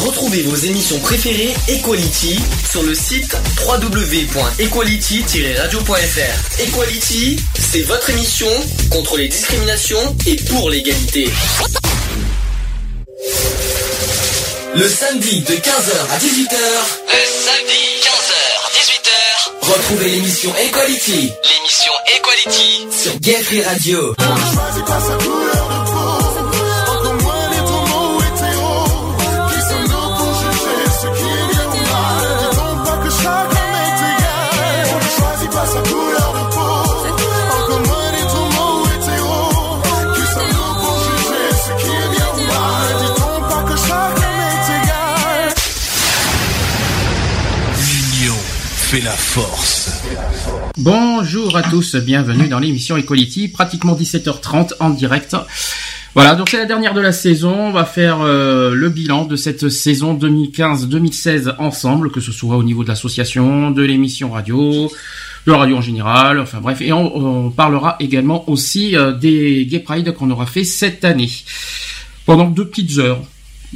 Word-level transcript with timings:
Retrouvez 0.00 0.42
vos 0.42 0.56
émissions 0.56 0.98
préférées 1.00 1.54
Equality 1.68 2.38
sur 2.70 2.82
le 2.82 2.94
site 2.94 3.36
www.equality-radio.fr. 3.66 6.60
Equality, 6.62 7.36
c'est 7.58 7.82
votre 7.82 8.08
émission 8.08 8.46
contre 8.90 9.18
les 9.18 9.28
discriminations 9.28 10.16
et 10.26 10.36
pour 10.36 10.70
l'égalité. 10.70 11.28
Le 14.74 14.88
samedi 14.88 15.42
de 15.42 15.52
15h 15.54 16.08
à 16.10 16.16
18h. 16.18 16.56
Le 17.06 17.26
samedi 17.44 18.00
15h 18.00 18.80
18h. 18.80 19.50
Retrouvez 19.70 20.08
l'émission 20.08 20.50
Equality. 20.56 21.30
L'émission 21.44 21.92
Equality 22.16 22.86
sur 22.90 23.12
Gay 23.20 23.42
Free 23.42 23.62
Radio. 23.62 24.14
La 49.04 49.12
force. 49.12 50.02
Bonjour 50.76 51.56
à 51.56 51.62
tous, 51.62 51.96
bienvenue 51.96 52.48
dans 52.48 52.58
l'émission 52.58 52.96
Equality, 52.96 53.48
pratiquement 53.48 53.94
17h30 53.94 54.74
en 54.80 54.90
direct. 54.90 55.36
Voilà, 56.14 56.34
donc 56.34 56.48
c'est 56.50 56.58
la 56.58 56.66
dernière 56.66 56.92
de 56.92 57.00
la 57.00 57.12
saison. 57.12 57.68
On 57.68 57.70
va 57.70 57.84
faire 57.84 58.20
euh, 58.20 58.74
le 58.74 58.88
bilan 58.90 59.24
de 59.24 59.36
cette 59.36 59.68
saison 59.68 60.14
2015-2016 60.18 61.54
ensemble, 61.58 62.10
que 62.10 62.20
ce 62.20 62.32
soit 62.32 62.56
au 62.56 62.62
niveau 62.62 62.82
de 62.82 62.88
l'association, 62.88 63.70
de 63.70 63.82
l'émission 63.82 64.32
radio, 64.32 64.90
de 65.46 65.52
la 65.52 65.58
radio 65.58 65.76
en 65.76 65.82
général, 65.82 66.38
enfin 66.40 66.58
bref. 66.60 66.82
Et 66.82 66.92
on, 66.92 67.46
on 67.46 67.50
parlera 67.50 67.96
également 68.00 68.48
aussi 68.50 68.96
euh, 68.96 69.12
des 69.12 69.66
Gay 69.66 69.78
Pride 69.78 70.12
qu'on 70.12 70.30
aura 70.30 70.46
fait 70.46 70.64
cette 70.64 71.04
année. 71.04 71.30
Pendant 72.26 72.48
deux 72.48 72.66
petites 72.66 72.98
heures. 72.98 73.22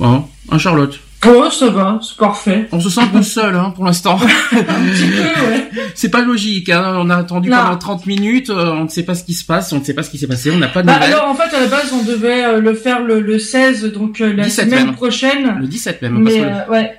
Hein, 0.00 0.24
hein 0.50 0.58
Charlotte? 0.58 0.98
Oh, 1.26 1.50
ça 1.50 1.68
va, 1.70 1.98
c'est 2.02 2.16
parfait. 2.16 2.68
On 2.72 2.80
se 2.80 2.90
sent 2.90 3.00
peu 3.12 3.22
seul 3.22 3.54
hein, 3.54 3.72
pour 3.74 3.84
l'instant. 3.84 4.18
Un 4.52 4.56
petit 4.58 5.06
peu, 5.06 5.22
ouais. 5.50 5.68
C'est 5.94 6.10
pas 6.10 6.20
logique, 6.22 6.68
hein. 6.70 6.94
on 6.98 7.08
a 7.10 7.16
attendu 7.16 7.48
Non. 7.48 7.56
pendant 7.56 7.76
30 7.78 8.06
minutes, 8.06 8.50
euh, 8.50 8.72
on 8.72 8.84
ne 8.84 8.88
sait 8.88 9.04
pas 9.04 9.14
ce 9.14 9.24
qui 9.24 9.32
se 9.34 9.44
passe, 9.44 9.72
on 9.72 9.78
ne 9.78 9.84
sait 9.84 9.94
pas 9.94 10.02
ce 10.02 10.10
qui 10.10 10.18
s'est 10.18 10.26
passé, 10.26 10.50
on 10.50 10.58
n'a 10.58 10.68
pas 10.68 10.82
de 10.82 10.86
Bah, 10.86 10.94
nouvelles. 10.94 11.12
alors, 11.14 11.28
en 11.28 11.34
fait, 11.34 11.54
à 11.56 11.60
la 11.60 11.66
base, 11.66 11.92
on 11.92 12.02
devait 12.04 12.44
euh, 12.44 12.60
le 12.60 12.74
faire 12.74 13.02
le, 13.02 13.20
le 13.20 13.38
16, 13.38 13.92
donc 13.92 14.20
euh, 14.20 14.32
la 14.34 14.44
17 14.44 14.66
semaine 14.70 14.86
même. 14.86 14.94
prochaine. 14.94 15.56
Le 15.60 15.66
17 15.66 16.02
même, 16.02 16.22
parce 16.24 16.34
Mais, 16.36 16.40
que- 16.40 16.46
euh, 16.46 16.70
ouais. 16.70 16.92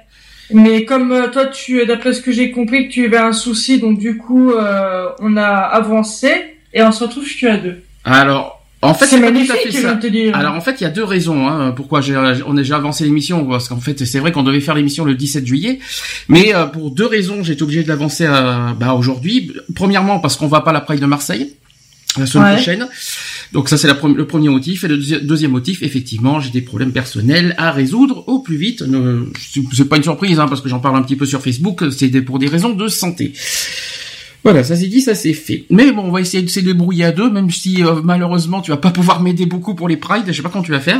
Mais 0.52 0.86
comme 0.86 1.12
euh, 1.12 1.28
toi, 1.28 1.48
tu, 1.48 1.86
d'après 1.86 2.14
ce 2.14 2.22
que 2.22 2.32
j'ai 2.32 2.52
compris, 2.52 2.88
tu 2.90 3.06
avais 3.06 3.18
un 3.18 3.34
souci, 3.34 3.80
donc 3.80 3.98
du 4.00 4.18
coup, 4.18 4.52
euh, 4.52 5.08
on 5.20 5.38
a 5.38 5.44
avancé 5.46 6.32
et 6.74 6.84
on 6.84 6.92
se 6.92 7.04
retrouve 7.04 7.26
que 7.40 7.48
à 7.48 7.58
deux. 7.58 7.82
Alors, 8.04 8.55
en 8.88 8.94
fait, 8.94 9.08
c'est 9.08 9.20
magnifique, 9.20 9.72
ça. 9.74 9.94
te 9.96 10.08
dire. 10.08 10.36
Alors 10.36 10.56
en 10.56 10.62
fait, 10.62 10.76
il 10.80 10.84
y 10.84 10.88
a 10.88 10.90
deux 10.90 11.04
raisons 11.04 11.48
hein, 11.48 11.72
pourquoi 11.72 12.02
j'ai 12.02 12.16
on 12.18 12.52
a 12.54 12.56
déjà 12.58 12.78
avancé 12.78 13.04
l'émission 13.04 13.46
parce 13.46 13.68
qu'en 13.70 13.80
fait, 13.80 14.06
c'est 14.06 14.20
vrai 14.20 14.32
qu'on 14.32 14.44
devait 14.44 14.62
faire 14.62 14.76
l'émission 14.76 15.06
le 15.06 15.16
17 15.16 15.46
juillet, 15.46 15.80
mais 16.30 16.54
euh, 16.56 16.66
pour 16.66 16.92
deux 16.92 17.06
raisons, 17.08 17.44
j'ai 17.44 17.54
été 17.54 17.64
obligé 17.64 17.84
de 17.84 17.88
l'avancer 17.88 18.26
à- 18.26 18.76
bah, 18.80 18.94
aujourd'hui. 18.94 19.52
Premièrement, 19.76 20.20
parce 20.20 20.36
qu'on 20.36 20.48
va 20.48 20.62
pas 20.62 20.72
à 20.72 20.74
la 20.74 20.82
Pride 20.82 21.00
de 21.00 21.06
Marseille 21.06 21.54
la 22.18 22.26
semaine 22.26 22.48
Ouais. 22.48 22.54
prochaine. 22.56 22.88
Donc 23.52 23.68
ça 23.68 23.78
c'est 23.78 23.88
le 23.90 24.26
premier 24.26 24.48
motif 24.50 24.86
et 24.86 24.88
le 24.88 24.98
deuxi- 24.98 25.20
deuxième 25.26 25.52
motif 25.52 25.84
effectivement 25.84 26.40
j'ai 26.40 26.50
des 26.50 26.62
problèmes 26.62 26.92
personnels 26.94 27.54
à 27.58 27.72
résoudre 27.72 28.24
au 28.28 28.40
plus 28.40 28.56
vite. 28.56 28.84
C'est- 29.74 29.84
pas 29.86 29.98
une 29.98 30.04
surprise 30.04 30.40
hein, 30.40 30.48
parce 30.48 30.62
que 30.62 30.70
j'en 30.70 30.80
parle 30.80 30.96
un 30.96 31.02
petit 31.04 31.18
peu 31.18 31.26
sur 31.26 31.42
Facebook. 31.42 31.84
C'est 31.92 32.10
pour 32.22 32.40
des 32.40 32.48
raisons 32.48 32.70
de 32.70 32.88
santé. 32.88 33.34
Voilà, 34.46 34.64
ça 34.64 34.76
c'est 34.76 34.86
dit, 34.88 35.02
ça 35.02 35.16
c'est 35.16 35.34
fait. 35.34 35.66
Mais 35.72 35.92
bon, 35.92 36.04
on 36.04 36.12
va 36.12 36.22
essayer 36.22 36.44
de 36.44 36.50
se 36.50 36.60
débrouiller 36.60 37.04
à 37.06 37.12
deux, 37.12 37.30
même 37.32 37.50
si 37.50 37.84
euh, 37.84 37.96
malheureusement 38.04 38.62
tu 38.62 38.70
vas 38.72 38.78
pas 38.78 38.92
pouvoir 38.92 39.20
m'aider 39.22 39.48
beaucoup 39.48 39.74
pour 39.74 39.90
les 39.90 39.98
prides. 39.98 40.24
Je 40.28 40.34
sais 40.34 40.44
pas 40.44 40.50
comment 40.50 40.64
tu 40.64 40.72
vas 40.72 40.80
faire, 40.80 41.00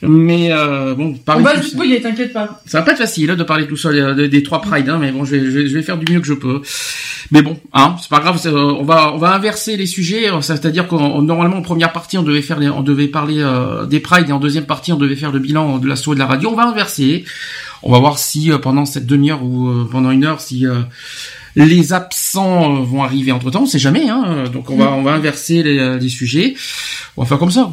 mais 0.00 0.50
euh, 0.50 0.94
bon, 0.94 1.12
on 1.14 1.18
parler 1.18 1.44
va 1.44 1.56
se 1.56 1.60
seul- 1.62 1.70
débrouiller, 1.72 2.00
t'inquiète 2.00 2.32
pas. 2.32 2.62
ça 2.64 2.78
va 2.78 2.84
pas 2.86 2.92
être 2.92 2.98
facile 2.98 3.30
hein, 3.30 3.36
de 3.36 3.44
parler 3.44 3.66
tout 3.66 3.76
seul 3.76 3.96
euh, 3.98 4.14
de- 4.14 4.26
des 4.26 4.42
trois 4.42 4.62
prides, 4.62 4.88
hein, 4.88 4.96
mais 4.98 5.12
bon, 5.12 5.24
je 5.26 5.36
vais, 5.36 5.44
je, 5.44 5.50
vais, 5.50 5.66
je 5.68 5.74
vais 5.74 5.82
faire 5.82 5.98
du 5.98 6.10
mieux 6.10 6.20
que 6.20 6.26
je 6.26 6.32
peux. 6.32 6.62
Mais 7.32 7.42
bon, 7.42 7.58
hein, 7.74 7.96
c'est 8.00 8.08
pas 8.08 8.20
grave. 8.20 8.40
euh, 8.46 8.72
on 8.78 8.82
va, 8.82 9.12
on 9.14 9.18
va 9.18 9.34
inverser 9.34 9.76
les 9.76 9.84
sujets. 9.86 10.30
C'est-à-dire 10.40 10.88
qu'on 10.88 11.20
normalement 11.22 11.58
en 11.58 11.62
première 11.62 11.92
partie 11.92 12.16
on 12.16 12.22
devait 12.22 12.40
faire, 12.42 12.58
les- 12.58 12.70
on 12.70 12.80
devait 12.82 13.08
parler 13.08 13.36
euh, 13.40 13.84
des 13.84 14.00
prides 14.00 14.30
et 14.30 14.32
en 14.32 14.40
deuxième 14.40 14.64
partie 14.64 14.92
on 14.92 14.96
devait 14.96 15.16
faire 15.16 15.32
le 15.32 15.38
bilan 15.38 15.76
de 15.76 15.86
l'assaut 15.86 16.12
et 16.12 16.14
de 16.14 16.20
la 16.20 16.26
radio. 16.26 16.48
On 16.50 16.56
va 16.56 16.66
inverser. 16.66 17.24
On 17.82 17.92
va 17.92 17.98
voir 17.98 18.18
si 18.18 18.50
euh, 18.50 18.56
pendant 18.58 18.86
cette 18.86 19.04
demi-heure 19.06 19.44
ou 19.44 19.68
euh, 19.68 19.88
pendant 19.90 20.10
une 20.10 20.24
heure 20.24 20.40
si 20.40 20.66
euh, 20.66 20.80
les 21.56 21.92
absents 21.92 22.76
euh, 22.76 22.82
vont 22.82 23.02
arriver 23.02 23.32
entre 23.32 23.50
temps. 23.50 23.62
On 23.62 23.66
sait 23.66 23.78
jamais. 23.78 24.08
Hein, 24.08 24.44
donc 24.52 24.70
on 24.70 24.76
va, 24.76 24.92
on 24.92 25.02
va 25.02 25.12
inverser 25.12 25.62
les, 25.62 25.78
euh, 25.78 25.98
les 25.98 26.08
sujets. 26.08 26.54
On 27.16 27.22
va 27.22 27.28
faire 27.28 27.38
comme 27.38 27.50
ça. 27.50 27.70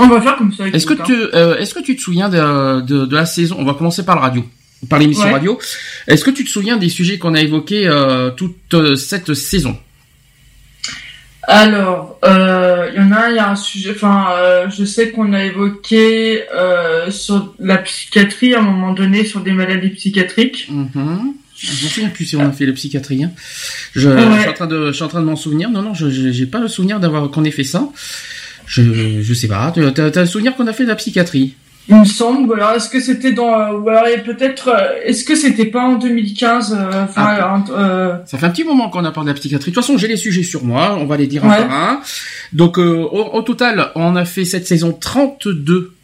On 0.00 0.06
va 0.06 0.20
faire 0.20 0.36
comme 0.36 0.52
ça. 0.52 0.68
Est-ce 0.68 0.86
que 0.86 0.94
tu, 0.94 1.12
euh, 1.34 1.58
est-ce 1.58 1.74
que 1.74 1.80
tu 1.80 1.96
te 1.96 2.00
souviens 2.00 2.28
de, 2.28 2.80
de, 2.82 3.06
de 3.06 3.14
la 3.14 3.26
saison? 3.26 3.56
On 3.58 3.64
va 3.64 3.74
commencer 3.74 4.04
par 4.04 4.14
la 4.14 4.20
radio, 4.22 4.44
par 4.88 4.98
l'émission 5.00 5.24
Ouais. 5.24 5.32
radio. 5.32 5.58
Est-ce 6.06 6.22
que 6.24 6.30
tu 6.30 6.44
te 6.44 6.50
souviens 6.50 6.76
des 6.76 6.88
sujets 6.88 7.18
qu'on 7.18 7.34
a 7.34 7.40
évoqués 7.40 7.88
euh, 7.88 8.30
toute 8.30 8.74
euh, 8.74 8.94
cette 8.94 9.34
saison? 9.34 9.76
Alors, 11.50 12.18
euh, 12.24 12.90
il 12.94 13.00
y 13.00 13.02
en 13.02 13.10
a, 13.10 13.30
il 13.30 13.36
y 13.36 13.38
a 13.38 13.50
un 13.50 13.56
sujet, 13.56 13.92
enfin, 13.94 14.26
je 14.68 14.84
sais 14.84 15.10
qu'on 15.10 15.32
a 15.32 15.44
évoqué 15.44 16.42
sur 17.08 17.54
la 17.58 17.78
psychiatrie 17.78 18.54
à 18.54 18.58
un 18.58 18.62
moment 18.62 18.92
donné, 18.92 19.24
sur 19.24 19.40
des 19.40 19.52
maladies 19.52 19.88
psychiatriques. 19.90 20.68
Mhm. 20.70 21.32
Je 21.60 21.70
me 21.84 21.88
souviens 21.90 22.08
plus 22.10 22.24
si 22.24 22.36
on 22.36 22.40
a 22.48 22.52
fait 22.52 22.66
le 22.66 22.74
psychiatrie. 22.74 23.24
hein. 23.24 23.32
Je, 23.94 24.08
Ouais. 24.08 24.22
je 24.36 24.40
suis 24.40 24.48
en 24.48 24.52
train 24.52 24.66
de, 24.66 24.86
je 24.88 24.92
suis 24.92 25.02
en 25.02 25.08
train 25.08 25.20
de 25.20 25.26
m'en 25.26 25.36
souvenir. 25.36 25.70
Non, 25.70 25.82
non, 25.82 25.92
je 25.94 26.08
j'ai 26.08 26.46
pas 26.46 26.60
le 26.60 26.68
souvenir 26.68 27.00
d'avoir 27.00 27.28
qu'on 27.30 27.44
ait 27.44 27.50
fait 27.50 27.64
ça. 27.64 27.88
Je, 28.66 29.20
je 29.22 29.34
sais 29.34 29.48
pas. 29.48 29.72
Tu 29.74 29.82
as, 29.84 29.90
t'as 29.92 30.20
le 30.20 30.26
souvenir 30.26 30.54
qu'on 30.54 30.66
a 30.66 30.72
fait 30.72 30.84
de 30.84 30.88
la 30.88 30.94
psychiatrie? 30.96 31.54
Il 31.90 31.96
me 31.96 32.04
semble, 32.04 32.52
alors 32.52 32.72
est-ce 32.72 32.90
que 32.90 33.00
c'était 33.00 33.32
dans, 33.32 33.70
ou 33.72 33.88
alors 33.88 34.04
peut-être, 34.22 34.68
euh, 34.68 35.00
est-ce 35.06 35.24
que 35.24 35.34
c'était 35.34 35.64
pas 35.64 35.80
en 35.82 35.94
2015, 35.96 36.76
euh, 36.78 37.06
Ah. 37.16 37.64
euh, 37.70 38.14
Ça 38.26 38.36
fait 38.36 38.44
un 38.44 38.50
petit 38.50 38.62
moment 38.64 38.90
qu'on 38.90 39.06
a 39.06 39.10
parlé 39.10 39.28
de 39.30 39.34
la 39.34 39.40
psychiatrie. 39.40 39.70
De 39.70 39.74
toute 39.74 39.82
façon, 39.82 39.96
j'ai 39.96 40.06
les 40.06 40.18
sujets 40.18 40.42
sur 40.42 40.64
moi. 40.64 40.98
On 41.00 41.06
va 41.06 41.16
les 41.16 41.26
dire 41.26 41.46
un 41.46 41.48
Ouais. 41.48 41.56
par 41.66 41.72
un. 41.72 42.00
Donc, 42.52 42.78
euh, 42.78 42.98
au, 43.10 43.30
au 43.38 43.40
total, 43.42 43.90
on 43.94 44.16
a 44.16 44.26
fait 44.26 44.44
cette 44.44 44.66
saison 44.66 44.92
32 44.92 45.94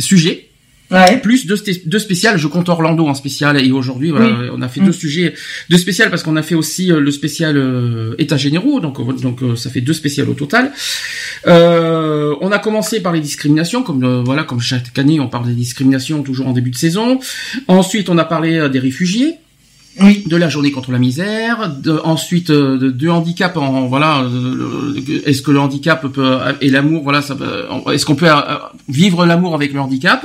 sujets. 0.00 0.48
Ouais, 0.92 1.16
plus 1.18 1.46
deux, 1.46 1.56
spéciales. 1.98 2.38
Je 2.38 2.46
compte 2.46 2.68
Orlando 2.68 3.06
en 3.06 3.14
spécial 3.14 3.58
et 3.64 3.72
aujourd'hui 3.72 4.10
voilà, 4.10 4.26
Oui. 4.26 4.48
on 4.54 4.62
a 4.62 4.68
fait 4.68 4.80
Mm. 4.80 4.86
deux 4.86 4.92
sujets, 4.92 5.34
deux 5.70 5.78
spéciales 5.78 6.10
parce 6.10 6.22
qu'on 6.22 6.36
a 6.36 6.42
fait 6.42 6.54
aussi 6.54 6.92
euh, 6.92 7.00
le 7.00 7.10
spécial 7.10 7.56
euh, 7.56 8.14
États 8.18 8.36
généraux, 8.36 8.80
donc 8.80 9.00
euh, 9.00 9.12
donc 9.12 9.42
euh, 9.42 9.56
ça 9.56 9.70
fait 9.70 9.80
deux 9.80 9.92
spéciales 9.92 10.28
au 10.28 10.34
total. 10.34 10.72
Euh, 11.46 12.34
on 12.40 12.52
a 12.52 12.58
commencé 12.58 13.00
par 13.00 13.12
les 13.12 13.20
discriminations, 13.20 13.82
comme 13.82 14.22
voilà 14.24 14.44
comme 14.44 14.60
chaque 14.60 14.96
année 14.98 15.18
on 15.20 15.28
parle 15.28 15.46
des 15.46 15.54
discriminations 15.54 16.22
toujours 16.22 16.46
en 16.48 16.52
début 16.52 16.70
de 16.70 16.76
saison. 16.76 17.18
Ensuite 17.68 18.08
on 18.08 18.18
a 18.18 18.24
parlé 18.24 18.68
des 18.70 18.78
réfugiés 18.78 19.34
oui, 20.00 20.22
de 20.26 20.36
la 20.36 20.48
journée 20.48 20.70
contre 20.72 20.90
la 20.90 20.98
misère, 20.98 21.70
de, 21.78 22.00
ensuite 22.02 22.50
de, 22.50 22.88
de 22.90 23.08
handicap 23.10 23.58
en 23.58 23.86
voilà, 23.88 24.24
est-ce 25.26 25.42
que 25.42 25.50
le 25.50 25.60
handicap 25.60 26.06
peut 26.10 26.38
et 26.62 26.70
l'amour 26.70 27.02
voilà, 27.02 27.20
ça 27.20 27.36
est-ce 27.92 28.06
qu'on 28.06 28.14
peut 28.14 28.28
vivre 28.88 29.26
l'amour 29.26 29.54
avec 29.54 29.74
le 29.74 29.80
handicap? 29.80 30.24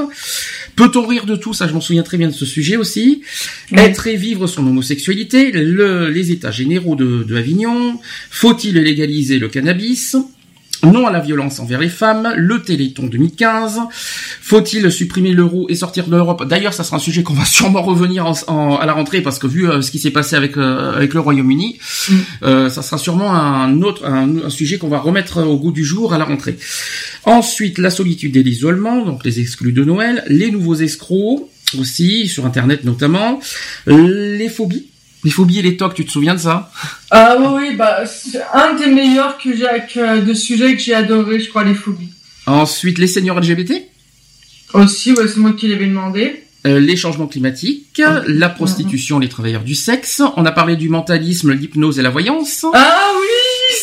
Peut-on 0.77 1.05
rire 1.05 1.25
de 1.25 1.35
tout 1.35 1.53
ça 1.53 1.67
Je 1.67 1.73
m'en 1.73 1.81
souviens 1.81 2.03
très 2.03 2.17
bien 2.17 2.27
de 2.27 2.33
ce 2.33 2.45
sujet 2.45 2.77
aussi. 2.77 3.23
Être 3.75 4.07
et 4.07 4.15
vivre 4.15 4.47
son 4.47 4.65
homosexualité, 4.65 5.51
le- 5.51 6.09
les 6.09 6.31
états 6.31 6.51
généraux 6.51 6.95
de, 6.95 7.23
de 7.27 7.35
Avignon, 7.35 7.99
faut-il 8.29 8.75
légaliser 8.75 9.39
le 9.39 9.49
cannabis? 9.49 10.15
Non 10.83 11.07
à 11.07 11.11
la 11.11 11.19
violence 11.19 11.59
envers 11.59 11.79
les 11.79 11.89
femmes, 11.89 12.33
le 12.35 12.61
Téléthon 12.61 13.07
2015, 13.07 13.79
faut-il 14.41 14.91
supprimer 14.91 15.33
l'euro 15.33 15.67
et 15.69 15.75
sortir 15.75 16.05
de 16.07 16.11
l'Europe? 16.15 16.45
D'ailleurs, 16.47 16.73
ça 16.73 16.83
sera 16.83 16.97
un 16.97 16.99
sujet 16.99 17.23
qu'on 17.23 17.33
va 17.33 17.45
sûrement 17.57 17.81
revenir 17.81 18.25
en- 18.25 18.33
en- 18.47 18.75
à 18.77 18.85
la 18.85 18.93
rentrée 18.93 19.21
parce 19.21 19.39
que 19.39 19.47
vu 19.47 19.69
euh, 19.69 19.81
ce 19.81 19.91
qui 19.91 19.99
s'est 19.99 20.11
passé 20.11 20.35
avec 20.35 20.57
euh, 20.57 20.93
avec 20.95 21.13
le 21.13 21.19
Royaume-Uni, 21.19 21.79
Mm. 22.09 22.13
euh, 22.43 22.69
ça 22.69 22.81
sera 22.81 22.97
sûrement 22.97 23.33
un 23.33 23.81
autre 23.81 24.05
un, 24.05 24.45
un 24.45 24.49
sujet 24.49 24.77
qu'on 24.77 24.87
va 24.87 24.99
remettre 24.99 25.43
au 25.43 25.57
goût 25.57 25.71
du 25.71 25.83
jour 25.83 26.13
à 26.13 26.17
la 26.17 26.25
rentrée. 26.25 26.57
Ensuite, 27.25 27.77
la 27.79 27.89
solitude 27.89 28.35
et 28.37 28.43
l'isolement, 28.43 29.03
donc 29.05 29.25
les 29.25 29.39
exclus 29.39 29.73
de 29.73 29.83
Noël, 29.83 30.23
les 30.27 30.51
nouveaux 30.51 30.75
escrocs 30.75 31.43
aussi 31.77 32.27
sur 32.29 32.45
Internet 32.45 32.83
notamment, 32.85 33.39
les 33.87 34.47
phobies. 34.49 34.85
Les 35.27 35.31
phobies 35.33 35.59
et 35.59 35.61
les 35.61 35.75
tocs, 35.75 35.93
tu 35.93 36.05
te 36.05 36.09
souviens 36.11 36.35
de 36.35 36.39
ça? 36.39 36.71
Ah 37.11 37.35
oui, 37.37 37.47
oui, 37.71 37.75
bah, 37.75 38.05
c'est 38.05 38.39
un 38.53 38.75
des 38.75 38.85
meilleurs 38.87 39.37
que 39.37 39.53
j'ai, 39.53 39.65
que- 39.93 40.21
de 40.21 40.33
sujets 40.33 40.73
que 40.73 40.81
j'ai 40.81 40.93
adoré, 40.93 41.41
je 41.41 41.49
crois, 41.49 41.65
les 41.65 41.73
phobies. 41.73 42.13
Ensuite, 42.45 42.97
les 42.97 43.07
seniors 43.07 43.37
LGBT, 43.41 43.73
Aussi, 44.73 45.11
ouais, 45.11 45.27
c'est 45.27 45.41
moi 45.41 45.51
qui 45.51 45.67
l'avais 45.67 45.87
demandé. 45.87 46.43
euh, 46.65 46.79
les 46.79 46.95
changements 46.95 47.27
climatiques, 47.27 48.01
la 48.25 48.47
prostitution, 48.47 49.19
les 49.19 49.27
travailleurs 49.27 49.63
du 49.65 49.75
sexe. 49.75 50.21
On 50.37 50.45
a 50.45 50.51
parlé 50.53 50.77
du 50.77 50.87
mentalisme, 50.87 51.51
l'hypnose 51.51 51.99
et 51.99 52.01
la 52.01 52.09
voyance. 52.09 52.65
Ah 52.73 52.97
oui! 53.19 53.27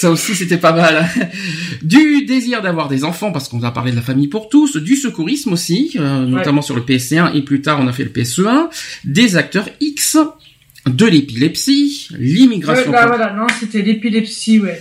Ça 0.01 0.11
aussi, 0.11 0.35
c'était 0.35 0.57
pas 0.57 0.73
mal. 0.73 1.07
Du 1.83 2.25
désir 2.25 2.63
d'avoir 2.63 2.89
des 2.89 3.05
enfants, 3.05 3.33
parce 3.33 3.51
qu'on 3.51 3.63
a 3.65 3.71
parlé 3.71 3.91
de 3.91 3.97
la 3.97 4.03
famille 4.03 4.29
pour 4.29 4.49
tous. 4.49 4.79
Du 4.79 4.97
secourisme 4.97 5.53
aussi, 5.53 5.93
euh, 5.97 6.25
notamment 6.25 6.63
sur 6.63 6.75
le 6.75 6.81
PSC1 6.81 7.35
et 7.35 7.43
plus 7.43 7.61
tard, 7.61 7.81
on 7.83 7.87
a 7.87 7.93
fait 7.93 8.05
le 8.05 8.11
PSE1. 8.11 8.71
Des 9.05 9.37
acteurs 9.37 9.69
X, 9.81 10.17
de 10.87 11.07
l'épilepsie, 11.07 12.09
l'immigration. 12.19 12.91
Ouais, 12.91 12.97
bah, 12.97 13.07
voilà, 13.07 13.33
non, 13.33 13.47
c'était 13.59 13.83
l'épilepsie, 13.83 14.61
ouais. 14.61 14.81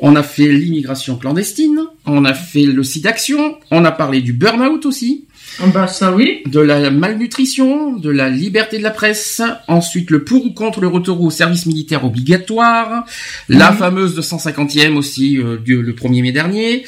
On 0.00 0.14
a 0.14 0.22
fait 0.22 0.46
l'immigration 0.46 1.16
clandestine, 1.16 1.80
on 2.06 2.24
a 2.24 2.34
fait 2.34 2.64
le 2.64 2.82
site 2.84 3.04
d'action, 3.04 3.58
on 3.70 3.84
a 3.84 3.90
parlé 3.90 4.20
du 4.20 4.32
burn-out 4.32 4.86
aussi. 4.86 5.24
Ah 5.60 5.66
bah 5.66 5.86
ça 5.88 6.14
oui. 6.14 6.42
De 6.46 6.60
la 6.60 6.90
malnutrition, 6.90 7.96
de 7.96 8.10
la 8.10 8.28
liberté 8.28 8.78
de 8.78 8.82
la 8.82 8.92
presse, 8.92 9.42
ensuite 9.66 10.10
le 10.10 10.22
pour 10.22 10.46
ou 10.46 10.52
contre 10.52 10.80
le 10.80 10.86
retour 10.86 11.20
au 11.20 11.30
service 11.30 11.66
militaire 11.66 12.04
obligatoire, 12.04 13.04
la 13.48 13.72
fameuse 13.72 14.14
de 14.14 14.22
150e 14.22 14.94
aussi 14.94 15.38
euh, 15.38 15.56
du, 15.56 15.82
le 15.82 15.92
1er 15.92 16.22
mai 16.22 16.32
dernier, 16.32 16.84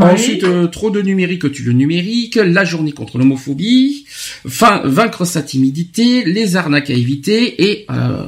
ensuite 0.00 0.42
euh, 0.42 0.66
trop 0.66 0.90
de 0.90 1.00
numérique 1.00 1.50
tu 1.52 1.62
le 1.62 1.72
numérique, 1.72 2.34
la 2.36 2.64
journée 2.64 2.92
contre 2.92 3.18
l'homophobie, 3.18 4.04
fin, 4.08 4.82
vaincre 4.84 5.24
sa 5.24 5.42
timidité, 5.42 6.24
les 6.24 6.56
arnaques 6.56 6.90
à 6.90 6.94
éviter 6.94 7.70
et 7.70 7.86
euh, 7.90 8.24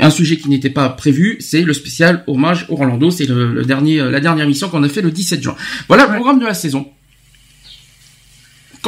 un 0.00 0.10
sujet 0.10 0.36
qui 0.36 0.48
n'était 0.48 0.70
pas 0.70 0.88
prévu, 0.88 1.36
c'est 1.40 1.62
le 1.62 1.74
spécial 1.74 2.24
hommage 2.26 2.66
au 2.68 2.74
Orlando. 2.74 3.10
C'est 3.10 3.26
le, 3.26 3.64
dernier, 3.64 3.98
la 3.98 4.20
dernière 4.20 4.46
mission 4.46 4.68
qu'on 4.68 4.84
a 4.84 4.88
fait 4.88 5.02
le 5.02 5.10
17 5.10 5.42
juin. 5.42 5.56
Voilà 5.88 6.06
le 6.06 6.14
programme 6.14 6.38
de 6.38 6.46
la 6.46 6.54
saison. 6.54 6.86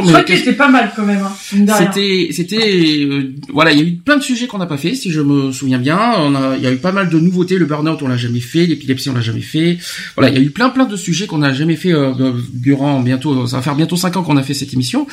Je 0.05 0.09
crois 0.09 0.25
que 0.25 0.37
c'était 0.37 0.53
pas 0.53 0.69
mal 0.69 0.93
quand 0.95 1.05
même. 1.05 1.23
Hein, 1.23 1.75
c'était, 1.79 2.29
c'était, 2.33 3.05
euh, 3.05 3.35
voilà, 3.53 3.73
il 3.73 3.79
y 3.79 3.83
a 3.83 3.85
eu 3.85 3.93
plein 3.97 4.17
de 4.17 4.23
sujets 4.23 4.47
qu'on 4.47 4.59
n'a 4.59 4.67
pas 4.67 4.77
fait, 4.77 4.95
si 4.95 5.11
je 5.11 5.21
me 5.21 5.53
souviens 5.53 5.79
bien. 5.79 5.99
On 6.19 6.35
a, 6.35 6.57
il 6.57 6.63
y 6.63 6.67
a 6.67 6.73
eu 6.73 6.77
pas 6.77 6.93
mal 6.93 7.09
de 7.09 7.19
nouveautés. 7.19 7.59
Le 7.59 7.67
burn-out, 7.67 8.01
on 8.03 8.09
l'a 8.09 8.17
jamais 8.17 8.41
fait. 8.41 8.67
L'épilepsie, 8.67 9.11
on 9.11 9.15
l'a 9.15 9.21
jamais 9.21 9.41
fait. 9.41 9.79
Voilà, 10.17 10.31
il 10.31 10.37
y 10.37 10.39
a 10.39 10.43
eu 10.43 10.51
plein, 10.51 10.71
plein 10.71 10.87
de 10.87 10.97
sujets 10.97 11.27
qu'on 11.27 11.39
n'a 11.39 11.53
jamais 11.53 11.77
fait 11.77 11.93
euh, 11.93 12.33
durant 12.53 13.01
bientôt. 13.01 13.47
Ça 13.47 13.57
va 13.57 13.63
faire 13.63 13.77
bientôt 13.77 13.97
cinq 13.97 14.17
ans 14.17 14.23
qu'on 14.23 14.37
a 14.37 14.43
fait 14.43 14.55
cette 14.55 14.73
émission. 14.73 15.07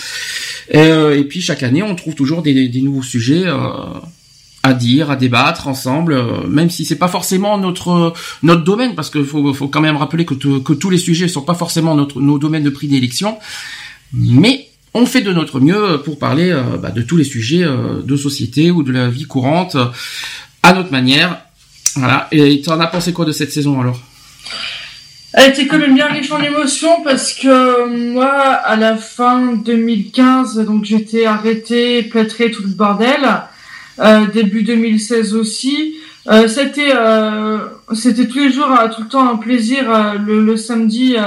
Et, 0.69 0.77
euh, 0.77 1.17
et, 1.17 1.23
puis 1.23 1.41
chaque 1.41 1.63
année, 1.63 1.83
on 1.83 1.95
trouve 1.95 2.15
toujours 2.15 2.41
des, 2.41 2.67
des 2.67 2.81
nouveaux 2.81 3.03
sujets. 3.03 3.45
à 4.63 4.73
dire, 4.73 5.09
à 5.09 5.15
débattre 5.15 5.69
ensemble, 5.69 6.17
même 6.49 6.69
si 6.69 6.83
c'est 6.83 6.97
pas 6.97 7.07
forcément 7.07 7.57
notre 7.57 8.13
notre 8.43 8.65
domaine, 8.65 8.95
parce 8.95 9.09
qu'il 9.09 9.23
faut, 9.23 9.53
faut 9.53 9.69
quand 9.69 9.79
même 9.79 9.95
rappeler 9.95 10.25
que, 10.25 10.33
que 10.33 10.73
tous 10.73 10.89
les 10.89 10.97
sujets 10.97 11.29
sont 11.29 11.43
pas 11.43 11.53
forcément 11.53 11.95
notre 11.95 12.19
nos 12.19 12.37
domaines 12.37 12.63
de 12.63 12.69
prix 12.69 12.89
d'élection 12.89 13.37
mais 14.13 14.66
on 14.97 15.05
fait 15.05 15.21
de 15.21 15.31
notre 15.31 15.59
mieux 15.59 16.01
pour 16.03 16.17
parler 16.17 16.51
euh, 16.51 16.77
bah, 16.81 16.89
de 16.89 17.01
tous 17.01 17.17
les 17.17 17.23
sujets 17.23 17.63
euh, 17.63 18.01
de 18.03 18.15
société 18.15 18.71
ou 18.71 18.83
de 18.83 18.91
la 18.91 19.07
vie 19.09 19.25
courante 19.25 19.75
euh, 19.75 19.85
à 20.63 20.73
notre 20.73 20.91
manière. 20.91 21.37
Voilà. 21.95 22.27
Et 22.31 22.61
tu 22.61 22.69
en 22.69 22.79
as 22.79 22.87
pensé 22.87 23.13
quoi 23.13 23.25
de 23.25 23.31
cette 23.31 23.51
saison 23.51 23.79
alors? 23.79 23.99
Elle 25.33 25.51
était 25.51 25.67
quand 25.67 25.77
même 25.77 25.93
bien 25.93 26.07
riche 26.07 26.31
en 26.31 26.41
émotions 26.41 27.03
parce 27.03 27.33
que 27.33 28.13
moi, 28.13 28.31
à 28.31 28.75
la 28.75 28.97
fin 28.97 29.53
2015, 29.53 30.57
donc 30.65 30.83
j'étais 30.83 31.25
arrêté, 31.25 32.01
plâtré, 32.03 32.49
tout 32.49 32.63
le 32.63 32.69
bordel. 32.69 33.21
début 34.33 34.63
2016 34.63 35.35
aussi. 35.35 35.97
c'était 36.47 36.91
c'était 37.93 38.27
tous 38.27 38.39
les 38.39 38.51
jours, 38.51 38.69
tout 38.95 39.03
le 39.03 39.09
temps 39.09 39.29
un 39.29 39.35
plaisir 39.35 40.15
le 40.17 40.57
samedi 40.57 41.17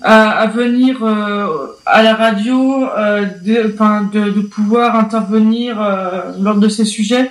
à, 0.00 0.46
venir 0.46 1.02
euh, 1.02 1.66
à 1.84 2.02
la 2.02 2.14
radio, 2.14 2.84
euh, 2.84 3.24
de, 3.44 3.74
de, 4.12 4.30
de, 4.30 4.40
pouvoir 4.40 4.96
intervenir 4.96 5.80
euh, 5.80 6.32
lors 6.40 6.56
de 6.56 6.68
ces 6.68 6.84
sujets. 6.84 7.30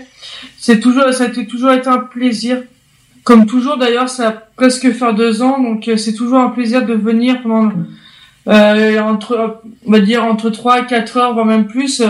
C'est 0.58 0.80
toujours, 0.80 1.14
ça 1.14 1.26
a 1.26 1.30
toujours 1.30 1.72
été 1.72 1.88
un 1.88 2.00
plaisir. 2.00 2.62
Comme 3.24 3.46
toujours 3.46 3.78
d'ailleurs, 3.78 4.10
ça 4.10 4.28
a 4.30 4.32
presque 4.32 4.92
fait 4.92 5.14
deux 5.14 5.42
ans, 5.42 5.62
donc 5.62 5.90
c'est 5.98 6.14
toujours 6.14 6.40
un 6.40 6.50
plaisir 6.50 6.86
de 6.86 6.94
venir 6.94 7.42
pendant 7.42 7.72
entre, 8.46 9.60
on 9.86 9.92
va 9.92 10.00
dire 10.00 10.24
entre 10.24 10.50
trois 10.50 10.80
et 10.80 10.86
quatre 10.86 11.18
heures, 11.18 11.34
voire 11.34 11.46
même 11.46 11.68
plus 11.68 12.02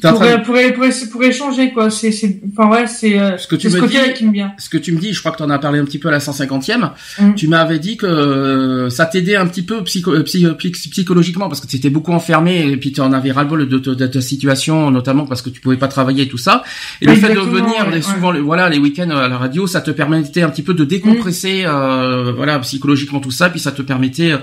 pour, 0.00 0.12
pour, 0.12 0.54
pour, 0.74 1.10
pour, 1.12 1.24
échanger 1.24 1.72
quoi. 1.72 1.90
C'est 1.90 2.12
c'est 2.12 2.40
enfin 2.52 2.70
ouais 2.70 2.86
c'est 2.86 3.18
euh, 3.18 3.36
ce 3.38 3.46
que 3.46 3.56
tu 3.56 3.68
me 3.68 3.86
dis 3.86 4.12
qui 4.14 4.26
me 4.26 4.32
vient. 4.32 4.52
ce 4.58 4.68
que 4.68 4.78
tu 4.78 4.92
me 4.92 4.98
dis 4.98 5.12
je 5.12 5.20
crois 5.20 5.32
que 5.32 5.38
tu 5.38 5.42
en 5.42 5.50
as 5.50 5.58
parlé 5.58 5.78
un 5.78 5.84
petit 5.84 5.98
peu 5.98 6.08
à 6.08 6.10
la 6.10 6.18
150e 6.18 6.90
mm. 7.20 7.34
tu 7.34 7.48
m'avais 7.48 7.78
dit 7.78 7.96
que 7.96 8.06
euh, 8.06 8.90
ça 8.90 9.06
t'aidait 9.06 9.36
un 9.36 9.46
petit 9.46 9.62
peu 9.62 9.82
psycho, 9.84 10.12
euh, 10.12 10.22
psychologiquement 10.22 11.48
parce 11.48 11.60
que 11.60 11.66
tu 11.66 11.76
étais 11.76 11.90
beaucoup 11.90 12.12
enfermé 12.12 12.66
et 12.70 12.76
puis 12.76 12.92
tu 12.92 13.00
en 13.00 13.12
avais 13.12 13.32
ras-le-bol 13.32 13.68
de, 13.68 13.78
de, 13.78 13.94
de, 13.94 14.06
ta 14.06 14.20
situation 14.20 14.90
notamment 14.90 15.26
parce 15.26 15.42
que 15.42 15.50
tu 15.50 15.60
pouvais 15.60 15.76
pas 15.76 15.88
travailler 15.88 16.24
et 16.24 16.28
tout 16.28 16.38
ça. 16.38 16.64
Et 17.00 17.06
le 17.06 17.14
fait 17.14 17.34
de 17.34 17.40
venir 17.40 18.04
souvent 18.04 18.32
voilà 18.40 18.68
les 18.68 18.78
week-ends 18.78 19.10
à 19.10 19.28
la 19.28 19.38
radio 19.38 19.66
ça 19.66 19.80
te 19.80 19.90
permettait 19.90 20.42
un 20.42 20.50
petit 20.50 20.62
peu 20.62 20.74
de 20.74 20.84
décompresser 20.84 21.64
mm. 21.64 22.30
voilà 22.36 22.58
psychologiquement 22.60 23.20
tout 23.20 23.30
ça. 23.30 23.50
Puis 23.50 23.60
ça 23.60 23.72
te 23.72 23.82
permettait 23.82 24.34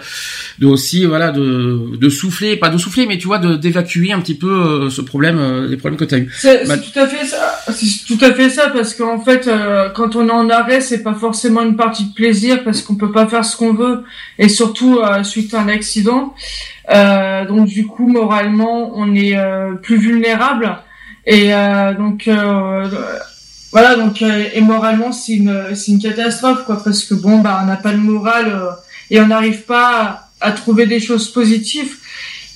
de 0.59 0.65
aussi 0.65 1.06
voilà 1.06 1.31
de 1.31 1.97
de 1.97 2.09
souffler 2.09 2.57
pas 2.57 2.69
de 2.69 2.77
souffler 2.77 3.06
mais 3.06 3.18
tu 3.18 3.27
vois 3.27 3.39
de 3.39 3.56
d'évacuer 3.56 4.12
un 4.12 4.19
petit 4.19 4.36
peu 4.36 4.89
ce 4.89 5.01
problème 5.01 5.40
euh, 5.41 5.67
les 5.67 5.77
problèmes 5.77 5.99
que 5.99 6.05
tu 6.05 6.15
as 6.15 6.19
eu. 6.19 6.31
C'est 6.35 6.67
bah, 6.67 6.77
tout 6.77 6.99
à 6.99 7.07
fait 7.07 7.25
ça. 7.25 7.59
C'est 7.71 8.05
tout 8.05 8.23
à 8.23 8.33
fait 8.33 8.49
ça 8.49 8.69
parce 8.69 8.93
qu'en 8.93 9.19
fait, 9.19 9.47
euh, 9.47 9.89
quand 9.89 10.15
on 10.15 10.27
est 10.27 10.31
en 10.31 10.49
arrêt, 10.49 10.81
c'est 10.81 11.03
pas 11.03 11.13
forcément 11.13 11.61
une 11.61 11.75
partie 11.75 12.05
de 12.05 12.13
plaisir 12.13 12.63
parce 12.63 12.81
qu'on 12.81 12.95
peut 12.95 13.11
pas 13.11 13.27
faire 13.27 13.43
ce 13.43 13.57
qu'on 13.57 13.73
veut 13.73 14.03
et 14.38 14.47
surtout 14.47 14.99
euh, 14.99 15.23
suite 15.23 15.53
à 15.53 15.61
un 15.61 15.67
accident. 15.67 16.33
donc 16.89 17.67
du 17.67 17.88
coup, 17.88 18.07
moralement, 18.07 18.91
on 18.95 19.15
est 19.15 19.35
plus 19.81 19.97
vulnérable 19.97 20.77
et 21.25 21.51
donc 21.97 22.27
voilà 23.71 23.95
donc 23.95 24.21
et 24.21 24.61
moralement 24.61 25.11
c'est 25.11 25.33
une 25.33 25.75
c'est 25.75 25.91
une 25.91 26.01
catastrophe 26.01 26.65
quoi 26.65 26.83
parce 26.83 27.03
que 27.03 27.13
bon 27.13 27.39
bah 27.39 27.61
on 27.63 27.67
n'a 27.67 27.77
pas 27.77 27.94
le 27.94 27.99
moral 27.99 28.47
et 29.11 29.21
on 29.21 29.27
n'arrive 29.27 29.61
pas 29.61 29.87
à, 30.41 30.47
à 30.47 30.51
trouver 30.51 30.87
des 30.87 30.99
choses 30.99 31.31
positives 31.31 31.95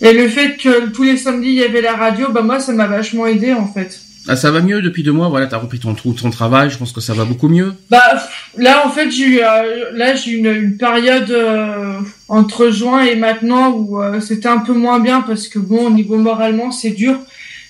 et 0.02 0.14
le 0.14 0.28
fait 0.28 0.58
que 0.58 0.90
tous 0.90 1.04
les 1.04 1.18
samedis 1.18 1.50
il 1.50 1.56
y 1.56 1.64
avait 1.64 1.82
la 1.82 1.96
radio, 1.96 2.32
bah 2.32 2.42
moi 2.42 2.60
ça 2.60 2.74
m'a 2.74 2.88
vachement 2.88 3.26
aidé 3.28 3.54
en 3.54 3.68
fait. 3.68 4.00
Ah, 4.28 4.36
ça 4.36 4.50
va 4.50 4.62
mieux 4.62 4.82
depuis 4.82 5.04
deux 5.04 5.12
mois, 5.12 5.30
voilà, 5.30 5.46
t'as 5.46 5.58
repris 5.58 5.78
ton, 5.78 5.94
ton 5.94 6.30
travail, 6.32 6.72
je 6.72 6.80
pense 6.80 6.92
que 6.92 7.00
ça 7.00 7.14
va 7.14 7.26
beaucoup 7.26 7.48
mieux. 7.48 7.74
Bah 7.92 8.02
là 8.58 8.86
en 8.86 8.90
fait 8.90 9.12
j'ai 9.12 9.26
eu 9.26 9.40
euh, 9.40 9.92
là 9.94 10.16
j'ai 10.16 10.32
une, 10.32 10.48
une 10.48 10.78
période 10.78 11.30
euh, 11.30 12.00
entre 12.28 12.72
juin 12.72 13.04
et 13.04 13.16
maintenant 13.16 13.70
où 13.72 14.02
euh, 14.02 14.20
c'était 14.20 14.48
un 14.48 14.58
peu 14.58 14.74
moins 14.74 15.00
bien 15.00 15.22
parce 15.22 15.48
que 15.48 15.60
bon 15.60 15.88
au 15.88 15.90
niveau 15.92 16.18
moralement 16.18 16.72
c'est 16.72 16.90
dur. 16.90 17.20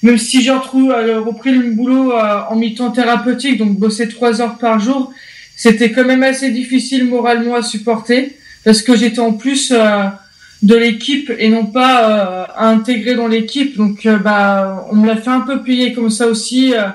Même 0.01 0.17
si 0.17 0.41
j'ai 0.41 0.51
repris 0.51 1.51
le 1.51 1.71
boulot 1.71 2.13
en 2.13 2.55
mi-temps 2.55 2.91
thérapeutique, 2.91 3.57
donc 3.57 3.79
bosser 3.79 4.07
trois 4.07 4.39
heures 4.39 4.59
par 4.59 4.79
jour, 4.79 5.11
c'était 5.55 5.91
quand 5.91 6.05
même 6.05 6.21
assez 6.21 6.51
difficile 6.51 7.05
moralement 7.05 7.55
à 7.55 7.63
supporter 7.63 8.35
parce 8.63 8.83
que 8.83 8.95
j'étais 8.95 9.19
en 9.19 9.33
plus 9.33 9.73
de 10.65 10.75
l'équipe 10.75 11.31
et 11.37 11.47
non 11.49 11.67
pas 11.67 12.09
euh, 12.09 12.45
à 12.55 12.69
intégrer 12.69 13.13
dans 13.13 13.27
l'équipe. 13.27 13.77
Donc 13.77 14.05
euh, 14.05 14.17
bah 14.17 14.87
on 14.91 14.95
me 14.95 15.07
l'a 15.07 15.15
fait 15.15 15.29
un 15.29 15.41
peu 15.41 15.61
payer 15.61 15.93
comme 15.93 16.09
ça 16.09 16.27
aussi. 16.27 16.73
Euh, 16.73 16.87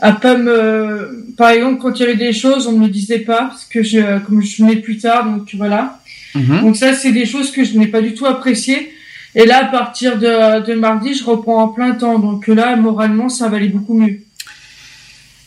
à 0.00 0.12
pas 0.12 0.36
me, 0.36 1.24
par 1.36 1.50
exemple 1.50 1.80
quand 1.80 1.98
il 1.98 2.00
y 2.00 2.02
avait 2.04 2.16
des 2.16 2.34
choses, 2.34 2.66
on 2.66 2.72
me 2.72 2.86
le 2.86 2.92
disait 2.92 3.20
pas 3.20 3.46
parce 3.46 3.64
que 3.64 3.82
je, 3.82 4.18
comme 4.26 4.42
je 4.42 4.62
venais 4.62 4.76
plus 4.76 4.98
tard, 4.98 5.24
donc 5.24 5.54
voilà. 5.54 6.00
Mhm. 6.34 6.60
Donc 6.60 6.76
ça 6.76 6.92
c'est 6.92 7.12
des 7.12 7.24
choses 7.24 7.50
que 7.50 7.64
je 7.64 7.78
n'ai 7.78 7.86
pas 7.86 8.02
du 8.02 8.12
tout 8.12 8.26
appréciées. 8.26 8.92
Et 9.34 9.46
là 9.46 9.64
à 9.64 9.68
partir 9.68 10.18
de, 10.18 10.66
de 10.66 10.74
mardi, 10.74 11.14
je 11.14 11.24
reprends 11.24 11.62
en 11.62 11.68
plein 11.68 11.92
temps. 11.92 12.18
Donc 12.18 12.46
là 12.48 12.76
moralement 12.76 13.30
ça 13.30 13.48
va 13.48 13.56
aller 13.56 13.68
beaucoup 13.68 13.94
mieux. 13.94 14.18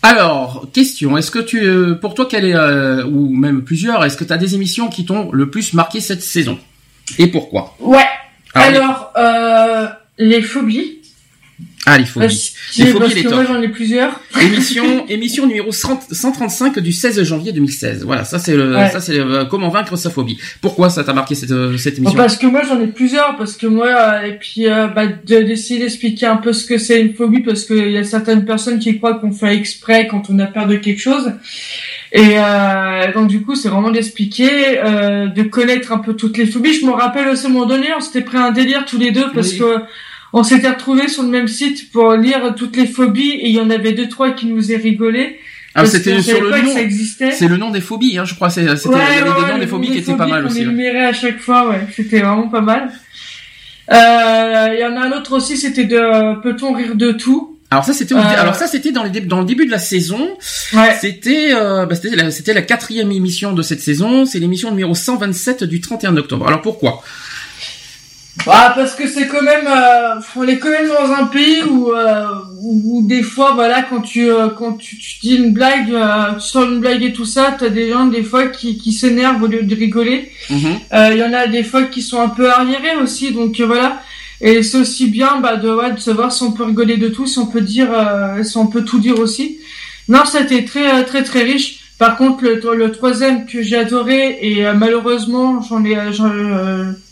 Alors, 0.02 0.68
question, 0.74 1.18
est-ce 1.18 1.32
que 1.32 1.40
tu, 1.40 1.60
pour 2.00 2.14
toi, 2.14 2.28
quelle 2.30 2.46
est, 2.46 3.04
ou 3.04 3.36
même 3.36 3.64
plusieurs, 3.64 4.06
est-ce 4.06 4.16
que 4.16 4.24
tu 4.24 4.32
as 4.32 4.38
des 4.38 4.56
émissions 4.56 4.88
qui 4.90 5.06
t'ont 5.06 5.32
le 5.34 5.50
plus 5.50 5.74
marqué 5.74 6.00
cette 6.00 6.22
saison? 6.22 6.58
Et 7.18 7.28
pourquoi 7.28 7.76
Ouais. 7.80 8.06
Ah 8.54 8.62
Alors, 8.62 9.14
euh, 9.18 9.88
les 10.18 10.42
phobies. 10.42 10.94
Ah, 11.86 11.98
les 11.98 12.06
phobies. 12.06 12.54
les 12.78 12.86
phobies, 12.88 13.00
parce 13.00 13.14
que 13.14 13.34
moi 13.34 13.46
j'en 13.46 13.62
ai 13.62 13.70
plusieurs. 13.70 14.20
Émission, 14.42 15.08
émission 15.08 15.48
numéro 15.48 15.72
135 15.72 16.80
du 16.80 16.92
16 16.92 17.24
janvier 17.24 17.54
2016. 17.54 18.04
Voilà, 18.04 18.26
ça 18.26 18.40
c'est 18.40 18.56
le, 18.56 18.74
ça 18.92 19.00
c'est 19.00 19.18
euh, 19.18 19.46
comment 19.46 19.70
vaincre 19.70 19.96
sa 19.96 20.10
phobie. 20.10 20.38
Pourquoi 20.62 20.90
ça 20.90 21.04
t'a 21.04 21.14
marqué 21.14 21.34
cette, 21.34 21.52
euh, 21.52 21.78
cette 21.78 21.98
émission? 21.98 22.18
Parce 22.18 22.36
que 22.38 22.46
moi 22.46 22.62
j'en 22.68 22.80
ai 22.82 22.88
plusieurs, 22.88 23.38
parce 23.38 23.56
que 23.56 23.68
moi 23.68 24.28
et 24.28 24.38
puis 24.38 24.66
bah, 24.66 25.08
d'essayer 25.08 25.80
d'expliquer 25.80 26.26
un 26.26 26.38
peu 26.38 26.52
ce 26.52 26.66
que 26.66 26.78
c'est 26.78 27.00
une 27.02 27.14
phobie, 27.14 27.40
parce 27.40 27.64
qu'il 27.64 27.92
y 27.92 27.98
a 27.98 28.04
certaines 28.04 28.44
personnes 28.44 28.80
qui 28.80 28.98
croient 28.98 29.16
qu'on 29.16 29.32
fait 29.32 29.56
exprès 29.56 30.08
quand 30.08 30.30
on 30.30 30.38
a 30.40 30.46
peur 30.46 30.68
de 30.68 30.76
quelque 30.76 31.02
chose. 31.02 31.32
Et 32.12 32.38
euh, 32.38 33.12
donc 33.14 33.28
du 33.28 33.42
coup, 33.42 33.56
c'est 33.56 33.70
vraiment 33.70 33.92
d'expliquer, 33.92 34.80
euh, 34.80 35.28
de 35.28 35.44
connaître 35.44 35.92
un 35.92 35.98
peu 35.98 36.14
toutes 36.14 36.38
les 36.38 36.46
phobies. 36.46 36.74
Je 36.74 36.86
me 36.86 36.92
rappelle 36.92 37.28
aussi 37.28 37.46
à 37.46 37.50
un 37.50 37.52
moment 37.52 37.66
donné, 37.66 37.88
on 37.96 38.00
s'était 38.00 38.22
pris 38.22 38.38
un 38.38 38.52
délire 38.52 38.86
tous 38.86 38.98
les 38.98 39.12
deux 39.12 39.32
parce 39.34 39.54
que 39.54 39.80
on 40.34 40.44
s'était 40.44 40.70
retrouvés 40.70 41.08
sur 41.08 41.24
le 41.24 41.30
même 41.30 41.48
site 41.48 41.92
pour 41.92 42.14
lire 42.14 42.54
toutes 42.56 42.76
les 42.76 42.88
phobies 42.88 43.32
et 43.32 43.48
il 43.48 43.56
y 43.56 43.60
en 43.60 43.70
avait 43.70 43.94
deux 43.94 44.08
trois 44.08 44.32
qui 44.32 44.46
nous 44.48 44.72
aient 44.72 44.78
rigolé. 44.78 45.40
Ah, 45.76 45.86
c'était 45.86 46.22
sur 46.22 46.42
le 46.42 46.50
nom. 46.50 46.74
C'est 47.32 47.48
le 47.48 47.58
nom 47.58 47.70
des 47.70 47.82
phobies, 47.82 48.18
hein, 48.18 48.26
je 48.26 48.34
crois. 48.34 48.50
C'était 48.50 48.68
y 48.68 48.70
avait 48.70 49.24
des 49.24 49.54
noms 49.54 49.58
des 49.60 49.68
phobies 49.68 49.92
qui 49.92 50.00
étaient 50.00 50.16
pas 50.16 50.28
mal 50.28 50.46
aussi. 50.46 50.60
On 50.62 50.64
énumérait 50.64 51.06
à 51.06 51.14
chaque 51.14 51.40
fois, 51.40 51.70
ouais. 51.70 51.82
C'était 51.96 52.22
vraiment 52.22 52.48
pas 52.48 52.62
mal. 52.62 52.92
Euh, 53.92 54.74
il 54.74 54.80
y 54.80 54.86
en 54.86 54.98
a 54.98 55.06
un 55.06 55.12
autre 55.12 55.38
aussi, 55.38 55.56
c'était 55.56 55.86
de 55.86 56.42
peut-on 56.42 56.74
rire 56.74 56.96
de 56.96 57.12
tout? 57.12 57.57
Alors 57.70 57.84
ça 57.84 57.94
c'était 57.94 58.16
alors 58.16 58.56
ça 58.56 58.66
c'était 58.66 58.92
dans, 58.92 59.06
dans 59.26 59.40
le 59.40 59.46
début 59.46 59.66
de 59.66 59.72
la 59.72 59.80
saison. 59.80 60.30
Ouais. 60.74 60.98
C'était 61.00 61.54
bah, 61.54 61.88
c'était 61.94 62.16
la, 62.16 62.32
c'était 62.32 62.54
la 62.54 62.62
quatrième 62.62 63.12
émission 63.12 63.52
de 63.54 63.62
cette 63.62 63.82
saison. 63.82 64.26
C'est 64.26 64.40
l'émission 64.40 64.70
numéro 64.70 64.96
127 64.96 65.64
du 65.66 65.82
31 65.82 66.16
octobre. 66.16 66.48
Alors 66.48 66.62
pourquoi? 66.62 67.04
Bah, 68.46 68.72
parce 68.76 68.94
que 68.94 69.08
c'est 69.08 69.28
quand 69.28 69.42
même, 69.42 69.66
euh, 69.68 70.20
on 70.36 70.48
est 70.48 70.58
quand 70.58 70.70
même 70.70 70.88
dans 70.88 71.12
un 71.12 71.26
pays 71.26 71.64
où, 71.64 71.92
euh, 71.92 72.26
où, 72.62 73.02
des 73.06 73.24
fois, 73.24 73.54
voilà, 73.54 73.82
quand 73.82 74.02
tu 74.02 74.30
euh, 74.30 74.50
quand 74.50 74.74
tu, 74.74 74.98
tu, 74.98 75.20
dis 75.22 75.36
une 75.36 75.52
blague, 75.52 75.92
euh, 75.92 76.34
tu 76.36 76.48
sors 76.48 76.64
une 76.64 76.80
blague 76.80 77.04
et 77.04 77.14
tout 77.14 77.26
ça, 77.26 77.56
t'as 77.58 77.70
des 77.70 77.92
gens 77.92 78.06
des 78.06 78.24
fois 78.24 78.48
qui, 78.48 78.78
qui 78.78 78.94
s'énervent 78.94 79.42
au 79.42 79.48
lieu 79.48 79.64
de 79.64 79.76
rigoler. 79.76 80.32
Mhm. 80.50 80.80
Euh, 80.94 81.10
il 81.14 81.18
y 81.18 81.24
en 81.24 81.34
a 81.34 81.48
des 81.48 81.64
fois 81.64 81.84
qui 81.84 82.02
sont 82.02 82.22
un 82.22 82.30
peu 82.30 82.50
arriérés 82.50 82.96
aussi, 83.02 83.32
donc 83.32 83.60
voilà. 83.60 84.02
Et 84.42 84.64
c'est 84.64 84.78
aussi 84.78 85.08
bien, 85.08 85.40
bah, 85.40 85.56
de, 85.56 85.70
ouais, 85.70 85.92
de 85.94 86.00
savoir 86.00 86.32
si 86.32 86.44
on 86.44 86.52
peut 86.52 86.64
rigoler 86.64 86.98
de 86.98 87.08
tout, 87.10 87.26
si 87.26 87.40
on 87.40 87.48
peut 87.48 87.62
dire, 87.62 87.90
si 88.44 88.58
on 88.58 88.68
peut 88.68 88.84
tout 88.84 89.00
dire 89.00 89.20
aussi. 89.20 89.60
Non, 90.08 90.24
c'était 90.26 90.64
très 90.64 91.04
très 91.06 91.24
très 91.24 91.44
riche. 91.44 91.80
Par 91.98 92.16
contre, 92.18 92.44
le, 92.44 92.62
le 92.76 92.92
troisième 92.92 93.48
que 93.48 93.64
j'ai 93.64 93.78
adoré 93.78 94.38
et 94.42 94.72
malheureusement 94.74 95.62
j'en 95.64 95.84
ai 95.84 95.98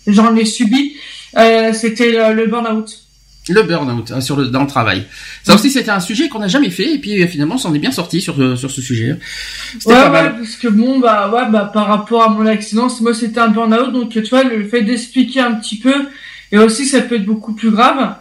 j'en 0.08 0.36
ai 0.36 0.46
subi, 0.46 0.96
euh, 1.38 1.74
c'était 1.74 2.12
le, 2.12 2.48
burn-out. 2.48 3.02
Le 3.50 3.62
burn-out 3.64 4.12
hein, 4.12 4.22
sur 4.22 4.38
le 4.38 4.48
dans 4.48 4.62
le 4.62 4.68
travail. 4.68 5.06
Ça 5.44 5.56
aussi 5.56 5.70
c'était 5.70 5.92
un 5.92 6.00
sujet 6.00 6.30
qu'on 6.30 6.40
n'a 6.40 6.48
jamais 6.48 6.70
fait 6.70 6.94
et 6.94 6.98
puis 7.00 7.28
finalement 7.28 7.56
on 7.56 7.60
s'en 7.60 7.74
est 7.74 7.80
bien 7.80 7.92
sorti 7.92 8.22
sur 8.22 8.42
euh, 8.42 8.56
sur 8.56 8.72
ce 8.72 8.82
sujet. 8.82 9.18
C'était 9.74 9.94
ouais, 9.94 10.02
pas 10.02 10.10
mal. 10.10 10.26
Ouais, 10.26 10.40
parce 10.40 10.56
que 10.56 10.68
bon 10.68 11.00
bah 11.00 11.30
ouais 11.34 11.50
bah 11.52 11.70
par 11.74 11.88
rapport 11.88 12.24
à 12.24 12.30
mon 12.30 12.46
accident, 12.46 12.88
moi 13.02 13.14
c'était 13.14 13.40
un 13.40 13.50
burn-out 13.50 13.92
donc 13.92 14.10
tu 14.10 14.22
vois 14.22 14.44
le 14.44 14.68
fait 14.68 14.82
d'expliquer 14.82 15.42
un 15.42 15.54
petit 15.54 15.78
peu 15.78 15.94
et 16.52 16.58
aussi 16.58 16.86
ça 16.86 17.02
peut 17.02 17.16
être 17.16 17.26
beaucoup 17.26 17.54
plus 17.54 17.72
grave. 17.72 18.16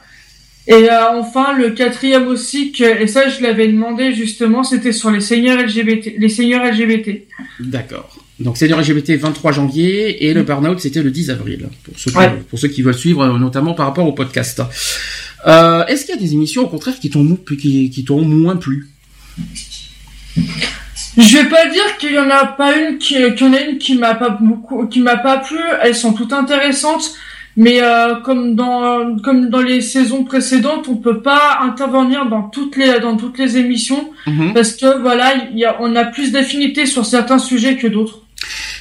Et 0.67 0.91
euh, 0.91 1.19
enfin 1.19 1.53
le 1.53 1.71
quatrième 1.71 2.27
aussi 2.27 2.73
que 2.73 2.85
et 2.85 3.07
ça 3.07 3.29
je 3.29 3.43
l'avais 3.43 3.69
demandé 3.69 4.15
justement 4.15 4.63
c'était 4.65 4.93
sur 4.93 5.11
les 5.11 5.21
seigneurs 5.21 5.59
LGBT 5.59 6.15
les 6.17 6.29
seigneurs 6.31 6.65
LGBT. 6.65 7.27
D'accord. 7.61 8.19
Donc 8.41 8.59
le 8.61 8.67
LGBT 8.67 9.13
23 9.21 9.53
janvier 9.53 10.27
et 10.27 10.35
le 10.35 10.43
burn-out 10.43 10.81
c'était 10.81 11.03
le 11.03 11.11
10 11.11 11.31
avril 11.31 11.69
pour 11.85 11.99
ceux, 11.99 12.11
qui, 12.11 12.19
pour 12.49 12.59
ceux 12.59 12.69
qui 12.69 12.83
veulent 12.83 12.95
suivre 12.95 13.39
notamment 13.39 13.75
par 13.75 13.87
rapport 13.87 14.07
au 14.07 14.13
podcast. 14.13 14.63
Euh, 15.47 15.85
Est-ce 15.87 16.07
qu'il 16.07 16.15
y 16.15 16.19
a 16.19 16.21
des 16.21 16.33
émissions 16.33 16.63
au 16.63 16.69
contraire 16.69 16.99
qui 16.99 17.11
t'ont 17.11 17.39
qui, 17.47 17.91
qui 17.91 18.05
t'ont 18.05 18.23
moins 18.23 18.57
plu? 18.57 18.89
Je 21.17 21.37
vais 21.37 21.49
pas 21.49 21.69
dire 21.69 21.97
qu'il 21.99 22.13
y 22.13 22.19
en 22.19 22.31
a 22.31 22.47
pas 22.47 22.77
une 22.77 22.99
qui, 22.99 23.15
qu'il 23.35 23.47
y 23.47 23.51
en 23.51 23.53
a 23.53 23.61
une 23.61 23.79
qui 23.79 23.97
m'a 23.97 24.15
pas 24.15 24.31
beaucoup 24.31 24.87
qui 24.89 25.01
m'a 25.01 25.17
pas 25.17 25.39
plu. 25.39 25.59
Elles 25.83 25.95
sont 25.95 26.13
toutes 26.13 26.33
intéressantes. 26.33 27.15
Mais 27.57 27.81
euh, 27.83 28.17
comme 28.17 28.57
dans 28.57 29.17
comme 29.19 29.49
dans 29.49 29.61
les 29.61 29.81
saisons 29.81 30.25
précédentes, 30.25 30.89
on 30.89 30.97
peut 30.97 31.23
pas 31.23 31.61
intervenir 31.63 32.27
dans 32.27 32.43
toutes 32.43 32.77
les 32.77 32.99
dans 33.01 33.17
toutes 33.17 33.39
les 33.39 33.57
émissions 33.57 34.11
mm-hmm. 34.27 34.53
parce 34.53 34.73
que 34.75 35.01
voilà, 35.01 35.35
y 35.55 35.65
a, 35.65 35.77
on 35.81 35.95
a 35.95 36.05
plus 36.05 36.33
d'affinité 36.33 36.87
sur 36.87 37.07
certains 37.07 37.39
sujets 37.39 37.77
que 37.77 37.87
d'autres. 37.87 38.23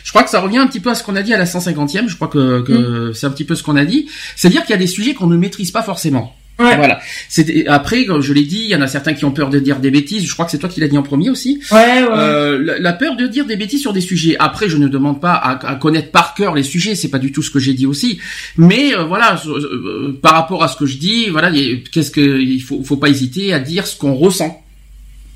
Je 0.04 0.10
crois 0.10 0.24
que 0.24 0.30
ça 0.30 0.42
revient 0.42 0.58
un 0.58 0.68
petit 0.68 0.80
peu 0.80 0.90
à 0.90 0.96
ce 0.96 1.04
qu'on 1.04 1.16
a 1.16 1.22
dit 1.22 1.34
à 1.34 1.38
la 1.38 1.46
150e. 1.46 2.08
Je 2.08 2.16
crois 2.16 2.28
que, 2.28 2.62
que 2.62 3.10
mm. 3.10 3.14
c'est 3.14 3.28
un 3.28 3.32
petit 3.32 3.46
peu 3.46 3.56
ce 3.56 3.64
qu'on 3.64 3.76
a 3.76 3.86
dit. 3.86 4.10
C'est-à-dire 4.36 4.62
qu'il 4.62 4.72
y 4.72 4.74
a 4.74 4.78
des 4.78 4.88
sujets 4.88 5.14
qu'on 5.14 5.28
ne 5.28 5.38
maîtrise 5.38 5.72
pas 5.72 5.82
forcément. 5.82 6.36
Ouais. 6.60 6.76
Voilà. 6.78 7.00
C'est 7.30 7.66
après, 7.68 8.06
comme 8.06 8.22
je 8.22 8.32
l'ai 8.32 8.44
dit, 8.44 8.62
il 8.64 8.70
y 8.70 8.76
en 8.76 8.82
a 8.82 8.88
certains 8.88 9.14
qui 9.14 9.26
ont 9.26 9.32
peur 9.32 9.50
de 9.50 9.60
dire 9.60 9.80
des 9.80 9.90
bêtises. 9.90 10.26
Je 10.26 10.32
crois 10.34 10.46
que 10.46 10.52
c'est 10.52 10.60
toi 10.60 10.70
qui 10.70 10.80
l'as 10.80 10.88
dit 10.88 10.98
en 10.98 11.04
premier 11.04 11.32
aussi. 11.32 11.60
Ouais, 11.72 11.78
ouais. 11.78 12.08
Euh, 12.12 12.78
la, 12.80 12.94
peur 12.94 13.16
de 13.16 13.26
dire 13.26 13.46
des 13.46 13.56
bêtises 13.56 13.82
sur 13.82 13.92
des 13.92 14.02
sujets. 14.02 14.36
Après, 14.38 14.70
je 14.70 14.78
ne 14.78 14.88
demande 14.88 15.20
pas 15.20 15.34
à, 15.34 15.68
à 15.68 15.76
connaître 15.76 16.12
par 16.12 16.36
cœur 16.36 16.54
les 16.54 16.62
sujets. 16.62 16.94
C'est 16.94 17.10
pas 17.10 17.18
du 17.18 17.32
tout 17.32 17.42
ce 17.42 17.50
que 17.50 17.60
j'ai 17.60 17.74
dit 17.74 17.88
aussi. 17.88 18.20
Mais 18.56 18.96
euh, 18.96 19.04
voilà, 19.06 19.42
euh, 19.48 20.18
par 20.22 20.34
rapport 20.34 20.64
à 20.64 20.68
ce 20.68 20.78
que 20.78 20.86
je 20.86 20.98
dis, 20.98 21.30
voilà, 21.30 21.52
qu'est-ce 21.92 22.12
que 22.12 22.40
il 22.40 22.62
faut, 22.62 22.84
faut 22.84 22.98
pas 22.98 23.10
hésiter 23.10 23.52
à 23.52 23.60
dire 23.60 23.88
ce 23.88 23.98
qu'on 23.98 24.14
ressent. 24.14 24.64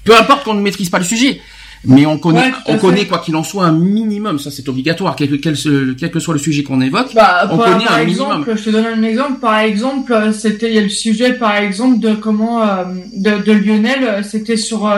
Peu 0.04 0.16
importe 0.16 0.44
qu'on 0.44 0.54
ne 0.54 0.62
maîtrise 0.62 0.90
pas 0.90 1.00
le 1.00 1.06
sujet. 1.06 1.42
Mais 1.86 2.06
on 2.06 2.18
connaît, 2.18 2.52
on 2.66 2.78
connaît 2.78 3.06
quoi 3.06 3.20
qu'il 3.20 3.36
en 3.36 3.44
soit 3.44 3.66
un 3.66 3.72
minimum, 3.72 4.40
ça 4.40 4.52
c'est 4.52 4.68
obligatoire, 4.68 5.16
quel, 5.16 5.40
quel, 5.40 5.56
quel, 5.98 6.12
que 6.12 6.20
soit 6.20 6.34
le 6.34 6.40
sujet 6.40 6.64
qu'on 6.64 6.82
évoque, 6.82 7.14
bah, 7.14 7.48
on 7.52 7.58
connaît 7.58 7.88
un 7.88 8.04
minimum. 8.04 8.46
Je 8.48 8.64
te 8.64 8.70
donne 8.70 8.86
un 8.86 9.04
exemple. 9.04 9.40
Par 9.40 9.60
exemple, 9.60 10.12
euh, 10.14 10.32
c'était 10.32 10.70
il 10.70 10.76
y 10.76 10.80
a 10.80 10.82
le 10.82 10.90
sujet 10.90 11.34
par 11.34 11.56
exemple 11.56 12.00
de 12.00 12.14
comment 12.14 12.62
euh, 12.62 12.84
de, 13.14 13.44
de, 13.44 13.52
Lionel, 13.52 14.04
euh, 14.04 14.24
c'était 14.24 14.58
sur 14.58 14.92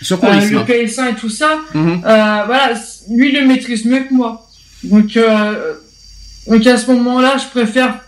sur 0.00 0.18
quoi, 0.18 0.34
le 0.36 0.40
PS1 0.40 1.12
et 1.12 1.14
tout 1.14 1.30
ça. 1.30 1.58
Mhm. 1.74 2.00
voilà, 2.02 2.72
lui 3.10 3.30
il 3.30 3.40
le 3.40 3.46
maîtrise 3.46 3.84
mieux 3.84 4.00
que 4.00 4.14
moi. 4.14 4.48
Donc 4.84 5.18
donc 6.48 6.66
à 6.66 6.76
ce 6.76 6.90
moment-là, 6.92 7.36
je 7.38 7.46
préfère 7.50 7.98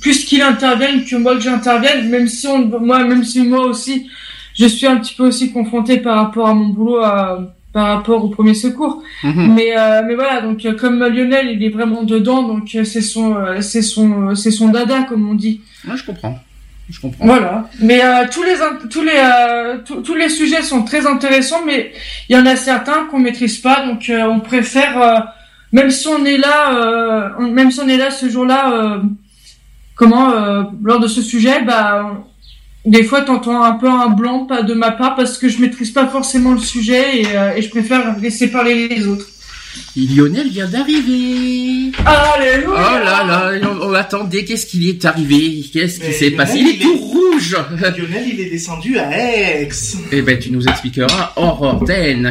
plus 0.00 0.24
qu'il 0.24 0.42
intervienne 0.42 1.04
que 1.04 1.16
moi 1.16 1.34
que 1.36 1.42
j'intervienne, 1.42 2.08
même 2.08 2.28
si 2.28 2.46
on, 2.46 2.66
moi 2.80 3.04
même 3.04 3.24
si 3.24 3.42
moi 3.42 3.66
aussi 3.66 4.06
je 4.54 4.66
suis 4.66 4.86
un 4.86 4.96
petit 4.96 5.14
peu 5.14 5.26
aussi 5.26 5.52
confronté 5.52 5.98
par 5.98 6.16
rapport 6.16 6.48
à 6.48 6.54
mon 6.54 6.68
boulot 6.68 6.98
à, 6.98 7.54
par 7.74 7.88
rapport 7.88 8.24
au 8.24 8.28
premier 8.28 8.54
secours. 8.54 9.02
Mhm. 9.24 9.52
Mais 9.54 9.76
euh, 9.76 10.02
mais 10.06 10.14
voilà, 10.14 10.40
donc 10.40 10.64
euh, 10.64 10.74
comme 10.74 11.00
Lionel, 11.00 11.50
il 11.50 11.62
est 11.62 11.68
vraiment 11.68 12.04
dedans, 12.04 12.44
donc 12.44 12.70
euh, 12.74 12.84
c'est 12.84 13.02
son 13.02 13.36
c'est 13.60 13.82
son 13.82 14.34
c'est 14.34 14.52
son 14.52 14.68
dada 14.68 15.02
comme 15.02 15.28
on 15.28 15.34
dit. 15.34 15.60
Ouais, 15.86 15.96
je 15.96 16.04
comprends. 16.04 16.38
Je 16.88 17.00
comprends. 17.00 17.26
Voilà. 17.26 17.68
Mais 17.80 18.00
tous 18.30 18.42
les 18.42 18.54
tous 18.90 19.02
les 19.02 19.20
tous 20.04 20.14
les 20.14 20.28
sujets 20.28 20.62
sont 20.62 20.84
très 20.84 21.06
intéressants, 21.06 21.64
mais 21.66 21.92
il 22.28 22.36
y 22.36 22.38
en 22.38 22.46
a 22.46 22.56
certains 22.56 23.06
qu'on 23.06 23.18
maîtrise 23.18 23.58
pas, 23.58 23.84
donc 23.86 24.10
on 24.10 24.40
préfère 24.40 25.32
même 25.72 25.90
si 25.90 26.06
on 26.08 26.24
est 26.26 26.36
là 26.36 27.32
même 27.40 27.70
si 27.70 27.80
on 27.80 27.88
est 27.88 27.96
là 27.96 28.10
ce 28.10 28.28
jour-là 28.28 29.00
comment 29.94 30.30
lors 30.82 31.00
de 31.00 31.08
ce 31.08 31.22
sujet, 31.22 31.62
bah 31.62 32.22
des 32.84 33.02
fois, 33.02 33.22
t'entends 33.22 33.62
un 33.62 33.72
peu 33.72 33.88
un 33.88 34.08
blanc 34.08 34.46
de 34.46 34.74
ma 34.74 34.90
part 34.90 35.16
parce 35.16 35.38
que 35.38 35.48
je 35.48 35.60
maîtrise 35.60 35.90
pas 35.90 36.06
forcément 36.06 36.52
le 36.52 36.58
sujet 36.58 37.22
et, 37.22 37.26
euh, 37.34 37.56
et 37.56 37.62
je 37.62 37.70
préfère 37.70 38.18
laisser 38.18 38.50
parler 38.50 38.88
les 38.88 39.06
autres. 39.06 39.26
Lionel 39.96 40.48
vient 40.48 40.66
d'arriver. 40.68 41.92
Alléluia. 42.04 42.68
Oh 42.68 43.04
là 43.04 43.24
là, 43.24 43.70
on, 43.80 43.92
attendait. 43.94 44.44
Qu'est-ce 44.44 44.66
qu'il 44.66 44.88
est 44.88 45.04
arrivé? 45.04 45.64
Qu'est-ce 45.72 46.00
qui 46.00 46.12
s'est 46.12 46.32
passé? 46.32 46.58
Il 46.58 46.68
est 46.68 46.82
tout 46.82 46.96
rouge. 46.96 47.56
Lionel, 47.80 48.24
il 48.32 48.40
est 48.40 48.50
descendu 48.50 48.98
à 48.98 49.10
Aix. 49.16 49.68
Eh 50.12 50.22
ben, 50.22 50.38
tu 50.38 50.50
nous 50.50 50.66
expliqueras 50.66 51.32
hors 51.36 51.84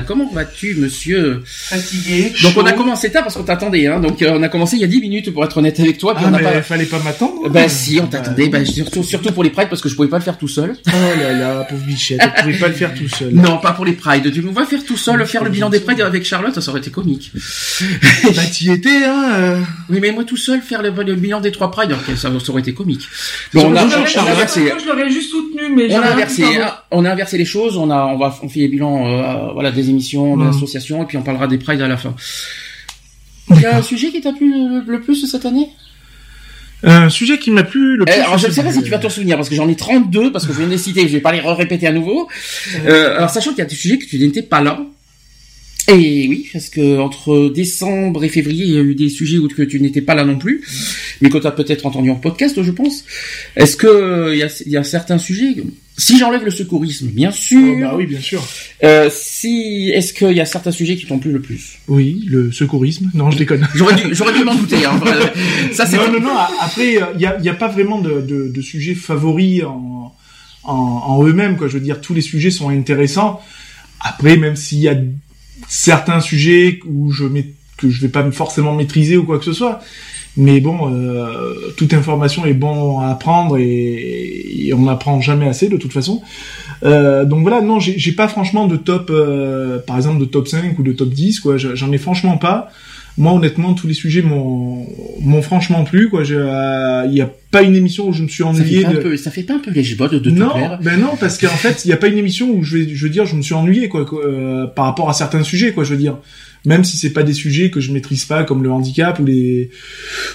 Comment 0.07 0.29
vas-tu, 0.33 0.75
monsieur? 0.75 1.41
Fatigué. 1.45 2.33
Donc 2.43 2.53
on 2.57 2.65
a 2.65 2.73
commencé 2.73 3.11
tard 3.11 3.23
parce 3.23 3.35
qu'on 3.35 3.43
t'attendait. 3.43 3.87
Hein. 3.87 3.99
Donc 3.99 4.21
euh, 4.21 4.33
on 4.33 4.43
a 4.43 4.49
commencé 4.49 4.75
il 4.75 4.81
y 4.81 4.85
a 4.85 4.87
10 4.87 5.01
minutes 5.01 5.33
pour 5.33 5.43
être 5.43 5.57
honnête 5.57 5.79
avec 5.79 5.97
toi. 5.97 6.15
Puis 6.15 6.25
ah, 6.27 6.31
on 6.31 6.33
a 6.33 6.39
pas... 6.39 6.61
fallait 6.61 6.85
pas 6.85 6.99
m'attendre. 6.99 7.49
Ben 7.49 7.69
si, 7.69 7.99
on 8.01 8.07
t'attendait. 8.07 8.49
Ben, 8.49 8.65
surtout, 8.65 9.03
surtout 9.03 9.31
pour 9.31 9.43
les 9.43 9.49
prides 9.49 9.69
parce 9.69 9.81
que 9.81 9.89
je 9.89 9.95
pouvais 9.95 10.09
pas 10.09 10.17
le 10.17 10.23
faire 10.23 10.37
tout 10.37 10.47
seul. 10.47 10.75
Oh 10.87 10.91
là 11.19 11.33
là, 11.33 11.63
pauvre 11.69 11.85
Michel, 11.85 12.19
tu 12.19 12.43
pouvais 12.43 12.57
pas 12.57 12.67
le 12.67 12.73
faire 12.73 12.93
tout 12.93 13.09
seul. 13.09 13.33
Non, 13.33 13.57
pas 13.57 13.71
pour 13.71 13.85
les 13.85 13.93
prides. 13.93 14.31
Tu 14.31 14.41
vas 14.41 14.65
faire 14.65 14.83
tout 14.83 14.97
seul, 14.97 15.25
faire 15.25 15.43
le 15.43 15.49
bilan 15.49 15.69
des 15.69 15.79
prides 15.79 16.01
avec 16.01 16.25
Charlotte, 16.25 16.59
ça 16.59 16.71
aurait 16.71 16.79
été 16.79 16.91
comique. 16.91 17.31
Bah 17.33 18.41
t'y 18.51 18.71
étais, 18.71 19.03
hein. 19.05 19.33
Euh. 19.35 19.61
Oui, 19.89 19.99
mais 19.99 20.11
moi 20.11 20.23
tout 20.23 20.37
seul 20.37 20.61
faire 20.61 20.81
le, 20.81 20.91
bilan 21.15 21.41
des 21.41 21.51
trois 21.51 21.71
prides, 21.71 21.95
ça, 22.15 22.29
aurait 22.49 22.61
été 22.61 22.73
comique. 22.73 23.07
Bon, 23.53 23.71
on 23.71 23.75
a, 23.75 23.87
je 23.87 24.87
l'aurais 24.87 25.09
juste 25.09 25.31
soutenu, 25.31 25.69
mais 25.75 25.93
on 25.95 26.01
a 26.01 26.11
inversé, 26.11 26.43
on 26.91 27.05
a 27.05 27.11
inversé 27.11 27.37
les 27.37 27.45
choses. 27.45 27.77
On 27.77 27.89
a, 27.89 28.05
on 28.05 28.17
va, 28.17 28.37
on 28.43 28.49
fait 28.49 28.61
les 28.61 28.67
bilans, 28.67 29.07
euh, 29.07 29.53
voilà, 29.53 29.71
des 29.71 29.89
émissions, 29.89 30.37
de 30.37 30.45
l'association, 30.45 31.03
et 31.03 31.05
puis 31.05 31.17
on 31.17 31.23
parlera 31.23 31.47
des 31.47 31.57
prides 31.57 31.81
à 31.81 31.87
la 31.87 31.97
fin. 31.97 32.13
Il 33.49 33.61
y 33.61 33.65
a 33.65 33.77
un 33.77 33.81
sujet 33.81 34.09
qui 34.11 34.21
t'a 34.21 34.33
plu 34.33 34.53
le, 34.85 35.01
plus 35.01 35.25
cette 35.25 35.45
année? 35.45 35.69
Un 36.83 37.09
sujet 37.09 37.39
qui 37.39 37.49
m'a 37.49 37.63
plu 37.63 37.95
le 37.97 38.03
eh, 38.07 38.11
plus. 38.11 38.21
alors 38.21 38.37
je 38.37 38.47
ne 38.47 38.51
sais 38.51 38.61
pas 38.61 38.71
si 38.71 38.83
tu 38.83 38.89
vas 38.89 38.99
t'en 38.99 39.09
souvenir 39.09 39.37
parce 39.37 39.47
que 39.47 39.55
j'en 39.55 39.69
ai 39.69 39.75
32 39.75 40.33
parce 40.33 40.45
que 40.45 40.51
je 40.51 40.57
viens 40.57 40.67
de 40.67 40.71
les 40.71 40.77
citer, 40.77 41.07
je 41.07 41.13
vais 41.13 41.21
pas 41.21 41.31
les 41.31 41.39
répéter 41.39 41.87
à 41.87 41.93
nouveau. 41.93 42.27
Euh, 42.85 43.15
alors 43.17 43.29
sachant 43.29 43.51
qu'il 43.51 43.59
y 43.59 43.61
a 43.61 43.65
des 43.65 43.75
sujets 43.75 43.97
que 43.97 44.05
tu 44.05 44.19
n'étais 44.19 44.41
pas 44.41 44.61
là, 44.61 44.79
et 45.89 46.27
oui, 46.29 46.49
parce 46.53 46.69
que 46.69 46.99
entre 46.99 47.51
décembre 47.53 48.23
et 48.23 48.29
février, 48.29 48.65
il 48.65 48.71
y 48.71 48.77
a 48.77 48.81
eu 48.81 48.95
des 48.95 49.09
sujets 49.09 49.37
où 49.37 49.49
tu 49.49 49.79
n'étais 49.81 50.01
pas 50.01 50.15
là 50.15 50.23
non 50.23 50.37
plus, 50.37 50.61
mais 51.21 51.29
que 51.29 51.37
tu 51.37 51.45
as 51.45 51.51
peut-être 51.51 51.85
entendu 51.85 52.09
en 52.09 52.15
podcast, 52.15 52.61
je 52.61 52.71
pense. 52.71 53.03
Est-ce 53.57 53.75
que 53.75 54.33
il 54.33 54.39
y 54.39 54.43
a, 54.43 54.63
y 54.65 54.77
a, 54.77 54.83
certains 54.85 55.17
sujets? 55.17 55.55
Si 55.97 56.17
j'enlève 56.17 56.45
le 56.45 56.51
secourisme, 56.51 57.07
bien 57.07 57.31
sûr. 57.31 57.59
Oh, 57.61 57.81
bah 57.81 57.95
oui, 57.97 58.05
bien 58.05 58.21
sûr. 58.21 58.41
Euh, 58.83 59.09
si 59.11 59.91
est-ce 59.93 60.13
qu'il 60.13 60.31
y 60.31 60.39
a 60.39 60.45
certains 60.45 60.71
sujets 60.71 60.95
qui 60.95 61.05
t'ont 61.05 61.19
plu 61.19 61.33
le 61.33 61.41
plus? 61.41 61.79
Oui, 61.89 62.23
le 62.27 62.51
secourisme. 62.53 63.11
Non, 63.13 63.29
je 63.29 63.37
déconne. 63.37 63.67
J'aurais 63.75 63.95
dû, 63.95 64.15
j'aurais 64.15 64.33
dû 64.33 64.43
m'en 64.45 64.55
douter. 64.55 64.85
Hein. 64.85 64.99
Ça, 65.73 65.85
c'est 65.85 65.97
non, 65.97 66.11
non, 66.13 66.21
non. 66.21 66.37
Après, 66.61 66.93
il 67.15 67.21
y 67.21 67.25
a, 67.25 67.39
y 67.41 67.49
a 67.49 67.53
pas 67.53 67.67
vraiment 67.67 67.99
de, 67.99 68.21
de, 68.21 68.47
de 68.47 68.61
sujets 68.61 68.95
favoris 68.95 69.63
en, 69.65 70.15
en, 70.63 70.73
en 70.73 71.27
eux-mêmes. 71.27 71.57
Quoi, 71.57 71.67
je 71.67 71.73
veux 71.73 71.83
dire, 71.83 71.99
tous 71.99 72.13
les 72.13 72.21
sujets 72.21 72.51
sont 72.51 72.69
intéressants. 72.69 73.41
Après, 73.99 74.35
même 74.35 74.55
s'il 74.55 74.79
y 74.79 74.89
a 74.89 74.95
certains 75.67 76.19
sujets 76.19 76.79
où 76.85 77.11
je 77.11 77.25
que 77.77 77.89
je 77.89 78.01
vais 78.01 78.09
pas 78.09 78.29
forcément 78.31 78.73
maîtriser 78.73 79.17
ou 79.17 79.23
quoi 79.23 79.39
que 79.39 79.45
ce 79.45 79.53
soit. 79.53 79.81
Mais 80.35 80.59
bon, 80.61 80.91
euh, 80.91 81.71
toute 81.77 81.93
information 81.93 82.45
est 82.45 82.53
bon 82.53 82.99
à 82.99 83.09
apprendre 83.09 83.57
et, 83.57 84.71
on 84.75 84.83
n'apprend 84.83 85.21
jamais 85.21 85.47
assez 85.47 85.69
de 85.69 85.77
toute 85.77 85.93
façon. 85.93 86.23
Euh, 86.83 87.25
donc 87.25 87.41
voilà, 87.41 87.61
non, 87.61 87.79
j'ai 87.79 88.11
pas 88.11 88.27
franchement 88.27 88.65
de 88.65 88.75
top, 88.75 89.09
euh, 89.11 89.77
par 89.85 89.97
exemple 89.97 90.19
de 90.19 90.25
top 90.25 90.47
5 90.47 90.77
ou 90.79 90.83
de 90.83 90.93
top 90.93 91.09
10, 91.09 91.39
quoi. 91.41 91.57
J'en 91.57 91.91
ai 91.91 91.99
franchement 91.99 92.37
pas. 92.37 92.71
Moi 93.17 93.33
honnêtement 93.33 93.73
tous 93.73 93.87
les 93.87 93.93
sujets 93.93 94.21
m'ont 94.21 94.87
m'ont 95.21 95.41
franchement 95.41 95.83
plu 95.83 96.09
quoi. 96.09 96.23
Il 96.25 97.11
n'y 97.11 97.21
a 97.21 97.29
pas 97.51 97.61
une 97.61 97.75
émission 97.75 98.07
où 98.07 98.13
je 98.13 98.23
me 98.23 98.27
suis 98.27 98.43
ennuyé. 98.43 98.81
Ça 98.81 98.89
fait, 98.89 98.93
pas, 98.93 98.99
un 98.99 99.01
peu, 99.01 99.17
ça 99.17 99.31
fait 99.31 99.43
pas 99.43 99.53
un 99.53 99.59
peu 99.59 99.71
les 99.71 99.83
de, 99.83 100.19
de 100.19 100.31
Non, 100.31 100.53
ben 100.81 100.99
non 100.99 101.15
parce 101.19 101.37
qu'en 101.37 101.47
fait 101.47 101.85
il 101.85 101.89
n'y 101.89 101.93
a 101.93 101.97
pas 101.97 102.07
une 102.07 102.17
émission 102.17 102.49
où 102.49 102.63
je 102.63 102.77
vais 102.77 102.95
je 102.95 103.03
veux 103.03 103.11
dire 103.11 103.25
je 103.25 103.35
me 103.35 103.41
suis 103.41 103.53
ennuyé 103.53 103.89
quoi, 103.89 104.05
par 104.75 104.85
rapport 104.85 105.09
à 105.09 105.13
certains 105.13 105.43
sujets 105.43 105.73
quoi 105.73 105.83
je 105.83 105.91
veux 105.91 105.99
dire 105.99 106.17
même 106.65 106.83
si 106.83 106.97
c'est 106.97 107.11
pas 107.11 107.23
des 107.23 107.33
sujets 107.33 107.69
que 107.69 107.79
je 107.79 107.91
maîtrise 107.91 108.25
pas 108.25 108.43
comme 108.43 108.63
le 108.63 108.71
handicap 108.71 109.19
ou 109.19 109.25
les 109.25 109.69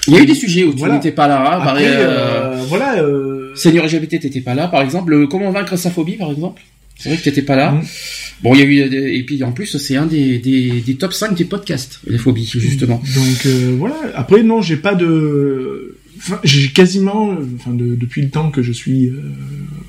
il 0.07 0.15
y 0.15 0.17
a 0.17 0.21
eu 0.21 0.27
des 0.27 0.35
sujets 0.35 0.65
où 0.65 0.75
tu 0.75 0.83
n'étais 0.85 1.13
pas 1.13 1.27
là 1.27 1.61
Après, 1.63 1.85
euh, 1.87 2.63
voilà 2.69 2.99
euh... 3.03 3.55
Seigneur 3.55 3.87
LGBT 3.87 4.21
t'étais 4.21 4.41
pas 4.41 4.55
là 4.55 4.69
par 4.69 4.83
exemple 4.83 5.27
comment 5.29 5.51
vaincre 5.51 5.77
sa 5.77 5.91
phobie 5.91 6.17
par 6.17 6.31
exemple? 6.31 6.63
C'est 6.99 7.09
vrai 7.09 7.19
que 7.19 7.25
t'étais 7.25 7.43
pas 7.43 7.57
là 7.57 7.73
mm. 7.73 7.83
bon 8.43 8.55
il 8.55 8.61
y 8.61 8.63
a 8.63 8.67
eu 8.67 9.15
et 9.15 9.23
puis 9.23 9.43
en 9.43 9.53
plus 9.53 9.79
c'est 9.79 9.97
un 9.97 10.07
des, 10.07 10.39
des, 10.39 10.81
des, 10.81 10.95
top 10.97 11.13
5 11.13 11.35
des 11.35 11.45
podcasts 11.45 12.01
les 12.07 12.19
phobies 12.19 12.47
justement 12.47 13.01
donc 13.15 13.47
euh, 13.47 13.75
voilà 13.79 13.97
après 14.15 14.43
non 14.43 14.61
j'ai 14.61 14.77
pas 14.77 14.95
de 14.95 15.99
Enfin, 16.19 16.41
j'ai 16.43 16.69
quasiment, 16.69 17.37
enfin, 17.55 17.71
de, 17.73 17.95
depuis 17.95 18.23
le 18.23 18.29
temps 18.29 18.51
que 18.51 18.61
je 18.63 18.73
suis 18.73 19.07
euh, 19.07 19.23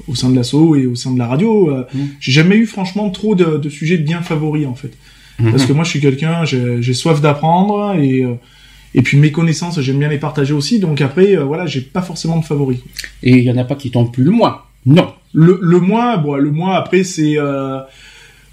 au 0.08 0.13
sein 0.13 0.30
de 0.30 0.36
l'assaut 0.36 0.75
et 0.75 0.86
au 0.86 0.94
sein 0.96 1.12
de 1.12 1.18
la 1.18 1.25
radio, 1.25 1.72
euh, 1.72 1.86
mm. 1.94 2.00
j'ai 2.20 2.32
jamais 2.32 2.56
eu 2.56 2.68
franchement 2.68 3.10
trop 3.10 3.34
de, 3.36 3.58
de 3.58 3.70
sujets 3.70 3.98
bien 3.98 4.22
favoris 4.22 4.68
en 4.68 4.75
fait. 4.75 4.92
Parce 5.42 5.66
que 5.66 5.72
moi, 5.72 5.86
je 5.86 5.92
suis 5.92 6.01
quelqu'un, 6.01 6.44
j'ai 6.44 6.94
soif 6.94 7.22
d'apprendre 7.22 7.96
et 7.98 8.25
euh, 8.25 8.34
et 8.94 9.01
puis 9.04 9.18
mes 9.18 9.32
connaissances, 9.32 9.80
j'aime 9.80 10.00
bien 10.00 10.10
les 10.10 10.18
partager 10.18 10.51
aussi. 10.51 10.80
Donc 10.80 11.00
après, 11.00 11.38
voilà, 11.38 11.66
j'ai 11.66 11.80
pas 11.80 12.01
forcément 12.01 12.38
de 12.38 12.44
favoris. 12.44 12.80
Et 13.24 13.38
il 13.38 13.44
y 13.44 13.51
en 13.51 13.56
a 13.56 13.63
pas 13.63 13.75
qui 13.75 13.89
tombent 13.89 14.12
plus 14.12 14.25
le 14.25 14.32
mois. 14.32 14.68
Non. 14.86 15.13
Le 15.33 15.59
le 15.62 15.79
mois, 15.79 16.17
bon, 16.17 16.36
le 16.36 16.50
mois 16.50 16.77
après 16.77 17.03
c'est 17.03 17.38
euh, 17.38 17.79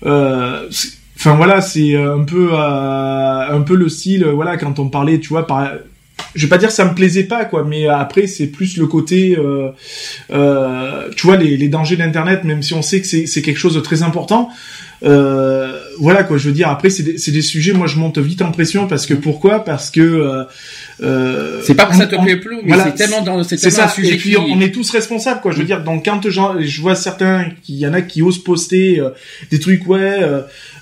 euh, 0.04 0.68
enfin 1.16 1.34
voilà, 1.34 1.60
c'est 1.60 1.96
un 1.96 2.24
peu 2.24 2.54
un 2.54 3.60
peu 3.62 3.76
le 3.76 3.88
style, 3.88 4.26
voilà, 4.26 4.56
quand 4.56 4.78
on 4.78 4.88
parlait, 4.88 5.18
tu 5.18 5.28
vois, 5.28 5.46
par 5.46 5.70
je 6.36 6.42
vais 6.42 6.48
pas 6.48 6.58
dire 6.58 6.70
ça 6.70 6.84
me 6.84 6.94
plaisait 6.94 7.24
pas 7.24 7.44
quoi 7.44 7.64
mais 7.64 7.86
après 7.88 8.26
c'est 8.26 8.46
plus 8.46 8.76
le 8.76 8.86
côté 8.86 9.36
euh, 9.38 9.70
euh, 10.30 11.08
tu 11.16 11.26
vois 11.26 11.36
les, 11.36 11.56
les 11.56 11.68
dangers 11.68 11.96
d'internet 11.96 12.44
même 12.44 12.62
si 12.62 12.74
on 12.74 12.82
sait 12.82 13.00
que 13.00 13.06
c'est 13.06 13.42
quelque 13.42 13.58
chose 13.58 13.74
de 13.74 13.80
très 13.80 14.02
important 14.02 14.50
euh, 15.02 15.78
voilà 15.98 16.24
quoi, 16.24 16.38
je 16.38 16.48
veux 16.48 16.54
dire. 16.54 16.68
Après, 16.68 16.88
c'est 16.88 17.02
des, 17.02 17.12
des, 17.12 17.42
sujets. 17.42 17.74
Moi, 17.74 17.86
je 17.86 17.98
monte 17.98 18.16
vite 18.16 18.40
en 18.40 18.50
pression 18.50 18.86
parce 18.86 19.04
que 19.04 19.12
pourquoi? 19.12 19.62
Parce 19.62 19.90
que 19.90 20.46
euh, 21.02 21.58
euh, 21.58 21.62
c'est 21.62 21.74
pas 21.74 21.86
que 21.86 21.94
ça 21.94 22.06
te 22.06 22.16
plaît 22.22 22.36
plus, 22.36 22.60
mais 22.64 22.76
c'est 22.82 22.94
tellement 22.94 23.22
dans 23.22 23.42
c'est 23.42 23.58
ça. 23.58 23.84
Un 23.84 23.88
sujet 23.88 24.14
et 24.14 24.16
puis 24.16 24.36
on 24.36 24.60
est 24.60 24.72
tous 24.72 24.90
responsables, 24.90 25.40
quoi. 25.40 25.52
Je 25.52 25.58
veux 25.58 25.64
dire, 25.64 25.84
donc 25.84 26.04
quand 26.04 26.20
je 26.28 26.80
vois 26.80 26.94
certains, 26.94 27.46
il 27.68 27.76
y 27.76 27.86
en 27.86 27.92
a 27.92 28.00
qui 28.00 28.22
osent 28.22 28.42
poster 28.42 28.98
euh, 29.00 29.10
des 29.50 29.60
trucs, 29.60 29.86
ouais, 29.86 30.26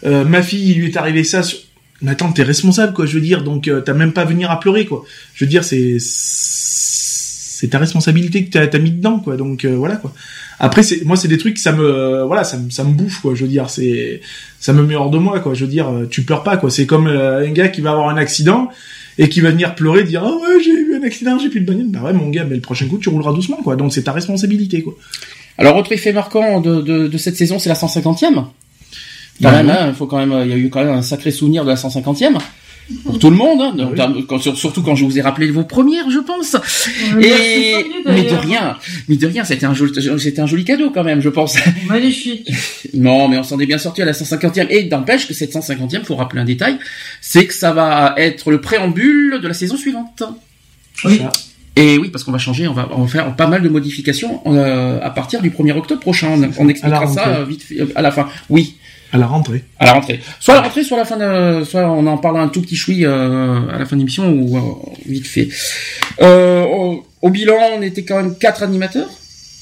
euh, 0.05 0.25
ma 0.25 0.43
fille, 0.43 0.71
il 0.71 0.79
lui 0.79 0.87
est 0.87 0.97
arrivé 0.97 1.25
ça. 1.25 1.43
Sur... 1.43 1.59
Mais 2.03 2.13
attends, 2.13 2.33
t'es 2.33 2.43
responsable, 2.43 2.93
quoi. 2.93 3.07
Je 3.07 3.15
veux 3.15 3.21
dire, 3.21 3.43
donc 3.43 3.69
t'as 3.85 3.95
même 3.95 4.13
pas 4.13 4.23
à 4.23 4.25
venir 4.25 4.51
à 4.51 4.61
pleurer, 4.61 4.87
quoi. 4.87 5.05
Je 5.35 5.45
veux 5.45 5.49
dire, 5.49 5.65
c'est 5.65 5.97
c'est 5.99 7.69
ta 7.69 7.79
responsabilité 7.79 8.45
que 8.45 8.51
t'as 8.51 8.77
as 8.77 8.81
mis 8.81 8.91
dedans, 8.91 9.19
quoi. 9.19 9.37
Donc 9.37 9.65
voilà, 9.65 9.97
quoi. 9.97 10.13
Après, 10.61 10.85
c'est 10.85 11.05
moi, 11.05 11.17
c'est 11.17 11.27
des 11.29 11.39
trucs 11.39 11.59
ça 11.59 11.73
me, 11.73 12.23
voilà, 12.23 12.45
ça 12.45 12.57
me, 12.57 12.71
ça 12.71 12.85
me 12.85 12.93
bouffe 12.93 13.21
quoi. 13.21 13.35
Je 13.35 13.43
veux 13.43 13.49
dire, 13.51 13.69
c'est, 13.69 14.21
ça 14.61 14.73
me 14.73 14.85
met 14.85 14.95
hors 14.95 15.11
de 15.11 15.19
moi 15.19 15.41
quoi. 15.41 15.55
Je 15.55 15.65
veux 15.65 15.71
dire, 15.71 15.89
tu 16.11 16.23
pleures 16.23 16.45
pas 16.45 16.57
quoi. 16.57 16.71
C'est 16.71 16.87
comme 16.87 17.09
euh, 17.09 17.45
un 17.45 17.51
gars 17.51 17.67
qui 17.67 17.81
va 17.81 17.91
avoir 17.91 18.09
un 18.09 18.17
accident 18.17 18.71
et 19.19 19.29
qui 19.29 19.41
va 19.41 19.51
venir 19.51 19.75
pleurer, 19.75 20.05
dire 20.05 20.23
ah 20.25 20.33
ouais 20.33 20.63
j'ai 20.63 20.73
eu 20.73 20.95
un 20.97 21.03
accident, 21.03 21.39
j'ai 21.39 21.49
plus 21.49 21.61
de 21.61 21.67
bagnole. 21.67 21.89
Bah 21.89 22.03
ouais 22.03 22.13
mon 22.13 22.29
gars, 22.31 22.45
mais 22.45 22.57
le 22.57 22.61
prochain 22.61 22.87
coup 22.87 22.99
tu 22.99 23.09
rouleras 23.09 23.33
doucement 23.33 23.59
quoi. 23.63 23.77
Donc 23.77 23.93
c'est 23.93 24.03
ta 24.03 24.13
responsabilité 24.13 24.83
quoi. 24.83 24.95
Alors 25.59 25.77
autre 25.77 25.93
effet 25.93 26.13
marquant 26.13 26.61
de, 26.61 26.81
de, 26.81 27.07
de 27.07 27.19
cette 27.19 27.37
saison, 27.37 27.59
c'est 27.59 27.69
la 27.69 27.77
150e. 27.77 28.45
Quand 29.43 29.51
même, 29.51 29.69
hein, 29.69 29.87
il 29.89 29.95
faut 29.95 30.07
quand 30.07 30.25
même, 30.25 30.43
il 30.45 30.51
y 30.51 30.53
a 30.53 30.57
eu 30.57 30.71
quand 30.71 30.85
même 30.85 30.95
un 30.95 31.03
sacré 31.03 31.31
souvenir 31.33 31.65
de 31.65 31.71
la 31.71 31.75
150e 31.75 32.39
pour 33.05 33.19
tout 33.19 33.31
le 33.31 33.37
monde, 33.37 33.63
hein, 33.63 34.55
surtout 34.55 34.83
quand 34.83 34.95
je 34.95 35.05
vous 35.05 35.19
ai 35.19 35.23
rappelé 35.23 35.51
vos 35.51 35.65
premières, 35.65 36.11
je 36.11 36.19
pense. 36.19 36.55
Et 37.21 37.75
mais 38.05 38.25
de 38.25 38.35
rien, 38.35 38.77
mais 39.09 39.17
de 39.17 39.27
rien, 39.27 39.45
c'était 39.45 39.65
un 39.65 39.75
joli, 39.75 39.93
c'était 40.19 40.41
un 40.41 40.47
joli 40.47 40.65
cadeau 40.65 40.91
quand 40.91 41.05
même, 41.05 41.21
je 41.21 41.31
pense. 41.31 41.57
Magnifique. 41.89 42.51
non, 42.93 43.29
mais 43.29 43.39
on 43.39 43.43
s'en 43.43 43.59
est 43.59 43.67
bien 43.67 43.79
sorti 43.79 44.03
à 44.03 44.05
la 44.05 44.13
150e. 44.13 44.67
Et 44.69 44.85
d'empêche 44.85 45.27
que 45.27 45.35
cette 45.35 45.55
150e, 45.55 46.05
faut 46.05 46.17
rappeler 46.17 46.43
un 46.43 46.45
détail, 46.45 46.79
c'est 47.21 47.47
que 47.47 47.55
ça 47.55 47.73
va 47.73 48.15
être 48.19 48.51
le 48.51 48.61
préambule 48.61 49.41
de 49.43 49.49
la 49.49 49.55
saison 49.55 49.77
suivante. 49.77 50.23
Oui. 51.05 51.23
Et 51.77 51.99
oui, 51.99 52.11
parce 52.11 52.23
qu'on 52.23 52.33
va 52.33 52.39
changer, 52.39 52.69
on 52.69 52.73
va, 52.73 52.89
on 52.93 53.03
va 53.03 53.09
faire 53.09 53.35
pas 53.35 53.49
mal 53.49 53.63
de 53.63 53.69
modifications 53.69 54.43
euh, 54.47 55.01
à 55.03 55.11
partir 55.11 55.43
du 55.43 55.51
1er 55.51 55.73
octobre 55.77 56.01
prochain. 56.01 56.41
On, 56.59 56.69
expliquera 56.69 57.07
ça 57.07 57.45
vite 57.45 57.65
à 57.97 58.03
la 58.03 58.13
fin. 58.13 58.29
Oui. 58.49 58.77
À 59.15 59.17
la 59.17 59.29
rentrée. 59.29 59.63
À 59.79 59.87
la 59.87 59.93
rentrée. 59.93 60.19
Soit 60.41 60.55
à 60.55 60.57
la 60.57 60.63
rentrée, 60.65 60.83
soit 60.83 60.97
à 60.97 61.01
la 61.01 61.07
fin 61.07 61.17
de, 61.17 61.63
soit 61.63 61.89
on 61.89 62.05
en 62.09 62.19
parle 62.19 62.37
un 62.37 62.49
tout 62.49 62.61
petit 62.61 62.75
choui 62.75 63.05
euh, 63.05 63.61
à 63.73 63.79
la 63.79 63.87
fin 63.87 63.95
de 63.95 64.01
l'émission 64.01 64.29
ou 64.29 64.57
euh, 64.57 64.61
vite 65.07 65.29
fait. 65.29 65.49
Euh, 66.21 66.65
au, 67.23 67.31
bilan, 67.31 67.55
on 67.79 67.83
était 67.83 68.03
quand 68.03 68.17
même 68.17 68.35
quatre 68.37 68.65
animateurs. 68.65 69.09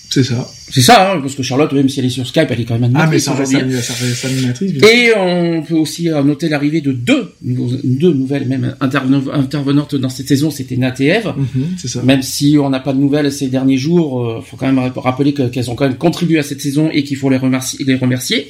C'est 0.09 0.22
ça. 0.24 0.48
C'est 0.70 0.81
ça, 0.81 1.12
hein, 1.12 1.20
parce 1.20 1.35
que 1.35 1.42
Charlotte, 1.42 1.70
même 1.74 1.90
si 1.90 2.00
elle 2.00 2.07
est 2.07 2.11
sur 2.11 2.26
Skype, 2.26 2.46
elle 2.48 2.62
est 2.62 2.64
quand 2.64 2.79
même 2.79 2.85
animatrice. 2.85 3.29
Ah, 3.29 3.35
mais 3.35 3.83
ça 3.83 3.92
reste, 3.92 4.24
animatrice. 4.24 4.72
Et 4.83 5.12
on 5.18 5.62
peut 5.62 5.74
aussi 5.74 6.09
noter 6.09 6.48
l'arrivée 6.48 6.81
de 6.81 6.92
deux, 6.92 7.35
deux 7.42 8.14
nouvelles 8.14 8.48
même 8.48 8.74
intervenantes 8.81 9.96
dans 9.96 10.09
cette 10.09 10.29
saison, 10.29 10.50
c'était 10.50 10.79
Nat 10.79 10.94
et 11.00 11.09
Eve. 11.09 11.35
Mhm, 11.37 11.76
c'est 11.76 11.88
ça. 11.88 12.03
Même 12.03 12.22
si 12.22 12.57
on 12.59 12.70
n'a 12.70 12.81
pas 12.81 12.94
de 12.94 12.98
nouvelles 12.98 13.31
ces 13.31 13.48
derniers 13.48 13.76
jours, 13.76 14.40
il 14.42 14.48
faut 14.48 14.57
quand 14.57 14.72
même 14.72 14.90
rappeler 14.96 15.35
qu'elles 15.35 15.70
ont 15.70 15.74
quand 15.74 15.88
même 15.88 15.98
contribué 15.98 16.38
à 16.38 16.42
cette 16.42 16.62
saison 16.62 16.88
et 16.90 17.05
qu'il 17.05 17.18
faut 17.18 17.29
les 17.29 17.37
remercier. 17.37 17.85
Les 17.85 17.96
remercier. 17.96 18.48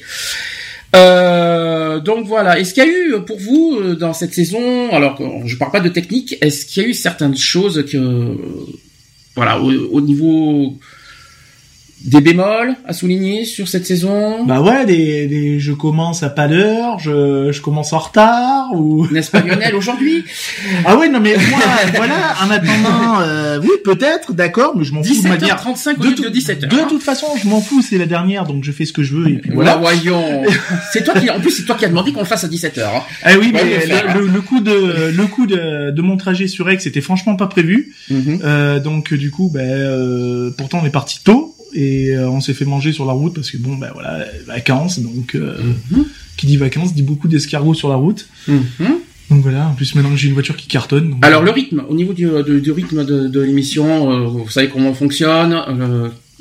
Euh, 0.95 1.99
donc 1.99 2.25
voilà. 2.27 2.59
Est-ce 2.59 2.73
qu'il 2.73 2.83
y 2.83 2.87
a 2.87 2.89
eu 2.89 3.21
pour 3.25 3.39
vous 3.39 3.79
euh, 3.79 3.95
dans 3.95 4.13
cette 4.13 4.33
saison, 4.33 4.89
alors 4.91 5.19
je 5.45 5.55
parle 5.57 5.71
pas 5.71 5.79
de 5.79 5.89
technique, 5.89 6.37
est-ce 6.41 6.65
qu'il 6.65 6.83
y 6.83 6.85
a 6.85 6.89
eu 6.89 6.93
certaines 6.93 7.37
choses 7.37 7.85
que, 7.85 8.37
voilà, 9.35 9.59
au 9.59 10.01
niveau 10.01 10.77
des 12.03 12.21
bémols 12.21 12.75
à 12.85 12.93
souligner 12.93 13.45
sur 13.45 13.67
cette 13.67 13.85
saison 13.85 14.45
Bah 14.45 14.61
ouais, 14.61 14.85
des, 14.85 15.27
des 15.27 15.59
je 15.59 15.71
commence 15.71 16.21
à 16.23 16.29
pas 16.29 16.47
d'heure, 16.47 16.99
je, 16.99 17.51
je 17.51 17.61
commence 17.61 17.93
en 17.93 17.99
retard 17.99 18.69
ou 18.73 19.07
n'est-ce 19.11 19.31
pas 19.31 19.39
Lionel 19.41 19.75
aujourd'hui? 19.75 20.25
Ah 20.85 20.97
ouais, 20.97 21.07
non 21.09 21.19
mais 21.19 21.35
moi 21.49 21.59
voilà, 21.95 22.35
en 22.43 22.49
attendant 22.49 23.21
euh, 23.21 23.59
oui, 23.61 23.69
peut-être, 23.83 24.33
d'accord, 24.33 24.73
mais 24.75 24.83
je 24.83 24.93
m'en 24.93 25.03
fous 25.03 25.21
de 25.21 25.27
manière 25.27 25.55
35 25.55 25.99
de, 25.99 26.23
de 26.23 26.29
17 26.29 26.63
h 26.63 26.67
De 26.67 26.89
toute 26.89 27.03
façon, 27.03 27.27
je 27.41 27.47
m'en 27.47 27.61
fous, 27.61 27.81
c'est 27.81 27.97
la 27.97 28.05
dernière 28.05 28.45
donc 28.45 28.63
je 28.63 28.71
fais 28.71 28.85
ce 28.85 28.93
que 28.93 29.03
je 29.03 29.15
veux 29.15 29.29
et 29.29 29.37
puis 29.37 29.51
voilà. 29.51 29.77
voyons. 29.77 30.43
c'est 30.91 31.03
toi 31.03 31.13
qui 31.13 31.29
en 31.29 31.39
plus 31.39 31.51
c'est 31.51 31.63
toi 31.63 31.75
qui 31.75 31.85
a 31.85 31.89
demandé 31.89 32.11
qu'on 32.11 32.19
le 32.21 32.25
fasse 32.25 32.43
à 32.43 32.47
17 32.47 32.77
h 32.77 32.81
hein. 32.81 33.01
Ah 33.23 33.31
oui, 33.39 33.51
mais 33.53 33.85
le, 34.15 34.27
le, 34.27 34.41
coup 34.41 34.59
de 34.59 35.11
le 35.15 35.27
coup 35.27 35.47
de, 35.47 35.91
de 35.91 36.01
mon 36.01 36.17
trajet 36.17 36.47
sur 36.47 36.69
Aix 36.69 36.79
c'était 36.79 37.01
franchement 37.01 37.35
pas 37.35 37.47
prévu. 37.47 37.93
Mhm. 38.09 38.39
euh, 38.43 38.79
donc 38.79 39.13
du 39.13 39.31
coup 39.31 39.49
ben 39.53 39.61
euh, 39.61 40.51
pourtant 40.57 40.79
on 40.83 40.85
est 40.85 40.89
parti 40.91 41.19
tôt 41.23 41.52
et 41.73 42.15
euh, 42.15 42.29
on 42.29 42.41
s'est 42.41 42.53
fait 42.53 42.65
manger 42.65 42.91
sur 42.93 43.05
la 43.05 43.13
route 43.13 43.33
parce 43.33 43.51
que 43.51 43.57
bon 43.57 43.75
ben 43.75 43.89
voilà 43.93 44.25
vacances 44.45 44.99
donc 44.99 45.35
euh, 45.35 45.57
mhm. 45.91 46.05
qui 46.37 46.45
dit 46.45 46.57
vacances 46.57 46.93
dit 46.93 47.03
beaucoup 47.03 47.27
d'escargots 47.27 47.73
sur 47.73 47.89
la 47.89 47.95
route. 47.95 48.27
Mhm. 48.47 48.65
donc 49.29 49.41
voilà 49.41 49.67
en 49.67 49.73
plus 49.73 49.95
maintenant 49.95 50.15
j'ai 50.15 50.27
une 50.27 50.33
voiture 50.33 50.55
qui 50.55 50.67
cartonne 50.67 51.15
alors 51.21 51.43
le 51.43 51.51
rythme 51.51 51.83
au 51.89 51.95
niveau 51.95 52.13
du, 52.13 52.27
du 52.61 52.71
rythme 52.71 53.05
de, 53.05 53.27
de 53.27 53.41
l'émission 53.41 54.11
euh, 54.11 54.27
vous 54.27 54.49
savez 54.49 54.69
comment 54.69 54.89
on 54.89 54.93
fonctionne 54.93 55.59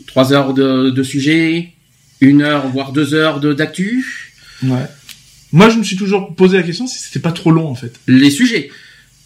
trois 0.07 0.33
heures 0.33 0.55
de, 0.55 0.91
de 0.91 1.03
sujet 1.03 1.73
une 2.23 2.41
heure 2.41 2.69
voire 2.69 2.93
deux 2.93 3.15
heures 3.15 3.41
de 3.41 3.53
d'actu. 3.53 4.33
Ouais. 4.63 4.87
Moi 5.51 5.69
je 5.69 5.77
me 5.77 5.83
suis 5.83 5.97
toujours 5.97 6.35
posé 6.35 6.57
la 6.57 6.63
question 6.63 6.87
si 6.87 6.99
c'était 6.99 7.19
pas 7.21 7.33
trop 7.33 7.51
long 7.51 7.69
en 7.69 7.75
fait. 7.75 8.01
Les 8.07 8.31
sujets 8.31 8.71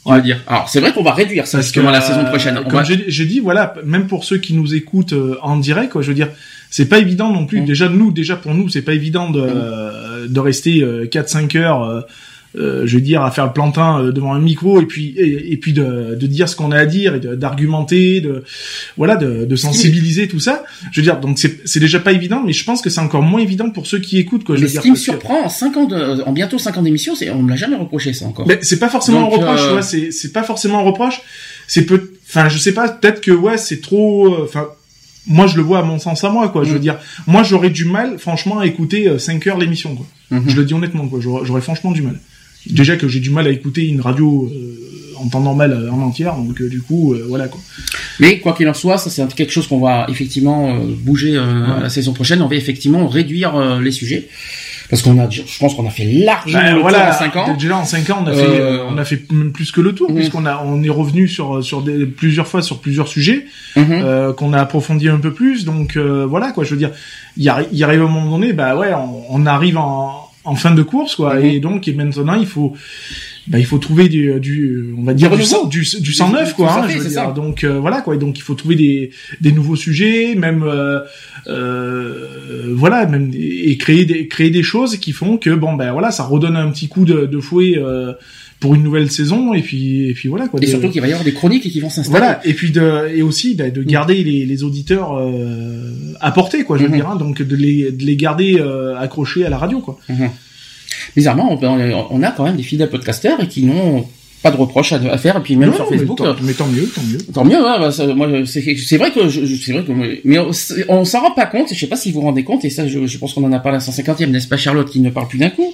on 0.07 0.12
va 0.12 0.21
dire? 0.21 0.40
Alors 0.47 0.69
c'est 0.69 0.81
vrai 0.81 0.92
qu'on 0.92 1.03
va 1.03 1.12
réduire 1.12 1.47
ça 1.47 1.61
justement 1.61 1.90
la 1.90 2.01
saison 2.01 2.25
prochaine. 2.25 2.61
Comme 2.71 2.85
j'ai 2.85 3.27
dit, 3.27 3.40
voilà, 3.40 3.75
même 3.85 4.07
pour 4.07 4.25
ceux 4.25 4.38
qui 4.38 4.55
nous 4.55 4.75
écoutent 4.75 5.12
euh, 5.12 5.37
en 5.42 5.57
direct, 5.57 5.92
quoi, 5.92 6.03
je 6.03 6.09
veux 6.09 6.14
dire, 6.14 6.29
c'est 6.71 6.88
pas 6.88 6.99
évident 6.99 7.33
non 7.33 7.47
plus. 7.47 7.61
Mm. 7.61 7.64
Déjà 7.64 7.88
nous, 7.88 8.12
déjà 8.12 8.37
pour 8.37 8.55
nous, 8.55 8.69
c'est 8.69 8.83
pas 8.83 8.95
évident 8.95 9.31
de, 9.31 9.40
mm. 9.40 10.33
de 10.33 10.40
rester 10.40 10.81
4-5 10.81 11.57
euh, 11.57 11.61
heures 11.61 11.83
euh, 11.83 12.01
euh, 12.01 12.03
je 12.57 12.95
veux 12.95 13.03
dire, 13.03 13.23
à 13.23 13.31
faire 13.31 13.47
le 13.47 13.53
plantain 13.53 14.01
euh, 14.01 14.12
devant 14.12 14.33
un 14.33 14.38
micro 14.38 14.81
et 14.81 14.87
puis 14.87 15.14
et, 15.16 15.57
puis 15.57 15.73
de, 15.73 16.14
de, 16.14 16.27
dire 16.27 16.49
ce 16.49 16.57
qu'on 16.57 16.73
a 16.73 16.79
à 16.79 16.87
dire 16.87 17.14
et 17.14 17.21
d'argumenter, 17.21 18.21
de, 18.21 18.45
voilà, 18.97 19.16
de, 19.16 19.45
de 19.45 19.57
sensibiliser 19.57 20.29
tout 20.29 20.40
ça. 20.40 20.64
Je 20.90 21.01
veux 21.01 21.05
dire, 21.05 21.21
donc 21.21 21.38
c'est 21.38 21.81
déjà 21.81 22.01
pas 22.01 22.12
évident, 22.12 22.42
mais 22.45 22.53
je 22.53 22.64
pense 22.64 22.83
que 22.83 22.90
c'est 22.90 23.01
encore 23.01 23.23
moins 23.23 23.40
évident 23.40 23.71
pour 23.71 23.87
ceux 23.87 23.99
qui 23.99 24.19
écoutent. 24.19 24.45
Quoi, 24.45 24.57
je 24.57 24.62
mais 24.62 24.69
ce 24.69 24.81
qui 24.81 24.90
me 24.90 24.97
surprend, 24.97 25.45
en 25.45 25.49
cinq 25.49 25.77
ans, 25.77 25.85
de, 25.87 26.23
en 26.23 26.33
bientôt 26.33 26.59
5 26.59 26.77
ans 26.79 26.83
d'émission, 26.83 27.14
c'est 27.14 27.31
on 27.31 27.42
me 27.42 27.51
l'a 27.51 27.57
jamais 27.57 27.77
reproché 27.77 28.12
ça 28.12 28.27
encore. 28.27 28.47
Mais 28.47 28.59
c'est 28.62 28.79
pas 28.79 28.88
forcément 28.88 29.21
un 29.21 29.31
reproche, 29.31 29.61
euh... 29.62 29.83
c'est 29.83 30.11
c'est 30.11 30.33
pas 30.33 30.42
forcément 30.42 30.79
un 30.79 30.83
reproche. 30.83 31.21
C'est 31.66 31.85
peut, 31.85 32.12
enfin, 32.29 32.49
je 32.49 32.59
sais 32.59 32.73
pas, 32.73 32.88
peut-être 32.88 33.21
que 33.21 33.33
ouais, 33.33 33.59
c'est 33.59 33.81
trop, 33.81 34.33
euh, 34.35 34.45
enfin 34.45 34.69
moi 35.29 35.49
je 35.49 35.57
le 35.57 35.62
vois 35.62 35.81
à 35.81 35.83
mon 35.83 35.99
sens 35.99 36.23
à 36.23 36.31
moi 36.31 36.49
quoi 36.51 36.62
je 36.62 36.71
veux 36.71 36.79
mm. 36.79 36.83
dire 36.83 36.99
moi 37.27 37.42
j'aurais 37.42 37.71
du 37.71 37.85
mal 37.85 38.16
franchement 38.16 38.61
à 38.61 38.66
écouter 38.66 39.19
5 39.19 39.45
heures 39.49 39.59
l'émission 39.59 39.97
quoi 39.97 40.07
mm-hmm. 40.31 40.49
je 40.49 40.57
le 40.57 40.64
dis 40.64 40.73
honnêtement 40.73 41.09
quoi 41.09 41.19
j'aurais 41.21 41.61
franchement 41.61 41.90
du 41.90 42.03
mal 42.03 42.21
déjà 42.71 42.97
que 42.97 43.09
j'ai 43.09 43.21
du 43.21 43.31
mal 43.31 43.47
à 43.47 43.51
écouter 43.51 43.87
une 43.87 44.01
radio 44.01 44.51
euh, 44.53 45.23
en 45.23 45.29
temps 45.29 45.41
normal 45.41 45.73
euh, 45.73 45.91
en 45.91 46.01
entière, 46.03 46.35
donc 46.37 46.61
euh, 46.61 46.69
du 46.69 46.81
coup, 46.83 47.15
voilà 47.29 47.49
quoi. 47.49 47.61
Mais 48.21 48.39
quoi 48.41 48.53
qu'il 48.55 48.69
en 48.69 48.75
soit, 48.75 48.99
ça 48.99 49.11
c'est 49.11 49.27
quelque 49.35 49.53
chose 49.53 49.67
qu'on 49.67 49.81
va 49.81 50.07
effectivement 50.09 50.75
bouger 51.03 51.33
la 51.83 51.89
saison 51.91 52.13
prochaine. 52.15 52.41
On 52.43 52.49
va 52.49 52.57
effectivement 52.57 53.07
réduire 53.09 53.79
les 53.81 53.91
sujets. 53.93 54.29
Parce 54.89 55.03
qu'on 55.03 55.19
a, 55.19 55.29
je 55.29 55.43
pense 55.59 55.75
qu'on 55.75 55.85
a 55.87 55.91
fait 55.91 56.05
largement 56.05 56.63
Ben, 56.63 56.75
le 56.77 56.81
voilà, 56.81 57.07
tour 57.07 57.09
en 57.09 57.19
5 57.19 57.37
ans. 57.37 57.55
Déjà 57.55 57.77
en 57.77 57.85
5 57.85 58.09
ans, 58.11 58.19
on 58.25 58.27
a 58.29 58.33
fait, 58.33 58.63
on 58.89 58.97
a 58.97 59.05
fait 59.05 59.33
même 59.33 59.51
plus 59.51 59.73
que 59.73 59.81
le 59.81 59.93
tour, 59.93 60.09
Mhm. 60.11 60.17
puisqu'on 60.17 60.47
a, 60.47 60.63
on 60.65 60.81
est 60.85 60.89
revenu 60.89 61.27
sur, 61.27 61.63
sur 61.65 61.83
des, 61.83 62.07
plusieurs 62.07 62.47
fois 62.47 62.63
sur 62.63 62.79
plusieurs 62.81 63.09
sujets, 63.09 63.47
Mhm. 63.77 63.85
euh, 63.91 64.33
qu'on 64.33 64.53
a 64.53 64.61
approfondi 64.61 65.09
un 65.09 65.19
peu 65.19 65.33
plus. 65.33 65.65
Donc 65.65 65.97
euh, 65.97 66.25
voilà 66.25 66.53
quoi, 66.53 66.63
je 66.65 66.71
veux 66.71 66.77
dire, 66.77 66.93
il 67.37 67.49
arrive 67.49 68.03
un 68.03 68.09
moment 68.09 68.31
donné, 68.31 68.53
bah 68.53 68.77
ouais, 68.77 68.93
on, 68.95 69.25
on 69.29 69.45
arrive 69.47 69.77
en, 69.77 70.26
en 70.47 70.55
fin 70.55 70.75
de 70.75 70.83
course 70.83 71.17
quoi, 71.17 71.37
Mhm. 71.37 71.45
et 71.45 71.61
donc 71.61 71.89
et 71.89 71.93
maintenant 71.93 72.35
il 72.35 72.47
faut, 72.47 72.73
bah, 73.49 73.59
il 73.59 73.67
faut 73.67 73.79
trouver 73.79 74.09
du, 74.09 74.41
du 74.41 74.95
on 74.99 75.03
va 75.03 75.13
dire 75.15 75.31
Du 75.37 75.43
du, 75.69 75.81
du, 76.01 76.13
sang 76.13 76.31
neuf 76.31 76.55
quoi. 76.55 76.73
Hein, 76.73 76.83
fait, 76.85 76.93
je 76.95 76.99
veux 76.99 77.03
c'est 77.05 77.11
dire. 77.11 77.25
ça. 77.27 77.33
Donc 77.33 77.63
euh, 77.65 77.79
voilà 77.79 78.01
quoi, 78.01 78.15
et 78.15 78.19
donc 78.19 78.39
il 78.39 78.43
faut 78.43 78.55
trouver 78.55 78.77
des, 78.77 79.11
des 79.41 79.53
nouveaux 79.53 79.77
sujets, 79.77 80.35
même 80.35 80.63
euh, 80.63 81.01
euh, 81.49 82.73
voilà, 82.75 83.07
même 83.07 83.31
et 83.35 83.77
créer 83.77 84.05
des 84.05 84.29
créer 84.29 84.51
des 84.51 84.63
choses 84.63 84.97
qui 84.97 85.13
font 85.13 85.37
que 85.37 85.51
bon 85.51 85.75
ben 85.75 85.93
voilà, 85.93 86.11
ça 86.11 86.25
redonne 86.25 86.57
un 86.57 86.71
petit 86.71 86.89
coup 86.89 87.05
de, 87.05 87.27
de 87.27 87.41
fouet 87.41 87.75
euh, 87.77 88.13
pour 88.61 88.75
une 88.75 88.83
nouvelle 88.83 89.11
saison 89.11 89.53
et 89.55 89.61
puis 89.62 90.09
et 90.09 90.14
puis 90.14 90.29
voilà 90.29 90.49
quoi. 90.49 90.59
Et 90.62 90.66
de- 90.66 90.71
surtout 90.71 90.88
qu'il 90.90 91.01
va 91.03 91.09
y 91.09 91.11
avoir 91.12 91.25
des 91.25 91.35
chroniques 91.35 91.71
qui 91.71 91.81
vont 91.81 91.90
s'installer. 91.90 92.19
voilà 92.19 92.40
et 92.45 92.55
puis 92.55 92.71
de 92.71 93.09
et 93.14 93.23
aussi 93.23 93.55
bah, 93.55 93.71
de 93.71 93.83
garder 93.83 94.23
les, 94.25 94.47
les 94.47 94.62
auditeurs 94.64 95.16
euh, 95.19 95.92
à 96.21 96.31
portée 96.33 96.64
quoi 96.64 96.79
je 96.79 96.83
veux 96.85 96.88
Mhm. 96.88 96.95
dire 96.97 97.09
hein, 97.11 97.16
donc 97.16 97.42
de 97.42 97.57
les 97.57 97.92
de 97.92 98.05
les 98.05 98.16
garder 98.16 98.57
euh, 98.59 98.97
accrochés 98.99 99.45
à 99.45 99.51
la 99.51 99.59
radio 99.59 99.81
quoi 99.81 99.99
Mhm. 100.09 100.31
Bizarrement, 101.14 101.59
on, 101.61 102.07
on 102.11 102.23
a 102.23 102.31
quand 102.31 102.45
même 102.45 102.57
des 102.57 102.62
fidèles 102.62 102.90
podcasteurs 102.90 103.40
et 103.42 103.49
qui 103.49 103.62
n'ont 103.62 104.07
pas 104.42 104.51
de 104.51 104.57
reproches 104.57 104.92
à, 104.92 104.97
à 104.97 105.19
faire. 105.19 105.37
Et 105.38 105.40
puis 105.40 105.57
même 105.57 105.71
Non, 105.71 105.77
sur 105.77 105.90
mais 105.90 105.97
Facebook, 105.99 106.19
tant, 106.19 106.27
euh, 106.27 106.33
mais 106.42 106.53
tant 106.53 106.66
mieux 106.69 106.87
tant 106.95 107.03
mieux 107.03 107.19
tant 107.33 107.45
mieux. 107.45 107.57
hein, 107.57 107.77
bah, 107.81 107.90
ça, 107.90 108.07
moi, 108.14 108.29
c'est 108.45 108.61
vrai 108.61 108.75
que 108.75 108.81
c'est 108.81 108.97
vrai 108.99 109.11
que 109.12 109.92
mais 110.25 110.38
on, 110.38 110.51
on 110.88 111.05
s'en 111.05 111.21
rend 111.21 111.31
pas 111.33 111.47
compte. 111.47 111.69
Je 111.73 111.79
sais 111.79 111.87
pas 111.87 111.97
si 111.97 112.11
vous 112.12 112.21
vous 112.21 112.27
rendez 112.27 112.45
compte. 112.45 112.64
Et 112.64 112.71
ça, 112.71 112.87
je, 112.87 113.07
je 113.07 113.19
pense 113.19 113.33
qu'on 113.35 113.45
en 113.45 113.53
a 113.53 113.59
parlé 113.61 113.77
à 113.79 113.81
150e, 113.81 114.27
n'est-ce 114.31 114.49
pas, 114.49 114.57
Charlotte, 114.57 114.90
qui 114.90 115.01
ne 115.01 115.11
parle 115.11 115.29
plus 115.29 115.38
d'un 115.38 115.51
coup. 115.51 115.73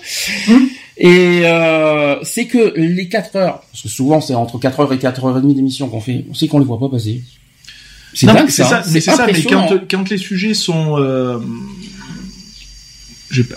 Et 1.05 1.43
euh, 1.45 2.23
c'est 2.23 2.47
que 2.47 2.75
les 2.77 3.09
4 3.09 3.35
heures, 3.35 3.63
parce 3.73 3.83
que 3.83 3.89
souvent 3.89 4.21
c'est 4.21 4.37
entre 4.37 4.57
4 4.57 4.81
heures 4.81 4.93
et 4.93 4.99
4 4.99 5.25
heures 5.25 5.37
et 5.37 5.41
demie 5.41 5.57
d'émission 5.57 5.89
qu'on 5.89 6.01
fait, 6.01 6.25
on 6.31 6.35
sait 6.35 6.47
qu'on 6.47 6.61
les 6.61 6.65
voit 6.65 6.79
pas 6.79 6.89
passer. 6.89 7.23
C'est 8.15 8.27
dingue 8.27 8.49
c'est 8.49 8.63
ça, 8.63 8.79
hein, 8.79 8.83
mais 8.87 9.01
c'est 9.01 9.11
ça, 9.11 9.27
mais 9.27 9.43
quand, 9.43 9.69
quand 9.91 10.09
les 10.09 10.17
sujets 10.17 10.55
sont, 10.55 11.01
euh, 11.01 11.41
j'allais- 13.33 13.49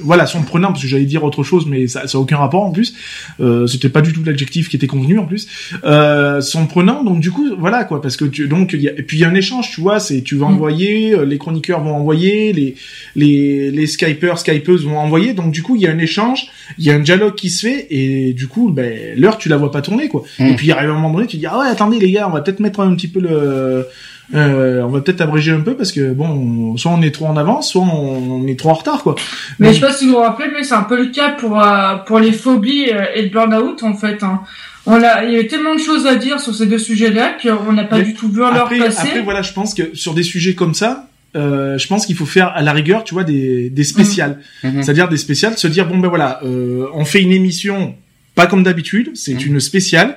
Voilà, 0.00 0.26
sont 0.26 0.42
prenants 0.42 0.68
parce 0.68 0.82
que 0.82 0.88
j'allais 0.88 1.04
dire 1.04 1.24
autre 1.24 1.42
chose, 1.42 1.66
mais 1.66 1.88
ça, 1.88 2.06
ça 2.06 2.18
a 2.18 2.20
aucun 2.20 2.36
rapport 2.36 2.62
en 2.64 2.70
plus. 2.70 2.94
Euh, 3.40 3.66
c'était 3.66 3.88
pas 3.88 4.00
du 4.00 4.12
tout 4.12 4.22
l'adjectif 4.24 4.68
qui 4.68 4.76
était 4.76 4.86
convenu 4.86 5.18
en 5.18 5.26
plus. 5.26 5.48
Euh, 5.84 6.40
sont 6.40 6.66
prenants, 6.66 7.02
donc 7.04 7.20
du 7.20 7.30
coup, 7.30 7.48
voilà 7.58 7.84
quoi, 7.84 8.00
parce 8.00 8.16
que 8.16 8.24
tu, 8.24 8.46
donc 8.48 8.70
il 8.74 8.82
y 8.82 8.88
a, 8.88 8.92
et 8.92 9.02
puis 9.02 9.16
il 9.18 9.20
y 9.20 9.24
a 9.24 9.28
un 9.28 9.34
échange, 9.34 9.70
tu 9.74 9.80
vois, 9.80 9.98
c'est 10.00 10.22
tu 10.22 10.36
vas 10.36 10.46
Mm. 10.46 10.52
envoyer, 10.54 11.12
euh, 11.14 11.24
les 11.24 11.36
chroniqueurs 11.38 11.82
vont 11.82 11.94
envoyer, 11.94 12.52
les 12.52 12.76
les 13.16 13.70
les 13.70 13.86
skypers, 13.86 14.38
skypeuses 14.38 14.84
vont 14.84 14.98
envoyer, 14.98 15.32
donc 15.34 15.50
du 15.52 15.62
coup 15.62 15.74
il 15.76 15.82
y 15.82 15.86
a 15.86 15.90
un 15.90 15.98
échange, 15.98 16.46
il 16.78 16.84
y 16.84 16.90
a 16.90 16.94
un 16.94 17.00
dialogue 17.00 17.34
qui 17.34 17.50
se 17.50 17.66
fait 17.66 17.86
et 17.90 18.32
du 18.34 18.46
coup, 18.46 18.70
ben 18.70 19.18
l'heure 19.18 19.38
tu 19.38 19.48
la 19.48 19.56
vois 19.56 19.70
pas 19.72 19.82
tourner 19.82 20.08
quoi. 20.08 20.22
Mm. 20.38 20.46
Et 20.46 20.54
puis 20.56 20.66
il 20.68 20.72
arrive 20.72 20.90
un 20.90 20.94
moment 20.94 21.10
donné, 21.12 21.26
tu 21.26 21.36
dis 21.38 21.46
ah 21.46 21.58
ouais 21.58 21.66
attendez 21.68 21.98
les 21.98 22.10
gars, 22.12 22.28
on 22.28 22.32
va 22.32 22.40
peut-être 22.40 22.60
mettre 22.60 22.80
un 22.80 22.94
petit 22.94 23.08
peu 23.08 23.20
le 23.20 23.86
euh, 24.34 24.82
on 24.82 24.88
va 24.88 25.00
peut-être 25.00 25.20
abréger 25.22 25.52
un 25.52 25.60
peu 25.60 25.74
parce 25.74 25.90
que 25.92 26.12
bon, 26.12 26.76
soit 26.76 26.92
on 26.92 27.00
est 27.02 27.10
trop 27.10 27.26
en 27.26 27.36
avance, 27.36 27.70
soit 27.70 27.82
on, 27.82 28.42
on 28.42 28.46
est 28.46 28.58
trop 28.58 28.70
en 28.70 28.74
retard, 28.74 29.02
quoi. 29.02 29.14
Mais 29.58 29.68
Donc, 29.68 29.74
je 29.76 29.80
sais 29.80 29.86
pas 29.86 29.92
si 29.92 30.06
vous 30.06 30.12
vous 30.12 30.18
rappelez, 30.18 30.48
mais 30.52 30.62
c'est 30.64 30.74
un 30.74 30.82
peu 30.82 30.96
le 30.96 31.06
cas 31.06 31.30
pour 31.30 31.60
euh, 31.62 31.96
pour 32.06 32.18
les 32.18 32.32
phobies 32.32 32.90
euh, 32.92 33.04
et 33.14 33.22
le 33.22 33.28
burn-out 33.30 33.82
en 33.82 33.94
fait. 33.94 34.22
Hein. 34.22 34.40
On 34.86 35.02
a, 35.02 35.24
il 35.24 35.32
y 35.32 35.34
avait 35.36 35.46
tellement 35.46 35.74
de 35.74 35.80
choses 35.80 36.06
à 36.06 36.14
dire 36.16 36.40
sur 36.40 36.54
ces 36.54 36.66
deux 36.66 36.78
sujets-là 36.78 37.36
qu'on 37.42 37.72
n'a 37.72 37.84
pas 37.84 37.98
Mais 37.98 38.04
du 38.04 38.14
tout 38.14 38.28
vu 38.30 38.38
leur 38.38 38.54
après, 38.54 38.78
passer. 38.78 39.08
après, 39.08 39.20
voilà, 39.22 39.42
je 39.42 39.52
pense 39.52 39.74
que 39.74 39.94
sur 39.94 40.14
des 40.14 40.22
sujets 40.22 40.54
comme 40.54 40.72
ça, 40.74 41.08
euh, 41.36 41.76
je 41.76 41.86
pense 41.88 42.06
qu'il 42.06 42.16
faut 42.16 42.24
faire 42.26 42.48
à 42.54 42.62
la 42.62 42.72
rigueur, 42.72 43.04
tu 43.04 43.12
vois, 43.14 43.24
des, 43.24 43.68
des 43.70 43.84
spéciales. 43.84 44.40
Mhm. 44.64 44.82
C'est-à-dire 44.82 45.08
des 45.10 45.18
spéciales, 45.18 45.58
se 45.58 45.68
dire 45.68 45.86
bon 45.86 45.98
ben 45.98 46.08
voilà, 46.08 46.40
euh, 46.44 46.86
on 46.94 47.04
fait 47.04 47.20
une 47.22 47.32
émission 47.32 47.94
pas 48.34 48.46
comme 48.46 48.62
d'habitude, 48.62 49.10
c'est 49.14 49.34
Mhm. 49.34 49.40
une 49.46 49.60
spéciale 49.60 50.16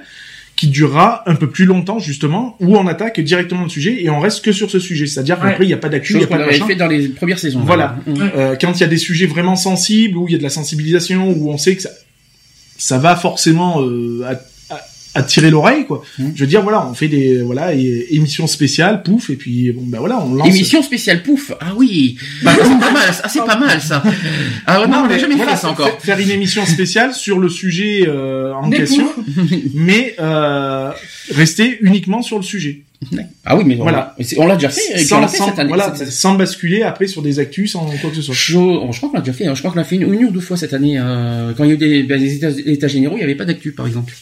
qui 0.61 0.67
durera 0.67 1.23
un 1.25 1.33
peu 1.33 1.49
plus 1.49 1.65
longtemps 1.65 1.97
justement, 1.97 2.55
où 2.59 2.77
on 2.77 2.85
attaque 2.85 3.19
directement 3.19 3.63
le 3.63 3.69
sujet 3.69 4.03
et 4.03 4.11
on 4.11 4.19
reste 4.19 4.45
que 4.45 4.51
sur 4.51 4.69
ce 4.69 4.77
sujet. 4.79 5.07
C'est-à-dire 5.07 5.39
Ouais. 5.41 5.49
qu'après 5.49 5.63
il 5.63 5.69
n'y 5.69 5.73
a 5.73 5.77
pas 5.77 5.89
d'actu, 5.89 6.13
il 6.13 6.17
n'y 6.19 6.23
a 6.23 6.27
pas 6.27 6.37
de 6.37 6.43
machin. 6.45 6.67
fait 6.67 6.75
dans 6.75 6.85
les 6.85 7.07
premières 7.09 7.39
saisons. 7.39 7.61
Voilà. 7.65 7.95
Euh, 8.07 8.55
quand 8.61 8.71
il 8.77 8.81
y 8.81 8.83
a 8.83 8.87
des 8.87 8.97
sujets 8.99 9.25
vraiment 9.25 9.55
sensibles, 9.55 10.15
où 10.19 10.27
il 10.27 10.33
y 10.33 10.35
a 10.35 10.37
de 10.37 10.43
la 10.43 10.51
sensibilisation, 10.51 11.31
où 11.31 11.49
on 11.49 11.57
sait 11.57 11.75
que 11.75 11.81
ça, 11.81 11.89
ça 12.77 12.99
va 12.99 13.15
forcément 13.15 13.81
euh, 13.81 14.21
attirer 15.13 15.49
l'oreille, 15.49 15.85
quoi. 15.85 16.03
Mhm. 16.19 16.31
Je 16.35 16.41
veux 16.41 16.47
dire, 16.47 16.61
voilà, 16.61 16.87
on 16.87 16.93
fait 16.93 17.07
des 17.07 17.41
voilà 17.41 17.73
et, 17.73 18.07
émissions 18.11 18.47
spéciales, 18.47 19.03
pouf, 19.03 19.29
et 19.29 19.35
puis 19.35 19.71
bon, 19.71 19.83
ben 19.85 19.99
voilà, 19.99 20.23
on 20.23 20.33
lance. 20.33 20.47
Émission 20.47 20.81
spéciale 20.81 21.21
pouf. 21.23 21.51
Ah 21.59 21.73
oui. 21.75 22.17
Bah, 22.43 22.53
c'est 22.55 22.79
pas 22.79 22.91
mal. 22.91 23.03
Ah, 23.23 23.29
c'est 23.29 23.45
pas 23.45 23.57
mal 23.59 23.81
ça. 23.81 24.01
Ah 24.65 24.81
ouais, 24.81 24.87
non, 24.87 24.99
on 24.99 25.03
mais 25.07 25.13
l'a 25.13 25.17
jamais 25.19 25.35
voilà, 25.35 25.51
fait 25.55 25.61
ça 25.61 25.69
encore. 25.69 25.89
fa- 25.89 25.99
Faire 25.99 26.19
une 26.19 26.29
émission 26.31 26.65
spéciale 26.65 27.13
sur 27.13 27.39
le 27.39 27.49
sujet 27.49 28.05
euh, 28.07 28.53
en 28.53 28.69
Des 28.69 28.77
question, 28.77 29.07
poufs. 29.07 29.25
mais 29.73 30.15
euh, 30.19 30.91
rester 31.35 31.77
uniquement 31.81 32.21
sur 32.21 32.37
le 32.37 32.43
sujet. 32.43 32.81
Ah 33.45 33.57
oui, 33.57 33.63
mais 33.65 33.75
Voilà. 33.75 34.15
voilà. 34.15 34.43
On 34.43 34.47
l'a 34.47 34.55
déjà 34.55 34.69
fait. 34.69 34.81
on 34.95 34.97
Sans, 34.99 35.19
l'a 35.21 35.27
fait 35.27 35.37
sans- 35.37 35.47
cette 35.49 35.57
année. 35.59 35.69
voilà, 35.69 35.93
cette- 35.95 36.11
sans 36.11 36.35
basculer 36.35 36.83
après 36.83 37.07
sur 37.07 37.21
des 37.23 37.39
actus, 37.39 37.71
sans 37.71 37.85
quoi 37.99 38.11
que 38.11 38.15
ce 38.15 38.21
soit. 38.21 38.35
Je, 38.35 38.53
je 38.53 38.97
crois 38.97 39.09
qu'on 39.09 39.13
l'a 39.15 39.21
déjà 39.21 39.33
fait. 39.33 39.47
hein. 39.47 39.55
Je 39.55 39.59
crois 39.59 39.71
qu'on 39.71 39.77
l'a 39.79 39.83
fait 39.83 39.95
une, 39.95 40.13
une 40.13 40.25
ou 40.25 40.29
deux 40.31 40.39
fois 40.39 40.55
cette 40.55 40.73
année. 40.73 40.99
euh, 40.99 41.51
quand 41.57 41.63
il 41.63 41.69
y 41.69 41.71
a 41.71 41.73
eu 41.73 41.77
des, 41.77 42.03
ben, 42.03 42.19
des 42.19 42.35
états, 42.35 42.49
les 42.51 42.73
états 42.73 42.87
généraux, 42.87 43.15
il 43.15 43.19
n'y 43.19 43.23
avait 43.23 43.35
pas 43.35 43.45
d'actu, 43.45 43.71
par 43.71 43.87
exemple. 43.87 44.13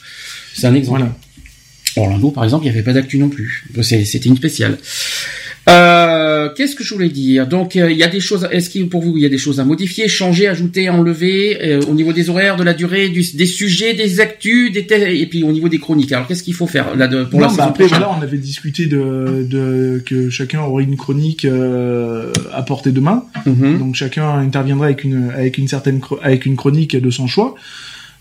C'est 0.53 0.67
un 0.67 0.75
exemple. 0.75 0.99
Voilà. 0.99 1.15
Orlando, 1.95 2.29
par 2.31 2.43
exemple, 2.43 2.65
il 2.65 2.69
n'y 2.69 2.75
avait 2.75 2.83
pas 2.83 2.93
d'actu 2.93 3.17
non 3.17 3.29
plus. 3.29 3.65
C'était 3.81 4.29
une 4.29 4.37
spéciale. 4.37 4.77
Euh, 5.67 6.49
Qu'est-ce 6.55 6.75
que 6.75 6.83
je 6.83 6.93
voulais 6.93 7.09
dire? 7.09 7.47
Donc, 7.47 7.75
euh, 7.75 7.91
il 7.91 7.97
y 7.97 8.03
a 8.03 8.07
des 8.07 8.19
choses. 8.19 8.47
Est-ce 8.51 8.69
qu'il 8.69 8.87
pour 8.89 9.01
vous, 9.01 9.17
il 9.17 9.23
y 9.23 9.25
a 9.25 9.29
des 9.29 9.37
choses 9.37 9.59
à 9.59 9.65
modifier, 9.65 10.07
changer, 10.07 10.47
ajouter, 10.47 10.89
enlever 10.89 11.57
euh, 11.61 11.81
au 11.87 11.93
niveau 11.93 12.13
des 12.13 12.29
horaires, 12.29 12.55
de 12.55 12.63
la 12.63 12.73
durée, 12.73 13.09
du- 13.09 13.25
des 13.35 13.45
sujets, 13.45 13.93
des 13.93 14.19
actus, 14.19 14.71
des 14.71 14.87
et 14.89 15.25
puis 15.27 15.43
au 15.43 15.51
niveau 15.51 15.69
des 15.69 15.77
chroniques. 15.77 16.11
Alors, 16.11 16.27
qu'est-ce 16.27 16.43
qu'il 16.43 16.53
faut 16.53 16.65
faire 16.67 16.95
là 16.95 17.07
de, 17.07 17.23
pour 17.23 17.39
Non, 17.39 17.47
la 17.47 17.51
bah 17.51 17.55
saison 17.57 17.69
après, 17.69 17.87
voilà, 17.87 18.09
on 18.17 18.21
avait 18.21 18.37
discuté 18.37 18.85
de, 18.87 19.45
de 19.47 20.01
que 20.05 20.29
chacun 20.29 20.61
aurait 20.61 20.85
une 20.85 20.97
chronique 20.97 21.45
euh, 21.45 22.31
à 22.53 22.63
portée 22.63 22.91
de 22.91 22.99
main. 22.99 23.25
Mhm. 23.45 23.77
Donc 23.79 23.95
chacun 23.95 24.27
interviendrait 24.39 24.87
avec 24.87 25.03
une 25.03 25.29
avec 25.31 25.57
une 25.57 25.67
certaine 25.67 26.01
avec 26.23 26.45
une 26.45 26.55
chronique 26.55 26.95
de 26.95 27.09
son 27.11 27.27
choix. 27.27 27.55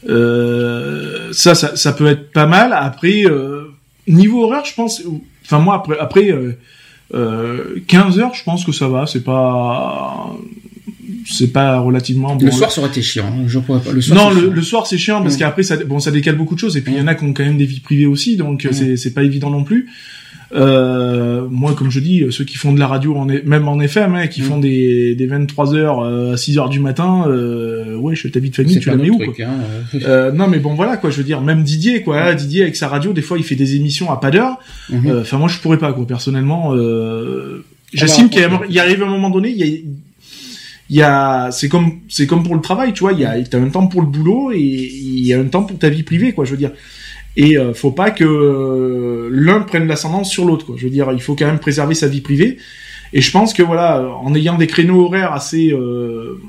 Euh, 0.08 1.28
ça, 1.32 1.54
ça, 1.54 1.76
ça 1.76 1.92
peut 1.92 2.06
être 2.06 2.30
pas 2.32 2.46
mal. 2.46 2.72
Après, 2.72 3.24
euh, 3.24 3.64
niveau 4.06 4.44
horaire, 4.44 4.64
je 4.64 4.74
pense. 4.74 5.02
Enfin 5.44 5.58
moi 5.60 5.76
après 5.76 5.98
après 5.98 6.30
euh, 6.30 6.52
euh, 7.14 7.80
15 7.86 8.18
heures, 8.18 8.34
je 8.34 8.44
pense 8.44 8.64
que 8.64 8.72
ça 8.72 8.86
va. 8.88 9.06
C'est 9.06 9.24
pas 9.24 10.30
c'est 11.26 11.52
pas 11.52 11.78
relativement 11.80 12.36
bon. 12.36 12.44
Le 12.46 12.50
soir, 12.52 12.70
ça 12.70 12.80
aurait 12.80 12.90
été 12.90 13.02
chiant. 13.02 13.26
hein. 13.26 13.44
Je 13.46 13.58
pourrais 13.58 13.80
pas. 13.80 13.92
Le 13.92 14.00
soir, 14.00 14.32
Non, 14.34 14.40
le, 14.40 14.62
soir 14.62 14.86
c'est 14.86 14.98
chiant 14.98 15.22
parce 15.22 15.36
qu'après 15.36 15.62
ça, 15.62 15.76
bon, 15.76 16.00
ça 16.00 16.10
décale 16.10 16.36
beaucoup 16.36 16.54
de 16.54 16.60
choses 16.60 16.76
et 16.76 16.80
puis 16.82 16.92
il 16.94 16.98
y 16.98 17.00
en 17.02 17.06
a 17.06 17.14
qui 17.14 17.24
ont 17.24 17.32
quand 17.32 17.44
même 17.44 17.58
des 17.58 17.66
vies 17.66 17.80
privées 17.80 18.06
aussi, 18.06 18.36
donc 18.36 18.64
euh, 18.64 18.70
Mm. 18.70 18.72
c'est 18.72 18.96
c'est 18.96 19.14
pas 19.14 19.22
évident 19.24 19.50
non 19.50 19.64
plus. 19.64 19.88
Euh, 20.54 21.46
moi, 21.50 21.74
comme 21.74 21.90
je 21.90 22.00
dis, 22.00 22.24
ceux 22.30 22.44
qui 22.44 22.56
font 22.56 22.72
de 22.72 22.78
la 22.78 22.86
radio, 22.86 23.14
en, 23.16 23.26
même 23.26 23.68
en 23.68 23.78
FM, 23.80 24.14
hein, 24.14 24.26
qui 24.28 24.40
Mm. 24.40 24.44
font 24.44 24.58
des, 24.58 25.14
des 25.14 25.26
23 25.26 25.74
heures 25.74 26.00
euh, 26.00 26.32
à 26.32 26.36
6 26.38 26.58
heures 26.58 26.68
du 26.70 26.80
matin, 26.80 27.24
euh, 27.28 27.96
ouais, 27.96 28.14
je 28.14 28.28
ta 28.28 28.40
vie 28.40 28.48
de 28.50 28.54
famille, 28.56 28.80
tu 28.80 28.88
la 28.88 28.96
mets 28.96 29.10
où 29.10 29.18
quoi 29.18 29.34
hein. 29.44 29.58
euh, 30.06 30.32
Non, 30.32 30.48
mais 30.48 30.58
bon, 30.58 30.74
voilà 30.74 30.96
quoi. 30.96 31.10
Je 31.10 31.16
veux 31.18 31.24
dire, 31.24 31.40
même 31.42 31.62
Didier, 31.64 32.02
quoi. 32.02 32.20
hein, 32.22 32.34
Didier 32.34 32.62
avec 32.62 32.76
sa 32.76 32.88
radio, 32.88 33.12
des 33.12 33.20
fois, 33.22 33.36
il 33.36 33.44
fait 33.44 33.56
des 33.56 33.76
émissions 33.76 34.10
à 34.10 34.18
pas 34.20 34.30
d'heure. 34.30 34.58
Euh, 34.92 35.20
Enfin, 35.20 35.36
moi, 35.36 35.48
je 35.48 35.58
pourrais 35.58 35.78
pas, 35.78 35.92
quoi. 35.92 36.06
Personnellement, 36.06 36.74
euh, 36.74 37.62
Ah 37.62 37.66
j'estime 37.92 38.28
bah, 38.28 38.60
qu'il 38.64 38.74
y 38.74 38.78
arrive 38.78 39.02
un 39.02 39.06
moment 39.06 39.30
donné, 39.30 39.50
il 39.50 39.56
y 39.58 39.62
a, 39.62 39.66
il 40.90 40.96
y 40.96 41.02
a, 41.02 41.50
c'est 41.50 41.68
comme, 41.68 41.98
c'est 42.08 42.26
comme 42.26 42.42
pour 42.42 42.54
le 42.54 42.62
travail, 42.62 42.94
tu 42.94 43.00
vois. 43.00 43.12
Il 43.12 43.20
y 43.20 43.24
a, 43.26 43.38
t'as 43.42 43.58
un 43.60 43.68
temps 43.68 43.86
pour 43.86 44.00
le 44.00 44.06
boulot 44.06 44.52
et 44.52 44.58
il 44.60 45.26
y 45.26 45.34
a 45.34 45.38
un 45.40 45.44
temps 45.44 45.64
pour 45.64 45.78
ta 45.78 45.90
vie 45.90 46.02
privée, 46.02 46.32
quoi. 46.32 46.46
Je 46.46 46.52
veux 46.52 46.56
dire. 46.56 46.70
Et 47.40 47.56
euh, 47.56 47.72
faut 47.72 47.92
pas 47.92 48.10
que 48.10 48.24
euh, 48.24 49.28
l'un 49.30 49.60
prenne 49.60 49.86
l'ascendance 49.86 50.28
sur 50.28 50.44
l'autre. 50.44 50.74
Je 50.76 50.84
veux 50.84 50.90
dire, 50.90 51.08
il 51.12 51.22
faut 51.22 51.36
quand 51.36 51.46
même 51.46 51.60
préserver 51.60 51.94
sa 51.94 52.08
vie 52.08 52.20
privée. 52.20 52.58
Et 53.12 53.20
je 53.20 53.30
pense 53.30 53.54
que 53.54 53.62
voilà, 53.62 54.02
en 54.22 54.34
ayant 54.34 54.58
des 54.58 54.66
créneaux 54.66 55.04
horaires 55.06 55.32
assez 55.32 55.70
euh, 55.72 56.40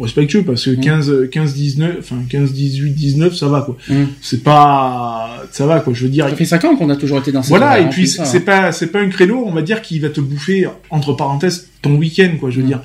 respectueux, 0.00 0.42
parce 0.44 0.64
que 0.64 0.70
Mm. 0.70 0.80
15, 0.80 1.28
15, 1.32 1.54
19, 1.54 1.96
enfin 1.98 2.16
15, 2.30 2.52
18, 2.52 2.90
19, 2.92 3.34
ça 3.34 3.48
va 3.48 3.62
quoi. 3.62 3.76
Mm. 3.88 4.04
C'est 4.22 4.44
pas, 4.44 5.42
ça 5.50 5.66
va 5.66 5.80
quoi. 5.80 5.92
Je 5.94 6.04
veux 6.04 6.10
dire, 6.10 6.28
Ça 6.28 6.36
fait 6.36 6.44
5 6.44 6.64
ans 6.64 6.76
qu'on 6.76 6.90
a 6.90 6.96
toujours 6.96 7.18
été 7.18 7.32
dans 7.32 7.42
cette 7.42 7.50
voilà. 7.50 7.80
Et 7.80 7.88
puis 7.90 8.06
c'est 8.06 8.22
hein. 8.22 8.40
pas, 8.46 8.70
c'est 8.72 8.86
pas 8.92 9.00
un 9.00 9.08
créneau, 9.08 9.42
on 9.44 9.52
va 9.52 9.62
dire, 9.62 9.82
qui 9.82 9.98
va 9.98 10.10
te 10.10 10.20
bouffer 10.20 10.68
entre 10.90 11.12
parenthèses 11.12 11.68
ton 11.82 11.96
week-end 11.96 12.30
quoi. 12.38 12.50
Je 12.50 12.58
veux 12.58 12.62
Mm. 12.64 12.68
dire. 12.68 12.82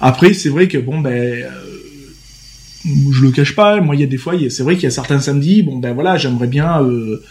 Après, 0.00 0.32
c'est 0.34 0.48
vrai 0.48 0.66
que 0.68 0.78
bon 0.78 0.98
ben. 1.00 1.12
euh, 1.12 1.48
je 2.84 3.22
le 3.22 3.30
cache 3.30 3.54
pas, 3.54 3.80
moi 3.80 3.94
il 3.94 4.00
y 4.00 4.04
a 4.04 4.06
des 4.06 4.16
fois, 4.18 4.34
c'est 4.50 4.62
vrai 4.62 4.74
qu'il 4.74 4.84
y 4.84 4.86
a 4.86 4.90
certains 4.90 5.20
samedis, 5.20 5.62
bon 5.62 5.78
ben 5.78 5.92
voilà, 5.94 6.16
j'aimerais 6.16 6.46
bien 6.46 6.82
euh, 6.82 7.22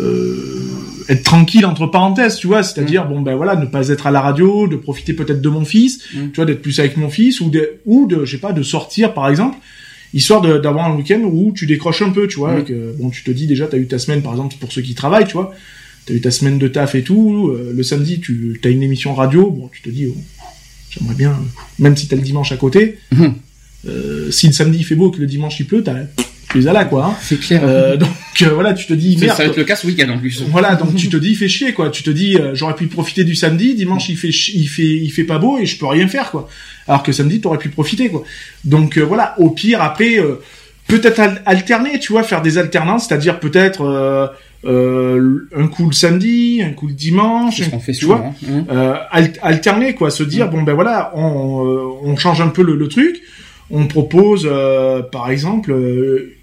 euh, 0.00 0.66
être 1.08 1.22
tranquille 1.22 1.66
entre 1.66 1.86
parenthèses, 1.86 2.36
tu 2.36 2.46
vois, 2.46 2.62
c'est-à-dire 2.62 3.06
bon 3.08 3.20
ben 3.20 3.34
voilà, 3.36 3.56
ne 3.56 3.66
pas 3.66 3.88
être 3.88 4.06
à 4.06 4.10
la 4.10 4.20
radio, 4.20 4.68
de 4.68 4.76
profiter 4.76 5.12
peut-être 5.12 5.40
de 5.40 5.48
mon 5.48 5.64
fils, 5.64 6.00
Mm. 6.14 6.18
tu 6.30 6.36
vois, 6.36 6.44
d'être 6.44 6.62
plus 6.62 6.78
avec 6.80 6.96
mon 6.96 7.08
fils 7.10 7.40
ou 7.40 7.50
de 7.50 7.78
ou 7.86 8.06
de 8.06 8.24
je 8.24 8.32
sais 8.32 8.38
pas 8.40 8.52
de 8.52 8.62
sortir 8.62 9.14
par 9.14 9.28
exemple, 9.28 9.56
histoire 10.14 10.40
d'avoir 10.42 10.86
un 10.90 10.96
week-end 10.96 11.20
où 11.22 11.52
tu 11.52 11.66
décroches 11.66 12.02
un 12.02 12.10
peu, 12.10 12.26
tu 12.28 12.38
vois, 12.38 12.58
Mm. 12.58 12.64
que 12.64 12.94
bon 12.98 13.10
tu 13.10 13.22
te 13.24 13.30
dis 13.30 13.46
déjà 13.46 13.66
t'as 13.66 13.78
eu 13.78 13.86
ta 13.86 13.98
semaine 13.98 14.22
par 14.22 14.32
exemple 14.32 14.54
pour 14.60 14.72
ceux 14.72 14.82
qui 14.82 14.94
travaillent, 14.94 15.26
tu 15.26 15.34
vois, 15.34 15.52
t'as 16.06 16.14
eu 16.14 16.20
ta 16.20 16.30
semaine 16.30 16.58
de 16.58 16.68
taf 16.68 16.94
et 16.94 17.02
tout, 17.02 17.48
euh, 17.48 17.72
le 17.74 17.82
samedi 17.82 18.20
tu 18.20 18.60
as 18.64 18.68
une 18.68 18.82
émission 18.82 19.14
radio, 19.14 19.50
bon 19.50 19.68
tu 19.72 19.82
te 19.82 19.90
dis 19.90 20.06
oh, 20.08 20.16
j'aimerais 20.90 21.14
bien, 21.16 21.36
même 21.78 21.96
si 21.96 22.06
t'as 22.08 22.16
le 22.16 22.22
dimanche 22.22 22.52
à 22.52 22.56
côté, 22.56 22.98
Mhm. 23.12 23.34
Euh, 23.88 24.30
si 24.30 24.46
le 24.46 24.52
samedi 24.52 24.78
il 24.78 24.84
fait 24.84 24.94
beau 24.94 25.10
que 25.10 25.18
le 25.20 25.26
dimanche 25.26 25.58
il 25.60 25.66
pleut, 25.66 25.82
t'as 25.82 25.94
plus 26.48 26.68
à 26.68 26.72
là 26.72 26.84
quoi. 26.84 27.06
Hein. 27.06 27.14
C'est 27.22 27.38
clair. 27.40 27.62
Euh, 27.64 27.96
donc 27.96 28.10
euh, 28.42 28.50
voilà, 28.50 28.74
tu 28.74 28.86
te 28.86 28.92
dis 28.92 29.16
merde. 29.16 29.36
ça 29.36 29.44
va 29.44 29.48
être 29.50 29.56
le 29.56 29.64
cas 29.64 29.76
ce 29.76 29.86
week-end 29.86 30.10
en 30.10 30.18
plus. 30.18 30.42
Voilà, 30.48 30.74
donc 30.74 30.94
tu 30.96 31.08
te 31.08 31.16
dis 31.16 31.30
il 31.30 31.36
fait 31.36 31.48
chier 31.48 31.72
quoi. 31.72 31.88
Tu 31.90 32.02
te 32.02 32.10
dis 32.10 32.36
euh, 32.36 32.54
j'aurais 32.54 32.74
pu 32.74 32.88
profiter 32.88 33.24
du 33.24 33.34
samedi, 33.34 33.74
dimanche 33.74 34.08
il 34.08 34.16
fait 34.16 34.28
il 34.28 34.66
fait 34.66 34.82
il 34.96 35.10
fait 35.10 35.24
pas 35.24 35.38
beau 35.38 35.58
et 35.58 35.64
je 35.66 35.78
peux 35.78 35.86
rien 35.86 36.08
faire 36.08 36.30
quoi. 36.30 36.48
Alors 36.88 37.02
que 37.02 37.12
samedi 37.12 37.40
t'aurais 37.40 37.58
pu 37.58 37.68
profiter 37.70 38.08
quoi. 38.10 38.24
Donc 38.64 38.98
euh, 38.98 39.02
voilà, 39.02 39.34
au 39.38 39.50
pire 39.50 39.80
après 39.80 40.18
euh, 40.18 40.40
peut-être 40.88 41.20
al- 41.20 41.40
alterner, 41.46 41.98
tu 42.00 42.12
vois, 42.12 42.22
faire 42.24 42.42
des 42.42 42.58
alternances, 42.58 43.06
c'est-à-dire 43.08 43.38
peut-être 43.40 43.82
euh, 43.82 44.26
euh, 44.66 45.48
un 45.56 45.68
coup 45.68 45.86
le 45.86 45.92
samedi, 45.92 46.60
un 46.62 46.72
coup 46.72 46.86
le 46.88 46.92
dimanche, 46.94 47.58
C'est 47.58 47.64
ce 47.64 47.70
qu'on 47.70 47.80
fait 47.80 47.92
tu 47.92 48.04
vois. 48.06 48.32
souvent. 48.40 48.58
hein. 48.58 48.64
Euh, 48.70 48.94
al- 49.10 49.32
alterner 49.42 49.94
quoi, 49.94 50.10
se 50.10 50.22
dire 50.22 50.50
bon 50.50 50.62
ben 50.62 50.74
voilà, 50.74 51.12
on, 51.14 51.64
euh, 51.64 51.84
on 52.02 52.16
change 52.16 52.40
un 52.40 52.48
peu 52.48 52.62
le, 52.62 52.74
le 52.76 52.88
truc, 52.88 53.22
on 53.70 53.86
propose 53.86 54.46
euh, 54.50 55.02
par 55.02 55.30
exemple 55.30 55.72
euh, 55.72 56.36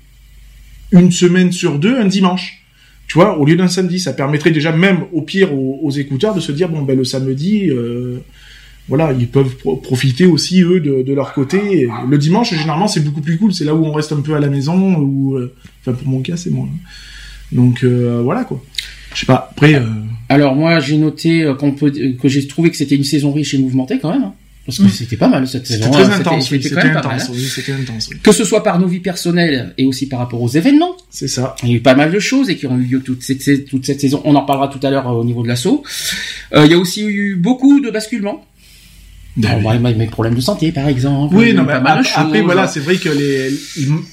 une 0.92 1.12
semaine 1.12 1.52
sur 1.52 1.80
deux 1.80 1.98
un 1.98 2.06
dimanche. 2.06 2.63
Tu 3.08 3.13
vois, 3.13 3.38
au 3.38 3.46
lieu 3.46 3.56
d'un 3.56 3.70
samedi, 3.70 4.00
ça 4.00 4.12
permettrait 4.13 4.52
déjà 4.52 4.72
même 4.74 5.06
au 5.13 5.22
pire 5.22 5.54
aux, 5.54 5.92
écouteurs 5.92 6.36
de 6.36 6.42
se 6.42 6.52
dire 6.52 6.68
bon 6.68 6.82
ben 6.82 6.98
le 6.98 7.06
samedi, 7.06 7.70
euh, 7.70 8.18
voilà, 8.90 9.13
ils 9.18 9.28
peuvent 9.28 9.56
pro- 9.56 9.78
profiter 9.78 10.26
aussi 10.26 10.62
eux 10.62 10.82
de, 10.82 11.13
leur 11.13 11.34
côté. 11.34 11.88
Le 12.10 12.18
dimanche, 12.18 12.54
généralement, 12.54 12.88
c'est 12.88 13.00
beaucoup 13.00 13.22
plus 13.22 13.38
cool. 13.38 13.54
C'est 13.54 13.63
là 13.63 13.74
où 13.76 13.86
on 13.86 13.94
reste 13.94 14.12
un 14.12 14.20
peu 14.22 14.36
à 14.36 14.40
la 14.42 14.50
maison 14.50 14.96
ou, 14.96 15.40
enfin 15.82 15.94
pour 15.94 16.08
mon 16.08 16.22
cas, 16.22 16.36
c'est 16.36 16.50
moi. 16.50 16.68
Donc 17.54 17.84
euh, 17.84 18.22
voilà 18.24 18.44
quoi. 18.44 18.62
Je 19.13 19.22
sais 19.22 19.26
pas. 19.26 19.50
Après, 19.52 19.82
Alors 20.28 20.56
moi 20.56 20.80
j'ai 20.80 20.98
noté 20.98 21.50
que 22.22 22.28
j'ai 22.28 22.46
trouvé 22.48 22.72
que 22.72 22.78
c'était 22.78 22.96
une 22.96 23.06
saison 23.06 23.32
riche 23.32 23.54
et 23.54 23.58
mouvementée 23.58 24.00
quand 24.00 24.12
même. 24.12 24.24
hein. 24.24 24.34
Parce 24.67 24.77
que 24.77 24.84
Mm. 24.84 24.89
c'était 24.89 25.17
pas 25.17 25.27
mal 25.30 25.47
cette 25.47 25.65
c'était 25.65 25.80
saison. 25.80 25.91
très 25.91 26.03
hein. 26.03 26.12
intense. 26.19 26.51
oui, 26.51 26.58
C'était 26.62 26.69
C'était 26.69 26.75
quand 26.82 26.88
même 26.88 26.93
pas 27.01 27.08
mal. 27.08 27.15
intense. 27.15 27.30
hein. 27.30 27.34
oui, 27.36 27.43
C'était 27.45 27.71
intense. 27.71 28.10
oui. 28.12 28.17
Que 28.21 28.32
ce 28.32 28.43
soit 28.43 28.62
par 28.63 28.77
nos 28.80 28.88
vies 28.88 28.99
personnelles 28.99 29.73
et 29.80 29.86
aussi 29.86 30.08
par 30.08 30.19
rapport 30.19 30.41
aux 30.41 30.49
événements. 30.49 30.95
C'est 31.10 31.27
ça. 31.30 31.56
Il 31.63 31.69
y 31.69 31.73
a 31.73 31.75
eu 31.77 31.80
pas 31.82 31.95
mal 31.95 32.12
de 32.12 32.19
choses 32.19 32.49
et 32.49 32.58
qui 32.58 32.67
ont 32.67 32.77
eu 32.77 32.84
lieu 32.84 32.99
toute 32.99 33.23
cette, 33.23 33.65
toute 33.65 33.86
cette 33.86 34.01
saison. 34.01 34.21
On 34.25 34.36
en 34.36 34.43
parlera 34.43 34.67
tout 34.67 34.86
à 34.86 34.91
l'heure 34.91 35.08
euh, 35.08 35.13
au 35.13 35.23
niveau 35.23 35.41
de 35.41 35.47
l'assaut. 35.47 35.84
Euh, 36.53 36.65
il 36.65 36.71
y 36.71 36.75
a 36.75 36.77
aussi 36.77 37.03
eu 37.06 37.36
beaucoup 37.38 37.80
de 37.80 37.89
basculements. 37.89 38.43
Alors, 39.43 39.62
moi, 39.62 39.77
mes 39.77 39.93
mes 39.93 40.08
problèmes 40.08 40.34
de 40.34 40.41
santé, 40.41 40.71
par 40.71 40.88
exemple. 40.88 41.36
Oui, 41.36 41.51
a 41.51 41.53
non, 41.53 41.62
mais 41.62 41.73
pas 41.73 41.80
mal 41.80 42.03
de 42.03 42.08
ap- 42.08 42.13
après, 42.17 42.41
voilà, 42.41 42.67
c'est 42.67 42.80
vrai 42.80 42.95
que 42.97 43.10
les, 43.10 43.51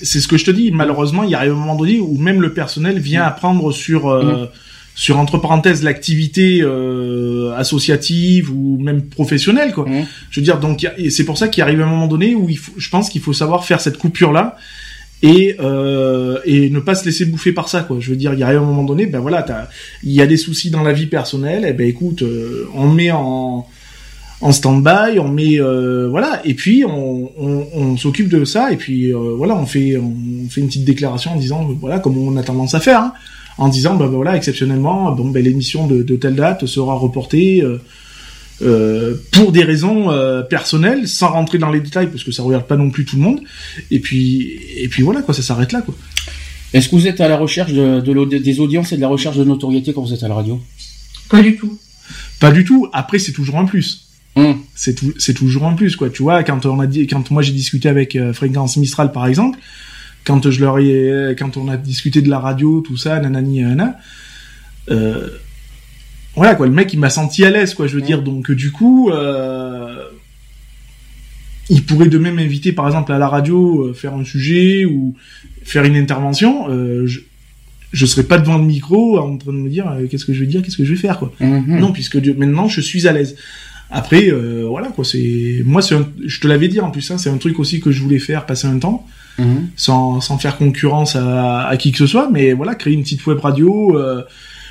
c'est 0.02 0.20
ce 0.20 0.28
que 0.28 0.36
je 0.36 0.44
te 0.44 0.50
dis. 0.50 0.70
Malheureusement, 0.70 1.22
il 1.22 1.30
y 1.30 1.34
arrive 1.34 1.52
un 1.52 1.56
moment 1.56 1.76
donné 1.76 1.98
où 1.98 2.16
même 2.18 2.42
le 2.42 2.52
personnel 2.52 2.98
vient 2.98 3.22
Mm. 3.24 3.28
apprendre 3.28 3.72
sur, 3.72 4.10
euh, 4.10 4.50
sur 4.94 5.18
entre 5.18 5.38
parenthèses 5.38 5.82
l'activité 5.82 6.60
euh, 6.62 7.52
associative 7.56 8.50
ou 8.52 8.78
même 8.80 9.02
professionnelle, 9.02 9.72
quoi. 9.72 9.88
Mhm. 9.88 10.06
Je 10.30 10.40
veux 10.40 10.44
dire, 10.44 10.60
donc, 10.60 10.86
c'est 11.10 11.24
pour 11.24 11.36
ça 11.36 11.48
qu'il 11.48 11.62
arrive 11.62 11.80
un 11.80 11.86
moment 11.86 12.06
donné 12.06 12.34
où 12.34 12.48
il 12.48 12.58
faut, 12.58 12.72
je 12.76 12.88
pense 12.90 13.08
qu'il 13.08 13.20
faut 13.20 13.32
savoir 13.32 13.64
faire 13.64 13.80
cette 13.80 13.98
coupure 13.98 14.32
là. 14.32 14.56
Et, 15.22 15.56
euh, 15.58 16.38
et 16.44 16.68
ne 16.68 16.80
pas 16.80 16.94
se 16.94 17.06
laisser 17.06 17.24
bouffer 17.24 17.52
par 17.52 17.68
ça 17.70 17.80
quoi. 17.82 17.96
Je 17.98 18.10
veux 18.10 18.16
dire, 18.16 18.34
il 18.34 18.42
arrive 18.42 18.58
un 18.58 18.64
moment 18.64 18.84
donné, 18.84 19.06
ben 19.06 19.20
voilà, 19.20 19.46
il 20.02 20.12
y 20.12 20.20
a 20.20 20.26
des 20.26 20.36
soucis 20.36 20.70
dans 20.70 20.82
la 20.82 20.92
vie 20.92 21.06
personnelle, 21.06 21.64
et 21.64 21.72
ben 21.72 21.86
écoute, 21.86 22.22
euh, 22.22 22.68
on 22.74 22.90
met 22.90 23.10
en 23.10 23.66
en 24.40 24.52
stand-by, 24.52 25.18
on 25.18 25.28
met 25.28 25.58
euh, 25.58 26.08
voilà, 26.10 26.42
et 26.44 26.52
puis 26.52 26.84
on, 26.84 27.30
on, 27.38 27.66
on 27.72 27.96
s'occupe 27.96 28.28
de 28.28 28.44
ça, 28.44 28.70
et 28.70 28.76
puis 28.76 29.14
euh, 29.14 29.34
voilà, 29.34 29.56
on 29.56 29.64
fait 29.64 29.96
on 29.96 30.48
fait 30.50 30.60
une 30.60 30.66
petite 30.66 30.84
déclaration 30.84 31.32
en 31.32 31.36
disant 31.36 31.66
voilà 31.80 31.98
comme 31.98 32.18
on 32.18 32.36
a 32.36 32.42
tendance 32.42 32.74
à 32.74 32.80
faire, 32.80 33.00
hein, 33.00 33.14
en 33.58 33.68
disant 33.68 33.94
bah, 33.94 34.06
bah, 34.06 34.16
voilà 34.16 34.36
exceptionnellement 34.36 35.12
bon 35.12 35.30
ben 35.30 35.42
l'émission 35.44 35.86
de, 35.86 36.02
de 36.02 36.16
telle 36.16 36.34
date 36.36 36.66
sera 36.66 36.94
reportée 36.94 37.62
euh, 37.62 37.78
euh, 38.62 39.14
pour 39.32 39.52
des 39.52 39.64
raisons 39.64 40.10
euh, 40.10 40.42
personnelles, 40.42 41.08
sans 41.08 41.28
rentrer 41.32 41.58
dans 41.58 41.70
les 41.70 41.80
détails 41.80 42.06
parce 42.08 42.22
que 42.24 42.30
ça 42.32 42.42
regarde 42.42 42.66
pas 42.66 42.76
non 42.76 42.90
plus 42.90 43.04
tout 43.04 43.16
le 43.16 43.22
monde, 43.22 43.40
et 43.90 43.98
puis 43.98 44.58
et 44.76 44.88
puis 44.88 45.02
voilà 45.02 45.22
quoi, 45.22 45.34
ça 45.34 45.42
s'arrête 45.42 45.72
là 45.72 45.82
quoi. 45.82 45.94
Est-ce 46.72 46.88
que 46.88 46.96
vous 46.96 47.06
êtes 47.06 47.20
à 47.20 47.28
la 47.28 47.36
recherche 47.36 47.72
de, 47.72 48.00
de 48.00 48.12
l'audi- 48.12 48.40
des 48.40 48.60
audiences 48.60 48.92
et 48.92 48.96
de 48.96 49.00
la 49.00 49.08
recherche 49.08 49.36
de 49.36 49.44
notoriété 49.44 49.92
quand 49.92 50.02
vous 50.02 50.12
êtes 50.12 50.22
à 50.24 50.28
la 50.28 50.34
radio? 50.34 50.60
Pas 51.30 51.42
du 51.42 51.56
tout. 51.56 51.78
Pas 52.40 52.50
du 52.52 52.64
tout. 52.64 52.88
Après 52.92 53.18
c'est 53.18 53.32
toujours 53.32 53.58
un 53.58 53.64
plus. 53.64 54.00
Hum. 54.36 54.56
c'est 54.74 54.94
tou- 54.96 55.14
c'est 55.16 55.34
toujours 55.34 55.64
un 55.64 55.74
plus 55.74 55.94
quoi 55.94 56.10
tu 56.10 56.24
vois 56.24 56.42
quand 56.42 56.66
on 56.66 56.80
a 56.80 56.88
dit 56.88 57.06
quand 57.06 57.30
moi 57.30 57.40
j'ai 57.40 57.52
discuté 57.52 57.88
avec 57.88 58.16
euh, 58.16 58.32
Fréquence 58.32 58.76
Mistral 58.76 59.12
par 59.12 59.28
exemple 59.28 59.60
quand 60.24 60.50
je 60.50 60.60
leur 60.60 60.78
ai 60.78 61.34
quand 61.38 61.56
on 61.56 61.68
a 61.68 61.76
discuté 61.76 62.22
de 62.22 62.30
la 62.30 62.38
radio 62.38 62.80
tout 62.80 62.96
ça 62.96 63.18
nanani 63.20 63.60
nanana 63.60 63.98
euh, 64.90 65.28
voilà 66.36 66.54
quoi 66.54 66.66
le 66.66 66.72
mec 66.72 66.92
il 66.92 66.98
m'a 67.00 67.10
senti 67.10 67.44
à 67.44 67.50
l'aise 67.50 67.74
quoi 67.74 67.86
je 67.86 67.94
veux 67.96 68.02
dire 68.02 68.22
donc 68.22 68.50
du 68.50 68.70
coup 68.72 69.10
euh, 69.10 70.02
il 71.70 71.82
pourrait 71.84 72.08
de 72.08 72.18
même 72.18 72.34
m'inviter 72.34 72.72
par 72.72 72.86
exemple 72.86 73.12
à 73.12 73.18
la 73.18 73.28
radio 73.28 73.86
euh, 73.88 73.92
faire 73.94 74.14
un 74.14 74.24
sujet 74.24 74.84
ou 74.84 75.14
faire 75.62 75.84
une 75.84 75.96
intervention 75.96 76.66
euh, 76.68 77.06
je 77.06 77.20
je 77.92 78.06
serais 78.06 78.24
pas 78.24 78.38
devant 78.38 78.58
le 78.58 78.64
micro 78.64 79.18
en 79.20 79.36
train 79.38 79.52
de 79.52 79.58
me 79.58 79.68
dire 79.70 79.86
qu'est-ce 80.10 80.24
que 80.24 80.32
je 80.32 80.40
vais 80.40 80.46
dire 80.48 80.62
qu'est-ce 80.62 80.76
que 80.76 80.84
je 80.84 80.94
vais 80.94 81.00
faire 81.00 81.18
quoi 81.20 81.32
Mhm. 81.38 81.78
non, 81.78 81.92
puisque 81.92 82.16
maintenant 82.16 82.66
je 82.66 82.80
suis 82.80 83.06
à 83.06 83.12
l'aise. 83.12 83.36
Après, 83.88 84.32
voilà 84.68 84.88
quoi, 84.88 85.04
c'est 85.04 85.62
moi, 85.64 85.80
un- 85.92 86.08
je 86.26 86.40
te 86.40 86.48
l'avais 86.48 86.66
dit 86.66 86.80
en 86.80 86.90
plus, 86.90 87.08
hein, 87.12 87.18
c'est 87.18 87.30
un 87.30 87.36
truc 87.36 87.60
aussi 87.60 87.80
que 87.80 87.92
je 87.92 88.02
voulais 88.02 88.18
faire 88.18 88.46
passer 88.46 88.66
un 88.66 88.78
temps, 88.80 89.06
Mhm. 89.38 89.68
sans, 89.74 90.20
sans 90.20 90.38
faire 90.38 90.56
concurrence 90.56 91.16
à, 91.16 91.66
à 91.66 91.76
qui 91.76 91.90
que 91.90 91.98
ce 91.98 92.06
soit, 92.06 92.28
mais 92.30 92.52
voilà, 92.52 92.74
créer 92.74 92.94
une 92.94 93.02
petite 93.02 93.26
web 93.26 93.40
radio, 93.40 93.98
euh, 93.98 94.22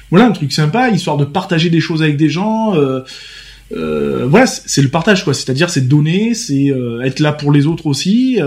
voilà, 0.09 0.25
un 0.27 0.31
truc 0.31 0.53
sympa, 0.53 0.89
histoire 0.89 1.17
de 1.17 1.25
partager 1.25 1.69
des 1.69 1.81
choses 1.81 2.01
avec 2.01 2.15
des 2.15 2.29
gens. 2.29 2.75
Euh, 2.75 3.01
euh, 3.75 4.25
voilà, 4.25 4.45
c'est 4.45 4.81
le 4.81 4.89
partage 4.89 5.25
quoi, 5.25 5.33
c'est-à-dire 5.33 5.69
c'est 5.69 5.87
donner, 5.87 6.33
c'est 6.33 6.71
être 7.03 7.19
là 7.19 7.33
pour 7.33 7.51
les 7.51 7.65
autres 7.65 7.87
aussi. 7.87 8.39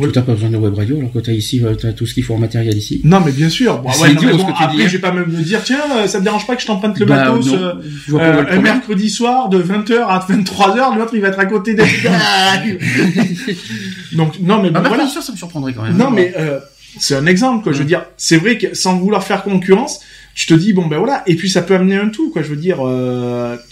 Que 0.00 0.06
t'as 0.06 0.22
pas 0.22 0.32
besoin 0.32 0.50
de 0.50 0.56
web 0.56 0.74
radio, 0.74 0.98
alors 0.98 1.12
que 1.12 1.18
t'as 1.18 1.32
ici, 1.32 1.60
euh, 1.62 1.74
t'as 1.74 1.92
tout 1.92 2.06
ce 2.06 2.14
qu'il 2.14 2.24
faut 2.24 2.34
en 2.34 2.38
matériel 2.38 2.76
ici. 2.76 3.00
non, 3.04 3.20
mais 3.20 3.32
bien 3.32 3.48
sûr. 3.50 3.78
Bon, 3.78 3.90
ouais, 3.90 4.14
non, 4.14 4.22
mais 4.22 4.32
bon, 4.32 4.46
après, 4.48 4.64
hein. 4.64 4.86
je 4.86 4.92
vais 4.92 4.98
pas 4.98 5.12
même 5.12 5.26
me 5.26 5.42
dire, 5.42 5.62
tiens, 5.62 5.80
euh, 5.96 6.06
ça 6.06 6.18
te 6.18 6.24
dérange 6.24 6.46
pas 6.46 6.56
que 6.56 6.62
je 6.62 6.66
t'emprunte 6.66 6.98
le 6.98 7.06
Bah, 7.06 7.30
matos 7.30 7.52
euh, 7.52 7.74
Euh, 8.14 8.42
le 8.42 8.52
un 8.52 8.60
mercredi 8.60 9.10
soir 9.10 9.48
de 9.48 9.62
20h 9.62 9.98
à 10.00 10.26
23h, 10.28 10.96
l'autre 10.96 11.12
il 11.14 11.20
va 11.20 11.28
être 11.28 11.38
à 11.38 11.46
côté 11.46 11.74
des 11.74 11.84
Donc 14.12 14.38
non 14.40 14.62
mais 14.62 14.68
Ah 14.74 14.78
bon, 14.78 14.82
bah, 14.82 14.88
voilà. 14.88 15.06
sûr, 15.06 15.22
ça 15.22 15.32
me 15.32 15.36
surprendrait 15.36 15.72
quand 15.72 15.82
même. 15.82 15.96
Non 15.96 16.10
mais 16.10 16.32
euh, 16.38 16.58
c'est 16.98 17.14
un 17.14 17.26
exemple 17.26 17.62
quoi, 17.62 17.72
je 17.72 17.78
veux 17.78 17.84
dire, 17.84 18.04
c'est 18.16 18.36
vrai 18.36 18.58
que 18.58 18.74
sans 18.74 18.98
vouloir 18.98 19.24
faire 19.24 19.42
concurrence, 19.42 20.00
tu 20.34 20.46
te 20.46 20.54
dis 20.54 20.72
bon 20.72 20.86
ben 20.86 20.98
voilà 20.98 21.22
et 21.26 21.36
puis 21.36 21.48
ça 21.50 21.62
peut 21.62 21.74
amener 21.74 21.96
un 21.96 22.08
tout 22.08 22.30
quoi, 22.30 22.42
je 22.42 22.48
veux 22.48 22.56
dire 22.56 22.78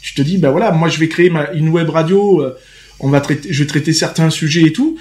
tu 0.03 0.15
te 0.15 0.23
dis 0.23 0.39
ben 0.39 0.51
voilà, 0.51 0.73
moi 0.73 0.89
je 0.89 0.99
vais 0.99 1.09
créer 1.09 1.31
ma, 1.31 1.51
une 1.53 1.69
web 1.71 1.89
radio, 1.89 2.45
on 3.01 3.09
va 3.09 3.21
traiter 3.21 3.53
je 3.53 3.63
vais 3.63 3.67
traiter 3.67 3.93
certains 3.93 4.31
sujets 4.31 4.63
et 4.63 4.73
tout 4.73 4.97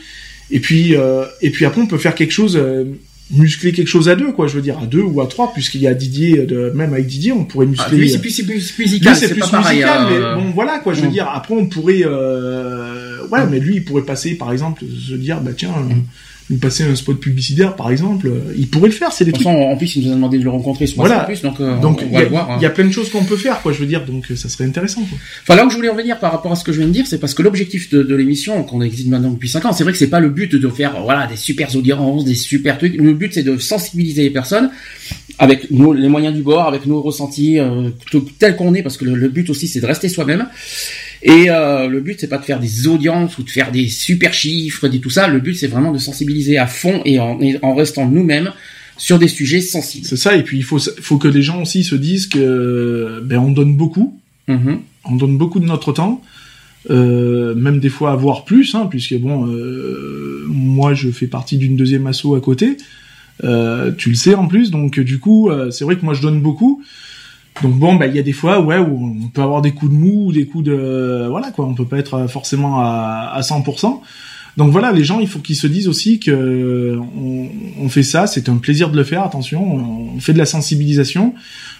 et 0.52 0.60
puis 0.60 0.96
euh, 0.96 1.26
et 1.42 1.50
puis 1.52 1.66
après 1.66 1.82
on 1.82 1.88
peut 1.88 1.98
faire 1.98 2.16
quelque 2.16 2.32
chose 2.32 2.58
euh, 2.58 2.86
muscler 3.32 3.72
quelque 3.72 3.88
chose 3.88 4.10
à 4.10 4.16
deux 4.16 4.32
quoi, 4.32 4.48
je 4.48 4.56
veux 4.56 4.62
dire 4.64 4.80
à 4.80 4.88
deux 4.88 5.02
ou 5.04 5.22
à 5.22 5.28
trois 5.28 5.54
puisqu'il 5.54 5.82
y 5.82 5.88
a 5.88 5.94
Didier 5.94 6.46
de 6.48 6.72
même 6.74 6.94
avec 6.94 7.06
Didier, 7.06 7.32
on 7.32 7.46
pourrait 7.46 7.68
Ah, 7.68 7.72
muscler 7.72 7.98
lui, 8.00 8.10
euh, 8.10 8.14
c'est 8.14 8.20
plus, 8.22 8.32
c'est 8.32 8.44
plus 8.44 8.76
musical, 8.80 9.16
c'est 9.16 9.30
plus 9.30 9.40
pas 9.42 9.48
pareil. 9.50 9.78
musical, 9.78 10.08
euh, 10.12 10.36
mais 10.36 10.42
bon, 10.44 10.50
voilà, 10.52 10.80
quoi, 10.80 10.94
je 10.96 11.02
veux 11.02 11.08
Mm. 11.10 11.12
dire, 11.12 11.30
après, 11.32 11.54
on 11.54 11.68
pourrait, 11.68 12.02
euh, 12.04 13.28
ouais, 13.32 13.46
mais 13.52 13.60
lui, 13.60 13.76
il 13.76 13.84
pourrait 13.86 14.02
passer, 14.04 14.34
par 14.36 14.52
exemple, 14.52 14.84
se 15.08 15.14
dire, 15.14 15.42
bah, 15.42 15.52
tiens, 15.56 15.70
Mm. 15.70 15.92
euh, 15.92 15.96
nous 16.50 16.58
passer 16.58 16.84
un 16.84 16.96
spot 16.96 17.20
publicitaire, 17.20 17.76
par 17.76 17.92
exemple, 17.92 18.28
euh, 18.28 18.54
il 18.58 18.68
pourrait 18.70 18.88
le 18.90 18.94
faire, 18.96 19.12
c'est 19.12 19.24
des 19.24 19.32
De 19.32 19.38
toute 19.38 19.46
trucs. 19.46 19.56
façon, 19.56 19.68
en 19.70 19.78
plus, 19.78 19.96
il 19.96 20.06
nous 20.06 20.12
a 20.12 20.16
demandé 20.16 20.40
de 20.40 20.44
le 20.44 20.50
rencontrer 20.50 20.88
ce 20.88 20.96
Voilà. 20.96 21.20
plus, 21.20 21.42
donc, 21.44 21.60
euh, 21.60 21.80
Donc, 21.80 22.00
on 22.02 22.06
il 22.06 22.10
y, 22.10 22.14
va 22.14 22.20
a- 22.20 22.24
le 22.24 22.30
voir. 22.30 22.50
hein. 22.52 22.56
il 22.60 22.64
y 22.64 22.66
a 22.66 22.72
plein 22.72 22.86
de 22.86 22.92
choses 22.92 23.10
qu'on 23.12 23.24
peut 23.24 23.38
faire, 23.38 23.62
quoi, 23.62 23.72
je 23.72 23.80
veux 23.80 23.86
dire, 23.86 24.04
donc, 24.06 24.26
euh, 24.32 24.36
ça 24.36 24.50
serait 24.50 24.66
intéressant, 24.66 25.02
quoi. 25.02 25.18
Enfin, 25.44 25.56
là 25.56 25.66
où 25.66 25.70
je 25.70 25.76
voulais 25.76 25.90
en 25.90 25.96
venir 25.96 26.18
par 26.20 26.32
rapport 26.32 26.52
à 26.52 26.56
ce 26.56 26.64
que 26.64 26.72
je 26.72 26.80
viens 26.80 26.88
de 26.88 26.92
dire, 26.94 27.06
c'est 27.08 27.20
parce 27.20 27.34
que 27.36 27.44
l'objectif 27.44 27.90
de, 27.92 28.02
de 28.02 28.16
l'émission, 28.16 28.64
qu'on 28.64 28.82
existe 28.82 29.08
maintenant 29.10 29.30
depuis 29.32 29.50
5 29.50 29.66
ans, 29.66 29.74
c'est 29.74 29.84
vrai 29.84 29.94
que 29.94 30.00
c'est 30.00 30.08
pas 30.10 30.20
le 30.20 30.30
but 30.30 30.56
de 30.56 30.68
faire, 30.70 31.02
voilà, 31.04 31.28
des 31.28 31.36
super 31.36 31.76
audiences, 31.76 32.26
des 32.26 32.34
super 32.36 32.78
trucs. 32.80 32.96
Le 32.96 33.14
but, 33.14 33.32
c'est 33.34 33.44
de 33.44 33.58
sensibiliser 33.58 34.24
les 34.24 34.32
personnes 34.32 34.72
avec 35.38 35.70
nos, 35.72 35.94
les 35.94 36.10
moyens 36.10 36.36
du 36.36 36.42
bord, 36.42 36.68
avec 36.68 36.86
nos 36.86 37.02
ressentis, 37.02 37.60
euh, 37.60 37.90
tout- 38.12 38.28
tel 38.40 38.56
qu'on 38.56 38.74
est, 38.74 38.82
parce 38.82 38.98
que 38.98 39.06
le, 39.06 39.16
le 39.16 39.30
but 39.30 39.50
aussi, 39.50 39.68
c'est 39.68 39.80
de 39.82 39.86
rester 39.86 40.10
soi-même. 40.10 40.48
Et 41.22 41.50
euh, 41.50 41.88
le 41.88 42.00
but, 42.00 42.18
c'est 42.20 42.28
pas 42.30 42.38
de 42.38 42.46
faire 42.46 42.60
des 42.60 42.88
audiences 42.88 43.38
ou 43.38 43.44
de 43.44 43.50
faire 43.50 43.72
des 43.72 43.90
super 43.90 44.34
chiffres, 44.34 44.88
des 44.88 45.00
tout 45.00 45.10
ça. 45.10 45.28
Le 45.28 45.40
but, 45.40 45.54
c'est 45.56 45.68
vraiment 45.68 45.92
de 45.92 45.98
sensibiliser 45.98 46.58
à 46.58 46.66
fond 46.68 47.02
et 47.06 47.20
en, 47.20 47.40
et 47.42 47.58
en 47.62 47.76
restant 47.76 48.08
nous-mêmes 48.08 48.52
sur 48.98 49.20
des 49.20 49.28
sujets 49.28 49.62
sensibles. 49.62 50.06
C'est 50.06 50.18
ça, 50.18 50.36
et 50.36 50.44
puis 50.44 50.58
il 50.58 50.64
faut, 50.64 50.80
faut 50.80 51.18
que 51.18 51.28
les 51.28 51.42
gens 51.42 51.62
aussi 51.62 51.84
se 51.84 51.96
disent 51.96 52.28
que, 52.28 53.22
ben, 53.24 53.38
on 53.40 53.52
donne 53.52 53.76
beaucoup, 53.76 54.20
Mhm. 54.48 54.80
on 55.06 55.16
donne 55.16 55.38
beaucoup 55.38 55.60
de 55.60 55.66
notre 55.66 55.94
temps, 55.94 56.22
euh, 56.90 57.54
même 57.56 57.80
des 57.80 57.90
fois 57.90 58.12
avoir 58.12 58.46
plus, 58.46 58.74
hein, 58.74 58.88
puisque 58.90 59.16
bon, 59.20 59.46
euh, 59.48 60.44
moi 60.48 60.94
je 60.94 61.10
fais 61.12 61.28
partie 61.28 61.58
d'une 61.58 61.76
deuxième 61.76 62.08
asso 62.08 62.34
à 62.36 62.42
côté, 62.42 62.78
euh, 63.44 63.92
tu 63.96 64.10
le 64.10 64.16
sais 64.16 64.34
en 64.36 64.48
plus, 64.48 64.72
donc 64.72 65.00
du 65.00 65.20
coup 65.20 65.50
c'est 65.72 65.84
vrai 65.84 65.98
que 65.98 66.04
moi 66.04 66.14
je 66.14 66.22
donne 66.22 66.42
beaucoup, 66.42 66.82
donc 67.62 67.74
bon, 67.76 67.96
bah 67.96 68.08
il 68.08 68.16
y 68.16 68.20
a 68.20 68.24
des 68.24 68.34
fois 68.34 68.62
ouais 68.62 68.78
où 68.78 69.16
on 69.24 69.28
peut 69.28 69.42
avoir 69.42 69.62
des 69.62 69.72
coups 69.72 69.92
de 69.92 69.98
mou, 69.98 70.28
ou 70.28 70.32
des 70.32 70.46
coups 70.46 70.64
de 70.64 71.28
voilà 71.30 71.52
quoi, 71.52 71.66
on 71.66 71.74
peut 71.74 71.86
pas 71.86 71.98
être 71.98 72.28
forcément 72.28 72.80
à, 72.80 73.32
à 73.34 73.42
100%. 73.42 74.02
Donc 74.58 74.72
voilà, 74.72 74.92
les 74.92 75.06
gens, 75.06 75.22
il 75.22 75.28
faut 75.28 75.40
qu'ils 75.40 75.56
se 75.56 75.68
disent 75.68 75.88
aussi 75.88 76.20
que 76.20 77.00
on, 77.00 77.48
on 77.82 77.88
fait 77.88 78.04
ça, 78.04 78.28
c'est 78.28 78.50
un 78.50 78.58
plaisir 78.58 78.90
de 78.90 78.98
le 78.98 79.06
faire. 79.06 79.24
Attention, 79.24 79.64
on, 80.16 80.20
fait 80.20 80.34
de 80.34 80.38
la 80.38 80.46
sensibilisation, 80.46 81.34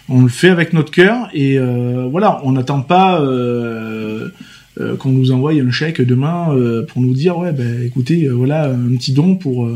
on 0.08 0.22
le 0.22 0.28
fait 0.28 0.48
avec 0.48 0.72
notre 0.72 0.90
cœur 0.90 1.28
et 1.34 1.58
euh, 1.58 2.08
voilà, 2.10 2.40
on 2.44 2.52
n'attend 2.52 2.80
pas 2.80 3.20
euh, 3.20 4.30
qu'on 4.98 5.10
nous 5.10 5.30
envoie 5.30 5.52
un 5.52 5.70
chèque 5.70 6.00
demain 6.00 6.56
pour 6.88 7.02
nous 7.02 7.12
dire 7.12 7.36
ouais 7.36 7.52
ben 7.52 7.82
écoutez 7.84 8.28
voilà 8.30 8.70
un 8.70 8.96
petit 8.96 9.12
don 9.12 9.34
pour 9.34 9.68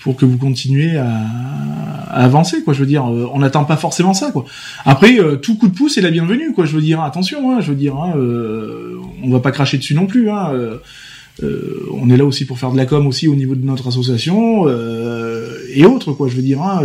pour 0.00 0.16
que 0.16 0.24
vous 0.24 0.38
continuez 0.38 0.96
à, 0.96 1.08
avancer 2.10 2.62
quoi 2.62 2.72
je 2.72 2.80
veux 2.80 2.86
dire 2.86 3.04
on 3.04 3.38
n'attend 3.38 3.64
pas 3.64 3.76
forcément 3.76 4.14
ça 4.14 4.30
quoi 4.30 4.44
après 4.84 5.18
tout 5.42 5.56
coup 5.56 5.68
de 5.68 5.74
pouce 5.74 5.98
est 5.98 6.00
la 6.00 6.10
bienvenue 6.10 6.52
quoi 6.52 6.64
je 6.64 6.74
veux 6.74 6.80
dire 6.80 7.00
attention 7.02 7.52
hein, 7.52 7.60
je 7.60 7.70
veux 7.70 7.76
dire 7.76 7.96
hein, 7.96 8.14
on 8.16 9.30
va 9.30 9.40
pas 9.40 9.50
cracher 9.50 9.76
dessus 9.76 9.94
non 9.94 10.06
plus 10.06 10.30
hein, 10.30 10.52
on 11.42 12.10
est 12.10 12.16
là 12.16 12.24
aussi 12.24 12.46
pour 12.46 12.58
faire 12.58 12.72
de 12.72 12.76
la 12.76 12.86
com 12.86 13.06
aussi 13.06 13.28
au 13.28 13.34
niveau 13.34 13.54
de 13.54 13.64
notre 13.64 13.88
association 13.88 14.68
et 15.74 15.84
autres 15.84 16.12
quoi 16.12 16.28
je 16.28 16.36
veux 16.36 16.42
dire 16.42 16.62
hein, 16.62 16.80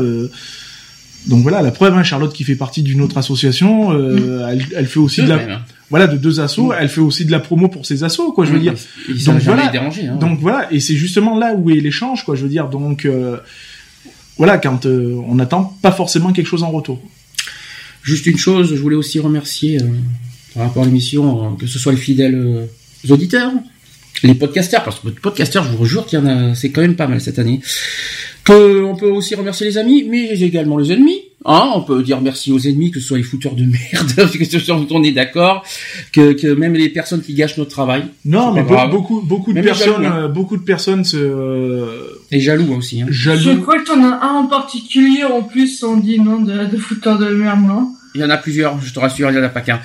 donc 1.27 1.41
voilà, 1.41 1.61
la 1.61 1.71
preuve, 1.71 1.93
hein, 1.93 2.03
Charlotte 2.03 2.33
qui 2.33 2.43
fait 2.43 2.55
partie 2.55 2.83
d'une 2.83 3.01
autre 3.01 3.17
association, 3.17 3.93
euh, 3.93 4.55
mm. 4.55 4.63
elle, 4.75 4.87
fait 4.87 4.99
aussi 4.99 5.23
de 5.23 5.29
la, 5.29 5.35
hein. 5.35 5.61
Voilà, 5.93 6.07
de 6.07 6.17
deux 6.17 6.39
assos, 6.39 6.69
mm. 6.69 6.75
elle 6.79 6.89
fait 6.89 7.01
aussi 7.01 7.23
de 7.23 7.29
la 7.29 7.39
promo 7.39 7.67
pour 7.67 7.85
ses 7.85 8.03
assos, 8.03 8.31
quoi. 8.31 8.45
Je 8.45 8.51
veux 8.51 8.57
mm. 8.57 8.61
dire. 8.61 8.73
donc 9.27 9.41
voilà, 9.43 9.71
hein. 9.75 10.15
donc 10.15 10.39
voilà, 10.39 10.73
et 10.73 10.79
c'est 10.79 10.95
justement 10.95 11.37
là 11.37 11.53
où 11.53 11.69
est 11.69 11.79
l'échange, 11.81 12.25
quoi. 12.25 12.33
Je 12.33 12.41
veux 12.41 12.49
dire, 12.49 12.67
donc 12.67 13.05
euh, 13.05 13.37
voilà, 14.37 14.57
quand 14.57 14.87
euh, 14.87 15.21
on 15.27 15.35
n'attend 15.35 15.77
pas 15.83 15.91
forcément 15.91 16.33
quelque 16.33 16.47
chose 16.47 16.63
en 16.63 16.71
retour. 16.71 16.99
Juste 18.01 18.25
une 18.25 18.39
chose, 18.39 18.73
je 18.73 18.81
voulais 18.81 18.95
aussi 18.95 19.19
remercier 19.19 19.77
par 20.55 20.63
rapport 20.63 20.81
à 20.81 20.87
l'émission, 20.87 21.55
que 21.57 21.67
ce 21.67 21.77
soit 21.77 21.91
les 21.91 21.99
fidèles 21.99 22.67
auditeurs, 23.07 23.51
les 24.23 24.33
podcasters, 24.33 24.83
parce 24.83 24.99
que 24.99 25.09
podcasters, 25.09 25.63
je 25.63 25.77
vous 25.77 25.85
jure 25.85 26.07
qu'il 26.07 26.17
y 26.17 26.21
en 26.23 26.25
a, 26.25 26.55
c'est 26.55 26.71
quand 26.71 26.81
même 26.81 26.95
pas 26.95 27.05
mal 27.05 27.21
cette 27.21 27.37
année. 27.37 27.61
Que 28.43 28.83
on 28.83 28.95
peut 28.95 29.11
aussi 29.11 29.35
remercier 29.35 29.67
les 29.67 29.77
amis, 29.77 30.07
mais 30.09 30.41
également 30.41 30.79
les 30.79 30.91
ennemis. 30.91 31.22
Hein, 31.45 31.71
on 31.75 31.81
peut 31.81 32.01
dire 32.03 32.21
merci 32.21 32.51
aux 32.53 32.59
ennemis, 32.59 32.91
que 32.91 33.01
ce 33.01 33.07
soit 33.07 33.17
les 33.17 33.23
fouteurs 33.23 33.55
de 33.55 33.65
merde, 33.65 34.31
que 34.37 34.45
ce 34.45 34.59
soit 34.59 34.77
on 34.91 35.03
est 35.03 35.11
d'accord, 35.11 35.63
que, 36.13 36.31
que 36.33 36.47
même 36.47 36.73
les 36.73 36.89
personnes 36.89 37.21
qui 37.21 37.33
gâchent 37.33 37.57
notre 37.57 37.71
travail. 37.71 38.05
Non, 38.23 38.53
mais 38.53 38.63
beaucoup, 38.63 39.21
beaucoup 39.21 39.51
de 39.51 39.61
personnes, 39.61 40.05
hein. 40.05 40.15
euh, 40.23 40.27
beaucoup 40.29 40.55
de 40.55 40.63
personnes 40.63 41.03
se. 41.03 41.17
Euh, 41.17 42.21
Et 42.31 42.39
jaloux 42.39 42.73
aussi. 42.73 43.01
Hein. 43.01 43.07
Jaloux. 43.09 43.41
Je 43.41 43.51
crois 43.57 43.79
que 43.79 43.85
t'en 43.85 44.01
as 44.03 44.23
un 44.23 44.35
en 44.35 44.47
particulier 44.47 45.25
en 45.25 45.41
plus, 45.43 45.83
on 45.83 45.97
dit 45.97 46.19
non 46.19 46.41
de, 46.41 46.65
de 46.65 46.77
fouteurs 46.77 47.17
de 47.17 47.27
merde, 47.27 47.61
non? 47.61 47.89
Il 48.15 48.21
y 48.21 48.23
en 48.23 48.29
a 48.29 48.37
plusieurs, 48.37 48.79
je 48.81 48.93
te 48.93 48.99
rassure, 48.99 49.31
il 49.31 49.35
y 49.35 49.39
en 49.39 49.43
a 49.43 49.49
pas 49.49 49.61
qu'un. 49.61 49.79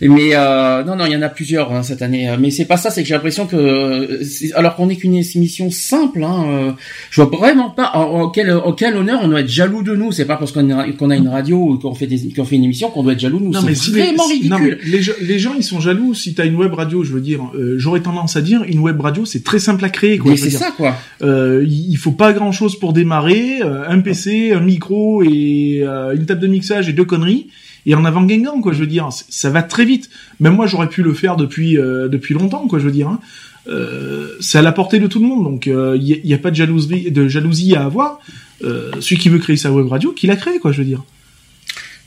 Mais 0.00 0.30
euh, 0.34 0.84
non, 0.84 0.96
non, 0.96 1.04
il 1.04 1.12
y 1.12 1.16
en 1.16 1.22
a 1.22 1.28
plusieurs 1.28 1.72
hein, 1.72 1.82
cette 1.82 2.00
année. 2.00 2.34
Mais 2.40 2.50
c'est 2.50 2.64
pas 2.64 2.78
ça, 2.78 2.90
c'est 2.90 3.02
que 3.02 3.08
j'ai 3.08 3.14
l'impression 3.14 3.46
que, 3.46 4.20
alors 4.54 4.74
qu'on 4.74 4.88
est 4.88 4.96
qu'une 4.96 5.16
émission 5.16 5.70
simple, 5.70 6.24
hein, 6.24 6.46
euh, 6.48 6.72
je 7.10 7.20
vois 7.20 7.30
vraiment 7.38 7.68
pas 7.70 7.92
en, 7.94 8.30
quel, 8.30 8.50
honneur 8.50 9.20
on 9.22 9.28
doit 9.28 9.40
être 9.40 9.48
jaloux 9.48 9.82
de 9.82 9.94
nous. 9.94 10.12
C'est 10.12 10.24
pas 10.24 10.36
parce 10.36 10.52
qu'on 10.52 10.70
a, 10.70 10.90
qu'on 10.92 11.10
a 11.10 11.16
une 11.16 11.28
radio 11.28 11.58
ou 11.58 11.78
qu'on 11.78 11.94
fait 11.94 12.06
des, 12.06 12.32
qu'on 12.32 12.44
fait 12.44 12.56
une 12.56 12.64
émission 12.64 12.90
qu'on 12.90 13.02
doit 13.02 13.12
être 13.12 13.20
jaloux 13.20 13.38
de 13.38 13.44
nous. 13.44 13.52
Non, 13.52 13.62
mais 13.62 13.74
c'est 13.74 13.90
vraiment 13.90 14.26
ridicule. 14.26 14.50
Non, 14.50 14.58
mais 14.58 14.78
les, 14.84 15.00
les, 15.20 15.38
gens, 15.38 15.52
ils 15.56 15.64
sont 15.64 15.80
jaloux 15.80 16.14
si 16.14 16.34
t'as 16.34 16.46
une 16.46 16.56
web 16.56 16.72
radio. 16.72 17.04
Je 17.04 17.12
veux 17.12 17.20
dire, 17.20 17.40
euh, 17.54 17.74
j'aurais 17.78 18.00
tendance 18.00 18.36
à 18.36 18.40
dire, 18.40 18.62
une 18.66 18.78
web 18.78 18.98
radio, 18.98 19.26
c'est 19.26 19.44
très 19.44 19.58
simple 19.58 19.84
à 19.84 19.90
créer. 19.90 20.16
Quoi, 20.16 20.30
mais 20.30 20.36
c'est 20.38 20.50
ça, 20.50 20.70
quoi. 20.70 20.96
Euh, 21.22 21.66
il 21.68 21.96
faut 21.96 22.12
pas 22.12 22.32
grand 22.32 22.52
chose 22.52 22.78
pour 22.78 22.94
démarrer, 22.94 23.60
un 23.60 24.00
PC, 24.00 24.52
un 24.52 24.60
micro 24.60 25.22
et 25.22 25.82
une 26.14 26.24
table 26.26 26.40
de 26.40 26.46
mixage 26.46 26.88
et 26.88 26.92
deux 26.92 27.04
conneries 27.04 27.48
et 27.86 27.94
en 27.94 28.04
avant 28.04 28.22
Guingamp, 28.22 28.60
quoi. 28.60 28.72
Je 28.72 28.80
veux 28.80 28.86
dire, 28.86 29.08
ça 29.10 29.50
va 29.50 29.62
très 29.62 29.84
vite. 29.84 30.10
Même 30.40 30.54
moi, 30.54 30.66
j'aurais 30.66 30.88
pu 30.88 31.02
le 31.02 31.14
faire 31.14 31.36
depuis 31.36 31.78
euh, 31.78 32.08
depuis 32.08 32.34
longtemps, 32.34 32.66
quoi. 32.68 32.78
Je 32.78 32.84
veux 32.84 32.92
dire, 32.92 33.08
hein. 33.08 33.20
euh, 33.68 34.36
c'est 34.40 34.58
à 34.58 34.62
la 34.62 34.72
portée 34.72 34.98
de 34.98 35.06
tout 35.06 35.20
le 35.20 35.26
monde, 35.26 35.44
donc 35.44 35.66
il 35.66 35.72
euh, 35.72 35.98
n'y 35.98 36.34
a, 36.34 36.38
pas 36.38 36.50
de 36.50 36.56
jalousie, 36.56 37.10
de 37.10 37.28
jalousie 37.28 37.74
à 37.74 37.84
avoir. 37.84 38.20
celui 38.60 39.18
qui 39.18 39.28
veut 39.28 39.38
créer 39.38 39.56
sa 39.56 39.72
web 39.72 39.86
radio, 39.86 40.12
qu'il 40.12 40.28
la 40.28 40.36
crée, 40.36 40.58
quoi. 40.58 40.72
Je 40.72 40.78
veux 40.78 40.86
dire. 40.86 41.02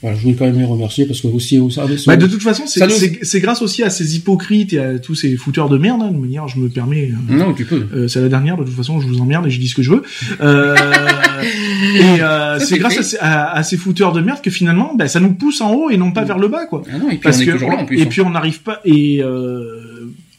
Voilà, 0.02 0.18
je 0.18 0.24
voulais 0.24 0.34
quand 0.34 0.46
même 0.46 0.58
les 0.58 0.66
remercier 0.66 1.06
parce 1.06 1.22
que 1.22 1.28
aussi, 1.28 1.60
bah, 2.08 2.16
de 2.16 2.26
toute 2.26 2.42
façon, 2.42 2.64
c'est 2.66 3.40
grâce 3.40 3.62
aussi 3.62 3.84
à 3.84 3.92
ces 3.92 4.16
hypocrites 4.16 4.74
et 4.74 4.80
à 4.80 5.00
tous 5.00 5.14
ces 5.14 5.36
fouteurs 5.36 5.70
de 5.70 5.78
merde. 5.78 6.02
Hein, 6.02 6.12
de 6.12 6.18
manière, 6.18 6.48
je 6.48 6.58
me 6.58 6.70
permets. 6.70 7.12
Euh, 7.30 7.34
non, 7.36 7.54
tu 7.54 7.66
peux. 7.66 7.86
Euh, 7.94 8.08
c'est 8.08 8.20
la 8.20 8.30
dernière. 8.30 8.58
De 8.58 8.64
toute 8.64 8.74
façon, 8.74 9.00
je 9.00 9.08
vous 9.08 9.22
emmerde 9.22 9.46
et 9.46 9.52
je 9.52 9.60
dis 9.60 9.68
ce 9.68 9.76
que 9.76 9.84
je 9.84 9.92
veux. 9.92 10.04
Euh, 10.42 10.76
et 12.00 12.22
euh, 12.22 12.60
c'est 12.60 12.80
grâce 12.80 13.16
à, 13.20 13.52
à, 13.52 13.62
ces 13.62 13.78
fouteurs 13.78 14.12
de 14.12 14.22
merde 14.22 14.42
que 14.42 14.50
finalement, 14.50 14.96
bah, 14.96 15.08
ça 15.08 15.20
nous 15.20 15.34
pousse 15.34 15.62
en 15.62 15.72
haut 15.72 15.92
et 15.92 15.98
non 15.98 16.12
pas 16.12 16.24
vers 16.24 16.40
le 16.40 16.48
bas, 16.48 16.66
quoi. 16.66 16.82
Ah 16.92 16.98
non, 16.98 17.06
et 17.06 17.10
puis 17.10 17.20
parce 17.20 17.38
on 17.38 17.42
est 17.42 17.46
que, 17.46 17.52
toujours 17.52 17.70
là 17.70 17.78
en 17.78 17.86
plus. 17.86 18.00
Et 18.00 18.02
hein. 18.02 18.08
puis 18.10 18.22
on 18.22 18.32
n'arrive 18.32 18.62
pas 18.62 18.82
et 18.84 19.22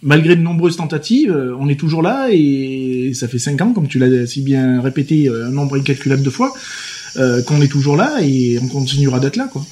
malgré 0.05 0.35
de 0.35 0.43
nombreuses 0.43 0.77
tentatives, 0.77 1.33
on 1.61 1.69
est 1.69 1.79
toujours 1.79 2.03
là 2.03 2.27
et 2.33 3.13
ça 3.15 3.29
fait 3.29 3.39
cinq 3.39 3.61
ans, 3.61 3.73
comme 3.73 3.87
tu 3.87 4.01
l'as 4.01 4.27
si 4.27 4.43
bien 4.43 4.81
répété 4.81 5.29
un 5.29 5.51
nombre 5.51 5.79
incalculable 5.79 6.25
de 6.25 6.31
fois. 6.31 6.53
Euh, 7.19 7.43
qu'on 7.43 7.61
est 7.61 7.69
toujours 7.69 7.97
là 7.97 8.19
et 8.23 8.59
on 8.63 8.69
continuera 8.69 9.21
d'être 9.21 9.37
là, 9.37 9.49
quoi. 9.53 9.65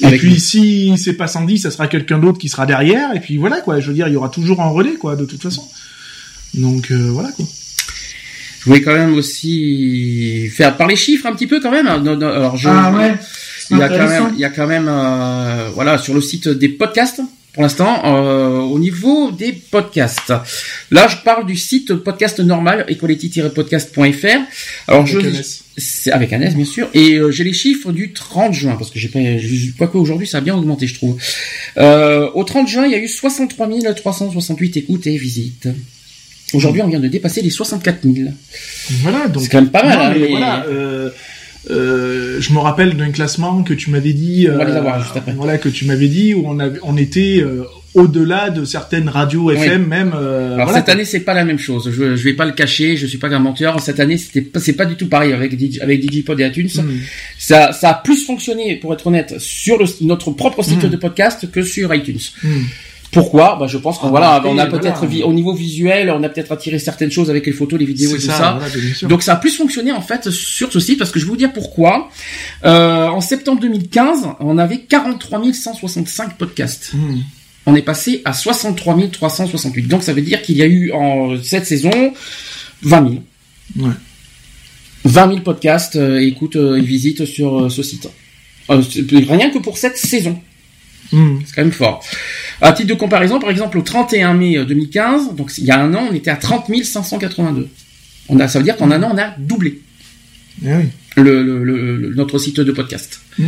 Et 0.00 0.16
puis 0.18 0.40
si 0.40 0.92
c'est 0.96 1.12
pas 1.14 1.26
Sandy, 1.26 1.58
ça 1.58 1.70
sera 1.70 1.86
quelqu'un 1.86 2.18
d'autre 2.18 2.38
qui 2.38 2.48
sera 2.48 2.66
derrière. 2.66 3.14
Et 3.14 3.20
puis 3.20 3.36
voilà 3.36 3.60
quoi. 3.60 3.80
Je 3.80 3.88
veux 3.88 3.94
dire, 3.94 4.08
il 4.08 4.14
y 4.14 4.16
aura 4.16 4.28
toujours 4.28 4.60
un 4.60 4.68
relais 4.68 4.94
quoi, 4.94 5.16
de 5.16 5.24
toute 5.24 5.42
façon. 5.42 5.68
Donc 6.54 6.90
euh, 6.90 7.10
voilà 7.10 7.30
quoi. 7.32 7.44
Je 8.60 8.64
voulais 8.66 8.82
quand 8.82 8.94
même 8.94 9.14
aussi 9.14 10.48
faire 10.50 10.76
par 10.76 10.86
les 10.86 10.96
chiffres 10.96 11.26
un 11.26 11.32
petit 11.32 11.46
peu 11.48 11.60
quand 11.60 11.70
même. 11.70 11.86
Alors 11.86 12.56
je, 12.56 12.68
ah 12.68 12.92
ouais. 12.92 13.14
Il 13.70 13.78
y 13.78 13.82
a 13.82 13.88
quand 13.88 14.08
même, 14.08 14.30
il 14.34 14.40
y 14.40 14.44
a 14.44 14.50
quand 14.50 14.66
même, 14.66 14.86
euh, 14.88 15.70
voilà, 15.74 15.98
sur 15.98 16.14
le 16.14 16.20
site 16.20 16.48
des 16.48 16.68
podcasts, 16.68 17.20
pour 17.54 17.62
l'instant 17.62 18.02
euh, 18.04 18.58
au 18.58 18.78
niveau 18.78 19.30
des 19.30 19.52
podcasts. 19.52 20.32
Là, 20.90 21.08
je 21.08 21.16
parle 21.24 21.46
du 21.46 21.56
site 21.56 21.94
podcast 21.94 22.40
normal 22.40 22.84
equality-podcast.fr. 22.88 24.40
Alors 24.88 25.06
je 25.06 25.18
c'est 25.76 26.12
avec 26.12 26.32
Annès 26.32 26.54
bien 26.54 26.64
sûr 26.64 26.88
et 26.94 27.14
euh, 27.14 27.30
j'ai 27.30 27.44
les 27.44 27.52
chiffres 27.52 27.92
du 27.92 28.12
30 28.12 28.52
juin 28.52 28.76
parce 28.76 28.90
que 28.90 28.98
j'ai 28.98 29.08
pas 29.08 29.20
quoi 29.78 29.88
que 29.88 29.96
aujourd'hui 29.96 30.26
ça 30.26 30.38
a 30.38 30.40
bien 30.40 30.56
augmenté 30.56 30.86
je 30.86 30.94
trouve. 30.94 31.16
Euh, 31.78 32.30
au 32.34 32.44
30 32.44 32.68
juin, 32.68 32.86
il 32.86 32.92
y 32.92 32.94
a 32.94 32.98
eu 32.98 33.08
63 33.08 33.68
368 33.94 34.76
écoutes 34.76 35.06
et 35.06 35.16
visites. 35.16 35.68
Aujourd'hui, 36.54 36.82
on 36.82 36.88
vient 36.88 37.00
de 37.00 37.08
dépasser 37.08 37.40
les 37.40 37.50
64 37.50 38.00
000. 38.02 38.30
Voilà, 39.02 39.28
donc 39.28 39.42
c'est 39.42 39.48
quand 39.48 39.62
même 39.62 39.70
pas 39.70 39.84
mal. 39.84 39.98
hein, 39.98 40.26
voilà, 40.28 40.66
euh, 40.66 41.10
euh, 41.70 42.40
je 42.40 42.52
me 42.52 42.58
rappelle 42.58 42.96
d'un 42.96 43.10
classement 43.10 43.62
que 43.62 43.74
tu 43.74 43.90
m'avais 43.90 44.12
dit, 44.12 44.48
on 44.52 44.58
va 44.58 44.64
les 44.64 44.72
avoir 44.72 45.02
juste 45.02 45.16
après. 45.16 45.32
voilà 45.32 45.58
que 45.58 45.68
tu 45.68 45.84
m'avais 45.86 46.08
dit 46.08 46.34
où 46.34 46.42
on 46.46 46.58
avait, 46.58 46.78
on 46.82 46.96
était 46.96 47.38
euh, 47.40 47.64
au-delà 47.94 48.50
de 48.50 48.64
certaines 48.64 49.08
radios 49.08 49.50
FM 49.50 49.86
même. 49.86 50.12
Euh, 50.14 50.54
Alors 50.54 50.70
cette 50.72 50.88
année 50.88 51.04
c'est 51.04 51.20
pas 51.20 51.34
la 51.34 51.44
même 51.44 51.58
chose. 51.58 51.90
Je, 51.92 52.16
je 52.16 52.24
vais 52.24 52.32
pas 52.32 52.46
le 52.46 52.52
cacher, 52.52 52.96
je 52.96 53.06
suis 53.06 53.18
pas 53.18 53.28
un 53.28 53.38
menteur. 53.38 53.80
Cette 53.80 54.00
année 54.00 54.18
c'était 54.18 54.46
c'est 54.60 54.72
pas 54.74 54.86
du 54.86 54.96
tout 54.96 55.08
pareil 55.08 55.32
avec 55.32 55.54
avec 55.80 56.00
Digipod 56.00 56.40
et 56.40 56.46
iTunes. 56.46 56.70
Hmm. 56.76 56.98
Ça 57.38 57.72
ça 57.72 57.90
a 57.90 57.94
plus 57.94 58.24
fonctionné 58.24 58.76
pour 58.76 58.92
être 58.94 59.06
honnête 59.06 59.38
sur 59.38 59.78
le, 59.78 59.86
notre 60.02 60.30
propre 60.30 60.62
site 60.62 60.84
hmm. 60.84 60.90
de 60.90 60.96
podcast 60.96 61.50
que 61.50 61.62
sur 61.62 61.94
iTunes. 61.94 62.20
Hmm. 62.42 62.62
Pourquoi? 63.12 63.56
Bah, 63.60 63.66
Je 63.66 63.76
pense 63.76 63.98
qu'on 63.98 64.06
ah, 64.06 64.10
voilà, 64.10 64.40
bah, 64.40 64.48
on 64.50 64.58
a 64.58 64.66
peut-être 64.66 65.04
au 65.24 65.32
niveau 65.32 65.52
visuel, 65.52 66.10
on 66.10 66.22
a 66.22 66.28
peut-être 66.30 66.50
attiré 66.50 66.78
certaines 66.78 67.10
choses 67.10 67.28
avec 67.28 67.44
les 67.44 67.52
photos, 67.52 67.78
les 67.78 67.84
vidéos 67.84 68.16
et 68.16 68.18
tout 68.18 68.26
ça. 68.26 68.58
Donc 69.02 69.22
ça 69.22 69.34
a 69.34 69.36
plus 69.36 69.54
fonctionné 69.54 69.92
en 69.92 70.00
fait 70.00 70.30
sur 70.30 70.72
ce 70.72 70.80
site 70.80 70.98
parce 70.98 71.10
que 71.10 71.20
je 71.20 71.26
vais 71.26 71.30
vous 71.30 71.36
dire 71.36 71.52
pourquoi. 71.52 72.08
Euh, 72.64 73.08
en 73.08 73.20
septembre 73.20 73.60
2015, 73.60 74.28
on 74.40 74.56
avait 74.56 74.78
43 74.78 75.42
165 75.52 76.38
podcasts 76.38 76.92
on 77.66 77.74
est 77.74 77.82
passé 77.82 78.22
à 78.24 78.32
63 78.32 78.98
368. 79.10 79.88
Donc 79.88 80.02
ça 80.02 80.12
veut 80.12 80.22
dire 80.22 80.42
qu'il 80.42 80.56
y 80.56 80.62
a 80.62 80.66
eu 80.66 80.92
en 80.92 81.40
cette 81.42 81.66
saison 81.66 82.12
20 82.82 83.08
000. 83.08 83.22
Ouais. 83.78 83.94
20 85.04 85.28
000 85.28 85.40
podcasts 85.40 85.96
euh, 85.96 86.20
écoute 86.20 86.56
euh, 86.56 86.76
et 86.76 86.80
visites 86.80 87.24
sur 87.24 87.64
euh, 87.64 87.68
ce 87.68 87.82
site. 87.82 88.08
rien 88.68 89.50
que 89.50 89.58
pour 89.58 89.78
cette 89.78 89.96
saison. 89.96 90.38
Hmm. 91.12 91.38
C'est 91.44 91.54
quand 91.54 91.62
même 91.62 91.72
fort. 91.72 92.04
À 92.60 92.72
titre 92.72 92.88
de 92.88 92.94
comparaison, 92.94 93.38
par 93.38 93.50
exemple, 93.50 93.78
au 93.78 93.82
31 93.82 94.34
mai 94.34 94.64
2015, 94.64 95.34
donc 95.34 95.52
il 95.58 95.64
y 95.64 95.70
a 95.70 95.80
un 95.80 95.92
an, 95.94 96.08
on 96.10 96.14
était 96.14 96.30
à 96.30 96.36
30 96.36 96.70
582. 96.84 97.68
On 98.28 98.40
a, 98.40 98.48
ça 98.48 98.58
veut 98.58 98.64
dire 98.64 98.76
qu'en 98.76 98.90
un 98.90 99.02
an, 99.02 99.10
on 99.12 99.18
a 99.18 99.34
doublé 99.38 99.80
eh 100.64 100.68
oui. 100.74 100.84
le, 101.16 102.12
notre 102.14 102.38
site 102.38 102.60
de 102.60 102.72
podcast. 102.72 103.20
Hmm. 103.38 103.44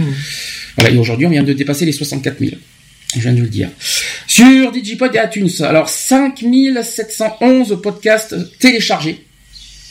Voilà, 0.77 0.95
et 0.95 0.99
aujourd'hui, 0.99 1.27
on 1.27 1.31
vient 1.31 1.45
de 1.45 1.53
dépasser 1.53 1.87
les 1.87 1.93
64 1.93 2.39
000. 2.39 2.53
Je 3.15 3.21
viens 3.21 3.33
de 3.33 3.41
le 3.41 3.49
dire. 3.49 3.71
Sur 4.27 4.73
Digipod 4.73 5.15
et 5.15 5.19
iTunes, 5.25 5.51
alors 5.61 5.89
5711 5.89 7.81
podcasts 7.83 8.35
téléchargés. 8.59 9.25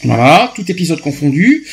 Voilà, 0.03 0.51
tout 0.55 0.69
épisode 0.69 0.99
confondu. 0.99 1.65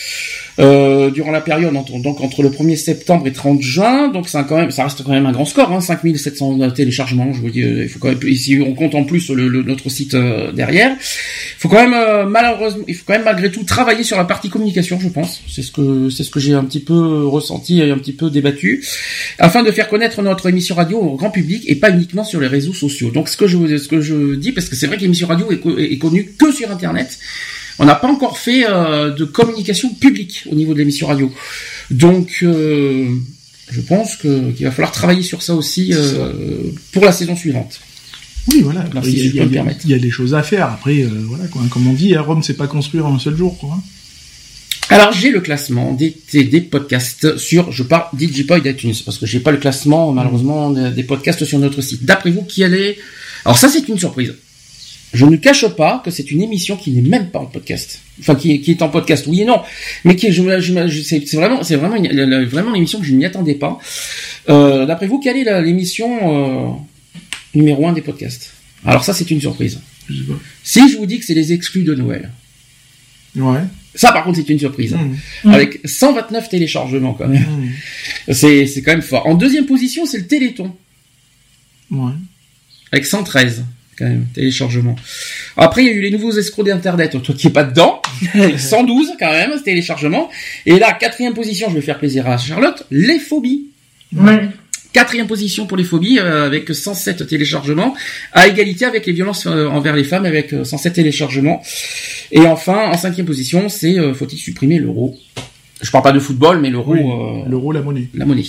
Euh, 0.60 1.10
durant 1.10 1.30
la 1.30 1.40
période 1.40 1.72
donc 1.72 2.20
entre 2.20 2.42
le 2.42 2.50
1er 2.50 2.76
septembre 2.76 3.26
et 3.26 3.32
30 3.32 3.62
juin, 3.62 4.08
donc 4.08 4.28
ça 4.28 4.42
quand 4.42 4.56
même, 4.56 4.70
ça 4.70 4.84
reste 4.84 5.02
quand 5.02 5.12
même 5.12 5.24
un 5.26 5.32
grand 5.32 5.46
score, 5.46 5.72
hein, 5.72 5.80
5700 5.80 6.70
téléchargements. 6.72 7.32
Je 7.32 7.40
vous 7.40 7.50
dis, 7.50 7.60
il 7.60 7.88
faut 7.88 7.98
quand 7.98 8.08
même, 8.08 8.18
ici 8.24 8.60
on 8.64 8.74
compte 8.74 8.94
en 8.94 9.04
plus 9.04 9.30
le, 9.30 9.62
notre 9.62 9.88
site 9.88 10.14
euh, 10.14 10.52
derrière. 10.52 10.90
Il 10.92 11.60
faut 11.60 11.68
quand 11.68 11.82
même 11.82 11.94
euh, 11.94 12.26
malheureusement, 12.26 12.84
il 12.88 12.94
faut 12.94 13.04
quand 13.06 13.14
même 13.14 13.24
malgré 13.24 13.50
tout 13.50 13.64
travailler 13.64 14.02
sur 14.02 14.18
la 14.18 14.24
partie 14.24 14.50
communication, 14.50 15.00
je 15.00 15.08
pense. 15.08 15.42
C'est 15.48 15.62
ce 15.62 15.70
que 15.70 16.10
c'est 16.10 16.24
ce 16.24 16.30
que 16.30 16.40
j'ai 16.40 16.52
un 16.52 16.64
petit 16.64 16.80
peu 16.80 17.26
ressenti 17.26 17.80
et 17.80 17.90
un 17.90 17.98
petit 17.98 18.12
peu 18.12 18.28
débattu, 18.28 18.84
afin 19.38 19.62
de 19.62 19.70
faire 19.70 19.88
connaître 19.88 20.20
notre 20.20 20.48
émission 20.48 20.74
radio 20.74 20.98
au 20.98 21.16
grand 21.16 21.30
public 21.30 21.64
et 21.68 21.76
pas 21.76 21.90
uniquement 21.90 22.24
sur 22.24 22.40
les 22.40 22.48
réseaux 22.48 22.74
sociaux. 22.74 23.10
Donc 23.10 23.28
ce 23.28 23.36
que 23.36 23.46
je 23.46 23.78
ce 23.78 23.88
que 23.88 24.00
je 24.00 24.34
dis, 24.34 24.52
parce 24.52 24.68
que 24.68 24.76
c'est 24.76 24.86
vrai 24.86 24.96
que 24.96 25.02
l'émission 25.02 25.26
radio 25.26 25.50
est 25.50 25.98
connue 25.98 26.34
que 26.38 26.52
sur 26.52 26.70
Internet. 26.70 27.18
On 27.80 27.86
n'a 27.86 27.94
pas 27.94 28.08
encore 28.08 28.36
fait 28.36 28.66
euh, 28.68 29.10
de 29.10 29.24
communication 29.24 29.88
publique 29.94 30.44
au 30.52 30.54
niveau 30.54 30.74
de 30.74 30.78
l'émission 30.78 31.06
radio. 31.06 31.32
Donc, 31.90 32.40
euh, 32.42 33.08
je 33.70 33.80
pense 33.80 34.16
qu'il 34.16 34.62
va 34.62 34.70
falloir 34.70 34.92
travailler 34.92 35.22
sur 35.22 35.40
ça 35.40 35.54
aussi 35.54 35.94
euh, 35.94 36.64
pour 36.92 37.06
la 37.06 37.12
saison 37.12 37.34
suivante. 37.34 37.80
Oui, 38.48 38.60
voilà. 38.60 38.84
il, 39.04 39.34
y 39.34 39.94
a, 39.94 39.98
des 39.98 40.10
choses 40.10 40.34
à 40.34 40.42
faire. 40.42 40.66
Après, 40.66 41.02
voilà, 41.04 41.46
quoi. 41.46 41.62
Comme 41.70 41.86
on 41.86 41.94
dit, 41.94 42.14
Rome, 42.18 42.42
c'est 42.42 42.54
pas 42.54 42.66
construire 42.66 43.06
en 43.06 43.14
un 43.14 43.18
seul 43.18 43.36
jour, 43.36 43.56
quoi. 43.58 43.70
Hein. 43.74 43.82
Alors 44.90 45.12
j'ai 45.12 45.30
le 45.30 45.40
classement 45.40 45.92
des, 45.92 46.16
des, 46.32 46.60
podcasts 46.60 47.36
sur, 47.36 47.70
je 47.70 47.84
parle 47.84 48.06
Digipod 48.12 48.66
iTunes, 48.66 48.94
parce 49.04 49.18
que 49.18 49.26
j'ai 49.26 49.38
pas 49.38 49.52
le 49.52 49.58
classement 49.58 50.10
malheureusement 50.10 50.70
des, 50.70 51.04
podcasts 51.04 51.44
sur 51.44 51.60
notre 51.60 51.80
site. 51.80 52.04
D'après 52.04 52.32
vous, 52.32 52.42
qui 52.42 52.64
allait 52.64 52.98
Alors 53.44 53.56
ça 53.56 53.68
c'est 53.68 53.88
une 53.88 54.00
surprise. 54.00 54.34
Je 55.12 55.26
ne 55.26 55.36
cache 55.36 55.66
pas 55.68 56.00
que 56.04 56.10
c'est 56.10 56.30
une 56.30 56.40
émission 56.40 56.76
qui 56.76 56.92
n'est 56.92 57.08
même 57.08 57.30
pas 57.30 57.40
en 57.40 57.46
podcast. 57.46 58.00
Enfin, 58.20 58.36
qui, 58.36 58.60
qui, 58.60 58.70
est 58.72 58.82
en 58.82 58.88
podcast, 58.88 59.26
oui 59.26 59.40
et 59.40 59.44
non, 59.44 59.60
mais 60.04 60.14
qui, 60.14 60.30
je, 60.30 60.60
je, 60.60 61.02
c'est 61.02 61.34
vraiment, 61.34 61.62
c'est 61.64 61.76
vraiment, 61.76 61.96
une, 61.96 62.44
vraiment 62.44 62.70
l'émission 62.72 63.00
que 63.00 63.06
je 63.06 63.14
n'y 63.14 63.24
attendais 63.24 63.54
pas. 63.54 63.78
Euh, 64.48 64.86
D'après 64.86 65.06
vous, 65.06 65.18
quelle 65.18 65.36
est 65.36 65.62
l'émission 65.62 66.08
euh, 66.22 66.72
numéro 67.54 67.88
un 67.88 67.92
des 67.92 68.02
podcasts? 68.02 68.52
Alors 68.84 69.04
ça, 69.04 69.12
c'est 69.12 69.30
une 69.30 69.40
surprise. 69.40 69.80
Si 70.62 70.88
je 70.88 70.96
vous 70.96 71.06
dis 71.06 71.18
que 71.18 71.24
c'est 71.24 71.34
les 71.34 71.52
exclus 71.52 71.84
de 71.84 71.94
Noël. 71.94 72.30
Ouais. 73.36 73.60
Ça, 73.94 74.12
par 74.12 74.24
contre, 74.24 74.38
c'est 74.38 74.48
une 74.48 74.58
surprise. 74.58 74.94
Mmh. 75.44 75.50
Avec 75.50 75.80
129 75.84 76.48
téléchargements, 76.48 77.14
quand 77.14 77.28
même. 77.28 77.42
Mmh. 77.42 78.32
C'est, 78.32 78.66
c'est 78.66 78.82
quand 78.82 78.92
même 78.92 79.02
fort. 79.02 79.26
En 79.26 79.34
deuxième 79.34 79.66
position, 79.66 80.06
c'est 80.06 80.18
le 80.18 80.26
Téléthon. 80.26 80.74
Ouais. 81.90 82.12
Avec 82.92 83.06
113, 83.06 83.64
quand 84.00 84.08
même, 84.08 84.26
téléchargements. 84.34 84.96
Après, 85.56 85.84
il 85.84 85.86
y 85.86 85.90
a 85.90 85.92
eu 85.92 86.00
les 86.00 86.10
nouveaux 86.10 86.32
escrocs 86.32 86.66
d'Internet. 86.66 87.22
Toi 87.22 87.34
qui 87.36 87.46
es 87.46 87.50
pas 87.50 87.64
dedans. 87.64 88.02
112, 88.58 89.12
quand 89.18 89.30
même, 89.30 89.52
téléchargements. 89.62 90.28
Et 90.66 90.78
là, 90.78 90.92
quatrième 90.92 91.34
position, 91.34 91.68
je 91.70 91.76
vais 91.76 91.80
faire 91.82 91.98
plaisir 91.98 92.28
à 92.28 92.36
Charlotte, 92.36 92.84
les 92.90 93.18
phobies. 93.18 93.66
Ouais. 94.16 94.48
Quatrième 94.92 95.28
position 95.28 95.66
pour 95.66 95.76
les 95.76 95.84
phobies 95.84 96.18
euh, 96.18 96.46
avec 96.46 96.74
107 96.74 97.24
téléchargements, 97.28 97.94
à 98.32 98.48
égalité 98.48 98.86
avec 98.86 99.06
les 99.06 99.12
violences 99.12 99.46
euh, 99.46 99.68
envers 99.68 99.94
les 99.94 100.02
femmes 100.02 100.24
avec 100.24 100.50
107 100.50 100.92
euh, 100.92 100.94
téléchargements. 100.96 101.62
Et 102.32 102.40
enfin, 102.40 102.88
en 102.88 102.96
cinquième 102.96 103.26
position, 103.26 103.68
c'est 103.68 103.96
faut-il 104.14 104.38
supprimer 104.38 104.80
l'euro? 104.80 105.16
Je 105.80 105.90
parle 105.92 106.04
pas 106.04 106.12
de 106.12 106.18
football, 106.18 106.60
mais 106.60 106.70
l'euro. 106.70 106.94
l'euro, 107.48 107.72
la 107.72 107.82
monnaie. 107.82 108.08
La 108.14 108.26
monnaie. 108.26 108.44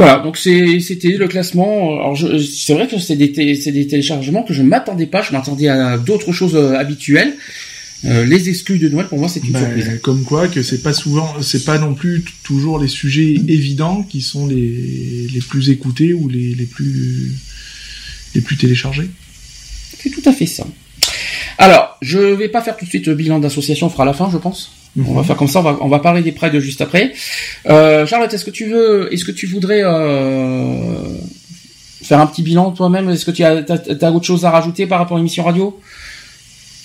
Voilà, 0.00 0.20
donc 0.20 0.38
c'était 0.38 1.10
le 1.10 1.28
classement. 1.28 2.00
Alors 2.00 2.18
c'est 2.18 2.72
vrai 2.72 2.88
que 2.88 2.98
c'est 2.98 3.16
des, 3.16 3.28
des 3.28 3.86
téléchargements 3.86 4.42
que 4.42 4.54
je 4.54 4.62
m'attendais 4.62 5.04
pas. 5.04 5.20
Je 5.20 5.32
m'attendais 5.32 5.68
à 5.68 5.98
d'autres 5.98 6.32
choses 6.32 6.56
habituelles. 6.56 7.34
Euh, 8.06 8.24
les 8.24 8.48
exclus 8.48 8.78
de 8.78 8.88
Noël, 8.88 9.08
pour 9.08 9.18
moi, 9.18 9.28
c'est 9.28 9.44
une 9.44 9.52
ben, 9.52 9.60
surprise. 9.60 10.00
Comme 10.00 10.24
quoi, 10.24 10.48
que 10.48 10.62
c'est 10.62 10.82
pas 10.82 10.94
souvent, 10.94 11.42
c'est 11.42 11.66
pas 11.66 11.76
non 11.76 11.92
plus 11.92 12.24
toujours 12.42 12.78
les 12.78 12.88
sujets 12.88 13.34
évidents 13.46 14.02
qui 14.02 14.22
sont 14.22 14.46
les, 14.46 15.28
les 15.34 15.40
plus 15.40 15.68
écoutés 15.68 16.14
ou 16.14 16.30
les, 16.30 16.54
les 16.54 16.64
plus 16.64 17.32
les 18.34 18.40
plus 18.40 18.56
téléchargés. 18.56 19.10
C'est 20.02 20.08
tout 20.08 20.26
à 20.26 20.32
fait 20.32 20.46
ça. 20.46 20.66
Alors, 21.58 21.98
je 22.00 22.18
vais 22.18 22.48
pas 22.48 22.62
faire 22.62 22.78
tout 22.78 22.86
de 22.86 22.90
suite 22.90 23.06
le 23.06 23.14
bilan 23.14 23.38
d'association, 23.38 23.88
on 23.88 23.90
fera 23.90 24.04
à 24.04 24.06
la 24.06 24.14
fin, 24.14 24.30
je 24.32 24.38
pense. 24.38 24.72
On 24.98 25.14
va 25.14 25.22
faire 25.22 25.36
comme 25.36 25.48
ça, 25.48 25.60
on 25.60 25.62
va, 25.62 25.78
on 25.80 25.88
va 25.88 26.00
parler 26.00 26.22
des 26.22 26.32
de 26.32 26.60
juste 26.60 26.80
après. 26.80 27.12
Euh, 27.68 28.06
Charlotte, 28.06 28.32
est-ce 28.32 28.44
que 28.44 28.50
tu 28.50 28.66
veux, 28.66 29.12
est-ce 29.12 29.24
que 29.24 29.30
tu 29.30 29.46
voudrais 29.46 29.82
euh, 29.84 31.16
faire 32.02 32.20
un 32.20 32.26
petit 32.26 32.42
bilan 32.42 32.72
toi-même? 32.72 33.08
Est-ce 33.08 33.24
que 33.24 33.30
tu 33.30 33.44
as, 33.44 33.64
as, 33.68 34.10
autre 34.10 34.26
chose 34.26 34.44
à 34.44 34.50
rajouter 34.50 34.86
par 34.86 34.98
rapport 34.98 35.16
à 35.16 35.20
l'émission 35.20 35.44
radio? 35.44 35.78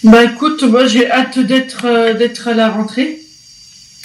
Bah 0.03 0.23
écoute, 0.23 0.61
moi 0.63 0.85
j'ai 0.85 1.09
hâte 1.09 1.39
d'être 1.39 1.85
euh, 1.85 2.13
d'être 2.13 2.47
à 2.47 2.53
la 2.53 2.69
rentrée. 2.69 3.21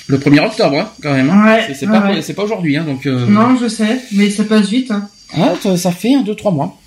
Le 0.06 0.16
1er 0.16 0.46
octobre, 0.46 0.78
hein, 0.78 0.90
quand 1.02 1.12
même. 1.12 1.28
Hein. 1.28 1.44
Ouais, 1.44 1.74
c'est 1.74 1.86
pas, 1.86 2.22
c'est 2.22 2.34
pas 2.34 2.44
aujourd'hui, 2.44 2.78
hein, 2.78 2.84
donc. 2.84 3.06
Euh... 3.06 3.26
Non, 3.26 3.58
je 3.60 3.68
sais, 3.68 4.00
mais 4.12 4.30
ça 4.30 4.44
passe 4.44 4.70
vite. 4.70 4.90
Hein. 4.90 5.08
Ah, 5.34 5.52
ça 5.76 5.92
fait 5.92 6.14
un, 6.14 6.22
deux, 6.22 6.34
trois 6.34 6.52
mois. 6.52 6.80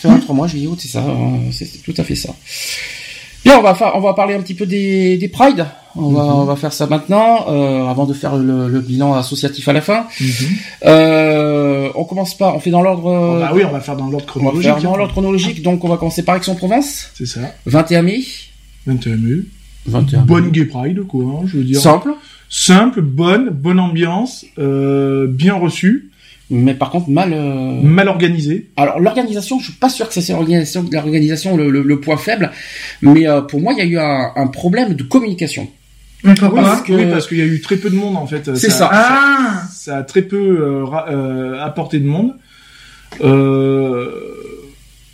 Ça 0.00 0.08
fait 0.08 0.14
un, 0.14 0.18
trois 0.20 0.34
mois, 0.34 0.46
juillet, 0.46 0.68
août, 0.68 0.78
c'est 0.80 0.88
ça. 0.88 1.04
C'est 1.50 1.82
tout 1.82 1.94
à 1.96 2.04
fait 2.04 2.14
ça. 2.14 2.34
Bien, 3.44 3.58
on 3.58 3.62
va, 3.62 3.92
on 3.96 4.00
va 4.00 4.14
parler 4.14 4.34
un 4.34 4.40
petit 4.40 4.54
peu 4.54 4.64
des, 4.64 5.18
des 5.18 5.28
Pride. 5.28 5.66
On, 5.96 6.10
va, 6.10 6.24
mhm. 6.24 6.30
on 6.30 6.44
va 6.44 6.56
faire 6.56 6.72
ça 6.72 6.86
maintenant, 6.86 7.46
euh, 7.48 7.86
avant 7.86 8.06
de 8.06 8.12
faire 8.12 8.36
le, 8.36 8.68
le, 8.68 8.80
bilan 8.80 9.14
associatif 9.14 9.66
à 9.68 9.72
la 9.72 9.80
fin. 9.80 10.06
Mhm. 10.20 10.28
euh, 10.84 11.88
on 11.94 12.04
commence 12.04 12.36
par, 12.36 12.54
on 12.54 12.60
fait 12.60 12.70
dans 12.70 12.82
l'ordre. 12.82 13.06
Oh, 13.06 13.40
bah 13.40 13.52
oui, 13.54 13.62
on 13.64 13.72
va 13.72 13.80
faire 13.80 13.96
dans 13.96 14.08
l'ordre 14.08 14.26
chronologique. 14.26 14.70
On 14.70 14.74
va 14.74 14.80
faire 14.80 14.90
dans 14.90 14.96
l'ordre 14.96 15.12
chronologique, 15.12 15.62
donc 15.62 15.84
on 15.84 15.88
va 15.88 15.96
commencer 15.96 16.22
par 16.22 16.36
Aix-en-Provence. 16.36 17.10
C'est 17.14 17.26
ça. 17.26 17.40
21 17.66 18.02
mai. 18.02 18.20
21 18.86 19.16
mai. 19.16 19.36
21 19.86 20.20
mai. 20.20 20.26
Bonne 20.26 20.50
Gay 20.50 20.66
Pride, 20.66 21.02
quoi, 21.06 21.24
hein, 21.24 21.46
je 21.46 21.58
veux 21.58 21.64
dire. 21.64 21.80
Simple. 21.80 22.12
Simple, 22.48 23.00
bonne, 23.00 23.50
bonne 23.50 23.80
ambiance, 23.80 24.44
euh, 24.58 25.26
bien 25.26 25.54
reçue 25.54 26.10
mais 26.50 26.74
par 26.74 26.90
contre 26.90 27.10
mal 27.10 27.32
euh... 27.32 27.80
mal 27.82 28.08
organisé. 28.08 28.68
Alors 28.76 29.00
l'organisation, 29.00 29.58
je 29.58 29.64
suis 29.64 29.72
pas 29.74 29.88
sûr 29.88 30.08
que 30.08 30.20
c'est 30.20 30.32
l'organisation 30.32 30.86
l'organisation 30.90 31.56
le, 31.56 31.70
le, 31.70 32.00
point 32.00 32.16
faible, 32.16 32.50
mais 33.02 33.26
euh, 33.26 33.40
pour 33.40 33.60
moi 33.60 33.72
il 33.72 33.78
y 33.78 33.82
a 33.82 33.84
eu 33.84 33.98
un, 33.98 34.32
un 34.36 34.46
problème 34.46 34.94
de 34.94 35.02
communication. 35.02 35.68
Parce 36.34 36.82
que... 36.82 36.92
Oui, 36.92 37.06
parce 37.10 37.26
qu'il 37.26 37.38
y 37.38 37.42
a 37.42 37.46
eu 37.46 37.60
très 37.60 37.76
peu 37.76 37.90
de 37.90 37.94
monde 37.94 38.16
en 38.16 38.26
fait. 38.26 38.54
C'est 38.56 38.70
ça. 38.70 38.90
Ah. 38.92 39.62
Ça, 39.70 39.98
a 39.98 40.02
très 40.02 40.22
peu 40.22 40.36
euh, 40.36 40.84
euh, 41.08 41.62
apporté 41.62 42.00
de 42.00 42.06
monde. 42.06 42.34
Euh... 43.22 44.10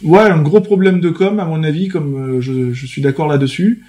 Ouais, 0.03 0.23
un 0.23 0.43
gros 0.43 0.61
problème 0.61 0.99
de 0.99 1.11
com 1.11 1.39
à 1.39 1.45
mon 1.45 1.63
avis, 1.63 1.87
comme 1.89 2.41
je, 2.41 2.73
je 2.73 2.87
suis 2.87 3.03
d'accord 3.03 3.29
là-dessus. 3.29 3.83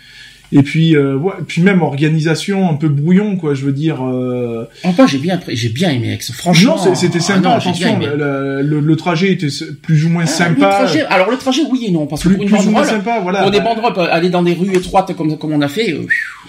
Et 0.55 0.61
puis, 0.61 0.95
euh, 0.95 1.15
ouais, 1.15 1.33
puis 1.47 1.63
même 1.63 1.81
organisation 1.81 2.69
un 2.69 2.75
peu 2.75 2.87
brouillon, 2.87 3.37
quoi. 3.37 3.55
Je 3.55 3.65
veux 3.65 3.71
dire. 3.71 4.05
Euh... 4.05 4.65
Enfin, 4.83 5.07
j'ai 5.07 5.17
bien, 5.17 5.39
j'ai 5.47 5.69
bien 5.69 5.89
aimé 5.89 6.13
Aix. 6.13 6.31
Franchement. 6.31 6.75
Non, 6.77 6.95
c'était 6.95 7.17
ah 7.17 7.21
sympa. 7.21 7.49
attention, 7.55 7.99
le, 7.99 8.61
le, 8.61 8.95
trajet 8.95 9.31
était 9.31 9.47
plus 9.81 10.05
ou 10.05 10.09
moins 10.09 10.23
ah, 10.25 10.27
sympa. 10.27 10.79
Le 10.79 10.85
trajet, 10.85 11.01
alors 11.05 11.31
le 11.31 11.37
trajet, 11.37 11.63
oui 11.71 11.85
et 11.87 11.91
non, 11.91 12.05
parce 12.05 12.23
que 12.23 12.29
plus, 12.29 12.37
pour 12.37 12.45
une 12.45 12.51
banderole, 12.51 12.85
sympa, 12.85 13.19
voilà. 13.21 13.41
Pour 13.41 13.51
des 13.51 13.61
banderoles, 13.61 14.07
aller 14.11 14.29
dans 14.29 14.43
des 14.43 14.53
rues 14.53 14.75
étroites 14.75 15.15
comme 15.15 15.37
comme 15.39 15.53
on 15.53 15.61
a 15.61 15.67
fait. 15.67 15.91
Euh, 15.91 16.05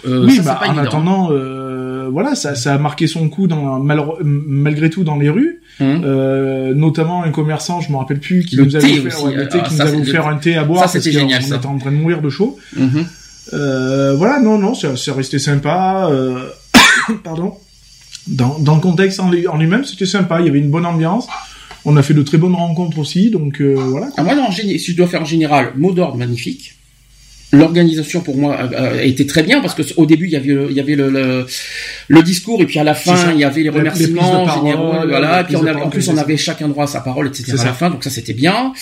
euh 0.07 0.27
oui, 0.27 0.37
ça, 0.37 0.43
bah, 0.43 0.59
pas 0.61 0.67
en 0.67 0.73
évident. 0.73 0.83
attendant, 0.83 1.29
euh, 1.33 2.09
voilà, 2.13 2.35
ça, 2.35 2.55
ça 2.55 2.75
a 2.75 2.79
marqué 2.79 3.07
son 3.07 3.31
coup 3.31 3.47
dans 3.47 3.81
malgré 3.81 4.91
tout 4.91 5.05
dans 5.05 5.17
les 5.17 5.31
rues. 5.31 5.61
Hum. 5.81 6.03
Euh, 6.05 6.73
notamment 6.75 7.25
un 7.25 7.31
commerçant, 7.31 7.81
je 7.81 7.91
me 7.91 7.97
rappelle 7.97 8.21
plus, 8.21 8.45
qui 8.45 8.57
nous 8.57 8.77
avait 8.77 9.01
offert, 9.01 9.25
ouais, 9.25 9.49
thé, 9.49 9.61
qui 9.61 9.75
nous 9.75 9.81
avait 9.81 9.97
offert 9.97 10.29
un 10.29 10.37
thé 10.37 10.57
à 10.57 10.63
boire 10.63 10.89
ça, 10.89 11.01
parce 11.01 11.05
qu'on 11.05 11.29
était 11.29 11.67
en 11.67 11.79
train 11.79 11.91
de 11.91 11.97
mourir 11.97 12.21
de 12.21 12.29
chaud. 12.29 12.59
Euh, 12.79 13.03
voilà, 13.53 14.41
non, 14.41 14.59
non, 14.59 14.75
c'est 14.75 15.11
resté 15.11 15.39
sympa. 15.39 16.09
Euh, 16.11 16.49
pardon. 17.25 17.55
Dans, 18.27 18.59
dans 18.59 18.77
le 18.77 18.81
contexte 18.81 19.21
en, 19.21 19.31
lui-même, 19.31 19.85
c'était 19.85 20.07
sympa. 20.07 20.41
Il 20.41 20.47
y 20.47 20.49
avait 20.49 20.59
une 20.59 20.71
bonne 20.71 20.87
ambiance. 20.87 21.27
On 21.85 21.97
a 21.97 22.03
fait 22.03 22.15
de 22.15 22.23
très 22.23 22.39
bonnes 22.39 22.55
rencontres 22.55 22.99
aussi, 22.99 23.31
donc 23.31 23.61
euh, 23.61 23.75
voilà. 23.75 24.09
Ah, 24.17 24.23
moi, 24.23 24.35
non, 24.35 24.51
si 24.51 24.79
je 24.79 24.97
dois 24.97 25.07
faire 25.07 25.23
en 25.23 25.27
général, 25.27 25.73
mot 25.77 25.93
d'ordre 25.93 26.17
magnifique 26.17 26.75
l'organisation 27.55 28.21
pour 28.21 28.37
moi 28.37 28.57
a, 28.57 29.03
été 29.03 29.27
très 29.27 29.43
bien 29.43 29.61
parce 29.61 29.75
que 29.75 29.83
au 29.97 30.07
début 30.07 30.27
il 30.27 30.33
y 30.33 30.37
avait 30.37 30.67
il 30.71 30.77
y 30.77 30.81
avait 30.81 30.97
le, 30.97 31.47
discours 32.23 32.61
et 32.61 32.67
puis 32.67 32.79
à 32.79 32.85
la 32.85 32.95
fin 32.95 33.33
il 33.33 33.39
y 33.41 33.45
avait 33.45 33.63
les 33.63 33.71
remerciements 33.71 34.49
généraux 34.49 34.93
voilà 35.09 35.41
et 35.41 35.45
puis 35.45 35.57
on 35.57 35.67
en 35.67 35.91
plus 35.91 36.09
on 36.09 36.17
avait 36.17 36.37
chacun 36.37 36.69
droit 36.69 36.85
à 36.85 36.87
sa 36.87 37.01
parole 37.01 37.29
etc 37.29 37.55
à 37.59 37.65
la 37.65 37.73
fin 37.73 37.91
donc 37.91 38.05
ça 38.05 38.11
c'était 38.11 38.33
bien. 38.33 38.73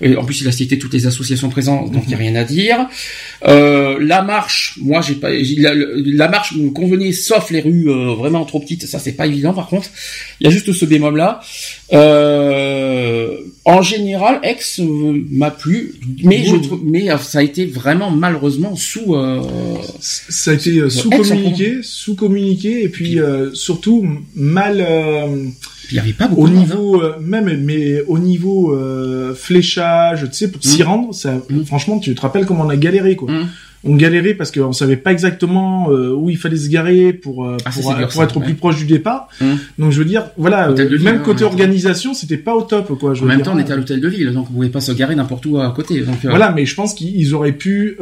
Et 0.00 0.16
en 0.16 0.24
plus 0.24 0.40
il 0.40 0.48
a 0.48 0.52
cité 0.52 0.78
toutes 0.78 0.92
les 0.92 1.06
associations 1.06 1.48
présentes 1.48 1.90
donc 1.90 2.04
il 2.04 2.08
n'y 2.08 2.14
a 2.14 2.18
rien 2.18 2.34
à 2.34 2.44
dire. 2.44 2.88
Euh, 3.46 3.98
la 4.00 4.22
marche 4.22 4.78
moi 4.80 5.00
j'ai 5.00 5.14
pas 5.14 5.30
la, 5.30 5.72
la, 5.74 6.28
marche 6.28 6.54
me 6.54 6.70
convenait 6.70 7.12
sauf 7.12 7.50
les 7.50 7.60
rues 7.60 7.88
euh, 7.88 8.14
vraiment 8.14 8.44
trop 8.44 8.60
petites 8.60 8.86
ça 8.86 8.98
c'est 8.98 9.12
pas 9.12 9.26
évident 9.26 9.54
par 9.54 9.68
contre. 9.68 9.88
Il 10.40 10.44
y 10.44 10.48
a 10.48 10.50
juste 10.50 10.72
ce 10.72 10.84
bémol 10.84 11.16
là 11.16 11.40
euh, 11.92 13.36
en 13.64 13.82
général, 13.82 14.40
Ex 14.42 14.80
euh, 14.80 15.24
m'a 15.30 15.50
plu, 15.50 15.94
mais 16.24 16.42
je 16.44 16.56
trouve, 16.56 16.80
mais 16.84 17.10
euh, 17.10 17.18
ça 17.18 17.38
a 17.38 17.42
été 17.42 17.66
vraiment 17.66 18.10
malheureusement 18.10 18.74
sous. 18.74 19.14
Euh, 19.14 19.40
ça 20.00 20.50
a 20.50 20.54
été 20.54 20.88
sous 20.90 21.10
communiqué, 21.10 21.78
sous 21.82 22.16
communiqué, 22.16 22.71
et 22.80 22.88
puis, 22.88 23.18
surtout 23.52 24.06
mal. 24.34 24.84
il 25.90 25.96
y 25.96 25.98
avait 25.98 26.12
pas 26.12 26.28
beaucoup 26.28 26.44
au 26.44 26.48
niveau 26.48 27.02
hein. 27.02 27.16
même 27.20 27.62
mais 27.62 28.02
au 28.06 28.18
niveau 28.18 28.74
fléchage 29.34 30.26
tu 30.30 30.36
sais 30.36 30.50
pour 30.50 30.62
s'y 30.62 30.82
mmh. 30.82 30.86
rendre 30.86 31.14
ça 31.14 31.34
mmh. 31.50 31.64
franchement 31.64 31.98
tu 31.98 32.14
te 32.14 32.20
rappelles 32.20 32.46
comment 32.46 32.64
on 32.64 32.70
a 32.70 32.76
galéré 32.76 33.14
quoi 33.14 33.30
mmh 33.30 33.48
on 33.84 33.96
galérait 33.96 34.34
parce 34.34 34.52
qu'on 34.52 34.72
savait 34.72 34.96
pas 34.96 35.12
exactement 35.12 35.90
euh, 35.90 36.14
où 36.14 36.30
il 36.30 36.36
fallait 36.36 36.56
se 36.56 36.68
garer 36.68 37.12
pour 37.12 37.46
euh, 37.46 37.56
ah, 37.64 37.70
pour, 37.70 38.22
être 38.22 38.36
au 38.36 38.40
plus 38.40 38.54
proche 38.54 38.76
du 38.76 38.86
départ. 38.86 39.28
Donc 39.78 39.90
je 39.90 39.98
veux 39.98 40.04
dire, 40.04 40.26
voilà, 40.36 40.70
même 40.70 41.06
hein, 41.06 41.18
côté 41.18 41.44
organisation, 41.44 42.14
c'était 42.14 42.36
pas 42.36 42.54
au 42.54 42.62
top 42.62 42.96
quoi. 42.98 43.14
Je 43.14 43.24
en 43.24 43.26
même 43.26 43.42
temps, 43.42 43.54
on 43.54 43.58
était 43.58 43.72
à 43.72 43.76
l'hôtel 43.76 44.00
de 44.00 44.08
ville, 44.08 44.32
donc 44.32 44.48
on 44.50 44.54
pouvait 44.54 44.68
pas 44.68 44.80
se 44.80 44.92
garer 44.92 45.14
n'importe 45.14 45.46
où 45.46 45.58
à 45.58 45.70
côté. 45.70 46.00
Donc, 46.00 46.24
euh, 46.24 46.30
Voilà, 46.30 46.52
mais 46.52 46.64
je 46.64 46.74
pense 46.74 46.94
qu'ils 46.94 47.34
auraient 47.34 47.52
pu 47.52 47.96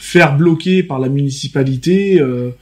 faire 0.00 0.36
bloquer 0.36 0.82
par 0.82 0.98
la 0.98 1.08
municipalité 1.08 2.20
un 2.20 2.52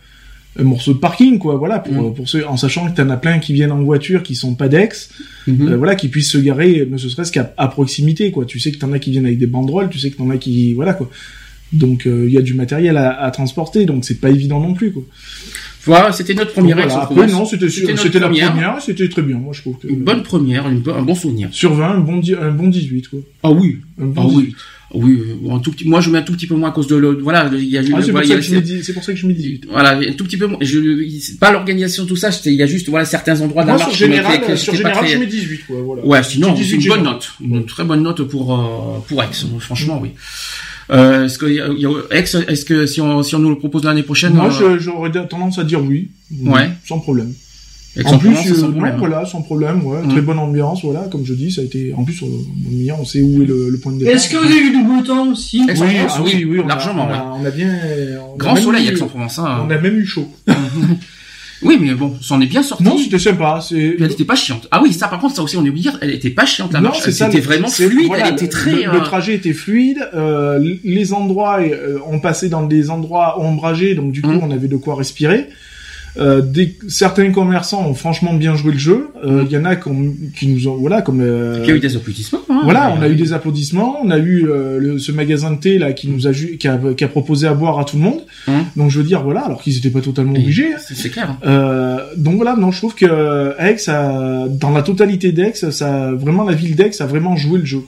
morceau 0.62 0.92
de 0.94 0.98
parking 0.98 1.38
quoi 1.38 1.56
voilà 1.56 1.78
pour 1.78 1.96
hum. 1.96 2.14
pour 2.14 2.28
ceux 2.28 2.46
en 2.46 2.56
sachant 2.56 2.90
que 2.90 2.96
t'en 2.96 3.10
as 3.10 3.16
plein 3.16 3.38
qui 3.38 3.52
viennent 3.52 3.72
en 3.72 3.82
voiture 3.82 4.22
qui 4.22 4.34
sont 4.34 4.54
pas 4.54 4.68
d'ex 4.68 5.10
mhm. 5.46 5.74
voilà 5.74 5.94
qui 5.94 6.08
puissent 6.08 6.30
se 6.30 6.38
garer 6.38 6.86
ne 6.90 6.96
serait-ce 6.96 7.32
qu'à 7.32 7.44
proximité 7.44 8.30
quoi 8.30 8.44
tu 8.44 8.58
sais 8.58 8.72
que 8.72 8.78
t'en 8.78 8.92
as 8.92 8.98
qui 8.98 9.10
viennent 9.10 9.26
avec 9.26 9.38
des 9.38 9.46
banderoles 9.46 9.90
tu 9.90 9.98
sais 9.98 10.10
que 10.10 10.16
t'en 10.16 10.30
as 10.30 10.36
qui 10.38 10.74
voilà 10.74 10.94
quoi 10.94 11.10
donc 11.72 12.06
euh, 12.06 12.24
il 12.26 12.32
y 12.32 12.38
a 12.38 12.42
du 12.42 12.54
matériel 12.54 12.96
à, 12.96 13.30
transporter, 13.30 13.86
donc 13.86 14.04
c'est 14.04 14.20
pas 14.20 14.30
évident 14.30 14.60
non 14.60 14.74
plus. 14.74 14.92
Quoi. 14.92 15.02
Voilà, 15.84 16.12
c'était 16.12 16.34
notre 16.34 16.52
première 16.52 16.76
voilà. 16.76 17.02
Après, 17.02 17.26
non, 17.26 17.44
c'était 17.44 17.68
c'était 17.68 18.18
la 18.18 18.28
première, 18.28 18.80
c'était 18.80 19.08
très 19.08 19.22
bien, 19.22 19.36
moi 19.36 19.52
je 19.52 19.62
trouve. 19.62 19.76
Une 19.88 20.02
bonne 20.02 20.22
première, 20.22 20.68
une, 20.68 20.82
un 20.88 21.02
bon 21.02 21.14
souvenir. 21.14 21.48
Sur 21.52 21.74
20, 21.74 21.88
un 21.88 21.98
bon, 21.98 22.20
un 22.40 22.50
bon 22.52 22.68
18, 22.68 23.08
quoi. 23.08 23.20
Ah 23.42 23.50
oui, 23.50 23.78
un 24.00 24.06
bon 24.06 24.22
ah 24.22 24.28
18. 24.28 24.36
oui. 24.36 24.54
Oui, 24.94 25.20
un 25.50 25.58
tout 25.58 25.72
petit, 25.72 25.88
moi 25.88 26.00
je 26.00 26.10
mets 26.10 26.18
un 26.18 26.22
tout 26.22 26.32
petit 26.32 26.46
peu 26.46 26.54
moins 26.54 26.68
à 26.68 26.72
cause 26.72 26.86
de 26.86 26.94
le, 26.94 27.18
voilà, 27.20 27.50
il 27.52 27.64
y 27.64 27.76
a, 27.76 27.80
ah, 27.80 28.00
c'est, 28.00 28.12
pour, 28.12 28.20
pour, 28.20 29.04
ça 29.04 29.12
que 29.12 29.18
je 29.18 29.26
mets 29.26 29.34
18. 29.34 29.66
Voilà, 29.68 29.98
un 29.98 30.12
tout 30.12 30.24
petit 30.24 30.36
peu 30.36 30.46
moins, 30.46 30.58
je, 30.60 31.36
pas 31.38 31.50
l'organisation, 31.50 32.06
tout 32.06 32.14
ça, 32.14 32.30
il 32.44 32.52
y 32.52 32.62
a 32.62 32.66
juste, 32.66 32.88
voilà, 32.88 33.04
certains 33.04 33.40
endroits 33.40 33.64
la 33.64 33.72
marche. 33.72 33.82
Sur 33.82 33.94
général, 33.94 34.56
sur 34.56 34.74
général, 34.74 35.06
je 35.06 35.18
mets 35.18 35.26
18, 35.26 35.66
quoi, 35.66 35.76
voilà. 35.82 36.06
Ouais, 36.06 36.22
sinon, 36.22 36.56
c'est 36.56 36.70
une 36.70 36.88
bonne 36.88 37.02
note. 37.02 37.32
Une 37.40 37.66
très 37.66 37.84
bonne 37.84 38.02
note 38.02 38.22
pour, 38.22 38.54
euh, 38.54 38.98
pour 39.08 39.22
Aix, 39.22 39.28
franchement, 39.58 39.98
oui. 40.00 40.10
Euh, 40.90 41.24
est-ce 41.24 41.38
que, 41.38 41.46
Aix, 42.14 42.24
est-ce 42.48 42.64
que 42.64 42.86
si 42.86 43.00
on, 43.00 43.24
si 43.24 43.34
on 43.34 43.40
nous 43.40 43.50
le 43.50 43.58
propose 43.58 43.82
l'année 43.82 44.04
prochaine? 44.04 44.34
Moi, 44.34 44.52
euh... 44.62 44.78
j'aurais 44.78 45.10
tendance 45.26 45.58
à 45.58 45.64
dire 45.64 45.82
oui. 45.82 46.10
Ouais. 46.42 46.70
Sans 46.86 47.00
problème 47.00 47.32
en 48.04 48.18
plus, 48.18 48.54
sans 48.54 48.70
problème, 48.70 48.96
voilà, 48.98 49.24
sans 49.24 49.42
problème, 49.42 49.86
ouais, 49.86 50.02
très 50.08 50.20
mm. 50.20 50.24
bonne 50.24 50.38
ambiance, 50.38 50.82
voilà, 50.82 51.08
comme 51.10 51.24
je 51.24 51.34
dis, 51.34 51.50
ça 51.50 51.62
a 51.62 51.64
été, 51.64 51.94
en 51.96 52.04
plus, 52.04 52.20
on, 52.22 52.28
on 52.98 53.04
sait 53.04 53.22
où 53.22 53.42
est 53.42 53.46
le, 53.46 53.78
point 53.82 53.92
de 53.92 53.98
départ. 53.98 54.14
Est-ce 54.14 54.28
que 54.28 54.36
vous 54.36 54.44
avez 54.44 54.60
eu 54.60 54.70
du 54.70 54.84
beau 54.84 55.00
temps 55.02 55.28
aussi? 55.28 55.62
Oui, 55.66 55.96
ah, 56.08 56.20
oui, 56.22 56.44
oui, 56.44 56.60
largement, 56.66 57.08
on 57.40 57.44
a, 57.44 57.50
bien, 57.50 57.70
grand 58.36 58.56
soleil, 58.56 58.88
Aix-en-Provence, 58.88 59.38
hein. 59.38 59.62
On 59.66 59.70
a 59.70 59.78
même 59.78 59.96
eu 59.96 60.06
chaud. 60.06 60.28
Oui, 61.62 61.78
mais 61.80 61.94
bon, 61.94 62.14
ça 62.20 62.34
en 62.34 62.40
est 62.40 62.46
bien 62.46 62.62
sorti. 62.62 62.84
Non, 62.84 62.98
c'était 62.98 63.18
sympa. 63.18 63.60
Elle 63.70 64.10
était 64.10 64.24
pas 64.24 64.36
chiante. 64.36 64.68
Ah 64.70 64.80
oui, 64.82 64.92
ça 64.92 65.08
par 65.08 65.18
contre, 65.20 65.36
ça 65.36 65.42
aussi 65.42 65.56
on 65.56 65.64
est 65.64 65.70
oublié, 65.70 65.90
elle 66.00 66.10
était 66.10 66.30
pas 66.30 66.44
chiante 66.44 66.72
la 66.72 66.80
marche. 66.80 67.08
C'était 67.08 67.40
vraiment 67.40 67.68
fluide, 67.68 68.12
elle 68.18 68.34
était 68.34 68.48
très. 68.48 68.84
Le, 68.84 68.94
euh, 68.94 69.00
trajet 69.00 69.34
était 69.34 69.54
fluide. 69.54 70.06
Euh, 70.14 70.76
les 70.84 71.12
endroits, 71.12 71.60
euh, 71.60 71.98
on 72.06 72.20
passait 72.20 72.48
dans 72.48 72.62
des 72.64 72.90
endroits 72.90 73.40
ombragés, 73.40 73.94
donc 73.94 74.12
du 74.12 74.20
coup, 74.20 74.32
mm. 74.32 74.40
on 74.42 74.50
avait 74.50 74.68
de 74.68 74.76
quoi 74.76 74.96
respirer. 74.96 75.48
Euh, 76.18 76.40
des, 76.40 76.76
certains 76.88 77.30
commerçants 77.30 77.86
ont 77.86 77.94
franchement 77.94 78.34
bien 78.34 78.56
joué 78.56 78.72
le 78.72 78.78
jeu. 78.78 79.08
Euh, 79.24 79.44
il 79.46 79.52
y 79.52 79.56
en 79.56 79.64
a 79.64 79.76
qui 79.76 80.48
nous 80.48 80.68
ont, 80.68 80.76
voilà, 80.76 81.02
comme. 81.02 81.20
Euh, 81.20 81.60
il 81.62 81.68
y 81.68 81.72
a 81.72 81.76
eu 81.76 81.80
des 81.80 81.96
applaudissements. 81.96 82.40
Hein, 82.48 82.60
voilà, 82.64 82.94
on 82.96 83.02
a 83.02 83.08
eu 83.08 83.16
des 83.16 83.32
applaudissements. 83.32 83.98
On 84.02 84.10
a 84.10 84.18
eu 84.18 84.46
le, 84.46 84.98
ce 84.98 85.12
magasin 85.12 85.52
de 85.52 85.58
thé 85.58 85.78
là 85.78 85.92
qui 85.92 86.08
nous 86.08 86.26
a, 86.26 86.32
qui 86.32 86.68
a, 86.68 86.78
qui 86.96 87.04
a 87.04 87.08
proposé 87.08 87.46
à 87.46 87.54
boire 87.54 87.78
à 87.78 87.84
tout 87.84 87.96
le 87.96 88.02
monde. 88.02 88.20
Hum. 88.48 88.64
Donc 88.76 88.90
je 88.90 88.98
veux 88.98 89.04
dire, 89.04 89.22
voilà, 89.22 89.40
alors 89.40 89.62
qu'ils 89.62 89.74
n'étaient 89.74 89.90
pas 89.90 90.00
totalement 90.00 90.32
obligés. 90.32 90.74
Hein. 90.74 90.78
C'est 90.78 91.10
clair. 91.10 91.36
donc 92.16 92.36
voilà, 92.36 92.56
non, 92.56 92.70
je 92.70 92.78
trouve 92.78 92.94
que 92.94 93.54
Aix, 93.58 93.88
a, 93.88 94.46
dans 94.48 94.70
la 94.70 94.82
totalité 94.82 95.32
d'Aix, 95.32 95.54
ça, 95.54 96.12
vraiment 96.12 96.44
la 96.44 96.54
ville 96.54 96.76
d'Aix 96.76 96.92
a 97.00 97.06
vraiment 97.06 97.36
joué 97.36 97.58
le 97.58 97.66
jeu. 97.66 97.82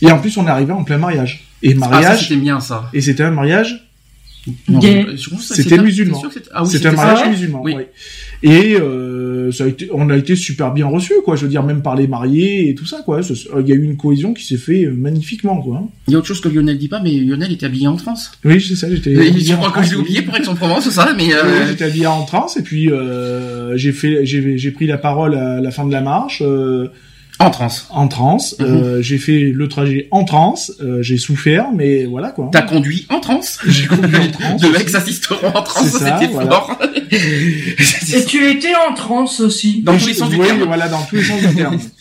Et 0.00 0.10
en 0.10 0.18
plus, 0.18 0.36
on 0.36 0.46
est 0.46 0.50
arrivé 0.50 0.72
en 0.72 0.84
plein 0.84 0.98
mariage. 0.98 1.48
Et 1.62 1.74
ah, 1.74 1.88
mariage. 1.88 2.28
c'était 2.28 2.40
bien 2.40 2.60
ça. 2.60 2.88
Et 2.94 3.00
c'était 3.00 3.24
un 3.24 3.32
mariage 3.32 3.87
c'était 5.40 5.78
musulman. 5.78 6.22
Ah 6.52 6.64
c'était 6.64 6.88
un 6.88 6.92
mariage 6.92 7.30
musulman. 7.30 7.62
Oui. 7.62 7.74
Et 8.42 8.76
euh, 8.76 9.50
ça 9.50 9.64
a 9.64 9.66
été, 9.66 9.88
on 9.92 10.08
a 10.10 10.16
été 10.16 10.36
super 10.36 10.72
bien 10.72 10.86
reçu, 10.86 11.12
quoi. 11.24 11.34
Je 11.34 11.42
veux 11.42 11.48
dire, 11.48 11.64
même 11.64 11.82
par 11.82 11.96
les 11.96 12.06
mariés 12.06 12.68
et 12.68 12.74
tout 12.74 12.86
ça, 12.86 13.02
quoi. 13.04 13.20
Il 13.22 13.68
y 13.68 13.72
a 13.72 13.74
eu 13.74 13.82
une 13.82 13.96
cohésion 13.96 14.32
qui 14.32 14.44
s'est 14.44 14.56
fait 14.56 14.84
euh, 14.84 14.92
magnifiquement, 14.92 15.60
quoi. 15.60 15.88
Il 16.06 16.12
y 16.12 16.14
a 16.14 16.18
autre 16.18 16.28
chose 16.28 16.40
que 16.40 16.48
Lionel 16.48 16.78
dit 16.78 16.88
pas, 16.88 17.00
mais 17.00 17.18
Lionel 17.18 17.52
était 17.52 17.66
habillé 17.66 17.88
en 17.88 17.96
trans. 17.96 18.14
Oui, 18.44 18.60
c'est 18.60 18.76
ça. 18.76 18.88
J'étais. 18.88 19.14
Je 19.14 19.54
crois 19.54 19.70
que 19.72 19.82
j'ai 19.82 19.96
oublié 19.96 20.22
pour 20.22 20.36
Aix-en-Provence, 20.36 20.84
c'est 20.84 20.90
ça, 20.90 21.12
mais. 21.16 21.34
Euh... 21.34 21.66
j'étais 21.66 21.84
habillé 21.84 22.06
en 22.06 22.24
trans 22.24 22.46
et 22.56 22.62
puis 22.62 22.90
euh, 22.90 23.76
j'ai 23.76 23.92
fait, 23.92 24.24
j'ai 24.24 24.70
pris 24.70 24.86
la 24.86 24.98
parole 24.98 25.34
à 25.34 25.60
la 25.60 25.70
fin 25.70 25.84
de 25.84 25.92
la 25.92 26.00
marche. 26.00 26.42
Euh, 26.44 26.88
en 27.38 27.50
transe. 27.50 27.86
En 27.90 28.08
transe. 28.08 28.56
Mhm. 28.58 28.66
Euh, 28.66 29.02
j'ai 29.02 29.18
fait 29.18 29.52
le 29.54 29.68
trajet 29.68 30.08
en 30.10 30.24
transe. 30.24 30.72
Euh, 30.80 31.02
j'ai 31.02 31.18
souffert, 31.18 31.70
mais 31.72 32.04
voilà 32.04 32.30
quoi. 32.30 32.48
T'as 32.52 32.62
conduit 32.62 33.06
en 33.10 33.20
transe. 33.20 33.58
J'ai 33.66 33.86
conduit 33.86 34.16
en 34.16 34.30
transe. 34.30 34.62
Le 34.62 34.70
mec 34.70 34.94
assisteront 34.94 35.48
en 35.48 35.62
transe, 35.62 35.90
c'était 35.90 36.28
fort. 36.28 36.78
Et 37.10 38.24
tu 38.24 38.50
étais 38.50 38.74
en 38.88 38.94
transe 38.94 39.40
aussi. 39.40 39.82
Dans 39.82 39.96
tous 39.96 40.06
les 40.06 40.14
sens 40.14 40.30
du 40.30 40.38
terme. 40.38 40.64
Voilà, 40.64 40.88
dans 40.88 41.02
tous 41.02 41.16
les 41.16 41.24
sens 41.24 41.40
du 41.40 41.54
terme. 41.54 41.78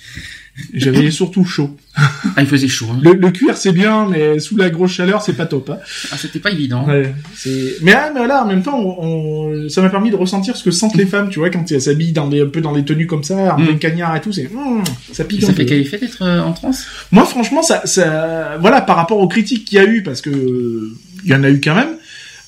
J'avais 0.73 1.11
surtout 1.11 1.45
chaud. 1.45 1.75
Ah, 1.95 2.41
il 2.41 2.47
faisait 2.47 2.67
chaud. 2.67 2.87
Hein. 2.91 2.99
Le, 3.03 3.31
cuir 3.31 3.57
c'est 3.57 3.71
bien, 3.71 4.07
mais 4.07 4.39
sous 4.39 4.57
la 4.57 4.69
grosse 4.69 4.91
chaleur 4.91 5.21
c'est 5.21 5.33
pas 5.33 5.45
top. 5.45 5.69
Hein. 5.69 5.77
Ah, 6.11 6.17
c'était 6.17 6.39
pas 6.39 6.51
évident. 6.51 6.85
Ouais, 6.85 7.13
mais, 7.81 7.93
ah, 7.93 8.11
mais 8.13 8.27
là, 8.27 8.43
en 8.43 8.47
même 8.47 8.63
temps, 8.63 8.79
on, 8.79 9.69
ça 9.69 9.81
m'a 9.81 9.89
permis 9.89 10.09
de 10.09 10.15
ressentir 10.15 10.55
ce 10.57 10.63
que 10.63 10.71
sentent 10.71 10.95
les 10.95 11.05
femmes, 11.05 11.29
tu 11.29 11.39
vois, 11.39 11.49
quand 11.49 11.71
elles 11.71 11.81
s'habillent 11.81 12.11
dans 12.11 12.27
des, 12.27 12.41
un 12.41 12.47
peu 12.47 12.61
dans 12.61 12.73
les 12.73 12.83
tenues 12.83 13.07
comme 13.07 13.23
ça, 13.23 13.55
en 13.55 13.59
mm. 13.59 13.79
cagnard 13.79 14.15
et 14.15 14.21
tout, 14.21 14.31
c'est, 14.31 14.49
hmm, 14.51 14.83
ça 15.11 15.23
pique. 15.23 15.43
Ça 15.43 15.53
fait 15.53 15.65
quel 15.65 15.79
effet 15.79 15.97
d'être 15.97 16.21
euh, 16.21 16.41
en 16.41 16.53
transe 16.53 16.85
Moi, 17.11 17.25
franchement, 17.25 17.61
ça, 17.61 17.85
ça, 17.85 18.57
voilà, 18.59 18.81
par 18.81 18.95
rapport 18.95 19.19
aux 19.19 19.27
critiques 19.27 19.65
qu'il 19.65 19.77
y 19.77 19.81
a 19.81 19.85
eu, 19.85 20.03
parce 20.03 20.21
que 20.21 20.91
il 21.23 21.29
y 21.29 21.35
en 21.35 21.43
a 21.43 21.49
eu 21.49 21.59
quand 21.59 21.75
même. 21.75 21.96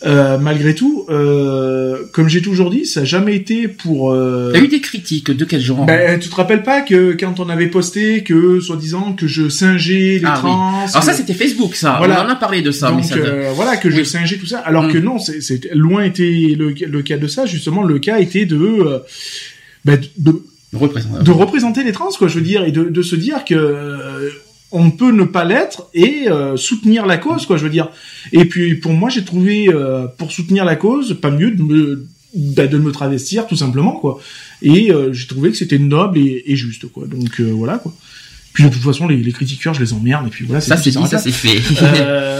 Euh, 0.05 0.37
malgré 0.37 0.75
tout, 0.75 1.05
euh, 1.09 2.05
comme 2.13 2.29
j'ai 2.29 2.41
toujours 2.41 2.69
dit, 2.69 2.85
ça 2.85 3.01
n'a 3.01 3.05
jamais 3.05 3.35
été 3.35 3.67
pour. 3.67 4.13
Euh... 4.13 4.51
T'as 4.53 4.61
eu 4.61 4.69
des 4.69 4.79
critiques 4.79 5.29
de 5.29 5.43
quel 5.43 5.59
genre 5.59 5.85
ben, 5.85 6.17
Tu 6.19 6.29
te 6.29 6.35
rappelles 6.35 6.63
pas 6.63 6.81
que 6.81 7.17
quand 7.19 7.41
on 7.41 7.49
avait 7.49 7.67
posté 7.67 8.23
que, 8.23 8.61
soi-disant, 8.61 9.11
que 9.11 9.27
je 9.27 9.49
singeais 9.49 10.19
les 10.19 10.25
ah, 10.25 10.37
trans. 10.37 10.85
Alors 10.87 11.03
ça, 11.03 11.11
c'était 11.11 11.33
Facebook, 11.33 11.75
ça. 11.75 11.95
Voilà. 11.97 12.23
On 12.23 12.27
en 12.27 12.29
a 12.29 12.35
parlé 12.35 12.61
de 12.61 12.71
ça. 12.71 12.91
Donc 12.91 13.11
euh, 13.11 13.51
voilà, 13.55 13.75
que 13.75 13.89
je 13.89 14.03
singeais 14.03 14.37
tout 14.37 14.45
ça. 14.45 14.59
Alors 14.59 14.87
que 14.87 14.97
mm. 14.97 15.03
non, 15.03 15.19
c'est 15.19 15.69
loin 15.73 16.03
était 16.03 16.55
le, 16.57 16.69
le, 16.69 17.01
cas 17.01 17.17
de 17.17 17.27
ça. 17.27 17.45
Justement, 17.45 17.83
le 17.83 17.99
cas 17.99 18.19
était 18.19 18.45
de. 18.45 18.57
Euh, 18.57 18.99
ben, 19.83 19.99
de, 20.17 20.31
de 20.71 20.77
représenter. 20.77 21.23
de 21.23 21.31
représenter 21.31 21.83
les 21.83 21.91
trans, 21.91 22.09
quoi. 22.17 22.29
Je 22.29 22.35
veux 22.35 22.45
dire, 22.45 22.63
et 22.63 22.71
de, 22.71 22.85
de 22.85 23.01
se 23.01 23.17
dire 23.17 23.43
que 23.43 24.31
on 24.71 24.91
peut 24.91 25.11
ne 25.11 25.23
pas 25.23 25.45
l'être 25.45 25.87
et 25.93 26.29
euh, 26.29 26.55
soutenir 26.55 27.05
la 27.05 27.17
cause, 27.17 27.45
quoi, 27.45 27.57
je 27.57 27.63
veux 27.63 27.69
dire. 27.69 27.89
Et 28.31 28.45
puis 28.45 28.75
pour 28.75 28.93
moi, 28.93 29.09
j'ai 29.09 29.23
trouvé 29.23 29.69
euh, 29.69 30.05
pour 30.05 30.31
soutenir 30.31 30.65
la 30.65 30.75
cause, 30.75 31.17
pas 31.19 31.31
mieux 31.31 31.51
de 31.51 31.63
me 31.63 32.07
bah, 32.35 32.67
de 32.67 32.77
me 32.77 32.91
travestir 32.91 33.47
tout 33.47 33.55
simplement, 33.55 33.93
quoi. 33.93 34.19
Et 34.61 34.91
euh, 34.91 35.11
j'ai 35.13 35.25
trouvé 35.25 35.49
que 35.49 35.57
c'était 35.57 35.79
noble 35.79 36.19
et, 36.19 36.43
et, 36.45 36.55
juste, 36.55 36.85
quoi. 36.91 37.07
Donc 37.07 37.39
voilà, 37.41 37.79
quoi. 37.79 37.93
Puis 38.53 38.63
de 38.63 38.69
toute 38.69 38.81
façon, 38.81 39.07
les, 39.07 39.17
les 39.17 39.31
critiqueurs, 39.31 39.73
je 39.73 39.79
les 39.79 39.93
emmerde 39.93 40.27
et 40.27 40.29
puis 40.29 40.45
voilà. 40.45 40.61
Ça 40.61 40.75
c'est 40.75 40.91
dit, 40.91 41.07
ça 41.07 41.17
c'est 41.17 41.31
fait. 41.31 41.59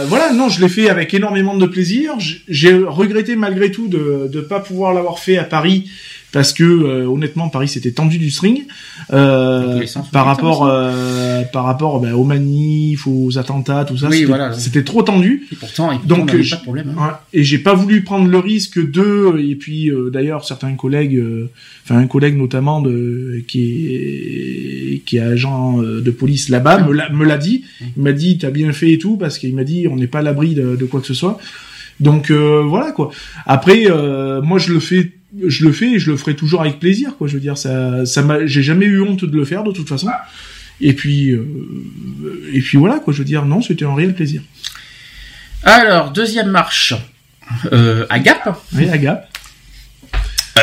voilà, 0.06 0.32
non, 0.32 0.48
je 0.48 0.60
l'ai 0.60 0.68
fait 0.68 0.88
avec 0.88 1.14
énormément 1.14 1.56
de 1.56 1.66
plaisir. 1.66 2.14
J'ai 2.48 2.74
regretté 2.74 3.36
malgré 3.36 3.70
tout 3.72 3.88
de 3.88 4.30
ne 4.32 4.40
pas 4.40 4.60
pouvoir 4.60 4.92
l'avoir 4.92 5.18
fait 5.18 5.38
à 5.38 5.44
Paris 5.44 5.90
parce 6.32 6.52
que 6.52 6.62
euh, 6.62 7.06
honnêtement 7.08 7.48
Paris 7.48 7.68
c'était 7.68 7.90
tendu 7.90 8.18
du 8.18 8.30
string 8.30 8.64
euh, 9.12 9.84
par, 10.12 10.26
rapport, 10.26 10.66
euh, 10.66 11.42
par 11.52 11.64
rapport 11.64 12.00
bah, 12.00 12.14
aux 12.14 12.24
manifs, 12.24 13.06
aux 13.06 13.38
attentats, 13.38 13.84
tout 13.84 13.96
ça. 13.96 14.08
Oui, 14.08 14.26
c'était 14.56 14.84
trop 14.84 15.02
tendu. 15.02 15.46
Et 15.52 15.56
pourtant, 15.56 15.90
donc 16.04 16.30
pas 16.30 16.36
de 16.36 16.62
problème. 16.62 16.94
Hein. 16.98 17.18
et 17.32 17.42
j'ai 17.42 17.58
pas 17.58 17.74
voulu 17.74 18.02
prendre 18.02 18.28
le 18.28 18.38
risque 18.38 18.78
de 18.78 19.38
et 19.40 19.56
puis 19.56 19.90
d'ailleurs 20.12 20.44
certains 20.44 20.74
collègues, 20.74 21.22
enfin 21.84 21.98
un 21.98 22.06
collègue 22.06 22.36
notamment 22.36 22.80
de 22.80 23.42
qui 23.48 23.94
est 23.94 25.02
qui 25.04 25.16
est 25.16 25.20
agent 25.20 25.78
de 25.78 26.10
police 26.10 26.48
là-bas 26.48 26.86
me 26.86 27.24
l'a 27.24 27.38
dit. 27.38 27.64
Mmh. 27.80 27.84
Il 27.96 28.02
m'a 28.02 28.12
dit 28.12 28.38
t'as 28.38 28.50
bien 28.50 28.72
fait 28.72 28.92
et 28.92 28.98
tout 28.98 29.16
parce 29.16 29.38
qu'il 29.38 29.54
m'a 29.54 29.64
dit 29.64 29.88
on 29.88 29.96
n'est 29.96 30.06
pas 30.06 30.20
à 30.20 30.22
l'abri 30.22 30.54
de, 30.54 30.76
de, 30.76 30.84
quoi 30.84 31.00
que 31.00 31.06
ce 31.06 31.14
soit. 31.14 31.38
Donc 31.98 32.30
voilà 32.30 32.92
quoi. 32.92 33.10
Après 33.46 33.86
moi 34.42 34.58
je 34.58 34.72
le 34.72 34.80
fais 34.80 35.12
je 35.46 35.64
le 35.64 35.72
fais 35.72 35.92
et 35.92 35.98
je 35.98 36.10
le 36.10 36.16
ferai 36.16 36.34
toujours 36.34 36.60
avec 36.60 36.80
plaisir 36.80 37.16
quoi 37.16 37.28
je 37.28 37.34
veux 37.34 37.40
dire 37.40 37.56
ça 37.56 38.04
ça 38.06 38.22
m'a 38.22 38.46
j'ai 38.46 38.62
jamais 38.62 38.86
eu 38.86 39.00
honte 39.00 39.24
de 39.24 39.36
le 39.36 39.44
faire 39.44 39.62
de 39.62 39.72
toute 39.72 39.88
façon 39.88 40.08
et 40.80 40.92
puis 40.92 41.30
euh, 41.30 41.44
et 42.52 42.60
puis 42.60 42.78
voilà 42.78 42.98
quoi 42.98 43.12
je 43.12 43.18
veux 43.18 43.24
dire 43.24 43.44
non 43.44 43.62
c'était 43.62 43.84
un 43.84 43.94
réel 43.94 44.14
plaisir 44.14 44.42
alors 45.62 46.10
deuxième 46.10 46.48
marche 46.48 46.94
euh, 47.72 48.06
à 48.10 48.18
Gap 48.18 48.60
oui 48.74 48.88
à 48.88 48.98
Gap 48.98 49.28
euh, 50.58 50.60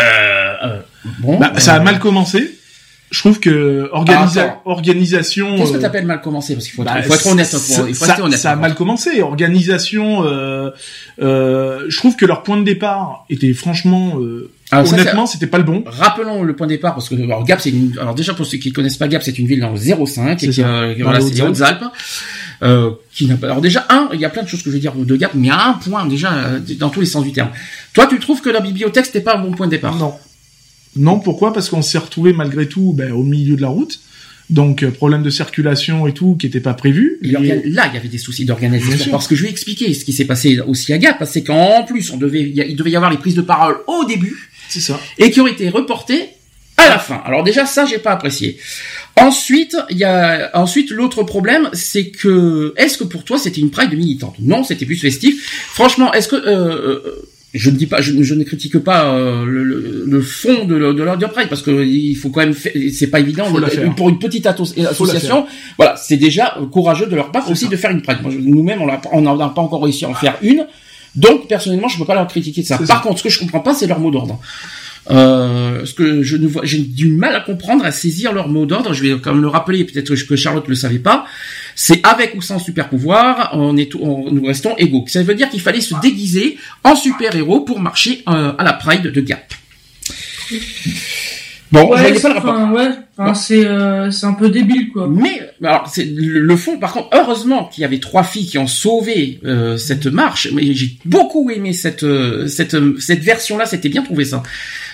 euh 0.64 0.80
bon 1.20 1.38
bah, 1.40 1.54
ça 1.58 1.76
a 1.76 1.80
mal 1.80 2.00
commencé 2.00 2.58
je 3.10 3.20
trouve 3.20 3.40
que 3.40 3.90
organisa 3.94 4.62
organisation. 4.66 5.56
Qu'est-ce 5.56 5.74
que 5.74 5.78
t'appelles 5.78 6.06
mal 6.06 6.22
commencé? 6.22 6.56
Parce 6.56 6.66
qu'il 6.66 6.76
faut, 6.76 6.84
bah, 6.84 7.02
faut, 7.04 7.14
être 7.14 7.28
honnête. 7.28 7.50
il 7.88 7.96
faut 7.96 8.06
ça, 8.06 8.22
honnête. 8.22 8.40
Ça 8.40 8.52
a 8.52 8.56
mal 8.58 8.76
commencé. 8.76 9.22
Organisation. 9.22 10.26
Euh, 10.26 10.72
euh, 11.22 11.86
je 11.88 11.98
trouve 11.98 12.18
que 12.18 12.26
leur 12.26 12.44
point 12.44 12.58
de 12.58 12.64
départ 12.64 13.26
était 13.30 13.54
franchement. 13.54 14.20
Euh, 14.74 14.86
honnêtement, 14.86 15.26
c'était 15.26 15.48
pas 15.48 15.58
le 15.58 15.64
bon. 15.64 15.84
Rappelons 15.86 16.44
le 16.44 16.56
point 16.56 16.68
de 16.68 16.74
départ 16.74 16.94
parce 16.94 17.08
que 17.08 17.16
alors 17.16 17.46
Gap, 17.46 17.62
c'est 17.62 17.70
une. 17.70 17.98
Alors 18.00 18.16
déjà 18.16 18.34
pour 18.34 18.46
ceux 18.46 18.58
qui 18.58 18.74
connaissent 18.74 18.98
pas 18.98 19.08
Gap, 19.08 19.24
c'est 19.24 19.40
une 19.40 19.48
ville 19.48 19.62
dans 19.62 19.72
le 19.72 19.78
05 19.78 20.44
et 20.44 20.50
qui, 20.50 20.62
euh, 20.62 20.94
voilà, 21.00 21.22
c'est 21.22 21.34
les 21.34 21.42
Hautes-Alpes. 21.42 21.86
Euh, 22.64 22.92
qui 23.14 23.28
n'a 23.28 23.38
pas. 23.38 23.48
Alors 23.48 23.62
déjà 23.62 23.86
un, 23.90 24.10
il 24.14 24.20
y 24.20 24.26
a 24.26 24.30
plein 24.30 24.44
de 24.44 24.48
choses 24.48 24.64
que 24.64 24.70
je 24.70 24.76
vais 24.76 24.82
dire 24.82 24.94
de 24.94 25.16
Gap, 25.16 25.32
mais 25.36 25.48
il 25.48 25.50
y 25.50 25.52
a 25.52 25.68
un 25.70 25.74
point 25.74 26.06
déjà 26.06 26.34
euh, 26.34 26.60
dans 26.80 26.90
tous 26.90 27.00
les 27.00 27.06
sens 27.06 27.24
du 27.24 27.32
terme. 27.32 27.50
Toi, 27.94 28.08
tu 28.08 28.20
trouves 28.20 28.42
que 28.42 28.50
la 28.50 28.60
bibliothèque 28.60 29.06
c'était 29.06 29.22
pas 29.22 29.38
un 29.38 29.42
bon 29.42 29.52
point 29.52 29.68
de 29.68 29.72
départ? 29.72 29.96
Non. 29.96 30.16
Non, 30.96 31.20
pourquoi? 31.20 31.54
Parce 31.54 31.70
qu'on 31.70 31.84
s'est 31.84 32.00
retrouvé 32.00 32.34
malgré 32.34 32.68
tout 32.68 32.94
ben, 32.94 33.12
au 33.12 33.24
milieu 33.24 33.56
de 33.56 33.62
la 33.62 33.68
route. 33.70 34.00
Donc 34.50 34.82
euh, 34.82 34.92
problème 34.92 35.24
de 35.24 35.30
circulation 35.30 36.08
et 36.08 36.14
tout 36.14 36.36
qui 36.36 36.48
n'était 36.48 36.62
pas 36.62 36.74
prévu. 36.74 37.20
Là, 37.22 37.40
il 37.42 37.74
y 37.74 37.80
avait 37.80 38.08
des 38.08 38.18
soucis 38.18 38.46
d'organisation. 38.46 39.12
Parce 39.12 39.28
que 39.28 39.36
je 39.36 39.44
vais 39.44 39.50
expliquer 39.50 39.94
ce 39.94 40.04
qui 40.04 40.14
s'est 40.14 40.26
passé 40.26 40.60
aussi 40.62 40.94
à 40.94 40.98
Gap, 40.98 41.24
c'est 41.30 41.44
qu'en 41.44 41.84
plus 41.84 42.10
on 42.12 42.18
devait, 42.18 42.42
il 42.42 42.76
devait 42.76 42.92
y 42.92 42.96
avoir 42.96 43.12
les 43.12 43.18
prises 43.18 43.36
de 43.36 43.42
parole 43.42 43.78
au 43.88 44.06
début. 44.06 44.50
C'est 44.70 44.80
ça. 44.80 45.00
Et 45.18 45.32
qui 45.32 45.42
ont 45.42 45.48
été 45.48 45.70
reportées 45.70 46.30
à 46.78 46.90
la 46.90 47.00
fin. 47.00 47.22
Alors 47.26 47.44
déjà 47.44 47.66
ça 47.66 47.86
j'ai 47.86 47.98
pas 47.98 48.12
apprécié. 48.12 48.58
Ensuite, 49.20 49.76
il 49.90 49.98
y 49.98 50.04
a 50.04 50.52
ensuite 50.54 50.92
l'autre 50.92 51.24
problème, 51.24 51.70
c'est 51.74 52.10
que 52.10 52.74
est-ce 52.78 53.00
que 53.00 53.04
pour 53.04 53.24
toi 53.24 53.38
c'était 53.40 53.62
une 53.62 53.72
pride 53.72 53.98
militante? 53.98 54.36
Non, 54.40 54.64
c'était 54.64 54.86
plus 54.86 54.98
festif. 54.98 55.68
Franchement, 55.74 56.14
est-ce 56.14 56.28
que 56.28 56.36
euh, 56.36 57.02
euh 57.06 57.30
je 57.54 57.70
ne 57.70 57.78
dis 57.78 57.88
pas, 57.88 58.02
je, 58.02 58.12
ne 58.12 58.44
critique 58.44 58.78
pas 58.80 59.06
euh, 59.06 59.46
le, 59.46 59.64
le, 60.06 60.22
fond 60.22 60.66
de, 60.66 60.94
de 60.94 61.04
l'Order 61.04 61.28
Pride 61.34 61.48
parce 61.48 61.62
que 61.62 61.84
il 61.84 62.16
faut 62.16 62.30
quand 62.30 62.42
même, 62.42 62.54
c'est 62.54 63.08
pas 63.08 63.20
évident 63.20 63.46
pour 63.96 64.10
une 64.10 64.20
petite 64.20 64.46
association. 64.46 65.48
Voilà, 65.78 65.96
c'est 65.96 66.18
déjà 66.18 66.58
courageux 66.72 67.08
de 67.08 67.16
leur 67.16 67.32
part 67.32 67.50
aussi 67.50 67.68
de 67.68 67.76
faire 67.78 67.92
une 67.92 68.02
Pride. 68.02 68.18
Nous-mêmes, 68.24 68.82
on 68.82 69.22
n'a 69.22 69.50
pas 69.50 69.62
encore 69.62 69.84
réussi 69.84 70.06
à 70.06 70.10
en 70.10 70.14
faire 70.14 70.38
une. 70.42 70.68
Donc 71.18 71.48
personnellement, 71.48 71.88
je 71.88 71.98
peux 71.98 72.06
pas 72.06 72.16
leur 72.16 72.28
critiquer 72.28 72.62
de 72.62 72.68
ça. 72.68 72.78
Par 72.78 73.02
contre, 73.02 73.20
ce 73.20 73.24
que 73.24 73.30
je 73.30 73.40
comprends 73.40 73.60
pas, 73.60 73.74
c'est 73.74 73.88
leur 73.88 74.00
mot 74.00 74.12
d'ordre. 74.12 74.40
Euh, 75.10 75.86
ce 75.86 75.94
que 75.94 76.22
je 76.22 76.36
ne 76.36 76.48
vois, 76.48 76.64
j'ai 76.66 76.80
du 76.80 77.08
mal 77.10 77.36
à 77.36 77.40
comprendre, 77.40 77.86
à 77.86 77.92
saisir 77.92 78.34
leur 78.34 78.50
mot 78.50 78.66
d'ordre. 78.66 78.94
Je 78.94 79.02
vais 79.02 79.20
quand 79.20 79.34
même 79.34 79.42
le 79.42 79.48
rappeler, 79.48 79.84
peut-être 79.84 80.14
que 80.16 80.36
Charlotte 80.36 80.68
le 80.68 80.76
savait 80.76 81.00
pas. 81.00 81.26
C'est 81.76 82.06
avec 82.06 82.36
ou 82.36 82.42
sans 82.42 82.60
super 82.60 82.90
pouvoir, 82.90 83.52
on 83.54 83.78
est, 83.78 83.96
on, 83.96 84.32
nous 84.32 84.46
restons 84.46 84.76
égaux. 84.78 85.06
Ça 85.08 85.24
veut 85.24 85.36
dire 85.36 85.50
qu'il 85.50 85.62
fallait 85.62 85.82
se 85.82 85.96
déguiser 86.02 86.58
en 86.84 86.96
super 86.96 87.36
héros 87.36 87.62
pour 87.62 87.80
marcher 87.80 88.24
euh, 88.28 88.54
à 88.58 88.64
la 88.64 88.74
Pride 88.74 89.04
de 89.04 89.22
Gap. 89.22 89.54
Bon, 91.72 91.90
ouais, 91.90 92.12
le 92.12 92.34
rapport. 92.34 92.72
Ouais, 92.72 92.90
enfin, 93.18 93.34
c'est 93.34 93.66
euh, 93.66 94.10
c'est 94.10 94.26
un 94.26 94.34
peu 94.34 94.50
débile 94.50 94.90
quoi. 94.92 95.10
Mais 95.10 95.42
alors 95.62 95.88
c'est 95.88 96.06
le, 96.06 96.56
fond. 96.56 96.78
Par 96.78 96.94
contre, 96.94 97.10
heureusement 97.14 97.66
qu'il 97.66 97.82
y 97.82 97.86
avait 97.86 98.00
trois 98.00 98.24
filles 98.24 98.46
qui 98.46 98.58
ont 98.58 98.68
sauvé 98.68 99.40
euh, 99.44 99.78
cette 99.78 100.06
marche. 100.06 100.50
Mais 100.54 100.74
j'ai 100.74 100.98
beaucoup 101.06 101.50
aimé 101.50 101.74
cette 101.74 102.04
euh, 102.04 102.48
cette 102.48 102.78
cette 103.00 103.22
version 103.22 103.58
là. 103.58 103.66
C'était 103.66 103.90
bien 103.90 104.02
trouvé 104.02 104.24
ça. 104.24 104.44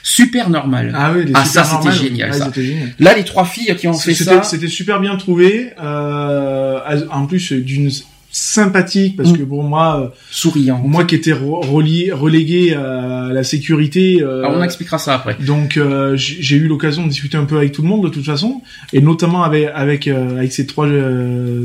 Super 0.01 0.49
normal. 0.49 0.93
Ah 0.95 1.11
oui, 1.15 1.31
ah 1.33 1.45
ça 1.45 1.63
c'était 1.63 1.95
génial, 1.95 2.33
ça. 2.33 2.51
Là 2.99 3.13
les 3.13 3.23
trois 3.23 3.45
filles 3.45 3.75
qui 3.75 3.87
ont 3.87 3.93
fait 3.93 4.15
ça. 4.15 4.41
C'était 4.43 4.67
super 4.67 4.99
bien 4.99 5.15
trouvé. 5.15 5.71
Euh, 5.81 6.79
en 7.11 7.27
plus 7.27 7.53
d'une 7.53 7.91
sympathique 8.33 9.15
parce 9.15 9.31
mm. 9.31 9.37
que 9.37 9.43
bon 9.43 9.61
moi 9.61 10.01
euh, 10.01 10.07
souriant. 10.31 10.81
moi 10.83 11.03
qui 11.03 11.13
étais 11.13 11.33
relié, 11.33 12.11
relégué 12.11 12.73
à 12.73 13.29
la 13.31 13.43
sécurité 13.43 14.23
euh, 14.23 14.41
ah, 14.43 14.51
on 14.51 14.63
expliquera 14.63 14.97
ça 14.97 15.13
après. 15.13 15.37
donc 15.39 15.77
euh, 15.77 16.15
j'ai 16.17 16.55
eu 16.55 16.67
l'occasion 16.67 17.03
de 17.03 17.09
discuter 17.09 17.37
un 17.37 17.45
peu 17.45 17.57
avec 17.57 17.73
tout 17.73 17.83
le 17.83 17.87
monde 17.87 18.03
de 18.03 18.09
toute 18.09 18.25
façon 18.25 18.63
et 18.91 19.01
notamment 19.01 19.43
avec 19.43 19.69
avec 19.75 20.07
avec 20.07 20.51
ces 20.51 20.65
trois 20.65 20.87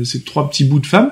ces 0.03 0.21
trois 0.21 0.47
petits 0.47 0.63
bouts 0.63 0.79
de 0.79 0.85
femmes 0.85 1.11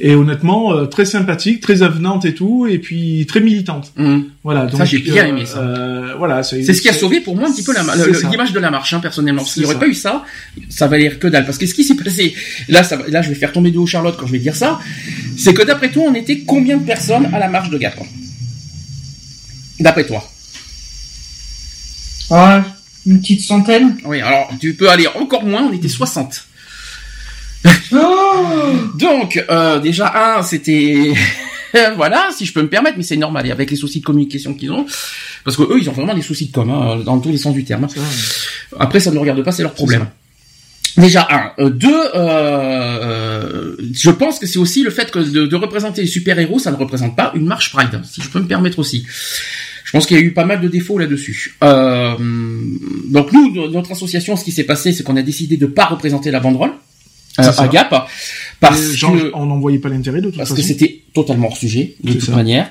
et 0.00 0.14
honnêtement 0.14 0.74
euh, 0.74 0.86
très 0.86 1.04
sympathique, 1.04 1.60
très 1.60 1.82
avenante 1.82 2.24
et 2.24 2.34
tout, 2.34 2.66
et 2.66 2.78
puis 2.78 3.24
très 3.26 3.40
militante. 3.40 3.92
Mmh. 3.96 4.20
Voilà. 4.42 4.66
Donc, 4.66 4.78
ça 4.78 4.84
j'ai 4.84 4.98
bien 4.98 5.26
aimé 5.26 5.46
ça. 5.46 5.58
Euh, 5.58 6.14
voilà. 6.18 6.42
C'est 6.42 6.62
ce 6.62 6.82
qui 6.82 6.88
a 6.88 6.92
sauvé 6.92 7.20
pour 7.20 7.36
moi 7.36 7.48
un 7.48 7.52
petit 7.52 7.62
peu 7.62 7.72
l'image 8.30 8.52
de 8.52 8.58
la 8.58 8.70
marche, 8.70 8.92
hein, 8.94 9.00
personnellement. 9.00 9.44
S'il 9.44 9.62
n'y 9.62 9.66
aurait 9.66 9.78
pas 9.78 9.86
eu 9.86 9.94
ça, 9.94 10.24
ça 10.68 10.86
valait 10.86 11.10
que 11.10 11.28
dalle. 11.28 11.44
Parce 11.44 11.58
que 11.58 11.66
ce 11.66 11.74
qui 11.74 11.84
s'est 11.84 11.94
passé, 11.94 12.34
là, 12.68 12.82
ça, 12.82 12.98
là, 13.08 13.22
je 13.22 13.28
vais 13.28 13.34
faire 13.34 13.52
tomber 13.52 13.70
de 13.70 13.78
haut 13.78 13.86
Charlotte 13.86 14.16
quand 14.18 14.26
je 14.26 14.32
vais 14.32 14.38
dire 14.38 14.56
ça, 14.56 14.80
c'est 15.36 15.54
que 15.54 15.62
d'après 15.62 15.90
toi, 15.90 16.04
on 16.08 16.14
était 16.14 16.40
combien 16.40 16.78
de 16.78 16.84
personnes 16.84 17.28
à 17.32 17.38
la 17.38 17.48
marche 17.48 17.70
de 17.70 17.78
Gap 17.78 17.98
D'après 19.78 20.06
toi 20.06 20.28
Ah, 22.30 22.64
une 23.06 23.20
petite 23.20 23.42
centaine. 23.42 23.96
Oui, 24.04 24.20
alors 24.20 24.50
tu 24.60 24.74
peux 24.74 24.88
aller 24.88 25.06
encore 25.06 25.44
moins. 25.44 25.62
On 25.62 25.72
était 25.72 25.88
60. 25.88 26.46
Donc, 28.98 29.44
euh, 29.50 29.78
déjà, 29.80 30.36
un, 30.38 30.42
c'était... 30.42 31.12
voilà, 31.96 32.28
si 32.36 32.44
je 32.44 32.52
peux 32.52 32.62
me 32.62 32.68
permettre, 32.68 32.96
mais 32.96 33.02
c'est 33.02 33.16
normal, 33.16 33.46
et 33.46 33.50
avec 33.50 33.70
les 33.70 33.76
soucis 33.76 34.00
de 34.00 34.04
communication 34.04 34.54
qu'ils 34.54 34.72
ont, 34.72 34.86
parce 35.44 35.56
que 35.56 35.62
eux, 35.62 35.78
ils 35.80 35.88
ont 35.88 35.92
vraiment 35.92 36.14
des 36.14 36.22
soucis 36.22 36.46
de 36.46 36.52
com, 36.52 36.70
hein, 36.70 37.00
dans 37.04 37.18
tous 37.18 37.30
les 37.30 37.38
sens 37.38 37.54
du 37.54 37.64
terme. 37.64 37.86
Après, 38.78 39.00
ça 39.00 39.10
ne 39.10 39.18
regarde 39.18 39.42
pas, 39.42 39.52
c'est 39.52 39.62
leur 39.62 39.74
problème. 39.74 40.06
Déjà 40.96 41.26
un, 41.30 41.62
euh, 41.62 41.70
deux. 41.70 41.88
Euh, 41.88 42.18
euh, 43.02 43.76
je 43.94 44.10
pense 44.10 44.38
que 44.38 44.46
c'est 44.46 44.58
aussi 44.58 44.82
le 44.82 44.90
fait 44.90 45.10
que 45.10 45.18
de, 45.20 45.56
représenter 45.56 46.02
les 46.02 46.06
super 46.06 46.38
héros, 46.38 46.58
ça 46.58 46.70
ne 46.70 46.76
représente 46.76 47.16
pas 47.16 47.32
une 47.34 47.46
marche 47.46 47.72
Pride, 47.72 48.02
si 48.04 48.20
je 48.20 48.28
peux 48.28 48.40
me 48.40 48.46
permettre 48.46 48.78
aussi. 48.78 49.06
Je 49.84 49.90
pense 49.90 50.06
qu'il 50.06 50.16
y 50.16 50.20
a 50.20 50.22
eu 50.22 50.32
pas 50.32 50.44
mal 50.44 50.60
de 50.60 50.68
défauts 50.68 50.98
là-dessus. 50.98 51.56
Euh, 51.62 52.14
donc 53.08 53.32
nous, 53.32 53.70
notre 53.70 53.92
association, 53.92 54.36
ce 54.36 54.44
qui 54.44 54.52
s'est 54.52 54.64
passé, 54.64 54.92
c'est 54.92 55.02
qu'on 55.02 55.16
a 55.16 55.22
décidé 55.22 55.56
de 55.56 55.66
pas 55.66 55.86
représenter 55.86 56.30
la 56.30 56.40
banderole 56.40 56.72
à 57.38 57.68
Gap 57.68 58.08
parce 58.60 58.96
que 58.96 59.34
on 59.34 59.46
n'en 59.46 59.58
voyait 59.58 59.78
pas 59.78 59.88
l'intérêt 59.88 60.20
de 60.20 60.28
toute 60.28 60.36
parce 60.36 60.52
que 60.52 60.62
c'était 60.62 61.02
totalement 61.14 61.48
hors 61.48 61.56
sujet 61.56 61.96
de 62.02 62.12
toute 62.12 62.28
manière. 62.28 62.70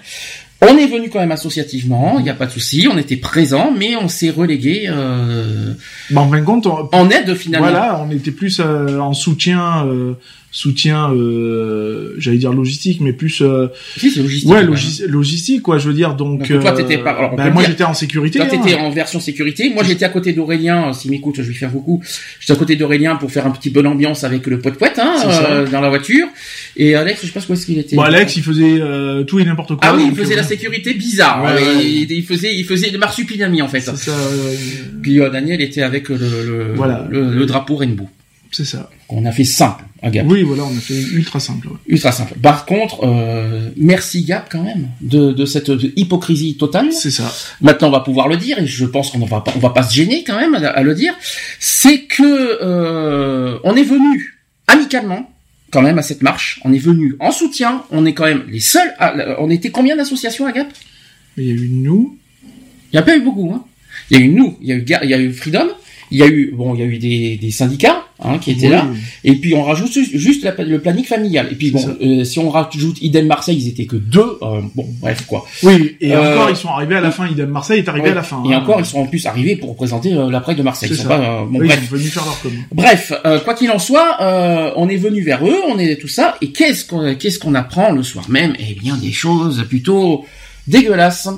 On 0.63 0.77
est 0.77 0.85
venu 0.85 1.09
quand 1.09 1.19
même 1.19 1.31
associativement, 1.31 2.19
il 2.19 2.23
n'y 2.23 2.29
a 2.29 2.35
pas 2.35 2.45
de 2.45 2.51
souci, 2.51 2.87
on 2.91 2.95
était 2.95 3.15
présent, 3.15 3.73
mais 3.75 3.95
on 3.95 4.07
s'est 4.07 4.29
relégué. 4.29 4.85
Euh, 4.87 5.73
bah, 6.11 6.21
en 6.21 6.29
fin 6.29 6.39
de 6.39 6.45
compte, 6.45 6.67
en 6.67 7.09
aide 7.09 7.33
finalement. 7.33 7.69
Voilà, 7.69 8.05
on 8.07 8.11
était 8.11 8.29
plus 8.29 8.59
euh, 8.59 8.99
en 8.99 9.13
soutien. 9.13 9.87
Euh, 9.87 10.13
soutien, 10.51 11.13
euh, 11.13 12.13
j'allais 12.17 12.37
dire 12.37 12.51
logistique, 12.51 12.99
mais 12.99 13.13
plus. 13.13 13.41
Euh, 13.41 13.67
si, 13.97 14.11
c'est 14.11 14.21
logistique. 14.21 14.49
Ouais, 14.49 14.63
logistique, 15.07 15.61
quoi. 15.61 15.77
Je 15.77 15.87
veux 15.87 15.93
dire, 15.93 16.15
donc. 16.15 16.47
donc 16.47 16.61
toi, 16.61 16.73
t'étais 16.73 16.97
pas. 16.97 17.11
Alors, 17.11 17.35
ben, 17.35 17.49
moi, 17.51 17.63
j'étais 17.65 17.85
en 17.85 17.93
sécurité. 17.93 18.37
Toi, 18.39 18.47
t'étais 18.47 18.73
hein. 18.75 18.83
en 18.83 18.89
version 18.89 19.21
sécurité. 19.21 19.69
Moi, 19.73 19.83
j'étais 19.83 20.03
à 20.03 20.09
côté 20.09 20.33
d'Aurélien. 20.33 20.91
S'il 20.91 21.11
m'écoute, 21.11 21.35
je 21.37 21.43
vais 21.43 21.53
faire 21.53 21.71
beaucoup. 21.71 22.03
J'étais 22.39 22.53
à 22.53 22.57
côté 22.57 22.75
d'Aurélien 22.75 23.15
pour 23.15 23.31
faire 23.31 23.47
un 23.47 23.51
petit 23.51 23.69
peu 23.69 23.81
d'ambiance 23.81 24.25
avec 24.25 24.45
le 24.45 24.59
poète 24.59 24.77
poète, 24.77 24.99
hein, 24.99 25.15
euh, 25.25 25.67
dans 25.67 25.79
la 25.79 25.89
voiture. 25.89 26.27
Et 26.75 26.95
Alex, 26.95 27.21
je 27.21 27.27
sais 27.27 27.33
pas 27.33 27.39
où 27.47 27.53
est-ce 27.53 27.65
qu'il 27.65 27.79
était. 27.79 27.95
Bon, 27.95 28.01
Alex, 28.01 28.35
il 28.35 28.43
faisait 28.43 28.79
euh, 28.81 29.23
tout 29.23 29.39
et 29.39 29.45
n'importe 29.45 29.69
quoi. 29.69 29.79
Ah 29.81 29.95
oui, 29.95 30.07
il 30.09 30.15
faisait 30.15 30.35
la 30.35 30.43
sécurité 30.43 30.93
bizarre. 30.93 31.45
Ouais, 31.45 31.85
Il, 31.85 32.23
faisait, 32.25 32.53
il 32.53 32.65
faisait 32.65 32.89
le 32.89 32.97
marsupilami 32.97 33.61
en 33.61 33.69
fait. 33.69 33.79
Ça. 33.79 33.93
Puis 35.01 35.19
Daniel 35.31 35.61
était 35.61 35.81
avec 35.81 36.09
le, 36.09 36.17
le, 36.17 36.73
voilà. 36.75 37.07
le, 37.09 37.33
le 37.33 37.45
drapeau 37.45 37.77
rainbow. 37.77 38.09
C'est 38.51 38.65
ça. 38.65 38.89
On 39.07 39.25
a 39.25 39.31
fait 39.31 39.45
simple 39.45 39.85
à 40.01 40.09
Gap. 40.09 40.25
Oui, 40.29 40.43
voilà, 40.43 40.63
on 40.65 40.75
a 40.75 40.79
fait 40.79 40.99
ultra 40.99 41.39
simple. 41.39 41.69
Ultra 41.87 42.11
simple. 42.11 42.33
Par 42.41 42.65
contre, 42.65 43.03
euh, 43.03 43.69
merci 43.77 44.23
Gap 44.23 44.49
quand 44.51 44.63
même 44.63 44.89
de, 44.99 45.31
de 45.31 45.45
cette 45.45 45.71
hypocrisie 45.95 46.57
totale. 46.57 46.91
C'est 46.91 47.11
ça. 47.11 47.33
Maintenant, 47.61 47.87
on 47.87 47.91
va 47.91 48.01
pouvoir 48.01 48.27
le 48.27 48.35
dire 48.35 48.59
et 48.59 48.67
je 48.67 48.85
pense 48.85 49.11
qu'on 49.11 49.19
va 49.19 49.39
pas, 49.39 49.53
on 49.55 49.59
va 49.59 49.69
pas 49.69 49.83
se 49.83 49.93
gêner 49.93 50.23
quand 50.25 50.37
même 50.37 50.55
à, 50.55 50.83
le 50.83 50.93
dire. 50.93 51.13
C'est 51.59 52.01
que 52.01 52.59
euh, 52.61 53.57
on 53.63 53.75
est 53.75 53.83
venu 53.83 54.39
amicalement 54.67 55.31
quand 55.71 55.81
même 55.81 55.97
à 55.97 56.01
cette 56.01 56.21
marche. 56.21 56.59
On 56.65 56.73
est 56.73 56.79
venu 56.79 57.15
en 57.21 57.31
soutien. 57.31 57.83
On 57.91 58.05
est 58.05 58.13
quand 58.13 58.25
même 58.25 58.43
les 58.49 58.59
seuls. 58.59 58.93
on 59.39 59.49
était 59.49 59.69
combien 59.69 59.95
d'associations 59.95 60.45
à 60.45 60.51
Gap 60.51 60.67
Il 61.37 61.45
y 61.45 61.51
a 61.51 61.53
eu 61.53 61.69
nous. 61.69 62.17
Il 62.91 62.95
y 62.95 62.99
a 62.99 63.01
pas 63.01 63.15
eu 63.15 63.21
beaucoup. 63.21 63.53
Hein. 63.53 63.63
Il 64.09 64.19
y 64.19 64.21
a 64.21 64.25
eu 64.25 64.29
nous. 64.29 64.57
Il 64.61 64.67
y 64.67 64.73
a 64.73 64.75
eu, 64.75 64.85
il 65.03 65.09
y 65.09 65.13
a 65.13 65.19
eu 65.19 65.31
Freedom. 65.31 65.69
Il 66.11 66.17
y 66.17 66.23
a 66.23 66.27
eu 66.27 66.53
bon, 66.55 66.75
il 66.75 66.81
y 66.81 66.83
a 66.83 66.85
eu 66.85 66.97
des, 66.97 67.37
des 67.37 67.51
syndicats 67.51 68.03
hein, 68.19 68.37
qui 68.37 68.51
étaient 68.51 68.69
là, 68.69 68.85
et 69.23 69.35
puis 69.35 69.55
on 69.55 69.63
rajoute 69.63 69.91
juste 69.91 70.45
le 70.59 70.79
planning 70.79 71.05
familial. 71.05 71.47
Et 71.51 71.55
puis 71.55 71.71
bon, 71.71 71.83
euh, 72.01 72.23
si 72.23 72.39
on 72.39 72.49
rajoute 72.49 73.01
idem 73.01 73.27
Marseille, 73.27 73.57
ils 73.57 73.67
étaient 73.67 73.85
que 73.85 73.95
deux. 73.95 74.37
Euh, 74.41 74.61
bon, 74.75 74.85
bref 74.99 75.25
quoi. 75.25 75.45
Oui, 75.63 75.95
et 76.01 76.13
euh, 76.13 76.33
encore 76.33 76.49
ils 76.49 76.55
sont 76.55 76.69
arrivés 76.69 76.95
à 76.95 77.01
la 77.01 77.11
fin. 77.11 77.27
idem 77.27 77.49
Marseille 77.49 77.79
est 77.79 77.89
arrivé 77.89 78.09
à 78.09 78.15
la 78.15 78.23
fin. 78.23 78.43
Et 78.47 78.53
hein. 78.53 78.59
encore 78.59 78.79
ils 78.79 78.85
sont 78.85 78.99
en 78.99 79.07
plus 79.07 79.25
arrivés 79.25 79.55
pour 79.55 79.69
représenter 79.69 80.11
l'après 80.29 80.55
de 80.55 80.63
Marseille. 80.63 80.89
Ils 80.91 80.97
sont 80.97 81.07
pas, 81.07 81.45
bon, 81.49 81.59
bref. 81.59 81.79
faire 81.89 82.25
leur 82.25 82.39
Bref, 82.73 83.13
quoi 83.43 83.53
qu'il 83.53 83.71
en 83.71 83.79
soit, 83.79 84.17
on 84.75 84.89
est 84.89 84.97
venu 84.97 85.21
vers 85.21 85.45
eux, 85.45 85.61
on 85.69 85.79
est 85.79 85.95
tout 85.95 86.07
ça, 86.07 86.35
et 86.41 86.51
qu'est-ce 86.51 86.85
qu'on 86.85 87.15
qu'est-ce 87.15 87.39
qu'on 87.39 87.55
apprend 87.55 87.91
le 87.91 88.03
soir 88.03 88.29
même? 88.29 88.53
Eh 88.59 88.73
bien 88.73 88.97
des 88.97 89.11
choses 89.11 89.63
plutôt 89.67 90.25
dégueulasses. 90.67 91.29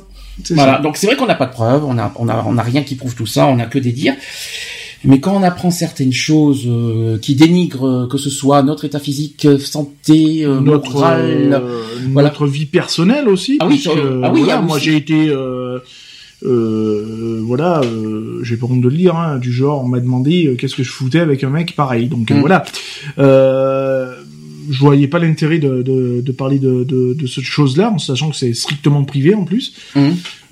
Voilà. 0.51 0.79
Donc 0.79 0.97
c'est 0.97 1.07
vrai 1.07 1.15
qu'on 1.15 1.25
n'a 1.25 1.35
pas 1.35 1.45
de 1.45 1.51
preuves, 1.51 1.83
on 1.85 1.97
a, 1.97 2.11
on 2.17 2.27
a, 2.27 2.43
on 2.47 2.57
a 2.57 2.63
rien 2.63 2.83
qui 2.83 2.95
prouve 2.95 3.15
tout 3.15 3.27
ça, 3.27 3.47
on 3.47 3.59
a 3.59 3.65
que 3.65 3.79
des 3.79 3.91
dires. 3.91 4.15
Mais 5.05 5.19
quand 5.19 5.35
on 5.35 5.43
apprend 5.43 5.69
certaines 5.69 6.13
choses 6.13 6.63
euh, 6.65 7.17
qui 7.17 7.35
dénigrent 7.35 7.87
euh, 7.87 8.07
que 8.07 8.17
ce 8.17 8.29
soit 8.29 8.63
notre 8.63 8.85
état 8.85 8.99
physique, 8.99 9.45
santé, 9.59 10.45
euh, 10.45 10.61
notre, 10.61 10.93
morale, 10.93 11.61
notre 12.07 12.47
vie 12.47 12.65
personnelle 12.65 13.27
aussi. 13.27 13.57
Ah 13.59 13.67
oui, 13.67 13.83
ah 13.85 14.31
oui 14.33 14.43
voilà, 14.43 14.61
moi 14.61 14.79
j'ai 14.79 14.95
été, 14.95 15.29
voilà, 16.41 17.81
j'ai 18.43 18.55
pas 18.55 18.67
honte 18.67 18.81
de 18.81 18.87
le 18.87 18.95
dire, 18.95 19.17
hein, 19.17 19.39
du 19.39 19.51
genre 19.51 19.83
on 19.83 19.89
m'a 19.89 19.99
demandé 19.99 20.55
qu'est-ce 20.57 20.75
que 20.75 20.83
je 20.83 20.91
foutais 20.91 21.19
avec 21.19 21.43
un 21.43 21.49
mec 21.49 21.75
pareil. 21.75 22.07
Donc 22.07 22.31
mmh. 22.31 22.39
voilà 22.39 22.63
je 24.69 24.79
voyais 24.79 25.07
pas 25.07 25.19
l'intérêt 25.19 25.59
de, 25.59 25.81
de, 25.81 26.21
de, 26.21 26.31
parler 26.31 26.59
de, 26.59 26.83
de, 26.83 27.13
de 27.13 27.27
cette 27.27 27.43
chose-là, 27.43 27.91
en 27.91 27.97
sachant 27.97 28.29
que 28.29 28.35
c'est 28.35 28.53
strictement 28.53 29.03
privé 29.03 29.33
en 29.33 29.43
plus. 29.43 29.73
Mmh. 29.95 30.11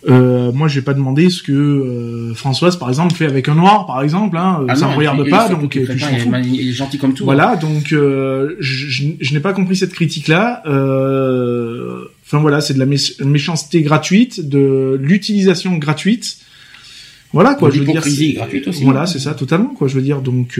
Euh, 0.10 0.52
moi, 0.52 0.68
j'ai 0.68 0.82
pas 0.82 0.94
demandé 0.94 1.30
ce 1.30 1.44
que 1.44 1.52
euh, 1.52 2.34
Françoise, 2.34 2.78
par 2.78 2.90
exemple, 2.90 3.14
fait 3.14 3.26
avec 3.26 3.48
un 3.50 3.56
noir, 3.56 3.86
par 3.86 4.02
exemple. 4.02 4.38
Hein, 4.38 4.66
ah 4.68 4.76
ça 4.76 4.90
ne 4.90 4.96
regarde 4.96 5.30
pas, 5.30 5.50
donc 5.50 5.76
il, 5.76 5.84
est 5.90 6.72
gentil 6.72 6.98
comme 6.98 7.14
tout. 7.14 7.24
Voilà, 7.24 7.52
hein. 7.52 7.56
donc 7.58 7.94
euh, 7.94 8.56
je, 8.60 8.88
je, 9.20 9.34
n'ai 9.34 9.40
pas 9.40 9.54
compris 9.54 9.76
cette 9.76 9.94
critique-là. 9.94 10.64
Euh, 10.66 12.06
enfin 12.26 12.40
voilà, 12.40 12.62
c'est 12.62 12.74
de 12.74 12.80
la 12.80 12.88
méchanceté 13.26 13.82
gratuite, 13.84 14.48
de 14.48 15.00
l'utilisation 15.00 15.78
gratuite. 15.78 16.38
Voilà 17.34 17.54
quoi. 17.54 17.70
je 17.70 17.80
veux 17.80 17.86
dire, 17.86 18.02
gratuite 18.36 18.68
aussi. 18.68 18.84
Voilà, 18.84 19.06
c'est 19.06 19.20
ça, 19.20 19.34
totalement 19.36 19.70
quoi. 19.70 19.88
Je 19.88 19.96
veux 19.96 20.02
dire, 20.02 20.22
donc 20.22 20.60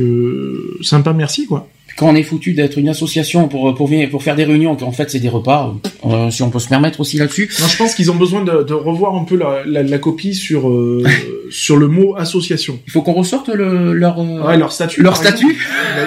sympa, 0.82 1.14
merci 1.14 1.48
quoi 1.48 1.68
quand 1.98 2.10
on 2.10 2.16
est 2.16 2.24
foutu 2.24 2.54
d'être 2.54 2.78
une 2.78 2.90
association 2.90 3.48
pour 3.48 3.74
pour 3.76 3.90
pour 4.10 4.24
faire 4.24 4.36
des 4.36 4.44
réunions, 4.44 4.78
en 4.82 4.92
fait 4.92 5.10
c'est 5.10 5.20
des 5.20 5.30
repas, 5.30 5.74
euh, 6.06 6.32
si 6.32 6.44
on 6.44 6.50
peut 6.50 6.60
se 6.60 6.68
permettre 6.68 7.00
aussi 7.00 7.18
là-dessus. 7.18 7.50
Non, 7.60 7.68
je 7.68 7.78
pense 7.78 7.96
qu'ils 7.96 8.12
ont 8.12 8.16
besoin 8.16 8.44
de, 8.44 8.64
de, 8.64 8.74
revoir 8.74 9.16
un 9.16 9.24
peu 9.24 9.38
la, 9.38 9.64
la, 9.66 9.84
la 9.84 9.98
copie 9.98 10.34
sur 10.34 10.70
euh, 10.70 11.04
sur 11.52 11.78
le 11.78 11.88
mot 11.88 12.16
association. 12.18 12.80
Il 12.88 12.92
faut 12.92 13.02
qu'on 13.02 13.14
ressorte 13.14 13.50
le, 13.50 13.94
leur 13.94 14.20
euh, 14.20 14.48
ouais, 14.48 14.58
leur 14.58 14.72
statut. 14.72 15.02
Leur 15.02 15.18
statut. 15.18 15.58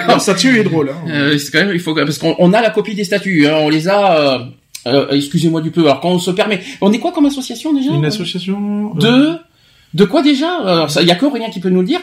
leur 0.07 0.21
statut 0.21 0.59
est 0.59 0.63
drôle. 0.63 0.89
Hein. 0.89 1.09
Euh, 1.09 1.37
c'est 1.37 1.51
quand 1.51 1.65
même 1.65 1.73
il 1.73 1.79
faut 1.79 1.93
parce 1.93 2.17
qu'on 2.17 2.53
a 2.53 2.61
la 2.61 2.69
copie 2.69 2.95
des 2.95 3.03
statuts, 3.03 3.47
hein, 3.47 3.57
on 3.59 3.69
les 3.69 3.87
a 3.87 4.49
euh, 4.87 5.07
excusez-moi 5.11 5.61
du 5.61 5.71
peu. 5.71 5.81
Alors 5.85 5.99
quand 5.99 6.11
on 6.11 6.19
se 6.19 6.31
permet, 6.31 6.61
on 6.81 6.91
est 6.91 6.99
quoi 6.99 7.11
comme 7.11 7.25
association 7.25 7.73
déjà? 7.73 7.91
Une 7.91 8.05
association 8.05 8.93
euh, 8.95 8.99
de 8.99 9.37
de 9.95 10.05
quoi 10.05 10.21
déjà? 10.21 10.87
Il 11.01 11.07
y 11.07 11.11
a 11.11 11.15
que 11.15 11.25
rien 11.25 11.49
qui 11.49 11.59
peut 11.59 11.69
nous 11.69 11.79
le 11.81 11.87
dire. 11.87 12.01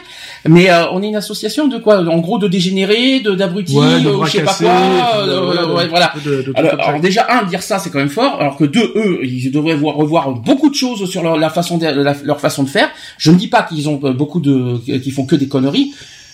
Mais 0.49 0.69
euh, 0.69 0.89
on 0.91 1.01
est 1.03 1.07
une 1.07 1.15
association 1.15 1.67
de 1.67 1.77
quoi? 1.77 1.99
En 1.99 2.17
gros, 2.19 2.37
de 2.39 2.47
dégénérés, 2.47 3.19
de 3.21 3.31
d'abrutis, 3.35 3.77
Ouais, 3.77 4.01
de 4.01 4.09
euh, 4.09 4.25
je 4.25 4.31
sais 4.31 4.41
pas 4.43 4.53
quoi. 4.55 4.67
de- 4.67 5.29
euh, 5.31 5.45
voilà, 5.45 5.61
de- 5.65 5.71
ouais, 5.73 5.87
voilà. 5.87 6.13
de- 6.25 6.31
de- 6.41 6.41
de- 6.41 6.53
Alors, 6.55 6.99
déjà 6.99 7.25
un 7.29 7.43
dire 7.45 7.61
ça 7.63 7.77
c'est 7.79 7.89
quand 7.91 7.99
même 7.99 8.09
fort 8.09 8.37
alors 8.41 8.57
que 8.57 8.65
deux 8.65 8.91
eux 8.95 9.19
ils 9.23 9.51
devraient 9.51 9.75
voir, 9.75 9.95
revoir 9.95 10.31
beaucoup 10.31 10.69
de 10.69 10.75
choses 10.75 11.09
sur 11.09 11.21
leur, 11.23 11.37
la 11.37 11.49
façon 11.49 11.77
de, 11.77 11.85
la- 11.85 12.15
leur 12.23 12.39
façon 12.41 12.63
de 12.63 12.69
faire 12.69 12.89
je 13.17 13.29
ne 13.31 13.37
dis 13.37 13.47
pas 13.47 13.61
qu'ils 13.63 13.87
ont 13.89 13.99
euh, 14.03 14.11
beaucoup 14.13 14.39
de 14.39 14.77
qu'ils 14.99 15.11
font 15.13 15.25
que 15.25 15.35
des 15.35 15.47
conneries 15.47 15.93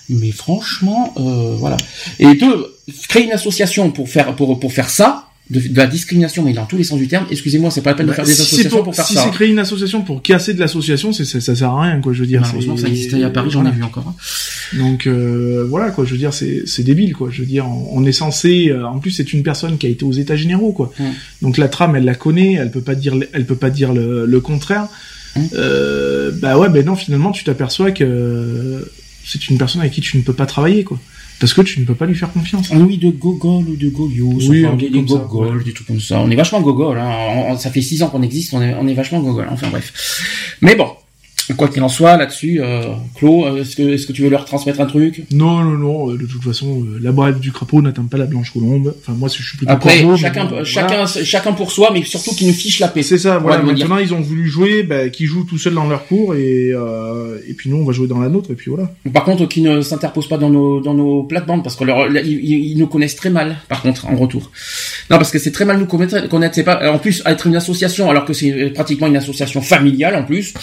mais 0.10 0.32
franchement 0.32 1.14
euh, 1.18 1.54
voilà 1.58 1.78
et 2.20 2.34
deux 2.36 2.74
créer 3.10 3.26
une 3.26 3.32
association 3.34 3.92
pour 3.92 4.08
faire 4.10 4.34
pour 4.36 4.60
pour 4.60 4.72
faire 4.74 4.90
ça 4.90 5.26
de, 5.50 5.60
de 5.60 5.78
la 5.78 5.88
discrimination 5.88 6.44
mais 6.44 6.54
dans 6.54 6.66
tous 6.66 6.78
les 6.78 6.84
sens 6.84 7.00
du 7.00 7.08
terme 7.08 7.26
excusez-moi 7.32 7.72
c'est 7.72 7.82
pas 7.82 7.92
la 7.92 7.96
peine 7.96 8.06
de 8.06 8.12
Bah, 8.12 8.16
faire 8.18 8.26
des 8.26 8.32
si 8.34 8.38
c'est 8.38 8.44
associations 8.44 8.70
pour, 8.78 8.84
pour, 8.86 8.96
faire 8.96 9.06
si 9.06 9.14
ça 9.16 9.22
c'est 9.24 9.28
hein. 9.30 9.32
créer 9.32 9.50
une 9.50 9.58
association 9.60 10.02
pour 10.04 10.22
casser 10.22 10.54
de 10.54 10.60
l'association, 10.60 11.12
c'est 11.12 11.26
ça, 11.26 11.42
ça 11.42 11.56
sert 11.56 11.70
à 11.72 11.82
rien 11.82 12.00
quoi. 12.02 12.14
Je 12.14 12.20
veux 12.22 12.28
dire. 12.28 12.42
malheureusement 12.42 12.76
c'est- 12.78 12.84
ça 12.84 12.88
existait 12.90 13.24
à 13.24 13.30
Paris 13.32 13.50
j'en 13.52 13.66
ai 13.66 13.72
vu 13.72 13.82
encore 13.84 14.08
hein. 14.10 14.16
Donc 14.78 15.08
euh, 15.08 15.66
voilà 15.68 15.90
quoi, 15.90 16.06
je 16.06 16.12
veux 16.12 16.18
dire 16.18 16.34
c'est 16.34 16.64
c'est 16.68 16.84
débile 16.84 17.14
quoi. 17.14 17.30
Je 17.32 17.40
veux 17.42 17.48
dire 17.48 17.66
on, 17.68 17.90
on 18.00 18.06
est 18.06 18.12
censé 18.12 18.70
euh, 18.70 18.86
en 18.88 19.00
plus 19.00 19.12
c'est 19.12 19.34
une 19.34 19.42
personne 19.44 19.78
qui 19.80 19.88
a 19.88 19.90
été 19.90 20.06
aux 20.06 20.12
états 20.14 20.36
généraux 20.36 20.72
quoi. 20.72 20.94
Donc 21.42 21.58
la 21.58 21.68
trame 21.68 21.96
elle 21.96 22.06
la 22.06 22.16
connaît, 22.16 22.54
elle 22.54 22.70
peut 22.72 22.82
pas 22.82 22.96
dire 22.96 23.16
elle 23.34 23.46
peut 23.46 23.56
pas 23.56 23.70
dire 23.72 23.94
le, 23.94 24.26
le 24.26 24.40
contraire. 24.40 24.88
Euh, 25.54 26.32
bah 26.42 26.58
ouais 26.58 26.70
ben 26.70 26.86
non 26.86 26.96
finalement 26.96 27.32
tu 27.32 27.44
t'aperçois 27.44 27.92
que 27.92 28.04
euh, 28.04 28.82
c'est 29.26 29.50
une 29.50 29.58
personne 29.58 29.82
avec 29.82 29.94
qui 29.94 30.02
tu 30.02 30.18
ne 30.18 30.22
peux 30.24 30.34
pas 30.34 30.46
travailler 30.46 30.84
quoi. 30.84 31.00
Parce 31.40 31.54
que 31.54 31.62
tu 31.62 31.80
ne 31.80 31.86
peux 31.86 31.96
pas 31.96 32.06
lui 32.06 32.16
faire 32.16 32.32
confiance. 32.32 32.70
Ah 32.74 32.78
oui, 32.78 32.98
de 32.98 33.10
gogol 33.10 33.64
ou 33.70 33.76
de 33.76 33.90
goyos, 33.90 34.40
Oui, 34.50 34.66
un 34.66 34.76
des, 34.76 34.90
des 34.90 35.02
gogols, 35.04 35.64
des 35.64 35.74
trucs 35.74 35.88
comme 35.88 36.00
ça. 36.02 36.20
On 36.20 36.30
est 36.30 36.36
vachement 36.36 36.62
gogol, 36.62 36.98
hein. 37.00 37.10
On- 37.30 37.54
on- 37.54 37.58
ça 37.58 37.70
fait 37.72 37.82
six 37.82 38.04
ans 38.04 38.10
qu'on 38.10 38.22
existe, 38.24 38.54
on 38.54 38.62
est, 38.62 38.74
on 38.74 38.88
est 38.88 38.94
vachement 38.94 39.20
gogol. 39.22 39.48
Enfin 39.50 39.68
bref. 39.70 39.94
Mais 40.62 40.76
bon, 40.76 40.88
quoi 41.56 41.68
qu'il 41.68 41.82
en 41.84 41.90
soit, 41.90 42.18
là-dessus, 42.18 42.60
euh, 42.62 42.84
Claude, 43.16 43.46
euh, 43.58 43.62
est-ce 43.62 43.76
que, 43.76 43.82
est-ce 43.84 44.06
que 44.08 44.12
tu 44.14 44.22
veux 44.24 44.30
leur 44.30 44.46
transmettre 44.46 44.80
un 44.82 44.86
truc? 44.86 45.24
Non 45.32 45.64
non 45.64 45.78
non, 45.78 46.12
euh, 46.12 46.18
de 46.18 46.26
toute 46.26 46.44
façon 46.44 46.84
euh, 46.84 47.00
la 47.02 47.12
brève 47.12 47.40
du 47.40 47.52
crapaud 47.52 47.82
n'atteint 47.82 48.04
pas 48.04 48.18
la 48.18 48.26
blanche 48.26 48.52
colombe. 48.52 48.94
Enfin 49.00 49.14
moi 49.18 49.30
je 49.30 49.42
suis 49.44 49.58
plutôt 49.58 49.72
Après, 49.72 49.98
corbeau, 50.00 50.12
mais 50.14 50.18
chacun, 50.18 50.46
voilà. 50.46 50.64
chacun, 50.64 51.06
chacun 51.06 51.54
pour 51.54 51.72
soi, 51.72 51.92
mais 51.94 52.04
surtout 52.04 52.32
qu'ils 52.36 52.48
nous 52.48 52.54
fichent 52.54 52.80
la 52.80 52.88
paix. 52.88 53.04
C'est 53.04 53.18
ça, 53.18 53.38
voilà. 53.40 53.62
Maintenant, 53.64 53.98
ils 53.98 54.14
ont 54.14 54.22
voulu 54.22 54.48
jouer, 54.50 54.84
bah, 54.84 55.10
qu'ils 55.10 55.28
jouent 55.28 55.44
tout 55.44 55.58
seuls 55.58 55.74
dans 55.74 55.88
leur 55.88 56.06
cours, 56.08 56.36
et, 56.36 56.72
euh, 56.74 57.38
et 57.48 57.54
puis 57.54 57.70
nous, 57.70 57.78
on 57.78 57.86
va 57.86 57.94
jouer 57.94 58.08
dans 58.08 58.20
la 58.20 58.30
nôtre, 58.30 58.52
et 58.52 58.56
puis 58.56 58.70
voilà. 58.70 58.92
Par 59.14 59.24
contre, 59.24 59.48
qu'ils 59.48 59.64
ne 59.64 59.82
s'interposent 59.82 60.28
pas 60.30 60.38
dans 60.38 60.50
nos, 60.50 60.80
dans 60.82 60.94
nos 60.94 61.24
plates-bandes, 61.24 61.64
parce 61.64 61.76
que 61.76 61.84
leur, 61.84 62.08
ils, 62.10 62.28
ils- 62.28 62.72
ils 62.72 62.78
nous 62.78 62.88
connaissent 62.88 63.16
très 63.16 63.30
mal, 63.30 63.58
par 63.68 63.82
contre, 63.82 64.08
en 64.08 64.16
retour. 64.16 64.52
Non, 65.10 65.18
parce 65.18 65.32
que 65.32 65.40
c'est 65.40 65.52
très 65.52 65.66
mal 65.66 65.80
nous 65.80 65.86
connaître, 65.86 66.28
connaître, 66.30 66.56
c'est 66.56 66.64
pas, 66.64 66.92
en 66.92 67.00
plus, 67.00 67.24
être 67.26 67.48
une 67.48 67.56
association, 67.56 68.10
alors 68.10 68.26
que 68.26 68.34
c'est 68.34 68.72
pratiquement 68.74 69.08
une 69.08 69.18
association 69.18 69.62
familiale, 69.62 70.16
en 70.16 70.24
plus. 70.24 70.54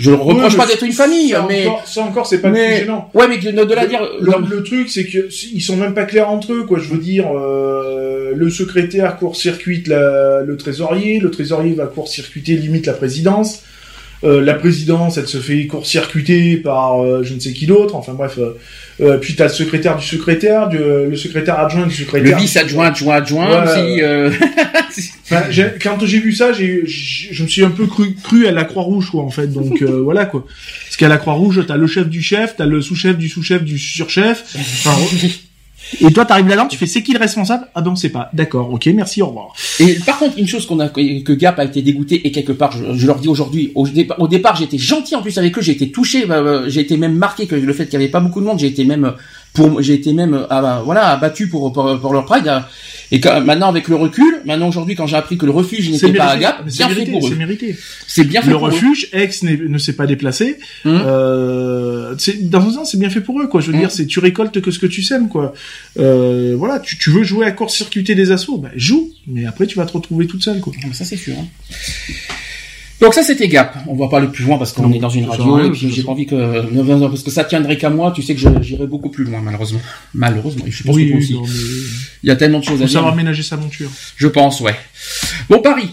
Je 0.00 0.10
ne 0.10 0.16
reproche 0.16 0.56
pas 0.56 0.66
d'être 0.66 0.82
une 0.84 0.92
famille, 0.92 1.30
ça 1.30 1.44
mais, 1.48 1.66
Encore, 1.66 1.82
ça 1.86 2.02
encore, 2.02 2.26
c'est 2.26 2.40
pas 2.40 2.50
mais- 2.50 2.62
le 2.62 2.74
plus 2.76 2.84
gênant. 2.86 3.10
ouais, 3.14 3.26
mais 3.28 3.38
de, 3.38 3.64
de 3.64 3.74
la 3.74 3.86
dire, 3.86 4.00
Le, 4.20 4.30
non, 4.30 4.38
le 4.48 4.62
truc, 4.62 4.88
c'est 4.88 5.04
que 5.06 5.28
ils 5.52 5.60
sont 5.60 5.76
même 5.76 5.94
pas 5.94 6.04
clairs 6.04 6.30
entre 6.30 6.52
eux, 6.52 6.64
quoi. 6.64 6.78
Je 6.78 6.88
veux 6.88 6.98
dire, 6.98 7.26
euh, 7.34 8.32
le 8.36 8.50
secrétaire 8.50 9.16
court-circuite 9.18 9.88
le 9.88 10.56
trésorier, 10.56 11.18
le 11.18 11.30
trésorier 11.30 11.72
va 11.74 11.86
court-circuiter 11.86 12.54
limite 12.54 12.86
la 12.86 12.92
présidence. 12.92 13.62
Euh, 14.24 14.40
la 14.40 14.54
présidence, 14.54 15.16
elle 15.16 15.28
se 15.28 15.38
fait 15.38 15.66
court-circuiter 15.68 16.56
par 16.56 17.04
euh, 17.04 17.22
je 17.22 17.34
ne 17.34 17.38
sais 17.40 17.52
qui 17.52 17.66
d'autre. 17.66 17.94
Enfin 17.94 18.14
bref. 18.14 18.38
Euh, 18.38 18.56
euh, 19.00 19.16
puis 19.16 19.36
t'as 19.36 19.44
le 19.44 19.50
secrétaire 19.50 19.96
du 19.96 20.04
secrétaire, 20.04 20.68
du- 20.68 20.78
le 20.78 21.14
secrétaire 21.16 21.58
adjoint 21.60 21.82
du 21.86 21.90
le 21.90 22.04
secrétaire. 22.04 22.36
vice-adjoint, 22.36 22.86
adjoint, 22.86 23.14
adjoint, 23.16 23.64
Ouais, 23.64 23.70
aussi, 23.70 24.02
euh, 24.02 24.30
Enfin, 25.30 25.44
quand 25.82 26.04
j'ai 26.06 26.20
vu 26.20 26.32
ça, 26.32 26.52
j'ai, 26.52 26.82
je 26.86 27.42
me 27.42 27.48
suis 27.48 27.62
un 27.64 27.70
peu 27.70 27.86
cru, 27.86 28.14
cru 28.14 28.46
à 28.46 28.50
la 28.52 28.64
Croix-Rouge, 28.64 29.10
quoi, 29.10 29.22
en 29.22 29.30
fait. 29.30 29.48
Donc 29.48 29.82
euh, 29.82 30.00
voilà, 30.04 30.24
quoi. 30.26 30.46
Parce 30.84 30.96
qu'à 30.96 31.08
la 31.08 31.18
Croix-Rouge, 31.18 31.64
t'as 31.66 31.76
le 31.76 31.86
chef 31.86 32.08
du 32.08 32.22
chef, 32.22 32.56
t'as 32.56 32.66
le 32.66 32.80
sous-chef 32.80 33.16
du 33.18 33.28
sous-chef 33.28 33.62
du 33.62 33.78
surchef. 33.78 34.44
Enfin, 34.56 34.96
et 36.00 36.12
toi, 36.12 36.24
t'arrives 36.24 36.48
là-dedans, 36.48 36.66
tu 36.66 36.76
fais 36.76 36.86
c'est 36.86 37.02
qui 37.02 37.12
le 37.12 37.18
responsable? 37.18 37.66
Ah 37.74 37.80
ben 37.82 37.90
on 37.92 37.96
sait 37.96 38.08
pas. 38.10 38.30
D'accord, 38.32 38.70
ok, 38.72 38.86
merci, 38.94 39.22
au 39.22 39.26
revoir. 39.28 39.52
Et 39.80 39.94
par 40.04 40.18
contre, 40.18 40.38
une 40.38 40.46
chose 40.48 40.66
qu'on 40.66 40.80
a 40.80 40.88
que 40.88 41.32
Gap 41.32 41.58
a 41.58 41.64
été 41.64 41.82
dégoûté 41.82 42.26
et 42.26 42.32
quelque 42.32 42.52
part, 42.52 42.72
je, 42.72 42.94
je 42.98 43.06
leur 43.06 43.18
dis 43.20 43.28
aujourd'hui, 43.28 43.72
au, 43.74 43.86
départ- 43.86 44.20
au 44.20 44.28
départ, 44.28 44.56
j'étais 44.56 44.78
gentil 44.78 45.14
en 45.14 45.22
plus 45.22 45.36
avec 45.38 45.56
eux, 45.56 45.62
j'ai 45.62 45.72
été 45.72 45.90
touché, 45.90 46.26
bah, 46.26 46.68
j'ai 46.68 46.80
été 46.80 46.96
même 46.96 47.14
marqué 47.16 47.46
que 47.46 47.54
le 47.54 47.72
fait 47.72 47.84
qu'il 47.84 47.94
y 47.94 47.96
avait 48.02 48.10
pas 48.10 48.20
beaucoup 48.20 48.40
de 48.40 48.46
monde, 48.46 48.58
j'ai 48.58 48.66
été 48.66 48.84
même 48.84 49.12
pour, 49.58 49.82
j'ai 49.82 49.94
été 49.94 50.12
même 50.12 50.46
ah, 50.50 50.62
bah, 50.62 50.82
voilà 50.84 51.08
abattu 51.08 51.48
pour, 51.48 51.72
pour 51.72 51.98
pour 52.00 52.12
leur 52.12 52.24
pride. 52.24 52.50
Et 53.10 53.20
quand- 53.20 53.40
maintenant 53.40 53.68
avec 53.70 53.88
le 53.88 53.96
recul, 53.96 54.32
maintenant 54.44 54.68
aujourd'hui 54.68 54.94
quand 54.94 55.06
j'ai 55.06 55.16
appris 55.16 55.36
que 55.38 55.46
le 55.46 55.52
refuge 55.52 55.90
n'était 55.90 56.12
pas 56.12 56.26
à 56.26 56.36
Gap, 56.36 56.62
c'est 56.68 56.76
bien 56.78 56.88
fait 56.88 56.94
mérité, 56.94 57.12
pour 57.12 57.22
c'est 57.28 57.34
eux. 57.34 57.38
mérité. 57.38 57.76
C'est 58.06 58.24
bien 58.24 58.42
fait 58.42 58.50
Le 58.50 58.56
pour 58.58 58.66
eux. 58.68 58.70
refuge, 58.70 59.08
ex 59.12 59.42
ne 59.42 59.78
s'est 59.78 59.94
pas 59.94 60.06
déplacé. 60.06 60.58
Hum. 60.84 61.00
Euh, 61.06 62.14
dans 62.42 62.62
un 62.68 62.72
sens, 62.72 62.90
c'est 62.92 62.98
bien 62.98 63.10
fait 63.10 63.20
pour 63.22 63.40
eux, 63.40 63.46
quoi. 63.48 63.60
Je 63.62 63.68
veux 63.68 63.74
Hum. 63.74 63.80
dire, 63.80 63.90
c'est 63.90 64.06
tu 64.06 64.18
récoltes 64.20 64.60
que 64.60 64.70
ce 64.70 64.78
que 64.78 64.86
tu 64.86 65.02
sèmes, 65.02 65.28
quoi. 65.28 65.54
Euh, 65.98 66.54
voilà, 66.56 66.80
tu, 66.80 66.98
tu 66.98 67.10
veux 67.10 67.24
jouer 67.24 67.46
à 67.46 67.50
court-circuiter 67.52 68.14
des 68.14 68.30
assauts, 68.30 68.58
bah, 68.58 68.68
joue. 68.76 69.10
Mais 69.26 69.46
après, 69.46 69.66
tu 69.66 69.76
vas 69.78 69.86
te 69.86 69.92
retrouver 69.92 70.26
toute 70.26 70.42
seule, 70.44 70.60
quoi. 70.60 70.72
Ah, 70.84 70.86
Ça 70.92 71.04
c'est 71.04 71.16
sûr. 71.16 71.34
hein. 71.40 71.46
Donc 73.00 73.14
ça 73.14 73.22
c'était 73.22 73.46
Gap. 73.48 73.76
On 73.86 73.94
va 73.94 74.08
pas 74.08 74.18
aller 74.18 74.26
plus 74.28 74.44
loin 74.44 74.58
parce 74.58 74.72
qu'on 74.72 74.92
est 74.92 74.98
dans 74.98 75.08
une 75.08 75.24
ça 75.26 75.30
radio 75.32 75.54
rien, 75.54 75.66
et 75.66 75.70
puis 75.70 75.92
j'ai 75.94 76.02
pas 76.02 76.10
envie 76.12 76.26
que 76.26 77.06
parce 77.08 77.22
que 77.22 77.30
ça 77.30 77.44
tiendrait 77.44 77.76
qu'à 77.76 77.90
moi. 77.90 78.12
Tu 78.14 78.22
sais 78.22 78.34
que 78.34 78.40
j'irai 78.62 78.86
beaucoup 78.86 79.08
plus 79.10 79.24
loin 79.24 79.40
malheureusement. 79.42 79.80
Malheureusement. 80.14 80.64
Et 80.66 80.70
je 80.70 80.82
pense 80.82 80.96
que 80.96 81.08
toi 81.08 81.18
aussi. 81.18 81.34
non, 81.34 81.42
mais 81.42 81.48
Il 82.24 82.28
y 82.28 82.32
a 82.32 82.36
tellement 82.36 82.58
de 82.58 82.64
choses 82.64 82.74
à 82.74 82.84
faut 82.84 82.84
dire. 82.88 82.92
savoir 82.98 83.14
ménager 83.14 83.42
sa 83.42 83.56
monture. 83.56 83.90
Je 84.16 84.26
pense, 84.26 84.60
ouais. 84.60 84.74
Bon, 85.48 85.60
Paris. 85.60 85.90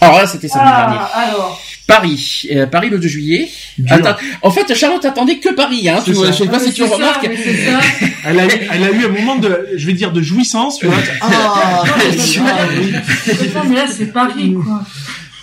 Alors 0.00 0.18
là, 0.18 0.26
c'était 0.26 0.48
samedi 0.48 0.68
dernier. 0.70 0.96
Ah, 1.00 1.28
alors. 1.28 1.60
Paris. 1.86 2.46
Euh, 2.52 2.66
Paris 2.66 2.88
le 2.90 2.98
2 2.98 3.08
juillet. 3.08 3.48
Attends, 3.88 4.14
en 4.42 4.50
fait, 4.50 4.72
Charlotte 4.74 5.04
attendait 5.04 5.38
que 5.38 5.52
Paris, 5.54 5.88
hein. 5.88 6.00
Tu 6.04 6.12
vois, 6.12 6.26
ça. 6.26 6.32
je 6.32 6.36
sais 6.38 6.46
pas 6.46 6.58
Ah, 6.60 6.64
si 6.64 6.72
tu 6.72 6.86
ça, 6.86 6.94
remarques. 6.94 7.24
ça. 7.24 8.06
Elle 8.26 8.40
a, 8.40 8.46
eu, 8.46 8.50
elle 8.72 8.84
a 8.84 8.90
eu 8.90 9.04
un 9.06 9.08
moment 9.08 9.36
de, 9.36 9.68
je 9.76 9.86
vais 9.86 9.94
dire, 9.94 10.12
de 10.12 10.20
jouissance, 10.20 10.78
tu 10.78 10.86
vois. 10.86 10.96
Ah. 11.22 11.82
Non, 13.54 13.62
mais 13.68 13.76
là, 13.76 13.86
c'est 13.90 14.12
Paris, 14.12 14.54
quoi. 14.54 14.82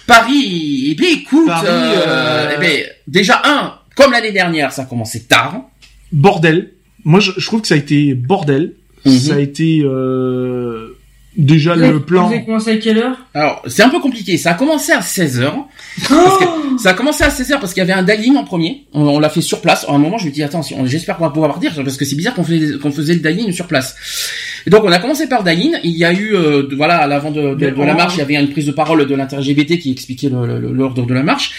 Paris. 0.07 0.87
Eh 0.91 0.95
bien, 0.95 1.09
écoute, 1.11 1.47
Paris, 1.47 1.67
euh, 1.67 2.03
euh, 2.07 2.51
eh 2.55 2.59
bien, 2.59 2.71
déjà, 3.07 3.41
un, 3.43 3.75
comme 3.95 4.11
l'année 4.11 4.31
dernière, 4.31 4.71
ça 4.71 4.83
a 4.83 4.85
commencé 4.85 5.23
tard. 5.23 5.61
Bordel. 6.11 6.71
Moi, 7.03 7.19
je, 7.19 7.31
je 7.37 7.45
trouve 7.45 7.61
que 7.61 7.67
ça 7.67 7.75
a 7.75 7.77
été 7.77 8.13
bordel. 8.13 8.73
Mhm. 9.05 9.19
Ça 9.19 9.35
a 9.35 9.39
été, 9.39 9.81
euh, 9.83 10.84
déjà 11.37 11.75
le 11.75 11.99
plan. 12.01 12.27
Vous 12.27 12.33
avez 12.33 12.45
commencé 12.45 12.71
à 12.71 12.77
quelle 12.77 12.97
heure? 12.97 13.17
Alors, 13.33 13.61
c'est 13.67 13.83
un 13.83 13.89
peu 13.89 13.99
compliqué. 13.99 14.37
Ça 14.37 14.51
a 14.51 14.53
commencé 14.53 14.91
à 14.91 14.99
16h. 15.01 15.51
Oh 16.11 16.15
Ça 16.77 16.89
a 16.89 16.93
commencé 16.93 17.23
à 17.23 17.29
16h 17.29 17.59
parce 17.59 17.73
qu'il 17.73 17.81
y 17.81 17.89
avait 17.89 17.93
un 17.93 18.03
dining 18.03 18.35
en 18.37 18.43
premier. 18.43 18.85
On, 18.93 19.01
on 19.07 19.19
l'a 19.19 19.29
fait 19.29 19.41
sur 19.41 19.61
place. 19.61 19.85
À 19.87 19.93
un 19.93 19.97
moment, 19.97 20.17
je 20.17 20.25
me 20.27 20.31
dis, 20.31 20.43
attends, 20.43 20.61
j'espère 20.85 21.17
qu'on 21.17 21.23
va 21.25 21.29
pouvoir 21.31 21.51
partir 21.51 21.73
parce 21.75 21.97
que 21.97 22.05
c'est 22.05 22.15
bizarre 22.15 22.33
qu'on 22.33 22.43
faisait, 22.43 22.77
qu'on 22.79 22.91
faisait 22.91 23.13
le 23.13 23.19
dining 23.19 23.51
sur 23.51 23.67
place. 23.67 23.95
Et 24.67 24.69
donc, 24.69 24.83
on 24.83 24.91
a 24.91 24.99
commencé 24.99 25.27
par 25.27 25.43
le. 25.43 25.79
Il 25.83 25.91
y 25.97 26.05
a 26.05 26.11
eu, 26.13 26.33
euh, 26.35 26.67
de- 26.67 26.75
voilà, 26.75 26.97
à 26.97 27.07
l'avant 27.07 27.31
de, 27.31 27.41
de- 27.55 27.65
Mais 27.65 27.71
de 27.71 27.75
la 27.85 27.93
marche, 27.97 28.15
il 28.15 28.19
y 28.19 28.21
avait 28.21 28.35
une 28.35 28.49
prise 28.49 28.65
de 28.65 28.71
parole 28.71 29.05
de 29.05 29.15
l'inter-LGBT 29.15 29.77
qui 29.79 29.91
expliquait 29.91 30.29
l'ordre 30.29 31.05
de 31.05 31.13
la 31.13 31.23
marche. 31.23 31.51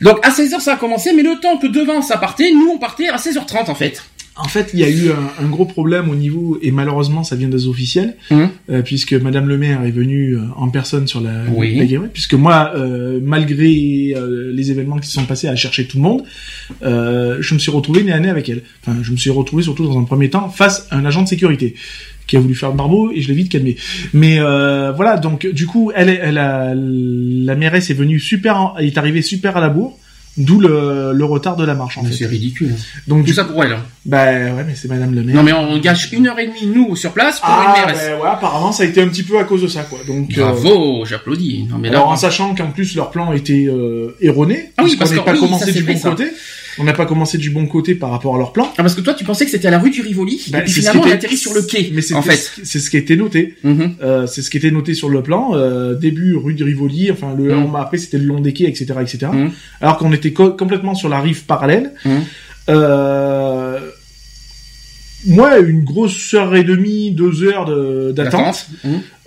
Donc, 0.00 0.18
à 0.26 0.30
16h, 0.30 0.60
ça 0.60 0.74
a 0.74 0.76
commencé, 0.76 1.12
mais 1.14 1.22
le 1.22 1.38
temps 1.40 1.56
que 1.58 1.66
devant 1.66 2.00
ça 2.02 2.16
partait, 2.16 2.50
nous, 2.52 2.70
on 2.74 2.78
partait 2.78 3.08
à 3.08 3.16
16h30, 3.16 3.70
en 3.70 3.74
fait. 3.74 4.02
En 4.36 4.48
fait, 4.48 4.70
il 4.72 4.80
y 4.80 4.84
a 4.84 4.88
eu 4.88 5.10
un, 5.10 5.44
un 5.44 5.48
gros 5.48 5.66
problème 5.66 6.08
au 6.08 6.14
niveau, 6.14 6.58
et 6.62 6.70
malheureusement, 6.70 7.24
ça 7.24 7.36
vient 7.36 7.48
des 7.48 7.66
officiels, 7.66 8.16
Mhm. 8.30 8.48
euh, 8.70 8.82
puisque 8.82 9.12
Madame 9.12 9.48
le 9.48 9.58
maire 9.58 9.82
est 9.84 9.90
venue 9.90 10.36
euh, 10.36 10.40
en 10.56 10.70
personne 10.70 11.06
sur 11.06 11.20
la, 11.20 11.44
Oui. 11.54 11.74
la 11.76 11.84
guérite, 11.84 12.12
puisque 12.12 12.34
moi, 12.34 12.72
euh, 12.74 13.20
malgré 13.22 14.14
euh, 14.16 14.50
les 14.54 14.70
événements 14.70 14.96
qui 14.98 15.08
se 15.08 15.14
sont 15.14 15.24
passés 15.26 15.48
à 15.48 15.56
chercher 15.56 15.86
tout 15.86 15.98
le 15.98 16.02
monde, 16.04 16.22
je 16.82 17.54
me 17.54 17.58
suis 17.58 17.70
retrouvé 17.70 18.02
nez 18.02 18.12
à 18.12 18.20
nez 18.20 18.30
avec 18.30 18.48
elle. 18.48 18.62
Enfin, 18.86 18.98
je 19.02 19.12
me 19.12 19.16
suis 19.16 19.30
retrouvé 19.30 19.62
surtout 19.62 19.84
dans 19.86 19.98
un 19.98 20.04
premier 20.04 20.30
temps 20.30 20.48
face 20.48 20.86
à 20.90 20.96
un 20.96 21.04
agent 21.04 21.22
de 21.22 21.28
sécurité 21.28 21.74
qui 22.26 22.36
a 22.36 22.40
voulu 22.40 22.54
faire 22.54 22.70
le 22.70 22.76
barbeau 22.76 23.10
et 23.12 23.20
je 23.22 23.28
l'ai 23.28 23.34
vite 23.34 23.50
calmé. 23.50 23.76
Mais 24.14 24.36
euh, 24.38 24.92
voilà, 24.92 25.16
donc 25.16 25.46
du 25.48 25.66
coup, 25.66 25.90
elle, 25.94 26.08
elle 26.08 26.38
a, 26.38 26.72
la 26.74 27.54
mairesse 27.56 27.90
est 27.90 27.94
venue 27.94 28.20
super, 28.20 28.56
en- 28.60 28.78
est 28.78 28.96
arrivée 28.96 29.22
super 29.22 29.56
à 29.56 29.60
la 29.60 29.68
bourre. 29.68 29.98
D'où 30.36 30.60
le, 30.60 31.12
le 31.12 31.24
retard 31.24 31.56
de 31.56 31.64
la 31.64 31.74
marche 31.74 31.98
en 31.98 32.02
Mais 32.02 32.10
fait. 32.10 32.16
C'est 32.18 32.26
ridicule. 32.26 32.74
Donc 33.08 33.20
Tout 33.20 33.26
du 33.26 33.32
ça 33.34 33.44
pour 33.44 33.62
elle. 33.64 33.72
hein. 33.72 33.84
bah 34.06 34.26
ouais, 34.26 34.64
mais 34.66 34.74
c'est 34.74 34.86
Madame 34.88 35.12
le 35.14 35.22
maire. 35.24 35.34
Non, 35.36 35.42
mais 35.42 35.52
on 35.52 35.76
gâche 35.78 36.12
une 36.12 36.28
heure 36.28 36.38
et 36.38 36.46
demie, 36.46 36.66
nous, 36.72 36.94
sur 36.96 37.12
place, 37.12 37.40
pour 37.40 37.48
Ah, 37.50 37.74
une 37.76 37.86
mairesse. 37.86 38.08
ben 38.08 38.20
ouais, 38.22 38.28
apparemment 38.28 38.70
ça 38.72 38.84
a 38.84 38.86
été 38.86 39.02
un 39.02 39.08
petit 39.08 39.24
peu 39.24 39.38
à 39.38 39.44
cause 39.44 39.62
de 39.62 39.68
ça, 39.68 39.82
quoi. 39.82 39.98
Donc, 40.06 40.30
euh, 40.38 40.40
Bravo, 40.42 41.04
j'applaudis. 41.04 41.66
Non, 41.68 41.78
mais 41.78 41.90
là, 41.90 41.98
alors 41.98 42.10
en 42.10 42.16
sachant 42.16 42.54
qu'en 42.54 42.70
plus 42.70 42.94
leur 42.94 43.10
plan 43.10 43.32
était 43.32 43.66
euh, 43.68 44.16
erroné, 44.20 44.72
Ah 44.76 44.84
oui, 44.84 44.96
parce 44.96 45.10
n'est 45.10 45.18
que- 45.18 45.24
pas 45.24 45.32
oui, 45.32 45.40
commencé 45.40 45.72
du 45.72 45.82
bon 45.82 45.96
ça. 45.96 46.10
côté. 46.10 46.28
On 46.78 46.84
n'a 46.84 46.92
pas 46.92 47.06
commencé 47.06 47.36
du 47.38 47.50
bon 47.50 47.66
côté 47.66 47.94
par 47.94 48.10
rapport 48.10 48.34
à 48.34 48.38
leur 48.38 48.52
plan. 48.52 48.72
Ah, 48.78 48.82
parce 48.82 48.94
que 48.94 49.00
toi, 49.00 49.14
tu 49.14 49.24
pensais 49.24 49.44
que 49.44 49.50
c'était 49.50 49.68
à 49.68 49.70
la 49.70 49.78
rue 49.78 49.90
du 49.90 50.02
Rivoli, 50.02 50.40
Bah, 50.50 50.58
et 50.58 50.62
puis 50.62 50.72
c'est 50.72 50.80
ce 50.82 50.90
finalement, 50.90 51.08
on 51.08 51.12
atterrit 51.12 51.36
sur 51.36 51.52
le 51.54 51.62
quai, 51.62 51.90
Mais 51.92 52.02
c'est 52.02 52.14
en 52.14 52.22
fait. 52.22 52.52
c'est 52.62 52.78
ce 52.78 52.90
qui 52.90 52.96
était 52.96 53.16
noté. 53.16 53.54
Mhm. 53.64 53.96
Euh, 54.02 54.26
c'est 54.26 54.42
ce 54.42 54.50
qui 54.50 54.56
était 54.58 54.70
noté 54.70 54.94
sur 54.94 55.08
le 55.08 55.22
plan. 55.22 55.50
Euh, 55.54 55.94
début 55.94 56.34
rue 56.36 56.54
de 56.54 56.64
Rivoli, 56.64 57.10
enfin 57.10 57.34
le 57.36 57.54
Mm. 57.54 57.74
après 57.76 57.98
c'était 57.98 58.18
le 58.18 58.24
long 58.24 58.40
des 58.40 58.52
quais, 58.52 58.64
etc., 58.68 58.86
etc. 59.00 59.18
Mm. 59.32 59.48
Alors 59.80 59.98
qu'on 59.98 60.12
était 60.12 60.32
co- 60.32 60.52
complètement 60.52 60.94
sur 60.94 61.08
la 61.08 61.20
rive 61.20 61.44
parallèle. 61.44 61.92
Euh, 62.68 63.78
moi, 65.26 65.58
une 65.58 65.84
grosse 65.84 66.32
heure 66.34 66.54
et 66.56 66.64
demie, 66.64 67.10
deux 67.10 67.42
heures 67.42 67.66
d'attente. 68.14 68.66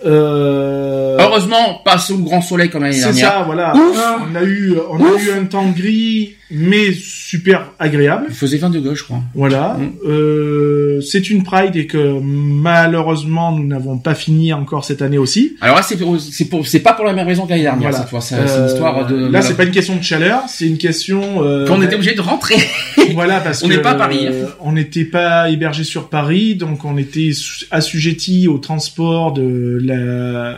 Euh... 0.04 1.16
Heureusement, 1.20 1.80
pas 1.84 1.98
sous 1.98 2.16
le 2.16 2.24
grand 2.24 2.42
soleil 2.42 2.68
comme 2.68 2.82
l'année 2.82 2.98
dernière. 2.98 3.14
C'est 3.14 3.20
ça, 3.20 3.42
voilà. 3.46 3.72
On 3.76 4.34
a 4.34 4.42
eu, 4.42 4.74
on 4.90 4.96
a 5.04 5.20
eu 5.22 5.30
un 5.40 5.44
temps 5.44 5.70
gris, 5.70 6.34
mais 6.50 6.92
super 6.92 7.72
agréable. 7.78 8.26
Il 8.28 8.34
faisait 8.34 8.58
20 8.58 8.70
degrés, 8.70 8.94
je 8.94 9.04
crois. 9.04 9.20
Voilà. 9.34 9.78
Mm. 9.78 9.92
Euh, 10.08 11.00
c'est 11.00 11.30
une 11.30 11.42
Pride 11.42 11.76
et 11.76 11.86
que 11.86 12.18
malheureusement 12.22 13.52
nous 13.52 13.66
n'avons 13.66 13.98
pas 13.98 14.14
fini 14.14 14.52
encore 14.52 14.84
cette 14.84 15.02
année 15.02 15.18
aussi. 15.18 15.56
Alors 15.60 15.76
là, 15.76 15.82
c'est 15.82 15.96
pour, 15.96 16.18
c'est 16.20 16.44
pour, 16.46 16.66
c'est 16.66 16.80
pas 16.80 16.92
pour 16.92 17.04
la 17.04 17.12
même 17.12 17.26
raison 17.26 17.44
que 17.44 17.50
l'année 17.50 17.62
dernière 17.62 17.90
Voilà. 17.90 17.98
cette 17.98 18.08
fois. 18.08 18.20
C'est 18.20 18.36
une 18.36 18.66
histoire 18.66 19.06
de. 19.06 19.14
Euh, 19.14 19.30
Là, 19.30 19.42
c'est 19.42 19.56
pas 19.56 19.64
une 19.64 19.70
question 19.72 19.96
de 19.96 20.02
chaleur, 20.02 20.42
c'est 20.48 20.66
une 20.66 20.78
question. 20.78 21.44
Euh, 21.44 21.66
qu'on 21.66 21.82
était 21.82 21.94
obligé 21.94 22.14
de 22.14 22.20
rentrer. 22.20 22.56
Voilà, 23.12 23.40
parce 23.40 23.62
On 23.62 23.68
n'est 23.68 23.78
pas 23.78 23.90
à 23.90 23.94
Paris, 23.96 24.26
hein. 24.26 24.30
euh, 24.32 24.46
on 24.60 24.72
n'était 24.72 25.04
pas 25.04 25.50
hébergé 25.50 25.84
sur 25.84 26.08
Paris, 26.08 26.54
donc 26.54 26.86
on 26.86 26.96
était 26.96 27.32
assujetti 27.70 28.48
au 28.48 28.56
transport 28.56 29.32
de 29.32 29.78
la 29.82 30.56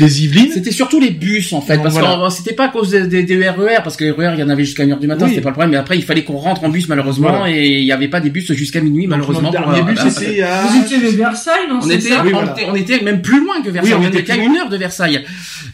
des 0.00 0.24
Yvelines. 0.24 0.50
C'était 0.52 0.72
surtout 0.72 0.98
les 0.98 1.10
bus 1.10 1.52
en 1.52 1.60
fait, 1.60 1.74
Donc, 1.74 1.84
parce 1.84 1.94
voilà. 1.94 2.26
que 2.26 2.32
c'était 2.32 2.54
pas 2.54 2.66
à 2.66 2.68
cause 2.70 2.90
des, 2.90 3.06
des, 3.06 3.22
des 3.22 3.48
RER, 3.48 3.78
parce 3.84 3.96
que 3.96 4.04
les 4.04 4.10
RER 4.10 4.32
il 4.34 4.40
y 4.40 4.42
en 4.42 4.48
avait 4.52 4.64
jusqu'à 4.64 4.84
1h 4.84 4.98
du 5.00 5.06
matin, 5.06 5.24
Oui. 5.24 5.30
c'était 5.30 5.42
pas 5.42 5.48
le 5.48 5.54
problème. 5.54 5.70
Mais 5.72 5.76
après 5.78 5.96
il 5.98 6.04
fallait 6.04 6.22
qu'on 6.24 6.36
rentre 6.36 6.62
en 6.64 6.68
bus 6.68 6.86
malheureusement 6.88 7.30
Voilà. 7.30 7.50
et 7.56 7.78
il 7.80 7.84
y 7.84 7.92
avait 7.92 8.08
pas 8.08 8.20
des 8.20 8.30
bus 8.30 8.52
jusqu'à 8.52 8.80
minuit 8.80 9.02
Donc, 9.04 9.10
malheureusement. 9.10 9.50
notre 9.50 9.62
pour, 9.62 9.72
dernier 9.72 9.90
bus, 9.92 10.04
là, 10.04 10.10
c'était 10.10 10.42
à... 10.42 10.62
Vous 10.62 10.80
étiez 10.84 10.98
vers 10.98 11.30
Versailles, 11.30 11.68
non 11.68 11.80
on 11.82 11.90
était, 11.90 12.08
ça 12.10 12.22
Oui, 12.22 12.30
on, 12.32 12.38
voilà. 12.38 12.52
était, 12.52 12.66
on 12.70 12.74
était 12.74 13.00
même 13.00 13.22
plus 13.22 13.40
loin 13.44 13.60
que 13.62 13.70
Versailles. 13.70 13.94
Oui, 13.94 14.00
on 14.00 14.06
on 14.06 14.08
était 14.08 14.24
qu'à 14.24 14.36
une 14.36 14.56
heure 14.56 14.68
de 14.68 14.76
Versailles. 14.76 15.24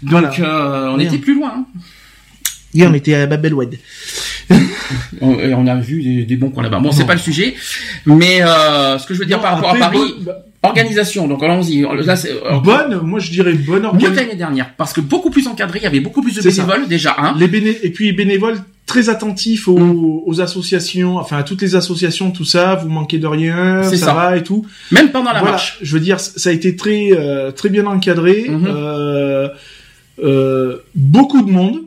Voilà. 0.03 0.29
Donc 0.29 0.39
euh, 0.41 0.91
on 0.95 0.99
était 0.99 1.19
plus 1.19 1.35
loin. 1.35 1.53
hein. 1.59 1.65
Oui, 2.75 2.85
on 2.87 2.95
était 2.95 3.15
à 3.15 3.27
Babelwed. 3.27 3.79
On, 5.21 5.35
et 5.39 5.53
on 5.55 5.67
a 5.67 5.75
vu 5.77 6.03
des, 6.03 6.25
des 6.25 6.37
bons 6.37 6.51
coins 6.51 6.63
là-bas. 6.63 6.79
Bon, 6.81 6.93
c'est 6.93 7.05
pas 7.05 7.13
le 7.15 7.19
sujet, 7.21 7.55
mais 8.07 8.41
euh, 8.41 8.99
ce 8.99 9.07
que 9.07 9.13
je 9.13 9.19
veux 9.19 9.27
dire 9.27 9.37
Non, 9.39 9.43
par 9.43 9.55
rapport 9.57 9.71
après, 9.71 9.83
à 9.83 9.91
Paris, 9.91 10.15
bah, 10.21 10.39
organisation. 10.63 11.29
Donc 11.29 11.43
allons-y. 11.43 11.83
Là, 12.05 12.17
c'est 12.17 12.33
euh, 12.33 12.59
bonne, 12.59 13.01
moi 13.03 13.19
je 13.21 13.31
dirais 13.31 13.53
bonne 13.53 13.77
mieux 13.77 13.81
que 13.81 13.87
organisation. 13.87 14.15
l'année 14.15 14.35
dernière, 14.37 14.75
parce 14.77 14.93
que 14.93 15.01
beaucoup 15.01 15.31
plus 15.31 15.47
encadré, 15.47 15.79
il 15.81 15.85
y 15.85 15.87
avait 15.87 16.01
beaucoup 16.01 16.23
plus 16.23 16.35
de 16.35 16.41
ça. 16.41 16.49
bénévoles 16.49 16.89
déjà. 16.89 17.15
Hein. 17.19 17.35
Les 17.39 17.49
béné 17.49 17.77
et 17.83 17.91
puis 17.91 18.07
les 18.07 18.13
bénévoles 18.13 18.59
très 18.87 19.11
attentifs 19.11 19.69
aux, 19.69 20.25
aux 20.27 20.41
associations, 20.41 21.19
enfin 21.19 21.37
à 21.37 21.43
toutes 21.43 21.63
les 21.63 21.77
associations, 21.77 22.31
tout 22.31 22.45
ça. 22.47 22.75
Vous 22.77 22.89
manquez 22.89 23.19
de 23.19 23.27
rien, 23.27 23.83
ça, 23.85 23.97
ça. 23.97 24.15
va 24.15 24.37
et 24.37 24.43
tout. 24.43 24.67
Même 24.91 25.11
pendant 25.11 25.33
la 25.33 25.39
voilà, 25.41 25.53
marche. 25.53 25.79
je 25.83 25.93
veux 25.95 26.01
dire, 26.01 26.19
ça 26.19 26.51
a 26.51 26.53
été 26.53 26.75
très 26.75 27.11
euh, 27.13 27.53
très 27.53 27.69
bien 27.69 27.87
encadré. 27.87 28.47
Mhm. 28.49 28.67
euh, 28.67 29.49
euh, 30.25 30.79
beaucoup 30.95 31.43
de 31.43 31.51
monde. 31.51 31.83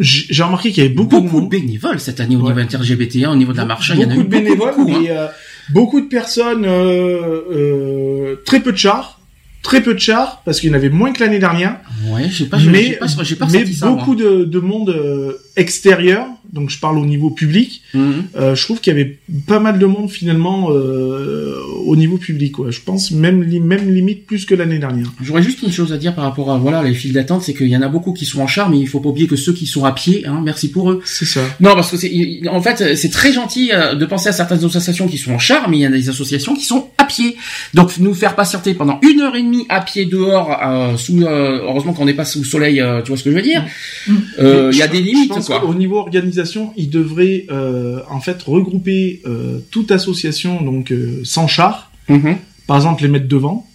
J'ai 0.00 0.44
remarqué 0.44 0.70
qu'il 0.70 0.80
y 0.84 0.86
avait 0.86 0.94
beaucoup, 0.94 1.20
beaucoup, 1.20 1.38
de 1.38 1.40
monde. 1.40 1.50
bénévoles 1.50 1.98
cette 1.98 2.20
année 2.20 2.36
au 2.36 2.40
Ouais. 2.42 2.50
niveau 2.54 2.60
inter-LGBT, 2.60 3.26
au 3.26 3.34
niveau 3.34 3.50
de 3.52 3.56
la 3.56 3.64
marche. 3.64 3.90
Il 3.92 4.00
y 4.00 4.04
en 4.04 4.10
a 4.10 4.14
beaucoup 4.14 4.20
eu 4.20 4.24
de 4.24 4.28
bénévoles, 4.28 4.74
beaucoup, 4.76 4.92
hein. 4.92 5.28
Beaucoup 5.70 6.00
de 6.00 6.06
personnes, 6.06 6.64
euh, 6.64 7.40
euh, 7.52 8.36
très 8.44 8.60
peu 8.60 8.72
de 8.72 8.76
chars, 8.76 9.20
très 9.62 9.82
peu 9.82 9.94
de 9.94 9.98
chars 9.98 10.42
parce 10.44 10.60
qu'il 10.60 10.70
y 10.70 10.72
en 10.72 10.76
avait 10.76 10.88
moins 10.88 11.12
que 11.12 11.20
l'année 11.20 11.38
dernière. 11.38 11.76
Ouais, 12.08 12.28
j'ai 12.30 12.46
pas, 12.46 12.58
mais 12.58 12.92
pas, 12.92 13.06
j'ai 13.22 13.36
pas 13.36 13.46
mais 13.46 13.58
ressenti 13.58 13.74
ça. 13.74 13.88
beaucoup 13.88 14.14
de, 14.14 14.44
de 14.44 14.58
monde 14.60 14.90
euh, 14.90 15.32
extérieur, 15.56 16.26
donc 16.52 16.70
je 16.70 16.78
parle 16.78 16.98
au 16.98 17.06
niveau 17.06 17.30
public. 17.30 17.82
Mhm. 17.94 18.24
Euh, 18.36 18.54
je 18.54 18.62
trouve 18.64 18.80
qu'il 18.80 18.92
y 18.92 18.96
avait 19.00 19.18
pas 19.46 19.60
mal 19.60 19.78
de 19.78 19.86
monde 19.86 20.10
finalement 20.10 20.70
euh, 20.70 21.56
au 21.84 21.96
niveau 21.96 22.16
public. 22.16 22.58
Ouais. 22.58 22.72
Je 22.72 22.80
pense 22.80 23.10
même 23.10 23.42
li- 23.42 23.60
même 23.60 23.92
limite 23.92 24.26
plus 24.26 24.44
que 24.44 24.54
l'année 24.54 24.78
dernière. 24.78 25.12
J'aurais 25.22 25.42
juste 25.42 25.62
une 25.62 25.72
chose 25.72 25.92
à 25.92 25.98
dire 25.98 26.14
par 26.14 26.24
rapport 26.24 26.50
à 26.50 26.58
voilà 26.58 26.82
les 26.82 26.94
files 26.94 27.12
d'attente, 27.12 27.42
c'est 27.42 27.54
qu'il 27.54 27.68
y 27.68 27.76
en 27.76 27.82
a 27.82 27.88
beaucoup 27.88 28.12
qui 28.12 28.24
sont 28.24 28.40
en 28.40 28.46
char, 28.46 28.68
mais 28.70 28.78
il 28.78 28.86
faut 28.88 29.00
pas 29.00 29.08
oublier 29.10 29.26
que 29.26 29.36
ceux 29.36 29.52
qui 29.52 29.66
sont 29.66 29.84
à 29.84 29.92
pied, 29.92 30.26
hein, 30.26 30.40
merci 30.44 30.70
pour 30.70 30.90
eux. 30.90 31.00
C'est 31.04 31.24
ça. 31.24 31.40
Non, 31.60 31.74
parce 31.74 31.90
que 31.90 31.96
c'est, 31.96 32.10
en 32.48 32.60
fait, 32.62 32.96
c'est 32.96 33.10
très 33.10 33.32
gentil 33.32 33.70
euh, 33.72 33.94
de 33.94 34.06
penser 34.06 34.28
à 34.28 34.32
certaines 34.32 34.64
associations 34.64 35.06
qui 35.08 35.18
sont 35.18 35.32
en 35.32 35.38
char, 35.38 35.68
mais 35.68 35.76
il 35.78 35.80
y 35.80 35.86
a 35.86 35.90
des 35.90 36.08
associations 36.08 36.54
qui 36.54 36.64
sont 36.64 36.88
à 36.98 37.04
pied. 37.04 37.36
Donc, 37.74 37.98
nous 37.98 38.14
faire 38.14 38.34
patienter 38.34 38.74
pendant 38.74 38.98
une 39.02 39.20
heure 39.20 39.36
et 39.36 39.42
demie 39.42 39.66
à 39.68 39.80
pied 39.80 40.04
dehors, 40.04 40.56
euh, 40.64 40.96
sous, 40.96 41.20
euh, 41.22 41.60
heureusement 41.62 41.92
qu'on 41.92 42.04
n'est 42.06 42.14
pas 42.14 42.24
sous 42.24 42.38
le 42.40 42.44
soleil, 42.44 42.80
euh, 42.80 43.02
tu 43.02 43.08
vois 43.08 43.16
ce 43.16 43.24
que 43.24 43.30
je 43.30 43.36
veux 43.36 43.42
dire? 43.42 43.64
Mm. 44.06 44.14
Euh, 44.40 44.70
Il 44.72 44.78
y 44.78 44.82
a 44.82 44.88
des 44.88 45.00
limites, 45.00 45.32
quoi. 45.46 45.60
qu'au 45.60 45.74
niveau 45.74 45.96
organisation, 45.96 46.37
ils 46.76 46.90
devraient 46.90 47.46
euh, 47.50 48.00
en 48.10 48.20
fait 48.20 48.42
regrouper 48.42 49.20
euh, 49.26 49.58
toute 49.70 49.90
association 49.90 50.62
donc 50.62 50.90
euh, 50.92 51.20
sans 51.24 51.46
char. 51.46 51.90
Mhm. 52.08 52.36
Par 52.66 52.76
exemple, 52.76 53.02
les 53.02 53.08
mettre 53.08 53.28
devant, 53.28 53.66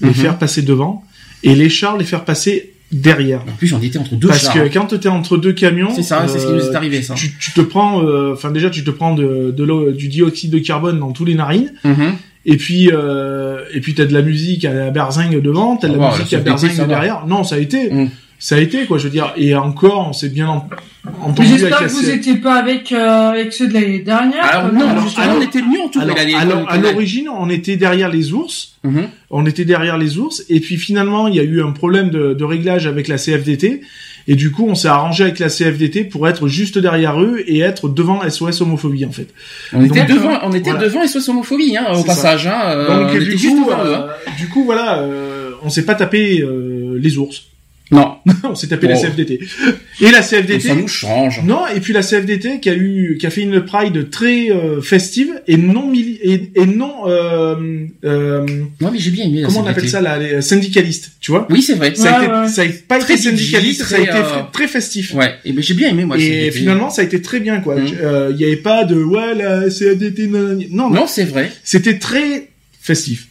les 0.00 0.08
Mhm. 0.08 0.14
faire 0.14 0.38
passer 0.38 0.62
devant, 0.62 1.04
et 1.42 1.54
les 1.54 1.68
chars 1.68 1.96
les 1.96 2.04
faire 2.04 2.24
passer 2.24 2.72
derrière. 2.92 3.40
En 3.48 3.56
plus, 3.56 3.66
j'en 3.66 3.80
étais 3.80 3.98
entre 3.98 4.14
deux 4.14 4.28
Parce 4.28 4.42
chars. 4.44 4.54
que 4.54 4.58
hein. 4.60 4.68
quand 4.72 4.86
t'es 4.98 5.08
entre 5.08 5.36
deux 5.36 5.52
camions, 5.52 5.90
C'est 5.94 6.02
ça, 6.02 6.26
c'est 6.28 6.38
ce 6.38 6.46
qui 6.46 6.52
nous 6.52 6.60
est 6.70 6.74
arrivé, 6.74 7.02
ça. 7.02 7.14
Tu, 7.14 7.32
tu 7.40 7.52
te 7.52 7.60
prends, 7.60 8.02
euh, 8.04 8.32
enfin 8.34 8.50
déjà 8.52 8.70
tu 8.70 8.84
te 8.84 8.90
prends 8.90 9.14
de, 9.14 9.52
de 9.56 9.64
l'eau- 9.64 9.90
du 9.92 10.08
dioxyde 10.08 10.50
de 10.50 10.58
carbone 10.58 10.98
dans 11.00 11.12
tous 11.12 11.24
les 11.24 11.34
narines, 11.34 11.72
Mhm. 11.84 12.14
et 12.46 12.56
puis 12.56 12.90
euh, 12.92 13.58
et 13.72 13.80
puis 13.80 13.94
t'as 13.94 14.04
de 14.04 14.12
la 14.12 14.22
musique 14.22 14.64
à 14.64 14.72
la 14.72 14.90
berzingue 14.90 15.40
devant, 15.40 15.76
t'as 15.76 15.88
de 15.88 15.94
la 15.94 15.98
va, 15.98 16.10
musique 16.16 16.30
la 16.32 16.38
à 16.38 16.40
berzingue 16.42 16.86
derrière. 16.88 17.26
Non, 17.26 17.42
ça 17.44 17.56
a 17.56 17.58
été, 17.58 17.90
Mm. 17.92 18.10
Ça 18.38 18.56
a 18.56 18.58
été 18.58 18.84
quoi, 18.86 18.98
je 18.98 19.04
veux 19.04 19.10
dire. 19.10 19.32
Et 19.36 19.54
encore, 19.54 20.08
on 20.08 20.12
s'est 20.12 20.28
bien 20.28 20.48
en- 20.48 20.68
Mais 21.04 21.10
entendu 21.22 21.48
J'espère 21.48 21.78
que 21.78 21.84
vous 21.84 22.00
CF. 22.02 22.14
étiez 22.16 22.34
pas 22.36 22.54
avec, 22.54 22.90
euh, 22.92 23.30
avec 23.30 23.52
ceux 23.52 23.68
de 23.68 23.74
l'année 23.74 24.00
dernière. 24.00 24.44
Alors, 24.44 24.70
comme 24.70 24.78
non, 24.78 24.88
alors, 24.88 25.02
justement. 25.04 25.24
alors, 25.26 25.36
on 25.38 25.42
était 25.42 25.62
mieux 25.62 25.80
entourés 25.82 26.04
Alors, 26.04 26.16
l'année. 26.16 26.34
alors, 26.34 26.70
à 26.70 26.76
l'origine, 26.78 27.28
on 27.28 27.48
était 27.50 27.76
derrière 27.76 28.08
les 28.10 28.32
ours. 28.32 28.74
Mhm. 28.84 29.08
On 29.30 29.46
était 29.46 29.64
derrière 29.64 29.96
les 29.98 30.18
ours. 30.18 30.44
Et 30.48 30.60
puis 30.60 30.76
finalement, 30.76 31.28
il 31.28 31.34
y 31.36 31.40
a 31.40 31.42
eu 31.42 31.62
un 31.62 31.72
problème 31.72 32.10
de, 32.10 32.34
de 32.34 32.44
réglage 32.44 32.86
avec 32.86 33.08
la 33.08 33.16
CFDT. 33.18 33.80
Et 34.26 34.34
du 34.36 34.50
coup, 34.50 34.66
on 34.66 34.74
s'est 34.74 34.88
arrangé 34.88 35.24
avec 35.24 35.38
la 35.38 35.50
CFDT 35.50 36.04
pour 36.04 36.26
être 36.26 36.48
juste 36.48 36.78
derrière 36.78 37.20
eux 37.20 37.42
et 37.46 37.60
être 37.60 37.90
devant 37.90 38.22
SOS 38.28 38.62
homophobie 38.62 39.04
en 39.04 39.12
fait. 39.12 39.28
On 39.74 39.84
était 39.84 40.04
devant, 40.06 40.38
on 40.44 40.52
était 40.54 40.70
voilà. 40.70 40.86
devant 40.86 41.06
SOS 41.06 41.28
homophobie, 41.28 41.76
hein, 41.76 41.84
au 41.94 42.02
passage, 42.04 42.46
hein. 42.46 42.58
euh, 42.68 42.86
Donc 43.04 43.10
on 43.14 43.18
du 43.18 43.36
coup, 43.36 43.66
devant 43.66 43.84
eux, 43.84 43.88
euh, 43.88 43.96
hein. 43.96 44.32
du 44.38 44.48
coup 44.48 44.64
voilà, 44.64 45.00
euh, 45.00 45.50
on 45.62 45.68
s'est 45.68 45.84
pas 45.84 45.94
tapé 45.94 46.40
euh, 46.40 46.96
les 46.98 47.18
ours. 47.18 47.42
Non, 47.90 48.16
on 48.44 48.54
s'est 48.54 48.68
tapé 48.68 48.86
Oh. 48.86 48.90
la 48.90 48.96
CFDT. 48.96 49.40
Et 50.00 50.10
la 50.10 50.22
CFDT. 50.22 50.68
ça 50.68 50.74
nous 50.74 50.88
change. 50.88 51.42
Non, 51.44 51.66
et 51.68 51.80
puis 51.80 51.92
la 51.92 52.02
CFDT 52.02 52.58
qui 52.60 52.70
a 52.70 52.74
eu, 52.74 53.18
qui 53.20 53.26
a 53.26 53.30
fait 53.30 53.42
une 53.42 53.60
Pride 53.62 54.08
très 54.10 54.50
euh, 54.50 54.80
festive 54.80 55.28
et 55.46 55.58
non 55.58 55.88
mili 55.90 56.18
et, 56.22 56.50
et 56.56 56.64
non, 56.66 57.06
euh, 57.06 57.86
euh, 58.04 58.46
Ouais, 58.80 58.88
mais 58.90 58.98
j'ai 58.98 59.10
bien 59.10 59.26
aimé 59.26 59.42
la 59.42 59.48
comment 59.48 59.60
on 59.60 59.64
CFDT. 59.64 59.78
appelle 59.78 59.90
ça 59.90 60.00
là, 60.00 60.18
les 60.18 60.40
syndicalistes, 60.40 61.12
tu 61.20 61.30
vois? 61.30 61.46
Oui, 61.50 61.60
c'est 61.60 61.74
vrai. 61.74 61.94
Ça 61.94 62.16
a 62.16 62.18
Ouais, 62.20 62.24
été, 62.26 62.34
ouais. 62.34 62.48
ça 62.48 62.62
a 62.62 62.64
pas 62.88 62.98
Très 62.98 63.14
été 63.14 63.22
syndicaliste, 63.24 63.82
digeste, 63.82 63.90
ça 63.90 63.96
a 63.96 64.00
été 64.00 64.08
très, 64.10 64.18
euh, 64.38 64.42
très 64.52 64.68
festif. 64.68 65.14
Ouais, 65.14 65.34
et 65.44 65.52
ben 65.52 65.62
j'ai 65.62 65.74
bien 65.74 65.90
aimé 65.90 66.06
moi. 66.06 66.16
et 66.18 66.50
finalement, 66.50 66.88
ça 66.88 67.02
a 67.02 67.04
été 67.04 67.20
très 67.20 67.40
bien, 67.40 67.60
quoi. 67.60 67.76
Mm. 67.76 67.86
Euh, 68.02 68.30
Il 68.34 68.40
y 68.40 68.44
avait 68.44 68.56
pas 68.56 68.84
de 68.84 68.96
ouais 69.02 69.34
la 69.34 69.68
CFDT 69.68 70.26
non, 70.28 70.58
non, 70.70 70.90
non, 70.90 71.06
c'est 71.06 71.24
vrai. 71.24 71.52
c'était 71.62 71.98
très 71.98 72.48
festif. 72.80 73.28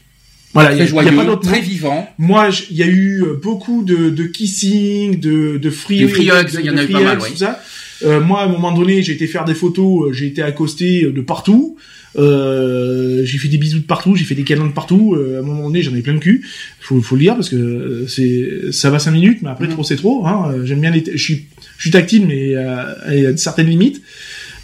Voilà, 0.53 0.71
il 0.71 0.75
y, 0.75 0.77
Très 0.77 0.83
a- 0.83 0.87
il 0.87 0.95
y 0.95 0.99
a 0.99 1.03
joyeux, 1.03 1.15
pas 1.17 1.25
d'autre 1.25 1.41
très 1.49 1.61
vivant. 1.61 2.07
Moi, 2.17 2.49
il 2.69 2.77
y 2.77 2.83
a 2.83 2.87
eu 2.87 3.23
euh, 3.23 3.39
beaucoup 3.41 3.83
de, 3.83 4.09
de 4.09 4.23
kissing, 4.25 5.19
de, 5.19 5.57
de 5.57 5.69
free, 5.69 6.01
De 6.01 6.07
free 6.07 6.29
hugs, 6.29 6.49
il 6.59 6.65
y 6.65 6.69
en 6.69 6.77
a 6.77 6.83
eu 6.83 6.87
pas 6.87 7.01
mal, 7.01 7.19
ouais. 7.19 7.29
tout 7.29 7.37
ça. 7.37 7.59
Euh, 8.05 8.19
moi, 8.21 8.41
à 8.41 8.45
un 8.45 8.49
moment 8.49 8.71
donné, 8.71 9.01
j'ai 9.01 9.13
été 9.13 9.27
faire 9.27 9.45
des 9.45 9.53
photos, 9.55 10.09
euh, 10.09 10.13
j'ai 10.13 10.27
été 10.27 10.41
accosté 10.41 11.03
de 11.03 11.21
partout. 11.21 11.77
Euh, 12.15 13.21
j'ai 13.25 13.37
fait 13.37 13.47
des 13.47 13.57
bisous 13.57 13.79
de 13.79 13.85
partout, 13.85 14.15
j'ai 14.15 14.25
fait 14.25 14.35
des 14.35 14.43
câlins 14.43 14.67
de 14.67 14.71
partout. 14.73 15.15
Euh, 15.15 15.37
à 15.37 15.39
un 15.39 15.41
moment 15.41 15.63
donné, 15.67 15.81
j'en 15.81 15.95
ai 15.95 16.01
plein 16.01 16.13
le 16.13 16.19
cul. 16.19 16.45
Faut, 16.79 17.01
faut 17.01 17.15
le 17.15 17.21
dire 17.21 17.35
parce 17.35 17.49
que 17.49 17.55
euh, 17.55 18.07
c'est, 18.07 18.71
ça 18.71 18.89
va 18.89 18.99
cinq 18.99 19.11
minutes, 19.11 19.39
mais 19.41 19.49
après 19.49 19.65
Mhm. 19.67 19.73
trop 19.73 19.83
c'est 19.83 19.95
trop. 19.95 20.25
Hein. 20.27 20.51
Euh, 20.53 20.65
J'aime 20.65 20.81
bien 20.81 20.91
les, 20.91 21.03
je 21.13 21.17
suis, 21.23 21.45
je 21.77 21.81
suis 21.81 21.91
tactile, 21.91 22.25
mais 22.27 22.53
euh, 22.55 22.83
il 23.11 23.19
y 23.21 23.25
a 23.25 23.35
certaines 23.37 23.67
limites. 23.67 24.01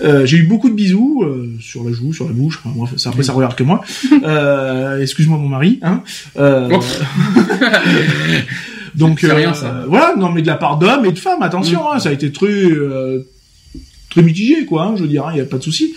Euh, 0.01 0.25
j'ai 0.25 0.37
eu 0.37 0.43
beaucoup 0.43 0.69
de 0.69 0.75
bisous 0.75 1.23
euh, 1.23 1.49
sur 1.59 1.83
la 1.83 1.91
joue, 1.91 2.13
sur 2.13 2.25
la 2.25 2.31
bouche. 2.33 2.59
Enfin, 2.63 2.73
moi, 2.75 2.89
ça, 2.95 3.09
après, 3.09 3.23
ça 3.23 3.33
regarde 3.33 3.55
que 3.55 3.63
moi. 3.63 3.81
Euh, 4.23 5.01
excuse-moi, 5.01 5.37
mon 5.37 5.49
mari. 5.49 5.79
Hein. 5.81 6.03
Euh, 6.37 6.69
Oh. 6.71 6.79
donc 8.95 9.23
euh, 9.23 9.33
rien, 9.33 9.53
ça. 9.53 9.85
voilà, 9.87 10.15
non, 10.17 10.31
mais 10.31 10.41
de 10.41 10.47
la 10.47 10.55
part 10.55 10.77
d'hommes 10.77 11.05
et 11.05 11.11
de 11.11 11.19
femmes, 11.19 11.41
attention, 11.41 11.79
Mm. 11.81 11.95
hein, 11.95 11.99
ça 11.99 12.09
a 12.09 12.11
été 12.11 12.31
très 12.31 12.47
euh, 12.47 13.19
très 14.09 14.21
mitigé, 14.23 14.65
quoi. 14.65 14.85
hein, 14.85 14.93
je 14.95 15.03
veux 15.03 15.07
dire, 15.07 15.27
il 15.33 15.37
y 15.37 15.41
a 15.41 15.45
pas 15.45 15.57
de 15.57 15.63
souci. 15.63 15.93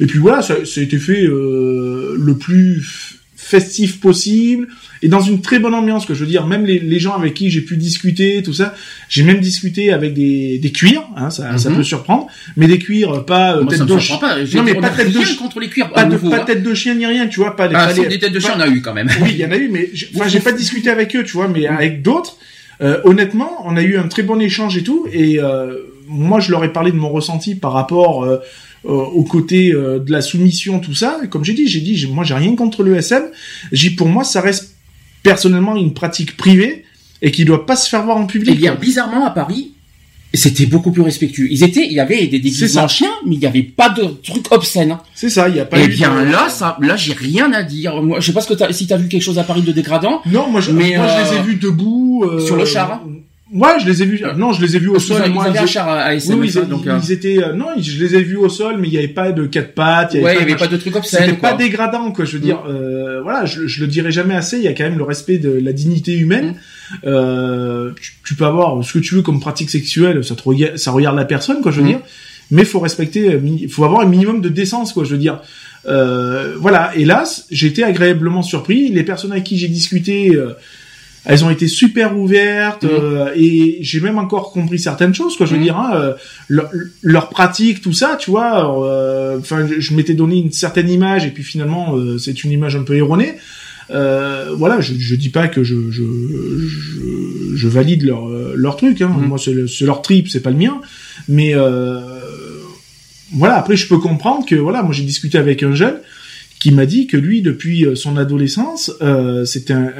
Et 0.00 0.06
puis 0.06 0.18
voilà, 0.18 0.42
ça, 0.42 0.54
ça 0.64 0.80
a 0.80 0.84
été 0.84 0.98
fait 0.98 1.24
euh, 1.26 2.14
le 2.18 2.36
plus 2.36 3.18
festif 3.48 4.00
possible 4.00 4.66
et 5.02 5.08
dans 5.08 5.20
une 5.20 5.40
très 5.40 5.58
bonne 5.60 5.74
ambiance 5.74 6.04
que 6.04 6.14
je 6.14 6.20
veux 6.24 6.26
dire 6.30 6.46
même 6.46 6.64
les, 6.66 6.80
les 6.80 6.98
gens 6.98 7.14
avec 7.14 7.34
qui 7.34 7.48
j'ai 7.50 7.60
pu 7.60 7.76
discuter 7.76 8.42
tout 8.42 8.52
ça 8.52 8.74
j'ai 9.08 9.22
même 9.22 9.38
discuté 9.40 9.92
avec 9.92 10.14
des, 10.14 10.58
des 10.58 10.72
cuirs 10.72 11.04
hein, 11.16 11.30
ça, 11.30 11.56
ça 11.58 11.70
Mhm. 11.70 11.76
peut 11.76 11.82
surprendre 11.84 12.26
mais 12.56 12.66
des 12.66 12.78
cuirs 12.78 13.24
pas 13.24 13.56
euh, 13.56 13.62
Moi, 13.62 13.70
tête 13.70 13.78
ça 13.78 13.84
me 13.84 13.90
de 13.94 13.98
chien 14.00 14.16
pas. 14.16 14.36
Non, 14.38 14.62
mais 14.64 14.74
pas 14.74 14.88
tête 14.90 15.12
de 15.12 15.18
rien 15.18 15.26
ch- 15.26 15.36
contre 15.36 15.60
les 15.60 15.68
cuirs. 15.68 15.90
pas, 15.90 16.04
de, 16.04 16.12
nouveau, 16.12 16.30
pas 16.30 16.38
hein. 16.40 16.44
tête 16.44 16.62
de 16.64 16.74
chien 16.74 16.94
ni 16.96 17.06
rien 17.06 17.28
tu 17.28 17.38
vois 17.40 17.54
pas, 17.54 17.68
Ah, 17.72 17.92
les- 17.92 18.06
des 18.08 18.18
têtes 18.18 18.32
de 18.32 18.40
chien, 18.40 18.54
on 18.56 18.60
a 18.60 18.66
eu 18.68 18.80
quand 18.82 18.94
même. 18.94 19.08
oui, 19.22 19.30
il 19.34 19.36
y 19.38 19.44
en 19.46 19.52
a 19.52 19.56
eu, 19.56 19.68
mais 19.70 19.90
enfin, 20.16 20.26
j'ai 20.28 20.40
pas 20.40 20.52
discuté 20.52 20.90
avec 20.90 21.14
eux, 21.14 21.22
tu 21.24 21.32
vois, 21.32 21.46
mais 21.48 21.66
avec 21.66 22.02
d'autres, 22.02 22.36
euh, 22.82 22.98
honnêtement, 23.04 23.50
on 23.64 23.76
a 23.76 23.82
eu 23.82 23.96
un 23.98 24.08
très 24.08 24.22
bon 24.22 24.40
échange 24.40 24.76
et 24.76 24.82
tout, 24.82 25.06
et 25.12 25.38
euh, 25.40 25.74
moi, 26.08 26.40
je 26.40 26.50
leur 26.50 26.64
ai 26.64 26.72
parlé 26.72 26.90
de 26.92 26.96
mon 26.96 27.08
ressenti 27.10 27.54
par 27.54 27.72
rapport 27.72 28.24
euh, 28.24 28.26
euh, 28.34 28.38
au 28.88 29.24
côté 29.24 29.72
euh, 29.72 29.98
de 29.98 30.10
la 30.12 30.20
soumission, 30.20 30.80
tout 30.80 30.94
ça. 30.94 31.18
Et 31.24 31.28
comme 31.28 31.44
j'ai 31.44 31.54
dit, 31.54 31.66
j'ai 31.66 31.80
dit, 31.80 32.08
moi, 32.10 32.24
j'ai 32.24 32.34
rien 32.34 32.54
contre 32.54 32.82
le 32.82 32.96
SM. 32.96 33.24
J'ai 33.72 33.90
pour 33.90 34.08
moi, 34.08 34.24
ça 34.24 34.40
reste 34.40 34.76
personnellement 35.22 35.76
une 35.76 35.92
pratique 35.92 36.36
privée 36.36 36.84
et 37.22 37.30
qui 37.30 37.44
doit 37.44 37.66
pas 37.66 37.76
se 37.76 37.88
faire 37.88 38.04
voir 38.04 38.16
en 38.16 38.26
public. 38.26 38.54
Eh 38.54 38.58
bien, 38.58 38.72
quoi. 38.72 38.80
bizarrement, 38.80 39.26
à 39.26 39.30
Paris, 39.30 39.72
c'était 40.34 40.66
beaucoup 40.66 40.92
plus 40.92 41.02
respectueux. 41.02 41.48
Ils 41.50 41.64
étaient, 41.64 41.86
il 41.86 41.92
y 41.92 42.00
avait 42.00 42.26
des 42.26 42.38
déguisements 42.38 42.84
en 42.84 42.88
chiens, 42.88 43.12
mais 43.26 43.36
il 43.36 43.38
n'y 43.38 43.46
avait 43.46 43.62
pas 43.62 43.88
de 43.88 44.04
trucs 44.22 44.52
obscènes. 44.52 44.98
C'est 45.14 45.30
ça, 45.30 45.48
il 45.48 45.54
n'y 45.54 45.60
a 45.60 45.64
pas. 45.64 45.78
Eh 45.80 45.88
bien 45.88 46.24
là, 46.24 46.48
ça, 46.48 46.76
là, 46.80 46.96
j'ai 46.96 47.14
rien 47.14 47.52
à 47.52 47.62
dire. 47.62 48.02
Moi, 48.02 48.20
je 48.20 48.26
sais 48.26 48.32
pas 48.32 48.40
ce 48.40 48.52
que 48.52 48.62
as, 48.62 48.72
si 48.72 48.86
t'as 48.86 48.96
vu 48.96 49.08
quelque 49.08 49.22
chose 49.22 49.38
à 49.38 49.44
Paris 49.44 49.62
de 49.62 49.72
dégradant. 49.72 50.20
Non, 50.26 50.48
moi, 50.50 50.60
je, 50.60 50.70
mais 50.72 50.96
moi, 50.96 51.06
je 51.08 51.30
les 51.30 51.40
ai 51.40 51.42
vus 51.42 51.56
debout 51.56 52.24
euh, 52.24 52.38
sur 52.40 52.56
le 52.56 52.64
char. 52.64 53.02
Ouais, 53.52 53.78
je 53.80 53.86
les 53.86 54.02
ai 54.02 54.06
vus. 54.06 54.20
Non, 54.36 54.52
je 54.52 54.60
les 54.60 54.74
ai 54.74 54.80
vus 54.80 54.88
au 54.88 54.98
sol. 54.98 55.22
Ils, 55.24 55.32
moi, 55.32 55.44
à 55.44 55.50
oui, 55.50 56.20
oui, 56.30 56.52
ils, 56.52 56.68
donc, 56.68 56.84
ils, 56.84 57.12
étaient. 57.12 57.44
Euh, 57.44 57.52
non, 57.52 57.68
je 57.78 58.04
les 58.04 58.16
ai 58.16 58.22
vus 58.22 58.36
au 58.36 58.48
sol, 58.48 58.76
mais 58.80 58.88
il 58.88 58.90
n'y 58.90 58.98
avait 58.98 59.06
pas 59.06 59.30
de 59.30 59.46
quatre 59.46 59.72
pattes. 59.72 60.14
Il 60.14 60.20
y 60.20 60.24
avait, 60.24 60.26
ouais, 60.26 60.34
pas, 60.34 60.40
il 60.40 60.48
y 60.48 60.52
avait 60.52 60.58
pas 60.58 60.66
de 60.66 60.76
trucs 60.76 60.96
obscènes. 60.96 61.26
C'était 61.26 61.36
pas 61.36 61.52
dégradant, 61.52 62.10
quoi. 62.10 62.24
Je 62.24 62.32
veux 62.32 62.40
dire, 62.40 62.64
euh, 62.68 63.20
voilà, 63.22 63.44
je, 63.44 63.68
je 63.68 63.80
le 63.82 63.86
dirai 63.86 64.10
jamais 64.10 64.34
assez. 64.34 64.56
Il 64.56 64.64
y 64.64 64.68
a 64.68 64.72
quand 64.72 64.82
même 64.82 64.98
le 64.98 65.04
respect 65.04 65.38
de 65.38 65.50
la 65.50 65.72
dignité 65.72 66.16
humaine. 66.16 66.54
Mm. 66.90 66.94
Euh, 67.06 67.92
tu, 68.00 68.14
tu, 68.24 68.34
peux 68.34 68.46
avoir 68.46 68.84
ce 68.84 68.94
que 68.94 68.98
tu 68.98 69.14
veux 69.14 69.22
comme 69.22 69.38
pratique 69.38 69.70
sexuelle, 69.70 70.24
ça 70.24 70.34
te 70.34 70.42
regarde, 70.42 70.76
ça 70.76 70.90
regarde 70.90 71.16
la 71.16 71.24
personne, 71.24 71.60
quoi. 71.60 71.70
Je 71.70 71.76
veux 71.76 71.84
mm. 71.84 71.88
dire, 71.88 72.00
mais 72.50 72.64
faut 72.64 72.80
respecter. 72.80 73.40
Il 73.44 73.70
faut 73.70 73.84
avoir 73.84 74.00
un 74.00 74.06
minimum 74.06 74.40
de 74.40 74.48
décence, 74.48 74.92
quoi. 74.92 75.04
Je 75.04 75.10
veux 75.12 75.18
dire. 75.18 75.40
Euh, 75.86 76.56
voilà. 76.58 76.90
Hélas, 76.96 77.46
j'ai 77.52 77.68
été 77.68 77.84
agréablement 77.84 78.42
surpris. 78.42 78.88
Les 78.88 79.04
personnes 79.04 79.30
avec 79.30 79.44
qui 79.44 79.56
j'ai 79.56 79.68
discuté. 79.68 80.34
Euh, 80.34 80.54
elles 81.26 81.44
ont 81.44 81.50
été 81.50 81.66
super 81.66 82.16
ouvertes 82.16 82.84
mmh. 82.84 82.88
euh, 82.90 83.32
et 83.36 83.78
j'ai 83.80 84.00
même 84.00 84.18
encore 84.18 84.52
compris 84.52 84.78
certaines 84.78 85.14
choses 85.14 85.36
quoi 85.36 85.44
je 85.44 85.52
veux 85.54 85.60
mmh. 85.60 85.64
dire 85.64 85.76
hein, 85.76 85.90
euh, 85.94 86.12
leur, 86.48 86.70
leur, 87.02 87.28
pratique 87.28 87.82
tout 87.82 87.92
ça 87.92 88.16
tu 88.18 88.30
vois 88.30 88.84
euh, 88.84 89.38
enfin 89.38 89.66
je, 89.78 89.94
m'étais 89.94 90.14
donné 90.14 90.38
une 90.38 90.52
certaine 90.52 90.88
image 90.88 91.26
et 91.26 91.30
puis 91.30 91.42
finalement 91.42 91.96
c'est 92.18 92.44
une 92.44 92.52
image 92.52 92.76
un 92.76 92.84
peu 92.84 92.96
erronée 92.96 93.34
voilà 93.90 94.80
je, 94.80 94.94
je 94.96 95.14
dis 95.16 95.28
pas 95.28 95.48
que 95.48 95.64
je 95.64 95.90
je, 95.90 96.02
je, 96.02 97.56
je 97.56 97.68
valide 97.68 98.04
leur 98.04 98.28
leur 98.54 98.76
truc 98.76 99.02
hein. 99.02 99.08
Mmh. 99.08 99.26
moi 99.26 99.38
c'est 99.38 99.84
leur 99.84 100.02
trip 100.02 100.28
c'est 100.28 100.40
pas 100.40 100.50
le 100.50 100.56
mien 100.56 100.80
mais 101.28 101.54
voilà 103.34 103.56
après 103.56 103.76
je 103.76 103.88
peux 103.88 103.98
comprendre 103.98 104.46
que 104.46 104.54
voilà 104.54 104.82
moi 104.82 104.92
j'ai 104.92 105.02
discuté 105.02 105.38
avec 105.38 105.64
un 105.64 105.74
jeune 105.74 105.96
qui 106.66 106.74
m'a 106.74 106.86
dit 106.86 107.06
que 107.06 107.16
lui, 107.16 107.42
depuis 107.42 107.86
euh, 107.86 107.94
son 107.94 108.16
adolescence, 108.16 108.90
euh, 109.00 109.44
c'était 109.44 109.72
un, 109.72 109.92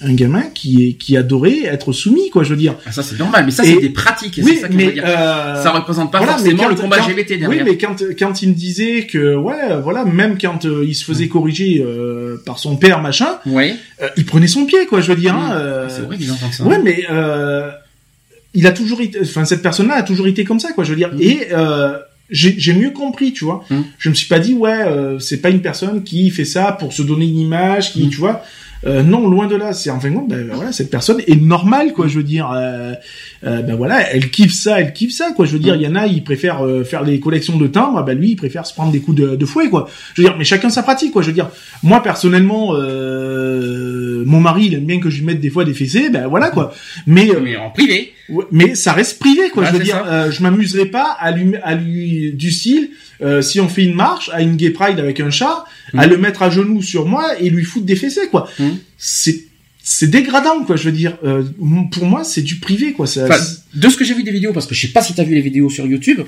un, 0.00 0.12
gamin 0.12 0.42
qui, 0.52 1.16
adorait 1.16 1.66
être 1.66 1.92
soumis, 1.92 2.30
quoi. 2.30 2.42
Je 2.42 2.50
veux 2.50 2.56
dire. 2.56 2.74
Ah, 2.84 2.90
ça 2.90 3.04
c'est 3.04 3.16
normal, 3.16 3.44
mais 3.44 3.52
ça 3.52 3.62
c'est 3.62 3.76
des 3.76 3.90
pratiques. 3.90 4.40
Oui, 4.42 4.58
ça 4.60 4.66
mais 4.72 4.92
euh, 4.98 5.62
ça 5.62 5.70
représente 5.70 6.10
pas 6.10 6.18
voilà, 6.18 6.32
forcément 6.32 6.66
le 6.66 6.74
combat 6.74 7.00
GBT 7.06 7.28
derrière. 7.38 7.48
Oui, 7.48 7.60
mais 7.64 7.78
quand 7.78 8.02
quand 8.18 8.42
il 8.42 8.48
me 8.48 8.54
disait 8.54 9.06
que 9.06 9.36
ouais, 9.36 9.80
voilà, 9.80 10.04
même 10.04 10.36
quand 10.36 10.64
euh, 10.64 10.84
il 10.84 10.96
se 10.96 11.04
faisait 11.04 11.28
corriger 11.28 11.86
par 12.44 12.58
son 12.58 12.76
père, 12.76 13.00
machin, 13.00 13.38
ouais. 13.46 13.76
il 14.16 14.24
prenait 14.24 14.48
son 14.48 14.66
pied, 14.66 14.86
quoi. 14.86 15.00
Je 15.00 15.12
veux 15.12 15.20
dire. 15.20 15.36
Hein, 15.36 15.84
mm. 15.84 15.90
c'est 15.90 16.02
vrai 16.02 16.16
qu'ils 16.16 16.32
entendent 16.32 16.52
ça. 16.52 16.64
Ouais, 16.64 16.80
mais 16.82 17.06
il 18.52 18.66
a 18.66 18.72
toujours 18.72 19.00
été, 19.00 19.20
enfin 19.22 19.44
cette 19.44 19.62
personne-là 19.62 19.94
a 19.94 20.02
toujours 20.02 20.26
été 20.26 20.42
comme 20.42 20.58
ça, 20.58 20.72
quoi. 20.72 20.82
Je 20.82 20.90
veux 20.90 20.96
dire. 20.96 21.14
Mm. 21.14 21.20
Et 21.20 21.46
j'ai 22.30 22.74
mieux 22.74 22.90
compris, 22.90 23.32
tu 23.32 23.44
vois. 23.44 23.64
Hum. 23.70 23.84
Je 23.98 24.08
me 24.08 24.14
suis 24.14 24.28
pas 24.28 24.38
dit 24.38 24.54
ouais, 24.54 24.82
euh, 24.82 25.18
c'est 25.18 25.40
pas 25.40 25.50
une 25.50 25.62
personne 25.62 26.02
qui 26.04 26.30
fait 26.30 26.44
ça 26.44 26.72
pour 26.72 26.92
se 26.92 27.02
donner 27.02 27.26
une 27.26 27.38
image, 27.38 27.92
qui, 27.92 28.04
hum. 28.04 28.10
tu 28.10 28.18
vois. 28.18 28.42
Euh, 28.86 29.02
non, 29.02 29.28
loin 29.28 29.46
de 29.46 29.56
là. 29.56 29.72
C'est 29.72 29.90
en 29.90 30.00
fin 30.00 30.10
de 30.10 30.14
compte, 30.14 30.28
ben, 30.28 30.46
ben, 30.46 30.54
voilà, 30.54 30.72
cette 30.72 30.90
personne 30.90 31.20
est 31.26 31.40
normale, 31.40 31.92
quoi. 31.92 32.08
Je 32.08 32.16
veux 32.16 32.22
dire, 32.22 32.50
euh, 32.50 32.94
euh, 33.44 33.62
ben 33.62 33.76
voilà, 33.76 34.10
elle 34.10 34.30
kiffe 34.30 34.54
ça, 34.54 34.80
elle 34.80 34.92
kiffe 34.92 35.12
ça, 35.12 35.32
quoi. 35.32 35.44
Je 35.44 35.52
veux 35.52 35.58
dire, 35.58 35.74
il 35.74 35.82
y 35.82 35.86
en 35.86 35.96
a, 35.96 36.06
ils 36.06 36.24
préfèrent 36.24 36.64
euh, 36.64 36.82
faire 36.84 37.04
des 37.04 37.20
collections 37.20 37.58
de 37.58 37.66
timbres, 37.66 38.02
ben 38.04 38.16
lui, 38.16 38.30
il 38.30 38.36
préfère 38.36 38.66
se 38.66 38.72
prendre 38.72 38.90
des 38.90 39.00
coups 39.00 39.18
de, 39.18 39.36
de, 39.36 39.46
fouet, 39.46 39.68
quoi. 39.68 39.88
Je 40.14 40.22
veux 40.22 40.28
dire, 40.28 40.36
mais 40.38 40.44
chacun 40.44 40.70
sa 40.70 40.82
pratique, 40.82 41.12
quoi. 41.12 41.22
Je 41.22 41.28
veux 41.28 41.34
dire, 41.34 41.50
moi 41.82 42.02
personnellement, 42.02 42.72
mon 42.72 44.40
mari, 44.40 44.66
il 44.66 44.74
aime 44.74 44.86
bien 44.86 45.00
que 45.00 45.10
je 45.10 45.18
lui 45.18 45.26
mette 45.26 45.40
des 45.40 45.50
fois 45.50 45.64
des 45.64 45.74
fessées, 45.74 46.08
ben 46.08 46.26
voilà, 46.26 46.50
quoi. 46.50 46.72
Mais, 47.06 47.28
mais 47.42 47.56
en 47.56 47.70
privé. 47.70 48.14
Mais 48.52 48.74
ça 48.74 48.92
reste 48.92 49.18
privé, 49.18 49.50
quoi. 49.52 49.64
je 49.64 49.72
veux 49.72 49.84
dire, 49.84 50.02
je 50.30 50.42
m'amuserai 50.42 50.86
pas 50.86 51.16
à 51.18 51.30
lui, 51.32 51.54
à 51.62 51.74
lui 51.74 52.32
du 52.32 52.50
style. 52.50 52.90
Si 53.42 53.60
on 53.60 53.68
fait 53.68 53.84
une 53.84 53.94
marche 53.94 54.30
à 54.32 54.42
une 54.42 54.56
gay 54.56 54.70
pride 54.70 54.98
avec 54.98 55.20
un 55.20 55.30
chat, 55.30 55.64
à 55.96 56.06
le 56.06 56.16
mettre 56.16 56.42
à 56.42 56.50
genoux 56.50 56.82
sur 56.82 57.06
moi 57.06 57.38
et 57.40 57.50
lui 57.50 57.64
foutre 57.64 57.86
des 57.86 57.96
fessées, 57.96 58.28
quoi. 58.30 58.48
C'est 58.96 59.44
c'est 59.82 60.08
dégradant 60.08 60.62
quoi 60.64 60.76
je 60.76 60.84
veux 60.84 60.92
dire. 60.92 61.16
Euh, 61.24 61.42
pour 61.90 62.04
moi 62.04 62.22
c'est 62.22 62.42
du 62.42 62.56
privé 62.56 62.92
quoi. 62.92 63.06
Ça, 63.06 63.26
de 63.74 63.88
ce 63.88 63.96
que 63.96 64.04
j'ai 64.04 64.14
vu 64.14 64.22
des 64.22 64.30
vidéos 64.30 64.52
parce 64.52 64.66
que 64.66 64.74
je 64.74 64.82
sais 64.82 64.92
pas 64.92 65.02
si 65.02 65.14
tu 65.14 65.20
as 65.20 65.24
vu 65.24 65.34
les 65.34 65.40
vidéos 65.40 65.70
sur 65.70 65.86
YouTube 65.86 66.20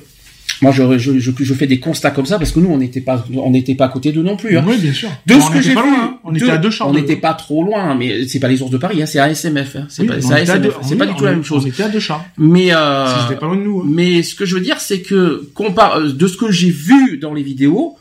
moi 0.60 0.72
je, 0.72 0.98
je, 0.98 1.18
je, 1.18 1.30
je, 1.38 1.54
fais 1.54 1.66
des 1.66 1.80
constats 1.80 2.10
comme 2.10 2.26
ça 2.26 2.38
parce 2.38 2.52
que 2.52 2.60
nous 2.60 2.70
on 2.70 2.78
n'était 2.78 3.00
pas 3.00 3.24
on 3.34 3.50
n'était 3.50 3.74
pas 3.74 3.86
à 3.86 3.88
côté 3.88 4.12
d'eux 4.12 4.22
non 4.22 4.36
plus 4.36 4.56
hein. 4.56 4.64
oui 4.66 4.76
bien 4.78 4.92
sûr 4.92 5.08
de 5.26 5.34
ce 5.34 5.50
que 5.50 5.60
j'ai 5.60 5.70
vu 5.72 5.78
hein. 5.78 6.18
on 6.24 6.34
était 6.34 6.50
à 6.50 6.58
deux 6.58 6.70
on 6.80 6.92
n'était 6.92 7.16
pas 7.16 7.34
trop 7.34 7.64
loin 7.64 7.94
mais 7.94 8.26
c'est 8.26 8.40
pas 8.40 8.48
les 8.48 8.62
ours 8.62 8.70
de 8.70 8.78
Paris 8.78 9.02
hein, 9.02 9.06
c'est 9.06 9.18
ASMF 9.18 9.76
hein. 9.76 9.86
c'est 9.88 10.04
pas 10.04 10.14
ASMF 10.14 10.78
c'est 10.82 10.96
pas 10.96 11.06
du 11.06 11.14
tout 11.14 11.24
la 11.24 11.32
même 11.32 11.44
chose 11.44 11.64
on 11.64 11.68
était 11.68 11.84
à 11.84 11.88
deux 11.88 12.00
chats 12.00 12.24
mais 12.36 12.74
euh, 12.74 13.06
si 13.06 13.34
pas 13.34 13.46
loin 13.46 13.56
de 13.56 13.62
nous 13.62 13.80
hein. 13.80 13.86
mais 13.88 14.22
ce 14.22 14.34
que 14.34 14.44
je 14.44 14.54
veux 14.54 14.60
dire 14.60 14.80
c'est 14.80 15.00
que 15.00 15.50
compare 15.54 16.00
de 16.02 16.26
ce 16.26 16.36
que 16.36 16.50
j'ai 16.50 16.70
vu 16.70 17.18
dans 17.18 17.34
les 17.34 17.42
vidéos 17.42 17.96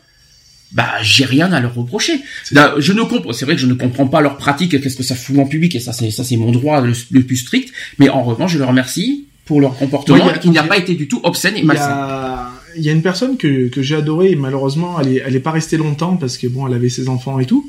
bah 0.72 1.02
j'ai 1.02 1.24
rien 1.24 1.52
à 1.52 1.60
leur 1.60 1.74
reprocher. 1.74 2.20
je 2.50 2.92
ne 2.92 3.02
comprends, 3.02 3.32
c'est 3.32 3.44
vrai 3.44 3.54
que 3.54 3.60
je 3.60 3.66
ne 3.66 3.74
comprends 3.74 4.06
pas 4.06 4.20
leur 4.20 4.36
pratique, 4.36 4.80
qu'est-ce 4.80 4.96
que 4.96 5.02
ça 5.02 5.14
fout 5.14 5.38
en 5.38 5.46
public 5.46 5.74
et 5.74 5.80
ça 5.80 5.92
c'est 5.92 6.10
ça 6.10 6.24
c'est 6.24 6.36
mon 6.36 6.50
droit 6.50 6.80
le, 6.80 7.22
plus 7.22 7.36
strict. 7.36 7.72
Mais 7.98 8.08
en 8.08 8.22
revanche, 8.22 8.52
je 8.52 8.58
leur 8.58 8.68
remercie 8.68 9.26
pour 9.44 9.60
leur 9.60 9.76
comportement 9.76 10.32
qui 10.40 10.50
n'a 10.50 10.62
pas 10.62 10.78
été 10.78 10.94
du 10.94 11.08
tout 11.08 11.20
obscène 11.24 11.56
et 11.56 11.62
malsain. 11.62 12.48
Il 12.76 12.82
y 12.82 12.88
a 12.88 12.92
une 12.92 13.02
personne 13.02 13.36
que, 13.36 13.68
que 13.68 13.82
j'ai 13.82 13.96
adorée 13.96 14.30
et 14.30 14.36
malheureusement 14.36 14.98
elle 15.00 15.16
est 15.16 15.22
elle 15.26 15.36
est 15.36 15.40
pas 15.40 15.50
restée 15.50 15.76
longtemps 15.76 16.16
parce 16.16 16.38
que 16.38 16.46
bon 16.46 16.66
elle 16.66 16.74
avait 16.74 16.88
ses 16.88 17.08
enfants 17.08 17.38
et 17.38 17.44
tout 17.44 17.68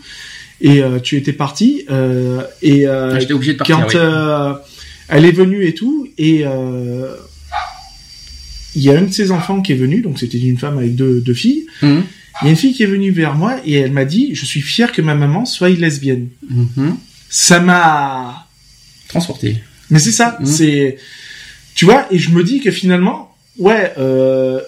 et 0.62 0.82
euh, 0.82 1.00
tu 1.00 1.18
étais 1.18 1.34
parti 1.34 1.84
euh, 1.90 2.42
et 2.62 2.88
euh, 2.88 3.12
ah, 3.14 3.20
j'étais 3.20 3.34
obligé 3.34 3.54
de 3.54 3.58
partir. 3.58 3.80
Quand 3.80 3.96
euh, 3.96 4.54
elle 5.10 5.26
est 5.26 5.32
venue 5.32 5.66
et 5.66 5.74
tout 5.74 6.08
et 6.18 6.44
euh, 6.46 7.16
il 8.76 8.82
y 8.82 8.90
a 8.90 8.98
un 8.98 9.02
de 9.02 9.12
ses 9.12 9.32
enfants 9.32 9.62
qui 9.62 9.74
est 9.74 9.78
venu 9.78 10.02
donc 10.02 10.20
c'était 10.20 10.40
une 10.40 10.58
femme 10.58 10.78
avec 10.78 10.96
deux 10.96 11.20
deux 11.20 11.34
filles. 11.34 11.66
Mmh. 11.82 12.00
Il 12.42 12.46
y 12.46 12.48
a 12.48 12.52
une 12.52 12.58
fille 12.58 12.74
qui 12.74 12.84
est 12.84 12.88
venue 12.88 13.12
vers 13.12 13.36
moi 13.36 13.58
et 13.66 13.74
elle 13.74 13.92
m'a 13.92 14.06
dit 14.06 14.34
Je 14.34 14.46
suis 14.46 14.62
fier 14.62 14.92
que 14.92 15.02
ma 15.02 15.16
maman 15.16 15.46
soit 15.46 15.70
lesbienne. 15.70 16.30
Mm-hmm. 16.52 16.94
Ça 17.30 17.60
m'a. 17.60 18.48
Transporté. 19.08 19.58
Mais 19.90 20.00
c'est 20.00 20.12
ça, 20.12 20.40
mm-hmm. 20.42 20.46
c'est. 20.46 20.98
Tu 21.76 21.86
vois, 21.86 22.06
et 22.12 22.20
je 22.20 22.32
me 22.32 22.44
dis 22.44 22.62
que 22.62 22.72
finalement, 22.72 23.36
ouais, 23.58 23.94
euh, 23.98 24.62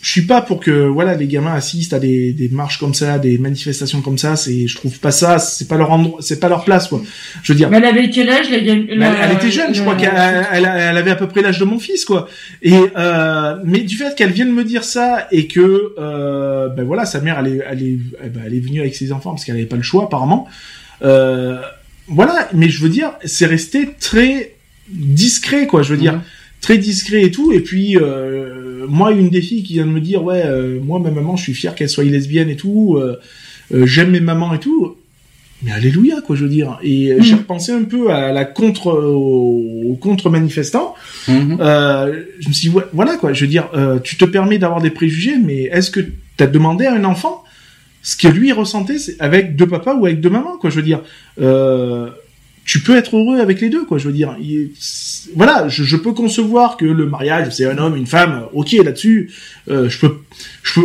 je 0.00 0.10
suis 0.10 0.22
pas 0.22 0.42
pour 0.42 0.60
que 0.60 0.70
voilà 0.70 1.14
les 1.14 1.26
gamins 1.26 1.54
assistent 1.54 1.92
à 1.92 1.98
des, 1.98 2.32
des 2.32 2.48
marches 2.48 2.78
comme 2.78 2.94
ça, 2.94 3.18
des 3.18 3.36
manifestations 3.36 4.00
comme 4.00 4.16
ça. 4.16 4.36
C'est, 4.36 4.68
je 4.68 4.76
trouve 4.76 4.98
pas 5.00 5.10
ça, 5.10 5.38
c'est 5.38 5.66
pas 5.66 5.76
leur 5.76 5.90
endroit, 5.90 6.20
c'est 6.22 6.38
pas 6.38 6.48
leur 6.48 6.64
place 6.64 6.88
quoi. 6.88 7.02
Je 7.42 7.52
veux 7.52 7.56
dire. 7.56 7.68
Mais 7.68 7.78
elle 7.78 7.84
avait 7.84 8.10
quel 8.10 8.30
âge 8.30 8.48
la, 8.50 8.58
Elle 8.58 9.32
était 9.32 9.50
jeune, 9.50 9.74
je 9.74 9.82
crois 9.82 9.96
qu'elle 9.96 10.14
elle, 10.52 10.66
avait 10.66 11.10
à 11.10 11.16
peu 11.16 11.26
près 11.26 11.42
l'âge 11.42 11.58
de 11.58 11.64
mon 11.64 11.80
fils 11.80 12.04
quoi. 12.04 12.28
Et 12.62 12.74
euh, 12.96 13.56
mais 13.64 13.80
du 13.80 13.96
fait 13.96 14.14
qu'elle 14.14 14.30
vienne 14.30 14.52
me 14.52 14.62
dire 14.62 14.84
ça 14.84 15.26
et 15.32 15.48
que 15.48 15.94
euh, 15.98 16.68
ben 16.68 16.84
voilà 16.84 17.04
sa 17.04 17.20
mère 17.20 17.40
elle 17.40 17.48
est 17.48 17.64
elle 17.68 17.82
est 17.82 17.98
eh 18.24 18.28
ben, 18.28 18.42
elle 18.46 18.54
est 18.54 18.60
venue 18.60 18.80
avec 18.80 18.94
ses 18.94 19.10
enfants 19.10 19.30
parce 19.30 19.44
qu'elle 19.44 19.56
avait 19.56 19.66
pas 19.66 19.76
le 19.76 19.82
choix 19.82 20.04
apparemment. 20.04 20.46
Euh, 21.02 21.58
voilà, 22.06 22.48
mais 22.54 22.68
je 22.68 22.80
veux 22.80 22.88
dire 22.88 23.12
c'est 23.24 23.46
resté 23.46 23.90
très 23.98 24.54
discret 24.88 25.66
quoi. 25.66 25.82
Je 25.82 25.90
veux 25.90 26.00
dire 26.00 26.20
très 26.60 26.78
discret 26.78 27.22
et 27.22 27.30
tout. 27.30 27.52
Et 27.52 27.60
puis 27.60 27.96
euh, 27.96 28.86
moi, 28.88 29.12
une 29.12 29.30
des 29.30 29.42
filles 29.42 29.62
qui 29.62 29.74
vient 29.74 29.86
de 29.86 29.90
me 29.90 30.00
dire, 30.00 30.22
ouais, 30.22 30.42
euh, 30.44 30.78
moi 30.80 30.98
ma 30.98 31.10
maman, 31.10 31.36
je 31.36 31.42
suis 31.42 31.54
fier 31.54 31.74
qu'elle 31.74 31.88
soit 31.88 32.04
lesbienne 32.04 32.48
et 32.48 32.56
tout. 32.56 32.96
Euh, 32.96 33.18
j'aime 33.86 34.10
mes 34.10 34.20
mamans 34.20 34.54
et 34.54 34.60
tout. 34.60 34.96
Mais 35.62 35.72
alléluia, 35.72 36.20
quoi, 36.24 36.36
je 36.36 36.44
veux 36.44 36.48
dire. 36.48 36.78
Et 36.82 37.12
mm. 37.14 37.22
j'ai 37.22 37.34
repensé 37.34 37.72
un 37.72 37.82
peu 37.82 38.12
à 38.12 38.32
la 38.32 38.44
contre, 38.44 38.92
au, 38.92 39.98
contre 40.00 40.30
manifestant. 40.30 40.94
Mm-hmm. 41.26 41.58
je 42.38 42.48
me 42.48 42.52
suis 42.52 42.68
dit, 42.68 42.76
voilà, 42.92 43.16
quoi, 43.16 43.32
je 43.32 43.44
veux 43.44 43.50
dire, 43.50 43.68
tu 44.04 44.16
te 44.16 44.24
permets 44.24 44.58
d'avoir 44.58 44.80
des 44.80 44.90
préjugés, 44.90 45.36
mais 45.36 45.62
est-ce 45.64 45.90
que 45.90 46.00
tu 46.00 46.44
as 46.44 46.46
demandé 46.46 46.86
à 46.86 46.94
un 46.94 47.04
enfant 47.04 47.42
ce 48.02 48.16
que 48.16 48.28
lui 48.28 48.52
ressentait 48.52 48.96
avec 49.18 49.56
deux 49.56 49.66
papas 49.66 49.94
ou 49.94 50.06
avec 50.06 50.20
deux 50.20 50.30
mamans, 50.30 50.56
quoi, 50.56 50.70
je 50.70 50.76
veux 50.76 50.82
dire. 50.82 51.02
Euh, 51.40 52.08
tu 52.68 52.80
peux 52.80 52.98
être 52.98 53.16
heureux 53.16 53.40
avec 53.40 53.62
les 53.62 53.70
deux, 53.70 53.86
quoi. 53.86 53.96
Je 53.96 54.06
veux 54.06 54.12
dire, 54.12 54.36
voilà, 55.34 55.68
je, 55.68 55.96
peux 55.96 56.12
concevoir 56.12 56.76
que 56.76 56.84
le 56.84 57.06
mariage, 57.06 57.50
c'est 57.50 57.64
un 57.64 57.78
homme, 57.78 57.96
une 57.96 58.06
femme. 58.06 58.42
Ok, 58.52 58.72
là-dessus, 58.72 59.32
euh, 59.70 59.88
je 59.88 59.98
peux, 59.98 60.18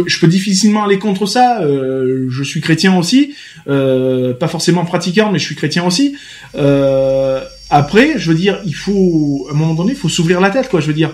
je 0.07 0.17
peux, 0.17 0.27
difficilement 0.27 0.85
aller 0.85 0.97
contre 0.97 1.25
ça. 1.25 1.61
Euh, 1.61 2.27
je 2.29 2.41
suis 2.41 2.61
chrétien 2.61 2.97
aussi, 2.97 3.35
euh, 3.67 4.33
pas 4.33 4.47
forcément 4.47 4.85
pratiquant, 4.85 5.29
mais 5.29 5.39
je 5.39 5.43
suis 5.43 5.55
chrétien 5.55 5.83
aussi. 5.83 6.15
après, 7.69 8.13
je 8.17 8.29
veux 8.29 8.37
dire, 8.37 8.61
il 8.65 8.75
faut, 8.75 9.47
à 9.49 9.53
un 9.53 9.57
moment 9.57 9.73
donné, 9.73 9.91
il 9.91 9.97
faut 9.97 10.07
s'ouvrir 10.07 10.39
la 10.39 10.51
tête, 10.51 10.69
quoi. 10.69 10.79
Je 10.79 10.87
veux 10.87 10.93
dire. 10.93 11.13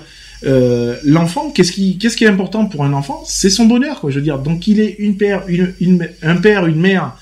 l'enfant, 1.04 1.50
qu'est-ce 1.50 1.72
qui, 1.72 1.98
qu'est-ce 1.98 2.16
qui 2.16 2.26
est 2.26 2.30
important 2.30 2.68
pour 2.68 2.84
un 2.84 2.94
enfant? 2.94 3.24
C'est 3.26 3.50
son 3.50 3.66
bonheur, 3.66 4.00
quoi. 4.02 4.12
Je 4.12 4.18
veux 4.18 4.24
dire, 4.24 4.38
donc 4.38 4.68
il 4.68 4.80
est 4.80 4.98
une 5.00 5.18
père, 5.18 5.42
une, 5.48 5.74
une, 5.82 6.08
un 6.22 6.36
père, 6.36 6.68
une 6.68 6.80
mère, 6.80 7.18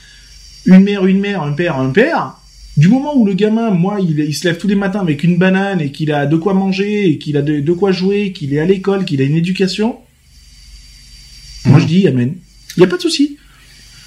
une 0.66 0.84
mère, 0.84 1.06
une 1.06 1.22
mère, 1.22 1.43
un 1.43 1.54
père, 1.54 1.78
un 1.78 1.91
père 1.91 2.34
du 2.78 2.89
moment 2.89 3.17
où 3.17 3.25
le 3.25 3.34
gamin, 3.34 3.71
moi, 3.71 3.97
il, 3.99 4.19
il, 4.19 4.36
se 4.36 4.47
lève 4.47 4.57
tous 4.57 4.67
les 4.67 4.75
matins 4.75 4.99
avec 4.99 5.23
une 5.23 5.38
banane 5.38 5.82
et 5.82 5.91
qu'il 5.91 6.11
a 6.11 6.28
de 6.28 6.38
quoi 6.38 6.53
manger 6.53 7.09
et 7.09 7.17
qu'il 7.17 7.36
a 7.36 7.41
de, 7.41 7.71
quoi 7.73 7.91
jouer, 7.91 8.32
qu'il 8.32 8.53
est 8.53 8.59
à 8.59 8.65
l'école, 8.65 9.03
qu'il 9.03 9.19
a 9.19 9.23
une 9.23 9.36
éducation, 9.36 9.97
moi 11.65 11.80
je 11.80 11.86
dis 11.86 12.07
amen. 12.07 12.36
Il 12.75 12.82
n'y 12.82 12.86
a 12.86 12.89
pas 12.89 12.97
de 12.97 13.01
souci. 13.01 13.38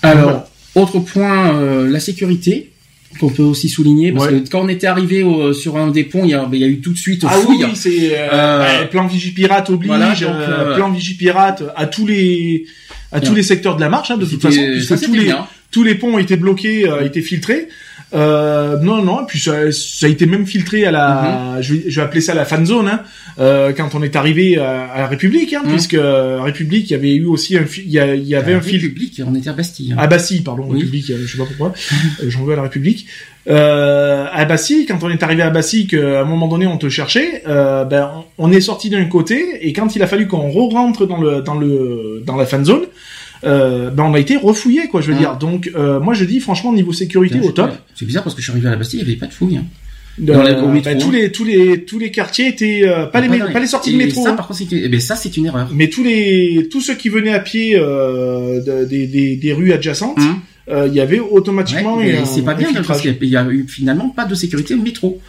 Alors, 0.02 0.48
autre 0.76 1.00
point, 1.00 1.56
euh, 1.56 1.90
la 1.90 1.98
sécurité. 1.98 2.70
qu'on 3.18 3.28
peut 3.28 3.42
aussi 3.42 3.68
souligner 3.68 4.12
parce 4.12 4.28
que 4.28 4.48
quand 4.48 4.60
on 4.60 4.68
était 4.68 4.86
arrivé 4.86 5.26
sur 5.52 5.76
un 5.76 5.90
des 5.90 6.04
ponts, 6.04 6.24
il 6.24 6.30
y 6.30 6.34
a, 6.34 6.48
il 6.52 6.58
y 6.60 6.64
a 6.64 6.68
eu 6.68 6.80
tout 6.80 6.92
de 6.92 6.98
suite 6.98 7.24
ah 7.28 7.34
oui, 7.48 7.60
c'est 7.74 8.16
euh, 8.16 8.28
euh, 8.32 8.84
plan 8.86 9.08
Vigipirate 9.08 9.68
oblige, 9.68 9.88
voilà, 9.88 10.76
plan 10.76 10.92
Vigipirate 10.92 11.64
à 11.74 11.86
tous 11.88 12.06
les 12.06 12.66
à 13.10 13.20
tous 13.20 13.34
les 13.34 13.42
secteurs 13.42 13.74
de 13.74 13.80
la 13.80 13.88
marche 13.88 14.12
hein, 14.12 14.16
de 14.16 14.26
toute 14.26 14.40
façon 14.40 14.62
puisque 14.64 15.04
tous 15.04 15.14
les 15.14 15.32
tous 15.72 15.82
les 15.82 15.96
ponts 15.96 16.14
ont 16.14 16.18
été 16.18 16.36
bloqués, 16.36 16.88
été 17.04 17.20
filtrés. 17.20 17.66
Euh, 18.12 18.76
non, 18.78 19.02
non, 19.02 19.24
puis 19.26 19.38
ça, 19.38 19.70
ça, 19.70 20.06
a 20.06 20.08
été 20.08 20.26
même 20.26 20.46
filtré 20.46 20.84
à 20.84 20.90
la, 20.90 21.54
mhm. 21.56 21.62
je, 21.62 21.74
vais, 21.74 21.82
je, 21.90 22.00
vais, 22.00 22.04
appeler 22.04 22.20
ça 22.20 22.34
la 22.34 22.44
fan 22.44 22.66
zone, 22.66 22.88
hein, 22.88 23.02
euh, 23.38 23.72
quand 23.72 23.94
on 23.94 24.02
est 24.02 24.16
arrivé 24.16 24.58
à, 24.58 24.86
à 24.86 24.98
la 24.98 25.06
République, 25.06 25.52
hein, 25.52 25.62
mhm. 25.64 25.70
puisque 25.70 25.94
euh, 25.94 26.40
République, 26.42 26.90
il 26.90 26.92
y 26.92 26.96
avait 26.96 27.14
eu 27.14 27.26
aussi 27.26 27.56
un, 27.56 27.64
il 27.76 27.90
y, 27.90 28.00
a, 28.00 28.14
il 28.14 28.26
y 28.26 28.34
avait 28.34 28.54
un 28.54 28.61
fil. 28.61 28.80
République, 28.80 29.22
on 29.24 29.34
était 29.34 29.50
à 29.50 29.52
Bastille. 29.52 29.92
Hein. 29.92 29.96
À 30.00 30.08
Bastille, 30.08 30.40
pardon, 30.40 30.68
République, 30.68 31.06
je 31.06 31.26
sais 31.26 31.38
pas 31.38 31.44
pourquoi, 31.44 31.72
j'en 32.26 32.44
veux 32.44 32.54
à 32.54 32.56
la 32.56 32.62
République. 32.62 33.06
Euh, 33.48 34.26
à 34.30 34.44
Bastille, 34.44 34.86
quand 34.86 35.02
on 35.02 35.08
est 35.08 35.22
arrivé 35.22 35.42
à 35.42 35.50
Bastille, 35.50 35.86
qu'à 35.86 36.20
un 36.20 36.24
moment 36.24 36.46
donné 36.46 36.66
on 36.66 36.76
te 36.76 36.88
cherchait, 36.88 37.42
euh, 37.48 37.84
ben 37.84 38.24
on 38.36 38.52
est 38.52 38.61
sorti 38.61 38.90
d'un 38.90 39.04
côté 39.06 39.66
et 39.66 39.72
quand 39.72 39.96
il 39.96 40.02
a 40.02 40.06
fallu 40.06 40.26
qu'on 40.26 40.50
re-rentre 40.50 41.06
dans 41.06 41.20
le 41.20 41.40
dans 41.40 41.54
le 41.54 42.22
dans 42.26 42.36
la 42.36 42.44
fan 42.44 42.64
zone, 42.64 42.84
euh, 43.45 43.91
ben 43.91 44.05
on 44.05 44.14
a 44.14 44.18
été 44.18 44.36
refouillé 44.36 44.88
quoi 44.88 45.01
je 45.01 45.09
veux 45.09 45.16
ah. 45.16 45.18
dire 45.18 45.36
donc 45.36 45.70
euh, 45.74 45.99
moi 45.99 46.14
je 46.14 46.24
dis 46.24 46.41
franchement 46.41 46.72
niveau 46.72 46.93
sécurité 46.93 47.41
au 47.41 47.53
top 47.53 47.72
c'est 47.95 48.05
bizarre 48.05 48.22
parce 48.22 48.34
que 48.34 48.41
je 48.43 48.45
suis 48.45 48.53
arrivé 48.53 48.68
à 48.68 48.72
la 48.72 48.76
Bastille 48.76 49.01
il 49.01 49.07
n'y 49.07 49.12
avait 49.12 49.18
pas 49.18 49.26
de 49.26 49.32
fouille 49.32 49.57
hein. 49.57 49.64
Dans 50.18 50.43
ben, 50.43 50.99
tous 50.99 51.11
les 51.11 51.32
tous 51.32 51.45
les 51.45 51.84
tous 51.84 51.99
les 51.99 52.11
quartiers 52.11 52.49
étaient 52.49 52.82
euh, 52.84 53.07
pas, 53.07 53.20
les, 53.20 53.38
pas, 53.38 53.59
les 53.59 53.66
sorties 53.66 53.93
de 53.93 53.97
métro. 53.97 54.22
Ça, 54.22 54.30
hein. 54.30 54.34
par 54.34 54.49
contre, 54.49 54.61
eh 54.70 54.88
ben, 54.88 55.01
ça 55.01 55.16
c'est 55.16 55.36
une 55.36 55.47
erreur. 55.47 55.70
Mais 55.72 55.88
tous 55.88 56.03
les 56.03 56.68
tous 56.70 56.80
ceux 56.80 56.95
qui 56.95 57.09
venaient 57.09 57.32
à 57.32 57.41
pied 57.41 57.74
euh, 57.76 58.86
des, 58.86 59.07
des, 59.07 59.36
des 59.36 59.53
rues 59.53 59.72
adjacentes, 59.72 60.18
hum. 60.18 60.41
euh, 60.68 60.88
il 60.88 60.95
y 60.95 61.01
avait 61.01 61.20
automatiquement. 61.20 61.97
Ouais, 61.97 62.22
c'est 62.24 62.43
pas 62.43 62.55
bien 62.55 62.68
parce 62.86 63.01
qu'il 63.01 63.16
y 63.22 63.36
a 63.36 63.47
eu 63.47 63.66
finalement 63.66 64.11
pas 64.11 64.24
de 64.24 64.34
sécurité 64.34 64.74
au 64.74 64.82
métro. 64.82 65.20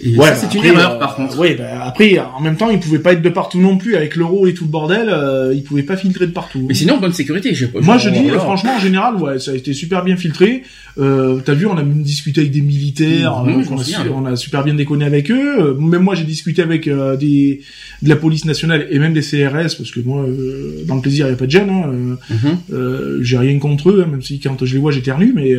Et 0.00 0.16
ouais, 0.16 0.34
c'est 0.34 0.54
une 0.54 0.64
erreur, 0.64 0.98
par 0.98 1.14
contre. 1.16 1.38
Oui, 1.38 1.54
bah, 1.56 1.84
après, 1.84 2.18
en 2.18 2.40
même 2.40 2.56
temps, 2.56 2.70
ils 2.70 2.80
pouvaient 2.80 2.98
pas 2.98 3.12
être 3.12 3.22
de 3.22 3.28
partout 3.28 3.60
non 3.60 3.76
plus 3.76 3.94
avec 3.94 4.16
l'euro 4.16 4.46
et 4.46 4.54
tout 4.54 4.64
le 4.64 4.70
bordel. 4.70 5.08
Euh, 5.08 5.52
ils 5.54 5.62
pouvaient 5.62 5.82
pas 5.82 5.96
filtrer 5.96 6.26
de 6.26 6.32
partout. 6.32 6.64
Mais 6.66 6.74
sinon, 6.74 6.98
bonne 6.98 7.12
sécurité. 7.12 7.54
Je, 7.54 7.66
Moi, 7.80 7.98
je, 7.98 8.08
dis, 8.08 8.28
franchement, 8.30 8.76
en 8.76 8.80
général, 8.80 9.16
ouais, 9.16 9.38
ça 9.38 9.50
a 9.50 9.54
été 9.54 9.74
super 9.74 10.02
bien 10.02 10.16
filtré. 10.16 10.62
Euh, 10.98 11.40
T'as 11.44 11.54
vu, 11.54 11.66
on 11.66 11.76
a 11.76 11.82
même 11.82 12.02
discuté 12.02 12.40
avec 12.40 12.52
des 12.52 12.60
militaires. 12.60 13.44
Mmh, 13.44 13.64
on, 13.70 13.78
a, 13.78 14.08
on, 14.14 14.26
a, 14.26 14.36
super 14.36 14.64
bien 14.64 14.74
déconné 14.74 15.04
avec 15.04 15.30
eux. 15.30 15.60
Euh, 15.60 15.74
même 15.74 16.02
moi, 16.02 16.14
j'ai 16.14 16.24
discuté 16.24 16.62
avec 16.62 16.88
euh, 16.88 17.16
des 17.16 17.60
de 18.02 18.08
la 18.08 18.16
police 18.16 18.44
nationale 18.44 18.88
et 18.90 18.98
même 18.98 19.12
des 19.12 19.20
CRS 19.20 19.76
parce 19.76 19.90
que 19.90 20.00
moi, 20.00 20.24
euh, 20.24 20.84
dans 20.86 20.96
le 20.96 21.00
plaisir, 21.00 21.26
il 21.26 21.30
y 21.30 21.32
a 21.32 21.36
pas 21.36 21.46
de 21.46 21.50
gêne. 21.50 21.70
Hein, 21.70 22.18
mmh. 22.30 23.22
j'ai 23.22 23.38
rien 23.38 23.58
contre 23.58 23.90
eux, 23.90 24.04
hein, 24.04 24.10
même 24.10 24.22
si 24.22 24.40
quand 24.40 24.64
je 24.64 24.74
les 24.74 24.80
vois, 24.80 24.90
j'éternue, 24.90 25.32
mais 25.34 25.54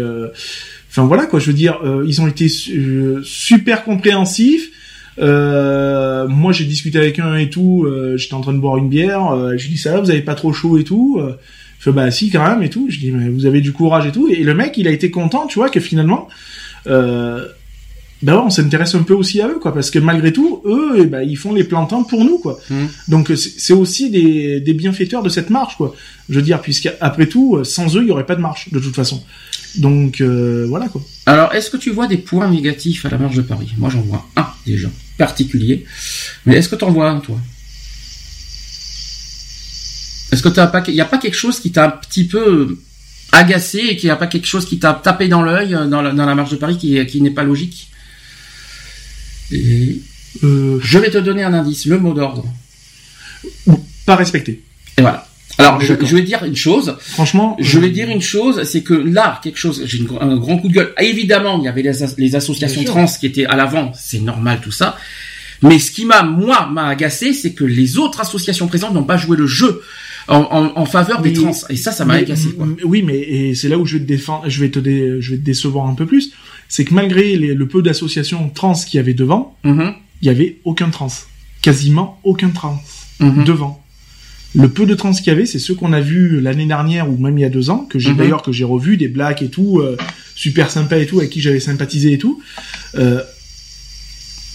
Enfin 0.94 1.08
voilà 1.08 1.26
quoi, 1.26 1.40
je 1.40 1.48
veux 1.48 1.54
dire, 1.54 1.80
euh, 1.84 2.06
ils 2.08 2.22
ont 2.22 2.28
été 2.28 2.46
euh, 2.70 3.20
super 3.24 3.84
compréhensifs. 3.84 4.70
Euh, 5.18 6.28
moi 6.28 6.54
j'ai 6.54 6.66
discuté 6.66 7.00
avec 7.00 7.18
un 7.18 7.36
et 7.36 7.50
tout, 7.50 7.88
j'étais 8.16 8.36
en 8.36 8.42
train 8.42 8.54
de 8.54 8.60
boire 8.60 8.78
une 8.78 8.90
bière, 8.90 9.36
je 9.58 9.64
lui 9.64 9.72
dis 9.74 9.78
ça 9.78 9.94
va, 9.94 10.02
vous 10.02 10.12
avez 10.12 10.22
pas 10.22 10.36
trop 10.36 10.54
chaud 10.54 10.78
et 10.78 10.84
tout. 10.84 11.20
je 11.80 11.84
fais 11.84 11.92
bah 11.92 12.12
si 12.12 12.30
quand 12.30 12.48
même 12.48 12.62
et 12.62 12.70
tout. 12.70 12.88
Je 12.90 13.00
dis 13.00 13.10
mais 13.10 13.30
vous 13.30 13.48
avez 13.48 13.60
du 13.62 13.74
courage 13.74 14.06
et 14.06 14.12
tout. 14.12 14.28
Et 14.28 14.44
le 14.44 14.54
mec 14.54 14.78
il 14.78 14.88
a 14.88 14.92
été 14.92 15.10
content, 15.10 15.48
tu 15.48 15.58
vois, 15.58 15.70
que 15.70 15.80
finalement 15.80 16.28
ben 16.86 18.36
ouais, 18.36 18.42
on 18.46 18.50
s'intéresse 18.52 18.96
un 18.96 19.04
peu 19.04 19.16
aussi 19.16 19.42
à 19.42 19.50
eux, 19.50 19.60
quoi, 19.60 19.74
parce 19.74 19.92
que 19.92 20.00
malgré 20.00 20.32
tout, 20.32 20.62
eux, 20.64 20.94
eh 21.00 21.06
ben, 21.06 21.24
ils 21.24 21.36
font 21.36 21.54
les 21.54 21.66
plantins 21.66 22.04
pour 22.04 22.24
nous, 22.24 22.38
quoi. 22.38 22.58
Mmh. 22.70 22.86
Donc 23.10 23.34
c'est 23.36 23.74
aussi 23.74 24.10
des, 24.10 24.62
des, 24.62 24.74
bienfaiteurs 24.74 25.24
de 25.24 25.28
cette 25.28 25.50
marche, 25.50 25.76
quoi. 25.76 25.94
Je 26.30 26.36
veux 26.36 26.42
dire, 26.42 26.62
puisqu'après 26.62 27.26
tout, 27.26 27.66
sans 27.66 27.98
eux, 27.98 28.02
il 28.02 28.08
y 28.08 28.12
aurait 28.12 28.26
pas 28.26 28.36
de 28.36 28.42
marche, 28.42 28.72
de 28.72 28.80
toute 28.80 28.96
façon. 28.96 29.22
Donc 29.76 30.22
euh, 30.22 30.66
voilà, 30.70 30.88
quoi. 30.88 31.02
Alors, 31.26 31.54
est-ce 31.54 31.70
que 31.70 31.78
tu 31.78 31.92
vois 31.92 32.08
des 32.08 32.18
points 32.18 32.50
négatifs 32.50 33.06
à 33.06 33.10
la 33.10 33.18
marche 33.18 33.36
de 33.36 33.42
Paris? 33.42 33.74
Moi, 33.78 33.90
j'en 33.90 34.02
vois 34.02 34.30
un 34.36 34.48
déjà 34.66 34.90
particulier, 35.18 35.86
mais 36.46 36.58
est-ce 36.58 36.70
que 36.70 36.76
tu 36.76 36.84
en 36.84 36.92
vois 36.92 37.10
un, 37.10 37.20
toi? 37.20 37.40
Est-ce 40.32 40.42
que 40.42 40.50
t'as 40.50 40.68
pas, 40.68 40.84
il 40.88 40.96
y 40.96 41.02
a 41.02 41.06
pas 41.06 41.18
quelque 41.18 41.38
chose 41.38 41.60
qui 41.60 41.72
t'a 41.72 41.86
un 41.86 41.90
petit 41.90 42.26
peu 42.26 42.80
agacé 43.32 43.80
et 43.80 43.98
qu'il 43.98 44.08
n'y 44.08 44.12
a 44.12 44.16
pas 44.16 44.28
quelque 44.28 44.48
chose 44.48 44.66
qui 44.66 44.80
t'a 44.80 44.94
tapé 44.94 45.28
dans 45.28 45.42
l'œil 45.42 45.78
dans 45.90 46.02
la, 46.02 46.12
dans 46.12 46.26
la 46.26 46.36
marche 46.36 46.52
de 46.52 46.56
Paris 46.56 46.78
qui, 46.78 47.04
qui 47.06 47.22
n'est 47.22 47.32
pas 47.32 47.44
logique? 47.44 47.90
Et 49.52 50.02
euh, 50.44 50.80
je 50.82 50.98
vais 51.00 51.12
te 51.12 51.18
donner 51.20 51.44
un 51.44 51.54
indice, 51.54 51.86
le 51.86 52.00
mot 52.00 52.14
d'ordre. 52.14 52.46
Pas 54.06 54.16
respecté. 54.16 54.64
Et 54.98 55.02
voilà. 55.02 55.28
Alors, 55.58 55.80
je, 55.82 55.94
vais 55.94 56.22
dire 56.22 56.44
une 56.44 56.56
chose. 56.56 56.96
Franchement, 57.00 57.56
je 57.60 57.80
vais 57.80 57.90
dire 57.90 58.10
une 58.10 58.22
chose, 58.22 58.64
c'est 58.64 58.82
que 58.82 58.94
là, 58.94 59.40
quelque 59.44 59.60
chose, 59.60 59.84
j'ai 59.86 60.04
un 60.20 60.38
grand 60.38 60.58
coup 60.58 60.68
de 60.68 60.74
gueule. 60.74 60.94
évidemment, 61.00 61.60
il 61.60 61.66
y 61.66 61.68
avait 61.68 61.84
les, 62.18 62.36
associations 62.36 62.84
trans 62.84 63.06
qui 63.06 63.26
étaient 63.26 63.46
à 63.46 63.56
l'avant, 63.56 63.92
c'est 63.96 64.20
normal 64.20 64.60
tout 64.62 64.72
ça. 64.72 64.98
Mais 65.62 65.80
ce 65.80 65.92
qui 65.92 66.06
m'a, 66.06 66.24
moi, 66.24 66.68
m'a 66.72 66.88
agacé, 66.88 67.34
c'est 67.34 67.54
que 67.54 67.64
les 67.64 67.98
autres 67.98 68.20
associations 68.20 68.68
présentes 68.68 68.94
n'ont 68.94 69.04
pas 69.04 69.18
joué 69.18 69.38
le 69.38 69.48
jeu 69.48 69.82
en, 70.28 70.86
faveur 70.86 71.22
des 71.22 71.34
trans. 71.34 71.54
Et 71.70 71.76
ça, 71.76 71.92
ça 71.92 72.06
m'a 72.06 72.16
agacé. 72.16 72.50
Oui, 72.84 73.04
mais 73.04 73.54
c'est 73.56 73.70
là 73.70 73.78
où 73.78 73.86
je 73.86 73.98
vais 73.98 74.04
te 74.04 74.08
défendre, 74.08 74.50
je 74.50 74.60
vais 74.60 74.70
te, 74.70 74.80
je 74.80 75.32
vais 75.32 75.38
te 75.38 75.44
décevoir 75.44 75.88
un 75.88 75.94
peu 75.94 76.06
plus 76.06 76.34
c'est 76.74 76.86
que 76.86 76.94
malgré 76.96 77.36
le 77.36 77.68
peu 77.68 77.84
d'associations 77.84 78.50
trans 78.50 78.74
qu'il 78.74 78.98
y 78.98 79.00
avait 79.00 79.14
devant, 79.14 79.56
mhm. 79.64 79.94
il 80.24 80.28
y 80.28 80.32
avait 80.32 80.58
aucun 80.64 80.90
trans, 80.90 81.12
quasiment 81.62 82.20
aucun 82.24 82.50
trans 82.50 82.82
mhm. 83.20 83.44
devant. 83.44 83.83
Le 84.56 84.70
peu 84.70 84.86
de 84.86 84.94
trans 84.94 85.12
qu'il 85.12 85.28
y 85.28 85.30
avait, 85.32 85.46
c'est 85.46 85.60
ceux 85.60 85.74
qu'on 85.74 85.94
a 85.94 86.02
vus 86.02 86.40
l'année 86.40 86.66
dernière 86.66 87.10
ou 87.10 87.18
même 87.18 87.38
il 87.38 87.42
y 87.42 87.46
a 87.46 87.50
deux 87.50 87.70
ans, 87.70 87.88
que 87.90 88.00
j'ai 88.00 88.12
mhm. 88.12 88.18
d'ailleurs 88.18 88.42
que 88.42 88.52
j'ai 88.52 88.64
revu 88.64 88.98
des 88.98 89.08
blacks 89.08 89.42
et 89.42 89.50
tout, 89.50 89.80
euh, 89.80 89.98
super 90.36 90.70
sympa 90.70 90.98
et 90.98 91.06
tout, 91.06 91.20
avec 91.20 91.32
qui 91.32 91.42
j'avais 91.42 91.60
sympathisé 91.60 92.14
et 92.14 92.18
tout. 92.18 92.42
Euh, 92.96 93.22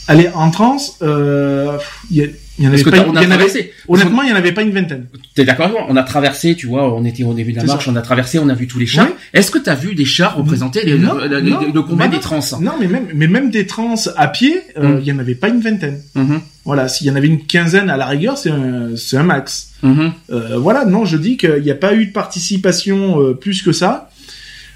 allez, 0.07 0.29
en 0.35 0.51
trans, 0.51 0.79
euh, 1.03 1.79
il 2.11 2.33
il 2.59 2.65
y 2.65 2.69
en 2.69 2.73
avait 2.73 2.83
pas, 2.83 3.07
on 3.07 3.15
a 3.15 3.25
traversé. 3.25 3.73
honnêtement, 3.87 4.23
il 4.23 4.31
y 4.31 4.33
en 4.33 4.37
avait 4.37 4.53
pas 4.53 4.63
une 4.63 4.73
vingtaine. 4.73 5.07
T'es 5.35 5.45
d'accord 5.45 5.71
On 5.89 5.97
a 5.97 6.03
traversé, 6.03 6.57
tu 6.57 6.67
vois, 6.67 6.93
on 6.93 7.05
était 7.05 7.23
au 7.23 7.33
début 7.33 7.53
de 7.53 7.59
la 7.59 7.65
marche, 7.65 7.87
on 7.87 7.95
a 7.95 8.03
traversé, 8.03 8.41
on 8.41 8.49
a 8.49 8.55
vu 8.55 8.67
tous 8.67 8.81
les 8.81 8.87
chars. 8.87 9.09
Est-ce 9.33 9.51
que 9.51 9.59
tu 9.59 9.71
as 9.71 9.77
vu 9.77 9.95
des 9.95 10.05
chars 10.05 10.37
représenter 10.37 10.85
les, 10.85 10.99
le, 10.99 11.83
combat 11.83 12.09
des 12.09 12.19
trans? 12.19 12.41
Non, 12.61 12.73
mais 12.81 12.89
même, 12.89 13.07
mais 13.15 13.29
même 13.29 13.51
des 13.51 13.67
trans 13.67 13.95
à 14.17 14.29
pied, 14.29 14.61
euh, 14.77 14.97
hum. 14.97 14.99
il 15.01 15.07
y 15.07 15.13
en 15.13 15.19
avait 15.19 15.37
pas 15.37 15.49
une 15.49 15.61
vingtaine. 15.61 16.01
Hum. 16.17 16.41
Voilà, 16.69 16.87
s'il 16.87 17.07
y 17.07 17.11
en 17.11 17.17
avait 17.17 17.29
une 17.29 17.47
quinzaine 17.47 17.89
à 17.89 17.97
la 17.97 18.05
rigueur, 18.05 18.37
c'est 18.37 18.51
un, 18.51 18.95
c'est 18.95 19.17
un 19.17 19.23
max. 19.23 19.71
Hum. 19.83 20.13
Euh, 20.31 20.59
voilà, 20.59 20.85
non, 20.85 21.07
je 21.07 21.17
dis 21.17 21.39
qu'il 21.39 21.63
n'y 21.63 21.71
a 21.71 21.75
pas 21.75 21.95
eu 21.95 22.05
de 22.05 22.13
participation 22.13 23.23
euh, 23.23 23.33
plus 23.33 23.63
que 23.63 23.73
ça. 23.73 24.11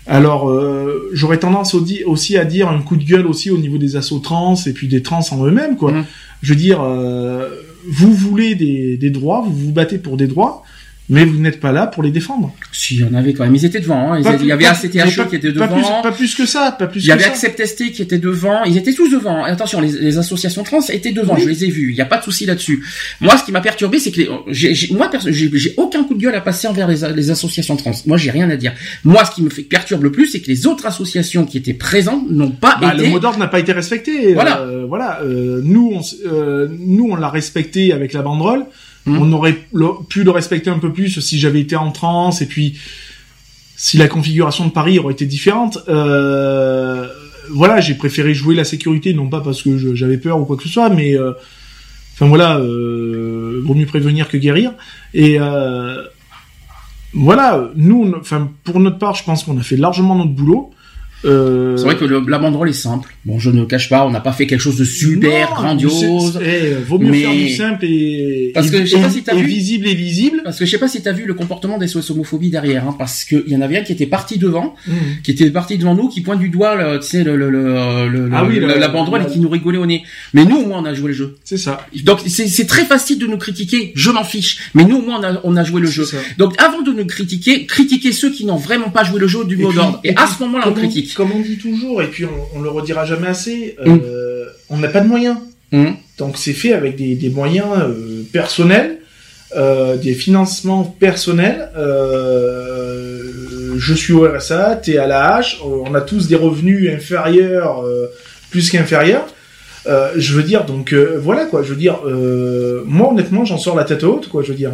Alors, 0.06 0.48
euh, 0.48 1.10
j'aurais 1.12 1.36
tendance 1.36 1.76
aussi 2.06 2.38
à 2.38 2.46
dire 2.46 2.70
un 2.70 2.80
coup 2.80 2.96
de 2.96 3.04
gueule 3.04 3.26
aussi 3.26 3.50
au 3.50 3.58
niveau 3.58 3.76
des 3.76 3.96
assauts 3.96 4.20
trans 4.20 4.54
et 4.64 4.72
puis 4.72 4.88
des 4.88 5.02
trans 5.02 5.20
en 5.32 5.44
eux-mêmes, 5.44 5.76
quoi. 5.76 5.92
Je 6.40 6.54
veux 6.54 6.58
dire, 6.58 6.82
vous 6.82 8.14
voulez 8.14 8.54
des, 8.54 8.96
des 8.96 9.10
droits, 9.10 9.42
vous 9.46 9.54
vous 9.54 9.72
battez 9.72 9.98
pour 9.98 10.16
des 10.16 10.28
droits, 10.28 10.64
mais 11.08 11.24
vous 11.24 11.38
n'êtes 11.38 11.60
pas 11.60 11.72
là 11.72 11.86
pour 11.86 12.02
les 12.02 12.10
défendre. 12.10 12.54
Si, 12.72 12.94
il 12.94 13.00
y 13.00 13.04
en 13.04 13.14
avait 13.14 13.32
quand 13.34 13.44
même. 13.44 13.54
Ils 13.54 13.64
étaient 13.64 13.80
devant. 13.80 14.12
Hein. 14.12 14.20
il 14.40 14.46
y 14.46 14.52
avait 14.52 14.66
ACTHE 14.66 15.28
qui 15.28 15.36
était 15.36 15.52
devant. 15.52 16.02
Pas 16.02 16.12
plus, 16.12 16.34
que 16.34 16.46
ça. 16.46 16.74
Pas 16.78 16.86
plus 16.86 17.04
il 17.04 17.08
y 17.08 17.12
avait 17.12 17.24
AcceptST 17.24 17.92
qui 17.92 18.02
était 18.02 18.18
devant. 18.18 18.64
Ils 18.64 18.76
étaient 18.76 18.94
tous 18.94 19.10
devant. 19.10 19.44
attention, 19.44 19.80
les, 19.80 20.18
associations 20.18 20.62
trans 20.62 20.80
étaient 20.88 21.12
devant. 21.12 21.36
Je 21.36 21.48
les 21.48 21.64
ai 21.64 21.70
vus. 21.70 21.90
Il 21.90 21.94
n'y 21.94 22.00
a 22.00 22.06
pas 22.06 22.18
de 22.18 22.24
souci 22.24 22.46
là-dessus. 22.46 22.84
Moi, 23.20 23.36
ce 23.36 23.44
qui 23.44 23.52
m'a 23.52 23.60
perturbé, 23.60 23.98
c'est 23.98 24.12
que 24.12 24.20
les, 24.20 24.28
j'ai, 24.48 24.94
moi, 24.94 25.10
j'ai 25.26 25.74
aucun 25.76 26.04
coup 26.04 26.14
de 26.14 26.20
gueule 26.20 26.34
à 26.34 26.40
passer 26.40 26.68
envers 26.68 26.88
les, 26.88 27.12
les 27.14 27.30
associations 27.30 27.76
trans. 27.76 27.92
Moi, 28.06 28.16
j'ai 28.16 28.30
rien 28.30 28.48
à 28.48 28.56
dire. 28.56 28.72
Moi, 29.04 29.24
ce 29.24 29.32
qui 29.32 29.42
me 29.42 29.50
fait 29.50 29.62
perturbe 29.62 30.04
le 30.04 30.12
plus, 30.12 30.28
c'est 30.28 30.40
que 30.40 30.48
les 30.48 30.66
autres 30.66 30.86
associations 30.86 31.44
qui 31.44 31.58
étaient 31.58 31.74
présentes 31.74 32.30
n'ont 32.30 32.50
pas 32.50 32.78
bah, 32.80 32.94
été. 32.94 33.04
Le 33.04 33.10
mot 33.10 33.18
d'ordre 33.18 33.38
n'a 33.38 33.48
pas 33.48 33.58
été 33.58 33.72
respecté. 33.72 34.34
Voilà. 34.34 34.60
Euh, 34.60 34.86
voilà. 34.88 35.20
Euh, 35.22 35.60
nous, 35.64 35.92
on, 35.94 36.28
euh, 36.28 36.68
nous, 36.78 37.08
on 37.10 37.16
l'a 37.16 37.28
respecté 37.28 37.92
avec 37.92 38.12
la 38.12 38.22
banderole. 38.22 38.66
Hmm. 39.06 39.18
On 39.18 39.32
aurait 39.32 39.58
pu 40.08 40.24
le 40.24 40.30
respecter 40.30 40.70
un 40.70 40.78
peu 40.78 40.92
plus 40.92 41.20
si 41.20 41.38
j'avais 41.38 41.60
été 41.60 41.76
en 41.76 41.90
transe 41.90 42.40
et 42.40 42.46
puis 42.46 42.78
si 43.76 43.96
la 43.96 44.06
configuration 44.06 44.66
de 44.66 44.70
Paris 44.70 44.98
aurait 44.98 45.14
été 45.14 45.26
différente. 45.26 45.78
Euh, 45.88 47.08
voilà, 47.50 47.80
j'ai 47.80 47.94
préféré 47.94 48.34
jouer 48.34 48.54
la 48.54 48.64
sécurité, 48.64 49.14
non 49.14 49.28
pas 49.28 49.40
parce 49.40 49.62
que 49.62 49.94
j'avais 49.94 50.18
peur 50.18 50.40
ou 50.40 50.44
quoi 50.44 50.56
que 50.56 50.62
ce 50.62 50.68
soit, 50.68 50.88
mais 50.88 51.16
euh, 51.18 51.32
enfin 52.14 52.26
voilà, 52.26 52.58
euh, 52.58 53.60
vaut 53.64 53.74
mieux 53.74 53.86
prévenir 53.86 54.28
que 54.28 54.36
guérir. 54.36 54.72
Et 55.14 55.38
euh, 55.40 56.02
voilà, 57.12 57.70
nous, 57.74 58.12
enfin 58.18 58.50
pour 58.64 58.80
notre 58.80 58.98
part, 58.98 59.14
je 59.14 59.24
pense 59.24 59.44
qu'on 59.44 59.58
a 59.58 59.62
fait 59.62 59.76
largement 59.76 60.14
notre 60.14 60.30
boulot. 60.30 60.70
Euh... 61.24 61.76
C'est 61.76 61.84
vrai 61.84 61.96
que 61.96 62.04
le, 62.04 62.22
la 62.28 62.38
banderole 62.38 62.68
est 62.68 62.72
simple. 62.72 63.14
Bon, 63.24 63.38
je 63.38 63.50
ne 63.50 63.64
cache 63.64 63.88
pas, 63.88 64.06
on 64.06 64.10
n'a 64.10 64.20
pas 64.20 64.32
fait 64.32 64.46
quelque 64.46 64.60
chose 64.60 64.76
de 64.76 64.84
super 64.84 65.50
grandiose. 65.54 66.40
Eh, 66.44 66.74
vaut 66.86 66.98
mieux 66.98 67.12
faire 67.12 67.32
du 67.32 67.48
simple 67.50 67.84
et, 67.84 68.50
parce 68.54 68.70
que, 68.70 68.84
je 68.84 68.86
sais 68.86 69.00
pas 69.00 69.10
si 69.10 69.22
vu... 69.22 69.46
visible 69.46 69.86
et 69.86 69.94
visible. 69.94 70.40
Parce 70.44 70.58
que 70.58 70.64
je 70.64 70.70
sais 70.70 70.78
pas 70.78 70.88
si 70.88 71.02
t'as 71.02 71.12
vu 71.12 71.24
le 71.24 71.34
comportement 71.34 71.78
des 71.78 71.86
SOS 71.86 72.10
homophobie 72.10 72.50
derrière, 72.50 72.88
hein, 72.88 72.96
parce 72.98 73.24
qu'il 73.24 73.44
y 73.48 73.56
en 73.56 73.60
avait 73.60 73.78
un 73.78 73.82
qui 73.82 73.92
était 73.92 74.06
parti 74.06 74.38
devant, 74.38 74.74
mmh. 74.86 74.92
qui 75.22 75.30
était 75.30 75.50
parti 75.50 75.78
devant 75.78 75.94
nous, 75.94 76.08
qui 76.08 76.20
pointe 76.20 76.40
du 76.40 76.48
doigt, 76.48 76.74
le, 76.74 76.98
tu 76.98 77.06
sais, 77.06 77.24
le, 77.24 77.36
le, 77.36 77.50
le, 77.50 78.30
ah 78.32 78.44
oui, 78.44 78.58
la, 78.60 78.88
banderole 78.88 79.22
et 79.22 79.32
qui 79.32 79.38
nous 79.38 79.48
rigolait 79.48 79.78
au 79.78 79.86
nez. 79.86 80.02
Mais 80.34 80.44
nous, 80.44 80.56
au 80.56 80.66
moins, 80.66 80.80
on 80.80 80.84
a 80.84 80.94
joué 80.94 81.08
le 81.08 81.14
jeu. 81.14 81.36
C'est 81.44 81.56
ça. 81.56 81.86
Donc, 82.02 82.20
c'est 82.26 82.66
très 82.66 82.84
facile 82.84 83.18
de 83.18 83.26
nous 83.26 83.38
critiquer. 83.38 83.92
Je 83.94 84.10
m'en 84.10 84.24
fiche. 84.24 84.70
Mais 84.74 84.84
nous, 84.84 84.96
au 84.96 85.02
moins, 85.02 85.20
on 85.20 85.24
a, 85.24 85.40
on 85.44 85.56
a 85.56 85.64
joué 85.64 85.80
le 85.80 85.88
jeu. 85.88 86.04
Donc, 86.38 86.54
avant 86.60 86.82
de 86.82 86.92
nous 86.92 87.06
critiquer, 87.06 87.66
critiquer 87.66 88.12
ceux 88.12 88.30
qui 88.30 88.44
n'ont 88.44 88.56
vraiment 88.56 88.90
pas 88.90 89.04
joué 89.04 89.20
le 89.20 89.28
jeu 89.28 89.44
du 89.44 89.56
mot 89.56 89.72
d'ordre. 89.72 90.00
Et, 90.04 90.16
à 90.16 90.26
ce 90.26 90.42
moment-là, 90.42 90.68
on 90.68 90.72
critique. 90.72 91.11
Comme 91.14 91.32
on 91.32 91.40
dit 91.40 91.58
toujours, 91.58 92.02
et 92.02 92.06
puis 92.06 92.24
on, 92.24 92.58
on 92.58 92.62
le 92.62 92.68
redira 92.68 93.04
jamais 93.04 93.28
assez, 93.28 93.76
euh, 93.86 94.46
on 94.70 94.78
n'a 94.78 94.88
pas 94.88 95.00
de 95.00 95.08
moyens. 95.08 95.36
Hum. 95.72 95.96
Donc 96.18 96.36
c'est 96.36 96.52
fait 96.52 96.72
avec 96.72 96.96
des, 96.96 97.14
des 97.14 97.30
moyens 97.30 97.68
euh, 97.78 98.22
personnels, 98.32 98.98
euh, 99.56 99.96
des 99.96 100.14
financements 100.14 100.84
personnels. 100.84 101.70
Je 103.78 103.94
suis 103.94 104.12
au 104.12 104.28
RSA, 104.28 104.76
t'es 104.76 104.98
à 104.98 105.06
la 105.06 105.40
H, 105.40 105.56
on 105.64 105.94
a 105.94 106.00
tous 106.00 106.28
des 106.28 106.36
revenus 106.36 106.90
inférieurs, 106.92 107.84
plus 108.50 108.70
qu'inférieurs. 108.70 109.26
Je 109.86 110.34
veux 110.34 110.42
dire, 110.42 110.64
donc 110.64 110.94
voilà 110.94 111.46
quoi. 111.46 111.62
Je 111.62 111.70
veux 111.70 111.76
dire, 111.76 111.98
moi 112.84 113.10
honnêtement, 113.10 113.44
j'en 113.44 113.58
sors 113.58 113.74
la 113.74 113.84
tête 113.84 114.04
haute, 114.04 114.28
quoi. 114.28 114.42
Je 114.42 114.48
veux 114.48 114.54
dire. 114.54 114.72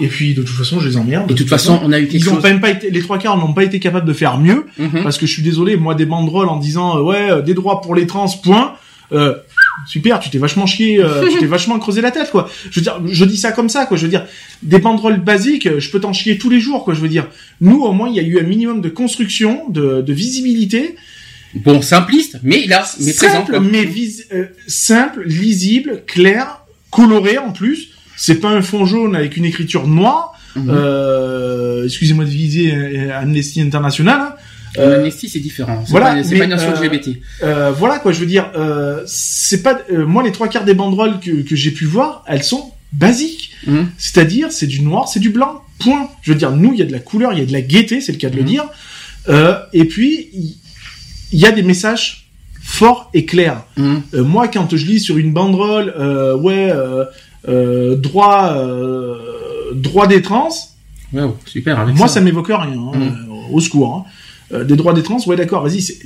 Et 0.00 0.06
puis 0.08 0.32
de 0.34 0.42
toute 0.42 0.56
façon, 0.56 0.80
je 0.80 0.88
les 0.88 0.96
emmerde. 0.96 1.30
Et 1.30 1.34
de 1.34 1.38
toute 1.38 1.48
façon, 1.48 1.78
on 1.82 1.92
a 1.92 2.00
eu 2.00 2.06
quelque 2.08 2.22
ils 2.24 2.30
ont 2.30 2.34
chose. 2.36 2.42
même 2.44 2.60
pas 2.60 2.70
été, 2.70 2.90
les 2.90 3.00
trois 3.02 3.18
quarts 3.18 3.36
n'ont 3.36 3.52
pas 3.52 3.62
été 3.64 3.78
capables 3.78 4.06
de 4.06 4.12
faire 4.14 4.38
mieux. 4.38 4.66
Mhm. 4.78 5.02
Parce 5.02 5.18
que 5.18 5.26
je 5.26 5.32
suis 5.32 5.42
désolé, 5.42 5.76
moi 5.76 5.94
des 5.94 6.06
banderoles 6.06 6.48
en 6.48 6.56
disant 6.58 6.96
euh, 6.96 7.02
ouais 7.02 7.30
euh, 7.30 7.42
des 7.42 7.54
droits 7.54 7.80
pour 7.82 7.94
les 7.94 8.06
trans 8.06 8.26
point. 8.42 8.74
Euh, 9.12 9.34
super, 9.86 10.18
tu 10.20 10.30
t'es 10.30 10.38
vachement 10.38 10.64
chié, 10.64 10.98
tu 11.30 11.38
t'es 11.38 11.44
vachement 11.46 11.78
creusé 11.78 12.00
la 12.00 12.10
tête 12.10 12.30
quoi. 12.30 12.48
Je 12.70 12.80
veux 12.80 12.82
dire, 12.82 12.98
je 13.06 13.24
dis 13.26 13.36
ça 13.36 13.52
comme 13.52 13.68
ça 13.68 13.84
quoi. 13.84 13.98
Je 13.98 14.04
veux 14.04 14.08
dire, 14.08 14.24
des 14.62 14.78
banderoles 14.78 15.20
basiques, 15.20 15.68
je 15.78 15.90
peux 15.90 16.00
t'en 16.00 16.14
chier 16.14 16.38
tous 16.38 16.48
les 16.48 16.60
jours 16.60 16.84
quoi. 16.84 16.94
Je 16.94 17.00
veux 17.00 17.08
dire, 17.08 17.26
nous 17.60 17.82
au 17.82 17.92
moins 17.92 18.08
il 18.08 18.14
y 18.16 18.20
a 18.20 18.22
eu 18.22 18.38
un 18.38 18.44
minimum 18.44 18.80
de 18.80 18.88
construction, 18.88 19.68
de, 19.68 20.00
de 20.00 20.12
visibilité, 20.14 20.96
Bon, 21.54 21.82
simpliste, 21.82 22.38
mais 22.42 22.64
là, 22.66 22.82
mais 22.98 23.12
présent. 23.12 23.32
simple, 23.34 23.50
quoi. 23.50 23.60
mais 23.60 23.84
vis- 23.84 24.24
simple, 24.66 25.22
lisible, 25.26 26.02
clair, 26.06 26.62
coloré 26.90 27.36
en 27.36 27.50
plus. 27.52 27.90
C'est 28.16 28.40
pas 28.40 28.48
un 28.50 28.62
fond 28.62 28.84
jaune 28.86 29.16
avec 29.16 29.36
une 29.36 29.44
écriture 29.44 29.86
noire. 29.86 30.32
Mhm. 30.54 30.68
Euh, 30.70 31.84
excusez-moi 31.84 32.24
de 32.24 32.30
viser 32.30 32.72
euh, 32.74 33.18
Amnesty 33.18 33.60
International. 33.60 34.20
hein. 34.20 34.34
Euh, 34.78 34.96
L'amnesty, 34.96 35.28
c'est 35.28 35.38
différent. 35.40 35.82
C'est 35.84 35.90
voilà, 35.90 36.14
pas, 36.14 36.24
c'est 36.24 36.36
pas 36.38 36.44
une 36.44 36.50
nation 36.50 36.70
euh, 36.70 36.80
LGBT. 36.80 37.18
Euh, 37.42 37.72
voilà 37.72 37.98
quoi, 37.98 38.12
je 38.12 38.20
veux 38.20 38.26
dire, 38.26 38.50
euh, 38.56 39.02
c'est 39.06 39.62
pas 39.62 39.78
euh, 39.92 40.06
moi 40.06 40.22
les 40.22 40.32
trois 40.32 40.48
quarts 40.48 40.64
des 40.64 40.72
banderoles 40.74 41.20
que, 41.20 41.42
que 41.42 41.56
j'ai 41.56 41.70
pu 41.72 41.84
voir, 41.84 42.24
elles 42.26 42.42
sont 42.42 42.72
basiques. 42.92 43.50
Mhm. 43.66 43.88
C'est-à-dire, 43.98 44.50
c'est 44.50 44.66
du 44.66 44.80
noir, 44.82 45.08
c'est 45.08 45.20
du 45.20 45.30
blanc, 45.30 45.62
point. 45.78 46.08
Je 46.22 46.32
veux 46.32 46.38
dire, 46.38 46.52
nous, 46.52 46.72
il 46.72 46.78
y 46.78 46.82
a 46.82 46.86
de 46.86 46.92
la 46.92 47.00
couleur, 47.00 47.32
il 47.34 47.38
y 47.38 47.42
a 47.42 47.46
de 47.46 47.52
la 47.52 47.60
gaieté, 47.60 48.00
c'est 48.00 48.12
le 48.12 48.18
cas 48.18 48.30
de 48.30 48.36
le 48.36 48.42
Mhm. 48.42 48.48
dire. 48.48 48.64
Euh, 49.28 49.58
et 49.74 49.84
puis, 49.84 50.30
il 51.32 51.38
y, 51.38 51.46
a 51.46 51.52
des 51.52 51.62
messages 51.62 52.28
forts 52.62 53.10
et 53.14 53.24
clairs. 53.26 53.64
Euh, 53.78 54.24
moi, 54.24 54.48
quand 54.48 54.74
je 54.74 54.84
lis 54.86 55.00
sur 55.00 55.16
une 55.18 55.32
banderole, 55.32 55.92
euh, 55.98 56.34
ouais, 56.36 56.70
euh, 56.70 57.04
euh, 57.04 57.04
droit, 57.96 58.54
euh, 58.56 59.16
droit 59.74 60.06
des 60.06 60.22
trans, 60.22 60.48
Wow, 61.12 61.36
super. 61.44 61.78
Avec 61.78 61.94
moi, 61.96 62.08
ça. 62.08 62.14
ça 62.14 62.20
m'évoque 62.22 62.46
rien. 62.48 62.58
hein, 62.60 62.92
Mhm. 62.94 63.02
euh, 63.02 63.54
au 63.54 63.60
secours. 63.60 63.94
hein. 63.96 64.10
Euh, 64.54 64.64
des 64.64 64.76
droits 64.76 64.92
des 64.94 65.02
trans, 65.02 65.18
ouais, 65.26 65.36
d'accord. 65.36 65.62
Vas-y, 65.62 65.80
c'est- 65.82 66.00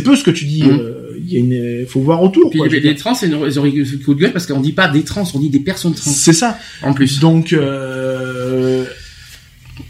peu 0.00 0.14
ce 0.16 0.22
que 0.24 0.30
tu 0.30 0.44
dis. 0.44 0.62
Euh, 0.64 1.02
Il 1.18 1.32
y 1.32 1.36
a 1.36 1.38
une, 1.40 1.86
faut 1.86 2.00
voir 2.00 2.22
autour. 2.22 2.50
Puis 2.50 2.58
quoi, 2.58 2.68
les, 2.68 2.78
les 2.80 2.94
trans, 2.94 3.14
c'est 3.14 3.26
une, 3.26 3.34
eu 3.64 3.98
coup 4.04 4.14
de 4.14 4.20
gueule 4.20 4.32
parce 4.32 4.46
qu'on 4.46 4.60
dit 4.60 4.72
pas 4.72 4.86
des 4.88 5.02
trans, 5.02 5.24
on 5.34 5.38
dit 5.40 5.48
des 5.48 5.58
personnes 5.60 5.94
trans. 5.94 6.10
C'est 6.10 6.32
ça. 6.34 6.58
En 6.82 6.92
plus. 6.92 7.18
Donc, 7.20 7.52
euh, 7.52 8.84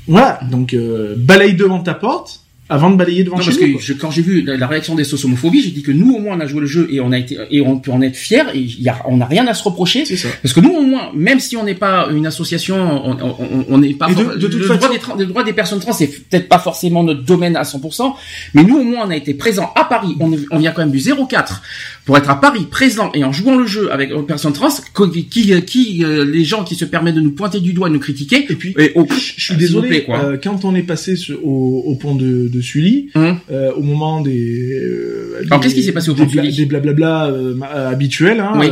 voilà. 0.07 0.41
Donc, 0.51 0.73
euh, 0.73 1.15
balaye 1.17 1.55
devant 1.55 1.81
ta 1.81 1.95
porte 1.95 2.41
avant 2.69 2.91
de 2.91 2.97
balayer 2.97 3.23
devant 3.25 3.37
Non, 3.37 3.43
chez 3.43 3.51
parce 3.53 3.61
nous. 3.63 3.77
que 3.77 3.83
je- 3.83 3.93
quand 3.95 4.11
j'ai 4.11 4.23
vu 4.23 4.43
la, 4.43 4.57
la 4.57 4.67
réaction 4.67 4.95
des 4.95 5.05
sociomophobies, 5.05 5.63
j'ai 5.63 5.71
dit 5.71 5.83
que 5.83 5.93
nous 5.93 6.15
au 6.15 6.19
moins 6.19 6.37
on 6.37 6.41
a 6.41 6.47
joué 6.47 6.61
le 6.61 6.67
jeu 6.67 6.89
et 6.91 7.01
on 7.01 7.13
a 7.13 7.19
été 7.19 7.39
et 7.51 7.61
on 7.61 7.79
peut 7.79 7.93
en 7.93 8.03
être 8.03 8.17
fiers 8.17 8.43
et 8.55 8.59
y 8.61 8.89
a, 8.89 8.99
on 9.07 9.19
n'a 9.19 9.27
rien 9.27 9.47
à 9.47 9.55
se 9.55 9.63
reprocher. 9.63 10.05
C'est 10.05 10.17
ça. 10.17 10.29
Parce 10.43 10.53
que 10.53 10.61
nous, 10.61 10.71
au 10.75 10.83
moins, 10.83 11.11
même 11.15 11.39
si 11.41 11.57
on 11.57 11.65
n'est 11.65 11.75
pas 11.75 12.09
une 12.11 12.27
association, 12.27 12.77
on- 12.77 13.17
on 13.21 13.65
on 13.69 13.79
n'est 13.79 13.95
pas 13.95 14.09
de- 14.09 14.15
for- 14.15 14.37
de 14.37 14.47
toute 14.49 14.55
le 14.55 14.67
façon- 14.67 14.79
droit 14.79 14.89
des, 14.93 14.99
trans- 14.99 15.15
le 15.17 15.27
droit 15.27 15.45
des 15.45 15.53
personnes 15.53 15.81
trans, 15.81 15.93
c'est 15.93 16.09
peut-être 16.09 16.49
pas 16.49 16.59
forcément 16.59 17.03
notre 17.05 17.23
domaine 17.23 17.57
à 17.57 17.63
100%, 17.65 18.15
mais 18.55 18.65
nous, 18.65 18.79
au 18.79 18.85
moins, 18.85 19.07
on 19.07 19.11
a 19.11 19.17
été 19.17 19.35
présents 19.35 19.73
à 19.77 19.85
Paris. 19.85 20.17
On, 20.21 20.31
on 20.51 20.59
vient 20.59 20.73
quand 20.73 20.83
même 20.83 20.91
du 20.91 20.99
04 21.01 21.63
pour 22.07 22.17
être 22.17 22.31
à 22.31 22.41
Paris 22.41 22.65
présent 22.71 23.11
et 23.15 23.25
en 23.25 23.33
jouant 23.33 23.57
le 23.59 23.67
jeu 23.67 23.93
avec 23.93 24.11
une 24.13 24.25
personne 24.25 24.53
trans, 24.55 24.69
qui, 25.13 25.25
qui, 25.27 25.63
qui, 25.65 26.05
euh, 26.05 26.25
les 26.25 26.45
gens 26.45 26.65
qui 26.65 26.75
se 26.77 26.85
permettent 26.87 27.17
de 27.17 27.21
nous 27.21 27.33
pointer 27.33 27.61
du 27.61 27.73
doigt, 27.75 27.89
de 27.89 27.95
nous 27.95 28.01
critiquer. 28.01 28.47
Et 28.49 28.55
puis, 28.55 28.75
et, 28.79 28.93
oh, 28.95 29.07
je 29.11 29.19
suis 29.43 29.55
vous 29.55 29.61
désolé. 29.61 29.89
plaît, 29.89 30.05
quoi. 30.05 30.25
euh, 30.25 30.37
quand 30.43 30.65
on 30.65 30.75
est 30.75 30.83
passé 30.85 31.17
sur- 31.17 31.45
au, 31.47 31.83
au 31.85 31.95
pont 31.97 32.15
de, 32.15 32.49
de 32.49 32.61
Sully, 32.63 33.11
Hum. 33.17 33.37
euh, 33.51 33.73
au 33.75 33.83
moment 33.83 34.21
des. 34.23 34.73
euh, 34.73 35.43
Alors, 35.47 35.61
qu'est-ce 35.61 35.75
qui 35.75 35.83
s'est 35.83 35.93
passé 35.93 36.09
au 36.11 36.15
pont 36.15 36.25
de 36.25 36.31
Sully 36.31 36.55
Des 36.57 36.65
blablabla 36.65 37.27
euh, 37.27 37.55
euh, 37.75 37.91
habituels. 37.91 38.41
Hein, 38.41 38.53
Oui. 38.57 38.69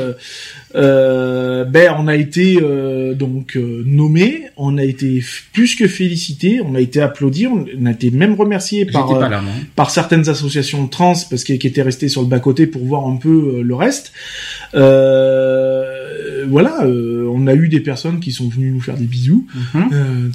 Euh, 0.77 1.65
ben, 1.65 1.95
on 1.99 2.09
a 2.09 2.17
été 2.17 2.59
euh, 2.63 3.15
donc 3.15 3.57
euh, 3.57 3.83
nommé, 3.87 4.45
on 4.57 4.77
a 4.79 4.83
été 4.85 5.23
plus 5.53 5.77
que 5.77 5.87
félicité, 5.89 6.61
on 6.65 6.75
a 6.75 6.81
été 6.81 7.01
applaudi, 7.01 7.47
on 7.47 7.65
a 7.87 7.91
été 7.93 8.11
même 8.11 8.35
remercié 8.35 8.85
par 8.87 9.07
là, 9.21 9.43
par 9.77 9.91
certaines 9.91 10.29
associations 10.29 10.87
trans 10.89 11.15
parce 11.31 11.45
qu'elles 11.45 11.59
qui 11.59 11.67
étaient 11.67 11.83
restées 11.83 12.09
sur 12.09 12.23
le 12.23 12.29
bas 12.29 12.41
côté 12.41 12.67
pour 12.67 12.85
voir 12.85 13.07
un 13.07 13.17
peu 13.17 13.61
le 13.63 13.75
reste. 13.75 14.13
Euh, 14.75 16.45
voilà, 16.49 16.83
euh, 16.85 17.27
on 17.33 17.47
a 17.47 17.55
eu 17.55 17.69
des 17.69 17.81
personnes 17.81 18.21
qui 18.21 18.33
sont 18.33 18.49
venues 18.49 18.71
nous 18.71 18.81
faire 18.81 18.97
des 18.97 19.07
bisous. 19.07 19.47
Trans. 19.73 19.89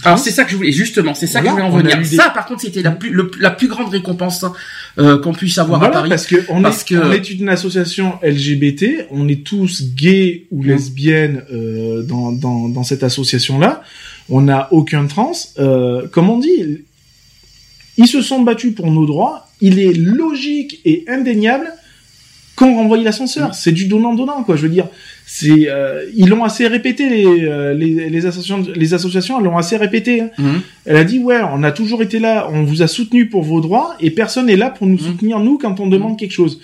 Alors 0.03 0.19
c'est 0.19 0.31
ça 0.31 0.43
que 0.43 0.51
je 0.51 0.55
voulais 0.55 0.71
justement, 0.71 1.13
c'est 1.13 1.27
ça 1.27 1.41
Voilà, 1.41 1.55
que 1.57 1.61
je 1.67 1.71
voulais 1.71 1.93
en 1.93 1.97
venir. 1.97 2.09
des- 2.09 2.15
Ça 2.15 2.31
par 2.33 2.45
contre 2.45 2.61
c'était 2.61 2.81
la 2.81 2.91
plus 2.91 3.09
le- 3.11 3.31
la 3.39 3.51
plus 3.51 3.67
grande 3.67 3.89
récompense 3.89 4.43
euh, 4.99 5.17
qu'on 5.19 5.33
puisse 5.33 5.57
avoir 5.57 5.79
Voilà, 5.79 5.93
à 5.95 5.97
Paris. 5.99 6.09
parce 6.09 6.25
que 6.27 6.35
on 6.49 6.61
Parce 6.61 6.81
est, 6.81 6.85
que- 6.95 6.95
on 7.07 7.11
est 7.11 7.29
une 7.31 7.49
association 7.49 8.13
LGBT, 8.21 9.07
on 9.11 9.27
est 9.27 9.43
tous 9.43 9.83
gays 9.95 10.45
ou 10.51 10.63
Mm. 10.63 10.67
lesbiennes 10.67 11.43
euh, 11.51 12.03
dans, 12.03 12.31
dans, 12.31 12.69
dans 12.69 12.83
cette 12.83 13.03
association-là. 13.03 13.81
On 14.29 14.41
n'a 14.41 14.67
aucun 14.71 15.05
trans. 15.07 15.31
Euh, 15.57 16.07
comme 16.09 16.29
on 16.29 16.37
dit, 16.39 16.79
ils 17.97 18.07
se 18.07 18.21
sont 18.21 18.41
battus 18.41 18.73
pour 18.75 18.91
nos 18.91 19.05
droits. 19.05 19.47
Il 19.61 19.79
est 19.79 19.93
logique 19.93 20.79
et 20.85 21.03
indéniable 21.07 21.71
qu'on 22.55 22.75
renvoie 22.75 22.97
l'ascenseur. 22.97 23.55
C'est 23.55 23.71
du 23.71 23.87
donnant-donnant, 23.87 24.43
quoi. 24.43 24.55
Je 24.55 24.63
veux 24.63 24.69
dire, 24.69 24.87
c'est 25.31 25.69
euh, 25.69 26.05
ils 26.15 26.27
l'ont 26.27 26.43
assez 26.43 26.65
répété 26.67 27.07
les, 27.07 27.45
euh, 27.45 27.71
les 27.75 28.09
les 28.09 28.25
associations 28.25 28.65
les 28.75 28.93
associations 28.95 29.37
elles 29.37 29.45
l'ont 29.45 29.59
assez 29.59 29.77
répété. 29.77 30.21
hein. 30.21 30.29
Mhm. 30.39 30.61
Elle 30.85 30.95
a 30.95 31.03
dit 31.03 31.19
ouais, 31.19 31.39
on 31.53 31.61
a 31.61 31.71
toujours 31.71 32.01
été 32.01 32.17
là, 32.17 32.47
on 32.51 32.63
vous 32.63 32.81
a 32.81 32.87
soutenu 32.87 33.27
pour 33.27 33.43
vos 33.43 33.61
droits 33.61 33.95
et 33.99 34.09
personne 34.09 34.47
n'est 34.47 34.55
là 34.55 34.71
pour 34.71 34.87
nous 34.87 34.97
Mhm. 34.97 35.05
soutenir 35.07 35.39
nous 35.39 35.59
quand 35.59 35.79
on 35.79 35.87
demande 35.87 36.17
quelque 36.17 36.31
chose. 36.33 36.59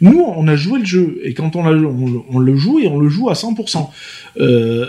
Nous, 0.00 0.18
on 0.24 0.48
a 0.48 0.56
joué 0.56 0.78
le 0.78 0.86
jeu 0.86 1.20
et 1.24 1.34
quand 1.34 1.56
on, 1.56 1.66
a, 1.66 1.72
on, 1.74 2.24
on 2.30 2.38
le 2.38 2.56
joue 2.56 2.78
et 2.80 2.86
on 2.88 2.98
le 2.98 3.08
joue 3.10 3.28
à 3.28 3.34
100%. 3.34 3.90
Euh, 4.40 4.86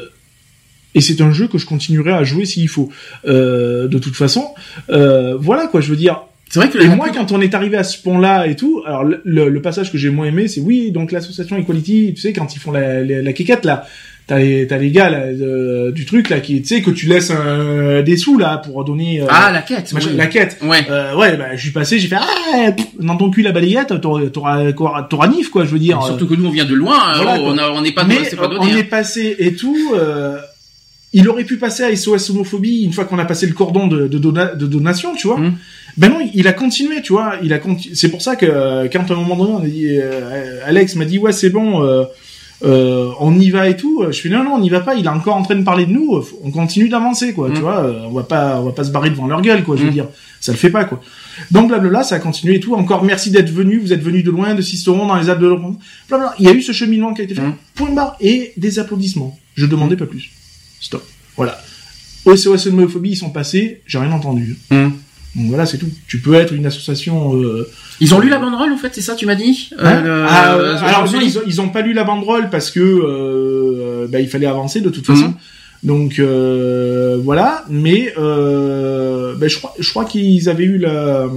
et 0.95 1.01
c'est 1.01 1.19
un 1.21 1.31
jeu 1.33 1.47
que 1.47 1.57
je 1.57 1.65
continuerai 1.65 2.11
à 2.13 2.23
jouer 2.23 2.45
s'il 2.45 2.67
faut. 2.69 2.89
Euh, 3.25 3.87
de 3.89 3.99
toute 3.99 4.15
façon, 4.15 4.45
euh, 4.89 5.35
voilà 5.37 5.67
quoi. 5.67 5.81
Je 5.81 5.89
veux 5.89 5.97
dire. 5.97 6.21
C'est 6.49 6.59
vrai 6.59 6.69
que 6.69 6.77
Et 6.79 6.87
moi, 6.87 7.07
plus- 7.07 7.15
quand 7.17 7.31
on 7.31 7.41
est 7.41 7.53
arrivé 7.53 7.77
à 7.77 7.83
ce 7.83 8.01
pont-là 8.01 8.47
et 8.47 8.55
tout, 8.55 8.81
alors 8.85 9.03
le, 9.03 9.21
le- 9.25 9.49
le 9.49 9.61
passage 9.61 9.91
que 9.91 9.97
j'ai 9.97 10.09
moins 10.09 10.27
aimé, 10.27 10.47
c'est 10.47 10.61
oui, 10.61 10.91
donc 10.91 11.11
l'association 11.11 11.57
Equality, 11.57 12.13
tu 12.15 12.21
sais, 12.21 12.33
quand 12.33 12.55
ils 12.55 12.59
font 12.59 12.71
la, 12.71 13.03
la, 13.03 13.21
la 13.21 13.33
quéquette 13.33 13.65
là, 13.65 13.85
t'as 14.27 14.39
les, 14.39 14.65
t'as 14.67 14.77
les 14.77 14.91
gars 14.91 15.09
là, 15.09 15.19
euh, 15.25 15.91
du 15.91 16.05
truc 16.05 16.29
là 16.29 16.39
qui, 16.39 16.61
tu 16.61 16.67
sais, 16.67 16.81
que 16.81 16.89
tu 16.91 17.05
laisses 17.07 17.31
euh, 17.35 18.01
des 18.01 18.15
sous 18.17 18.37
là 18.37 18.57
pour 18.59 18.83
donner 18.85 19.21
euh, 19.21 19.25
ah 19.29 19.51
la 19.51 19.61
quête, 19.61 19.91
machin- 19.93 20.09
oui. 20.11 20.15
la 20.17 20.27
quête. 20.27 20.57
Ouais. 20.63 20.85
Euh, 20.89 21.15
ouais, 21.15 21.35
bah, 21.37 21.55
je 21.55 21.61
suis 21.61 21.71
passé, 21.71 21.99
j'ai 21.99 22.07
fait 22.07 22.15
ah, 22.17 22.71
dans 22.99 23.17
ton 23.17 23.29
cul 23.29 23.41
la 23.41 23.51
balayette, 23.51 23.99
t'auras, 24.01 24.25
t'auras, 24.27 24.71
t'auras, 25.03 25.27
nif 25.27 25.49
quoi, 25.49 25.65
je 25.65 25.71
veux 25.71 25.79
dire. 25.79 26.01
Surtout 26.03 26.27
que 26.27 26.33
nous 26.35 26.45
on 26.45 26.51
vient 26.51 26.65
de 26.65 26.73
loin, 26.75 26.97
hein, 26.97 27.21
voilà, 27.21 27.41
on 27.41 27.57
a- 27.57 27.71
on 27.71 27.81
n'est 27.81 27.91
pas 27.93 28.05
Mais 28.05 28.23
c'est 28.23 28.35
pas 28.37 28.47
donné. 28.47 28.59
on 28.61 28.63
hein. 28.73 28.77
est 28.77 28.83
passé 28.83 29.35
et 29.39 29.53
tout. 29.53 29.77
il 31.13 31.27
aurait 31.29 31.45
pu 31.45 31.57
passer 31.57 31.83
à 31.83 31.95
SOS 31.95 32.29
homophobie 32.29 32.83
une 32.83 32.91
fois 32.93 33.05
qu'on 33.05 33.17
a 33.19 33.25
passé 33.25 33.47
le 33.47 33.53
cordon 33.53 33.87
de, 33.87 34.07
de, 34.07 34.17
dona- 34.17 34.53
de 34.55 34.67
donation, 34.67 35.15
tu 35.15 35.27
vois. 35.27 35.37
Mhm. 35.39 35.53
Ben 35.97 36.09
non, 36.09 36.19
il 36.33 36.47
a 36.47 36.53
continué, 36.53 37.01
tu 37.01 37.13
vois. 37.13 37.35
Il 37.43 37.51
a 37.53 37.57
conti- 37.59 37.95
C'est 37.95 38.09
pour 38.09 38.21
ça 38.21 38.35
que 38.35 38.87
quand 38.91 39.09
à 39.09 39.13
un 39.13 39.17
moment 39.17 39.35
donné, 39.35 39.53
on 39.53 39.63
a 39.63 39.67
dit, 39.67 39.87
euh, 39.89 40.59
Alex 40.65 40.95
m'a 40.95 41.05
dit 41.05 41.17
ouais 41.17 41.31
c'est 41.31 41.49
bon, 41.49 41.83
euh, 41.83 42.03
euh, 42.63 43.09
on 43.19 43.39
y 43.39 43.49
va 43.49 43.67
et 43.67 43.75
tout. 43.77 44.03
Je 44.09 44.19
fais 44.21 44.29
non 44.29 44.43
non 44.43 44.51
on 44.55 44.59
n'y 44.59 44.69
va 44.69 44.81
pas. 44.81 44.93
Il 44.95 45.05
est 45.05 45.09
encore 45.09 45.35
en 45.35 45.41
train 45.43 45.55
de 45.55 45.63
parler 45.63 45.85
de 45.87 45.91
nous. 45.91 46.23
On 46.43 46.51
continue 46.51 46.87
d'avancer 46.89 47.33
quoi, 47.33 47.49
tu 47.51 47.61
vois. 47.61 47.79
euh, 47.83 48.01
On 48.05 48.11
va 48.11 48.23
pas 48.23 48.59
on 48.61 48.65
va 48.65 48.71
pas 48.73 48.83
se 48.83 48.91
barrer 48.91 49.09
devant 49.09 49.27
leur 49.27 49.41
gueule 49.41 49.63
quoi. 49.63 49.75
Je 49.75 49.81
veux 49.81 49.87
Mhm. 49.87 49.93
dire, 49.93 50.07
ça 50.39 50.51
le 50.51 50.57
fait 50.59 50.69
pas 50.69 50.85
quoi. 50.85 51.01
Donc 51.51 51.69
blablabla, 51.69 52.03
ça 52.03 52.15
a 52.15 52.19
continué 52.19 52.55
et 52.55 52.59
tout. 52.59 52.75
Encore 52.75 53.03
merci 53.03 53.31
d'être 53.31 53.49
venu. 53.51 53.79
Vous 53.79 53.91
êtes 53.93 54.01
venu 54.03 54.21
de 54.23 54.29
loin, 54.31 54.53
de 54.53 54.61
Sisteron, 54.61 55.07
dans 55.07 55.15
les 55.15 55.29
Alpes 55.31 55.41
de 55.41 55.47
l'Europe. 55.47 55.75
Blablabla. 56.09 56.35
Il 56.39 56.45
y 56.45 56.49
a 56.49 56.53
eu 56.53 56.61
ce 56.61 56.71
cheminement 56.73 57.13
qui 57.15 57.21
a 57.21 57.23
été 57.23 57.33
fait. 57.33 57.41
Mhm. 57.41 57.53
Point 57.75 57.91
barre 57.91 58.17
et 58.21 58.53
des 58.57 58.77
applaudissements. 58.79 59.37
Je 59.55 59.65
demandais 59.65 59.95
pas 59.97 60.05
plus. 60.05 60.29
Stop. 60.79 61.03
Voilà. 61.35 61.59
OSOS 62.25 62.67
homophobie, 62.67 63.11
ils 63.11 63.15
sont 63.15 63.29
passés. 63.31 63.81
J'ai 63.87 63.97
rien 63.99 64.11
entendu. 64.11 64.57
Donc 65.35 65.47
voilà, 65.47 65.65
c'est 65.65 65.77
tout. 65.77 65.89
Tu 66.07 66.19
peux 66.19 66.33
être 66.35 66.53
une 66.53 66.65
association. 66.65 67.35
Euh... 67.35 67.69
Ils 67.99 68.13
ont 68.15 68.19
lu 68.19 68.29
la 68.29 68.39
banderole 68.39 68.71
en 68.71 68.77
fait, 68.77 68.89
c'est 68.93 69.01
ça 69.01 69.15
tu 69.15 69.25
m'as 69.25 69.35
dit 69.35 69.69
Euh, 69.79 69.85
hein 69.85 70.25
Ah, 70.29 70.53
euh, 70.55 70.75
euh, 70.75 70.77
alors 70.83 71.11
non, 71.11 71.19
ils 71.21 71.37
ont, 71.37 71.41
ils 71.45 71.61
ont 71.61 71.69
pas 71.69 71.81
lu 71.81 71.93
la 71.93 72.03
banderole 72.03 72.49
parce 72.49 72.71
que 72.71 72.79
euh, 72.79 74.07
bah, 74.07 74.19
il 74.19 74.29
fallait 74.29 74.45
avancer 74.47 74.81
de 74.81 74.89
toute 74.89 75.05
façon. 75.05 75.25
Mhm. 75.29 75.33
Donc 75.83 76.17
euh, 76.19 77.17
voilà, 77.23 77.65
mais 77.69 78.13
euh, 78.17 79.35
bah, 79.37 79.47
je 79.47 79.57
crois, 79.57 79.73
je 79.77 79.89
crois 79.89 80.05
qu'ils 80.05 80.49
avaient 80.49 80.63
eu 80.65 80.77
la. 80.77 81.27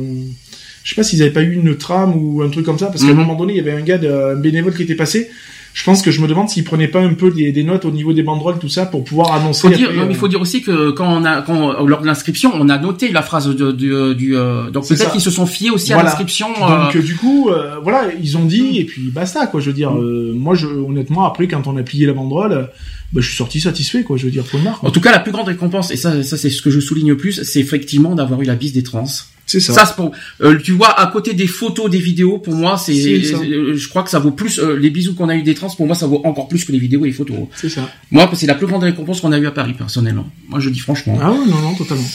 Je 0.82 0.88
sais 0.88 0.94
pas 0.94 1.02
s'ils 1.02 1.20
avaient 1.22 1.30
pas 1.30 1.42
eu 1.42 1.52
une 1.52 1.76
trame 1.76 2.14
ou 2.16 2.40
un 2.42 2.48
truc 2.48 2.64
comme 2.64 2.78
ça, 2.78 2.86
parce 2.86 3.02
qu'à 3.02 3.08
Mhm. 3.12 3.18
un 3.18 3.22
moment 3.24 3.34
donné, 3.36 3.52
il 3.52 3.56
y 3.58 3.60
avait 3.60 3.72
un 3.78 3.82
gars, 3.82 3.98
de, 3.98 4.08
un 4.10 4.34
bénévole 4.36 4.74
qui 4.74 4.82
était 4.84 4.94
passé. 4.94 5.30
Je 5.72 5.84
pense 5.84 6.02
que 6.02 6.10
je 6.10 6.20
me 6.20 6.26
demande 6.26 6.48
s'ils 6.48 6.64
prenaient 6.64 6.88
pas 6.88 7.00
un 7.00 7.14
peu 7.14 7.30
des, 7.30 7.52
des, 7.52 7.62
notes 7.62 7.84
au 7.84 7.90
niveau 7.90 8.12
des 8.12 8.22
banderoles, 8.22 8.58
tout 8.58 8.68
ça, 8.68 8.86
pour 8.86 9.04
pouvoir 9.04 9.32
annoncer. 9.32 9.68
Faut 9.68 9.74
dire, 9.74 9.90
il 10.08 10.16
faut 10.16 10.28
dire 10.28 10.40
aussi 10.40 10.62
que 10.62 10.90
quand 10.90 11.06
on 11.06 11.24
a, 11.24 11.42
quand 11.42 11.84
lors 11.84 12.00
de 12.00 12.06
l'inscription, 12.06 12.52
on 12.54 12.68
a 12.68 12.78
noté 12.78 13.12
la 13.12 13.22
phrase 13.22 13.48
de, 13.48 13.72
du, 13.72 14.14
du 14.14 14.32
donc 14.72 14.88
peut-être 14.88 15.12
qu'ils 15.12 15.20
se 15.20 15.30
sont 15.30 15.46
fiés 15.46 15.70
aussi 15.70 15.92
à 15.92 16.02
l'inscription. 16.02 16.48
Donc 16.58 16.96
du 16.96 17.16
coup, 17.16 17.50
voilà, 17.82 18.04
ils 18.20 18.36
ont 18.36 18.44
dit 18.44 18.78
et 18.78 18.84
puis 18.84 19.10
basta 19.10 19.46
quoi. 19.46 19.60
Je 19.60 19.66
veux 19.66 19.76
dire, 19.76 19.92
moi, 19.92 20.54
je, 20.54 20.66
honnêtement, 20.66 21.24
après 21.24 21.48
quand 21.48 21.66
on 21.66 21.76
a 21.76 21.82
plié 21.82 22.06
la 22.06 22.12
banderole 22.12 22.70
bah, 23.12 23.20
je 23.20 23.26
suis 23.26 23.36
sorti 23.36 23.60
satisfait, 23.60 24.04
quoi. 24.04 24.16
Je 24.16 24.24
veux 24.24 24.30
dire, 24.30 24.44
pour 24.44 24.60
marque. 24.60 24.84
En 24.84 24.90
tout 24.90 25.00
cas, 25.00 25.10
la 25.10 25.18
plus 25.18 25.32
grande 25.32 25.48
récompense, 25.48 25.90
et 25.90 25.96
ça, 25.96 26.22
ça 26.22 26.36
c'est 26.36 26.50
ce 26.50 26.62
que 26.62 26.70
je 26.70 26.78
souligne 26.78 27.08
le 27.08 27.16
plus, 27.16 27.42
c'est 27.42 27.58
effectivement 27.58 28.14
d'avoir 28.14 28.40
eu 28.40 28.44
la 28.44 28.54
bise 28.54 28.72
des 28.72 28.82
trans. 28.82 29.04
C'est 29.50 29.58
ça. 29.58 29.72
Ça, 29.72 29.86
c'est 29.86 29.96
pour, 29.96 30.12
euh, 30.42 30.58
tu 30.62 30.72
vois, 30.72 30.98
à 30.98 31.08
côté 31.08 31.34
des 31.34 31.48
photos, 31.48 31.90
des 31.90 31.98
vidéos, 31.98 32.38
pour 32.38 32.54
moi, 32.54 32.78
c'est, 32.78 32.92
euh, 32.92 33.74
je 33.74 33.88
crois 33.88 34.04
que 34.04 34.10
ça 34.10 34.20
vaut 34.20 34.30
plus, 34.30 34.60
euh, 34.60 34.76
les 34.76 34.90
bisous 34.90 35.14
qu'on 35.14 35.28
a 35.28 35.34
eu 35.34 35.42
des 35.42 35.54
trans, 35.54 35.68
pour 35.70 35.86
moi, 35.86 35.96
ça 35.96 36.06
vaut 36.06 36.20
encore 36.24 36.46
plus 36.46 36.64
que 36.64 36.70
les 36.70 36.78
vidéos 36.78 37.04
et 37.04 37.08
les 37.08 37.12
photos. 37.12 37.36
C'est 37.56 37.68
ça. 37.68 37.90
Moi, 38.12 38.30
c'est 38.34 38.46
la 38.46 38.54
plus 38.54 38.68
grande 38.68 38.84
récompense 38.84 39.20
qu'on 39.20 39.32
a 39.32 39.38
eu 39.38 39.46
à 39.46 39.50
Paris, 39.50 39.74
personnellement. 39.76 40.28
Moi, 40.48 40.60
je 40.60 40.70
dis 40.70 40.78
franchement. 40.78 41.18
Ah 41.20 41.32
ouais, 41.32 41.46
non, 41.48 41.60
non, 41.60 41.74
totalement. 41.74 42.08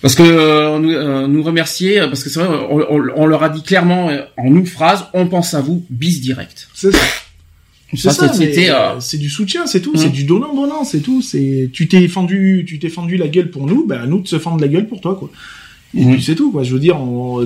Parce 0.00 0.14
que 0.14 0.78
nous, 0.78 1.28
nous 1.28 1.42
remercier, 1.42 2.00
parce 2.00 2.22
que 2.22 2.30
c'est 2.30 2.40
vrai, 2.40 2.48
on, 2.70 3.02
on, 3.16 3.26
leur 3.26 3.42
a 3.42 3.48
dit 3.48 3.62
clairement 3.62 4.10
en 4.36 4.46
une 4.46 4.66
phrase, 4.66 5.04
on 5.14 5.26
pense 5.26 5.54
à 5.54 5.60
vous, 5.60 5.84
bis 5.90 6.20
direct. 6.20 6.68
C'est 6.74 6.92
ça. 6.92 6.98
C'est 7.96 8.10
ça, 8.10 8.30
euh, 8.40 9.00
c'est 9.00 9.18
du 9.18 9.28
soutien, 9.28 9.66
c'est 9.66 9.80
tout, 9.80 9.96
c'est 9.96 10.08
mmh. 10.08 10.12
du 10.12 10.24
donnant 10.24 10.54
donnant, 10.54 10.84
c'est 10.84 11.00
tout. 11.00 11.22
C'est 11.22 11.70
tu 11.72 11.88
t'es 11.88 12.06
fendu, 12.08 12.64
tu 12.66 12.78
t'es 12.78 12.88
fendu 12.88 13.16
la 13.16 13.28
gueule 13.28 13.50
pour 13.50 13.66
nous, 13.66 13.86
ben 13.86 14.00
à 14.00 14.06
nous 14.06 14.20
de 14.20 14.28
se 14.28 14.38
fendre 14.38 14.60
la 14.60 14.68
gueule 14.68 14.88
pour 14.88 15.00
toi 15.00 15.14
quoi. 15.14 15.30
Et 15.96 16.04
mmh. 16.04 16.12
puis 16.12 16.22
c'est 16.22 16.34
tout 16.34 16.50
quoi. 16.50 16.62
Je 16.62 16.72
veux 16.72 16.80
dire, 16.80 16.98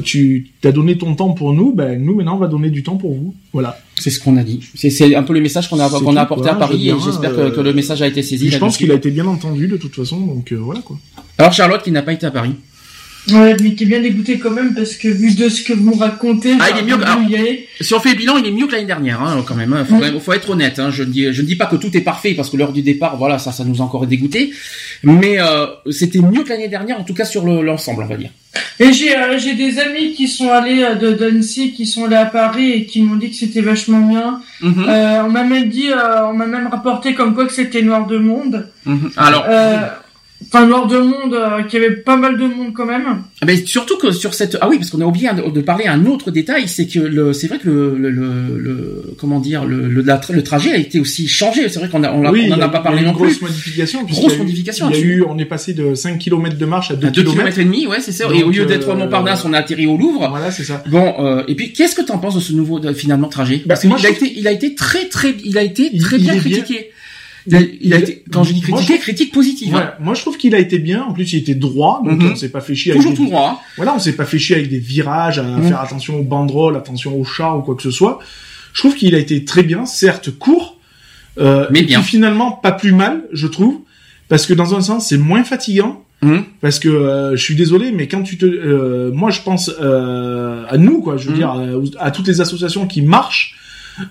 tu 0.05 0.49
t'as 0.61 0.73
donné 0.73 0.97
ton 0.97 1.15
temps 1.15 1.31
pour 1.31 1.53
nous, 1.53 1.73
ben 1.75 2.03
nous 2.03 2.15
maintenant 2.15 2.37
on 2.37 2.39
va 2.39 2.47
donner 2.47 2.71
du 2.71 2.83
temps 2.83 2.97
pour 2.97 3.15
vous. 3.15 3.35
Voilà. 3.53 3.79
C'est 3.97 4.11
ce 4.11 4.21
qu'on 4.21 4.37
a 4.37 4.45
dit. 4.45 4.61
C'est 4.75 5.15
un 5.15 5.23
peu 5.23 5.35
le 5.35 5.41
message 5.41 5.69
qu'on 5.69 5.81
a 5.81 5.89
qu'on 5.89 6.17
a 6.17 6.23
apporté 6.23 6.49
à 6.49 6.55
Paris 6.55 6.89
et 6.89 6.95
j'espère 7.05 7.35
que, 7.35 7.61
le 7.61 7.73
message 7.73 8.03
a 8.03 8.07
été 8.07 8.23
saisi. 8.23 8.51
Je 8.51 8.59
pense 8.59 8.77
qu'il 8.77 8.91
a 8.91 8.95
été 8.95 9.11
bien 9.11 9.27
entendu 9.27 9.69
de 9.69 9.77
toute 9.77 9.95
façon, 9.95 10.19
donc 10.21 10.53
euh, 10.53 10.57
voilà 10.57 10.81
quoi. 10.81 10.97
Alors 11.37 11.53
Charlotte 11.53 11.83
qui 11.83 11.93
n'a 11.93 12.03
pas 12.03 12.13
été 12.13 12.27
à 12.27 12.31
Paris. 12.31 12.55
Ouais, 13.33 13.57
mais 13.63 13.75
qui 13.75 13.85
est 13.85 13.87
bien 13.87 14.01
dégoûté 14.01 14.39
quand 14.39 14.51
même 14.51 14.75
parce 14.75 14.95
que 14.95 15.09
vu 15.09 15.35
de 15.35 15.49
ce 15.49 15.63
que 15.63 15.73
vous 15.73 15.93
racontez, 15.93 16.55
ah, 16.61 16.69
il 16.71 16.79
est 16.79 16.83
mieux. 16.83 16.97
si 17.81 17.95
on 17.95 18.01
fait 18.01 18.11
le 18.11 18.17
bilan, 18.17 18.37
il 18.39 18.47
est 18.47 18.53
mieux 18.53 18.67
que 18.67 18.73
l'année 18.73 18.87
dernière, 18.87 19.21
hein, 19.23 19.45
quand 19.47 19.55
même. 19.55 19.77
Il 19.91 20.21
faut, 20.21 20.33
être 20.33 20.51
honnête. 20.51 20.79
Hein. 20.79 20.91
Je 20.91 21.03
ne 21.03 21.11
dis, 21.11 21.33
je 21.33 21.43
ne 21.43 21.47
dis 21.47 21.57
pas 21.57 21.67
que 21.67 21.77
tout 21.77 21.95
est 21.97 22.01
parfait 22.01 22.35
parce 22.35 22.51
que 22.51 22.57
l'heure 22.57 22.73
du 22.73 22.83
départ, 22.83 23.17
voilà, 23.17 23.39
ça, 23.39 23.53
ça 23.53 23.65
nous 23.65 23.81
a 23.81 23.85
encore 23.85 24.07
dégoûté. 24.07 24.53
Mais 25.03 25.41
euh, 25.41 25.67
c'était 25.91 26.21
mieux 26.21 26.43
que 26.43 26.49
l'année 26.49 26.69
dernière, 26.69 27.01
en 27.01 27.05
tout 27.05 27.15
cas 27.15 27.25
sur 27.25 27.45
l'ensemble, 27.45 28.03
on 28.03 28.07
va 28.07 28.17
dire. 28.17 28.31
Et 28.81 28.93
j'ai 28.93 29.17
euh, 29.17 29.39
des 29.57 29.79
amis 29.79 30.15
qui 30.15 30.27
sont 30.27 30.51
allés 30.51 30.83
euh, 30.83 30.95
de 30.95 31.13
d'Annecy, 31.13 31.73
qui 31.73 31.87
sont 31.87 32.07
allés 32.07 32.17
à 32.17 32.27
Paris 32.27 32.73
et 32.73 32.87
qui 32.87 33.03
m'ont 33.03 33.17
dit 33.17 33.31
que 33.31 33.37
c'était 33.37 33.61
vachement 33.61 34.01
bien. 34.01 34.41
Mhm. 34.61 34.85
on 34.89 35.31
m'a 35.31 35.45
même 35.45 35.69
dit, 35.69 35.91
on 36.25 36.33
m'a 36.33 36.47
même 36.47 36.69
rapporté 36.69 37.15
comme 37.15 37.35
quoi 37.35 37.47
que 37.47 37.53
c'était 37.53 37.83
noir 37.83 38.07
de 38.07 38.19
monde. 38.19 38.69
Mhm. 38.87 39.11
Alors. 39.17 39.47
Euh, 40.41 40.45
enfin 40.53 40.67
noir 40.67 40.87
de 40.87 40.99
monde 40.99 41.35
euh, 41.35 41.63
qui 41.65 41.77
avait 41.77 41.91
pas 41.91 42.17
mal 42.17 42.37
de 42.39 42.45
monde 42.45 42.73
quand 42.73 42.87
même. 42.87 43.23
Ah 43.41 43.47
ben 43.47 43.67
surtout 43.67 43.97
que 43.99 44.13
sur 44.13 44.35
cette 44.35 44.57
ah 44.61 44.69
oui 44.69 44.79
parce 44.79 44.91
qu'on 44.91 45.01
a 45.01 45.05
oublié 45.05 45.29
de 45.55 45.61
parler 45.61 45.87
un 45.87 46.07
autre 46.07 46.31
détail 46.31 46.69
c'est 46.69 46.87
que 46.87 46.99
le 47.01 47.33
c'est 47.33 47.49
vrai 47.49 47.59
que 47.59 47.69
le, 47.69 48.11
le, 48.11 48.59
le, 48.59 49.15
comment 49.19 49.41
dire 49.41 49.65
le, 49.65 49.89
le, 49.89 50.03
le 50.03 50.43
trajet 50.43 50.73
a 50.73 50.77
été 50.77 51.01
aussi 51.01 51.29
changé. 51.29 51.69
C'est 51.69 51.79
vrai 51.81 51.89
qu'on 51.89 52.05
a 52.05 52.13
on, 52.13 52.29
oui, 52.31 52.53
en 52.53 52.61
a, 52.61 52.69
pas 52.69 52.81
parlé 52.81 53.03
non 53.03 53.13
grosse 53.13 53.39
plus. 53.39 53.47
modification 53.47 54.05
grosse 54.05 54.39
modification 54.39 54.91
il 54.91 54.97
y 54.97 54.99
a 54.99 55.05
eu 55.05 55.25
on 55.29 55.39
est 55.39 55.45
passé 55.45 55.75
de 55.75 55.95
5 55.95 56.19
km 56.19 56.57
de 56.57 56.67
marche 56.67 56.91
à 56.91 56.97
2 56.97 57.11
km 57.11 57.59
et 57.59 57.65
demi 57.65 57.87
ouais 57.87 58.01
c'est 58.01 58.13
ça. 58.13 58.27
Et 58.35 58.43
au 58.43 58.51
lieu 58.51 58.65
d'être 58.67 58.91
à 58.91 58.95
Montparnasse 58.95 59.45
on 59.45 59.53
a 59.53 59.59
atterri 59.59 59.87
au 59.87 59.97
Louvre. 59.97 60.29
Voilà 60.31 60.51
c'est 60.51 60.65
ça. 60.65 60.83
Bon 60.89 61.15
euh, 61.21 61.43
et 61.49 61.55
puis 61.55 61.73
qu'est-ce 61.73 61.95
que 61.95 62.03
tu 62.03 62.13
en 62.13 62.19
penses 62.19 62.37
de 62.37 62.41
ce 62.41 62.53
nouveau 62.53 62.81
finalement 62.95 63.29
trajet? 63.29 63.63
Bah, 63.67 63.75
parce 63.75 63.81
qu'il 63.81 64.07
a 64.07 64.11
été 64.11 64.33
il 64.37 64.47
a 64.47 64.53
été 64.53 64.75
très 64.75 65.09
très 65.09 65.35
il 65.45 65.59
a 65.59 65.63
été 65.63 65.97
très 65.99 66.19
bien. 66.19 66.37
critiqué 66.37 66.91
il, 67.81 67.95
a 67.95 67.99
été, 67.99 68.25
quand 68.31 68.45
je 68.45 68.53
dis 68.53 68.61
critiqué, 68.61 68.99
critique 68.99 69.33
positive. 69.33 69.75
Hein. 69.75 69.93
Moi, 70.01 70.15
je 70.15 70.21
trouve 70.21 70.37
qu'il 70.37 70.55
a 70.55 70.59
été 70.59 70.79
bien. 70.79 71.03
En 71.03 71.13
plus, 71.13 71.33
il 71.33 71.39
était 71.39 71.55
droit, 71.55 72.03
donc 72.05 72.23
mhm. 72.23 72.33
on 72.33 72.37
s'est 72.37 72.51
pas 72.51 72.61
fait 72.61 72.75
chier. 72.75 72.93
Toujours 72.95 73.13
avec 73.13 73.19
tout 73.19 73.27
droit. 73.27 73.63
Voilà, 73.77 73.95
on 73.95 73.99
s'est 73.99 74.15
pas 74.17 74.25
fait 74.25 74.39
chier 74.39 74.57
avec 74.57 74.69
des 74.69 74.79
virages, 74.79 75.39
à 75.39 75.43
mhm. 75.43 75.69
faire 75.69 75.81
attention 75.81 76.19
aux 76.19 76.25
banderoles, 76.25 76.77
attention 76.77 77.19
aux 77.19 77.25
chars 77.25 77.59
ou 77.59 77.63
quoi 77.63 77.75
que 77.75 77.83
ce 77.83 77.91
soit. 77.91 78.19
Je 78.73 78.81
trouve 78.81 78.95
qu'il 78.95 79.15
a 79.15 79.19
été 79.19 79.45
très 79.45 79.63
bien, 79.63 79.87
certes 79.87 80.31
court, 80.31 80.79
euh, 81.39 81.67
mais 81.71 81.83
bien. 81.83 82.03
finalement 82.03 82.53
pas 82.53 82.73
plus 82.73 82.93
mal, 82.93 83.25
je 83.33 83.47
trouve, 83.47 83.81
parce 84.29 84.47
que 84.47 84.55
dans 84.55 84.75
un 84.75 84.81
sens, 84.81 85.09
c'est 85.09 85.19
moins 85.19 85.45
fatigant. 85.45 86.05
Mhm. 86.23 86.45
Parce 86.61 86.79
que 86.79 86.89
euh, 86.89 87.37
je 87.37 87.43
suis 87.43 87.55
désolé, 87.55 87.93
mais 87.93 88.09
quand 88.09 88.23
tu 88.23 88.37
te, 88.39 88.47
euh, 88.47 89.13
moi 89.13 89.31
je 89.31 89.41
pense 89.43 89.71
euh, 89.81 90.65
à 90.69 90.77
nous 90.77 91.01
quoi, 91.01 91.17
je 91.17 91.29
veux 91.29 91.37
dire 91.37 91.55
à, 91.99 92.11
toutes 92.11 92.27
les 92.27 92.41
associations 92.41 92.87
qui 92.87 93.03
marchent 93.03 93.57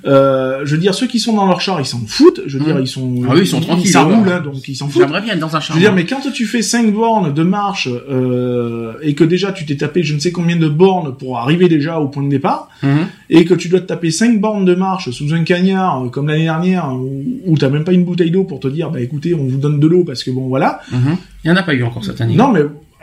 euh, 0.06 0.62
je 0.66 0.76
veux 0.76 0.82
dire, 0.82 0.94
ceux 0.94 1.08
qui 1.08 1.20
sont 1.20 1.34
dans 1.34 1.46
leur 1.46 1.62
char, 1.62 1.80
ils 1.80 1.86
s'en 1.86 2.00
foutent. 2.06 2.42
Je 2.46 2.58
veux 2.58 2.66
dire, 2.66 2.76
mmh. 2.76 2.82
ils 2.82 2.88
sont, 2.88 3.22
ah 3.28 3.34
oui, 3.34 3.42
ils 3.42 3.48
sont 3.48 3.62
tranquilles. 3.62 3.96
Hein, 3.98 4.42
donc 4.44 4.68
ils 4.68 4.76
s'en 4.76 4.88
foutent. 4.88 5.02
J'aimerais 5.02 5.22
bien 5.22 5.34
être 5.34 5.40
dans 5.40 5.56
un 5.56 5.60
char. 5.60 5.76
Je 5.76 5.82
veux 5.82 5.86
dire, 5.86 5.94
mais 5.94 6.06
quand 6.06 6.22
tu 6.32 6.46
fais 6.46 6.62
5 6.62 6.94
bornes 6.94 7.34
de 7.34 7.44
marche 7.44 7.90
euh, 8.10 8.94
et 9.02 9.14
que 9.16 9.24
déjà 9.24 9.52
tu 9.52 9.66
t'es 9.66 9.78
tapé 9.78 10.04
je 10.04 10.14
ne 10.14 10.20
sais 10.20 10.32
combien 10.32 10.58
de 10.58 10.68
bornes 10.68 11.16
pour 11.16 11.38
arriver 11.38 11.70
déjà 11.70 12.00
au 12.00 12.08
point 12.08 12.24
de 12.24 12.30
départ, 12.30 12.70
mmh. 12.84 12.88
et 13.30 13.46
que 13.46 13.54
tu 13.54 13.70
dois 13.70 13.80
te 13.80 13.86
taper 13.86 14.12
5 14.12 14.40
bornes 14.40 14.66
de 14.66 14.76
marche 14.76 15.10
sous 15.12 15.34
un 15.34 15.44
cagnard 15.44 16.06
euh, 16.06 16.10
comme 16.10 16.28
l'année 16.28 16.44
dernière 16.44 16.90
où, 16.94 17.24
où 17.46 17.58
t'as 17.58 17.70
même 17.70 17.84
pas 17.84 17.94
une 17.94 18.04
bouteille 18.04 18.32
d'eau 18.32 18.44
pour 18.44 18.60
te 18.60 18.68
dire, 18.68 18.90
bah 18.90 19.02
écoutez, 19.02 19.34
on 19.34 19.46
vous 19.46 19.58
donne 19.58 19.80
de 19.80 19.88
l'eau 19.88 20.04
parce 20.04 20.24
que 20.24 20.32
bon 20.32 20.48
voilà. 20.48 20.82
Mmh. 20.92 20.98
Il 21.44 21.50
y 21.50 21.52
en 21.52 21.56
a 21.56 21.64
pas 21.64 21.74
eu 21.74 21.84
encore 21.84 22.04
cette 22.04 22.20
année. 22.20 22.36
Non, 22.36 22.52
mais 22.52 22.62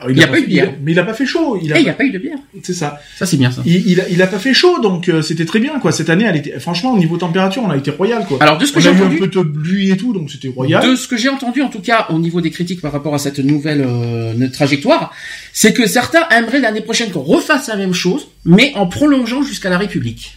il, 0.09 0.17
n'y 0.17 0.23
a, 0.23 0.27
pas, 0.27 0.39
eu 0.39 0.43
de 0.43 0.47
bière. 0.47 0.73
Mais 0.83 0.93
il 0.93 0.99
a 0.99 1.05
pas 1.05 1.15
fait 1.15 1.27
chaud. 1.27 1.59
Il 1.63 1.73
a, 1.73 1.81
eh, 1.81 1.89
a 1.89 1.93
pas 1.93 2.05
eu 2.05 2.11
de 2.11 2.19
bière. 2.19 2.39
C'est 2.63 2.75
ça. 2.75 3.01
Ça 3.17 3.27
c'est 3.27 3.37
bien 3.37 3.51
ça. 3.51 3.63
Il, 3.65 3.87
il, 3.87 4.01
a, 4.01 4.09
il 4.09 4.21
a 4.23 4.27
pas 4.27 4.39
fait 4.39 4.55
chaud, 4.55 4.81
donc 4.81 5.09
euh, 5.09 5.23
c'était 5.23 5.45
très 5.45 5.61
bien 5.61 5.79
quoi. 5.79 5.93
Cette 5.93 6.11
année, 6.11 6.25
elle 6.25 6.37
était 6.37 6.59
franchement 6.59 6.93
au 6.93 6.99
niveau 6.99 7.17
température, 7.17 7.63
on 7.65 7.71
a 7.71 7.77
été 7.77 7.91
royal 7.91 8.25
quoi. 8.27 8.39
Alors 8.41 8.59
de 8.59 8.65
ce 8.65 8.73
que 8.73 8.81
j'ai 8.81 8.91
entendu, 8.91 9.17
un 9.17 9.19
peu 9.19 9.27
de 9.29 9.43
pluie 9.43 9.91
et 9.91 9.97
tout, 9.97 10.13
donc 10.13 10.31
c'était 10.31 10.49
royal. 10.49 10.83
De 10.89 10.97
ce 10.97 11.09
que 11.09 11.17
j'ai 11.17 11.29
entendu 11.29 11.63
en 11.63 11.69
tout 11.69 11.81
cas 11.81 12.07
au 12.11 12.19
niveau 12.19 12.41
des 12.41 12.51
critiques 12.51 12.81
par 12.81 12.93
rapport 12.93 13.15
à 13.15 13.19
cette 13.19 13.39
nouvelle 13.39 13.85
euh, 13.87 14.49
trajectoire, 14.49 15.13
c'est 15.53 15.73
que 15.73 15.87
certains 15.87 16.29
aimeraient 16.31 16.61
l'année 16.61 16.81
prochaine 16.81 17.11
qu'on 17.11 17.23
refasse 17.23 17.69
la 17.69 17.77
même 17.77 17.95
chose, 17.95 18.29
mais 18.45 18.73
en 18.75 18.87
prolongeant 18.87 19.43
jusqu'à 19.43 19.71
la 19.71 19.79
République. 19.79 20.37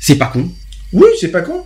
C'est 0.00 0.16
pas 0.16 0.26
con. 0.26 0.50
Oui, 0.92 1.08
c'est 1.20 1.30
pas 1.30 1.42
con. 1.42 1.64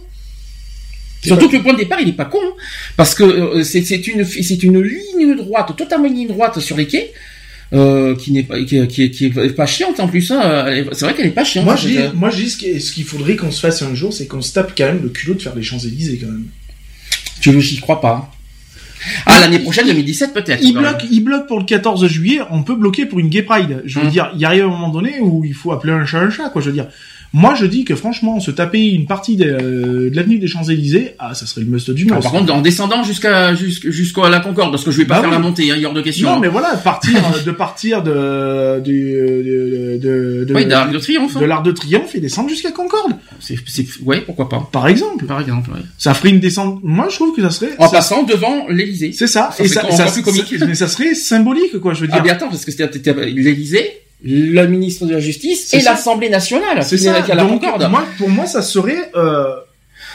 Surtout 1.24 1.48
que 1.48 1.56
le 1.56 1.62
point 1.62 1.72
de 1.72 1.78
départ, 1.78 2.00
il 2.00 2.08
est 2.08 2.12
pas 2.12 2.26
con, 2.26 2.38
hein. 2.42 2.52
parce 2.96 3.14
que 3.14 3.24
euh, 3.24 3.62
c'est 3.62 4.06
une 4.06 4.24
c'est 4.24 4.62
une 4.62 4.80
ligne 4.82 5.34
droite, 5.36 5.74
totalement 5.76 6.06
une 6.06 6.14
ligne 6.14 6.28
droite 6.28 6.60
sur 6.60 6.76
les 6.76 6.86
quais. 6.86 7.12
Euh, 7.72 8.14
qui 8.14 8.30
n'est 8.30 8.42
pas 8.42 8.62
qui, 8.62 8.86
qui, 8.86 9.10
qui, 9.10 9.24
est 9.24 9.56
pas 9.56 9.64
chiante 9.66 9.98
en 9.98 10.06
plus 10.06 10.30
hein. 10.30 10.66
c'est 10.92 11.06
vrai 11.06 11.14
qu'elle 11.14 11.26
est 11.26 11.30
pas 11.30 11.44
chiante 11.44 11.64
moi 11.64 11.74
je 11.76 11.88
dis 11.88 11.98
moi 12.14 12.28
je 12.28 12.36
dis 12.36 12.50
ce 12.50 12.92
qu'il 12.92 13.04
faudrait 13.04 13.36
qu'on 13.36 13.50
se 13.50 13.58
fasse 13.58 13.80
un 13.80 13.94
jour 13.94 14.12
c'est 14.12 14.26
qu'on 14.26 14.42
se 14.42 14.52
tape 14.52 14.74
quand 14.76 14.84
même 14.84 15.02
le 15.02 15.08
culot 15.08 15.34
de 15.34 15.40
faire 15.40 15.54
des 15.54 15.62
Champs 15.62 15.78
Élysées 15.78 16.18
quand 16.18 16.30
même 16.30 16.44
tu 17.40 17.58
j'y 17.62 17.80
crois 17.80 18.02
pas 18.02 18.30
ah, 19.26 19.40
l'année 19.40 19.58
prochaine, 19.58 19.86
2017 19.86 20.32
peut-être. 20.32 20.62
Il 20.62 20.72
bloque, 20.72 21.04
il 21.10 21.20
bloque 21.20 21.46
pour 21.46 21.58
le 21.58 21.64
14 21.64 22.06
juillet. 22.06 22.40
On 22.50 22.62
peut 22.62 22.74
bloquer 22.74 23.06
pour 23.06 23.18
une 23.18 23.28
Gay 23.28 23.42
Pride. 23.42 23.82
Je 23.84 23.98
veux 23.98 24.06
hum. 24.06 24.10
dire, 24.10 24.32
il 24.36 24.44
arrive 24.44 24.64
un 24.64 24.68
moment 24.68 24.88
donné 24.88 25.20
où 25.20 25.44
il 25.44 25.54
faut 25.54 25.72
appeler 25.72 25.92
un 25.92 26.06
chat 26.06 26.20
un 26.20 26.30
chat, 26.30 26.48
quoi. 26.50 26.62
Je 26.62 26.68
veux 26.68 26.72
dire, 26.72 26.88
moi, 27.36 27.56
je 27.56 27.66
dis 27.66 27.84
que 27.84 27.96
franchement, 27.96 28.38
se 28.38 28.52
taper 28.52 28.90
une 28.90 29.06
partie 29.06 29.34
de, 29.34 29.44
euh, 29.44 30.08
de 30.08 30.14
l'avenue 30.14 30.38
des 30.38 30.46
Champs-Élysées, 30.46 31.16
ah, 31.18 31.34
ça 31.34 31.46
serait 31.46 31.62
le 31.62 31.66
must 31.66 31.90
du. 31.90 32.06
Ah, 32.12 32.20
par 32.20 32.30
contre, 32.30 32.54
en 32.54 32.60
descendant 32.60 33.02
jusqu'à 33.02 33.56
jusqu'à 33.56 34.28
la 34.28 34.38
Concorde, 34.38 34.70
parce 34.70 34.84
que 34.84 34.92
je 34.92 34.98
vais 34.98 35.04
pas 35.04 35.16
bah 35.16 35.22
faire 35.22 35.30
la 35.32 35.40
montée, 35.40 35.68
hein, 35.72 35.74
il 35.76 35.82
y 35.82 35.84
a 35.84 35.88
hors 35.88 35.94
de 35.94 36.00
question. 36.00 36.30
Non, 36.30 36.38
mais 36.38 36.46
voilà, 36.46 36.76
partir 36.76 37.20
de 37.44 37.50
partir 37.50 38.04
de 38.04 38.78
de 38.78 39.98
de 39.98 40.44
de, 40.44 40.54
oui, 40.54 40.64
de 40.64 40.70
l'Arc 40.70 40.92
de 40.92 40.98
Triomphe, 41.00 41.36
hein. 41.36 41.40
de 41.40 41.44
l'Arc 41.44 41.64
de 41.64 41.72
Triomphe 41.72 42.14
et 42.14 42.20
descendre 42.20 42.50
jusqu'à 42.50 42.70
Concorde. 42.70 43.14
C'est 43.40 43.58
ouais, 44.04 44.20
pourquoi 44.20 44.48
pas. 44.48 44.68
Par 44.70 44.86
exemple. 44.86 45.26
Par 45.26 45.40
exemple, 45.40 45.70
ouais. 45.70 45.80
Ça 45.98 46.14
ferait 46.14 46.30
une 46.30 46.38
descente. 46.38 46.84
Moi, 46.84 47.08
je 47.10 47.16
trouve 47.16 47.34
que 47.34 47.42
ça 47.42 47.50
serait 47.50 47.72
en 47.80 47.88
passant 47.88 48.22
devant 48.22 48.68
l'Élysée. 48.68 49.10
C'est 49.12 49.26
ça. 49.26 49.50
ça. 49.52 49.64
Et 49.64 49.66
ça, 49.66 49.90
ça, 49.90 50.06
plus 50.06 50.22
comique. 50.22 50.54
mais 50.64 50.76
ça 50.76 50.86
serait 50.86 51.16
symbolique, 51.16 51.80
quoi. 51.80 51.94
Je 51.94 52.02
veux 52.02 52.06
dire. 52.06 52.18
Ah, 52.20 52.22
mais 52.22 52.30
attends, 52.30 52.48
parce 52.48 52.64
que 52.64 52.70
c'était 52.70 53.12
l'Élysée 53.12 54.03
le 54.24 54.66
ministre 54.66 55.06
de 55.06 55.12
la 55.12 55.20
Justice 55.20 55.72
et 55.74 55.80
l'Assemblée 55.80 56.30
nationale. 56.30 56.82
C'est 56.82 56.96
ça. 56.96 57.20
Donc, 57.20 57.62
moi, 57.90 58.04
pour 58.18 58.30
moi, 58.30 58.46
ça 58.46 58.62
serait 58.62 59.10
euh, 59.14 59.54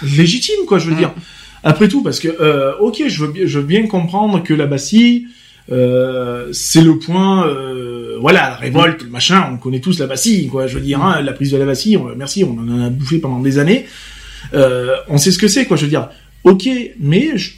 légitime, 0.02 0.66
quoi. 0.68 0.80
Je 0.80 0.88
veux 0.88 0.96
mm. 0.96 1.00
dire. 1.00 1.14
Après 1.64 1.88
tout, 1.88 2.02
parce 2.04 2.20
que 2.20 2.28
euh, 2.28 2.78
ok, 2.80 3.04
je 3.08 3.26
veux 3.26 3.32
bien, 3.32 3.46
je 3.46 3.60
veux 3.60 3.66
bien 3.66 3.86
comprendre 3.88 4.42
que 4.44 4.54
la 4.54 4.66
Bastille, 4.66 5.28
euh, 5.72 6.48
c'est 6.54 6.82
le 6.82 6.98
point, 6.98 7.48
euh, 7.48 8.18
voilà, 8.20 8.50
la 8.50 8.56
révolte, 8.56 9.04
le 9.04 9.10
machin. 9.10 9.50
On 9.52 9.58
connaît 9.58 9.82
tous 9.82 10.00
la 10.00 10.08
Bastille, 10.08 10.48
quoi. 10.48 10.68
Je 10.68 10.76
veux 10.76 10.84
dire, 10.84 11.04
hein, 11.04 11.22
la 11.22 11.34
prise 11.34 11.52
de 11.52 11.58
la 11.58 11.66
Bastille. 11.66 12.00
merci, 12.16 12.44
on 12.44 12.58
en 12.58 12.86
a 12.86 12.90
bouffé 12.90 13.20
pendant 13.20 13.40
des 13.40 13.60
années. 13.60 13.86
On 14.54 15.18
sait 15.18 15.32
ce 15.32 15.38
que 15.38 15.48
c'est, 15.48 15.66
quoi. 15.66 15.76
Je 15.78 15.84
veux 15.84 15.90
dire. 15.90 16.10
Ok, 16.46 16.70
mais 17.00 17.38
je, 17.38 17.52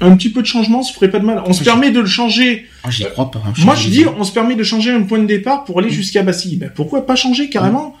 un 0.00 0.16
petit 0.16 0.30
peu 0.30 0.42
de 0.42 0.46
changement 0.46 0.82
se 0.82 0.92
ferait 0.92 1.10
pas 1.10 1.18
de 1.18 1.24
mal. 1.24 1.42
On 1.46 1.52
se 1.52 1.64
permet 1.64 1.90
de 1.90 2.00
le 2.00 2.06
changer. 2.06 2.66
Ah, 2.84 2.90
j'y 2.90 3.04
crois 3.04 3.30
pas. 3.30 3.42
Hein, 3.44 3.52
Moi, 3.64 3.74
je 3.74 3.88
dis, 3.88 4.04
on 4.06 4.24
se 4.24 4.32
permet 4.32 4.54
de 4.54 4.62
changer 4.62 4.92
un 4.92 5.02
point 5.02 5.18
de 5.18 5.26
départ 5.26 5.64
pour 5.64 5.78
aller 5.78 5.90
jusqu'à 5.90 6.22
Bastille. 6.22 6.56
Ben, 6.56 6.70
pourquoi 6.74 7.06
pas 7.06 7.16
changer 7.16 7.48
carrément 7.48 7.96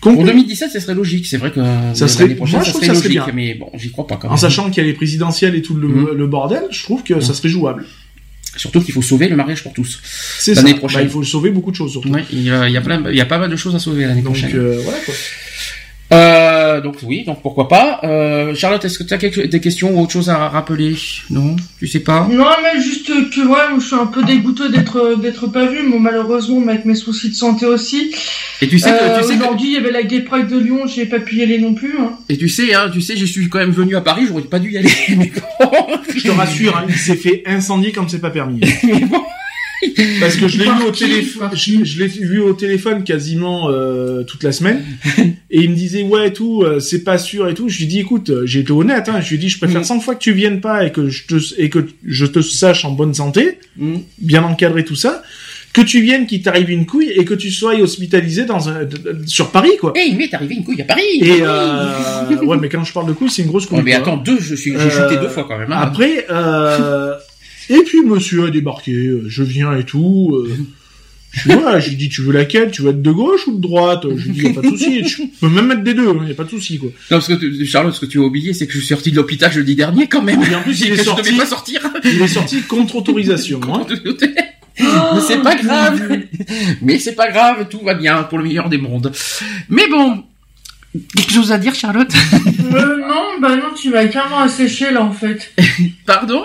Pour 0.00 0.24
2017, 0.24 0.70
ça 0.70 0.80
serait 0.80 0.94
logique. 0.94 1.26
C'est 1.26 1.38
vrai 1.38 1.50
que 1.50 1.60
ça 1.94 2.08
serait, 2.08 2.28
prochaine, 2.34 2.62
ça, 2.62 2.72
serait, 2.72 2.88
logique, 2.88 3.20
mais 3.32 3.54
bon, 3.54 3.70
j'y 3.74 3.90
crois 3.90 4.06
pas 4.06 4.16
quand 4.16 4.28
même. 4.28 4.34
En 4.34 4.36
sachant 4.36 4.70
qu'il 4.70 4.82
y 4.82 4.86
a 4.86 4.88
les 4.88 4.94
présidentielles 4.94 5.54
et 5.54 5.62
tout 5.62 5.74
le, 5.74 5.88
mm. 5.88 6.26
bordel, 6.26 6.64
je 6.70 6.82
trouve 6.82 7.02
que 7.02 7.20
ça 7.20 7.32
mm. 7.32 7.36
serait 7.36 7.48
jouable. 7.48 7.86
Surtout 8.56 8.80
qu'il 8.80 8.94
faut 8.94 9.02
sauver 9.02 9.28
le 9.28 9.34
mariage 9.34 9.62
pour 9.62 9.72
tous. 9.72 10.00
C'est 10.38 10.54
l'année 10.54 10.74
prochaine. 10.74 11.00
Bah, 11.00 11.04
il 11.04 11.10
faut 11.10 11.24
sauver 11.24 11.50
beaucoup 11.50 11.70
de 11.70 11.76
choses 11.76 11.90
surtout. 11.90 12.12
il 12.30 12.42
y 12.42 12.50
a, 12.50 12.68
il 12.68 12.72
y 12.72 12.76
a, 12.76 12.80
plein, 12.80 13.02
il 13.10 13.16
y 13.16 13.20
a 13.20 13.26
pas 13.26 13.38
mal 13.38 13.50
de 13.50 13.56
choses 13.56 13.74
à 13.74 13.80
sauver 13.80 14.06
l'année 14.06 14.22
prochaine. 14.22 14.50
Donc 14.50 14.60
euh, 14.60 14.80
voilà 14.84 14.98
quoi. 14.98 15.14
Euh, 16.12 16.53
euh, 16.74 16.80
donc 16.80 16.96
oui, 17.02 17.24
donc 17.24 17.42
pourquoi 17.42 17.68
pas. 17.68 18.00
Euh, 18.04 18.54
Charlotte, 18.54 18.84
est-ce 18.84 18.98
que 18.98 19.04
tu 19.04 19.14
as 19.14 19.46
des 19.46 19.60
questions 19.60 19.96
ou 19.96 20.02
autre 20.02 20.12
chose 20.12 20.30
à 20.30 20.48
rappeler? 20.48 20.96
Non, 21.30 21.56
tu 21.78 21.86
sais 21.86 22.00
pas? 22.00 22.28
Non, 22.30 22.46
mais 22.62 22.80
juste 22.80 23.06
que 23.06 23.46
ouais, 23.46 23.78
je 23.78 23.84
suis 23.84 23.96
un 23.96 24.06
peu 24.06 24.22
dégoûteux 24.22 24.68
d'être 24.70 25.16
d'être 25.20 25.46
pas 25.46 25.66
vu, 25.66 25.88
mais 25.88 25.98
malheureusement, 25.98 26.62
avec 26.68 26.84
mes 26.84 26.94
soucis 26.94 27.30
de 27.30 27.34
santé 27.34 27.66
aussi. 27.66 28.14
Et 28.60 28.68
tu 28.68 28.78
sais 28.78 28.90
que 28.90 29.20
tu 29.20 29.26
sais 29.26 29.36
aujourd'hui, 29.36 29.68
il 29.68 29.74
y 29.74 29.76
avait 29.76 29.90
la 29.90 30.02
Gay 30.02 30.20
Pride 30.20 30.46
de 30.46 30.58
Lyon, 30.58 30.86
j'ai 30.86 31.06
pas 31.06 31.20
pu 31.20 31.36
y 31.36 31.42
aller 31.42 31.58
non 31.58 31.74
plus. 31.74 31.98
Hein. 31.98 32.12
Et 32.28 32.36
tu 32.36 32.48
sais, 32.48 32.74
hein, 32.74 32.90
tu 32.92 33.00
sais, 33.00 33.16
je 33.16 33.24
suis 33.24 33.48
quand 33.48 33.58
même 33.58 33.72
venu 33.72 33.96
à 33.96 34.00
Paris, 34.00 34.24
j'aurais 34.28 34.42
pas 34.42 34.58
dû 34.58 34.72
y 34.72 34.78
aller. 34.78 34.88
je 36.16 36.22
te 36.22 36.30
rassure, 36.30 36.76
hein, 36.76 36.86
il 36.88 36.94
s'est 36.94 37.16
fait 37.16 37.42
incendier 37.46 37.92
comme 37.92 38.08
c'est 38.08 38.20
pas 38.20 38.30
permis. 38.30 38.60
Parce 40.20 40.36
que 40.36 40.48
je 40.48 40.58
l'ai 40.58 40.64
vu 40.64 40.82
au 40.86 40.90
téléphone, 40.90 41.50
je, 41.54 41.98
l'ai 41.98 42.06
vu 42.06 42.40
au 42.40 42.54
téléphone 42.54 43.04
quasiment 43.04 43.68
euh, 43.70 44.22
toute 44.22 44.42
la 44.42 44.52
semaine, 44.52 44.82
et 45.50 45.62
il 45.62 45.70
me 45.70 45.74
disait 45.74 46.02
ouais 46.02 46.32
tout, 46.32 46.62
euh, 46.62 46.80
c'est 46.80 47.04
pas 47.04 47.18
sûr 47.18 47.48
et 47.48 47.54
tout. 47.54 47.68
Je 47.68 47.78
lui 47.78 47.86
dis 47.86 48.00
écoute, 48.00 48.30
euh, 48.30 48.46
j'ai 48.46 48.60
été 48.60 48.72
honnête, 48.72 49.08
hein, 49.08 49.20
je 49.20 49.30
lui 49.30 49.38
dis 49.38 49.48
je 49.48 49.58
préfère 49.58 49.84
100 49.84 49.96
mm. 49.96 50.00
fois 50.00 50.14
que 50.14 50.20
tu 50.20 50.32
viennes 50.32 50.60
pas 50.60 50.84
et 50.84 50.92
que 50.92 51.08
je 51.08 51.26
te 51.26 51.60
et 51.60 51.70
que 51.70 51.86
je 52.04 52.26
te 52.26 52.40
sache 52.40 52.84
en 52.84 52.92
bonne 52.92 53.14
santé, 53.14 53.58
mm. 53.76 53.96
bien 54.18 54.42
encadré 54.42 54.84
tout 54.84 54.96
ça, 54.96 55.22
que 55.74 55.80
tu 55.80 56.00
viennes, 56.00 56.26
qu'il 56.26 56.40
t'arrive 56.40 56.70
une 56.70 56.86
couille 56.86 57.10
et 57.10 57.24
que 57.24 57.34
tu 57.34 57.50
sois 57.50 57.74
hospitalisé 57.74 58.44
dans 58.44 58.68
un, 58.68 58.88
sur 59.26 59.50
Paris, 59.50 59.76
quoi. 59.78 59.92
Eh, 59.96 60.08
il 60.08 60.16
m'est 60.16 60.32
arrivé 60.32 60.54
une 60.54 60.64
couille 60.64 60.80
à 60.80 60.84
Paris. 60.84 61.02
Et 61.20 61.38
euh, 61.40 62.36
ouais, 62.44 62.56
mais 62.58 62.68
quand 62.68 62.84
je 62.84 62.92
parle 62.92 63.08
de 63.08 63.12
couille, 63.12 63.28
c'est 63.28 63.42
une 63.42 63.48
grosse 63.48 63.66
couille. 63.68 63.82
mais 63.82 63.92
attends, 63.92 64.16
deux, 64.16 64.38
je 64.40 64.54
suis, 64.54 64.72
j'ai 64.78 64.90
chuté 64.90 65.16
deux 65.20 65.28
fois 65.28 65.44
quand 65.46 65.58
même. 65.58 65.72
Hein. 65.72 65.80
Après, 65.80 66.26
euh, 66.30 67.14
et 67.70 67.82
puis 67.84 68.02
monsieur 68.04 68.46
a 68.46 68.50
débarqué, 68.50 68.92
euh, 68.92 69.24
je 69.28 69.42
viens 69.42 69.76
et 69.76 69.84
tout. 69.84 70.34
Euh, 70.34 70.56
je 71.32 71.52
vois, 71.52 71.80
j'ai 71.80 71.96
dit 71.96 72.08
tu 72.08 72.22
veux 72.22 72.32
laquelle? 72.32 72.70
Tu 72.70 72.82
veux 72.82 72.90
être 72.90 73.02
de 73.02 73.10
gauche 73.10 73.46
ou 73.48 73.56
de 73.56 73.60
droite? 73.60 74.06
Je 74.16 74.28
lui 74.28 74.32
dis 74.32 74.42
y 74.42 74.48
a 74.48 74.52
pas 74.52 74.60
de 74.62 74.68
souci, 74.68 75.04
je 75.04 75.22
peux 75.40 75.48
même 75.48 75.66
mettre 75.66 75.82
des 75.82 75.94
deux, 75.94 76.04
il 76.04 76.08
hein, 76.08 76.28
y 76.28 76.30
a 76.30 76.34
pas 76.34 76.44
de 76.44 76.50
souci 76.50 76.78
quoi. 76.78 76.90
Non 77.10 77.18
parce 77.18 77.26
que 77.28 77.64
Charlotte, 77.64 77.94
ce 77.94 78.00
que 78.00 78.06
tu 78.06 78.18
as 78.18 78.22
oublié, 78.22 78.54
c'est 78.54 78.66
que 78.66 78.72
je 78.72 78.78
suis 78.78 78.86
sorti 78.86 79.10
de 79.10 79.16
l'hôpital 79.16 79.52
jeudi 79.52 79.74
dernier 79.74 80.06
quand 80.06 80.22
même. 80.22 80.40
Et 80.42 80.54
en 80.54 80.62
plus 80.62 80.80
il 80.86 80.92
est 80.92 81.02
sorti, 81.02 81.32
pas 81.32 81.46
sortir. 81.46 81.80
Il 82.04 82.22
est 82.22 82.28
sorti 82.28 82.62
contre 82.62 82.96
autorisation. 82.96 83.60
hein. 83.72 83.86
Mais 84.78 85.20
c'est 85.26 85.42
pas 85.42 85.56
grave. 85.56 86.20
Mais 86.82 86.98
c'est 86.98 87.14
pas 87.14 87.30
grave, 87.30 87.68
tout 87.68 87.80
va 87.84 87.94
bien 87.94 88.22
pour 88.24 88.38
le 88.38 88.44
meilleur 88.44 88.68
des 88.68 88.78
mondes. 88.78 89.12
Mais 89.68 89.88
bon, 89.88 90.24
quelque 91.14 91.32
chose 91.32 91.52
à 91.52 91.58
dire, 91.58 91.74
Charlotte 91.74 92.12
euh, 92.74 92.96
Non, 92.98 93.40
bah 93.40 93.56
non, 93.56 93.74
tu 93.80 93.90
m'as 93.90 94.06
carrément 94.06 94.40
asséché 94.40 94.90
là 94.90 95.02
en 95.02 95.12
fait. 95.12 95.52
Pardon? 96.06 96.44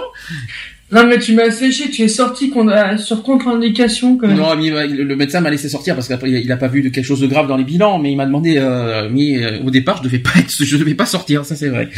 Non 0.92 1.06
mais 1.06 1.20
tu 1.20 1.34
m'as 1.34 1.44
asséché, 1.44 1.90
tu 1.92 2.02
es 2.02 2.08
sorti 2.08 2.52
sur 2.98 3.24
contre-indication. 3.24 4.18
Non, 4.24 4.56
mais 4.56 4.88
le 4.88 5.16
médecin 5.16 5.40
m'a 5.40 5.52
laissé 5.52 5.70
sortir 5.70 5.96
parce 5.96 6.08
qu'il 6.08 6.30
il 6.30 6.52
a 6.52 6.58
pas 6.58 6.68
vu 6.68 6.82
de 6.82 6.90
quelque 6.90 7.06
chose 7.06 7.20
de 7.22 7.28
grave 7.28 7.48
dans 7.48 7.58
les 7.58 7.64
bilans, 7.64 8.00
mais 8.00 8.12
il 8.12 8.16
m'a 8.16 8.26
demandé, 8.26 8.56
euh, 8.58 9.08
mais 9.12 9.44
euh, 9.44 9.60
au 9.64 9.70
départ 9.70 9.98
je 9.98 10.04
devais 10.04 10.20
pas 10.20 10.32
être, 10.38 10.52
je 10.52 10.78
devais 10.78 10.96
pas 10.96 11.06
sortir, 11.06 11.46
ça 11.46 11.56
c'est 11.56 11.70
vrai. 11.70 11.90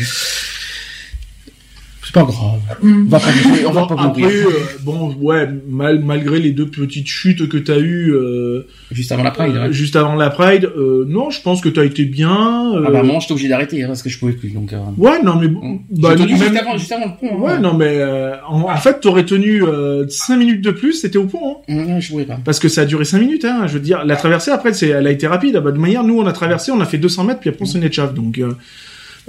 C'est 2.12 2.20
pas 2.20 2.26
grave. 2.26 2.60
On 2.84 3.04
va 3.08 3.20
pas, 3.20 3.26
on 3.68 3.72
va 3.72 3.86
pas 3.86 4.04
Après, 4.04 4.24
euh, 4.24 4.50
bon, 4.84 5.16
ouais, 5.22 5.48
mal, 5.70 6.00
malgré 6.00 6.40
les 6.40 6.52
deux 6.52 6.66
petites 6.66 7.08
chutes 7.08 7.48
que 7.48 7.58
t'as 7.58 7.80
eues 7.80 8.12
euh, 8.14 8.68
juste 8.92 9.14
avant 9.14 9.24
la 9.24 9.32
Pride, 9.32 9.56
euh, 9.56 9.72
juste 9.72 9.96
avant 9.96 10.16
la 10.16 10.30
Pride, 10.30 10.66
euh, 10.66 11.06
non, 11.08 11.30
je 11.30 11.42
pense 11.42 11.62
que 11.62 11.70
t'as 11.70 11.86
été 11.86 12.04
bien. 12.04 12.74
Ah 12.76 12.92
bah 12.92 13.04
moi, 13.04 13.20
j'étais 13.22 13.32
obligé 13.32 13.48
d'arrêter 13.48 13.82
hein, 13.84 13.88
parce 13.88 14.04
que 14.04 14.10
je 14.10 14.20
pouvais 14.20 14.34
plus. 14.34 14.50
Donc. 14.50 14.74
Ouais, 14.98 15.24
non 15.24 15.38
mais 15.38 15.48
bon, 15.48 15.80
bah, 15.90 16.16
tenu 16.16 16.36
juste, 16.36 16.56
avant, 16.58 16.78
juste 16.78 16.92
avant 16.92 17.06
le 17.06 17.12
pont. 17.30 17.34
Hein. 17.34 17.40
Ouais, 17.40 17.60
non 17.60 17.76
mais 17.76 18.04
en, 18.46 18.62
en, 18.64 18.78
fait, 18.78 19.00
t'aurais 19.00 19.26
tenu 19.26 19.64
5 20.10 20.36
minutes 20.36 20.62
de 20.62 20.72
plus, 20.72 20.94
c'était 20.94 21.18
au 21.18 21.28
pont. 21.28 21.60
Hein. 21.70 21.74
Mmh, 21.74 22.00
je 22.02 22.12
pouvais 22.12 22.26
pas. 22.26 22.40
Parce 22.44 22.60
que 22.60 22.68
ça 22.68 22.82
a 22.82 22.86
duré 22.86 23.06
5 23.06 23.20
minutes. 23.20 23.46
Hein, 23.46 23.68
je 23.68 23.74
veux 23.74 23.80
dire, 23.80 24.04
la 24.04 24.18
traversée 24.18 24.52
après, 24.52 24.74
c'est, 24.74 24.90
elle 24.90 25.08
a 25.08 25.12
été 25.12 25.28
rapide. 25.28 25.62
Bah, 25.64 25.72
de 25.72 25.80
manière, 25.80 26.04
nous, 26.04 26.20
on 26.20 26.26
a 26.26 26.34
traversé, 26.34 26.74
on 26.74 26.82
a 26.82 26.86
fait 26.86 26.98
200 26.98 27.24
mètres, 27.24 27.40
puis 27.40 27.50
après 27.50 27.62
on 27.64 27.66
s'en 27.66 27.82
est 27.82 27.88
de 27.88 27.94
chave, 27.94 28.14
donc. 28.14 28.42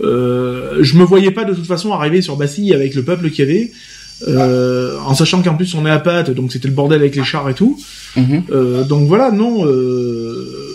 Euh, 0.00 0.78
je 0.80 0.96
me 0.96 1.04
voyais 1.04 1.30
pas 1.30 1.44
de 1.44 1.54
toute 1.54 1.66
façon 1.66 1.92
arriver 1.92 2.22
sur 2.22 2.36
Bastille 2.36 2.72
avec 2.72 2.94
le 2.94 3.02
peuple 3.02 3.30
qu'il 3.30 3.46
y 3.46 3.50
avait. 3.50 3.70
Euh, 4.28 4.98
en 5.04 5.14
sachant 5.14 5.42
qu'en 5.42 5.54
plus 5.54 5.74
on 5.74 5.84
est 5.84 5.90
à 5.90 5.98
Pâtes, 5.98 6.30
donc 6.30 6.52
c'était 6.52 6.68
le 6.68 6.74
bordel 6.74 7.00
avec 7.00 7.16
les 7.16 7.24
chars 7.24 7.48
et 7.48 7.54
tout. 7.54 7.78
Mhm. 8.16 8.44
Euh, 8.52 8.84
donc 8.84 9.08
voilà, 9.08 9.30
non. 9.30 9.66
Euh, 9.66 10.71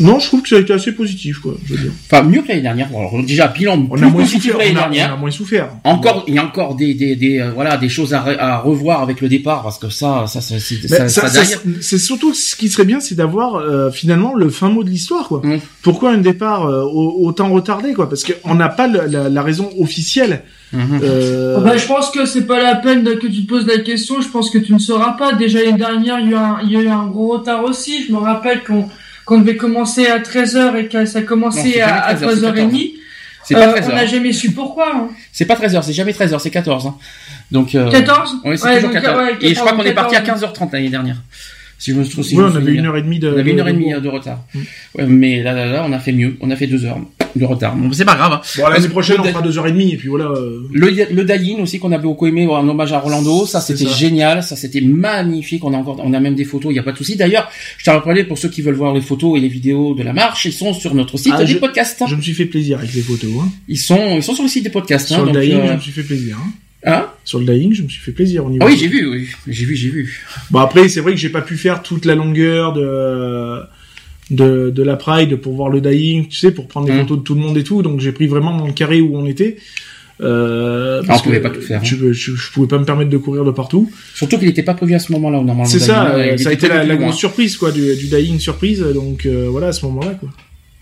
non, 0.00 0.18
je 0.18 0.26
trouve 0.26 0.42
que 0.42 0.48
ça 0.48 0.56
a 0.56 0.58
été 0.58 0.72
assez 0.72 0.92
positif, 0.92 1.38
quoi. 1.38 1.54
Je 1.64 1.74
veux 1.74 1.82
dire. 1.82 1.92
Enfin, 2.10 2.24
mieux 2.24 2.42
que 2.42 2.48
l'année 2.48 2.62
dernière. 2.62 2.88
Alors, 2.88 3.22
déjà, 3.22 3.46
bilan 3.46 3.86
on 3.90 4.02
a 4.02 4.06
moins 4.06 4.26
souffert. 4.26 4.58
l'année 4.58 4.74
dernière. 4.74 5.10
On 5.12 5.14
a 5.14 5.16
moins 5.18 5.30
souffert. 5.30 5.68
Encore, 5.84 6.24
il 6.26 6.34
y 6.34 6.38
a 6.38 6.44
encore 6.44 6.74
des, 6.74 6.94
des, 6.94 7.14
des 7.14 7.38
euh, 7.38 7.50
voilà, 7.54 7.76
des 7.76 7.88
choses 7.88 8.12
à, 8.12 8.22
à, 8.22 8.58
revoir 8.58 9.02
avec 9.02 9.20
le 9.20 9.28
départ, 9.28 9.62
parce 9.62 9.78
que 9.78 9.88
ça, 9.90 10.24
ça, 10.26 10.40
ça, 10.40 10.58
ça, 10.58 11.08
ça, 11.08 11.28
ça 11.28 11.58
c'est 11.80 11.98
surtout 11.98 12.34
ce 12.34 12.56
qui 12.56 12.68
serait 12.68 12.84
bien, 12.84 12.98
c'est 12.98 13.14
d'avoir 13.14 13.56
euh, 13.56 13.90
finalement 13.90 14.34
le 14.34 14.48
fin 14.50 14.68
mot 14.68 14.82
de 14.82 14.90
l'histoire, 14.90 15.28
quoi. 15.28 15.40
Mmh. 15.44 15.60
Pourquoi 15.82 16.10
un 16.10 16.18
départ 16.18 16.66
euh, 16.66 16.82
autant 16.82 17.50
retardé, 17.50 17.94
quoi? 17.94 18.08
Parce 18.08 18.24
qu'on 18.24 18.54
n'a 18.56 18.68
pas 18.68 18.88
la, 18.88 19.28
la, 19.28 19.42
raison 19.42 19.70
officielle. 19.78 20.42
Mmh. 20.72 20.78
Euh... 21.02 21.60
Bah, 21.60 21.76
je 21.76 21.86
pense 21.86 22.10
que 22.10 22.26
c'est 22.26 22.46
pas 22.46 22.60
la 22.60 22.74
peine 22.74 23.04
que 23.04 23.28
tu 23.28 23.44
te 23.44 23.48
poses 23.48 23.66
la 23.66 23.78
question. 23.78 24.20
Je 24.20 24.28
pense 24.28 24.50
que 24.50 24.58
tu 24.58 24.72
ne 24.72 24.78
sauras 24.80 25.12
pas. 25.12 25.34
Déjà 25.34 25.62
l'année 25.62 25.78
dernière, 25.78 26.18
il 26.18 26.30
y, 26.30 26.34
a 26.34 26.44
un, 26.44 26.60
il 26.62 26.72
y 26.72 26.76
a 26.76 26.80
eu 26.80 26.88
un 26.88 27.06
gros 27.06 27.34
retard 27.34 27.62
aussi. 27.62 28.04
Je 28.04 28.12
me 28.12 28.18
rappelle 28.18 28.64
qu'on 28.64 28.88
qu'on 29.24 29.38
devait 29.38 29.56
commencer 29.56 30.06
à 30.06 30.18
13h 30.18 30.76
et 30.76 30.86
que 30.88 31.04
ça 31.06 31.20
a 31.20 31.22
commencé 31.22 31.80
à, 31.80 32.14
3h30. 32.14 32.92
Euh, 33.52 33.80
on 33.82 33.94
n'a 33.94 34.06
jamais 34.06 34.32
su 34.32 34.52
pourquoi. 34.52 34.90
Hein. 34.94 35.08
C'est 35.32 35.44
pas 35.44 35.54
13h, 35.54 35.82
c'est 35.82 35.92
jamais 35.92 36.12
13h, 36.12 36.38
c'est 36.38 36.50
14. 36.50 36.86
Hein. 36.86 36.96
Donc, 37.50 37.74
euh, 37.74 37.90
14 37.90 38.36
Oui, 38.44 38.58
c'est 38.58 38.76
toujours 38.76 38.90
14. 38.90 39.32
et 39.40 39.54
je 39.54 39.60
crois 39.60 39.72
qu'on 39.72 39.82
est 39.82 39.92
parti 39.92 40.16
à 40.16 40.22
15h30 40.22 40.72
l'année 40.72 40.88
dernière. 40.88 41.16
Si 41.78 41.90
je 41.90 41.96
me 41.96 42.04
trouve, 42.04 42.24
si 42.24 42.36
oui, 42.36 42.44
on 42.46 42.54
avait 42.54 42.72
une 42.72 42.86
heure 42.86 42.96
et 42.96 43.02
demie 43.02 43.18
de, 43.18 43.28
on 43.28 43.38
avait 43.38 43.50
une 43.50 43.60
heure 43.60 43.68
et 43.68 43.72
demie 43.72 43.92
de, 43.92 44.08
retard. 44.08 44.40
Ouais, 44.94 45.04
mais 45.06 45.42
là, 45.42 45.52
là, 45.52 45.66
là, 45.66 45.84
on 45.86 45.92
a 45.92 45.98
fait 45.98 46.12
mieux. 46.12 46.36
On 46.40 46.50
a 46.50 46.56
fait 46.56 46.66
deux 46.66 46.84
heures 46.86 46.98
de 47.36 47.44
retard. 47.44 47.76
Bon, 47.76 47.92
c'est 47.92 48.04
pas 48.04 48.14
grave. 48.14 48.32
Hein. 48.34 48.40
Bon, 48.58 48.68
l'année 48.68 48.88
prochaine, 48.88 49.20
on 49.20 49.24
fera 49.24 49.42
deux 49.42 49.58
heures 49.58 49.66
et 49.66 49.72
demie, 49.72 49.92
et 49.92 49.96
puis 49.96 50.08
voilà. 50.08 50.26
Euh. 50.26 50.66
Le, 50.72 50.88
le 50.88 51.62
aussi, 51.62 51.78
qu'on 51.78 51.92
a 51.92 51.98
beaucoup 51.98 52.26
aimé, 52.26 52.46
en 52.46 52.68
hommage 52.68 52.92
à 52.92 52.98
Rolando. 52.98 53.46
Ça, 53.46 53.60
c'était 53.60 53.88
génial. 53.88 54.42
Ça, 54.42 54.56
c'était 54.56 54.80
magnifique. 54.80 55.64
On 55.64 55.72
a 55.72 55.76
encore, 55.76 56.00
on 56.02 56.12
a 56.12 56.20
même 56.20 56.34
des 56.34 56.44
photos. 56.44 56.70
Il 56.70 56.74
n'y 56.74 56.80
a 56.80 56.82
pas 56.82 56.92
de 56.92 56.98
souci. 56.98 57.16
D'ailleurs, 57.16 57.48
je 57.78 57.84
t'ai 57.84 57.90
rappelé 57.90 58.24
pour 58.24 58.38
ceux 58.38 58.48
qui 58.48 58.62
veulent 58.62 58.74
voir 58.74 58.94
les 58.94 59.00
photos 59.00 59.36
et 59.38 59.40
les 59.40 59.48
vidéos 59.48 59.94
de 59.94 60.02
la 60.02 60.12
marche, 60.12 60.44
ils 60.44 60.52
sont 60.52 60.72
sur 60.72 60.94
notre 60.94 61.16
site 61.16 61.34
ah, 61.36 61.44
des 61.44 61.54
podcasts. 61.56 62.02
Je 62.08 62.16
me 62.16 62.22
suis 62.22 62.34
fait 62.34 62.46
plaisir 62.46 62.78
avec 62.78 62.92
les 62.94 63.02
photos, 63.02 63.30
hein. 63.40 63.48
Ils 63.68 63.78
sont, 63.78 64.16
ils 64.16 64.22
sont 64.22 64.34
sur 64.34 64.42
le 64.42 64.48
site 64.48 64.64
des 64.64 64.70
podcasts, 64.70 65.08
sur 65.08 65.20
hein, 65.20 65.26
le 65.26 65.32
donc, 65.32 65.42
euh... 65.42 65.66
je 65.68 65.72
me 65.74 65.80
suis 65.80 65.92
fait 65.92 66.02
plaisir. 66.02 66.36
Hein 66.38 66.52
sur 67.24 67.38
le 67.38 67.46
dying, 67.46 67.72
je 67.72 67.82
me 67.82 67.88
suis 67.88 68.00
fait 68.00 68.12
plaisir 68.12 68.44
au 68.44 68.50
niveau. 68.50 68.64
Ah 68.66 68.70
oui, 68.70 68.76
j'ai 68.78 68.88
vu, 68.88 69.08
oui. 69.08 69.26
j'ai 69.46 69.64
vu, 69.64 69.74
j'ai 69.74 69.88
vu. 69.88 70.22
Bon 70.50 70.58
après, 70.58 70.88
c'est 70.88 71.00
vrai 71.00 71.12
que 71.12 71.18
j'ai 71.18 71.30
pas 71.30 71.40
pu 71.40 71.56
faire 71.56 71.82
toute 71.82 72.04
la 72.04 72.14
longueur 72.14 72.74
de 72.74 73.60
de, 74.30 74.70
de 74.70 74.82
la 74.82 74.96
Pride 74.96 75.36
pour 75.36 75.54
voir 75.54 75.68
le 75.68 75.80
dying, 75.80 76.28
tu 76.28 76.38
sais, 76.38 76.50
pour 76.50 76.66
prendre 76.66 76.86
des 76.86 76.92
mmh. 76.92 77.00
photos 77.00 77.18
de 77.18 77.22
tout 77.22 77.34
le 77.34 77.40
monde 77.40 77.56
et 77.56 77.64
tout. 77.64 77.82
Donc 77.82 78.00
j'ai 78.00 78.12
pris 78.12 78.26
vraiment 78.26 78.52
mon 78.52 78.72
carré 78.72 79.00
où 79.00 79.16
on 79.16 79.26
était. 79.26 79.56
Euh, 80.20 81.02
ah, 81.08 81.16
on 81.16 81.20
pouvait 81.20 81.40
pas 81.40 81.50
tout 81.50 81.60
faire. 81.60 81.80
Hein. 81.80 81.84
Je, 81.84 82.12
je, 82.12 82.52
pouvais 82.52 82.68
pas 82.68 82.78
me 82.78 82.84
permettre 82.84 83.10
de 83.10 83.16
courir 83.16 83.44
de 83.44 83.50
partout. 83.50 83.90
Surtout 84.14 84.38
qu'il 84.38 84.46
n'était 84.46 84.62
pas 84.62 84.74
prévu 84.74 84.94
à 84.94 84.98
ce 84.98 85.12
moment-là 85.12 85.38
normalement. 85.38 85.64
C'est 85.64 85.80
ça, 85.80 86.14
euh, 86.14 86.36
ça 86.36 86.50
a 86.50 86.52
été 86.52 86.68
la, 86.68 86.96
grosse 86.96 87.16
surprise 87.16 87.56
quoi, 87.56 87.72
du, 87.72 87.96
du 87.96 88.06
dying 88.06 88.38
surprise. 88.38 88.80
Donc 88.80 89.26
euh, 89.26 89.48
voilà 89.50 89.68
à 89.68 89.72
ce 89.72 89.84
moment-là 89.86 90.14
quoi. 90.14 90.30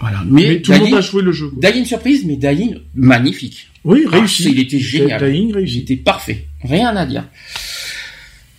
Voilà. 0.00 0.22
Mais, 0.28 0.60
tout 0.60 0.72
le 0.72 0.78
monde 0.78 0.94
a 0.94 1.00
joué 1.00 1.22
le 1.22 1.32
jeu. 1.32 1.48
Quoi. 1.48 1.70
Dying 1.70 1.84
surprise, 1.84 2.24
mais 2.26 2.36
Dying 2.36 2.74
magnifique. 2.94 3.68
Oui, 3.84 4.04
ah, 4.08 4.16
réussi. 4.16 4.50
il 4.50 4.58
était 4.58 4.80
génial. 4.80 5.30
Dying 5.30 5.52
réussi. 5.54 5.78
Il 5.78 5.82
était 5.82 5.96
parfait. 5.96 6.46
Rien 6.64 6.94
à 6.96 7.06
dire. 7.06 7.24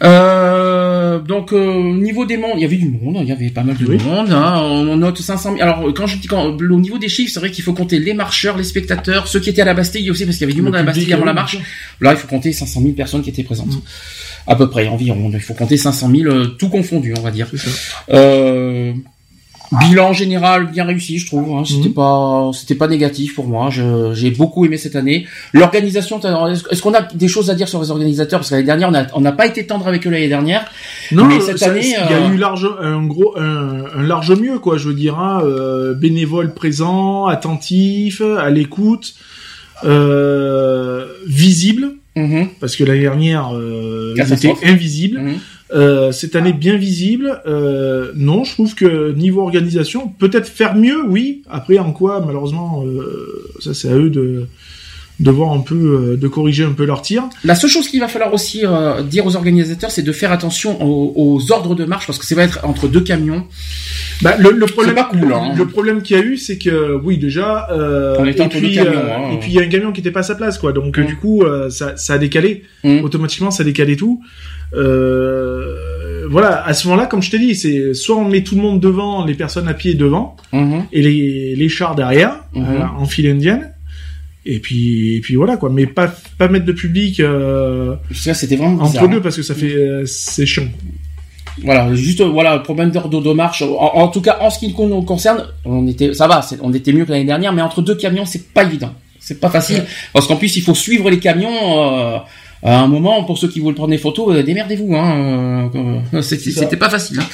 Euh, 0.03 1.19
donc 1.19 1.53
euh, 1.53 1.93
niveau 1.93 2.25
des 2.25 2.37
mondes, 2.37 2.55
il 2.57 2.61
y 2.61 2.65
avait 2.65 2.75
du 2.75 2.89
monde, 2.89 3.17
il 3.21 3.27
y 3.27 3.31
avait 3.31 3.49
pas 3.49 3.63
mal 3.63 3.77
de 3.77 3.85
monde. 3.85 4.31
Hein, 4.31 4.61
on 4.61 4.97
note 4.97 5.19
500 5.19 5.57
000. 5.57 5.61
Alors 5.61 5.93
quand 5.93 6.07
je 6.07 6.17
dis 6.17 6.27
quand 6.27 6.45
au 6.45 6.79
niveau 6.79 6.97
des 6.97 7.09
chiffres, 7.09 7.31
c'est 7.33 7.39
vrai 7.39 7.51
qu'il 7.51 7.63
faut 7.63 7.73
compter 7.73 7.99
les 7.99 8.13
marcheurs, 8.13 8.57
les 8.57 8.63
spectateurs, 8.63 9.27
ceux 9.27 9.39
qui 9.39 9.49
étaient 9.49 9.61
à 9.61 9.65
la 9.65 9.73
Bastille 9.73 10.09
aussi 10.11 10.25
parce 10.25 10.37
qu'il 10.37 10.45
y 10.45 10.49
avait 10.49 10.53
du 10.53 10.61
monde 10.61 10.75
à 10.75 10.79
la 10.79 10.83
Bastille 10.83 11.13
avant 11.13 11.25
la 11.25 11.33
marche. 11.33 11.57
Là, 12.01 12.11
il 12.11 12.17
faut 12.17 12.27
compter 12.27 12.51
500 12.51 12.81
000 12.81 12.93
personnes 12.93 13.21
qui 13.21 13.29
étaient 13.29 13.43
présentes. 13.43 13.75
Mm. 13.75 13.81
À 14.45 14.55
peu 14.55 14.69
près 14.69 14.87
environ. 14.87 15.31
Il 15.33 15.39
faut 15.39 15.53
compter 15.53 15.77
500 15.77 16.11
000 16.13 16.29
euh, 16.29 16.45
tout 16.47 16.67
confondu, 16.67 17.13
on 17.17 17.21
va 17.21 17.31
dire. 17.31 17.49
Euh, 18.09 18.93
Bilan 19.79 20.13
général 20.13 20.69
bien 20.71 20.85
réussi, 20.85 21.17
je 21.19 21.27
trouve. 21.27 21.55
Hein. 21.55 21.63
C'était 21.65 21.89
mhm. 21.89 21.93
pas, 21.93 22.51
c'était 22.53 22.75
pas 22.75 22.87
négatif 22.87 23.35
pour 23.35 23.47
moi. 23.47 23.69
j'ai 24.13 24.31
beaucoup 24.31 24.65
aimé 24.65 24.77
cette 24.77 24.95
année. 24.95 25.27
L'organisation, 25.53 26.19
est-ce 26.19 26.81
qu'on 26.81 26.93
a 26.93 27.01
des 27.01 27.27
choses 27.27 27.49
à 27.49 27.55
dire 27.55 27.67
sur 27.67 27.81
les 27.81 27.91
organisateurs? 27.91 28.39
Parce 28.39 28.49
que 28.49 28.55
l'année 28.55 28.65
dernière, 28.65 29.09
on 29.13 29.21
n'a 29.21 29.31
pas 29.31 29.45
été 29.45 29.65
tendre 29.65 29.87
avec 29.87 30.05
eux 30.05 30.09
l'année 30.09 30.27
dernière. 30.27 30.65
Non, 31.11 31.25
mais 31.25 31.39
cette 31.39 31.61
année, 31.63 31.81
il 31.83 31.91
y 31.91 31.95
a 31.95 32.27
euh, 32.27 32.29
eu 32.29 32.37
large, 32.37 32.67
un 32.81 33.03
gros, 33.05 33.35
un, 33.37 34.01
large 34.01 34.31
mieux 34.31 34.59
quoi. 34.59 34.77
Je 34.77 34.89
veux 34.89 34.95
dire, 34.95 35.19
hein, 35.19 35.41
euh, 35.43 35.93
bénévole 35.93 36.53
présent, 36.53 37.25
attentif, 37.25 38.21
à 38.21 38.49
l'écoute, 38.49 39.15
euh, 39.83 41.05
visible. 41.27 41.93
Mhm. 42.15 42.49
Parce 42.59 42.75
que 42.75 42.83
l'année 42.83 43.01
dernière, 43.01 43.55
euh, 43.55 44.13
c'était 44.25 44.53
invisible. 44.63 45.19
Mhm. 45.19 45.39
Euh, 45.73 46.11
cette 46.11 46.35
année 46.35 46.53
bien 46.53 46.77
visible. 46.77 47.41
Euh, 47.47 48.11
non, 48.15 48.43
je 48.43 48.53
trouve 48.53 48.75
que 48.75 49.11
niveau 49.13 49.41
organisation, 49.41 50.07
peut-être 50.07 50.47
faire 50.47 50.75
mieux, 50.75 51.03
oui. 51.07 51.41
Après, 51.49 51.79
en 51.79 51.91
quoi, 51.91 52.23
malheureusement, 52.25 52.83
euh, 52.85 53.49
ça 53.59 53.73
c'est 53.73 53.89
à 53.89 53.95
eux 53.95 54.09
de 54.11 54.47
de 55.19 55.31
voir 55.31 55.53
un 55.53 55.59
peu, 55.59 55.75
euh, 55.75 56.17
de 56.17 56.27
corriger 56.27 56.63
un 56.63 56.71
peu 56.71 56.85
leur 56.85 57.01
tir. 57.01 57.23
La 57.43 57.55
seule 57.55 57.69
chose 57.69 57.87
qu'il 57.87 57.99
va 57.99 58.07
falloir 58.07 58.33
aussi 58.33 58.61
euh, 58.63 59.03
dire 59.03 59.25
aux 59.25 59.35
organisateurs, 59.35 59.91
c'est 59.91 60.01
de 60.01 60.11
faire 60.11 60.31
attention 60.31 60.77
aux, 60.81 61.51
ordres 61.51 61.75
de 61.75 61.85
marche 61.85 62.07
parce 62.07 62.17
que 62.17 62.25
ça 62.25 62.35
va 62.35 62.43
être 62.43 62.59
entre 62.63 62.87
deux 62.87 63.01
camions. 63.01 63.45
Bah, 64.21 64.35
le, 64.37 64.51
le 64.51 64.65
problème, 64.65 64.95
pas 64.95 65.03
cool, 65.05 65.33
hein. 65.33 65.53
le 65.55 65.67
problème 65.67 66.01
qu'il 66.01 66.17
y 66.17 66.19
a 66.19 66.23
eu, 66.23 66.37
c'est 66.37 66.57
que 66.57 66.95
oui, 67.03 67.17
déjà, 67.17 67.67
euh, 67.71 68.23
et, 68.25 68.33
puis, 68.33 68.79
euh, 68.79 68.83
hein. 68.83 69.31
et 69.33 69.37
puis 69.37 69.51
il 69.51 69.55
y 69.55 69.59
a 69.59 69.63
un 69.63 69.67
camion 69.67 69.91
qui 69.91 69.99
était 69.99 70.11
pas 70.11 70.21
à 70.21 70.23
sa 70.23 70.35
place, 70.35 70.57
quoi. 70.57 70.71
Donc 70.71 70.97
mmh. 70.97 71.05
du 71.05 71.15
coup, 71.17 71.43
ça, 71.69 71.95
ça 71.97 72.13
a 72.13 72.17
décalé 72.17 72.63
mmh. 72.83 72.99
automatiquement, 73.03 73.51
ça 73.51 73.63
a 73.63 73.65
décalé 73.65 73.95
tout. 73.95 74.21
voilà, 74.71 76.63
à 76.65 76.73
ce 76.73 76.87
moment-là, 76.87 77.05
comme 77.07 77.21
je 77.21 77.29
t'ai 77.31 77.39
dit, 77.39 77.55
c'est 77.55 77.93
soit 77.93 78.15
on 78.15 78.27
met 78.27 78.43
tout 78.43 78.55
le 78.55 78.61
monde 78.61 78.79
devant, 78.79 79.25
les 79.25 79.35
personnes 79.35 79.67
à 79.67 79.73
pied 79.73 79.93
devant, 79.93 80.37
mmh. 80.53 80.79
et 80.91 81.01
les, 81.01 81.55
les 81.55 81.69
chars 81.69 81.95
derrière, 81.95 82.45
en 82.55 83.05
file 83.05 83.27
indienne 83.27 83.72
et 84.45 84.59
puis 84.59 85.15
et 85.15 85.21
puis 85.21 85.35
voilà 85.35 85.57
quoi. 85.57 85.69
Mais 85.69 85.85
pas 85.85 86.13
pas 86.37 86.47
mettre 86.47 86.65
de 86.65 86.71
public 86.71 87.19
euh, 87.19 87.95
c'était 88.11 88.55
vraiment 88.55 88.83
entre 88.83 89.07
deux 89.07 89.21
parce 89.21 89.35
que 89.35 89.43
ça 89.43 89.55
fait 89.55 89.73
euh, 89.73 90.05
c'est 90.05 90.45
chiant. 90.45 90.67
Voilà 91.61 91.93
juste 91.93 92.21
voilà 92.21 92.59
problème 92.59 92.91
d'ordre 92.91 93.21
de 93.21 93.31
marche 93.31 93.61
en, 93.61 94.07
tout 94.07 94.21
cas 94.21 94.39
en 94.41 94.49
ce 94.49 94.59
qui 94.59 94.73
nous 94.73 95.03
concerne 95.03 95.45
on 95.65 95.87
était 95.87 96.13
ça 96.13 96.27
va 96.27 96.41
on 96.61 96.73
était 96.73 96.93
mieux 96.93 97.05
que 97.05 97.11
l'année 97.11 97.25
dernière 97.25 97.53
mais 97.53 97.61
entre 97.61 97.81
deux 97.81 97.95
camions 97.95 98.25
c'est 98.25 98.51
pas 98.53 98.63
évident. 98.63 98.93
C'est 99.19 99.39
pas 99.39 99.49
facile. 99.49 99.85
Parce 100.11 100.27
qu'en 100.27 100.35
plus 100.35 100.57
il 100.57 100.63
faut 100.63 100.75
suivre 100.75 101.09
les 101.09 101.19
camions 101.19 101.81
euh, 101.81 102.17
à 102.63 102.79
un 102.79 102.87
moment 102.87 103.23
pour 103.23 103.37
ceux 103.37 103.47
qui 103.47 103.61
veulent 103.61 103.75
prendre 103.75 103.91
des 103.91 103.97
photos 103.97 104.35
euh, 104.35 104.43
démerdez-vous 104.43 104.95
hein 104.95 105.69
euh, 106.13 106.21
c'était 106.21 106.77
pas 106.77 106.89
facile 106.89 107.19
hein. 107.19 107.25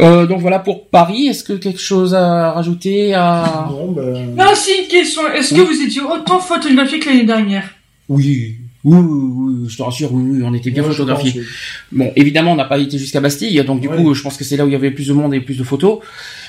Euh, 0.00 0.26
donc 0.26 0.40
voilà 0.40 0.58
pour 0.58 0.88
Paris. 0.88 1.26
Est-ce 1.26 1.42
que 1.42 1.54
quelque 1.54 1.80
chose 1.80 2.14
à 2.14 2.52
rajouter 2.52 3.14
à... 3.14 3.68
Non, 3.70 3.92
ben... 3.92 4.34
non 4.36 4.54
si, 4.54 4.70
une 4.82 4.88
question. 4.88 5.22
Est-ce 5.32 5.54
que 5.54 5.60
vous 5.60 5.82
étiez 5.82 6.00
autant 6.00 6.38
photographique 6.40 7.04
que 7.04 7.08
l'année 7.08 7.24
dernière? 7.24 7.68
Oui. 8.08 8.56
Oui, 8.84 8.96
oui, 8.96 9.66
je 9.68 9.76
te 9.76 9.82
rassure, 9.82 10.14
oui, 10.14 10.40
on 10.44 10.54
était 10.54 10.70
bien 10.70 10.84
photographiés. 10.84 11.42
Bon, 11.90 12.12
évidemment, 12.14 12.52
on 12.52 12.54
n'a 12.54 12.64
pas 12.64 12.78
été 12.78 12.96
jusqu'à 12.96 13.20
Bastille, 13.20 13.62
donc 13.64 13.80
du 13.80 13.88
coup, 13.88 14.14
je 14.14 14.22
pense 14.22 14.36
que 14.36 14.44
c'est 14.44 14.56
là 14.56 14.64
où 14.64 14.68
il 14.68 14.72
y 14.72 14.76
avait 14.76 14.92
plus 14.92 15.08
de 15.08 15.12
monde 15.12 15.34
et 15.34 15.40
plus 15.40 15.58
de 15.58 15.64
photos. 15.64 15.98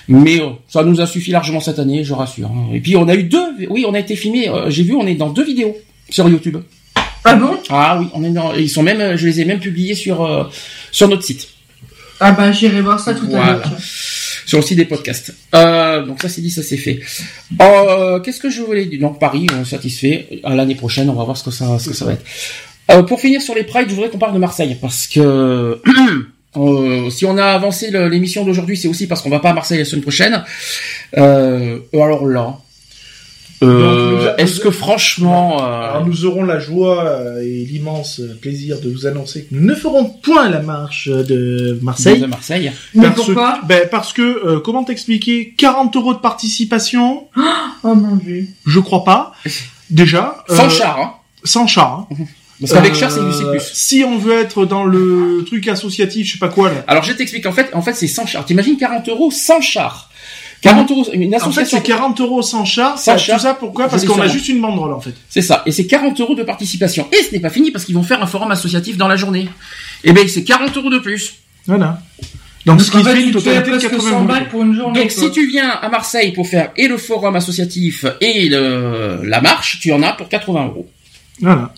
Mais 0.08 0.40
euh, 0.40 0.50
ça 0.68 0.84
nous 0.84 1.02
a 1.02 1.08
suffi 1.08 1.32
largement 1.32 1.60
cette 1.60 1.80
année, 1.80 2.04
je 2.04 2.14
rassure. 2.14 2.52
Et 2.72 2.80
puis 2.80 2.96
on 2.96 3.08
a 3.08 3.16
eu 3.16 3.24
deux, 3.24 3.68
oui, 3.72 3.84
on 3.86 3.96
a 3.96 4.00
été 4.00 4.16
filmé. 4.16 4.48
Euh, 4.48 4.70
j'ai 4.70 4.84
vu, 4.84 4.94
on 4.94 5.08
est 5.08 5.16
dans 5.16 5.30
deux 5.30 5.44
vidéos 5.44 5.76
sur 6.10 6.30
YouTube. 6.30 6.58
Ah 7.26 7.36
bon? 7.36 7.58
Ah 7.70 7.98
oui, 8.00 8.08
on 8.14 8.24
est 8.24 8.30
dans, 8.30 8.54
ils 8.54 8.70
sont 8.70 8.84
même, 8.84 9.18
je 9.18 9.26
les 9.28 9.42
ai 9.42 9.46
même 9.46 9.60
publiés 9.60 9.96
sur 9.96 10.50
sur 10.92 11.08
notre 11.08 11.24
site. 11.24 11.50
Ah 12.20 12.32
bah 12.34 12.52
j'irai 12.52 12.82
voir 12.82 13.00
ça 13.00 13.14
tout 13.14 13.28
à 13.34 13.54
l'heure. 13.54 13.72
Sur 14.46 14.60
aussi 14.60 14.76
des 14.76 14.86
podcasts. 14.86 15.34
Euh, 15.54 16.04
donc 16.06 16.22
ça 16.22 16.30
c'est 16.30 16.42
dit, 16.42 16.50
ça 16.50 16.64
c'est 16.64 16.78
fait. 16.78 17.00
Euh, 17.62 18.20
Qu'est-ce 18.20 18.40
que 18.40 18.50
je 18.50 18.62
voulais 18.62 18.86
dire? 18.86 19.00
Donc 19.00 19.20
Paris, 19.20 19.46
on 19.56 19.62
est 19.62 19.66
satisfait. 19.66 20.42
À 20.44 20.56
l'année 20.56 20.76
prochaine, 20.76 21.10
on 21.10 21.14
va 21.14 21.24
voir 21.24 21.38
ce 21.38 21.44
que 21.44 21.52
ça, 21.52 21.78
ce 21.80 21.90
que 21.90 21.96
ça 21.96 22.06
va 22.06 22.14
être. 22.14 22.26
Euh, 22.92 23.04
pour 23.04 23.20
finir 23.20 23.42
sur 23.42 23.54
les 23.54 23.64
prides, 23.64 23.90
je 23.90 23.94
voudrais 23.96 24.10
qu'on 24.10 24.18
parle 24.18 24.34
de 24.34 24.40
Marseille 24.40 24.76
parce 24.82 25.08
que 25.08 25.80
euh, 26.58 27.10
si 27.10 27.26
on 27.26 27.38
a 27.38 27.46
avancé 27.46 27.92
l'émission 27.92 28.44
d'aujourd'hui, 28.44 28.78
c'est 28.78 28.88
aussi 28.88 29.08
parce 29.08 29.22
qu'on 29.22 29.30
va 29.30 29.40
pas 29.40 29.52
à 29.52 29.54
Marseille 29.54 29.78
la 29.78 29.86
semaine 29.86 30.02
prochaine. 30.02 30.44
Euh, 31.18 31.80
alors 31.94 32.26
là, 32.26 32.58
euh, 33.62 34.36
Est-ce 34.38 34.60
que 34.60 34.72
franchement, 34.72 35.64
euh... 35.64 36.00
nous 36.06 36.26
aurons 36.26 36.44
la 36.44 36.60
joie 36.60 37.06
euh, 37.06 37.42
et 37.42 37.66
l'immense 37.66 38.22
plaisir 38.42 38.80
de 38.80 38.90
vous 38.90 39.06
annoncer 39.06 39.46
que 39.46 39.56
nous 39.56 39.66
ne 39.66 39.76
ferons 39.76 40.06
point 40.06 40.50
la 40.50 40.62
marche 40.62 41.10
de 41.10 41.78
Marseille. 41.82 42.22
De 42.22 42.26
Marseille. 42.26 42.72
Mais 42.94 43.10
pourquoi? 43.12 43.60
ben 43.68 43.88
Parce 43.90 44.14
que 44.14 44.22
euh, 44.22 44.60
comment 44.60 44.84
t'expliquer? 44.84 45.54
40 45.58 45.96
euros 45.96 46.14
de 46.14 46.20
participation 46.20 47.28
Oh 47.84 47.96
mon 47.96 48.16
dieu. 48.16 48.48
Je 48.66 48.80
crois 48.80 49.04
pas. 49.04 49.34
Déjà. 49.90 50.44
Sans 50.48 50.70
char. 50.70 51.00
Hein. 51.00 51.14
Sans 51.44 51.68
char. 51.68 52.08
Hein. 52.12 52.16
Parce 52.60 52.74
qu'avec 52.74 52.94
char, 52.94 53.10
c'est 53.10 53.24
du 53.24 53.32
C+. 53.32 53.72
Si 53.74 54.04
on 54.04 54.18
veut 54.18 54.38
être 54.38 54.66
dans 54.66 54.84
le 54.84 55.44
truc 55.46 55.68
associatif, 55.68 56.28
je 56.28 56.34
sais 56.34 56.40
pas 56.40 56.50
quoi 56.50 56.70
là. 56.70 56.84
Alors 56.88 57.04
je 57.04 57.14
t'explique. 57.14 57.46
En 57.46 57.54
fait, 57.54 57.70
en 57.74 57.82
fait, 57.82 57.94
c'est 57.94 58.08
sans 58.08 58.26
char. 58.26 58.46
T'imagines 58.46 58.78
40 58.78 59.08
euros 59.10 59.32
sans 59.32 59.62
char? 59.62 60.09
40 60.62 60.92
euros, 60.92 61.06
une 61.14 61.34
association. 61.34 61.62
En 61.62 61.66
fait, 61.66 61.78
c'est 61.78 61.84
40 61.84 62.20
euros 62.22 62.42
sans 62.42 62.66
char. 62.66 62.98
Sans 62.98 63.18
char. 63.18 63.38
Tout 63.38 63.44
ça 63.44 63.54
pourquoi 63.54 63.88
Parce 63.88 64.06
qu'on 64.06 64.20
a 64.20 64.28
juste 64.28 64.50
une 64.50 64.62
banderole, 64.62 64.94
en 64.94 65.00
fait. 65.00 65.14
C'est 65.30 65.42
ça. 65.42 65.64
Et 65.66 65.72
c'est 65.72 65.88
40 65.88 66.20
euros 66.20 66.36
de 66.36 66.44
participation. 66.44 67.08
Et 67.12 67.24
ce 67.24 67.32
n'est 67.32 67.40
pas 67.40 67.50
fini 67.50 67.72
parce 67.72 67.86
qu'ils 67.86 67.96
vont 67.96 68.04
faire 68.04 68.22
un 68.22 68.28
forum 68.28 68.52
associatif 68.52 68.98
dans 68.98 69.08
la 69.08 69.16
journée. 69.16 69.48
Et 70.04 70.10
eh 70.10 70.14
ben, 70.14 70.28
c'est 70.28 70.44
40 70.44 70.76
euros 70.78 70.90
de 70.90 71.00
plus. 71.00 71.36
Voilà. 71.66 72.02
Donc, 72.66 72.82
ce 72.82 72.92
qui 72.92 73.04
fait 73.04 73.22
une 73.22 73.32
totalité 73.32 73.72
de 73.72 73.78
80 73.78 74.12
euros. 74.12 74.34
Pour 74.50 74.64
une 74.64 74.76
journée, 74.76 75.02
Donc, 75.02 75.12
si 75.12 75.32
tu 75.32 75.48
viens 75.48 75.70
à 75.70 75.90
Marseille 75.90 76.34
pour 76.34 76.48
faire 76.48 76.72
et 76.76 76.88
le 76.88 76.98
forum 76.98 77.36
associatif 77.36 78.06
et 78.20 78.50
le, 78.50 79.22
la 79.24 79.42
marche, 79.42 79.80
tu 79.80 79.92
en 79.94 80.04
as 80.04 80.14
pour 80.14 80.28
80 80.28 80.66
euros. 80.66 80.90
Voilà. 81.42 81.74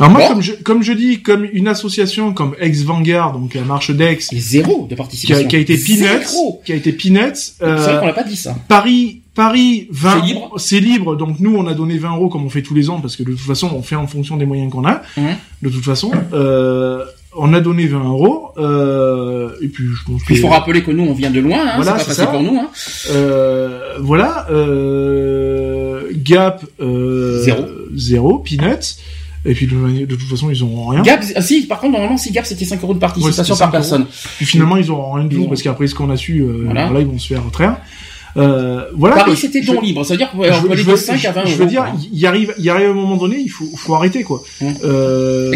Alors 0.00 0.12
moi, 0.12 0.28
comme, 0.28 0.40
je, 0.40 0.52
comme 0.52 0.82
je 0.82 0.92
dis, 0.92 1.22
comme 1.22 1.46
une 1.52 1.68
association 1.68 2.32
comme 2.32 2.56
Ex 2.58 2.82
Vanguard, 2.82 3.32
donc 3.32 3.54
la 3.54 3.62
marche 3.62 3.90
d'Aix, 3.90 4.18
zéro 4.32 4.86
de 4.88 4.94
participation, 4.94 5.46
qui 5.46 5.56
a, 5.56 5.58
été 5.58 5.76
Peanuts, 5.76 6.26
qui 6.64 6.72
a 6.72 6.74
été 6.74 6.92
Peanuts. 6.92 7.52
Euh, 7.62 7.76
c'est 7.78 7.90
vrai 7.90 8.00
qu'on 8.00 8.06
l'a 8.06 8.12
pas 8.14 8.24
dit 8.24 8.36
ça. 8.36 8.56
Paris, 8.66 9.20
Paris 9.34 9.88
20, 9.90 10.10
c'est 10.10 10.26
libre. 10.26 10.54
C'est 10.56 10.80
libre, 10.80 11.16
donc 11.16 11.38
nous 11.38 11.54
on 11.54 11.66
a 11.66 11.74
donné 11.74 11.98
20 11.98 12.16
euros 12.16 12.28
comme 12.28 12.44
on 12.44 12.50
fait 12.50 12.62
tous 12.62 12.74
les 12.74 12.88
ans 12.88 13.00
parce 13.00 13.16
que 13.16 13.22
de 13.22 13.32
toute 13.32 13.40
façon 13.40 13.70
on 13.74 13.82
fait 13.82 13.96
en 13.96 14.06
fonction 14.06 14.36
des 14.36 14.46
moyens 14.46 14.72
qu'on 14.72 14.86
a. 14.86 15.02
Mmh. 15.16 15.22
De 15.62 15.68
toute 15.68 15.84
façon, 15.84 16.10
euh, 16.32 17.04
on 17.36 17.52
a 17.52 17.60
donné 17.60 17.86
20 17.86 18.04
euros. 18.04 18.48
Euh, 18.58 19.50
et 19.60 19.68
puis 19.68 19.84
je 19.84 20.04
pense 20.04 20.22
Il 20.28 20.38
faut 20.38 20.48
rappeler 20.48 20.82
que 20.82 20.90
nous 20.90 21.04
on 21.04 21.12
vient 21.12 21.30
de 21.30 21.40
loin, 21.40 21.58
hein, 21.60 21.72
voilà, 21.76 21.98
c'est 21.98 22.06
pas 22.06 22.14
facile 22.14 22.26
pour 22.26 22.42
nous. 22.42 22.58
Hein. 22.58 22.70
Euh, 23.10 23.98
voilà. 24.00 24.46
Euh, 24.50 26.10
Gap 26.12 26.64
euh, 26.80 27.42
zéro, 27.42 27.64
zéro, 27.94 28.38
Peanuts. 28.38 28.96
Et 29.44 29.54
puis 29.54 29.66
de, 29.66 30.04
toute 30.04 30.28
façon, 30.28 30.50
ils 30.50 30.62
ont 30.62 30.88
rien. 30.88 31.02
Ah, 31.34 31.40
si, 31.40 31.66
par 31.66 31.80
contre, 31.80 31.92
normalement, 31.92 32.18
si 32.18 32.30
Gap 32.30 32.44
c'était 32.44 32.64
5 32.64 32.82
euros 32.82 32.94
de 32.94 32.98
participation 32.98 33.56
par 33.56 33.70
personne. 33.70 34.06
Puis 34.36 34.46
finalement, 34.46 34.76
ils 34.76 34.92
ont 34.92 35.12
rien 35.12 35.24
du 35.24 35.36
tout 35.36 35.48
parce 35.48 35.62
qu'après 35.62 35.86
ce 35.86 35.94
qu'on 35.94 36.10
a 36.10 36.16
su, 36.16 36.40
euh, 36.40 36.64
voilà. 36.66 37.00
ils 37.00 37.06
vont 37.06 37.18
se 37.18 37.28
faire 37.28 37.44
retraire. 37.44 37.76
Euh, 38.36 38.84
voilà. 38.94 39.16
Paris, 39.16 39.36
c'était 39.36 39.60
ton 39.60 39.80
libre, 39.80 40.04
ça 40.04 40.14
veut 40.14 40.18
dire 40.18 40.30
qu'on 40.30 40.38
peut 40.38 40.70
aller 40.70 40.84
de 40.84 40.96
5 40.96 41.24
à 41.24 41.32
20 41.32 41.46
Je 41.46 41.56
veux 41.56 41.66
dire, 41.66 41.84
il 42.12 42.26
arrive, 42.26 42.54
il 42.58 42.70
arrive 42.70 42.90
un 42.90 42.94
moment 42.94 43.16
donné, 43.16 43.38
il 43.38 43.48
faut, 43.48 43.68
faut 43.74 43.94
arrêter 43.94 44.22
quoi. 44.22 44.42
Hum. 44.62 44.72
Euh, 44.84 45.52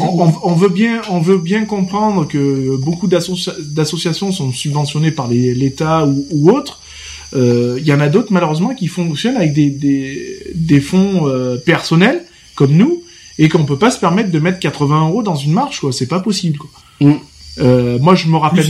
on, 0.00 0.32
on, 0.42 0.54
veut 0.54 0.70
bien, 0.70 1.02
on 1.10 1.20
veut 1.20 1.36
bien 1.36 1.66
comprendre 1.66 2.26
que 2.26 2.76
beaucoup 2.82 3.06
d'associations 3.06 4.32
sont 4.32 4.50
subventionnées 4.50 5.10
par 5.10 5.28
l'État 5.28 6.06
ou, 6.06 6.24
ou 6.32 6.50
autres. 6.50 6.80
Euh, 7.34 7.76
il 7.78 7.86
y 7.86 7.92
en 7.92 8.00
a 8.00 8.08
d'autres 8.08 8.32
malheureusement 8.32 8.74
qui 8.74 8.88
fonctionnent 8.88 9.36
avec 9.36 9.52
des, 9.52 9.70
des, 9.70 10.38
des 10.54 10.80
fonds 10.80 11.28
euh, 11.28 11.56
personnels 11.58 12.24
comme 12.60 12.72
nous 12.72 13.02
et 13.38 13.48
qu'on 13.48 13.64
peut 13.64 13.78
pas 13.78 13.90
se 13.90 13.98
permettre 13.98 14.30
de 14.30 14.38
mettre 14.38 14.58
80 14.58 15.08
euros 15.08 15.22
dans 15.22 15.34
une 15.34 15.52
marche 15.52 15.80
quoi. 15.80 15.92
C'est 15.92 16.06
pas 16.06 16.20
possible 16.20 16.58
quoi. 16.58 16.70
Mm. 17.00 17.12
euh, 17.58 17.98
moi 17.98 18.14
je 18.14 18.28
me 18.28 18.36
rappelle 18.36 18.66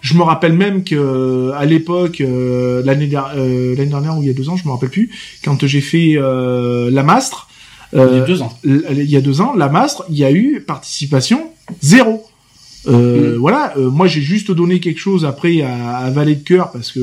je 0.00 0.14
me 0.14 0.22
rappelle 0.22 0.52
même 0.52 0.84
que 0.84 0.94
euh, 0.94 1.52
à 1.58 1.64
l'époque 1.64 2.20
euh, 2.20 2.80
l'année 2.84 3.10
euh, 3.12 3.74
l'année 3.74 3.90
dernière 3.90 4.16
ou 4.16 4.22
il 4.22 4.28
y 4.28 4.30
a 4.30 4.34
deux 4.34 4.48
ans 4.48 4.56
je 4.56 4.66
me 4.66 4.70
rappelle 4.70 4.90
plus 4.90 5.10
quand 5.44 5.66
j'ai 5.66 5.80
fait 5.80 6.14
la 6.14 7.02
mastre 7.02 7.48
il 7.92 7.98
y 7.98 8.02
a 8.02 8.20
deux 8.20 8.40
ans. 8.40 8.56
il 8.64 9.10
y 9.10 9.16
a 9.16 9.20
deux 9.20 9.40
ans 9.40 9.52
la 9.54 9.68
mastre 9.68 10.04
il 10.08 10.16
y 10.16 10.24
a 10.24 10.30
eu 10.30 10.62
participation 10.64 11.50
zéro. 11.82 12.24
Mm. 12.86 13.34
voilà 13.40 13.74
moi 13.76 14.06
j'ai 14.06 14.22
juste 14.22 14.52
donné 14.52 14.78
quelque 14.78 15.00
chose 15.00 15.24
après 15.24 15.62
à, 15.62 15.96
à 15.96 16.10
Vallée 16.10 16.36
de 16.36 16.44
Cœur 16.44 16.70
parce 16.70 16.92
que 16.92 17.00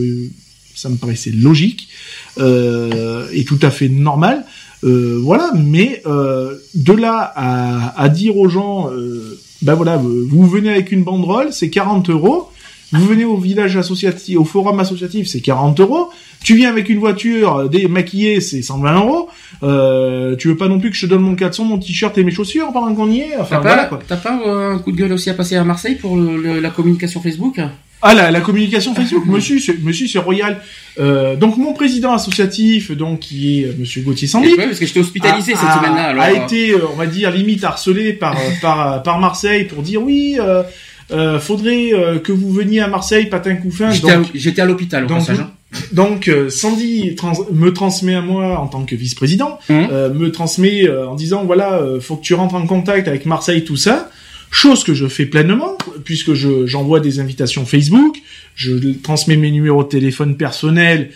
ça 0.75 0.87
me 0.87 0.95
paraissait 0.95 1.31
logique 1.31 1.89
et 2.37 3.43
tout 3.45 3.59
à 3.61 3.69
fait 3.69 3.89
normal 3.89 4.45
voilà, 4.83 5.51
mais 5.55 6.01
euh, 6.05 6.55
de 6.73 6.93
là 6.93 7.31
à, 7.35 8.01
à, 8.01 8.09
dire 8.09 8.37
aux 8.37 8.49
gens, 8.49 8.89
euh, 8.91 9.39
ben 9.61 9.75
voilà, 9.75 9.97
vous 9.97 10.47
venez 10.47 10.69
avec 10.69 10.91
une 10.91 11.03
banderole, 11.03 11.49
c'est 11.51 11.69
40 11.69 12.09
euros. 12.09 12.49
Vous 12.93 13.05
venez 13.05 13.23
au 13.23 13.37
village 13.37 13.77
associatif, 13.77 14.37
au 14.37 14.43
forum 14.43 14.81
associatif, 14.81 15.25
c'est 15.27 15.39
40 15.39 15.79
euros. 15.79 16.09
Tu 16.43 16.55
viens 16.55 16.69
avec 16.69 16.89
une 16.89 16.99
voiture 16.99 17.69
démaquillée, 17.69 18.41
c'est 18.41 18.61
120 18.61 18.95
euros. 18.95 19.29
Euh, 19.63 20.35
tu 20.35 20.49
veux 20.49 20.57
pas 20.57 20.67
non 20.67 20.77
plus 20.77 20.89
que 20.89 20.97
je 20.97 21.05
te 21.05 21.09
donne 21.09 21.21
mon 21.21 21.35
caleçon, 21.35 21.63
mon 21.63 21.77
t-shirt 21.77 22.17
et 22.17 22.25
mes 22.25 22.31
chaussures 22.31 22.73
pendant 22.73 22.93
qu'on 22.93 23.09
y 23.09 23.19
est? 23.19 23.37
Enfin, 23.39 23.61
voilà, 23.61 23.89
T'as 24.07 24.17
pas 24.17 24.33
un 24.45 24.77
coup 24.79 24.91
de 24.91 24.97
gueule 24.97 25.13
aussi 25.13 25.29
à 25.29 25.35
passer 25.35 25.55
à 25.55 25.63
Marseille 25.63 25.95
pour 25.95 26.17
la 26.17 26.69
communication 26.69 27.21
Facebook? 27.21 27.61
Ah 28.01 28.13
la, 28.15 28.31
la 28.31 28.41
communication 28.41 28.95
Facebook, 28.95 29.25
monsieur, 29.27 29.59
c'est, 29.59 29.79
monsieur 29.81 30.07
c'est 30.07 30.19
royal. 30.19 30.59
Euh, 30.99 31.35
donc 31.35 31.57
mon 31.57 31.73
président 31.73 32.13
associatif, 32.13 32.91
donc 32.91 33.19
qui 33.19 33.61
est 33.61 33.65
euh, 33.65 33.75
Monsieur 33.77 34.01
Gauthier 34.01 34.27
Sandy, 34.27 34.49
oui, 34.49 34.55
parce 34.57 34.79
que 34.79 34.85
j'étais 34.85 34.99
hospitalisé 34.99 35.53
cette 35.53 35.61
semaine-là. 35.61 36.07
Alors... 36.07 36.23
A 36.23 36.31
été, 36.31 36.71
euh, 36.71 36.79
on 36.91 36.95
va 36.95 37.05
dire, 37.05 37.31
limite 37.31 37.63
harcelé 37.63 38.13
par 38.13 38.35
par 38.61 39.03
par 39.03 39.19
Marseille 39.19 39.65
pour 39.65 39.83
dire 39.83 40.01
oui. 40.01 40.37
Euh, 40.39 40.63
euh, 41.11 41.39
faudrait 41.41 41.91
que 42.23 42.31
vous 42.31 42.53
veniez 42.53 42.79
à 42.79 42.87
Marseille, 42.87 43.25
patin 43.25 43.55
couffin. 43.55 43.89
J'étais 44.33 44.61
à, 44.61 44.65
l'hôpital 44.65 45.03
au 45.03 45.07
donc, 45.07 45.19
passage. 45.19 45.41
Hein. 45.41 45.51
Donc 45.91 46.31
Sandy 46.49 47.17
me 47.51 47.71
transmet 47.71 48.15
à 48.15 48.21
moi 48.21 48.57
en 48.57 48.67
tant 48.67 48.83
que 48.85 48.95
vice-président, 48.95 49.59
mmh. 49.69 49.73
me 50.13 50.31
transmet 50.31 50.89
en 50.89 51.15
disant 51.15 51.43
voilà, 51.43 51.81
faut 51.99 52.15
que 52.15 52.23
tu 52.23 52.33
rentres 52.33 52.55
en 52.55 52.65
contact 52.65 53.09
avec 53.09 53.25
Marseille, 53.25 53.65
tout 53.65 53.75
ça. 53.75 54.09
Chose 54.51 54.83
que 54.83 54.93
je 54.93 55.07
fais 55.07 55.25
pleinement, 55.25 55.77
puisque 56.03 56.33
je, 56.33 56.65
j'envoie 56.65 56.99
des 56.99 57.19
invitations 57.19 57.65
Facebook, 57.65 58.17
je 58.55 58.73
transmets 59.01 59.37
mes 59.37 59.51
numéros 59.51 59.83
de 59.83 59.89
téléphone 59.89 60.37
personnels 60.37 61.11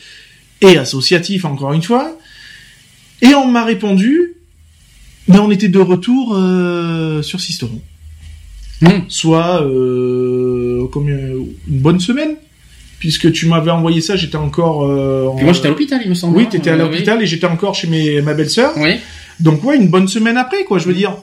et 0.62 0.78
associatifs, 0.78 1.46
encore 1.46 1.74
une 1.74 1.82
fois. 1.84 2.18
Et 3.22 3.34
on 3.36 3.48
m'a 3.48 3.64
répondu, 3.66 4.34
mais 5.28 5.40
on 5.40 5.50
était 5.52 5.68
de 5.70 5.80
retour 5.80 6.36
euh, 6.36 7.22
sur 7.22 7.40
Sisteron. 7.40 7.82
Hmm. 8.82 9.02
Soit 9.08 9.64
euh, 9.64 10.86
combien, 10.92 11.16
une 11.18 11.48
bonne 11.80 12.00
semaine, 12.00 12.36
puisque 13.00 13.32
tu 13.32 13.48
m'avais 13.48 13.72
envoyé 13.72 14.02
ça, 14.02 14.16
j'étais 14.18 14.36
encore. 14.36 14.84
Euh, 14.86 15.28
en- 15.28 15.36
Puis 15.36 15.46
moi 15.46 15.54
j'étais 15.54 15.68
à 15.68 15.72
l'hôpital, 15.72 16.02
il 16.04 16.10
me 16.10 16.14
semble. 16.16 16.38
Oui, 16.38 16.44
hein, 16.44 16.50
t'étais 16.52 16.72
à 16.72 16.74
euh, 16.74 16.78
l'hôpital 16.78 17.22
et 17.22 17.26
j'étais 17.26 17.48
encore 17.48 17.74
chez 17.76 17.88
mes, 17.88 18.22
ma 18.22 18.34
belle-sœur. 18.34 18.74
Oui. 18.76 18.84
oui. 18.84 18.96
Donc 19.40 19.64
ouais, 19.64 19.78
une 19.78 19.88
bonne 19.90 20.08
semaine 20.08 20.38
après, 20.38 20.64
quoi, 20.66 20.78
je 20.80 20.86
veux 20.86 20.94
dire. 20.94 21.16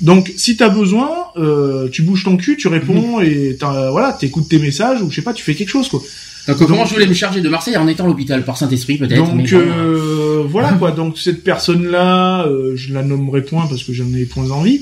Donc 0.00 0.32
si 0.36 0.56
t'as 0.56 0.68
besoin, 0.70 1.10
euh, 1.36 1.88
tu 1.90 2.02
bouges 2.02 2.24
ton 2.24 2.36
cul, 2.36 2.56
tu 2.56 2.68
réponds 2.68 3.18
Mhm. 3.20 3.24
et 3.24 3.56
t'as- 3.58 3.90
voilà, 3.90 4.12
t'écoutes 4.12 4.48
tes 4.48 4.58
messages 4.58 5.02
ou 5.02 5.10
je 5.10 5.16
sais 5.16 5.22
pas, 5.22 5.32
tu 5.34 5.42
fais 5.44 5.54
quelque 5.54 5.68
chose 5.68 5.88
quoi. 5.88 6.00
Donc, 6.48 6.56
comment 6.66 6.86
je 6.86 6.94
voulais 6.94 7.06
me 7.06 7.12
charger 7.14 7.42
de 7.42 7.48
Marseille 7.50 7.76
en 7.76 7.86
étant 7.86 8.04
à 8.04 8.06
l'hôpital? 8.08 8.42
Par 8.44 8.56
Saint-Esprit 8.56 8.96
peut-être. 8.96 9.22
Donc 9.36 9.52
euh, 9.52 10.42
voilà 10.48 10.72
quoi. 10.72 10.90
Donc 10.92 11.18
cette 11.18 11.44
personne-là, 11.44 12.46
euh, 12.46 12.72
je 12.76 12.94
la 12.94 13.02
nommerai 13.02 13.42
point 13.42 13.66
parce 13.68 13.84
que 13.84 13.92
j'en 13.92 14.12
ai 14.14 14.24
point 14.24 14.50
envie. 14.50 14.80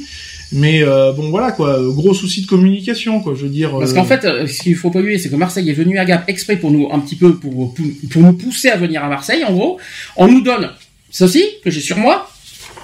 Mais 0.53 0.83
euh, 0.83 1.13
bon 1.13 1.29
voilà 1.31 1.53
quoi, 1.53 1.79
gros 1.83 2.15
souci 2.15 2.41
de 2.43 2.47
communication 2.47 3.21
quoi. 3.21 3.35
Je 3.37 3.43
veux 3.43 3.49
dire. 3.51 3.73
Parce 3.79 3.91
euh, 3.91 3.95
qu'en 3.97 4.05
fait, 4.05 4.25
euh, 4.25 4.47
ce 4.47 4.63
qu'il 4.63 4.77
faut 4.77 4.91
pas 4.91 5.01
oublier, 5.01 5.19
c'est 5.19 5.29
que 5.29 5.37
Marseille 5.37 5.69
est 5.69 5.75
venu 5.75 5.99
à 5.99 6.05
Gap 6.07 6.25
exprès 6.29 6.57
pour 6.57 6.71
nous, 6.71 6.89
un 6.91 7.01
petit 7.01 7.17
peu, 7.17 7.35
pour, 7.35 7.75
pour, 7.75 7.85
pour 8.11 8.23
nous 8.23 8.33
pousser 8.35 8.69
à 8.71 8.77
venir 8.77 9.05
à 9.05 9.09
Marseille, 9.09 9.45
en 9.45 9.53
gros. 9.53 9.79
On 10.17 10.29
nous 10.29 10.41
donne 10.41 10.71
ceci, 11.11 11.43
que 11.65 11.71
j'ai 11.71 11.81
sur 11.81 11.99
moi, 11.99 12.31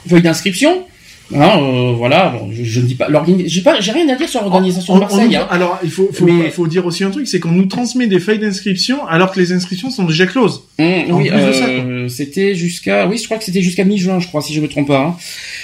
feuille 0.08 0.20
d'inscription. 0.20 0.84
Hein, 1.34 1.58
euh, 1.58 1.92
voilà, 1.96 2.28
bon, 2.38 2.50
je, 2.52 2.62
je 2.64 2.80
ne 2.80 2.86
dis 2.86 2.96
pas, 2.96 3.08
j'ai 3.46 3.62
pas, 3.62 3.80
j'ai 3.80 3.92
rien 3.92 4.06
à 4.10 4.14
dire 4.14 4.28
sur 4.28 4.42
l'organisation 4.42 4.92
on- 4.92 4.96
de 4.96 5.00
Marseille. 5.00 5.36
on- 5.38 5.40
hein. 5.40 5.46
Alors 5.50 5.78
il 5.82 5.90
faut, 5.90 6.10
faut, 6.12 6.26
Mais- 6.26 6.50
faut 6.50 6.66
dire 6.66 6.84
aussi 6.84 7.02
un 7.02 7.10
truc, 7.10 7.26
c'est 7.26 7.40
qu'on 7.40 7.50
nous 7.50 7.64
transmet 7.64 8.06
des 8.06 8.20
feuilles 8.20 8.38
d'inscription 8.38 9.06
alors 9.06 9.32
que 9.32 9.40
les 9.40 9.50
inscriptions 9.52 9.90
sont 9.90 10.04
déjà 10.04 10.26
closes. 10.26 10.62
En 10.78 10.82
oui, 11.12 11.30
euh, 11.32 12.08
c'était 12.08 12.54
jusqu'à, 12.54 13.06
oui, 13.06 13.16
je 13.16 13.24
crois 13.24 13.38
que 13.38 13.44
c'était 13.44 13.62
jusqu'à 13.62 13.84
mi-juin, 13.84 14.20
je 14.20 14.26
crois, 14.26 14.42
si 14.42 14.52
je 14.52 14.60
me 14.60 14.68
trompe 14.68 14.88
pas. 14.88 14.98
hein. 15.00 15.16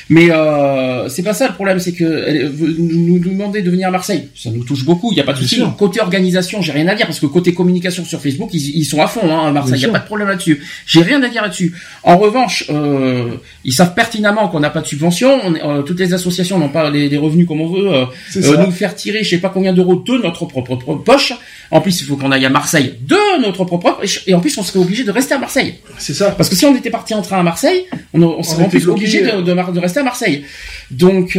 Mais 0.09 0.31
euh, 0.31 1.09
c'est 1.11 1.23
pas 1.23 1.35
ça 1.35 1.47
le 1.49 1.55
problème, 1.55 1.79
c'est 1.79 1.93
que 1.93 2.25
elle 2.27 2.49
veut 2.49 2.75
nous 2.79 2.99
nous 2.99 3.19
demander 3.19 3.61
de 3.61 3.71
venir 3.71 3.89
à 3.89 3.91
Marseille. 3.91 4.29
Ça 4.35 4.51
nous 4.51 4.65
touche 4.65 4.85
beaucoup, 4.87 5.13
il 5.13 5.19
y 5.19 5.21
a 5.21 5.25
pas 5.25 5.35
de 5.35 5.39
souci. 5.39 5.63
Côté 5.79 6.01
organisation, 6.01 6.63
j'ai 6.63 6.73
rien 6.73 6.89
à 6.89 6.95
dire 6.95 7.07
parce 7.07 7.21
que 7.21 7.27
côté 7.27 7.53
communication 7.53 8.05
sur 8.07 8.21
Facebook, 8.23 8.49
ils, 8.55 8.79
ils 8.79 8.85
sont 8.87 9.03
à 9.03 9.07
fond 9.09 9.21
hein, 9.31 9.49
à 9.49 9.53
Marseille. 9.53 9.75
Il 9.77 9.83
y 9.83 9.85
a 9.85 9.89
sûr. 9.89 9.93
pas 9.93 9.99
de 9.99 10.07
problème 10.07 10.29
là-dessus. 10.29 10.63
J'ai 10.87 11.03
rien 11.03 11.23
à 11.23 11.29
dire 11.29 11.43
là-dessus. 11.43 11.75
En 12.03 12.17
revanche, 12.17 12.65
euh, 12.71 13.35
ils 13.65 13.73
savent 13.75 13.95
pertinemment 13.95 14.49
qu'on 14.49 14.61
n'a 14.61 14.71
pas 14.71 14.81
de 14.81 14.87
subvention. 14.87 15.50
On 15.51 15.55
est- 15.55 15.63
euh, 15.65 15.83
toutes 15.83 15.99
les 16.01 16.13
associations 16.15 16.59
n'ont 16.59 16.69
pas 16.69 16.91
les, 16.91 17.09
les 17.09 17.17
revenus 17.19 17.47
comme 17.47 17.61
on 17.61 17.69
veut. 17.69 17.89
euh, 17.93 18.05
euh, 18.37 18.65
nous 18.65 18.71
faire 18.73 18.95
tirer, 18.95 19.23
je 19.25 19.31
sais 19.31 19.39
pas 19.39 19.49
combien 19.51 19.73
d'euros 19.73 19.97
de 19.97 20.19
notre 20.19 20.47
propre, 20.47 20.77
propre 20.77 20.95
poche. 21.03 21.33
En 21.73 21.81
plus, 21.81 22.01
il 22.01 22.07
faut 22.07 22.17
qu'on 22.17 22.33
aille 22.33 22.45
à 22.47 22.51
Marseille 22.51 22.95
de 23.03 23.41
notre 23.43 23.65
propre 23.65 23.97
poche. 23.99 24.23
Et 24.27 24.35
en 24.35 24.41
plus, 24.41 24.57
on 24.59 24.63
serait 24.63 24.81
obligé 24.81 25.05
de 25.05 25.11
rester 25.13 25.35
à 25.35 25.39
Marseille. 25.39 25.75
C'est 25.99 26.15
ça. 26.15 26.33
Parce 26.33 26.49
que 26.49 26.57
si 26.57 26.65
on 26.65 26.75
était 26.77 26.91
parti 26.91 27.15
en 27.15 27.23
train 27.23 27.39
à 27.39 27.43
Marseille, 27.43 27.85
on, 28.13 28.23
on 28.23 28.43
serait 28.43 28.65
en 28.65 28.69
plus 28.69 28.89
obligé 28.89 29.23
de, 29.23 29.41
de, 29.43 29.81
rester 29.81 30.01
à 30.01 30.03
Marseille. 30.03 30.45
Donc, 30.91 31.37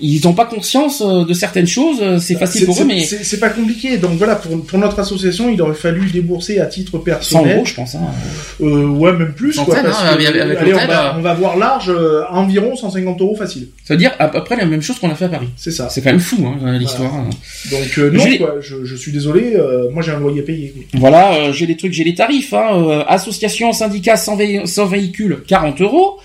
ils 0.00 0.20
n'ont 0.24 0.32
pas 0.32 0.44
conscience 0.46 1.02
euh, 1.04 1.24
de 1.24 1.32
certaines 1.34 1.66
choses. 1.66 1.98
euh, 2.02 2.18
C'est 2.18 2.34
facile 2.36 2.60
C'est- 2.60 2.66
pour 2.66 2.74
eux, 2.74 2.78
c'est- 2.78 2.84
mais 2.84 3.04
c'est 3.04 3.40
pas 3.40 3.50
compliqué. 3.50 3.96
Donc 3.98 4.12
voilà, 4.18 4.36
pour, 4.36 4.64
pour 4.64 4.78
notre 4.78 4.98
association, 4.98 5.48
il 5.50 5.60
aurait 5.62 5.74
fallu 5.74 6.10
débourser 6.10 6.60
à 6.60 6.66
titre 6.66 6.92
100 6.92 6.98
personnel. 7.00 7.56
euros, 7.56 7.64
je 7.64 7.74
pense. 7.74 7.94
Hein. 7.94 8.00
Euh, 8.60 8.86
ouais, 8.86 9.12
même 9.12 9.32
plus. 9.34 9.54
Quoi, 9.56 9.64
Centaine, 9.66 9.84
parce 9.84 10.02
hein, 10.02 10.16
que, 10.16 10.24
avec- 10.26 10.40
avec 10.40 10.58
allez, 10.58 10.74
on 10.74 10.86
va, 10.86 11.14
on 11.18 11.22
va 11.22 11.34
voir 11.34 11.56
large, 11.56 11.88
euh, 11.90 12.22
environ 12.30 12.76
150 12.76 13.20
euros 13.20 13.36
facile. 13.36 13.68
Ça 13.84 13.94
veut 13.94 13.98
dire 13.98 14.12
à 14.18 14.28
peu 14.28 14.42
près 14.44 14.56
la 14.56 14.66
même 14.66 14.82
chose 14.82 14.98
qu'on 14.98 15.10
a 15.10 15.14
fait 15.14 15.26
à 15.26 15.28
Paris. 15.30 15.48
C'est 15.56 15.70
ça. 15.72 15.88
C'est 15.88 16.00
quand 16.02 16.10
même 16.10 16.20
fou, 16.20 16.44
hein, 16.46 16.78
l'histoire. 16.78 17.12
Donc 17.70 17.98
euh, 17.98 18.10
non, 18.10 18.24
quoi, 18.38 18.54
je, 18.60 18.84
je 18.84 18.96
suis 18.96 19.12
désolé, 19.12 19.54
euh, 19.56 19.90
moi 19.92 20.02
j'ai 20.02 20.12
un 20.12 20.18
loyer 20.20 20.42
payé. 20.42 20.74
Voilà, 20.94 21.34
euh, 21.34 21.52
j'ai 21.52 21.66
les 21.66 21.76
trucs, 21.76 21.92
j'ai 21.92 22.04
les 22.04 22.14
tarifs. 22.14 22.52
Hein, 22.52 22.68
euh, 22.74 23.04
association, 23.08 23.72
syndicat 23.72 24.16
sans, 24.16 24.36
vé- 24.36 24.66
sans 24.66 24.86
véhicule, 24.86 25.38
40 25.46 25.80
euros. 25.80 26.18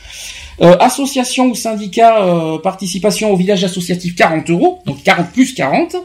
Euh, 0.59 0.75
association 0.79 1.47
ou 1.47 1.55
syndicat 1.55 2.23
euh, 2.23 2.57
participation 2.57 3.31
au 3.31 3.35
village 3.35 3.63
associatif 3.63 4.15
40 4.15 4.49
euros, 4.49 4.79
donc 4.85 5.03
40 5.03 5.31
plus 5.31 5.53
40. 5.53 5.95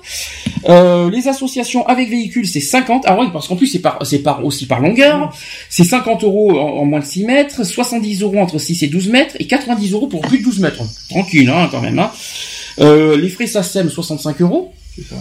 Euh, 0.69 1.11
les 1.11 1.27
associations 1.27 1.87
avec 1.87 2.11
véhicule 2.11 2.47
c'est 2.47 2.61
50. 2.61 3.05
Ah 3.07 3.17
oui, 3.19 3.29
parce 3.33 3.49
qu'en 3.49 3.57
plus 3.57 3.67
c'est 3.67 3.79
par 3.79 4.01
par 4.23 4.45
aussi 4.45 4.67
par 4.67 4.81
longueur. 4.81 5.35
C'est 5.71 5.85
50 5.85 6.25
euros 6.25 6.59
en, 6.59 6.81
en 6.81 6.85
moins 6.85 7.01
de 7.01 7.05
6 7.05 7.25
mètres, 7.25 7.65
70 7.65 8.23
euros 8.23 8.39
entre 8.39 8.59
6 8.59 8.83
et 8.83 8.89
12 8.89 9.09
mètres 9.09 9.37
et 9.39 9.47
90 9.47 9.93
euros 9.93 10.07
pour 10.07 10.21
plus 10.21 10.39
de 10.39 10.45
12 10.45 10.61
mètres. 10.61 10.83
Tranquille 11.09 11.49
hein, 11.49 11.69
quand 11.71 11.81
même. 11.81 11.99
Hein. 11.99 12.11
Euh, 12.79 13.17
les 13.17 13.31
frais 13.31 13.47
SACEM 13.47 13.89
65 13.89 14.41
euros. 14.43 14.73
C'est 14.95 15.09
ça. 15.09 15.17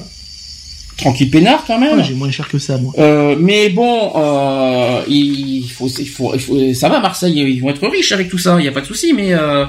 Tranquille 1.01 1.31
peinard 1.31 1.63
quand 1.65 1.79
même. 1.79 1.97
Ah, 1.99 2.03
j'ai 2.03 2.13
moins 2.13 2.29
cher 2.29 2.47
que 2.47 2.59
ça, 2.59 2.77
moi. 2.77 2.93
Euh, 2.99 3.35
mais 3.39 3.69
bon, 3.69 4.11
euh, 4.15 5.01
il 5.07 5.67
faut, 5.67 5.87
il 5.87 6.07
faut, 6.07 6.33
il 6.35 6.39
faut, 6.39 6.73
ça 6.75 6.89
va 6.89 6.99
Marseille, 6.99 7.39
ils 7.39 7.59
vont 7.59 7.69
être 7.69 7.87
riches 7.87 8.11
avec 8.11 8.29
tout 8.29 8.37
ça, 8.37 8.57
il 8.59 8.65
y 8.65 8.67
a 8.67 8.71
pas 8.71 8.81
de 8.81 8.85
souci, 8.85 9.11
mais 9.13 9.33
euh, 9.33 9.65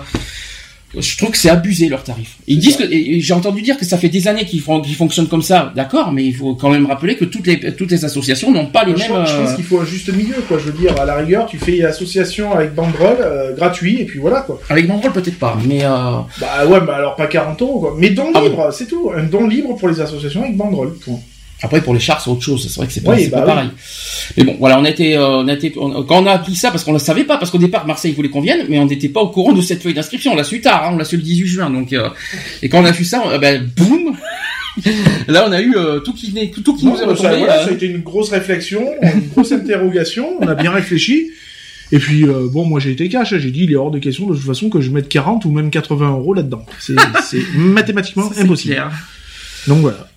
je 0.98 1.16
trouve 1.16 1.30
que 1.30 1.38
c'est 1.38 1.48
abusé 1.48 1.88
leurs 1.88 2.02
tarifs. 2.04 2.36
Ils 2.46 2.58
disent 2.58 2.76
que, 2.76 2.84
j'ai 2.90 3.34
entendu 3.34 3.62
dire 3.62 3.78
que 3.78 3.84
ça 3.84 3.96
fait 3.98 4.08
des 4.08 4.28
années 4.28 4.44
qu'ils 4.44 4.60
font, 4.60 4.80
qu'ils 4.80 4.94
fonctionnent 4.94 5.28
comme 5.28 5.42
ça, 5.42 5.72
d'accord, 5.74 6.12
mais 6.12 6.24
il 6.24 6.34
faut 6.34 6.54
quand 6.54 6.70
même 6.70 6.86
rappeler 6.86 7.16
que 7.16 7.24
toutes 7.24 7.46
les, 7.46 7.74
toutes 7.74 7.90
les 7.90 8.04
associations 8.04 8.50
n'ont 8.52 8.66
pas 8.66 8.84
les 8.84 8.92
Je, 8.92 8.98
mêmes. 8.98 9.08
pense- 9.08 9.30
je 9.30 9.36
pense 9.36 9.50
euh, 9.50 9.54
qu'il 9.56 9.64
faut 9.64 9.80
un 9.80 9.84
juste 9.84 10.12
milieu, 10.14 10.34
quoi. 10.48 10.58
Je 10.58 10.64
veux 10.70 10.78
dire, 10.78 10.98
à 11.00 11.04
la 11.04 11.14
rigueur, 11.16 11.46
tu 11.46 11.58
fais 11.58 11.82
association 11.84 12.52
avec 12.52 12.74
banderole 12.74 13.16
euh, 13.20 13.54
gratuit 13.56 14.00
et 14.00 14.04
puis 14.04 14.18
voilà, 14.18 14.40
quoi. 14.42 14.60
avec 14.68 14.86
Banderole 14.86 15.12
peut-être 15.12 15.38
pas, 15.38 15.56
mais 15.66 15.84
euh, 15.84 15.88
Bah 16.40 16.66
ouais, 16.66 16.80
bah 16.80 16.96
alors 16.96 17.16
pas 17.16 17.26
40 17.26 17.60
euros, 17.62 17.80
quoi. 17.80 17.94
Mais 17.98 18.10
don 18.10 18.30
Ah 18.34 18.40
libre, 18.42 18.70
c'est 18.72 18.86
tout. 18.86 19.10
Un 19.16 19.24
don 19.24 19.46
libre 19.46 19.74
pour 19.76 19.88
les 19.88 20.00
associations 20.00 20.42
avec 20.44 20.56
banderole. 20.56 20.94
Point. 21.04 21.18
Après 21.62 21.80
pour 21.80 21.94
les 21.94 22.00
chars 22.00 22.20
c'est 22.20 22.30
autre 22.30 22.42
chose, 22.42 22.62
c'est 22.68 22.76
vrai 22.76 22.86
que 22.86 22.92
c'est 22.92 23.02
pas, 23.02 23.12
Oui, 23.14 23.28
bah 23.28 23.38
pas 23.38 23.44
oui. 23.44 23.46
pareil. 23.54 23.68
Mais 24.36 24.44
bon, 24.44 24.56
voilà, 24.58 24.78
on 24.80 24.84
a 24.84 24.90
été, 24.90 25.16
euh, 25.16 25.26
on 25.38 25.48
a 25.48 25.52
été, 25.52 25.72
on- 25.76 26.02
quand 26.04 26.22
on 26.22 26.26
a 26.26 26.32
appris 26.32 26.54
ça, 26.56 26.70
parce 26.70 26.84
qu'on 26.84 26.92
le 26.92 26.98
savait 26.98 27.24
pas, 27.24 27.36
parce 27.38 27.50
qu'au 27.50 27.58
départ 27.58 27.86
Marseille 27.86 28.12
voulait 28.12 28.28
qu'on 28.30 28.40
vienne, 28.40 28.66
mais 28.68 28.78
on 28.78 28.86
n'était 28.86 29.08
pas 29.08 29.20
au 29.20 29.28
courant 29.28 29.52
de 29.52 29.60
cette 29.62 29.82
feuille 29.82 29.94
d'inscription. 29.94 30.32
On 30.32 30.36
l'a 30.36 30.44
su 30.44 30.60
tard, 30.60 30.84
hein, 30.84 30.90
on 30.94 30.96
l'a 30.96 31.04
su 31.04 31.16
le 31.16 31.22
18 31.22 31.46
juin, 31.46 31.70
donc 31.70 31.92
euh, 31.92 32.08
et 32.62 32.68
quand 32.68 32.80
on 32.80 32.84
a 32.84 32.92
su 32.92 33.04
ça, 33.04 33.22
on- 33.24 33.38
ben 33.38 33.68
boum, 33.76 34.16
là 35.28 35.44
on 35.48 35.52
a 35.52 35.60
eu 35.60 35.74
euh, 35.76 36.00
tout 36.00 36.12
qui, 36.14 36.32
n'est- 36.32 36.50
tout 36.50 36.74
qui 36.74 36.84
Non, 36.86 36.92
nous 36.92 36.98
est 37.02 37.06
bah, 37.06 37.14
ça, 37.16 37.22
retombé. 37.28 37.38
voilà, 37.44 37.60
euh, 37.60 37.64
ça 37.64 37.70
a 37.70 37.74
été 37.74 37.86
une 37.86 38.00
grosse 38.00 38.30
réflexion, 38.30 38.82
une 39.02 39.28
grosse 39.28 39.52
interrogation. 39.52 40.26
On 40.40 40.46
a 40.48 40.54
bien 40.54 40.70
réfléchi. 40.72 41.30
Et 41.94 41.98
puis, 41.98 42.24
euh, 42.24 42.48
bon, 42.50 42.64
moi 42.64 42.80
j'ai 42.80 42.90
été 42.92 43.06
cash, 43.10 43.34
hein. 43.34 43.38
j'ai 43.38 43.50
dit 43.50 43.64
il 43.64 43.72
est 43.72 43.76
hors 43.76 43.90
de 43.90 43.98
question 43.98 44.26
de 44.26 44.34
toute 44.34 44.46
façon 44.46 44.70
que 44.70 44.80
je 44.80 44.90
mette 44.90 45.10
40 45.10 45.44
ou 45.44 45.50
même 45.50 45.68
80 45.70 46.10
euros 46.12 46.32
là-dedans. 46.32 46.64
C'est 46.78 46.94
c'est 47.22 47.42
mathématiquement 47.54 48.30
impossible. 48.38 48.72
clair. 48.74 48.90
Donc 49.66 49.80
voilà. 49.80 50.08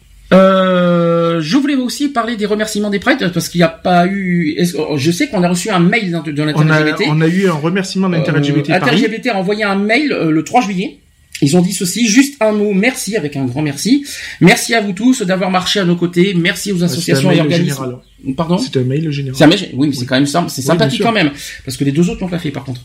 Euh, 1.45 1.49
je 1.49 1.57
voulais 1.57 1.75
aussi 1.75 2.09
parler 2.09 2.35
des 2.35 2.45
remerciements 2.45 2.89
des 2.89 2.99
prêtres 2.99 3.27
parce 3.29 3.49
qu'il 3.49 3.59
n'y 3.59 3.63
a 3.63 3.69
pas 3.69 4.07
eu. 4.07 4.57
Je 4.97 5.11
sais 5.11 5.27
qu'on 5.27 5.43
a 5.43 5.49
reçu 5.49 5.69
un 5.69 5.79
mail 5.79 6.21
de, 6.25 6.31
de 6.31 6.43
l'inter-LGBT. 6.43 7.03
on 7.09 7.21
a 7.21 7.27
eu 7.27 7.47
un 7.47 7.53
remerciement 7.53 8.09
d'Inter-LGBT 8.09 8.69
Euh, 8.71 8.79
Paris. 8.79 9.05
Inter-LGBT 9.05 9.27
a 9.29 9.37
envoyé 9.37 9.63
un 9.63 9.75
mail 9.75 10.11
euh, 10.11 10.31
le 10.31 10.43
3 10.43 10.61
juillet. 10.61 10.99
Ils 11.41 11.57
ont 11.57 11.61
dit 11.61 11.73
ceci, 11.73 12.07
juste 12.07 12.35
un 12.41 12.53
mot, 12.53 12.71
merci 12.71 13.17
avec 13.17 13.35
un 13.35 13.43
grand 13.43 13.61
merci. 13.61 14.05
Merci 14.39 14.73
à 14.73 14.79
vous 14.79 14.93
tous 14.93 15.21
d'avoir 15.23 15.51
marché 15.51 15.81
à 15.81 15.83
nos 15.85 15.97
côtés. 15.97 16.33
Merci 16.33 16.71
aux 16.71 16.81
un 16.81 16.85
associations 16.85 17.29
et 17.29 17.41
organismes. 17.41 17.63
général. 17.65 17.97
Pardon 18.35 18.57
C'est 18.57 18.77
un 18.77 18.83
mail 18.83 19.11
général. 19.11 19.35
c'est 19.37 19.43
un 19.43 19.47
mail- 19.47 19.69
oui, 19.73 19.87
mais 19.89 19.93
c'est 19.95 20.05
quand 20.05 20.15
même 20.15 20.25
simple, 20.25 20.49
c'est 20.49 20.61
Oui, 20.61 20.67
sympathique 20.67 21.01
quand 21.01 21.11
même, 21.11 21.31
parce 21.63 21.77
que 21.77 21.83
les 21.83 21.91
deux 21.91 22.09
autres 22.09 22.21
l'ont 22.21 22.27
pas 22.29 22.39
fait 22.39 22.51
par 22.51 22.63
contre. 22.63 22.81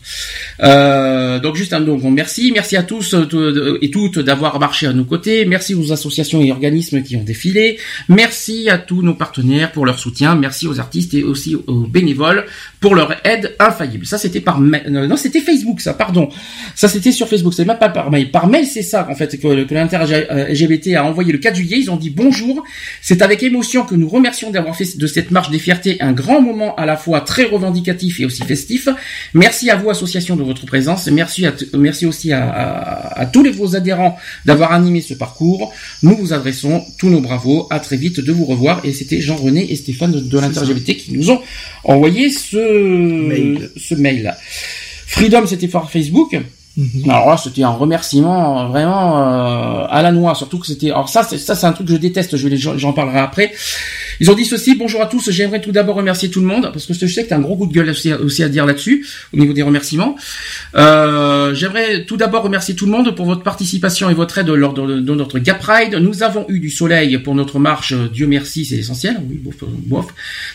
Euh, 0.61 1.39
donc 1.39 1.55
juste 1.55 1.73
un 1.73 1.81
donc 1.81 2.03
merci, 2.03 2.51
merci 2.53 2.75
à 2.77 2.83
tous 2.83 3.13
euh, 3.13 3.25
t- 3.25 3.85
et 3.85 3.89
toutes 3.91 4.19
d'avoir 4.19 4.59
marché 4.59 4.87
à 4.87 4.93
nos 4.93 5.05
côtés, 5.05 5.45
merci 5.45 5.73
aux 5.75 5.91
associations 5.91 6.41
et 6.41 6.51
organismes 6.51 7.01
qui 7.01 7.15
ont 7.15 7.23
défilé, 7.23 7.77
merci 8.09 8.69
à 8.69 8.77
tous 8.77 9.01
nos 9.01 9.13
partenaires 9.15 9.71
pour 9.71 9.85
leur 9.85 9.97
soutien, 9.99 10.35
merci 10.35 10.67
aux 10.67 10.79
artistes 10.79 11.13
et 11.13 11.23
aussi 11.23 11.55
aux 11.55 11.87
bénévoles 11.87 12.45
pour 12.79 12.95
leur 12.95 13.15
aide 13.25 13.55
infaillible. 13.59 14.05
Ça 14.05 14.17
c'était 14.17 14.41
par 14.41 14.59
mail, 14.59 14.83
euh, 14.87 15.07
non 15.07 15.15
c'était 15.17 15.39
Facebook 15.41 15.81
ça, 15.81 15.93
pardon, 15.93 16.29
ça 16.75 16.87
c'était 16.87 17.11
sur 17.11 17.27
Facebook, 17.27 17.53
c'est 17.53 17.65
même 17.65 17.79
pas 17.79 17.89
par 17.89 18.11
mail. 18.11 18.31
Par 18.31 18.47
mail 18.47 18.65
c'est 18.65 18.83
ça 18.83 19.07
en 19.09 19.15
fait 19.15 19.39
que, 19.39 19.63
que 19.63 19.73
l'inter-LGBT 19.73 20.95
a 20.95 21.05
envoyé 21.05 21.31
le 21.31 21.37
4 21.39 21.55
juillet, 21.55 21.77
ils 21.79 21.89
ont 21.89 21.97
dit 21.97 22.09
bonjour, 22.09 22.63
c'est 23.01 23.21
avec 23.21 23.41
émotion 23.43 23.83
que 23.83 23.95
nous 23.95 24.07
remercions 24.09 24.51
d'avoir 24.51 24.75
fait 24.75 24.97
de 24.97 25.07
cette 25.07 25.30
marche 25.31 25.49
des 25.49 25.59
fiertés 25.59 25.97
un 26.01 26.11
grand 26.11 26.41
moment 26.41 26.75
à 26.75 26.85
la 26.85 26.97
fois 26.97 27.21
très 27.21 27.43
revendicatif 27.45 28.19
et 28.19 28.25
aussi 28.25 28.43
festif. 28.43 28.87
Merci 29.33 29.69
à 29.69 29.75
vous, 29.75 29.89
association, 29.89 30.35
de 30.35 30.43
votre 30.43 30.65
présence. 30.65 31.07
Merci, 31.07 31.45
à 31.45 31.53
merci 31.77 32.05
aussi 32.05 32.31
à, 32.31 32.49
à- 32.49 33.19
à 33.21 33.25
tous 33.25 33.43
les 33.43 33.51
vos 33.51 33.75
adhérents 33.75 34.17
d'avoir 34.45 34.71
animé 34.73 35.01
ce 35.01 35.13
parcours. 35.13 35.73
Nous 36.03 36.15
vous 36.15 36.33
adressons 36.33 36.83
tous 36.99 37.09
nos 37.09 37.21
bravos. 37.21 37.67
À 37.69 37.79
très 37.79 37.97
vite 37.97 38.19
de 38.19 38.31
vous 38.31 38.45
revoir. 38.45 38.81
Et 38.83 38.93
c'était 38.93 39.21
Jean-René 39.21 39.71
et 39.71 39.75
Stéphane 39.75 40.11
de, 40.11 40.19
de 40.19 40.79
qui 40.93 41.13
nous 41.13 41.29
ont 41.31 41.41
envoyé 41.83 42.29
ce 42.29 42.57
Mail. 43.27 43.69
ce 43.77 43.95
mail. 43.95 44.35
Freedom, 45.07 45.45
c'était 45.45 45.67
par 45.67 45.89
Facebook. 45.91 46.37
Mhm. 46.77 47.09
Alors 47.09 47.29
là, 47.29 47.37
c'était 47.37 47.63
un 47.63 47.69
remerciement 47.71 48.69
vraiment 48.69 49.19
euh, 49.19 49.85
à 49.89 50.01
la 50.01 50.11
noix, 50.13 50.35
surtout 50.35 50.57
que 50.57 50.65
c'était. 50.67 50.87
Alors 50.91 51.09
ça, 51.09 51.21
c'est, 51.23 51.37
ça 51.37 51.53
c'est 51.53 51.65
un 51.65 51.73
truc 51.73 51.87
que 51.87 51.93
je 51.93 51.97
déteste. 51.97 52.37
Je 52.37 52.47
j'en 52.77 52.93
parlerai 52.93 53.19
après. 53.19 53.51
Ils 54.21 54.29
ont 54.29 54.35
dit 54.35 54.45
ceci, 54.45 54.75
bonjour 54.75 55.01
à 55.01 55.07
tous, 55.07 55.31
j'aimerais 55.31 55.61
tout 55.61 55.71
d'abord 55.71 55.95
remercier 55.95 56.29
tout 56.29 56.41
le 56.41 56.45
monde, 56.45 56.69
parce 56.71 56.85
que 56.85 56.93
je 56.93 57.07
sais 57.07 57.23
que 57.23 57.29
tu 57.29 57.33
as 57.33 57.37
un 57.37 57.41
gros 57.41 57.57
coup 57.57 57.65
de 57.65 57.73
gueule 57.73 57.89
aussi, 57.89 58.43
à 58.43 58.49
dire 58.49 58.67
là-dessus, 58.67 59.03
au 59.33 59.37
niveau 59.37 59.51
des 59.51 59.63
remerciements. 59.63 60.15
Euh, 60.75 61.55
j'aimerais 61.55 62.05
tout 62.05 62.17
d'abord 62.17 62.43
remercier 62.43 62.75
tout 62.75 62.85
le 62.85 62.91
monde 62.91 63.15
pour 63.15 63.25
votre 63.25 63.41
participation 63.41 64.11
et 64.11 64.13
votre 64.13 64.37
aide 64.37 64.49
lors 64.49 64.73
de, 64.73 64.99
notre 65.15 65.39
Gap 65.39 65.63
Ride. 65.63 65.95
Nous 65.95 66.21
avons 66.21 66.45
eu 66.49 66.59
du 66.59 66.69
soleil 66.69 67.17
pour 67.17 67.33
notre 67.33 67.57
marche, 67.57 67.95
Dieu 68.13 68.27
merci, 68.27 68.63
c'est 68.63 68.75
essentiel, 68.75 69.17
oui, 69.27 69.41
bof, 69.43 69.55
bof. 69.87 70.05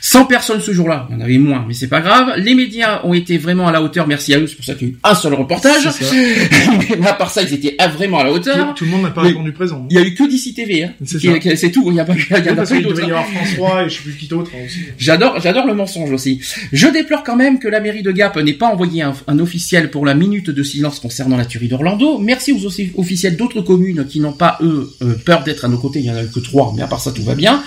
100 0.00 0.26
personnes 0.26 0.60
ce 0.60 0.70
jour-là, 0.70 1.08
il 1.10 1.16
y 1.16 1.18
en 1.18 1.24
avait 1.24 1.38
moins, 1.38 1.64
mais 1.66 1.74
c'est 1.74 1.88
pas 1.88 2.00
grave. 2.00 2.34
Les 2.36 2.54
médias 2.54 3.00
ont 3.02 3.14
été 3.14 3.36
vraiment 3.36 3.66
à 3.66 3.72
la 3.72 3.82
hauteur, 3.82 4.06
merci 4.06 4.32
à 4.32 4.38
eux, 4.38 4.46
c'est 4.46 4.54
pour 4.54 4.64
ça 4.64 4.74
qu'il 4.74 4.86
y 4.86 4.90
a 4.92 4.94
eu 4.94 4.98
un 5.02 5.16
seul 5.16 5.34
reportage. 5.34 5.88
mais 7.00 7.08
à 7.08 7.14
part 7.14 7.32
ça, 7.32 7.42
ils 7.42 7.52
étaient 7.52 7.76
vraiment 7.92 8.20
à 8.20 8.24
la 8.24 8.30
hauteur. 8.30 8.74
Tout, 8.74 8.84
le 8.84 8.92
monde 8.92 9.02
n'a 9.02 9.10
pas 9.10 9.22
répondu 9.22 9.50
présent. 9.50 9.88
Il 9.90 9.96
y 9.96 9.98
a 9.98 10.06
eu 10.06 10.14
que 10.14 10.22
d'ici 10.28 10.54
TV, 10.54 10.84
hein. 10.84 10.92
c'est 11.04 11.72
tout, 11.72 11.82
il 11.88 11.94
n'y 11.94 12.00
a 12.00 12.04
pas, 12.04 12.14
il 12.14 12.44
y 12.44 12.48
a. 12.48 13.55
Il 13.55 13.55
3 13.56 13.84
et 13.84 13.88
je 13.88 13.96
sais 13.96 14.02
plus 14.02 14.16
qui 14.16 14.28
d'autre 14.28 14.50
hein. 14.54 14.66
J'adore, 14.98 15.40
j'adore 15.40 15.66
le 15.66 15.74
mensonge 15.74 16.10
aussi. 16.10 16.40
Je 16.72 16.88
déplore 16.88 17.22
quand 17.22 17.36
même 17.36 17.58
que 17.58 17.68
la 17.68 17.80
mairie 17.80 18.02
de 18.02 18.12
Gap 18.12 18.36
n'ait 18.36 18.52
pas 18.52 18.68
envoyé 18.68 19.02
un, 19.02 19.38
officiel 19.38 19.90
pour 19.90 20.06
la 20.06 20.14
minute 20.14 20.50
de 20.50 20.62
silence 20.62 21.00
concernant 21.00 21.36
la 21.36 21.44
tuerie 21.44 21.68
d'Orlando. 21.68 22.18
Merci 22.18 22.52
aux 22.52 22.66
officiels 22.66 23.36
d'autres 23.36 23.60
communes 23.60 24.06
qui 24.06 24.20
n'ont 24.20 24.32
pas 24.32 24.58
eux 24.62 24.90
euh, 25.02 25.14
peur 25.24 25.44
d'être 25.44 25.64
à 25.64 25.68
nos 25.68 25.78
côtés. 25.78 26.00
Il 26.00 26.06
y 26.06 26.10
en 26.10 26.16
a 26.16 26.24
que 26.24 26.40
trois, 26.40 26.72
mais 26.76 26.82
à 26.82 26.86
part 26.86 27.00
ça 27.00 27.12
tout 27.12 27.22
va 27.22 27.34
bien. 27.34 27.62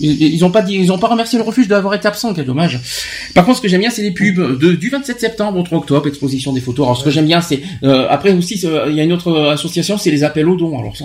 Ils 0.00 0.40
n'ont 0.40 0.50
pas 0.50 0.62
dit, 0.62 0.74
ils 0.74 0.90
ont 0.92 0.98
pas 0.98 1.08
remercié 1.08 1.38
le 1.38 1.44
refuge 1.44 1.68
d'avoir 1.68 1.94
été 1.94 2.08
absent, 2.08 2.34
quel 2.34 2.44
dommage. 2.44 2.80
Par 3.34 3.44
contre, 3.44 3.58
ce 3.58 3.62
que 3.62 3.68
j'aime 3.68 3.80
bien, 3.80 3.90
c'est 3.90 4.02
les 4.02 4.10
pubs 4.10 4.58
du 4.58 4.88
27 4.90 5.20
septembre 5.20 5.58
au 5.58 5.62
3 5.62 5.78
octobre, 5.78 6.08
exposition 6.08 6.52
des 6.52 6.60
photos. 6.60 6.86
Alors, 6.86 6.98
ce 6.98 7.04
que 7.04 7.10
j'aime 7.10 7.26
bien, 7.26 7.40
c'est 7.40 7.62
euh, 7.84 8.06
après 8.10 8.32
aussi, 8.32 8.54
il 8.54 8.94
y 8.94 9.00
a 9.00 9.04
une 9.04 9.12
autre 9.12 9.50
association, 9.50 9.96
c'est 9.96 10.10
les 10.10 10.24
appels 10.24 10.48
aux 10.48 10.56
dons. 10.56 10.78
Alors 10.78 10.96
ça, 10.96 11.04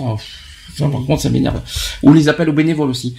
ça, 0.76 0.88
par 0.88 1.04
contre, 1.04 1.22
ça 1.22 1.30
m'énerve. 1.30 1.60
Ou 2.02 2.12
les 2.12 2.28
appels 2.28 2.48
aux 2.48 2.54
bénévoles 2.54 2.90
aussi. 2.90 3.14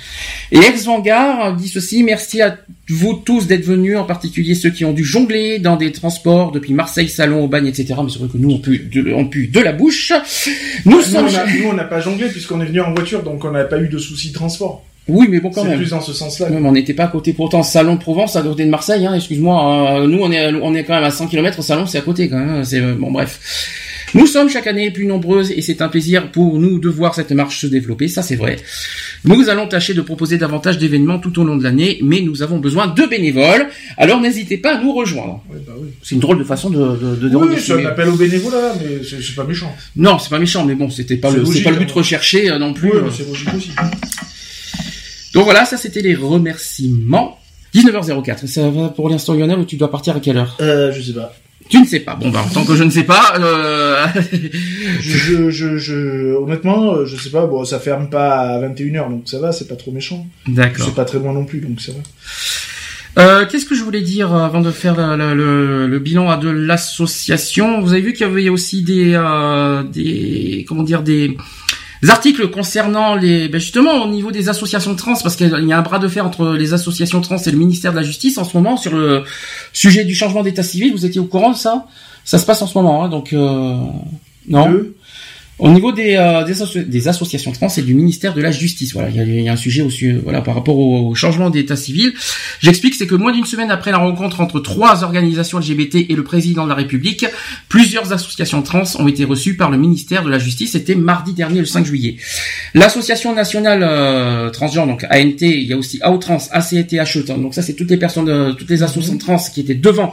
Et 0.51 0.57
Ex 0.57 0.85
Vanguard 0.85 1.55
dit 1.55 1.67
ceci, 1.67 2.03
merci 2.03 2.41
à 2.41 2.57
vous 2.89 3.21
tous 3.25 3.47
d'être 3.47 3.65
venus, 3.65 3.97
en 3.97 4.03
particulier 4.03 4.55
ceux 4.55 4.69
qui 4.69 4.85
ont 4.85 4.93
dû 4.93 5.03
jongler 5.03 5.59
dans 5.59 5.75
des 5.75 5.91
transports 5.91 6.51
depuis 6.51 6.73
Marseille, 6.73 7.09
Salon, 7.09 7.43
au 7.43 7.47
bagne, 7.47 7.67
etc. 7.67 7.95
Mais 8.03 8.09
c'est 8.11 8.19
vrai 8.19 8.27
que 8.31 8.37
nous, 8.37 8.51
on 8.51 8.59
pue 8.59 8.79
de, 8.79 9.13
on 9.13 9.25
pue 9.25 9.47
de 9.47 9.59
la 9.59 9.73
bouche. 9.73 10.11
Nous, 10.85 10.97
nous 10.97 11.01
sommes... 11.01 11.25
nous, 11.25 11.69
on 11.69 11.73
n'a 11.73 11.83
pas 11.83 11.99
jonglé 11.99 12.27
puisqu'on 12.29 12.61
est 12.61 12.65
venu 12.65 12.81
en 12.81 12.93
voiture, 12.93 13.23
donc 13.23 13.43
on 13.45 13.51
n'a 13.51 13.63
pas 13.63 13.79
eu 13.79 13.87
de 13.87 13.97
soucis 13.97 14.29
de 14.29 14.33
transport. 14.33 14.83
Oui, 15.07 15.27
mais 15.29 15.39
bon, 15.39 15.49
quand 15.49 15.63
même. 15.63 15.73
C'est 15.73 15.77
plus 15.77 15.89
dans 15.89 16.01
ce 16.01 16.13
sens-là. 16.13 16.49
Même, 16.49 16.65
on 16.65 16.71
n'était 16.71 16.93
pas 16.93 17.05
à 17.05 17.07
côté. 17.07 17.33
Pourtant, 17.33 17.63
Salon 17.63 17.95
de 17.95 17.99
Provence, 17.99 18.35
à 18.35 18.41
côté 18.41 18.65
de 18.65 18.69
Marseille, 18.69 19.05
hein, 19.05 19.15
excuse-moi. 19.15 19.99
Euh, 19.99 20.07
nous, 20.07 20.19
on 20.21 20.31
est, 20.31 20.53
on 20.53 20.73
est 20.75 20.83
quand 20.83 20.93
même 20.93 21.03
à 21.03 21.11
100 21.11 21.27
km. 21.27 21.61
Salon, 21.63 21.85
c'est 21.85 21.97
à 21.97 22.01
côté, 22.01 22.29
quand 22.29 22.37
même. 22.37 22.63
C'est, 22.63 22.79
euh, 22.79 22.93
bon, 22.97 23.11
bref. 23.11 23.39
Nous 24.13 24.27
sommes 24.27 24.49
chaque 24.49 24.67
année 24.67 24.91
plus 24.91 25.05
nombreuses 25.05 25.51
et 25.51 25.61
c'est 25.61 25.81
un 25.81 25.87
plaisir 25.87 26.31
pour 26.31 26.59
nous 26.59 26.79
de 26.79 26.89
voir 26.89 27.15
cette 27.15 27.31
marche 27.31 27.61
se 27.61 27.67
développer, 27.67 28.09
ça 28.09 28.21
c'est 28.21 28.35
vrai. 28.35 28.57
Nous 29.23 29.49
allons 29.49 29.67
tâcher 29.67 29.93
de 29.93 30.01
proposer 30.01 30.37
davantage 30.37 30.77
d'événements 30.77 31.19
tout 31.19 31.39
au 31.39 31.45
long 31.45 31.55
de 31.55 31.63
l'année, 31.63 31.99
mais 32.03 32.21
nous 32.21 32.41
avons 32.41 32.57
besoin 32.59 32.87
de 32.87 33.05
bénévoles, 33.05 33.67
alors 33.97 34.19
n'hésitez 34.19 34.57
pas 34.57 34.75
à 34.77 34.81
nous 34.81 34.93
rejoindre. 34.93 35.41
bah 35.49 35.73
oui. 35.79 35.89
C'est 36.03 36.15
une 36.15 36.21
drôle 36.21 36.39
de 36.39 36.43
façon 36.43 36.69
de... 36.69 36.77
de, 36.77 37.29
de 37.29 37.35
oui, 37.35 37.55
c'est 37.57 37.73
un 37.73 37.85
appel 37.85 38.09
aux 38.09 38.15
bénévolat, 38.17 38.73
mais 38.81 39.01
c'est 39.03 39.35
pas 39.35 39.45
méchant. 39.45 39.73
Non, 39.95 40.19
c'est 40.19 40.29
pas 40.29 40.39
méchant, 40.39 40.65
mais 40.65 40.75
bon, 40.75 40.89
c'était 40.89 41.17
pas, 41.17 41.31
le, 41.31 41.43
pas 41.63 41.71
le 41.71 41.77
but 41.77 41.89
hein. 41.89 41.93
recherché 41.95 42.51
euh, 42.51 42.59
non 42.59 42.73
plus. 42.73 42.91
Oui, 42.91 42.99
mais 43.05 43.11
c'est 43.15 43.27
logique 43.27 43.53
aussi. 43.55 43.71
Donc 45.33 45.45
voilà, 45.45 45.63
ça 45.65 45.77
c'était 45.77 46.01
les 46.01 46.15
remerciements. 46.15 47.39
19h04, 47.73 48.47
ça 48.47 48.69
va 48.69 48.89
pour 48.89 49.09
l'instant 49.09 49.33
Lionel 49.33 49.59
ou 49.59 49.65
tu 49.65 49.77
dois 49.77 49.89
partir 49.89 50.17
à 50.17 50.19
quelle 50.19 50.37
heure? 50.37 50.57
Euh, 50.59 50.91
je 50.91 51.01
sais 51.01 51.13
pas. 51.13 51.33
Tu 51.71 51.79
ne 51.79 51.85
sais 51.85 52.01
pas. 52.01 52.15
Bon, 52.15 52.29
bah, 52.29 52.43
en 52.45 52.49
tant 52.53 52.65
que 52.65 52.75
je 52.75 52.83
ne 52.83 52.89
sais 52.89 53.05
pas, 53.05 53.35
euh... 53.39 54.05
je, 54.99 55.49
je, 55.49 55.77
je, 55.77 56.35
honnêtement, 56.35 56.95
euh, 56.95 57.05
je 57.05 57.15
sais 57.15 57.29
pas. 57.29 57.45
Bon, 57.45 57.63
ça 57.63 57.79
ferme 57.79 58.09
pas 58.09 58.39
à 58.41 58.59
21h, 58.59 59.09
donc 59.09 59.23
ça 59.25 59.39
va, 59.39 59.53
c'est 59.53 59.69
pas 59.69 59.77
trop 59.77 59.91
méchant. 59.91 60.27
D'accord. 60.47 60.85
C'est 60.85 60.95
pas 60.95 61.05
très 61.05 61.17
loin 61.17 61.31
non 61.31 61.45
plus, 61.45 61.61
donc 61.61 61.79
ça 61.79 61.93
va. 61.93 61.99
Euh, 63.23 63.45
Qu'est-ce 63.45 63.65
que 63.65 63.75
je 63.75 63.83
voulais 63.83 64.01
dire 64.01 64.33
avant 64.33 64.59
de 64.59 64.71
faire 64.71 64.95
le, 65.17 65.87
le, 65.87 65.99
bilan 65.99 66.37
de 66.37 66.49
l'association? 66.49 67.79
Vous 67.79 67.93
avez 67.93 68.01
vu 68.01 68.11
qu'il 68.11 68.27
y 68.27 68.29
avait 68.29 68.49
aussi 68.49 68.83
des, 68.83 69.13
euh, 69.15 69.83
des, 69.83 70.65
comment 70.67 70.83
dire, 70.83 71.03
des 71.03 71.37
les 72.01 72.09
articles 72.09 72.49
concernant 72.49 73.15
les, 73.15 73.47
ben 73.47 73.59
justement 73.59 74.03
au 74.03 74.09
niveau 74.09 74.31
des 74.31 74.49
associations 74.49 74.95
trans, 74.95 75.13
parce 75.21 75.35
qu'il 75.35 75.49
y 75.49 75.73
a 75.73 75.77
un 75.77 75.81
bras 75.81 75.99
de 75.99 76.07
fer 76.07 76.25
entre 76.25 76.53
les 76.53 76.73
associations 76.73 77.21
trans 77.21 77.37
et 77.37 77.51
le 77.51 77.57
ministère 77.57 77.91
de 77.91 77.97
la 77.97 78.03
Justice 78.03 78.37
en 78.37 78.43
ce 78.43 78.57
moment 78.57 78.75
sur 78.75 78.95
le 78.95 79.23
sujet 79.71 80.03
du 80.03 80.15
changement 80.15 80.41
d'état 80.41 80.63
civil. 80.63 80.91
Vous 80.93 81.05
étiez 81.05 81.21
au 81.21 81.25
courant 81.25 81.51
de 81.51 81.57
ça? 81.57 81.85
Ça 82.23 82.37
se 82.37 82.45
passe 82.45 82.61
en 82.61 82.67
ce 82.67 82.77
moment, 82.77 83.03
hein, 83.03 83.09
donc 83.09 83.33
euh, 83.33 83.75
non? 84.47 84.83
Au 85.59 85.69
niveau 85.69 85.91
des, 85.91 86.15
euh, 86.15 86.43
des, 86.43 87.07
associations 87.07 87.51
trans 87.51 87.67
et 87.77 87.81
du 87.83 87.93
ministère 87.93 88.33
de 88.33 88.41
la 88.41 88.49
Justice, 88.49 88.93
voilà, 88.93 89.09
il 89.09 89.43
y 89.43 89.47
a, 89.47 89.51
un 89.51 89.55
sujet 89.55 89.83
aussi, 89.83 90.11
voilà, 90.11 90.41
par 90.41 90.55
rapport 90.55 90.77
au, 90.77 91.13
changement 91.13 91.51
d'état 91.51 91.75
civil. 91.75 92.13
J'explique, 92.61 92.95
c'est 92.95 93.05
que 93.05 93.13
moins 93.13 93.31
d'une 93.31 93.45
semaine 93.45 93.69
après 93.69 93.91
la 93.91 93.99
rencontre 93.99 94.41
entre 94.41 94.59
trois 94.59 95.03
organisations 95.03 95.59
LGBT 95.59 96.07
et 96.09 96.15
le 96.15 96.23
président 96.23 96.63
de 96.63 96.69
la 96.69 96.75
République, 96.75 97.25
plusieurs 97.69 98.11
associations 98.11 98.63
trans 98.63 98.83
ont 98.97 99.07
été 99.07 99.23
reçues 99.23 99.55
par 99.55 99.69
le 99.69 99.77
ministère 99.77 100.23
de 100.23 100.31
la 100.31 100.39
Justice. 100.39 100.71
C'était 100.71 100.95
mardi 100.95 101.33
dernier, 101.33 101.59
le 101.59 101.65
5 101.65 101.85
juillet. 101.85 102.17
L'association 102.73 103.35
nationale 103.35 103.83
euh, 103.83 104.49
transgenre, 104.49 104.87
donc 104.87 105.03
ANT, 105.11 105.41
il 105.41 105.63
y 105.63 105.73
a 105.73 105.77
aussi 105.77 105.99
AOTRANS, 106.01 106.49
ACETHE, 106.51 107.25
donc 107.27 107.53
ça 107.53 107.61
c'est 107.61 107.73
toutes 107.73 107.91
les 107.91 107.97
personnes, 107.97 108.55
toutes 108.57 108.69
les 108.69 108.81
associations 108.81 109.17
trans 109.17 109.37
qui 109.37 109.61
étaient 109.61 109.75
devant 109.75 110.11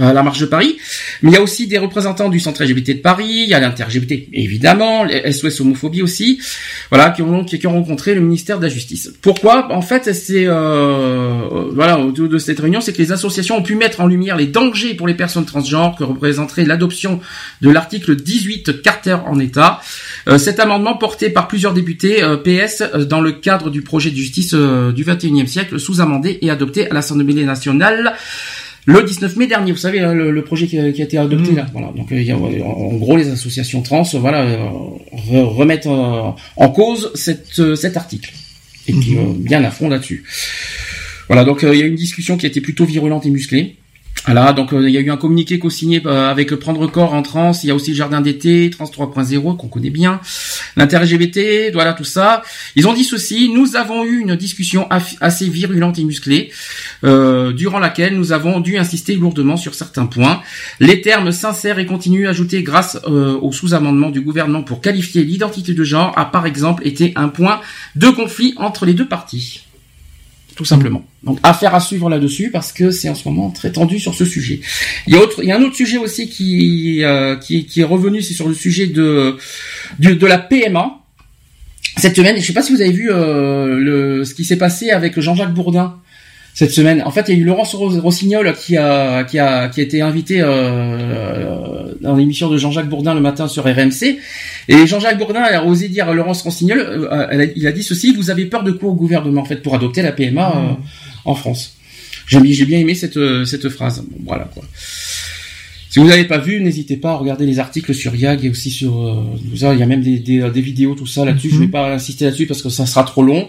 euh, 0.00 0.12
la 0.14 0.22
marche 0.22 0.38
de 0.38 0.46
Paris. 0.46 0.78
Mais 1.22 1.30
il 1.30 1.34
y 1.34 1.36
a 1.36 1.42
aussi 1.42 1.66
des 1.66 1.76
représentants 1.76 2.30
du 2.30 2.40
centre 2.40 2.64
LGBT 2.64 2.88
de 2.88 3.02
Paris, 3.02 3.42
il 3.44 3.48
y 3.48 3.54
a 3.54 3.60
l'inter-LGBT 3.60 4.28
évidemment, 4.32 4.89
SOS 5.08 5.60
homophobie 5.60 6.02
aussi, 6.02 6.40
voilà, 6.90 7.10
qui 7.10 7.22
ont, 7.22 7.44
qui, 7.44 7.66
ont 7.66 7.72
rencontré 7.72 8.14
le 8.14 8.20
ministère 8.20 8.58
de 8.58 8.64
la 8.64 8.68
Justice. 8.68 9.12
Pourquoi? 9.22 9.72
En 9.72 9.82
fait, 9.82 10.12
c'est 10.12 10.44
euh, 10.46 11.68
voilà 11.72 11.98
autour 12.00 12.28
de 12.28 12.38
cette 12.38 12.60
réunion, 12.60 12.80
c'est 12.80 12.92
que 12.92 12.98
les 12.98 13.12
associations 13.12 13.56
ont 13.56 13.62
pu 13.62 13.74
mettre 13.74 14.00
en 14.00 14.06
lumière 14.06 14.36
les 14.36 14.46
dangers 14.46 14.94
pour 14.94 15.06
les 15.06 15.14
personnes 15.14 15.44
transgenres 15.44 15.96
que 15.96 16.04
représenterait 16.04 16.64
l'adoption 16.64 17.20
de 17.60 17.70
l'article 17.70 18.16
18 18.16 18.82
Carter 18.82 19.16
en 19.26 19.38
état. 19.38 19.80
Euh, 20.28 20.38
cet 20.38 20.60
amendement 20.60 20.96
porté 20.96 21.30
par 21.30 21.48
plusieurs 21.48 21.74
députés 21.74 22.22
euh, 22.22 22.36
PS 22.36 22.82
dans 23.08 23.20
le 23.20 23.32
cadre 23.32 23.70
du 23.70 23.82
projet 23.82 24.10
de 24.10 24.16
justice 24.16 24.54
du 24.54 25.04
21e 25.04 25.46
siècle, 25.46 25.78
sous-amendé 25.78 26.38
et 26.42 26.50
adopté 26.50 26.90
à 26.90 26.94
l'Assemblée 26.94 27.20
nationale 27.44 28.14
le 28.86 29.02
19 29.02 29.36
mai 29.36 29.46
dernier, 29.46 29.72
vous 29.72 29.78
savez, 29.78 30.00
hein, 30.00 30.14
le, 30.14 30.42
projet 30.42 30.66
qui 30.66 30.78
a, 30.78 30.86
été 30.88 31.18
adopté 31.18 31.52
mm. 31.52 31.56
là. 31.56 31.66
Voilà. 31.72 31.92
Donc, 31.94 32.08
il 32.10 32.22
y 32.22 32.30
a, 32.30 32.36
en 32.36 32.94
gros, 32.94 33.16
les 33.16 33.28
associations 33.28 33.82
trans, 33.82 34.02
voilà, 34.14 34.42
euh, 34.42 35.44
remettent 35.44 35.86
euh, 35.86 36.30
en 36.56 36.68
cause 36.70 37.10
cette, 37.14 37.58
euh, 37.58 37.74
cet 37.74 37.96
article 37.96 38.32
et 38.88 38.92
qui 38.92 39.14
mm-hmm. 39.14 39.42
bien 39.42 39.62
à 39.64 39.70
fond 39.70 39.88
là-dessus. 39.88 40.24
Voilà. 41.28 41.44
Donc, 41.44 41.60
il 41.62 41.78
y 41.78 41.82
a 41.82 41.86
une 41.86 41.96
discussion 41.96 42.36
qui 42.36 42.46
a 42.46 42.48
été 42.48 42.60
plutôt 42.60 42.84
virulente 42.84 43.26
et 43.26 43.30
musclée. 43.30 43.76
Voilà, 44.26 44.52
donc 44.52 44.70
il 44.72 44.90
y 44.90 44.98
a 44.98 45.00
eu 45.00 45.10
un 45.10 45.16
communiqué 45.16 45.58
co-signé 45.58 46.02
avec 46.06 46.54
Prendre 46.56 46.86
Corps 46.86 47.14
en 47.14 47.22
trans, 47.22 47.52
il 47.62 47.68
y 47.68 47.70
a 47.70 47.74
aussi 47.74 47.90
le 47.90 47.96
Jardin 47.96 48.20
d'été, 48.20 48.70
Trans 48.70 48.84
3.0 48.84 49.56
qu'on 49.56 49.68
connaît 49.68 49.90
bien, 49.90 50.20
l'inter-LGBT, 50.76 51.72
voilà 51.72 51.94
tout 51.94 52.04
ça. 52.04 52.42
Ils 52.76 52.86
ont 52.86 52.92
dit 52.92 53.04
ceci, 53.04 53.50
nous 53.52 53.76
avons 53.76 54.04
eu 54.04 54.20
une 54.20 54.36
discussion 54.36 54.86
assez 55.20 55.48
virulente 55.48 55.98
et 55.98 56.04
musclée. 56.04 56.50
Euh, 57.02 57.52
durant 57.52 57.78
laquelle 57.78 58.16
nous 58.16 58.32
avons 58.32 58.60
dû 58.60 58.76
insister 58.76 59.14
lourdement 59.14 59.56
sur 59.56 59.74
certains 59.74 60.06
points. 60.06 60.42
Les 60.80 61.00
termes 61.00 61.32
sincères 61.32 61.78
et 61.78 61.86
continus 61.86 62.28
ajoutés 62.28 62.62
grâce 62.62 62.98
euh, 63.06 63.38
au 63.40 63.52
sous-amendement 63.52 64.10
du 64.10 64.20
gouvernement 64.20 64.62
pour 64.62 64.80
qualifier 64.80 65.24
l'identité 65.24 65.72
de 65.72 65.84
genre 65.84 66.12
a 66.18 66.30
par 66.30 66.46
exemple 66.46 66.86
été 66.86 67.12
un 67.16 67.28
point 67.28 67.60
de 67.96 68.08
conflit 68.10 68.54
entre 68.58 68.84
les 68.86 68.94
deux 68.94 69.08
parties. 69.08 69.62
Tout 70.60 70.66
simplement. 70.66 71.02
Donc 71.22 71.38
affaire 71.42 71.74
à 71.74 71.80
suivre 71.80 72.10
là-dessus 72.10 72.50
parce 72.50 72.70
que 72.70 72.90
c'est 72.90 73.08
en 73.08 73.14
ce 73.14 73.26
moment 73.26 73.48
très 73.48 73.72
tendu 73.72 73.98
sur 73.98 74.12
ce 74.14 74.26
sujet. 74.26 74.60
Il 75.06 75.14
y 75.14 75.16
a 75.16 75.20
autre, 75.22 75.42
il 75.42 75.48
y 75.48 75.52
a 75.52 75.56
un 75.56 75.62
autre 75.62 75.74
sujet 75.74 75.96
aussi 75.96 76.28
qui 76.28 77.02
euh, 77.02 77.34
qui, 77.36 77.66
est 77.76 77.82
revenu, 77.82 78.20
c'est 78.20 78.34
sur 78.34 78.46
le 78.46 78.52
sujet 78.52 78.86
de 78.86 79.38
de, 80.00 80.12
de 80.12 80.26
la 80.26 80.36
PMA 80.36 80.98
cette 81.96 82.14
semaine. 82.14 82.34
Je 82.34 82.42
ne 82.42 82.44
sais 82.44 82.52
pas 82.52 82.60
si 82.60 82.74
vous 82.74 82.82
avez 82.82 82.92
vu 82.92 83.10
euh, 83.10 83.78
le, 83.78 84.24
ce 84.26 84.34
qui 84.34 84.44
s'est 84.44 84.58
passé 84.58 84.90
avec 84.90 85.18
Jean-Jacques 85.18 85.54
Bourdin 85.54 85.96
cette 86.54 86.72
semaine. 86.72 87.02
En 87.04 87.10
fait, 87.10 87.26
il 87.28 87.34
y 87.34 87.38
a 87.38 87.40
eu 87.40 87.44
Laurence 87.44 87.74
Rossignol 87.74 88.52
qui 88.54 88.76
a 88.76 89.24
qui 89.24 89.38
a 89.38 89.68
qui 89.68 89.80
a 89.80 89.82
été 89.82 90.02
invité 90.02 90.40
euh, 90.40 91.94
dans 92.00 92.16
l'émission 92.16 92.48
de 92.48 92.56
Jean-Jacques 92.56 92.88
Bourdin 92.88 93.14
le 93.14 93.20
matin 93.20 93.48
sur 93.48 93.64
RMC. 93.64 94.18
Et 94.68 94.86
Jean-Jacques 94.86 95.18
Bourdin 95.18 95.42
a 95.42 95.64
osé 95.64 95.88
dire 95.88 96.08
à 96.08 96.14
Laurence 96.14 96.42
Rossignol, 96.42 96.80
euh, 96.80 97.46
il 97.56 97.66
a 97.66 97.72
dit 97.72 97.82
ceci 97.82 98.14
vous 98.14 98.30
avez 98.30 98.46
peur 98.46 98.62
de 98.62 98.72
quoi 98.72 98.90
au 98.90 98.94
gouvernement 98.94 99.42
en 99.42 99.44
fait 99.44 99.56
pour 99.56 99.74
adopter 99.74 100.02
la 100.02 100.12
PMA 100.12 100.48
euh, 100.48 100.60
mmh. 100.60 100.76
en 101.24 101.34
France? 101.34 101.76
J'ai 102.26 102.40
bien 102.64 102.78
aimé 102.78 102.94
cette 102.94 103.18
cette 103.44 103.68
phrase. 103.68 104.04
voilà 104.24 104.44
quoi. 104.44 104.62
Si 105.90 105.98
vous 105.98 106.06
n'avez 106.06 106.24
pas 106.24 106.38
vu, 106.38 106.60
n'hésitez 106.60 106.96
pas 106.96 107.10
à 107.10 107.16
regarder 107.16 107.46
les 107.46 107.58
articles 107.58 107.92
sur 107.92 108.14
YAG 108.14 108.44
et 108.44 108.50
aussi 108.50 108.70
sur 108.70 109.08
euh, 109.08 109.24
il 109.52 109.58
y 109.60 109.82
a 109.82 109.86
même 109.86 110.02
des, 110.02 110.20
des, 110.20 110.40
euh, 110.40 110.48
des 110.48 110.60
vidéos 110.60 110.94
tout 110.94 111.04
ça 111.04 111.24
là-dessus. 111.24 111.50
Je 111.50 111.58
vais 111.58 111.64
mhm. 111.64 111.72
pas 111.72 111.92
insister 111.92 112.26
là-dessus 112.26 112.46
parce 112.46 112.62
que 112.62 112.68
ça 112.68 112.86
sera 112.86 113.02
trop 113.02 113.24
long 113.24 113.48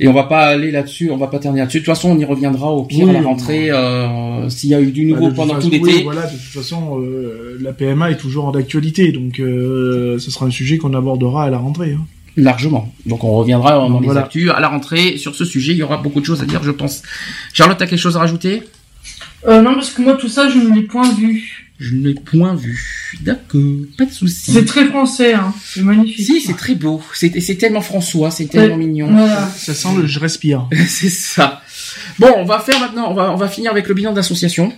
et 0.00 0.08
on 0.08 0.14
va 0.14 0.22
pas 0.22 0.46
aller 0.46 0.70
là-dessus, 0.70 1.10
on 1.10 1.18
va 1.18 1.26
pas 1.26 1.38
terminer 1.38 1.60
là-dessus. 1.60 1.80
De 1.80 1.84
toute 1.84 1.94
façon, 1.94 2.08
on 2.08 2.18
y 2.18 2.24
reviendra 2.24 2.72
au 2.72 2.84
pire 2.84 3.10
à 3.10 3.12
la 3.12 3.20
rentrée 3.20 3.70
euh, 3.70 4.48
s'il 4.48 4.70
y 4.70 4.74
a 4.74 4.80
eu 4.80 4.90
du 4.90 5.04
nouveau 5.04 5.28
bah, 5.28 5.34
pendant 5.36 5.60
tout 5.60 5.68
l'été. 5.68 6.02
voilà, 6.02 6.22
de 6.22 6.30
toute 6.30 6.40
façon, 6.40 6.98
euh, 6.98 7.58
la 7.60 7.74
PMA 7.74 8.12
est 8.12 8.16
toujours 8.16 8.46
en 8.46 8.52
actualité, 8.52 9.12
donc 9.12 9.34
ce 9.36 10.16
sera 10.18 10.46
un 10.46 10.50
sujet 10.50 10.78
qu'on 10.78 10.94
abordera 10.94 11.44
à 11.44 11.50
la 11.50 11.58
rentrée. 11.58 11.92
Hein. 11.92 12.06
Largement. 12.38 12.90
Donc 13.04 13.22
on 13.22 13.32
reviendra 13.32 13.72
dans 13.72 14.00
les 14.00 14.16
actus 14.16 14.48
à 14.48 14.60
la 14.60 14.68
rentrée 14.68 15.18
sur 15.18 15.34
ce 15.34 15.44
sujet. 15.44 15.72
Il 15.72 15.78
y 15.78 15.82
aura 15.82 15.98
beaucoup 15.98 16.20
de 16.20 16.24
choses 16.24 16.40
à 16.40 16.46
dire, 16.46 16.62
je 16.62 16.70
pense. 16.70 17.02
Charlotte, 17.52 17.82
as 17.82 17.86
quelque 17.86 17.98
chose 17.98 18.16
à 18.16 18.20
rajouter? 18.20 18.62
Euh, 19.46 19.60
Non, 19.60 19.74
parce 19.74 19.90
que 19.90 20.00
moi 20.00 20.14
tout 20.14 20.28
ça, 20.28 20.48
je 20.48 20.58
ne 20.58 20.74
l'ai 20.74 20.82
point 20.82 21.12
vu. 21.12 21.61
Je 21.78 21.94
ne 21.94 22.08
l'ai 22.08 22.14
point 22.14 22.54
vu. 22.54 23.18
D'accord, 23.22 23.60
pas 23.98 24.04
de 24.04 24.12
souci. 24.12 24.52
C'est 24.52 24.64
très 24.64 24.86
français, 24.86 25.34
hein. 25.34 25.52
c'est 25.64 25.82
magnifique. 25.82 26.24
Si, 26.24 26.40
c'est 26.40 26.56
très 26.56 26.74
beau. 26.74 27.00
C'est 27.14 27.58
tellement 27.58 27.80
François, 27.80 28.30
c'est 28.30 28.46
tellement 28.46 28.76
mignon. 28.76 29.08
Ça 29.56 29.74
sent 29.74 29.88
le 29.96 30.06
je 30.06 30.20
respire. 30.20 30.68
c'est 30.86 31.10
ça. 31.10 31.60
Bon, 32.18 32.32
on 32.36 32.44
va 32.44 32.60
faire 32.60 32.78
maintenant, 32.78 33.10
on 33.10 33.14
va, 33.14 33.32
on 33.32 33.36
va 33.36 33.48
finir 33.48 33.70
avec 33.70 33.88
le 33.88 33.94
bilan 33.94 34.12
d'association. 34.12 34.72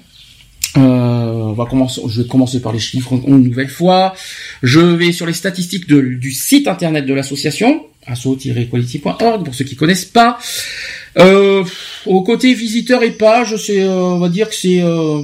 Euh, 0.77 0.81
on 0.81 1.53
va 1.53 1.67
commencer, 1.67 2.01
je 2.09 2.23
vais 2.23 2.29
commencer 2.29 2.61
par 2.61 2.73
les 2.73 2.79
chiffres 2.79 3.13
une 3.27 3.45
nouvelle 3.45 3.69
fois. 3.69 4.15
Je 4.63 4.81
vais 4.81 5.13
sur 5.13 5.27
les 5.27 5.33
statistiques 5.33 5.87
de, 5.87 6.01
du 6.01 6.33
site 6.33 6.67
internet 6.67 7.07
de 7.07 7.15
l'association, 7.15 7.87
asso-quality.org 8.07 9.45
pour 9.45 9.55
ceux 9.55 9.65
qui 9.65 9.77
connaissent 9.77 10.05
pas. 10.05 10.39
Euh, 11.19 11.65
au 12.07 12.23
côté 12.23 12.55
visiteurs 12.55 13.03
et 13.03 13.13
pages, 13.13 13.57
c'est, 13.57 13.83
euh, 13.83 13.95
on 13.95 14.19
va 14.19 14.29
dire 14.29 14.49
que 14.49 14.55
c'est 14.55 14.83
euh, 14.83 15.23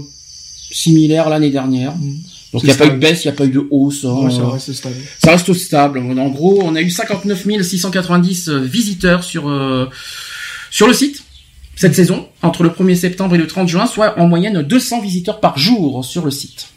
similaire 0.71 1.29
l'année 1.29 1.51
dernière. 1.51 1.97
Mmh. 1.97 2.17
Donc 2.53 2.63
il 2.63 2.67
n'y 2.67 2.73
a 2.73 2.77
pas 2.77 2.87
eu 2.87 2.91
de 2.91 2.97
baisse, 2.97 3.25
il 3.25 3.29
n'y 3.29 3.35
a 3.35 3.37
pas 3.37 3.45
eu 3.45 3.51
de 3.51 3.67
hausse. 3.71 4.05
Hein. 4.05 4.29
ça 4.31 4.49
reste 4.49 4.73
stable. 4.73 4.97
Ça 5.23 5.31
reste 5.31 5.53
stable. 5.55 5.99
En 5.99 6.29
gros, 6.29 6.61
on 6.65 6.75
a 6.75 6.81
eu 6.81 6.91
59 6.91 7.63
690 7.63 8.49
visiteurs 8.51 9.23
sur 9.23 9.43
sur 10.71 10.87
le 10.89 10.95
site 10.95 11.23
cette 11.81 11.95
saison, 11.95 12.29
entre 12.43 12.63
le 12.63 12.69
1er 12.69 12.95
septembre 12.95 13.37
et 13.37 13.39
le 13.39 13.47
30 13.47 13.67
juin, 13.67 13.87
soit 13.87 14.21
en 14.21 14.29
moyenne 14.29 14.61
200 14.61 15.01
visiteurs 15.01 15.41
par 15.41 15.57
jour 15.57 16.05
sur 16.05 16.23
le 16.27 16.31
site. 16.31 16.69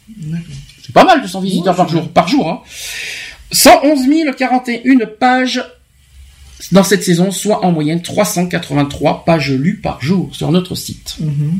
C'est 0.82 0.94
pas 0.94 1.04
mal 1.04 1.20
200 1.20 1.42
visiteurs 1.42 1.76
par 1.76 1.90
jour, 1.90 2.08
par 2.08 2.26
jour. 2.26 2.48
Hein. 2.48 2.60
111 3.52 4.08
041 4.34 5.06
pages 5.20 5.62
dans 6.72 6.84
cette 6.84 7.04
saison, 7.04 7.30
soit 7.30 7.66
en 7.66 7.72
moyenne 7.72 8.00
383 8.00 9.26
pages 9.26 9.52
lues 9.52 9.76
par 9.76 10.00
jour 10.00 10.34
sur 10.34 10.50
notre 10.50 10.74
site. 10.74 11.16
Mm-hmm. 11.20 11.52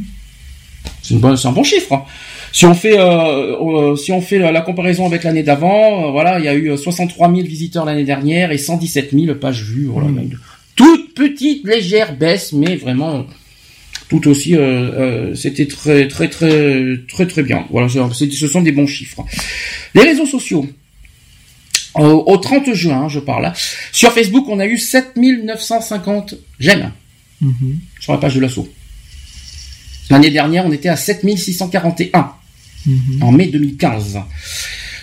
C'est 1.05 1.48
un 1.48 1.52
bon 1.52 1.62
chiffre. 1.62 1.93
Hein. 1.93 2.05
Si 2.52 2.64
on 2.66 2.74
fait, 2.74 2.98
euh, 2.98 3.56
euh, 3.60 3.97
si 3.97 4.12
on 4.12 4.20
fait 4.20 4.39
la, 4.39 4.60
comparaison 4.62 5.06
avec 5.06 5.24
l'année 5.24 5.43
d'avant, 5.43 6.06
euh, 6.06 6.10
voilà, 6.12 6.39
il 6.39 6.44
y 6.44 6.48
a 6.48 6.55
eu 6.55 6.76
63 6.78 7.28
000 7.28 7.47
visiteurs 7.47 7.85
l'année 7.85 8.05
dernière 8.05 8.52
et 8.52 8.59
117 8.59 9.10
000 9.12 9.35
pages 9.35 9.62
vues. 9.62 9.86
Voilà, 9.86 10.09
mm 10.09 10.31
toute 10.76 11.14
petite 11.14 11.64
légère 11.64 12.16
baisse, 12.16 12.52
mais 12.52 12.74
vraiment 12.74 13.26
tout 14.09 14.26
aussi, 14.26 14.56
c'était 15.36 15.68
très 15.68 16.09
très 16.09 16.28
très 16.28 16.97
très 17.06 17.26
très 17.28 17.44
bien. 17.44 17.64
Voilà, 17.70 17.89
ce 17.89 18.47
sont 18.48 18.60
des 18.60 18.72
bons 18.72 18.89
chiffres. 18.89 19.24
Les 19.94 20.02
réseaux 20.02 20.26
sociaux. 20.26 20.66
Au, 21.94 22.36
30 22.36 22.74
juin, 22.74 23.09
je 23.09 23.20
parle. 23.20 23.52
Sur 23.93 24.10
Facebook, 24.10 24.47
on 24.48 24.59
a 24.59 24.66
eu 24.66 24.78
7950 24.78 26.35
j'aime 26.59 26.90
mhm. 27.40 27.78
sur 28.01 28.12
la 28.14 28.18
page 28.18 28.35
de 28.35 28.40
l'assaut. 28.40 28.68
L'année 30.10 30.31
dernière, 30.31 30.66
on 30.66 30.72
était 30.72 30.89
à 30.89 30.97
7641 30.97 32.32
mhm. 32.86 33.22
en 33.22 33.32
mai 33.32 33.47
2015. 33.47 34.18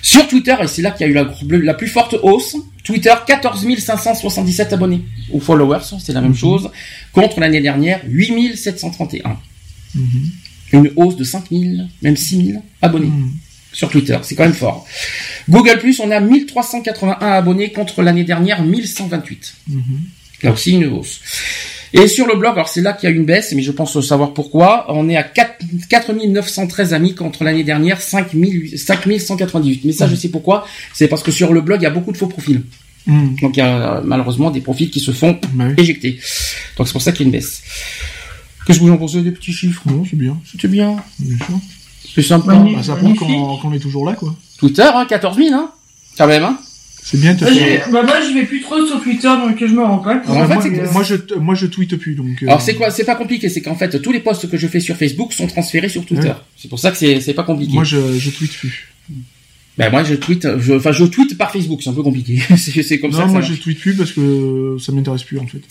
Sur 0.01 0.27
Twitter, 0.27 0.55
et 0.61 0.67
c'est 0.67 0.81
là 0.81 0.91
qu'il 0.91 1.05
y 1.05 1.09
a 1.09 1.11
eu 1.11 1.13
la, 1.13 1.31
la, 1.59 1.73
plus 1.73 1.87
forte 1.87 2.15
hausse, 2.23 2.57
Twitter, 2.83 3.13
14 3.25 3.65
577 3.77 4.73
abonnés 4.73 5.03
ou 5.31 5.39
followers, 5.39 5.83
c'est 6.03 6.13
la 6.13 6.21
même 6.21 6.31
mhm. 6.31 6.37
chose, 6.37 6.71
contre 7.13 7.39
l'année 7.39 7.61
dernière, 7.61 8.01
8 8.07 8.55
731. 8.55 9.37
Mhm. 9.93 10.05
Une 10.73 10.91
hausse 10.95 11.17
de 11.17 11.23
5 11.23 11.45
000, 11.51 11.63
même 12.01 12.17
6 12.17 12.45
000 12.47 12.63
abonnés 12.81 13.07
mhm. 13.07 13.31
sur 13.73 13.89
Twitter, 13.89 14.17
c'est 14.23 14.35
quand 14.35 14.43
même 14.43 14.53
fort. 14.53 14.87
Google 15.49 15.77
Plus, 15.79 15.99
on 15.99 16.09
a 16.09 16.19
1381 16.19 17.15
abonnés 17.19 17.71
contre 17.71 18.01
l'année 18.01 18.23
dernière, 18.23 18.63
1128. 18.63 19.55
Là 20.43 20.51
aussi 20.51 20.71
une 20.71 20.85
hausse. 20.85 21.19
Et 21.93 22.07
sur 22.07 22.25
le 22.25 22.35
blog, 22.35 22.53
alors 22.53 22.69
c'est 22.69 22.81
là 22.81 22.93
qu'il 22.93 23.09
y 23.09 23.11
a 23.11 23.15
une 23.15 23.25
baisse, 23.25 23.53
mais 23.53 23.61
je 23.61 23.71
pense 23.71 23.99
savoir 24.01 24.33
pourquoi. 24.33 24.85
On 24.89 25.09
est 25.09 25.17
à 25.17 25.23
4, 25.23 25.57
4913 25.89 26.93
amis 26.93 27.15
contre 27.15 27.43
l'année 27.43 27.63
dernière 27.63 28.01
5198. 28.01 29.81
Mais 29.83 29.91
ça, 29.91 30.07
je 30.07 30.15
sais 30.15 30.29
pourquoi. 30.29 30.65
C'est 30.93 31.07
parce 31.07 31.23
que 31.23 31.31
sur 31.31 31.53
le 31.53 31.61
blog, 31.61 31.81
il 31.81 31.83
y 31.83 31.87
a 31.87 31.91
beaucoup 31.91 32.11
de 32.11 32.17
faux 32.17 32.27
profils. 32.27 32.61
Hmm. 33.07 33.35
Donc 33.41 33.57
il 33.57 33.59
y 33.59 33.63
a 33.63 34.01
malheureusement 34.05 34.51
des 34.51 34.61
profils 34.61 34.89
qui 34.89 34.99
se 34.99 35.11
font 35.11 35.39
éjecter. 35.77 36.19
Donc 36.77 36.87
c'est 36.87 36.93
pour 36.93 37.01
ça 37.01 37.11
qu'il 37.11 37.21
y 37.21 37.23
a 37.23 37.27
une 37.27 37.31
baisse. 37.31 37.63
Qu'est-ce 38.65 38.79
que 38.79 38.83
vous 38.83 38.91
en 38.91 38.97
pensez 38.97 39.21
des 39.21 39.31
petits 39.31 39.53
chiffres? 39.53 39.81
Non, 39.87 40.03
c'est 40.07 40.15
bien. 40.15 40.37
C'était 40.49 40.67
bien. 40.67 40.97
C'est 42.13 42.21
sympa. 42.21 42.55
Bah, 42.55 42.83
ça 42.83 42.95
prouve 42.95 43.15
qu'on 43.15 43.73
est 43.73 43.79
toujours 43.79 44.05
là, 44.05 44.13
quoi. 44.13 44.35
Twitter, 44.57 44.87
hein, 44.93 45.05
14 45.09 45.37
000, 45.37 45.49
hein, 45.53 45.71
quand 46.17 46.27
même, 46.27 46.43
hein. 46.43 46.59
C'est 47.03 47.19
bien. 47.19 47.33
Bah, 47.33 47.47
bah, 47.91 48.03
moi, 48.03 48.21
je 48.21 48.33
vais 48.33 48.45
plus 48.45 48.61
trop 48.61 48.85
sur 48.85 49.01
Twitter, 49.01 49.27
donc 49.27 49.57
je 49.59 49.73
me 49.73 49.83
rends 49.83 49.99
compte. 49.99 50.27
moi, 50.27 51.03
je, 51.03 51.35
moi, 51.35 51.55
je 51.55 51.65
tweete 51.65 51.95
plus, 51.97 52.15
donc. 52.15 52.43
Euh, 52.43 52.47
Alors, 52.47 52.61
c'est 52.61 52.75
quoi? 52.75 52.91
C'est 52.91 53.05
pas 53.05 53.15
compliqué. 53.15 53.49
C'est 53.49 53.61
qu'en 53.61 53.75
fait, 53.75 54.01
tous 54.01 54.11
les 54.11 54.19
posts 54.19 54.49
que 54.49 54.57
je 54.57 54.67
fais 54.67 54.79
sur 54.79 54.95
Facebook 54.95 55.33
sont 55.33 55.47
transférés 55.47 55.89
sur 55.89 56.05
Twitter. 56.05 56.33
C'est 56.57 56.69
pour 56.69 56.79
ça 56.79 56.91
que 56.91 56.97
c'est, 56.97 57.19
c'est 57.19 57.33
pas 57.33 57.43
compliqué. 57.43 57.73
Moi, 57.73 57.83
je, 57.83 58.17
je 58.17 58.29
tweete 58.29 58.53
plus. 58.53 58.87
Ben 59.77 59.89
moi 59.89 60.03
je 60.03 60.15
tweete, 60.15 60.45
enfin 60.45 60.91
je, 60.91 61.05
tweete 61.05 61.37
par 61.37 61.49
Facebook, 61.49 61.81
c'est 61.81 61.89
un 61.89 61.93
peu 61.93 62.03
compliqué. 62.03 62.39
c'est, 62.57 62.99
comme 62.99 63.13
ça. 63.13 63.25
Non, 63.25 63.31
moi 63.31 63.41
je 63.41 63.53
tweete 63.53 63.79
plus 63.79 63.95
parce 63.95 64.11
que 64.11 64.75
ça 64.79 64.91
m'intéresse 64.91 65.23
plus 65.23 65.39
en 65.39 65.47
fait. 65.47 65.61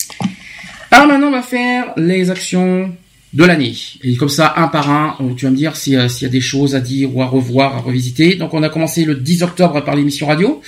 Alors 0.89 1.07
maintenant 1.07 1.27
on 1.27 1.31
va 1.31 1.43
faire 1.43 1.93
les 1.97 2.31
actions 2.31 2.91
de 3.33 3.43
l'année. 3.43 3.73
Et 4.03 4.15
comme 4.15 4.29
ça, 4.29 4.53
un 4.57 4.67
par 4.67 4.89
un, 4.89 5.17
tu 5.37 5.45
vas 5.45 5.51
me 5.51 5.55
dire 5.55 5.75
s'il 5.75 5.93
y, 5.93 5.97
a 6.25 6.29
des 6.29 6.41
choses 6.41 6.75
à 6.75 6.81
dire 6.81 7.15
ou 7.15 7.21
à 7.21 7.25
revoir, 7.25 7.75
à 7.75 7.79
revisiter. 7.79 8.35
Donc 8.35 8.53
on 8.53 8.63
a 8.63 8.69
commencé 8.69 9.05
le 9.05 9.15
10 9.15 9.43
octobre 9.43 9.81
par 9.81 9.95
l'émission 9.95 10.27
radio. 10.27 10.61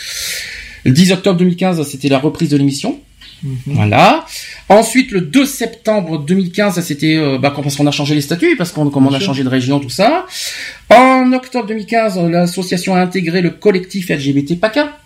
Le 0.85 0.91
10 0.91 1.11
octobre 1.13 1.37
2015, 1.39 1.87
c'était 1.87 2.09
la 2.09 2.19
reprise 2.19 2.49
de 2.49 2.57
l'émission. 2.57 2.99
Mhm. 3.43 3.57
Voilà. 3.67 4.25
Ensuite, 4.69 5.11
le 5.11 5.21
2 5.21 5.45
septembre 5.45 6.19
2015, 6.19 6.79
c'était 6.81 7.17
euh, 7.17 7.37
bah, 7.37 7.53
parce 7.55 7.75
qu'on 7.75 7.87
a 7.87 7.91
changé 7.91 8.15
les 8.15 8.21
statuts, 8.21 8.55
parce 8.57 8.71
qu'on 8.71 8.89
comme 8.89 9.07
on 9.07 9.13
a 9.13 9.19
changé 9.19 9.43
de 9.43 9.49
région, 9.49 9.79
tout 9.79 9.89
ça. 9.89 10.25
En 10.89 11.31
octobre 11.33 11.67
2015, 11.67 12.19
l'association 12.29 12.95
a 12.95 13.01
intégré 13.01 13.41
le 13.41 13.49
collectif 13.49 14.09
LGBT 14.09 14.59
PACA. 14.59 14.97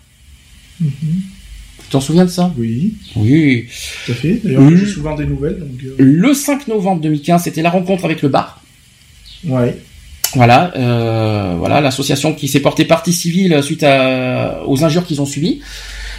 Mhm. 0.80 0.90
Tu 1.88 1.92
t'en 1.92 2.00
souviens 2.00 2.26
de 2.26 2.30
ça? 2.30 2.52
Oui. 2.58 2.94
Oui. 3.16 3.66
Tout 4.04 4.12
à 4.12 4.14
fait. 4.14 4.40
D'ailleurs, 4.44 4.76
j'ai 4.76 4.86
souvent 4.86 5.14
des 5.14 5.24
nouvelles. 5.24 5.66
Euh. 5.84 5.94
Le 5.98 6.34
5 6.34 6.68
novembre 6.68 7.00
2015, 7.00 7.44
c'était 7.44 7.62
la 7.62 7.70
rencontre 7.70 8.04
avec 8.04 8.22
le 8.22 8.28
bar. 8.28 8.62
Ouais. 9.44 9.76
Voilà, 10.34 10.72
euh, 10.76 11.54
voilà 11.58 11.80
l'association 11.80 12.34
qui 12.34 12.48
s'est 12.48 12.60
portée 12.60 12.84
partie 12.84 13.12
civile 13.12 13.62
suite 13.62 13.82
à, 13.82 14.62
aux 14.66 14.84
injures 14.84 15.06
qu'ils 15.06 15.22
ont 15.22 15.26
subies. 15.26 15.60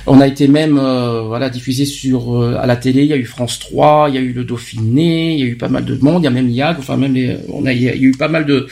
On 0.07 0.22
a 0.22 0.27
été 0.27 0.48
même 0.48 0.80
euh, 0.80 1.22
voilà 1.22 1.49
diffusé 1.49 1.86
sur 1.86 2.36
euh, 2.36 2.57
à 2.60 2.65
la 2.65 2.76
télé. 2.76 3.03
Il 3.03 3.10
y 3.10 3.14
a 3.14 3.18
eu 3.18 3.26
France 3.26 3.60
3, 3.60 4.07
il 4.10 4.15
y 4.15 4.18
a 4.18 4.22
eu 4.22 4.31
le 4.31 4.44
Dauphiné, 4.45 5.34
il 5.34 5.40
y 5.40 5.44
a 5.44 5.45
eu 5.45 5.57
pas 5.57 5.68
mal 5.68 5.86
de 5.86 5.95
monde. 6.02 6.23
Il 6.23 6.26
y 6.26 6.27
a 6.27 6.31
même 6.31 6.49
IAG, 6.49 6.77
enfin 6.80 6.98
même 6.98 7.14
les, 7.14 7.38
on 7.49 7.65
a 7.65 7.73
il 7.73 7.84
y 7.84 7.90
a 7.90 7.95
eu 7.95 8.11
pas 8.11 8.30
mal 8.30 8.45
de 8.45 8.68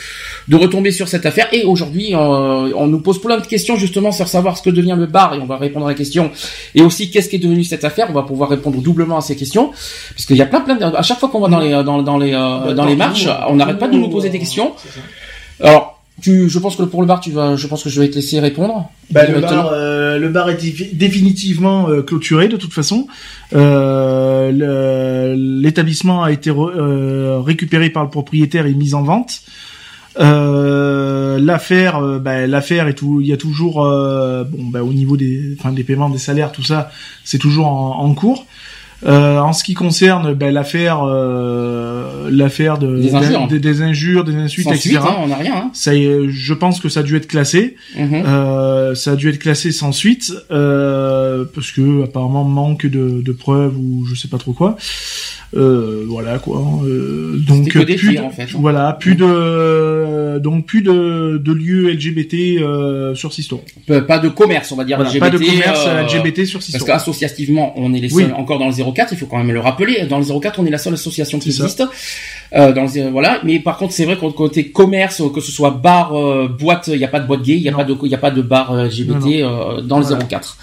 de 0.48 0.56
retombées 0.56 0.92
sur 0.92 1.08
cette 1.08 1.28
affaire. 1.28 1.48
Et 1.52 1.66
aujourd'hui, 1.66 2.16
on 2.16 2.88
nous 2.88 3.02
pose 3.02 3.22
plein 3.22 3.38
de 3.38 3.46
questions 3.46 3.76
justement 3.76 4.12
sur 4.12 4.28
savoir 4.28 4.58
ce 4.58 4.64
que 4.64 4.72
devient 4.72 4.96
le 4.98 5.06
bar 5.06 5.36
et 5.36 5.40
on 5.40 5.46
va 5.46 5.58
répondre 5.58 5.86
à 5.86 5.90
la 5.90 5.96
question. 5.96 6.32
Et 6.74 6.82
aussi 6.82 7.12
qu'est-ce 7.12 7.30
qui 7.30 7.36
est 7.36 7.40
devenu 7.40 7.64
cette 7.64 7.84
affaire? 7.84 8.08
On 8.10 8.14
va 8.14 8.24
pouvoir 8.24 8.50
répondre 8.50 8.82
doublement 8.82 9.18
à 9.18 9.22
ces 9.22 9.36
questions 9.36 9.70
parce 10.14 10.26
qu'il 10.26 10.38
y 10.38 10.42
a 10.42 10.48
plein 10.48 10.62
plein 10.62 10.78
de, 10.78 10.84
à 10.84 11.04
chaque 11.04 11.20
fois 11.20 11.30
qu'on 11.30 11.42
va 11.42 11.50
dans 11.50 11.60
les 11.60 11.72
dans, 11.84 12.02
dans 12.02 12.18
les 12.18 12.32
dans 12.32 12.86
les 12.86 12.96
marches, 12.96 13.28
on 13.50 13.58
n'arrête 13.58 13.78
pas 13.78 13.90
de 13.90 13.98
nous 13.98 14.10
poser 14.10 14.30
des 14.30 14.40
questions. 14.40 14.74
Alors, 15.60 15.98
tu, 16.22 16.50
je 16.50 16.60
pense 16.60 16.76
que 16.76 16.84
pour 16.84 17.02
le 17.02 17.08
bar, 17.08 17.20
tu 17.20 17.32
vas, 17.32 17.56
je 17.56 17.68
pense 17.68 17.84
que 17.84 17.90
je 17.90 18.02
vais 18.02 18.10
te 18.10 18.16
laisser 18.16 18.40
répondre. 18.40 18.90
Bah, 19.12 19.28
le, 19.28 19.40
bar, 19.40 19.70
euh, 19.72 20.18
le 20.18 20.30
bar 20.30 20.50
est 20.50 20.58
définitivement 20.94 21.90
euh, 21.90 22.02
clôturé 22.02 22.48
de 22.48 22.58
toute 22.58 22.74
façon. 22.74 23.08
Euh, 23.54 25.36
L'établissement 25.36 26.24
a 26.24 26.32
été 26.32 26.50
euh, 26.50 27.40
récupéré 27.40 27.92
par 27.92 28.04
le 28.04 28.10
propriétaire 28.10 28.66
et 28.66 28.74
mis 28.74 28.96
en 28.96 29.04
vente. 29.04 29.42
l'affaire, 30.18 32.02
bah, 32.20 32.48
l'affaire 32.48 32.88
est 32.88 32.96
tout, 32.96 33.22
il 33.22 33.28
y 33.28 33.34
a 33.34 33.38
toujours, 33.38 33.84
bon, 33.84 34.66
bah, 34.72 34.84
au 34.84 34.94
niveau 34.94 35.18
des, 35.18 35.56
enfin, 35.60 35.72
des 35.72 35.84
paiements 35.84 36.10
des 36.10 36.18
salaires, 36.18 36.52
tout 36.52 36.64
ça, 36.64 36.90
c'est 37.24 37.38
toujours 37.38 37.68
en, 37.68 38.00
en 38.00 38.14
cours. 38.16 38.48
Euh, 39.06 39.40
en 39.40 39.53
ce 39.53 39.64
qui 39.64 39.76
concerne 39.76 40.34
ben, 40.34 40.52
l'affaire, 40.52 41.03
euh, 41.03 42.30
l'affaire 42.32 42.80
de, 42.80 42.98
des 42.98 43.14
injures, 43.14 43.48
des, 43.48 43.82
injures, 43.82 44.24
des 44.24 44.36
insultes, 44.36 44.72
etc. 44.72 44.98
Hein, 45.02 45.15
on 45.19 45.32
a 45.32 45.36
rien. 45.36 45.56
Hein. 45.56 45.69
Ça, 45.74 45.91
je 45.94 46.53
pense 46.53 46.80
que 46.80 46.90
ça 46.90 47.02
a 47.02 47.03
dû 47.03 47.15
être 47.15 47.28
classé. 47.28 47.76
Mhm. 47.95 48.24
euh, 48.26 48.95
ça 48.95 49.11
a 49.11 49.15
dû 49.15 49.30
être 49.30 49.40
classé 49.40 49.72
sans 49.72 49.91
suite 49.91 50.34
euh, 50.49 51.45
parce 51.53 51.72
que 51.72 52.03
apparemment 52.03 52.44
manque 52.44 52.88
de, 52.88 53.22
de 53.22 53.32
preuves 53.32 53.78
ou 53.78 54.06
je 54.06 54.15
sais 54.15 54.28
pas 54.28 54.40
trop 54.40 54.53
quoi. 54.53 54.78
Euh, 55.56 56.03
voilà 56.07 56.40
quoi. 56.40 56.61
Euh, 56.86 57.38
donc 57.38 57.69
plus 57.69 58.19
en 58.19 58.32
fait. 58.32 58.49
voilà, 58.53 58.91
plus 58.94 59.15
de 59.15 60.40
donc 60.40 60.65
plus 60.65 60.82
de, 60.82 61.38
de 61.38 61.52
lieux 61.53 61.90
LGBT 61.91 62.61
euh, 62.61 63.15
sur 63.15 63.32
Sisteron. 63.32 63.61
Pas 64.07 64.19
de 64.19 64.28
commerce, 64.28 64.72
on 64.72 64.76
va 64.76 64.84
dire 64.84 64.99
LGBT. 64.99 65.19
Pas 65.19 65.30
de 65.30 65.38
commerce 65.38 65.88
LGBT 65.88 66.45
sur 66.45 66.61
Sisteron. 66.61 66.86
Parce 66.86 66.99
qu'associativement, 66.99 67.74
on 67.78 67.94
est 67.94 67.99
les 67.99 68.10
seuls 68.10 68.34
encore 68.34 68.60
dans 68.60 68.68
le 68.68 68.91
04. 68.94 69.14
Il 69.14 69.18
faut 69.18 69.26
quand 69.26 69.38
même 69.38 69.52
le 69.52 69.60
rappeler. 69.60 70.06
Dans 70.10 70.19
le 70.19 70.26
04, 70.26 70.60
on 70.60 70.65
est 70.65 70.69
la 70.69 70.78
seule 70.78 70.94
association 70.94 71.40
qui 71.40 71.49
existe. 71.49 71.84
Euh, 72.53 72.74
dans 72.74 72.84
le, 72.84 73.10
voilà. 73.10 73.40
Mais 73.44 73.60
par 73.60 73.78
contre, 73.78 73.94
c'est 73.94 74.06
vrai 74.06 74.18
qu'au 74.18 74.32
côté 74.32 74.69
commerce, 74.69 75.22
que 75.34 75.41
ce 75.41 75.52
soit 75.52 75.72
bar, 75.72 76.11
boîte, 76.49 76.90
il 76.91 76.98
n'y 76.98 77.06
a 77.06 77.10
pas 77.10 77.22
de 77.22 77.28
boîte 77.28 77.44
gay, 77.44 77.56
il 77.56 77.61
n'y 77.61 77.69
a 77.69 77.74
pas 77.74 77.86
de, 77.86 77.95
il 78.03 78.11
y 78.11 78.15
a 78.15 78.19
pas 78.19 78.32
de 78.32 78.41
bar 78.41 78.76
LGBT 78.76 79.44
dans 79.84 79.99
le 79.99 80.06
04. 80.06 80.57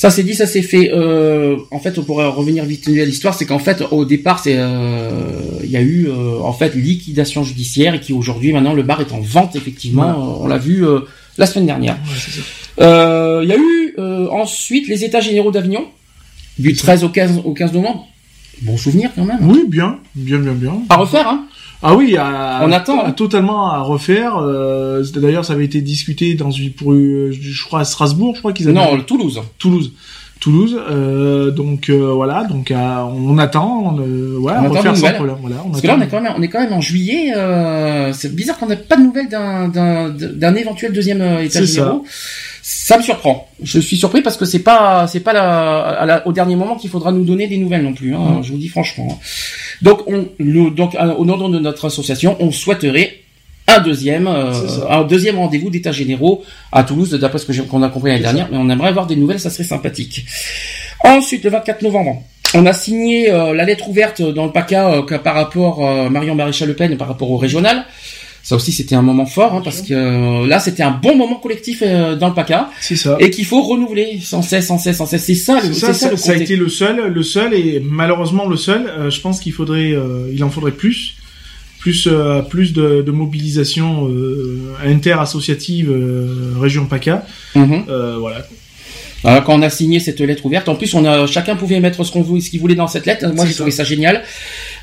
Ça 0.00 0.08
c'est 0.08 0.22
dit, 0.22 0.34
ça 0.34 0.46
c'est 0.46 0.62
fait. 0.62 0.90
Euh, 0.94 1.58
en 1.70 1.78
fait, 1.78 1.98
on 1.98 2.04
pourrait 2.04 2.24
revenir 2.24 2.64
vite 2.64 2.88
à 2.88 3.04
l'histoire, 3.04 3.34
c'est 3.34 3.44
qu'en 3.44 3.58
fait, 3.58 3.82
au 3.90 4.06
départ, 4.06 4.38
c'est 4.38 4.54
euh, 4.56 5.60
il 5.62 5.68
y 5.68 5.76
a 5.76 5.82
eu 5.82 6.08
euh, 6.08 6.40
en 6.40 6.54
fait 6.54 6.74
liquidation 6.74 7.44
judiciaire 7.44 7.92
et 7.92 8.00
qui 8.00 8.14
aujourd'hui, 8.14 8.50
maintenant, 8.54 8.72
le 8.72 8.82
bar 8.82 9.02
est 9.02 9.12
en 9.12 9.20
vente 9.20 9.56
effectivement. 9.56 10.40
On 10.40 10.46
l'a 10.46 10.56
vu 10.56 10.86
la 11.36 11.44
semaine 11.44 11.66
dernière. 11.66 11.98
Il 12.78 13.46
y 13.46 13.52
a 13.52 13.56
eu 13.58 13.94
ensuite 14.30 14.88
les 14.88 15.04
États 15.04 15.20
généraux 15.20 15.50
d'Avignon 15.50 15.84
du 16.58 16.72
13 16.72 17.04
au 17.04 17.10
15 17.10 17.42
au 17.44 17.52
15 17.52 17.74
novembre. 17.74 18.08
Bon 18.62 18.78
souvenir 18.78 19.10
quand 19.14 19.26
même. 19.26 19.40
Oui, 19.42 19.64
bien, 19.68 19.98
bien, 20.14 20.38
bien, 20.38 20.52
bien. 20.52 20.80
À 20.88 20.96
refaire, 20.96 21.28
hein. 21.28 21.44
Ah 21.82 21.94
oui, 21.94 22.16
à, 22.16 22.60
on 22.62 22.72
attend 22.72 23.06
hein. 23.06 23.12
totalement 23.12 23.70
à 23.70 23.80
refaire. 23.80 24.36
Euh, 24.36 25.02
D'ailleurs, 25.14 25.44
ça 25.44 25.54
avait 25.54 25.64
été 25.64 25.80
discuté 25.80 26.34
dans 26.34 26.50
une, 26.50 26.72
pour, 26.72 26.92
je 26.94 27.64
crois 27.64 27.80
à 27.80 27.84
Strasbourg, 27.84 28.34
je 28.34 28.40
crois 28.40 28.52
qu'ils 28.52 28.68
avaient. 28.68 28.78
Non, 28.78 29.00
Toulouse. 29.02 29.40
Toulouse. 29.58 29.92
Toulouse, 30.40 30.80
euh, 30.90 31.50
donc 31.50 31.90
euh, 31.90 32.14
voilà, 32.14 32.44
donc 32.44 32.70
euh, 32.70 32.96
on 33.14 33.36
attend, 33.36 33.94
on, 33.94 34.00
euh, 34.00 34.36
voilà, 34.38 34.62
on, 34.62 34.70
refaire 34.70 34.96
sans 34.96 35.12
problème. 35.12 35.36
Voilà, 35.38 35.56
Parce 35.70 35.82
que 35.82 35.86
là, 35.86 35.96
on 35.98 36.00
est 36.00 36.08
quand 36.08 36.20
même, 36.22 36.32
on 36.34 36.40
est 36.40 36.48
quand 36.48 36.60
même 36.60 36.72
en 36.72 36.80
juillet. 36.80 37.34
c'est 38.14 38.34
bizarre 38.34 38.58
qu'on 38.58 38.68
n'ait 38.68 38.76
pas 38.76 38.96
de 38.96 39.02
nouvelles 39.02 39.28
d'un 39.28 39.68
d'un 39.68 40.54
éventuel 40.54 40.92
deuxième 40.94 41.20
état 41.40 41.62
général. 41.62 42.00
Ça 42.06 42.49
me 42.98 43.02
surprend. 43.02 43.48
Je 43.62 43.80
suis 43.80 43.96
surpris 43.96 44.22
parce 44.22 44.36
que 44.36 44.44
c'est 44.44 44.60
pas 44.60 45.06
c'est 45.06 45.20
pas 45.20 45.32
la, 45.32 46.26
au 46.26 46.32
dernier 46.32 46.56
moment 46.56 46.76
qu'il 46.76 46.90
faudra 46.90 47.12
nous 47.12 47.24
donner 47.24 47.46
des 47.46 47.58
nouvelles 47.58 47.82
non 47.82 47.92
plus. 47.92 48.14
Hein, 48.14 48.40
Je 48.42 48.52
vous 48.52 48.58
dis 48.58 48.68
franchement. 48.68 49.18
Donc 49.82 50.00
on 50.06 50.26
donc 50.70 50.96
au 51.18 51.24
nom 51.24 51.48
de 51.48 51.58
notre 51.58 51.86
association, 51.86 52.36
on 52.40 52.50
souhaiterait 52.50 53.20
un 53.68 53.80
deuxième 53.80 54.26
euh, 54.26 54.52
un 54.88 55.04
deuxième 55.04 55.38
rendez-vous 55.38 55.70
d'état 55.70 55.92
généraux 55.92 56.42
à 56.72 56.82
Toulouse 56.82 57.10
d'après 57.10 57.38
ce 57.38 57.46
que 57.46 57.60
qu'on 57.62 57.82
a 57.82 57.88
compris 57.88 58.10
l'année 58.10 58.22
dernière. 58.22 58.48
Mais 58.50 58.58
on 58.58 58.68
aimerait 58.68 58.88
avoir 58.88 59.06
des 59.06 59.16
nouvelles, 59.16 59.40
ça 59.40 59.50
serait 59.50 59.64
sympathique. 59.64 60.24
Ensuite, 61.04 61.44
le 61.44 61.50
24 61.50 61.82
novembre. 61.82 62.22
On 62.52 62.66
a 62.66 62.72
signé 62.72 63.30
euh, 63.30 63.54
la 63.54 63.64
lettre 63.64 63.88
ouverte 63.88 64.20
dans 64.20 64.44
le 64.44 64.50
PACA 64.50 64.90
euh, 64.90 65.18
par 65.18 65.36
rapport 65.36 65.86
à 65.86 66.10
Marion 66.10 66.34
Maréchal 66.34 66.66
Le 66.66 66.74
Pen 66.74 66.96
par 66.96 67.06
rapport 67.06 67.30
au 67.30 67.36
régional. 67.36 67.84
Ça 68.42 68.56
aussi, 68.56 68.72
c'était 68.72 68.94
un 68.94 69.02
moment 69.02 69.26
fort, 69.26 69.54
hein, 69.54 69.60
parce 69.62 69.82
que 69.82 69.92
euh, 69.92 70.46
là, 70.46 70.58
c'était 70.60 70.82
un 70.82 70.90
bon 70.90 71.14
moment 71.14 71.36
collectif 71.36 71.82
euh, 71.82 72.16
dans 72.16 72.28
le 72.28 72.34
PACA. 72.34 72.70
C'est 72.80 72.96
ça. 72.96 73.16
Et 73.20 73.30
qu'il 73.30 73.44
faut 73.44 73.62
renouveler 73.62 74.18
sans 74.22 74.42
cesse, 74.42 74.68
sans 74.68 74.78
cesse, 74.78 74.96
sans 74.96 75.06
cesse. 75.06 75.24
C'est 75.24 75.34
ça, 75.34 75.60
c'est 75.62 75.74
ça, 75.74 75.92
ça, 75.92 76.16
ça, 76.16 76.32
a 76.32 76.36
été 76.36 76.56
le 76.56 76.68
seul, 76.68 77.12
le 77.12 77.22
seul, 77.22 77.54
et 77.54 77.80
malheureusement 77.84 78.48
le 78.48 78.56
seul. 78.56 78.86
Euh, 78.86 79.10
je 79.10 79.20
pense 79.20 79.40
qu'il 79.40 79.52
faudrait, 79.52 79.94
il 80.32 80.42
en 80.42 80.50
faudrait 80.50 80.72
plus, 80.72 81.16
plus, 81.78 82.08
plus 82.48 82.72
de, 82.72 83.02
de 83.02 83.10
mobilisation 83.10 84.08
inter-associative 84.84 85.94
région 86.58 86.86
PACA. 86.86 87.26
Mhm. 87.54 87.84
voilà. 88.18 88.46
Alors, 89.24 89.44
quand 89.44 89.54
on 89.54 89.62
a 89.62 89.70
signé 89.70 90.00
cette 90.00 90.20
lettre 90.20 90.46
ouverte, 90.46 90.68
en 90.68 90.74
plus, 90.74 90.94
on 90.94 91.04
a 91.04 91.26
chacun 91.26 91.56
pouvait 91.56 91.80
mettre 91.80 92.04
ce 92.04 92.12
qu'on 92.12 92.22
voulait, 92.22 92.40
ce 92.40 92.50
qu'il 92.50 92.60
voulait 92.60 92.74
dans 92.74 92.88
cette 92.88 93.06
lettre. 93.06 93.26
Moi, 93.34 93.44
j'ai 93.46 93.54
trouvé 93.54 93.70
ça 93.70 93.84
génial. 93.84 94.22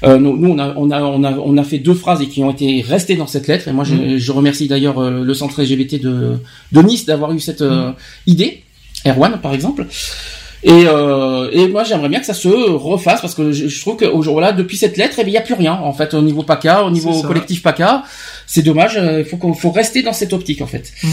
Euh, 0.04 0.18
nous, 0.18 0.38
nous, 0.38 0.52
on 0.52 0.60
a, 0.60 0.74
on 0.76 0.92
a, 0.92 1.02
on 1.02 1.24
a, 1.24 1.32
on 1.32 1.58
a 1.58 1.64
fait 1.64 1.80
deux 1.80 1.96
phrases 1.96 2.22
et 2.22 2.28
qui 2.28 2.44
ont 2.44 2.52
été 2.52 2.84
restées 2.88 3.16
dans 3.16 3.28
cette 3.28 3.48
lettre. 3.48 3.68
Et 3.68 3.72
moi, 3.72 3.84
je, 3.84 3.96
mm. 3.96 4.18
je 4.18 4.32
remercie 4.32 4.68
d'ailleurs 4.68 5.00
euh, 5.00 5.24
le 5.24 5.34
centre 5.34 5.62
LGBT 5.62 6.00
de, 6.02 6.38
de 6.72 6.82
Nice 6.82 7.06
d'avoir 7.06 7.32
eu 7.34 7.40
cette 7.40 7.62
euh, 7.62 7.90
mm. 7.90 7.96
idée. 8.28 8.64
Erwan, 9.06 9.40
par 9.42 9.54
exemple. 9.54 9.88
Et, 10.64 10.86
euh, 10.88 11.50
et 11.52 11.68
moi, 11.68 11.84
j'aimerais 11.84 12.10
bien 12.10 12.20
que 12.20 12.26
ça 12.26 12.34
se 12.34 12.48
refasse 12.48 13.22
parce 13.22 13.36
que 13.36 13.52
je, 13.52 13.80
trouve 13.80 13.98
qu'aujourd'hui, 13.98 14.44
là, 14.44 14.52
depuis 14.52 14.76
cette 14.76 14.98
lettre, 14.98 15.18
eh 15.20 15.22
il 15.22 15.30
n'y 15.30 15.38
a 15.38 15.42
plus 15.42 15.54
rien 15.54 15.74
en 15.74 15.94
fait 15.94 16.14
au 16.16 16.22
niveau 16.22 16.42
PACA, 16.44 16.84
au 16.84 16.90
niveau 16.90 17.22
collectif 17.22 17.62
PACA. 17.62 18.04
C'est 18.48 18.64
dommage. 18.64 19.00
Il 19.20 19.24
faut 19.24 19.38
qu'on 19.38 19.54
faut 19.54 19.72
rester 19.72 20.02
dans 20.02 20.14
cette 20.14 20.34
optique 20.34 20.62
en 20.62 20.68
fait. 20.68 20.92
Mm. 21.04 21.08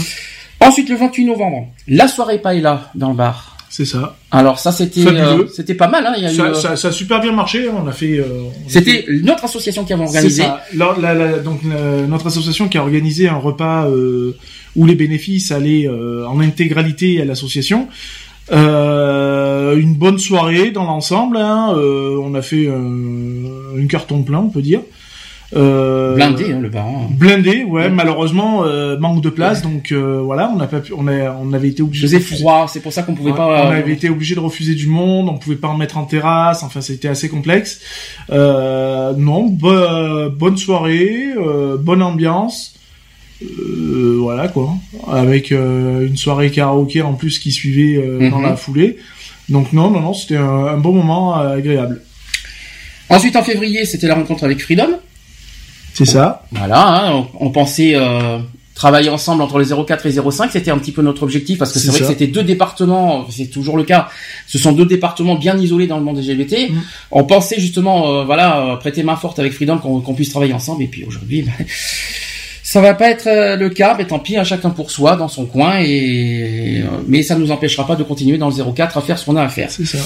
Ensuite, 0.65 0.89
le 0.89 0.95
28 0.95 1.25
novembre, 1.25 1.67
la 1.87 2.07
soirée 2.07 2.39
paella 2.39 2.89
dans 2.95 3.09
le 3.09 3.15
bar. 3.15 3.55
C'est 3.69 3.83
ça. 3.85 4.15
Alors 4.31 4.57
ça 4.57 4.71
c'était 4.71 5.05
euh, 5.05 5.47
c'était 5.53 5.73
pas 5.73 5.89
mal 5.89 6.05
hein. 6.05 6.13
Il 6.15 6.23
y 6.23 6.25
a 6.25 6.29
ça, 6.29 6.49
eu, 6.49 6.55
ça, 6.55 6.75
ça, 6.77 6.87
a 6.87 6.91
super 6.93 7.19
bien 7.19 7.33
marché. 7.33 7.67
On 7.67 7.85
a 7.87 7.91
fait. 7.91 8.19
Euh, 8.19 8.43
c'était 8.69 9.05
notre 9.21 9.43
association 9.43 9.83
qui 9.83 9.91
avait 9.91 10.03
organisé. 10.03 10.43
Ça. 10.43 10.61
La, 10.73 10.95
la, 10.97 11.13
la, 11.13 11.39
donc 11.39 11.59
notre 11.63 12.27
association 12.27 12.69
qui 12.69 12.77
a 12.77 12.81
organisé 12.81 13.27
un 13.27 13.35
repas 13.35 13.87
euh, 13.87 14.37
où 14.77 14.85
les 14.85 14.95
bénéfices 14.95 15.51
allaient 15.51 15.89
euh, 15.89 16.25
en 16.25 16.39
intégralité 16.39 17.21
à 17.21 17.25
l'association. 17.25 17.89
une 18.49 19.95
bonne 19.95 20.19
soirée 20.19 20.71
dans 20.71 20.85
l'ensemble. 20.85 21.35
Hein. 21.35 21.75
on 21.75 22.33
a 22.33 22.41
fait 22.41 22.63
une 22.63 23.87
carton 23.89 24.23
plein, 24.23 24.39
on 24.39 24.49
peut 24.49 24.61
dire. 24.61 24.79
Euh, 25.55 26.15
blindé 26.15 26.51
hein, 26.51 26.59
le 26.59 26.69
bar. 26.69 26.85
Hein. 26.85 27.07
Blindé, 27.11 27.63
ouais. 27.63 27.89
Malheureusement, 27.89 28.65
euh, 28.65 28.97
manque 28.97 29.21
de 29.21 29.29
place, 29.29 29.61
donc 29.61 29.91
euh, 29.91 30.19
voilà, 30.21 30.51
on 30.53 30.57
n'a 30.57 30.67
pas 30.67 30.81
pu, 30.81 30.93
on 30.97 31.07
a, 31.07 31.31
on 31.31 31.53
avait 31.53 31.69
été 31.69 31.81
obligé. 31.81 32.07
Faisait 32.07 32.19
froid, 32.19 32.67
c'est 32.71 32.81
pour 32.81 32.91
ça 32.91 33.03
qu'on 33.03 33.13
pouvait 33.13 33.33
pas. 33.33 33.67
On 33.67 33.71
avait 33.71 33.93
été 33.93 34.09
obligé 34.09 34.35
de 34.35 34.41
refuser 34.41 34.75
du 34.75 34.87
monde, 34.87 35.29
on 35.29 35.37
pouvait 35.37 35.55
pas 35.55 35.69
en 35.69 35.77
mettre 35.77 35.97
en 35.97 36.03
terrasse. 36.03 36.63
Enfin, 36.63 36.81
c'était 36.81 37.07
assez 37.07 37.29
complexe. 37.29 37.79
non, 38.29 39.47
bonne 39.47 40.57
soirée, 40.57 41.33
bonne 41.79 42.01
ambiance. 42.01 42.75
voilà 43.41 44.49
quoi, 44.49 44.73
avec 45.07 45.51
une 45.51 46.17
soirée 46.17 46.51
karaoké 46.51 47.01
en 47.01 47.13
plus 47.13 47.39
qui 47.39 47.51
suivait 47.51 48.29
dans 48.29 48.41
la 48.41 48.51
mhm. 48.51 48.57
foulée. 48.57 48.97
Donc 49.47 49.73
non, 49.73 49.91
non, 49.91 50.01
non, 50.01 50.13
c'était 50.13 50.37
un, 50.37 50.65
un, 50.65 50.77
bon 50.77 50.91
moment 50.91 51.35
agréable. 51.35 52.01
Ensuite, 53.09 53.35
en 53.35 53.43
février, 53.43 53.85
c'était 53.85 54.07
la 54.07 54.15
rencontre 54.15 54.43
avec 54.43 54.59
Freedom. 54.59 54.97
C'est 55.95 56.05
ça. 56.05 56.43
Voilà, 56.51 57.07
hein, 57.07 57.25
on, 57.39 57.49
pensait 57.51 57.93
euh, 57.95 58.39
travailler 58.75 59.09
ensemble 59.09 59.41
entre 59.41 59.59
les 59.59 59.67
04 59.73 60.05
et 60.05 60.11
05, 60.11 60.51
c'était 60.51 60.69
un 60.69 60.77
petit 60.77 60.91
peu 60.91 61.01
notre 61.01 61.23
objectif 61.23 61.57
parce 61.57 61.71
que 61.71 61.79
c'est 61.79 61.87
vrai 61.87 62.01
que 62.01 62.05
c'était 62.05 62.27
deux 62.27 62.43
départements, 62.43 63.25
c'est 63.29 63.47
toujours 63.47 63.77
le 63.77 63.83
cas. 63.83 64.09
Ce 64.45 64.59
sont 64.59 64.73
deux 64.73 64.85
départements 64.85 65.35
bien 65.35 65.57
isolés 65.57 65.87
dans 65.87 65.97
le 65.97 66.03
monde 66.03 66.17
LGBT. 66.17 66.69
Mm. 66.69 66.81
On 67.11 67.23
pensait 67.23 67.59
justement, 67.61 68.11
euh, 68.11 68.23
voilà, 68.25 68.73
euh, 68.73 68.75
prêter 68.75 69.03
main 69.03 69.15
forte 69.15 69.39
avec 69.39 69.53
Freedom 69.53 69.77
qu'on 69.77 70.13
puisse 70.13 70.29
travailler 70.29 70.53
ensemble 70.53 70.83
et 70.83 70.87
puis 70.87 71.05
aujourd'hui. 71.05 71.43
Ben, 71.43 71.65
ça 72.75 72.81
va 72.81 72.93
pas 72.93 73.09
être 73.09 73.27
euh, 73.27 73.55
le 73.55 73.69
cas, 73.69 73.95
mais 73.97 74.05
tant 74.05 74.19
pis, 74.19 74.35
à 74.35 74.43
chacun 74.43 74.69
pour 74.69 74.91
soi, 74.91 75.15
dans 75.15 75.29
son 75.29 75.45
coin, 75.45 75.79
et 75.79 76.81
euh, 76.83 76.87
mais 77.07 77.23
ça 77.23 77.35
nous 77.35 77.49
empêchera 77.49 77.87
pas 77.87 77.95
de 77.95 78.03
continuer 78.03 78.37
dans 78.37 78.49
le 78.49 78.73
04 78.73 78.97
à 78.97 79.01
faire 79.01 79.17
ce 79.17 79.23
qu'on 79.23 79.37
a 79.37 79.43
à 79.43 79.47
faire. 79.47 79.71
C'est 79.71 79.85
ça. 79.85 79.97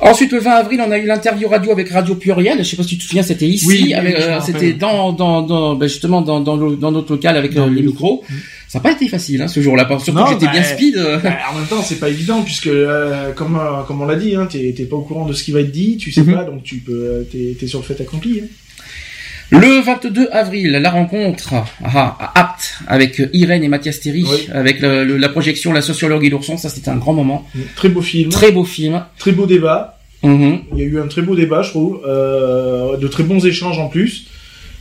Ensuite, 0.00 0.32
le 0.32 0.40
20 0.40 0.50
avril, 0.50 0.82
on 0.84 0.90
a 0.90 0.98
eu 0.98 1.06
l'interview 1.06 1.46
radio 1.46 1.70
avec 1.70 1.90
Radio 1.90 2.16
Pluriel. 2.16 2.58
Je 2.58 2.64
sais 2.64 2.76
pas 2.76 2.82
si 2.82 2.88
tu 2.88 2.98
te 2.98 3.04
souviens, 3.04 3.22
c'était 3.22 3.46
ici, 3.46 3.68
oui, 3.68 3.94
euh, 3.94 4.40
c'était 4.40 4.72
dans, 4.72 5.12
dans, 5.12 5.42
dans 5.42 5.76
ben 5.76 5.88
justement 5.88 6.20
dans, 6.20 6.40
dans, 6.40 6.56
dans, 6.56 6.90
notre 6.90 7.12
local 7.12 7.36
avec 7.36 7.54
les 7.54 7.82
micros. 7.82 8.24
Mm. 8.28 8.34
Ça 8.66 8.80
n'a 8.80 8.82
pas 8.82 8.90
été 8.90 9.06
facile 9.06 9.40
hein, 9.40 9.46
ce 9.46 9.60
jour-là, 9.60 9.86
surtout 10.02 10.24
que 10.24 10.30
j'étais 10.30 10.50
bien 10.50 10.62
bah, 10.62 10.66
speed. 10.66 10.96
Bah, 11.22 11.30
en 11.52 11.56
même 11.56 11.68
temps, 11.68 11.82
c'est 11.84 12.00
pas 12.00 12.08
évident 12.08 12.42
puisque 12.42 12.70
comme 13.36 13.60
comme 13.86 14.02
on 14.02 14.06
l'a 14.06 14.16
dit, 14.16 14.34
hein, 14.34 14.48
t'es 14.50 14.72
pas 14.90 14.96
au 14.96 15.02
courant 15.02 15.24
de 15.24 15.32
ce 15.34 15.44
qui 15.44 15.52
va 15.52 15.60
être 15.60 15.70
dit, 15.70 15.98
tu 15.98 16.10
sais 16.10 16.22
mm-hmm. 16.22 16.34
pas, 16.34 16.42
donc 16.42 16.64
tu 16.64 16.78
peux, 16.78 17.24
t'es 17.30 17.56
es 17.62 17.66
sur 17.68 17.78
le 17.78 17.84
fait 17.84 18.00
accompli. 18.00 18.40
Hein. 18.40 18.46
Le 19.50 19.82
22 19.82 20.28
avril, 20.30 20.72
la 20.72 20.90
rencontre 20.90 21.54
ah, 21.82 22.32
apte 22.34 22.80
avec 22.86 23.22
Irène 23.32 23.64
et 23.64 23.68
Mathias 23.68 24.00
Théry, 24.00 24.26
avec 24.52 24.80
la 24.80 25.28
projection 25.30 25.72
La 25.72 25.80
sociologue 25.80 26.24
et 26.24 26.28
l'ourson, 26.30 26.56
ça 26.56 26.68
c'était 26.68 26.90
un 26.90 26.96
grand 26.96 27.14
moment. 27.14 27.46
Très 27.74 27.88
beau 27.88 28.02
film. 28.02 28.30
Très 28.30 28.52
beau 28.52 28.64
film. 28.64 29.04
Très 29.18 29.32
beau 29.32 29.46
débat. 29.46 29.98
Mm-hmm. 30.22 30.58
Il 30.72 30.78
y 30.78 30.82
a 30.82 30.84
eu 30.84 31.00
un 31.00 31.06
très 31.06 31.22
beau 31.22 31.34
débat, 31.34 31.62
je 31.62 31.70
trouve. 31.70 32.00
Euh, 32.06 32.96
de 32.96 33.08
très 33.08 33.22
bons 33.22 33.44
échanges 33.46 33.78
en 33.78 33.88
plus. 33.88 34.26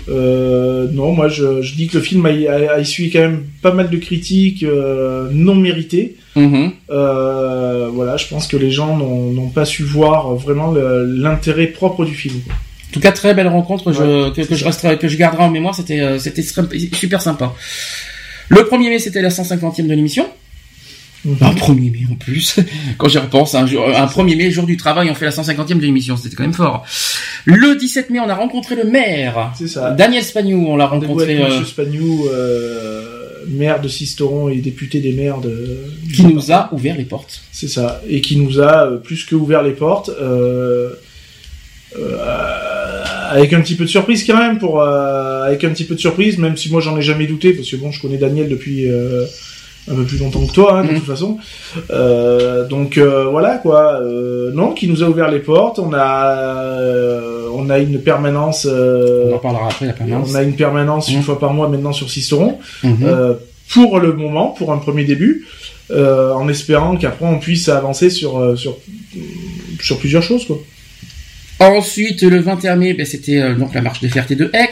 Euh, 0.09 0.87
non, 0.91 1.11
moi 1.11 1.27
je, 1.27 1.75
dis 1.75 1.87
que 1.87 1.97
le 1.97 2.03
film 2.03 2.25
a, 2.25 2.29
a, 2.29 2.79
essuyé 2.79 3.09
quand 3.09 3.19
même 3.19 3.43
pas 3.61 3.73
mal 3.73 3.89
de 3.89 3.97
critiques 3.97 4.63
euh, 4.63 5.29
non 5.31 5.55
méritées. 5.55 6.15
Mm-hmm. 6.35 7.89
voilà, 7.93 8.17
je 8.17 8.27
pense 8.27 8.47
que 8.47 8.57
les 8.57 8.71
gens 8.71 8.97
n'ont 8.97 9.49
pas 9.49 9.65
su 9.65 9.83
voir 9.83 10.35
vraiment 10.35 10.73
l'intérêt 10.73 11.67
propre 11.67 12.05
du 12.05 12.13
film. 12.13 12.41
En 12.89 12.93
tout 12.93 12.99
cas, 12.99 13.11
très 13.11 13.33
belle 13.33 13.47
rencontre 13.47 13.91
je, 13.91 14.29
que, 14.29 14.55
je 14.55 14.65
resterai, 14.65 14.97
que 14.97 15.07
je 15.07 15.17
garderai 15.17 15.43
en 15.43 15.49
mémoire. 15.49 15.75
C'était 15.75 15.99
euh, 15.99 16.19
c'était 16.19 16.43
super 16.43 17.21
sympa. 17.21 17.53
Le 18.49 18.61
1er 18.61 18.89
mai, 18.89 18.99
c'était 18.99 19.21
la 19.21 19.29
150e 19.29 19.87
de 19.87 19.93
l'émission. 19.93 20.25
Mhm. 21.25 21.37
Un 21.41 21.51
1er 21.51 21.91
mai 21.91 22.05
en 22.11 22.15
plus. 22.15 22.57
Quand 22.97 23.09
j'y 23.09 23.17
repense, 23.17 23.55
un, 23.55 23.67
jour, 23.67 23.85
un 23.87 24.05
1er 24.05 24.37
mai, 24.37 24.51
jour 24.51 24.65
du 24.65 24.77
travail, 24.77 25.09
on 25.09 25.15
fait 25.15 25.25
la 25.25 25.31
150e 25.31 25.75
de 25.75 25.81
l'émission. 25.81 26.15
C'était 26.15 26.35
quand 26.35 26.43
même 26.43 26.53
fort. 26.53 26.85
Le 27.45 27.75
17 27.75 28.09
mai, 28.09 28.19
on 28.19 28.29
a 28.29 28.35
rencontré 28.35 28.75
le 28.75 28.85
maire. 28.85 29.51
C'est 29.57 29.67
ça. 29.67 29.91
Daniel 29.91 30.23
Spagnou, 30.23 30.67
on 30.67 30.77
l'a 30.77 30.87
rencontré. 30.87 31.35
Monsieur 31.35 31.61
euh, 31.61 31.65
Spagnou, 31.65 32.27
euh, 32.27 33.27
maire 33.49 33.81
de 33.81 33.87
Sisteron 33.87 34.49
et 34.49 34.57
député 34.57 35.01
des 35.01 35.11
maires 35.11 35.39
de. 35.39 35.85
Qui 36.13 36.25
nous 36.25 36.51
a 36.51 36.69
ouvert 36.73 36.95
les 36.95 37.05
portes. 37.05 37.41
C'est 37.51 37.67
ça. 37.67 38.01
Et 38.07 38.21
qui 38.21 38.37
nous 38.37 38.61
a 38.61 38.97
plus 39.03 39.25
que 39.25 39.35
ouvert 39.35 39.63
les 39.63 39.73
portes. 39.73 40.09
Euh, 40.09 40.91
euh, 41.97 42.76
avec 43.29 43.53
un 43.53 43.61
petit 43.61 43.75
peu 43.75 43.85
de 43.85 43.89
surprise 43.89 44.25
quand 44.25 44.37
même 44.37 44.57
pour 44.57 44.81
euh, 44.81 45.43
avec 45.43 45.63
un 45.63 45.69
petit 45.69 45.85
peu 45.85 45.95
de 45.95 45.99
surprise 45.99 46.37
même 46.37 46.57
si 46.57 46.71
moi 46.71 46.81
j'en 46.81 46.97
ai 46.97 47.01
jamais 47.01 47.27
douté 47.27 47.53
parce 47.53 47.69
que 47.69 47.75
bon 47.75 47.91
je 47.91 48.01
connais 48.01 48.17
Daniel 48.17 48.49
depuis 48.49 48.89
euh, 48.89 49.25
un 49.89 49.95
peu 49.95 50.03
plus 50.03 50.19
longtemps 50.19 50.45
que 50.45 50.51
toi 50.51 50.79
hein, 50.79 50.83
de 50.83 50.91
mhm. 50.91 50.97
toute 50.97 51.07
façon 51.07 51.37
donc 52.69 52.97
voilà 52.97 53.57
quoi 53.57 54.01
non 54.53 54.71
qui 54.71 54.87
nous 54.87 55.03
a 55.03 55.07
ouvert 55.07 55.29
les 55.29 55.39
portes 55.39 55.79
on 55.79 55.93
a 55.93 57.19
on 57.53 57.69
a 57.69 57.79
une 57.79 58.01
permanence 58.01 58.65
on 58.65 59.33
en 59.33 59.39
parlera 59.39 59.67
après 59.67 59.87
la 59.87 59.93
permanence 59.93 60.29
on 60.31 60.35
a 60.35 60.43
une 60.43 60.55
permanence 60.55 61.09
une 61.09 61.17
mhm. 61.17 61.23
fois 61.23 61.39
par 61.39 61.53
mois 61.53 61.69
maintenant 61.69 61.93
sur 61.93 62.09
Cisteron 62.09 62.57
mhm. 62.83 63.37
pour 63.73 63.99
le 63.99 64.13
moment, 64.13 64.49
pour 64.49 64.71
un 64.71 64.77
premier 64.77 65.03
début, 65.03 65.45
en 65.91 66.47
espérant 66.49 66.97
qu'après 66.97 67.25
on 67.25 67.39
puisse 67.39 67.69
avancer 67.69 68.09
sur 68.09 68.57
sur 68.57 68.77
sur 69.79 69.97
plusieurs 69.99 70.23
choses 70.23 70.45
quoi. 70.45 70.57
Ensuite, 71.59 72.21
le 72.21 72.39
21 72.39 72.75
mai, 72.75 72.93
ben, 72.93 73.05
c'était 73.05 73.41
euh, 73.41 73.55
donc 73.55 73.73
la 73.73 73.81
marche 73.81 73.99
des 73.99 74.09
fiertés 74.09 74.35
de 74.35 74.51
Aix. 74.53 74.69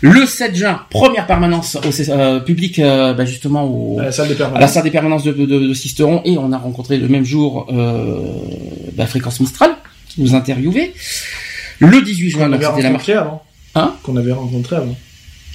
Le 0.00 0.24
7 0.24 0.54
juin, 0.54 0.80
première 0.88 1.26
permanence 1.26 1.76
au 1.76 2.10
euh, 2.10 2.40
public, 2.40 2.78
euh, 2.78 3.12
ben, 3.12 3.26
justement 3.26 3.64
au, 3.64 3.98
à 3.98 4.04
la 4.04 4.12
salle 4.12 4.28
des 4.28 4.34
permanences, 4.34 4.60
la 4.60 4.68
salle 4.68 4.82
des 4.84 4.90
permanences 4.90 5.24
de, 5.24 5.32
de, 5.32 5.46
de, 5.46 5.74
Sisteron, 5.74 6.22
et 6.24 6.38
on 6.38 6.52
a 6.52 6.58
rencontré 6.58 6.96
le 6.96 7.08
même 7.08 7.24
jour 7.24 7.66
euh, 7.70 8.20
ben, 8.94 9.06
Fréquence 9.06 9.40
Mistral, 9.40 9.72
qui 10.08 10.22
nous 10.22 10.34
interviewait. 10.34 10.94
Le 11.80 12.02
18 12.02 12.30
juin, 12.30 12.50
c'était 12.52 12.82
la 12.82 12.90
marche. 12.90 13.08
Avant. 13.10 13.42
Hein? 13.74 13.94
Qu'on 14.02 14.16
avait 14.16 14.32
rencontré 14.32 14.76
avant. 14.76 14.96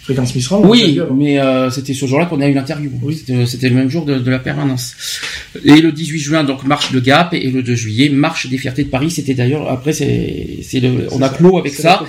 Fréquence 0.06 0.36
Mistral. 0.36 0.62
Oui, 0.64 1.00
mais 1.16 1.40
euh, 1.40 1.72
c'était 1.72 1.96
ce 1.96 2.06
jour-là 2.06 2.28
qu'on 2.28 2.40
a 2.40 2.48
eu 2.48 2.54
l'interview. 2.54 2.92
Oui. 3.02 3.24
C'était 3.48 3.70
le 3.70 3.76
même 3.76 3.90
jour 3.90 4.06
de, 4.06 4.20
de, 4.20 4.30
la 4.30 4.38
permanence. 4.38 4.96
Et 5.64 5.82
le 5.82 5.92
18 5.92 6.20
juin, 6.20 6.44
donc 6.44 6.64
marche 6.64 6.92
de 6.92 7.00
Gap, 7.00 7.34
et 7.34 7.50
le 7.50 7.64
2 7.64 7.74
juillet, 7.74 8.10
marche 8.10 8.48
des 8.48 8.60
fiertés 8.60 8.84
de 8.84 8.90
Paris. 8.90 9.10
C'était 9.10 9.34
d'ailleurs 9.34 9.68
après, 9.68 9.94
c'est 9.94 10.60
on 11.12 11.22
a 11.24 11.30
clos 11.30 11.58
avec 11.58 11.74
ça. 11.74 12.04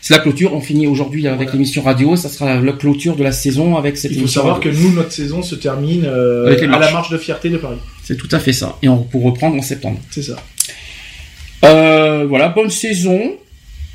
C'est 0.00 0.14
la 0.14 0.20
clôture. 0.20 0.54
On 0.54 0.62
finit 0.62 0.86
aujourd'hui 0.86 1.28
avec 1.28 1.52
l'émission 1.52 1.82
radio. 1.82 2.16
Ça 2.16 2.30
sera 2.30 2.58
la 2.58 2.72
clôture 2.72 3.16
de 3.16 3.22
la 3.22 3.32
saison 3.32 3.76
avec 3.76 3.98
cette. 3.98 4.12
Il 4.12 4.22
faut 4.22 4.26
savoir 4.26 4.58
que 4.58 4.70
nous, 4.70 4.90
notre 4.94 5.12
saison 5.12 5.42
se 5.42 5.54
termine 5.54 6.06
euh, 6.06 6.56
à 6.58 6.78
la 6.78 6.90
marche 6.90 7.10
de 7.10 7.18
fierté 7.18 7.50
de 7.50 7.58
Paris. 7.58 7.76
C'est 8.02 8.16
tout 8.16 8.28
à 8.32 8.38
fait 8.38 8.54
ça. 8.54 8.78
Et 8.82 8.88
on 8.88 9.02
pour 9.02 9.24
reprendre 9.24 9.56
en 9.56 9.62
septembre. 9.62 10.00
C'est 10.10 10.22
ça. 10.22 10.36
Euh, 11.66 12.24
voilà, 12.26 12.48
bonne 12.48 12.70
saison. 12.70 13.36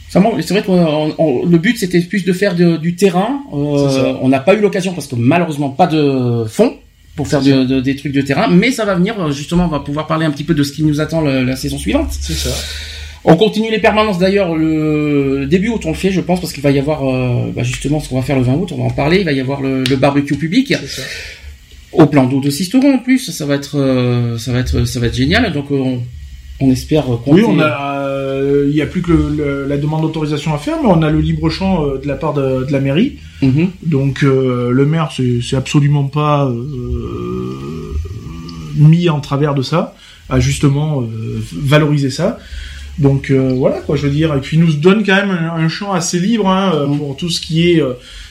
C'est 0.09 0.19
vrai 0.19 0.61
que 0.61 1.47
le 1.49 1.57
but 1.57 1.77
c'était 1.77 1.99
plus 2.01 2.23
de 2.23 2.33
faire 2.33 2.55
du 2.55 2.95
terrain. 2.95 3.41
Euh, 3.53 4.13
on 4.21 4.29
n'a 4.29 4.39
pas 4.39 4.55
eu 4.55 4.61
l'occasion 4.61 4.93
parce 4.93 5.07
que 5.07 5.15
malheureusement 5.15 5.69
pas 5.69 5.87
de 5.87 6.45
fonds 6.47 6.75
pour 7.15 7.27
faire 7.27 7.41
des 7.41 7.95
trucs 7.95 8.13
de 8.13 8.21
terrain, 8.21 8.47
mais 8.47 8.71
ça 8.71 8.85
va 8.85 8.95
venir. 8.95 9.31
Justement, 9.31 9.65
on 9.65 9.69
va 9.69 9.79
pouvoir 9.79 10.07
parler 10.07 10.25
un 10.25 10.31
petit 10.31 10.43
peu 10.43 10.53
de 10.53 10.63
ce 10.63 10.71
qui 10.71 10.83
nous 10.83 11.01
attend 11.01 11.21
la, 11.21 11.55
saison 11.55 11.77
suivante. 11.77 12.09
C'est 12.11 12.33
ça. 12.33 12.51
On 13.23 13.35
continue 13.35 13.69
les 13.69 13.79
permanences 13.79 14.19
d'ailleurs 14.19 14.55
le 14.55 15.47
début 15.49 15.67
août 15.67 15.81
on 15.85 15.89
le 15.89 15.95
fait 15.95 16.11
je 16.11 16.21
pense 16.21 16.39
parce 16.39 16.53
qu'il 16.53 16.63
va 16.63 16.71
y 16.71 16.79
avoir 16.79 17.03
euh, 17.03 17.51
bah, 17.53 17.63
justement 17.63 17.99
ce 17.99 18.07
qu'on 18.07 18.15
va 18.15 18.21
faire 18.21 18.37
le 18.37 18.43
20 18.43 18.53
août 18.53 18.69
on 18.71 18.77
va 18.77 18.83
en 18.85 18.89
parler 18.89 19.17
il 19.17 19.25
va 19.25 19.33
y 19.33 19.41
avoir 19.41 19.59
le, 19.59 19.83
barbecue 19.97 20.35
public 20.35 20.73
ça. 20.87 21.01
au 21.91 22.05
plan 22.05 22.25
d'eau 22.25 22.39
de 22.39 22.49
Sisteron 22.49 22.93
en 22.93 22.99
plus 22.99 23.31
ça 23.31 23.45
va 23.45 23.55
être 23.55 23.77
euh, 23.77 24.37
ça 24.37 24.53
va 24.53 24.59
être 24.59 24.85
ça 24.85 25.01
va 25.01 25.07
être 25.07 25.15
génial 25.15 25.51
donc 25.51 25.71
on, 25.71 25.99
on 26.59 26.71
espère 26.71 27.05
compter... 27.05 27.31
Oui, 27.31 27.43
on 27.47 27.59
a, 27.59 27.97
euh, 28.47 28.65
il 28.67 28.73
n'y 28.73 28.81
a 28.81 28.85
plus 28.85 29.01
que 29.01 29.65
la 29.67 29.77
demande 29.77 30.01
d'autorisation 30.01 30.53
à 30.53 30.57
faire, 30.57 30.77
mais 30.81 30.89
on 30.89 31.01
a 31.01 31.09
le 31.09 31.19
libre 31.19 31.49
champ 31.49 31.85
euh, 31.85 31.97
de 31.97 32.07
la 32.07 32.15
part 32.15 32.33
de, 32.33 32.65
la 32.69 32.79
mairie. 32.79 33.17
Mhm. 33.41 33.69
Donc 33.83 34.23
euh, 34.23 34.71
le 34.71 34.85
maire, 34.85 35.11
c'est 35.11 35.55
absolument 35.55 36.05
pas 36.05 36.51
mis 38.75 39.09
en 39.09 39.19
travers 39.19 39.55
de 39.55 39.61
ça, 39.61 39.95
à 40.29 40.39
justement 40.39 41.07
valoriser 41.53 42.09
ça. 42.09 42.37
Donc 42.97 43.31
voilà 43.31 43.79
quoi, 43.81 43.95
je 43.95 44.03
veux 44.07 44.13
dire. 44.13 44.33
Et 44.33 44.39
puis 44.39 44.57
il 44.57 44.63
nous 44.63 44.73
donne 44.73 45.03
quand 45.05 45.15
même 45.15 45.31
un, 45.31 45.67
champ 45.69 45.93
assez 45.93 46.19
libre 46.19 46.49
hein, 46.49 46.87
mhm. 46.87 46.97
pour 46.97 47.15
tout 47.15 47.29
ce 47.29 47.39
qui 47.39 47.69
est, 47.69 47.83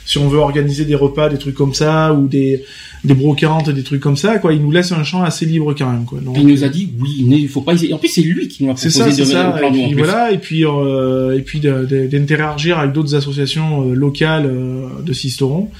si 0.04 0.18
on 0.18 0.28
veut 0.28 0.38
organiser 0.38 0.84
des 0.84 0.94
repas, 0.94 1.28
des 1.28 1.38
trucs 1.38 1.54
comme 1.54 1.74
ça, 1.74 2.12
ou 2.12 2.26
des 2.26 2.64
des 3.06 3.14
brocantes, 3.14 3.70
des 3.70 3.82
trucs 3.82 4.00
comme 4.00 4.16
ça, 4.16 4.38
quoi. 4.38 4.52
Il 4.52 4.60
nous 4.60 4.70
laisse 4.70 4.92
un 4.92 5.04
champ 5.04 5.22
assez 5.22 5.46
libre 5.46 5.74
quand 5.74 5.90
même, 5.90 6.04
quoi. 6.04 6.18
il 6.36 6.46
nous 6.46 6.64
a 6.64 6.68
dit 6.68 6.90
oui, 7.00 7.24
il 7.28 7.48
faut 7.48 7.62
pas 7.62 7.74
essayer. 7.74 7.92
En 7.94 7.98
plus, 7.98 8.08
c'est 8.08 8.22
lui 8.22 8.48
qui 8.48 8.64
nous 8.64 8.70
a 8.70 8.74
proposé 8.74 8.90
ça, 8.90 9.10
de 9.10 9.24
ça. 9.24 9.60
Et 9.62 9.70
puis, 9.70 9.94
voilà, 9.94 10.32
et 10.32 10.38
puis 10.38 10.66
euh, 10.66 11.38
et 11.38 11.42
puis 11.42 11.60
d'interagir 11.60 12.78
avec 12.78 12.92
d'autres 12.92 13.14
associations 13.14 13.88
euh, 13.88 13.94
locales 13.94 14.46
euh, 14.46 14.88
de 15.04 15.12
Sisteron. 15.12 15.70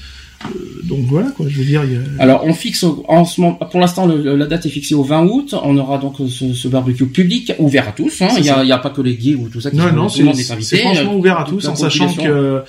Donc 0.83 1.05
voilà 1.07 1.31
quoi, 1.31 1.47
je 1.49 1.57
veux 1.57 1.65
dire. 1.65 1.83
Alors 2.19 2.43
on 2.45 2.53
fixe 2.53 2.85
en 3.07 3.25
ce 3.25 3.41
moment, 3.41 3.55
pour 3.55 3.79
l'instant 3.79 4.07
la 4.07 4.45
date 4.45 4.65
est 4.65 4.69
fixée 4.69 4.95
au 4.95 5.03
20 5.03 5.25
août. 5.25 5.55
On 5.63 5.77
aura 5.77 5.97
donc 5.97 6.15
ce, 6.29 6.67
barbecue 6.67 7.07
public 7.07 7.53
ouvert 7.59 7.87
à 7.87 7.91
tous. 7.91 8.21
Hein. 8.21 8.29
Il 8.37 8.43
n'y 8.43 8.49
a, 8.49 8.59
a, 8.59 8.77
pas 8.77 8.89
que 8.89 9.01
les 9.01 9.15
gays 9.15 9.35
ou 9.35 9.49
tout 9.49 9.61
ça 9.61 9.71
qui 9.71 9.77
non, 9.77 9.91
non, 9.91 10.09
c'est 10.09 10.77
franchement 10.77 11.15
ouvert 11.15 11.39
à 11.39 11.43
tous, 11.43 11.67
en 11.67 11.75
sachant 11.75 12.13
que 12.13 12.63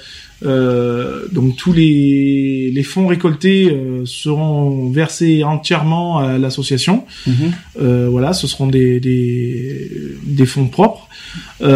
euh, 0.46 1.26
donc 1.32 1.56
tous 1.56 1.72
les, 1.72 2.70
les 2.72 2.82
fonds 2.84 3.08
récoltés 3.08 3.72
euh, 3.72 4.06
seront 4.06 4.88
versés 4.90 5.42
entièrement 5.42 6.18
à 6.18 6.38
l'association. 6.38 7.04
Mhm. 7.26 7.34
Euh, 7.80 8.06
voilà, 8.10 8.32
ce 8.32 8.46
seront 8.46 8.68
des, 8.68 9.00
des, 9.00 9.90
des 10.22 10.46
fonds 10.46 10.68
propres. 10.68 11.08
donc 11.60 11.68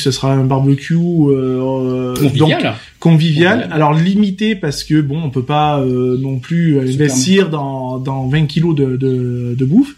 ce 0.00 0.10
sera 0.10 0.32
un 0.32 0.44
barbecue 0.44 0.96
convivial. 0.96 2.74
Convivial. 2.98 3.68
Alors 3.72 3.94
limité 3.94 4.54
parce 4.54 4.84
que 4.84 5.00
bon, 5.00 5.22
on 5.22 5.30
peut 5.30 5.44
pas 5.44 5.82
non 5.84 6.38
plus 6.38 6.78
investir 6.80 7.50
dans, 7.50 7.98
dans 7.98 8.28
20 8.28 8.46
kilos 8.46 8.74
de, 8.74 8.96
de, 8.96 9.54
de 9.56 9.64
bouffe. 9.64 9.94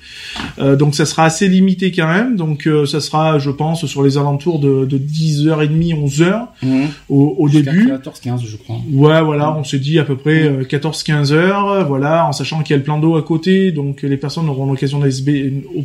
donc 0.58 0.94
ça 0.94 1.06
sera 1.06 1.24
assez 1.24 1.48
limité 1.48 1.92
quand 1.92 2.08
même. 2.08 2.36
Donc 2.36 2.68
ça 2.86 3.00
sera, 3.00 3.38
je 3.38 3.50
pense, 3.50 3.86
sur 3.86 4.02
les 4.02 4.18
alentours 4.18 4.58
de, 4.58 4.84
de 4.84 4.98
10h30, 4.98 6.06
11h. 6.06 6.46
Mhm. 6.62 6.88
au, 7.08 7.36
au 7.38 7.48
début. 7.48 7.90
14-15 7.90 8.44
je 8.46 8.56
crois. 8.56 8.80
Ouais, 8.90 9.22
voilà, 9.22 9.56
on 9.56 9.64
s'est 9.64 9.78
dit 9.78 9.98
à 9.98 10.04
peu 10.04 10.16
près 10.16 10.48
14-15 10.62 11.32
euh, 11.32 11.34
heures, 11.34 11.86
voilà, 11.86 12.26
en 12.26 12.32
sachant 12.32 12.62
qu'il 12.62 12.74
y 12.74 12.74
a 12.74 12.78
le 12.78 12.84
plan 12.84 12.98
d'eau 12.98 13.16
à 13.16 13.22
côté, 13.22 13.72
donc 13.72 14.02
les 14.02 14.16
personnes 14.16 14.48
auront 14.48 14.66
l'occasion 14.66 14.98
d'aller 14.98 15.12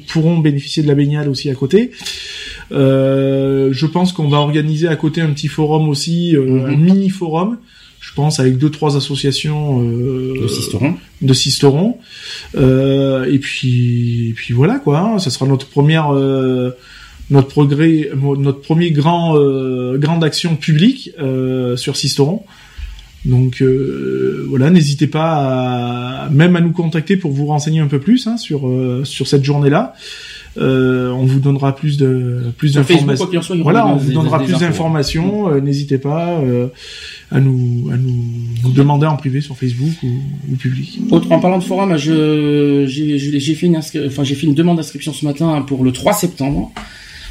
pourront 0.08 0.40
bénéficier 0.40 0.84
de 0.84 0.88
la 0.88 0.96
baignade 0.96 1.28
aussi 1.28 1.50
à 1.50 1.56
côté. 1.56 1.92
Euh, 2.72 3.70
je 3.72 3.86
pense 3.86 4.12
qu'on 4.14 4.28
va 4.28 4.38
organiser 4.38 4.88
à 4.88 4.96
côté 4.96 5.22
un 5.22 5.32
petit 5.32 5.48
forum 5.48 5.88
aussi, 5.90 6.36
euh, 6.36 6.46
mhm. 6.46 6.66
un 6.66 6.76
mini 6.76 7.10
forum 7.10 7.58
je 8.02 8.14
pense 8.14 8.40
avec 8.40 8.60
deux 8.60 8.70
trois 8.70 8.96
associations 8.98 9.82
euh, 9.82 10.44
de 10.44 10.48
Sisteron 10.48 10.94
de 11.24 11.34
Sisteron 11.34 11.98
euh, 12.56 13.26
et 13.26 13.40
puis 13.40 14.30
et 14.30 14.34
puis 14.34 14.54
voilà 14.54 14.78
quoi 14.78 15.00
hein, 15.00 15.18
ça 15.18 15.32
sera 15.32 15.48
notre 15.48 15.66
première 15.66 16.14
euh, 16.14 16.70
notre 17.30 17.48
progrès, 17.48 18.12
notre 18.16 18.62
premier 18.62 18.92
grand 18.92 19.38
euh, 19.38 19.98
grande 19.98 20.24
action 20.24 20.56
publique 20.56 21.12
euh, 21.20 21.76
sur 21.76 21.96
Sisteron. 21.96 22.44
Donc 23.26 23.62
euh, 23.62 24.46
voilà, 24.48 24.70
n'hésitez 24.70 25.08
pas 25.08 26.26
à, 26.26 26.30
même 26.30 26.56
à 26.56 26.62
nous 26.62 26.72
contacter 26.72 27.18
pour 27.18 27.32
vous 27.32 27.48
renseigner 27.48 27.80
un 27.80 27.88
peu 27.88 28.00
plus 28.00 28.28
hein, 28.28 28.38
sur 28.38 28.72
sur 29.04 29.28
cette 29.28 29.44
journée-là. 29.44 29.96
On 30.58 31.26
vous 31.26 31.40
donnera 31.40 31.76
plus 31.76 31.98
de 31.98 32.52
plus 32.58 32.74
d'informations. 32.74 33.28
Voilà, 33.62 33.88
on 33.88 33.96
vous 33.98 34.14
donnera 34.14 34.40
plus 34.40 34.58
d'informations. 34.58 35.60
N'hésitez 35.62 35.98
pas 35.98 36.42
à 37.32 37.40
nous 37.40 37.90
à 37.92 37.98
nous, 37.98 38.24
nous, 38.64 38.72
demander 38.72 39.08
en 39.08 39.18
privé 39.18 39.42
sur 39.42 39.58
Facebook 39.58 39.94
ou, 40.04 40.56
public. 40.56 41.00
Autre, 41.12 41.32
en 41.32 41.40
parlant 41.40 41.58
de 41.58 41.64
forum, 41.64 41.98
je 41.98 42.86
j'ai 42.88 43.56
fait 43.56 43.66
une 43.66 43.78
enfin 43.78 44.24
j'ai 44.24 44.36
fait 44.36 44.48
une 44.48 44.56
demande 44.56 44.78
d'inscription 44.78 45.14
ce 45.14 45.26
matin 45.26 45.62
pour 45.62 45.84
le 45.84 45.92
3 45.92 46.14
septembre. 46.14 46.72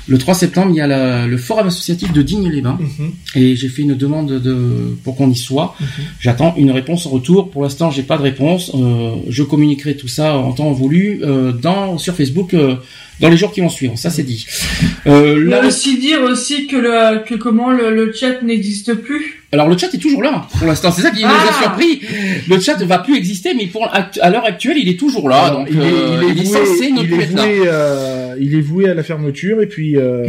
Le 0.07 0.19
3 0.19 0.35
septembre, 0.35 0.69
il 0.71 0.77
y 0.77 0.81
a 0.83 1.27
le 1.27 1.37
forum 1.39 1.69
associatif 1.69 2.13
de 2.13 2.21
Digne-les-Bains 2.21 2.79
mhm. 2.79 3.13
et 3.37 3.57
j'ai 3.57 3.69
fait 3.69 3.83
une 3.83 3.95
demande 3.95 4.33
de 4.33 4.97
pour 5.03 5.17
qu'on 5.17 5.31
y 5.31 5.37
soit. 5.37 5.75
Mhm. 5.81 5.87
J'attends 6.21 6.55
une 6.59 6.71
réponse 6.71 7.07
en 7.07 7.11
retour. 7.11 7.51
Pour 7.51 7.63
l'instant, 7.63 7.91
j'ai 7.91 8.03
pas 8.03 8.19
de 8.19 8.23
réponse. 8.23 8.73
Euh, 8.75 9.15
je 9.29 9.43
communiquerai 9.43 9.97
tout 9.97 10.09
ça 10.09 10.37
en 10.37 10.53
temps 10.53 10.73
voulu 10.73 11.21
euh, 11.23 11.53
dans 11.53 11.97
sur 11.97 12.15
Facebook 12.15 12.53
euh, 12.53 12.77
dans 13.20 13.28
les 13.28 13.36
jours 13.36 13.53
qui 13.53 13.61
vont 13.61 13.69
suivre. 13.69 13.97
Ça, 13.97 14.11
c'est 14.11 14.23
dit. 14.23 14.47
Euh, 15.07 15.45
là, 15.45 15.65
aussi 15.66 15.99
dire 15.99 16.23
aussi 16.23 16.66
que 16.66 16.77
le 16.77 17.24
que 17.24 17.35
comment 17.35 17.70
le, 17.70 18.12
chat 18.12 18.43
n'existe 18.43 18.95
plus. 18.95 19.45
Alors 19.53 19.69
le 19.69 19.78
chat 19.78 19.93
est 19.95 19.99
toujours 19.99 20.23
là 20.23 20.49
pour 20.59 20.66
l'instant. 20.66 20.91
C'est 20.91 21.03
ça 21.03 21.11
qui 21.11 21.23
nous 21.23 21.28
a 21.28 21.35
ah 21.49 21.62
surpris. 21.62 22.01
Le 22.49 22.59
chat 22.59 22.77
ne 22.77 22.85
va 22.85 22.99
plus 22.99 23.16
exister, 23.16 23.55
mais 23.55 23.66
pour 23.66 23.89
à 23.93 24.31
l'heure 24.31 24.45
actuelle, 24.45 24.78
il 24.78 24.89
est 24.89 24.99
toujours 24.99 25.28
là. 25.28 25.51
donc 25.51 25.69
il 25.70 26.41
est, 26.41 26.45
censé 26.45 26.91
ne 26.91 27.03
plus 27.03 27.20
être 27.20 27.35
là 27.35 28.24
il 28.41 28.55
est 28.55 28.61
voué 28.61 28.89
à 28.89 28.95
la 28.95 29.03
fermeture 29.03 29.61
et 29.62 29.66
puis 29.66 29.97
euh, 29.97 30.27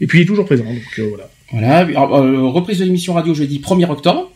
et 0.00 0.06
puis 0.06 0.20
il 0.20 0.22
est 0.22 0.26
toujours 0.26 0.46
présent. 0.46 0.64
Donc 0.64 0.98
euh, 0.98 1.08
voilà. 1.08 1.30
Voilà. 1.52 1.86
Euh, 1.88 2.48
reprise 2.48 2.78
de 2.78 2.84
l'émission 2.84 3.14
radio 3.14 3.34
jeudi 3.34 3.60
1er 3.64 3.90
octobre. 3.90 4.30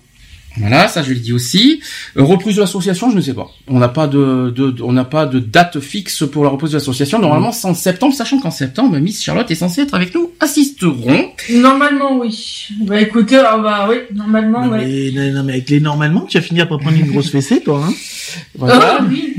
Voilà, 0.58 0.88
ça 0.88 1.02
je 1.02 1.12
l'ai 1.12 1.20
dit 1.20 1.32
aussi. 1.32 1.80
reprise 2.16 2.56
de 2.56 2.60
l'association, 2.60 3.10
je 3.10 3.16
ne 3.16 3.20
sais 3.20 3.34
pas. 3.34 3.50
On 3.68 3.78
n'a 3.78 3.88
pas 3.88 4.06
de, 4.06 4.74
on 4.82 4.92
n'a 4.92 5.04
pas 5.04 5.26
de 5.26 5.38
date 5.38 5.80
fixe 5.80 6.24
pour 6.30 6.44
la 6.44 6.50
reprise 6.50 6.72
de 6.72 6.76
l'association. 6.76 7.18
Normalement, 7.18 7.52
c'est 7.52 7.68
en 7.68 7.74
septembre, 7.74 8.14
sachant 8.14 8.38
qu'en 8.40 8.50
septembre, 8.50 8.98
Miss 8.98 9.22
Charlotte 9.22 9.50
est 9.50 9.54
censée 9.54 9.82
être 9.82 9.94
avec 9.94 10.14
nous. 10.14 10.30
Assisteront. 10.40 11.30
Normalement, 11.50 12.18
oui. 12.18 12.68
Bah 12.80 13.00
écoutez, 13.00 13.38
on 13.38 13.62
va, 13.62 13.88
oui, 13.88 13.96
normalement, 14.14 14.66
non, 14.66 14.72
Mais, 14.72 15.10
non, 15.30 15.44
mais 15.44 15.54
avec 15.54 15.70
les 15.70 15.80
normalement, 15.80 16.22
tu 16.22 16.38
vas 16.38 16.42
finir 16.42 16.68
par 16.68 16.78
prendre 16.78 16.96
une 16.96 17.10
grosse 17.10 17.30
fessée, 17.30 17.60
toi. 17.60 17.84
Hein 17.86 17.92
voilà. 18.56 18.98
Oh, 19.00 19.04
oui. 19.08 19.34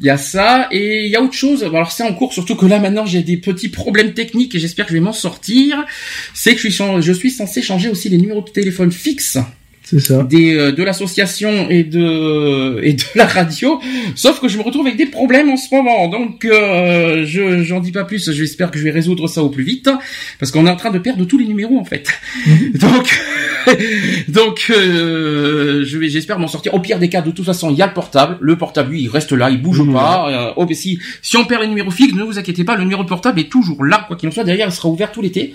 Il 0.00 0.06
y 0.06 0.10
a 0.10 0.18
ça 0.18 0.68
et 0.70 1.06
il 1.06 1.10
y 1.10 1.16
a 1.16 1.22
autre 1.22 1.34
chose. 1.34 1.64
Alors 1.64 1.90
c'est 1.90 2.02
en 2.02 2.12
cours, 2.12 2.32
surtout 2.32 2.54
que 2.54 2.66
là 2.66 2.78
maintenant 2.78 3.06
j'ai 3.06 3.22
des 3.22 3.36
petits 3.36 3.68
problèmes 3.68 4.12
techniques 4.12 4.54
et 4.54 4.58
j'espère 4.58 4.86
que 4.86 4.92
je 4.92 4.96
vais 4.96 5.02
m'en 5.02 5.12
sortir. 5.12 5.84
C'est 6.34 6.54
que 6.54 6.60
je 6.60 6.68
suis, 6.68 6.84
je 7.00 7.12
suis 7.12 7.30
censé 7.30 7.62
changer 7.62 7.88
aussi 7.88 8.08
les 8.08 8.18
numéros 8.18 8.42
de 8.42 8.50
téléphone 8.50 8.92
fixes. 8.92 9.38
C'est 9.88 10.00
ça. 10.00 10.24
Des, 10.24 10.52
euh, 10.54 10.72
de 10.72 10.82
l'association 10.82 11.70
et 11.70 11.84
de 11.84 12.80
et 12.82 12.94
de 12.94 13.04
la 13.14 13.26
radio. 13.26 13.80
Sauf 14.16 14.40
que 14.40 14.48
je 14.48 14.58
me 14.58 14.62
retrouve 14.64 14.84
avec 14.84 14.98
des 14.98 15.06
problèmes 15.06 15.48
en 15.48 15.56
ce 15.56 15.72
moment. 15.72 16.08
Donc 16.08 16.44
euh, 16.44 17.24
je 17.24 17.62
j'en 17.62 17.78
dis 17.78 17.92
pas 17.92 18.02
plus. 18.02 18.30
J'espère 18.32 18.72
que 18.72 18.78
je 18.78 18.84
vais 18.84 18.90
résoudre 18.90 19.28
ça 19.28 19.44
au 19.44 19.48
plus 19.48 19.62
vite 19.62 19.88
parce 20.40 20.50
qu'on 20.50 20.66
est 20.66 20.70
en 20.70 20.76
train 20.76 20.90
de 20.90 20.98
perdre 20.98 21.24
tous 21.24 21.38
les 21.38 21.46
numéros 21.46 21.78
en 21.78 21.84
fait. 21.84 22.08
Mhm. 22.46 22.72
Donc 22.72 23.20
Donc, 24.28 24.66
euh, 24.70 25.84
je 25.84 25.98
vais, 25.98 26.08
j'espère 26.08 26.38
m'en 26.38 26.48
sortir. 26.48 26.74
Au 26.74 26.80
pire 26.80 26.98
des 26.98 27.08
cas, 27.08 27.22
de 27.22 27.30
toute 27.30 27.44
façon, 27.44 27.70
il 27.70 27.76
y 27.76 27.82
a 27.82 27.86
le 27.86 27.92
portable. 27.92 28.38
Le 28.40 28.56
portable, 28.56 28.90
lui, 28.90 29.02
il 29.02 29.08
reste 29.08 29.32
là, 29.32 29.50
il 29.50 29.60
bouge 29.60 29.82
pas. 29.92 30.28
Euh, 30.30 30.52
oh, 30.56 30.66
si, 30.72 30.98
si 31.22 31.36
on 31.36 31.44
perd 31.44 31.62
les 31.62 31.68
numéros 31.68 31.90
fixes, 31.90 32.14
ne 32.14 32.22
vous 32.22 32.38
inquiétez 32.38 32.64
pas, 32.64 32.76
le 32.76 32.82
numéro 32.82 33.02
de 33.02 33.08
portable 33.08 33.40
est 33.40 33.50
toujours 33.50 33.84
là, 33.84 34.04
quoi 34.06 34.16
qu'il 34.16 34.28
en 34.28 34.32
soit. 34.32 34.44
Derrière, 34.44 34.68
il 34.68 34.72
sera 34.72 34.88
ouvert 34.88 35.12
tout 35.12 35.22
l'été. 35.22 35.54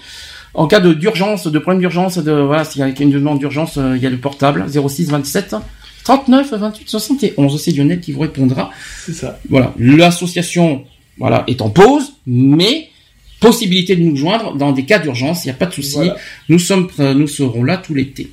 En 0.54 0.68
cas 0.68 0.80
de 0.80 0.94
d'urgence, 0.94 1.48
de 1.48 1.60
problème 1.60 1.80
d'urgence, 1.80 2.18
de 2.18 2.32
voilà, 2.32 2.64
s'il 2.64 2.82
y 2.82 2.84
a 2.84 2.88
une 2.88 3.12
demande 3.12 3.40
d'urgence, 3.40 3.78
euh, 3.78 3.96
il 3.96 4.04
y 4.04 4.08
a 4.08 4.10
le 4.10 4.18
portable 4.18 4.66
06 4.70 5.10
27 5.10 5.56
39 6.04 6.54
28 6.54 6.90
71. 6.90 7.62
C'est 7.62 7.72
Lionel 7.72 8.00
qui 8.00 8.12
vous 8.12 8.22
répondra. 8.22 8.72
C'est 9.06 9.14
ça. 9.14 9.40
Voilà, 9.50 9.74
l'association 9.78 10.84
voilà 11.18 11.44
est 11.48 11.62
en 11.62 11.70
pause, 11.70 12.14
mais 12.26 12.90
possibilité 13.40 13.96
de 13.96 14.04
nous 14.04 14.16
joindre 14.16 14.56
dans 14.56 14.72
des 14.72 14.84
cas 14.84 15.00
d'urgence, 15.00 15.46
il 15.46 15.48
n'y 15.48 15.52
a 15.52 15.56
pas 15.56 15.66
de 15.66 15.74
souci. 15.74 16.10
Nous 16.50 16.60
sommes, 16.60 16.90
nous 16.98 17.28
serons 17.28 17.64
là 17.64 17.78
tout 17.78 17.94
l'été. 17.94 18.30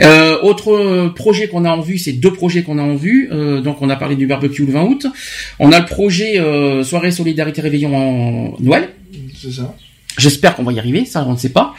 Euh, 0.00 0.40
autre 0.42 1.08
projet 1.14 1.48
qu'on 1.48 1.64
a 1.64 1.70
en 1.70 1.80
vue, 1.80 1.98
c'est 1.98 2.12
deux 2.12 2.32
projets 2.32 2.62
qu'on 2.62 2.78
a 2.78 2.82
en 2.82 2.94
vue. 2.94 3.28
Euh, 3.32 3.60
donc 3.60 3.82
on 3.82 3.90
a 3.90 3.96
parlé 3.96 4.16
du 4.16 4.26
barbecue 4.26 4.64
le 4.64 4.72
20 4.72 4.84
août. 4.84 5.06
On 5.58 5.72
a 5.72 5.80
le 5.80 5.86
projet 5.86 6.38
euh, 6.40 6.82
soirée 6.84 7.10
solidarité 7.10 7.60
réveillon 7.60 7.96
en 7.96 8.56
Noël. 8.60 8.90
C'est 9.36 9.52
ça. 9.52 9.76
J'espère 10.16 10.56
qu'on 10.56 10.64
va 10.64 10.72
y 10.72 10.78
arriver, 10.78 11.04
ça 11.04 11.24
on 11.26 11.32
ne 11.32 11.38
sait 11.38 11.50
pas. 11.50 11.74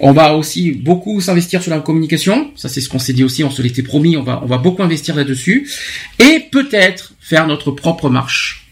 On 0.00 0.12
va 0.12 0.34
aussi 0.34 0.72
beaucoup 0.72 1.20
s'investir 1.20 1.62
sur 1.62 1.70
la 1.70 1.80
communication. 1.80 2.50
Ça 2.56 2.68
c'est 2.68 2.80
ce 2.80 2.88
qu'on 2.88 2.98
s'est 2.98 3.12
dit 3.12 3.24
aussi, 3.24 3.44
on 3.44 3.50
se 3.50 3.62
l'était 3.62 3.82
promis. 3.82 4.16
On 4.16 4.22
va 4.22 4.40
on 4.42 4.46
va 4.46 4.58
beaucoup 4.58 4.82
investir 4.82 5.14
là-dessus 5.14 5.70
et 6.18 6.48
peut-être 6.50 7.14
faire 7.20 7.46
notre 7.46 7.70
propre 7.70 8.10
marche. 8.10 8.66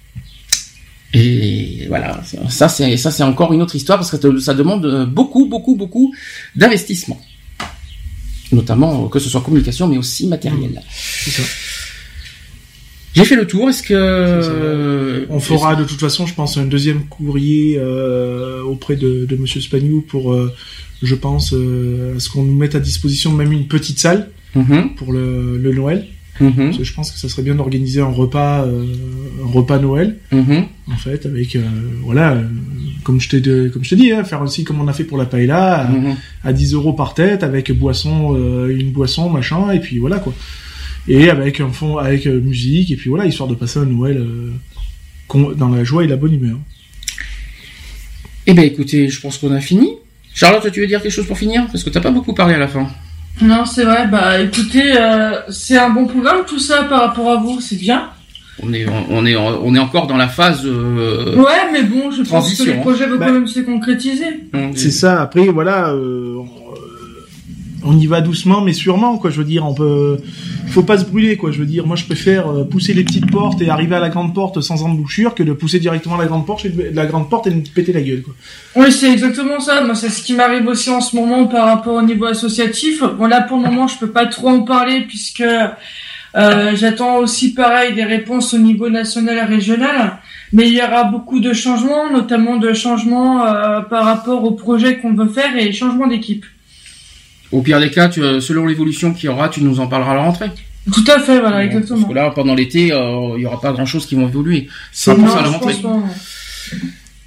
Et 1.12 1.87
voilà, 1.89 2.23
ça 2.49 2.69
c'est 2.69 2.97
ça 2.97 3.11
c'est 3.11 3.23
encore 3.25 3.53
une 3.53 3.62
autre 3.62 3.75
histoire 3.75 3.99
parce 3.99 4.17
que 4.17 4.39
ça 4.39 4.55
demande 4.55 5.07
beaucoup 5.07 5.47
beaucoup 5.47 5.75
beaucoup 5.75 6.15
d'investissement, 6.55 7.21
notamment 8.53 9.09
que 9.09 9.19
ce 9.19 9.29
soit 9.29 9.41
communication 9.41 9.89
mais 9.89 9.99
aussi 9.99 10.29
matériel. 10.29 10.81
J'ai 13.15 13.24
fait 13.24 13.37
le 13.37 13.47
tour. 13.47 13.69
Est-ce 13.69 13.82
que 13.82 15.27
on 15.31 15.41
fera 15.41 15.74
de 15.77 15.85
toute 15.85 16.01
façon, 16.01 16.27
je 16.27 16.35
pense, 16.35 16.57
un 16.57 16.65
deuxième 16.66 17.05
courrier 17.07 17.77
euh, 17.78 18.62
auprès 18.62 18.97
de, 18.97 19.24
de 19.27 19.37
Monsieur 19.37 19.61
Spagnou 19.61 20.01
pour, 20.03 20.32
euh, 20.32 20.53
je 21.03 21.15
pense, 21.15 21.53
euh, 21.53 22.16
à 22.16 22.20
ce 22.20 22.28
qu'on 22.28 22.43
nous 22.45 22.55
mette 22.55 22.74
à 22.74 22.81
disposition 22.81 23.32
même 23.32 23.53
une 23.53 23.66
petite 23.66 23.99
salle 23.99 24.28
Mhm. 24.57 24.95
pour 24.97 25.12
le, 25.12 25.59
le 25.59 25.73
Noël. 25.73 26.07
Mhm. 26.41 26.53
Parce 26.57 26.78
que 26.78 26.85
je 26.85 26.93
pense 26.95 27.11
que 27.12 27.19
ça 27.19 27.28
serait 27.28 27.43
bien 27.43 27.55
d'organiser 27.55 28.01
un 28.01 28.07
repas, 28.07 28.65
euh, 28.65 28.85
un 29.45 29.53
repas 29.53 29.78
Noël, 29.78 30.16
Mhm. 30.32 30.65
en 30.93 30.97
fait, 30.97 31.24
avec 31.27 31.55
euh, 31.55 31.61
voilà, 32.03 32.32
euh, 32.32 32.43
comme 33.05 33.20
je 33.20 33.28
t'ai 33.28 33.41
comme 33.70 33.85
je 33.85 33.91
t'ai 33.91 33.97
dit, 33.97 34.11
hein, 34.11 34.24
faire 34.24 34.43
aussi 34.43 34.65
comme 34.65 34.81
on 34.81 34.89
a 34.89 34.93
fait 34.93 35.05
pour 35.05 35.19
la 35.19 35.24
paella, 35.27 35.82
à, 35.82 36.49
à 36.49 36.53
10 36.53 36.74
euros 36.74 36.95
par 36.95 37.15
tête, 37.15 37.43
avec 37.45 37.70
boisson, 37.73 38.35
euh, 38.37 38.69
une 38.77 38.91
boisson, 38.91 39.28
machin, 39.31 39.70
et 39.70 39.78
puis 39.81 39.99
voilà 39.99 40.19
quoi. 40.19 40.32
Et 41.09 41.31
avec 41.31 41.61
un 41.61 41.71
fond, 41.71 41.97
avec 41.99 42.27
euh, 42.27 42.41
musique, 42.41 42.91
et 42.91 42.97
puis 42.97 43.11
voilà, 43.11 43.27
histoire 43.27 43.49
de 43.49 43.55
passer 43.55 43.79
un 43.79 43.87
Noël 43.87 44.19
euh, 44.19 44.53
dans 45.57 45.69
la 45.69 45.83
joie 45.85 46.05
et 46.05 46.07
la 46.07 46.17
bonne 46.17 46.35
humeur. 46.35 46.57
Eh 48.47 48.55
ben 48.55 48.63
écoutez, 48.65 49.09
je 49.09 49.21
pense 49.21 49.39
qu'on 49.39 49.53
a 49.55 49.61
fini. 49.61 49.91
Charlotte, 50.35 50.71
tu 50.73 50.81
veux 50.81 50.87
dire 50.87 51.03
quelque 51.03 51.13
chose 51.13 51.27
pour 51.27 51.39
finir? 51.39 51.67
Parce 51.71 51.85
que 51.85 51.91
t'as 51.91 52.01
pas 52.01 52.11
beaucoup 52.11 52.33
parlé 52.35 52.55
à 52.55 52.59
la 52.59 52.69
fin. 52.69 52.89
Non, 53.43 53.65
c'est 53.65 53.85
vrai. 53.85 54.07
Bah, 54.09 54.41
écoutez, 54.41 54.93
euh, 54.97 55.41
c'est 55.51 55.77
un 55.79 55.91
bon 55.91 56.07
programme 56.07 56.45
tout 56.47 56.59
ça 56.59 56.85
par 56.85 57.01
rapport 57.01 57.31
à 57.31 57.37
vous, 57.37 57.61
c'est 57.61 57.77
bien. 57.79 58.11
On 58.63 58.73
est, 58.75 58.85
on 59.09 59.25
est, 59.25 59.37
on 59.37 59.75
est 59.75 59.79
encore 59.79 60.07
dans 60.07 60.17
la 60.19 60.29
phase. 60.29 60.63
euh, 60.67 61.35
Ouais, 61.37 61.73
mais 61.73 61.83
bon, 61.83 62.11
je 62.11 62.19
pense 62.19 62.25
que 62.25 62.29
Transition, 62.29 62.65
les 62.67 62.81
projets 62.81 63.07
vont 63.07 63.17
Bah, 63.17 63.27
quand 63.29 63.33
même 63.33 63.47
se 63.47 63.61
concrétiser. 63.61 64.27
on- 64.53 64.73
C'est 64.75 64.91
ça. 64.91 65.23
Après, 65.23 65.47
voilà, 65.49 65.91
euh, 65.91 66.37
on, 67.82 67.98
y 67.98 68.07
va 68.07 68.20
doucement, 68.20 68.61
mais 68.61 68.73
sûrement, 68.73 69.19
quoi. 69.19 69.31
Je 69.31 69.39
veux 69.39 69.44
dire, 69.44 69.66
on 69.66 69.74
peut, 69.74 70.19
faut 70.69 70.82
pas 70.82 70.98
se 70.98 71.05
brûler, 71.05 71.36
quoi. 71.36 71.51
Je 71.51 71.59
veux 71.59 71.66
dire, 71.66 71.86
moi, 71.86 71.97
je 71.97 72.05
préfère 72.05 72.48
euh, 72.48 72.65
pousser 72.65 72.94
les 72.94 73.05
petites 73.05 73.31
portes 73.31 73.61
et 73.62 73.70
arriver 73.70 73.97
à 73.97 74.01
la 74.01 74.09
grande 74.09 74.35
porte 74.35 74.61
sans 74.61 74.82
embouchure 74.82 75.35
que 75.35 75.43
de 75.43 75.52
pousser 75.52 75.78
directement 75.78 76.16
la 76.16 76.27
grande 76.27 76.47
porte, 76.47 76.66
la 76.93 77.07
grande 77.07 77.28
porte 77.28 77.47
et 77.47 77.51
me 77.51 77.62
péter 77.62 77.93
la 77.93 78.02
gueule, 78.02 78.23
quoi. 78.23 78.35
Oui, 78.77 78.93
c'est 78.93 79.12
exactement 79.12 79.61
ça. 79.61 79.82
Moi, 79.82 79.94
c'est 79.94 80.11
ce 80.11 80.23
qui 80.23 80.35
m'arrive 80.35 80.66
aussi 80.66 80.90
en 80.90 81.01
ce 81.01 81.16
moment 81.16 81.47
par 81.47 81.66
rapport 81.66 81.94
au 81.94 82.02
niveau 82.02 82.27
associatif. 82.27 83.02
Bon, 83.19 83.27
là, 83.27 83.43
pour 83.43 83.57
le 83.57 83.65
moment, 83.65 83.89
je 83.89 83.98
peux 83.98 84.11
pas 84.11 84.27
trop 84.27 84.48
en 84.48 84.62
parler 84.62 85.02
puisque 85.09 85.44
euh, 86.36 86.77
j'attends 86.77 87.16
aussi, 87.16 87.55
pareil, 87.55 87.94
des 87.94 88.05
réponses 88.05 88.55
au 88.55 88.59
niveau 88.59 88.89
national 88.89 89.36
et 89.36 89.43
régional. 89.43 90.19
Mais 90.52 90.69
il 90.69 90.74
y 90.74 90.82
aura 90.82 91.05
beaucoup 91.05 91.40
de 91.40 91.52
changements, 91.52 92.11
notamment 92.11 92.57
de 92.57 92.73
changements 92.73 93.44
euh, 93.47 93.81
par 93.82 94.05
rapport 94.05 94.44
au 94.44 94.52
projet 94.52 94.98
qu'on 94.98 95.15
veut 95.15 95.28
faire 95.28 95.57
et 95.57 95.73
changements 95.73 96.09
d'équipe. 96.09 96.44
Au 97.53 97.63
pire 97.63 97.81
des 97.81 97.91
cas, 97.91 98.09
tu, 98.09 98.23
euh, 98.23 98.41
selon 98.41 98.67
l'évolution 98.67 99.13
qu'il 99.13 99.27
y 99.27 99.29
aura, 99.29 99.49
tu 99.49 99.63
nous 99.63 99.81
en 99.81 99.89
parleras 99.89 100.13
à 100.13 100.17
la 100.17 100.23
rentrée. 100.23 100.51
Tout 100.93 101.05
à 101.09 101.19
fait, 101.19 101.41
voilà, 101.41 101.59
Bon, 101.59 101.63
exactement. 101.63 101.99
Parce 101.99 102.09
que 102.09 102.15
là, 102.15 102.31
pendant 102.31 102.55
l'été, 102.55 102.93
euh, 102.93 103.35
il 103.37 103.43
y 103.43 103.47
aura 103.47 103.61
pas 103.61 103.73
grand 103.73 103.87
chose 103.87 104.07
qui 104.07 104.15
vont 104.15 104.29
évoluer. 104.29 104.69
C'est 104.93 105.15
pour 105.15 105.25
Non, 105.25 105.31
ça 105.31 105.41
à 105.41 105.43
la 105.43 105.49
rentrée. 105.49 105.75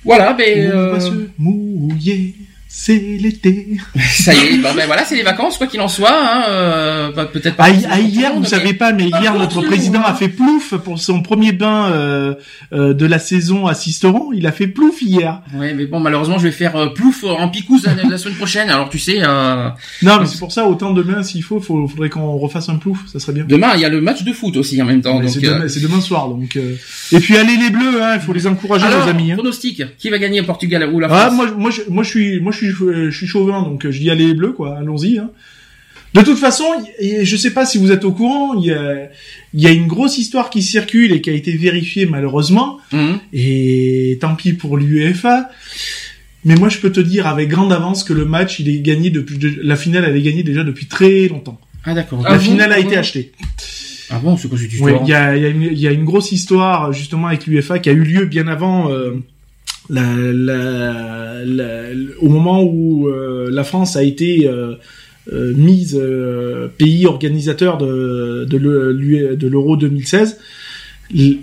Voilà, 0.03 0.33
ben, 0.33 0.71
On 0.73 0.77
va 0.77 0.95
euh, 0.95 0.99
se 0.99 1.11
mouiller, 1.37 2.35
c'est 2.75 2.97
l'été. 2.97 3.77
ça 4.09 4.33
y 4.33 4.37
est, 4.37 4.57
bon, 4.57 4.69
ben 4.75 4.87
voilà, 4.87 5.05
c'est 5.05 5.15
les 5.15 5.21
vacances, 5.21 5.59
quoi 5.59 5.67
qu'il 5.67 5.79
en 5.79 5.87
soit. 5.87 6.09
Hein, 6.11 6.43
euh, 6.49 7.11
bah, 7.11 7.25
peut-être 7.31 7.55
pas. 7.55 7.65
Ah, 7.67 7.71
pour 7.71 7.87
ah, 7.91 7.97
le 7.99 8.03
hier, 8.03 8.33
vous 8.33 8.39
mais- 8.41 8.47
savez 8.47 8.73
pas, 8.73 8.91
mais 8.93 9.09
hier, 9.09 9.35
notre 9.37 9.61
président 9.61 10.01
a 10.01 10.15
fait 10.15 10.27
plouf 10.27 10.73
pour 10.77 10.97
son 10.99 11.21
premier 11.21 11.51
bain 11.51 11.91
euh, 11.91 12.33
euh, 12.73 12.95
de 12.95 13.05
la 13.05 13.19
saison 13.19 13.67
à 13.67 13.75
Sisteron. 13.75 14.31
Il 14.33 14.47
a 14.47 14.51
fait 14.51 14.65
plouf 14.65 15.03
hier. 15.03 15.43
Ouais, 15.55 15.75
mais 15.75 15.85
bon, 15.85 15.99
malheureusement, 15.99 16.39
je 16.39 16.45
vais 16.45 16.51
faire 16.51 16.75
euh, 16.75 16.87
plouf 16.87 17.23
en 17.23 17.47
picouze 17.47 17.85
la, 17.85 18.09
la 18.09 18.17
semaine 18.17 18.37
prochaine. 18.37 18.71
Alors, 18.71 18.89
tu 18.89 18.97
sais, 18.97 19.19
euh, 19.21 19.69
Non, 20.01 20.17
mais 20.19 20.25
c'est 20.25 20.39
pour 20.39 20.51
ça, 20.51 20.65
autant 20.67 20.91
demain, 20.93 21.21
s'il 21.21 21.43
faut, 21.43 21.59
faut, 21.61 21.87
faudrait 21.87 22.09
qu'on 22.09 22.37
refasse 22.37 22.69
un 22.69 22.77
plouf. 22.77 22.97
Ça 23.05 23.19
serait 23.19 23.33
bien. 23.33 23.45
demain, 23.47 23.73
il 23.75 23.81
y 23.81 23.85
a 23.85 23.89
le 23.89 24.01
match 24.01 24.23
de 24.23 24.33
foot 24.33 24.57
aussi 24.57 24.81
en 24.81 24.85
même 24.85 25.01
temps. 25.01 25.21
C'est 25.27 25.45
euh, 25.45 25.67
demain, 25.83 26.01
soir, 26.01 26.27
donc. 26.27 26.55
euh, 26.55 26.73
Et 27.11 27.19
puis 27.19 27.37
allez 27.37 27.55
les 27.55 27.69
bleus, 27.69 28.01
hein, 28.01 28.13
il 28.15 28.21
faut 28.21 28.33
les 28.33 28.47
encourager, 28.47 28.85
alors, 28.87 29.05
nos 29.05 29.11
amis. 29.11 29.31
Hein. 29.31 29.35
pronostic, 29.35 29.83
qui 29.99 30.09
va 30.09 30.17
gagner 30.17 30.41
Portugal 30.41 30.89
ou 30.91 30.99
la 30.99 31.07
Ah, 31.11 31.27
France? 31.27 31.33
moi, 31.35 31.45
moi, 31.55 31.69
je, 31.69 31.81
moi, 31.89 32.03
je 32.03 32.09
suis, 32.09 32.39
moi, 32.39 32.51
je 32.51 32.57
suis, 32.57 32.62
je 32.71 33.09
suis 33.11 33.27
chauvin, 33.27 33.61
donc 33.63 33.85
euh, 33.85 33.91
je 33.91 33.99
dis 33.99 34.09
allez 34.09 34.27
les 34.27 34.33
bleus, 34.33 34.51
quoi. 34.53 34.77
Allons-y. 34.77 35.17
Hein. 35.17 35.29
De 36.13 36.21
toute 36.21 36.37
façon, 36.37 36.65
je 37.01 37.35
sais 37.37 37.51
pas 37.51 37.65
si 37.65 37.79
vous 37.79 37.91
êtes 37.91 38.05
au 38.05 38.11
courant, 38.11 38.53
il 38.53 38.65
y 38.67 38.71
a, 38.71 39.09
il 39.55 39.61
y 39.61 39.65
a 39.65 39.71
une 39.71 39.87
grosse 39.87 40.19
histoire 40.19 40.51
qui 40.51 40.61
circule 40.61 41.11
et 41.11 41.21
qui 41.21 41.31
a 41.31 41.33
été 41.33 41.51
vérifiée 41.53 42.05
malheureusement. 42.05 42.77
Mhm. 42.91 43.19
Et 43.33 44.17
tant 44.21 44.35
pis 44.35 44.53
pour 44.53 44.77
l'UEFA. 44.77 45.49
Mais 46.45 46.55
moi, 46.55 46.69
je 46.69 46.77
peux 46.77 46.91
te 46.91 46.99
dire 46.99 47.25
avec 47.25 47.49
grande 47.49 47.71
avance 47.73 48.03
que 48.03 48.13
le 48.13 48.25
match, 48.25 48.59
il 48.59 48.69
est 48.69 48.79
gagné 48.81 49.09
depuis, 49.09 49.37
de- 49.39 49.59
la 49.63 49.75
finale, 49.75 50.05
elle 50.07 50.15
est 50.17 50.21
gagnée 50.21 50.43
déjà 50.43 50.63
depuis 50.63 50.85
très 50.87 51.27
longtemps. 51.29 51.59
Ah 51.85 51.93
d'accord. 51.95 52.21
Ah 52.25 52.31
la 52.33 52.37
bon 52.37 52.43
finale 52.43 52.71
a 52.73 52.75
Ah 52.75 52.79
été 52.79 52.95
achetée. 52.97 53.31
Ah 54.11 54.19
bon, 54.19 54.37
c'est 54.37 54.49
quoi 54.49 54.57
cette 54.59 54.71
histoire 54.71 55.01
il 55.03 55.09
y 55.09 55.13
a, 55.13 55.35
il 55.35 55.41
y, 55.41 55.45
a 55.45 55.49
une- 55.49 55.63
il 55.63 55.79
y 55.79 55.87
a 55.87 55.91
une 55.91 56.03
grosse 56.05 56.31
histoire 56.31 56.93
justement 56.93 57.27
avec 57.27 57.47
l'UEFA 57.47 57.79
qui 57.79 57.89
a 57.89 57.93
eu 57.93 58.03
lieu 58.03 58.25
bien 58.25 58.47
avant 58.47 58.91
euh, 58.91 59.13
la, 59.89 60.15
la- 60.15 61.45
la- 61.45 61.89
au 62.19 62.29
moment 62.29 62.63
où 62.63 63.07
euh, 63.07 63.49
la 63.51 63.63
France 63.63 63.95
a 63.95 64.03
été 64.03 64.47
euh, 64.47 64.75
euh, 65.31 65.53
mise 65.55 65.99
pays 66.77 67.05
organisateur 67.05 67.77
de, 67.77 68.45
de 68.49 69.47
l'Euro 69.47 69.77
2016. 69.77 70.37
L- 71.15 71.37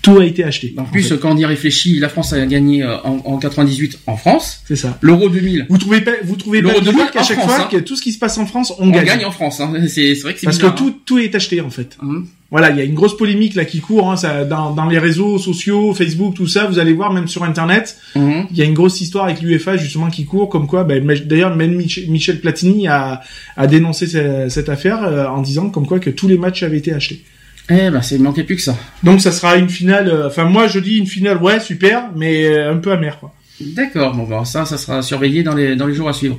Tout 0.00 0.18
a 0.18 0.24
été 0.24 0.44
acheté. 0.44 0.72
En 0.76 0.82
en 0.82 0.84
plus, 0.86 1.02
fait. 1.08 1.18
quand 1.18 1.34
on 1.34 1.36
y 1.36 1.44
réfléchit, 1.44 1.98
la 1.98 2.08
France 2.08 2.32
a 2.32 2.46
gagné 2.46 2.84
en, 2.84 3.20
en 3.24 3.38
98 3.38 3.98
en 4.06 4.16
France, 4.16 4.62
c'est 4.66 4.76
ça. 4.76 4.96
l'Euro 5.02 5.28
2000, 5.28 5.66
Vous 5.68 5.76
trouvez 5.78 6.00
pas, 6.00 6.12
vous 6.22 6.36
trouvez 6.36 6.62
pas 6.62 6.68
L'Euro 6.68 6.80
2000 6.80 6.92
bizarre 6.94 7.10
qu'à 7.10 7.22
chaque 7.22 7.38
France, 7.38 7.52
fois 7.52 7.64
hein. 7.64 7.68
que 7.70 7.76
tout 7.78 7.96
ce 7.96 8.02
qui 8.02 8.12
se 8.12 8.18
passe 8.18 8.38
en 8.38 8.46
France, 8.46 8.72
on, 8.78 8.88
on 8.88 8.90
gagne. 8.90 9.04
gagne 9.06 9.24
en 9.24 9.30
France. 9.32 9.60
Hein. 9.60 9.72
C'est 9.88 10.14
vrai 10.14 10.34
que 10.34 10.40
c'est 10.40 10.46
Parce 10.46 10.56
bizarre. 10.58 10.74
que 10.74 10.78
tout, 10.78 10.94
tout 11.04 11.18
est 11.18 11.34
acheté 11.34 11.60
en 11.60 11.70
fait. 11.70 11.96
hein. 12.02 12.22
Voilà, 12.50 12.70
il 12.70 12.78
y 12.78 12.80
a 12.80 12.84
une 12.84 12.94
grosse 12.94 13.14
polémique 13.14 13.54
là 13.54 13.66
qui 13.66 13.80
court 13.80 14.10
hein, 14.10 14.16
ça, 14.16 14.44
dans, 14.46 14.70
dans 14.70 14.86
les 14.86 14.98
réseaux 14.98 15.36
sociaux, 15.38 15.92
Facebook, 15.92 16.34
tout 16.34 16.46
ça. 16.46 16.64
Vous 16.66 16.78
allez 16.78 16.94
voir, 16.94 17.12
même 17.12 17.28
sur 17.28 17.44
Internet, 17.44 17.98
Mhm. 18.16 18.46
il 18.50 18.56
y 18.56 18.62
a 18.62 18.64
une 18.64 18.72
grosse 18.72 19.00
histoire 19.02 19.26
avec 19.26 19.42
l'UEFA 19.42 19.76
justement 19.76 20.08
qui 20.08 20.24
court, 20.24 20.48
comme 20.48 20.66
quoi, 20.66 20.84
ben, 20.84 21.04
mais- 21.04 21.20
d'ailleurs 21.20 21.54
même 21.54 21.76
Mich- 21.76 22.08
Michel 22.08 22.40
Platini 22.40 22.88
a, 22.88 23.20
a 23.56 23.66
dénoncé 23.66 24.06
ce- 24.06 24.46
cette 24.48 24.70
affaire 24.70 25.02
euh, 25.04 25.26
en 25.26 25.42
disant 25.42 25.68
comme 25.68 25.86
quoi 25.86 25.98
que 26.00 26.08
tous 26.08 26.26
les 26.26 26.38
matchs 26.38 26.62
avaient 26.62 26.78
été 26.78 26.92
achetés. 26.94 27.22
Eh 27.70 27.90
ben, 27.90 28.00
c'est 28.00 28.14
il 28.14 28.22
manquait 28.22 28.44
plus 28.44 28.56
que 28.56 28.62
ça. 28.62 28.76
Donc 29.02 29.20
ça 29.20 29.30
sera 29.30 29.56
une 29.56 29.68
finale. 29.68 30.08
euh, 30.08 30.28
Enfin 30.28 30.44
moi 30.44 30.68
je 30.68 30.78
dis 30.78 30.96
une 30.96 31.06
finale, 31.06 31.36
ouais 31.42 31.60
super, 31.60 32.04
mais 32.16 32.46
euh, 32.46 32.72
un 32.72 32.78
peu 32.78 32.92
amère 32.92 33.18
quoi. 33.20 33.34
D'accord. 33.60 34.14
Bon, 34.14 34.22
bah, 34.22 34.44
ça, 34.46 34.64
ça 34.64 34.78
sera 34.78 35.02
surveillé 35.02 35.42
dans 35.42 35.54
les 35.54 35.76
dans 35.76 35.86
les 35.86 35.92
jours 35.94 36.08
à 36.08 36.12
suivre. 36.14 36.38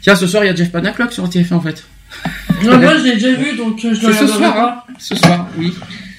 Tiens, 0.00 0.14
ce 0.14 0.26
soir, 0.28 0.44
il 0.44 0.46
y 0.46 0.50
a 0.50 0.54
Jeff 0.54 0.70
Panaclock 0.70 1.10
sur 1.12 1.24
TF1 1.28 1.54
en 1.54 1.60
fait. 1.60 1.82
Non, 2.64 2.78
moi, 2.78 2.96
je 2.98 3.04
l'ai 3.04 3.14
déjà 3.14 3.32
vu, 3.34 3.56
donc 3.56 3.84
euh, 3.84 3.94
je 3.94 4.06
le 4.06 4.12
C'est 4.12 4.20
ce 4.20 4.26
soir, 4.26 4.54
pas. 4.54 4.84
hein. 4.88 4.94
Ce 4.98 5.14
soir, 5.16 5.48
oui. 5.58 5.72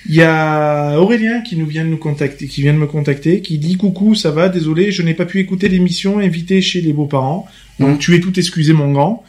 Il 0.09 0.15
y 0.15 0.23
a 0.23 0.97
Aurélien 0.99 1.41
qui 1.41 1.55
nous 1.55 1.65
vient 1.67 1.83
de 1.85 1.89
nous 1.89 1.97
contacter, 1.97 2.47
qui 2.47 2.61
vient 2.61 2.73
de 2.73 2.79
me 2.79 2.87
contacter, 2.87 3.41
qui 3.41 3.57
dit 3.59 3.77
coucou, 3.77 4.15
ça 4.15 4.31
va, 4.31 4.49
désolé, 4.49 4.91
je 4.91 5.03
n'ai 5.03 5.13
pas 5.13 5.25
pu 5.25 5.39
écouter 5.39 5.69
l'émission 5.69 6.19
invité 6.19 6.61
chez 6.61 6.81
les 6.81 6.91
beaux-parents. 6.91 7.47
Donc 7.79 7.91
Mhm. 7.91 7.97
tu 7.99 8.15
es 8.15 8.19
tout 8.19 8.37
excusé 8.39 8.73
mon 8.73 8.91
grand. 8.91 9.23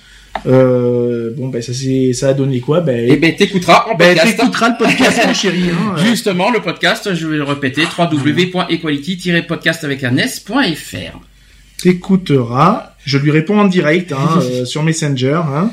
Euh, 0.46 1.30
bon 1.36 1.48
ben 1.48 1.60
ça 1.60 1.74
c'est 1.74 2.14
ça 2.14 2.28
a 2.30 2.32
donné 2.32 2.60
quoi? 2.60 2.80
Ben, 2.80 3.06
Eh 3.06 3.16
ben, 3.16 3.36
t'écouteras 3.36 3.84
en 3.92 3.96
ben 3.96 4.14
podcast. 4.16 4.36
t'écouteras 4.38 4.68
le 4.70 4.74
podcast 4.78 5.20
mon 5.26 5.34
chéri. 5.34 5.64
Hein. 5.70 5.94
Justement, 6.06 6.50
le 6.50 6.60
podcast, 6.60 7.14
je 7.14 7.26
vais 7.28 7.36
le 7.36 7.44
répéter, 7.44 7.82
www.equality-podcast 7.96 9.84
avec 9.84 10.04
un 10.04 10.16
s.fr. 10.16 11.20
t'écouteras 11.82 12.94
Je 13.04 13.18
lui 13.18 13.30
réponds 13.30 13.58
en 13.60 13.66
direct 13.66 14.12
hein, 14.12 14.40
euh, 14.40 14.64
sur 14.64 14.82
Messenger. 14.82 15.40
Hein. 15.54 15.70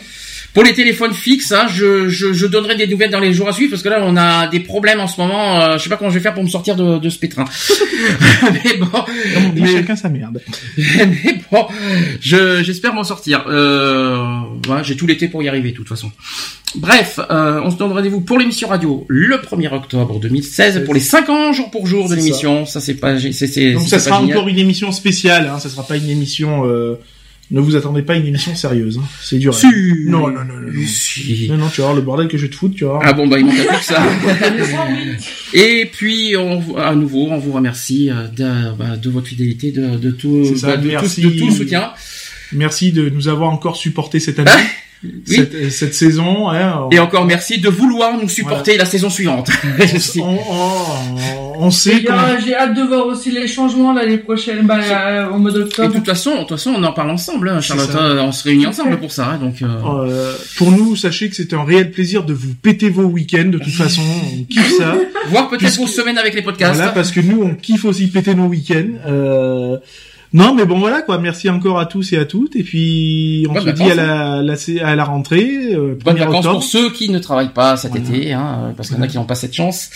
Pour 0.53 0.63
les 0.63 0.73
téléphones 0.73 1.13
fixes, 1.13 1.51
hein, 1.51 1.67
je, 1.69 2.09
je, 2.09 2.33
je, 2.33 2.47
donnerai 2.47 2.75
des 2.75 2.87
nouvelles 2.87 3.11
dans 3.11 3.19
les 3.19 3.33
jours 3.33 3.47
à 3.47 3.53
suivre 3.53 3.69
parce 3.69 3.83
que 3.83 3.89
là 3.89 3.99
on 4.03 4.17
a 4.17 4.47
des 4.47 4.59
problèmes 4.59 4.99
en 4.99 5.07
ce 5.07 5.21
moment. 5.21 5.61
Euh, 5.61 5.77
je 5.77 5.83
sais 5.83 5.89
pas 5.89 5.97
comment 5.97 6.09
je 6.09 6.15
vais 6.15 6.23
faire 6.23 6.33
pour 6.33 6.43
me 6.43 6.49
sortir 6.49 6.75
de, 6.75 6.97
de 6.97 7.09
ce 7.09 7.19
pétrin. 7.19 7.45
mais 8.43 8.77
bon, 8.77 8.87
mais, 9.53 9.71
chacun 9.71 9.95
sa 9.95 10.09
merde. 10.09 10.41
mais 10.77 11.39
bon, 11.51 11.67
je, 12.19 12.63
j'espère 12.63 12.95
m'en 12.95 13.03
sortir. 13.03 13.45
Euh, 13.47 14.17
voilà, 14.65 14.81
j'ai 14.81 14.95
tout 14.95 15.05
l'été 15.05 15.27
pour 15.27 15.43
y 15.43 15.47
arriver 15.47 15.71
de 15.71 15.75
toute 15.75 15.87
façon. 15.87 16.11
Bref, 16.75 17.19
euh, 17.29 17.61
on 17.63 17.69
se 17.69 17.77
donne 17.77 17.91
rendez-vous 17.91 18.21
pour 18.21 18.39
l'émission 18.39 18.69
radio 18.69 19.05
le 19.07 19.37
1er 19.37 19.73
octobre 19.73 20.19
2016 20.19 20.83
pour 20.83 20.95
les 20.95 20.99
5 20.99 21.29
ans 21.29 21.53
jour 21.53 21.69
pour 21.69 21.85
jour 21.85 22.09
de 22.09 22.15
l'émission. 22.15 22.65
Ça, 22.65 22.79
c'est 22.79 22.95
pas, 22.95 23.19
c'est, 23.19 23.47
c'est, 23.47 23.73
Donc 23.73 23.87
ça 23.87 23.99
sera 23.99 24.19
encore 24.19 24.47
une 24.47 24.59
émission 24.59 24.91
spéciale. 24.91 25.47
Hein, 25.53 25.59
ça 25.59 25.69
sera 25.69 25.83
pas 25.83 25.97
une 25.97 26.09
émission. 26.09 26.65
Euh 26.65 26.95
ne 27.51 27.59
vous 27.59 27.75
attendez 27.75 28.03
pas 28.03 28.13
à 28.13 28.15
une 28.17 28.27
émission 28.27 28.53
sérieuse. 28.53 28.99
Hein. 29.01 29.07
C'est 29.21 29.39
dur. 29.39 29.55
Si. 29.55 29.65
Non, 30.05 30.29
non, 30.29 30.45
non, 30.45 30.59
non. 30.59 30.71
Si. 30.85 31.47
Non, 31.49 31.57
non, 31.57 31.69
tu 31.69 31.81
vas 31.81 31.87
voir 31.87 31.95
le 31.95 32.01
bordel 32.01 32.27
que 32.27 32.37
je 32.37 32.43
vais 32.43 32.49
te 32.49 32.55
foutre, 32.55 32.75
tu 32.75 32.83
vois. 32.83 32.99
Ah 33.03 33.13
bon, 33.13 33.27
bah 33.27 33.39
il 33.39 33.45
manque 33.45 33.55
plus 33.55 33.77
que 33.77 33.83
ça. 33.83 34.03
Et 35.53 35.89
puis, 35.91 36.35
on, 36.37 36.77
à 36.77 36.93
nouveau, 36.93 37.27
on 37.29 37.39
vous 37.39 37.51
remercie 37.51 38.11
euh, 38.11 38.27
de, 38.27 38.75
bah, 38.75 38.97
de 38.97 39.09
votre 39.09 39.27
fidélité, 39.27 39.71
de, 39.71 39.97
de 39.97 40.11
tout, 40.11 40.43
bah, 40.61 40.77
de, 40.77 40.89
tout, 40.89 41.21
de 41.21 41.39
tout 41.39 41.45
le 41.47 41.51
soutien. 41.51 41.91
Merci 42.51 42.91
de 42.91 43.09
nous 43.09 43.27
avoir 43.27 43.49
encore 43.49 43.77
supporté 43.77 44.19
cette 44.19 44.39
année. 44.39 44.51
Cette, 45.25 45.71
cette, 45.71 45.93
saison. 45.93 46.49
Hein, 46.49 46.89
Et 46.91 46.99
encore 46.99 47.25
merci 47.25 47.59
de 47.59 47.69
vouloir 47.69 48.17
nous 48.17 48.27
supporter 48.27 48.75
la 48.75 48.83
saison 48.83 49.09
suivante. 49.09 49.49
on, 50.17 50.37
on, 51.57 51.71
sait. 51.71 52.03
J'ai 52.45 52.53
hâte 52.53 52.73
de 52.75 52.81
voir 52.81 53.07
aussi 53.07 53.31
les 53.31 53.47
changements 53.47 53.93
l'année 53.93 54.17
prochaine, 54.17 54.65
bah, 54.65 54.79
euh, 54.81 55.29
au 55.29 55.37
mois 55.37 55.51
d'octobre. 55.51 55.85
Et 55.85 55.87
de 55.87 55.93
toute 55.99 56.05
façon, 56.05 56.33
de 56.33 56.39
toute 56.39 56.49
façon, 56.49 56.73
on 56.75 56.83
en 56.83 56.91
parle 56.91 57.11
ensemble, 57.11 57.47
hein, 57.47 57.61
Charlotte. 57.61 57.95
Hein, 57.95 58.17
on 58.23 58.33
se 58.33 58.43
réunit 58.43 58.67
ensemble 58.67 58.99
pour 58.99 59.11
ça. 59.11 59.27
Hein, 59.27 59.37
donc. 59.37 59.61
Euh... 59.61 59.67
Euh, 60.19 60.35
pour 60.57 60.71
nous, 60.71 60.95
sachez 60.95 61.29
que 61.29 61.35
c'est 61.35 61.53
un 61.53 61.63
réel 61.63 61.91
plaisir 61.91 62.23
de 62.23 62.33
vous 62.33 62.53
péter 62.53 62.89
vos 62.89 63.03
week-ends. 63.03 63.49
De 63.49 63.57
toute 63.57 63.73
façon, 63.73 64.01
on 64.01 64.43
kiffe 64.43 64.77
ça. 64.77 64.97
Voir 65.27 65.49
peut-être 65.49 65.77
vos 65.77 65.87
semaines 65.87 66.17
avec 66.17 66.33
les 66.33 66.41
podcasts. 66.41 66.75
Voilà, 66.75 66.91
parce 66.91 67.11
que 67.11 67.21
nous, 67.21 67.41
on 67.41 67.55
kiffe 67.55 67.85
aussi 67.85 68.07
péter 68.07 68.35
nos 68.35 68.47
week-ends. 68.47 68.97
Euh, 69.07 69.77
non, 70.33 70.53
mais 70.53 70.65
bon 70.65 70.79
voilà 70.79 71.01
quoi. 71.01 71.17
Merci 71.17 71.49
encore 71.49 71.79
à 71.79 71.85
tous 71.85 72.13
et 72.13 72.17
à 72.17 72.25
toutes. 72.25 72.55
Et 72.55 72.63
puis 72.63 73.47
on 73.49 73.59
se 73.59 73.69
dit 73.69 73.89
à 73.89 73.95
la, 73.95 74.41
la, 74.43 74.55
à 74.83 74.95
la 74.95 75.03
rentrée. 75.03 75.73
Euh, 75.73 75.97
Bonnes 76.03 76.17
vacances 76.17 76.45
pour 76.45 76.63
ceux 76.63 76.91
qui 76.91 77.09
ne 77.09 77.19
travaillent 77.19 77.53
pas 77.53 77.77
cet 77.77 77.95
été, 77.95 78.33
hein, 78.33 78.73
parce 78.77 78.89
qu'il 78.89 78.97
y 78.97 78.99
en 78.99 79.03
a 79.03 79.07
qui 79.07 79.17
n'ont 79.17 79.25
pas 79.25 79.35
cette 79.35 79.55
chance. 79.55 79.89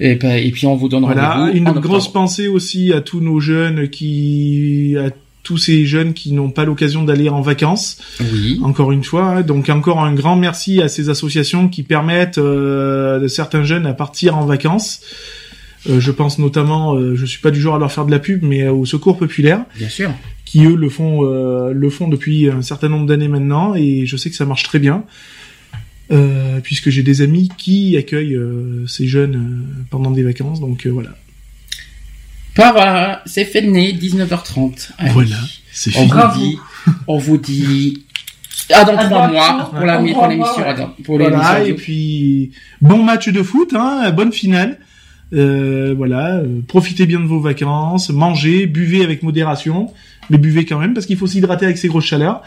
Et, 0.00 0.12
et 0.12 0.50
puis 0.50 0.66
on 0.66 0.76
vous 0.76 0.88
donne 0.88 1.04
voilà, 1.04 1.50
une 1.54 1.70
grosse 1.72 2.12
pensée 2.12 2.48
aussi 2.48 2.92
à 2.92 3.00
tous 3.00 3.20
nos 3.20 3.40
jeunes 3.40 3.88
qui, 3.88 4.96
à 4.98 5.10
tous 5.42 5.58
ces 5.58 5.86
jeunes 5.86 6.12
qui 6.12 6.32
n'ont 6.32 6.50
pas 6.50 6.64
l'occasion 6.64 7.02
d'aller 7.02 7.28
en 7.28 7.40
vacances. 7.40 7.98
Oui. 8.20 8.60
Encore 8.62 8.92
une 8.92 9.04
fois, 9.04 9.24
hein. 9.24 9.40
donc 9.42 9.68
encore 9.68 10.00
un 10.00 10.14
grand 10.14 10.36
merci 10.36 10.80
à 10.80 10.88
ces 10.88 11.08
associations 11.08 11.68
qui 11.68 11.82
permettent 11.82 12.38
euh, 12.38 13.18
de 13.18 13.28
certains 13.28 13.64
jeunes 13.64 13.86
à 13.86 13.94
partir 13.94 14.36
en 14.36 14.44
vacances. 14.44 15.00
Euh, 15.88 16.00
je 16.00 16.10
pense 16.10 16.38
notamment, 16.38 16.94
euh, 16.94 17.16
je 17.16 17.26
suis 17.26 17.40
pas 17.40 17.50
du 17.50 17.60
genre 17.60 17.74
à 17.74 17.78
leur 17.78 17.90
faire 17.90 18.06
de 18.06 18.10
la 18.10 18.18
pub, 18.18 18.42
mais 18.42 18.68
au 18.68 18.84
Secours 18.84 19.18
Populaire. 19.18 19.64
Bien 19.76 19.88
sûr. 19.88 20.12
Qui 20.44 20.64
eux 20.64 20.76
le 20.76 20.88
font, 20.88 21.24
euh, 21.24 21.72
le 21.72 21.90
font 21.90 22.08
depuis 22.08 22.48
un 22.50 22.62
certain 22.62 22.88
nombre 22.88 23.06
d'années 23.06 23.28
maintenant, 23.28 23.74
et 23.74 24.06
je 24.06 24.16
sais 24.16 24.30
que 24.30 24.36
ça 24.36 24.44
marche 24.44 24.62
très 24.64 24.78
bien. 24.78 25.04
puisque 26.62 26.90
j'ai 26.90 27.02
des 27.02 27.22
amis 27.22 27.48
qui 27.56 27.96
accueillent 27.96 28.38
ces 28.86 29.06
jeunes 29.06 29.66
pendant 29.88 30.10
des 30.10 30.22
vacances, 30.22 30.60
donc 30.60 30.86
voilà. 30.86 31.10
Voilà, 32.54 33.22
c'est 33.24 33.46
fait 33.46 33.62
de 33.62 33.68
nez, 33.68 33.94
19h30. 33.94 34.90
Voilà, 35.12 35.36
c'est 35.72 35.90
fini. 35.90 36.10
On 36.12 36.18
vous 36.18 36.38
dit, 36.38 36.58
on 37.06 37.18
vous 37.18 37.38
dit 37.38 38.04
ah, 38.70 38.84
dans 38.84 38.96
trois 38.98 39.28
mois 39.28 39.70
pour 39.72 40.26
l'émission. 40.26 40.64
Pour 41.02 41.18
voilà, 41.18 41.64
et 41.64 41.72
puis 41.72 42.52
bon 42.82 43.02
match 43.02 43.28
de 43.28 43.42
foot, 43.42 43.72
hein, 43.74 44.10
bonne 44.12 44.32
finale. 44.32 44.78
Euh, 45.34 45.94
voilà, 45.96 46.36
euh, 46.36 46.60
profitez 46.66 47.06
bien 47.06 47.20
de 47.20 47.26
vos 47.26 47.40
vacances, 47.40 48.10
mangez, 48.10 48.66
buvez 48.66 49.02
avec 49.02 49.22
modération, 49.22 49.90
mais 50.28 50.36
buvez 50.36 50.66
quand 50.66 50.78
même 50.78 50.92
parce 50.92 51.06
qu'il 51.06 51.16
faut 51.16 51.26
s'hydrater 51.26 51.64
avec 51.64 51.78
ces 51.78 51.88
grosses 51.88 52.04
chaleurs. 52.04 52.42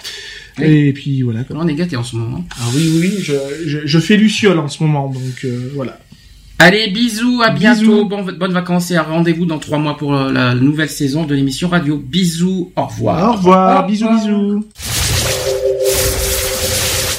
Et 0.62 0.94
puis 0.94 1.24
voilà. 1.24 1.40
On 1.50 1.68
est 1.68 1.74
gâté 1.74 1.98
en 1.98 2.04
ce 2.04 2.16
moment? 2.16 2.44
Ah 2.60 2.66
oui, 2.76 2.92
oui, 3.00 3.14
je, 3.22 3.34
je, 3.66 3.80
je 3.86 4.00
fais 4.00 4.18
Luciole 4.18 4.60
en 4.60 4.68
ce 4.68 4.84
moment, 4.84 5.10
donc 5.10 5.44
euh, 5.44 5.72
voilà. 5.74 5.98
Allez, 6.60 6.90
bisous, 6.90 7.42
à 7.44 7.50
bientôt, 7.50 8.06
bon, 8.06 8.24
bonnes 8.24 8.54
vacances 8.54 8.90
et 8.92 8.96
à 8.96 9.04
rendez-vous 9.04 9.46
dans 9.46 9.60
trois 9.60 9.78
mois 9.78 9.98
pour 9.98 10.14
la 10.14 10.56
nouvelle 10.56 10.90
saison 10.90 11.26
de 11.26 11.36
l'émission 11.36 11.68
radio. 11.68 11.98
Bisous, 11.98 12.72
au 12.78 12.86
revoir. 12.86 13.32
Au 13.32 13.34
revoir, 13.34 13.88
bisous, 13.88 14.08
bisous. 14.10 14.66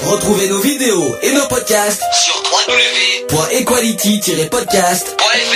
Retrouvez 0.05 0.49
nos 0.49 0.61
vidéos 0.61 1.05
et 1.23 1.35
nos 1.35 1.47
podcasts 1.49 2.03
sur 2.15 2.43
www.equality-podcast.fr. 3.31 5.56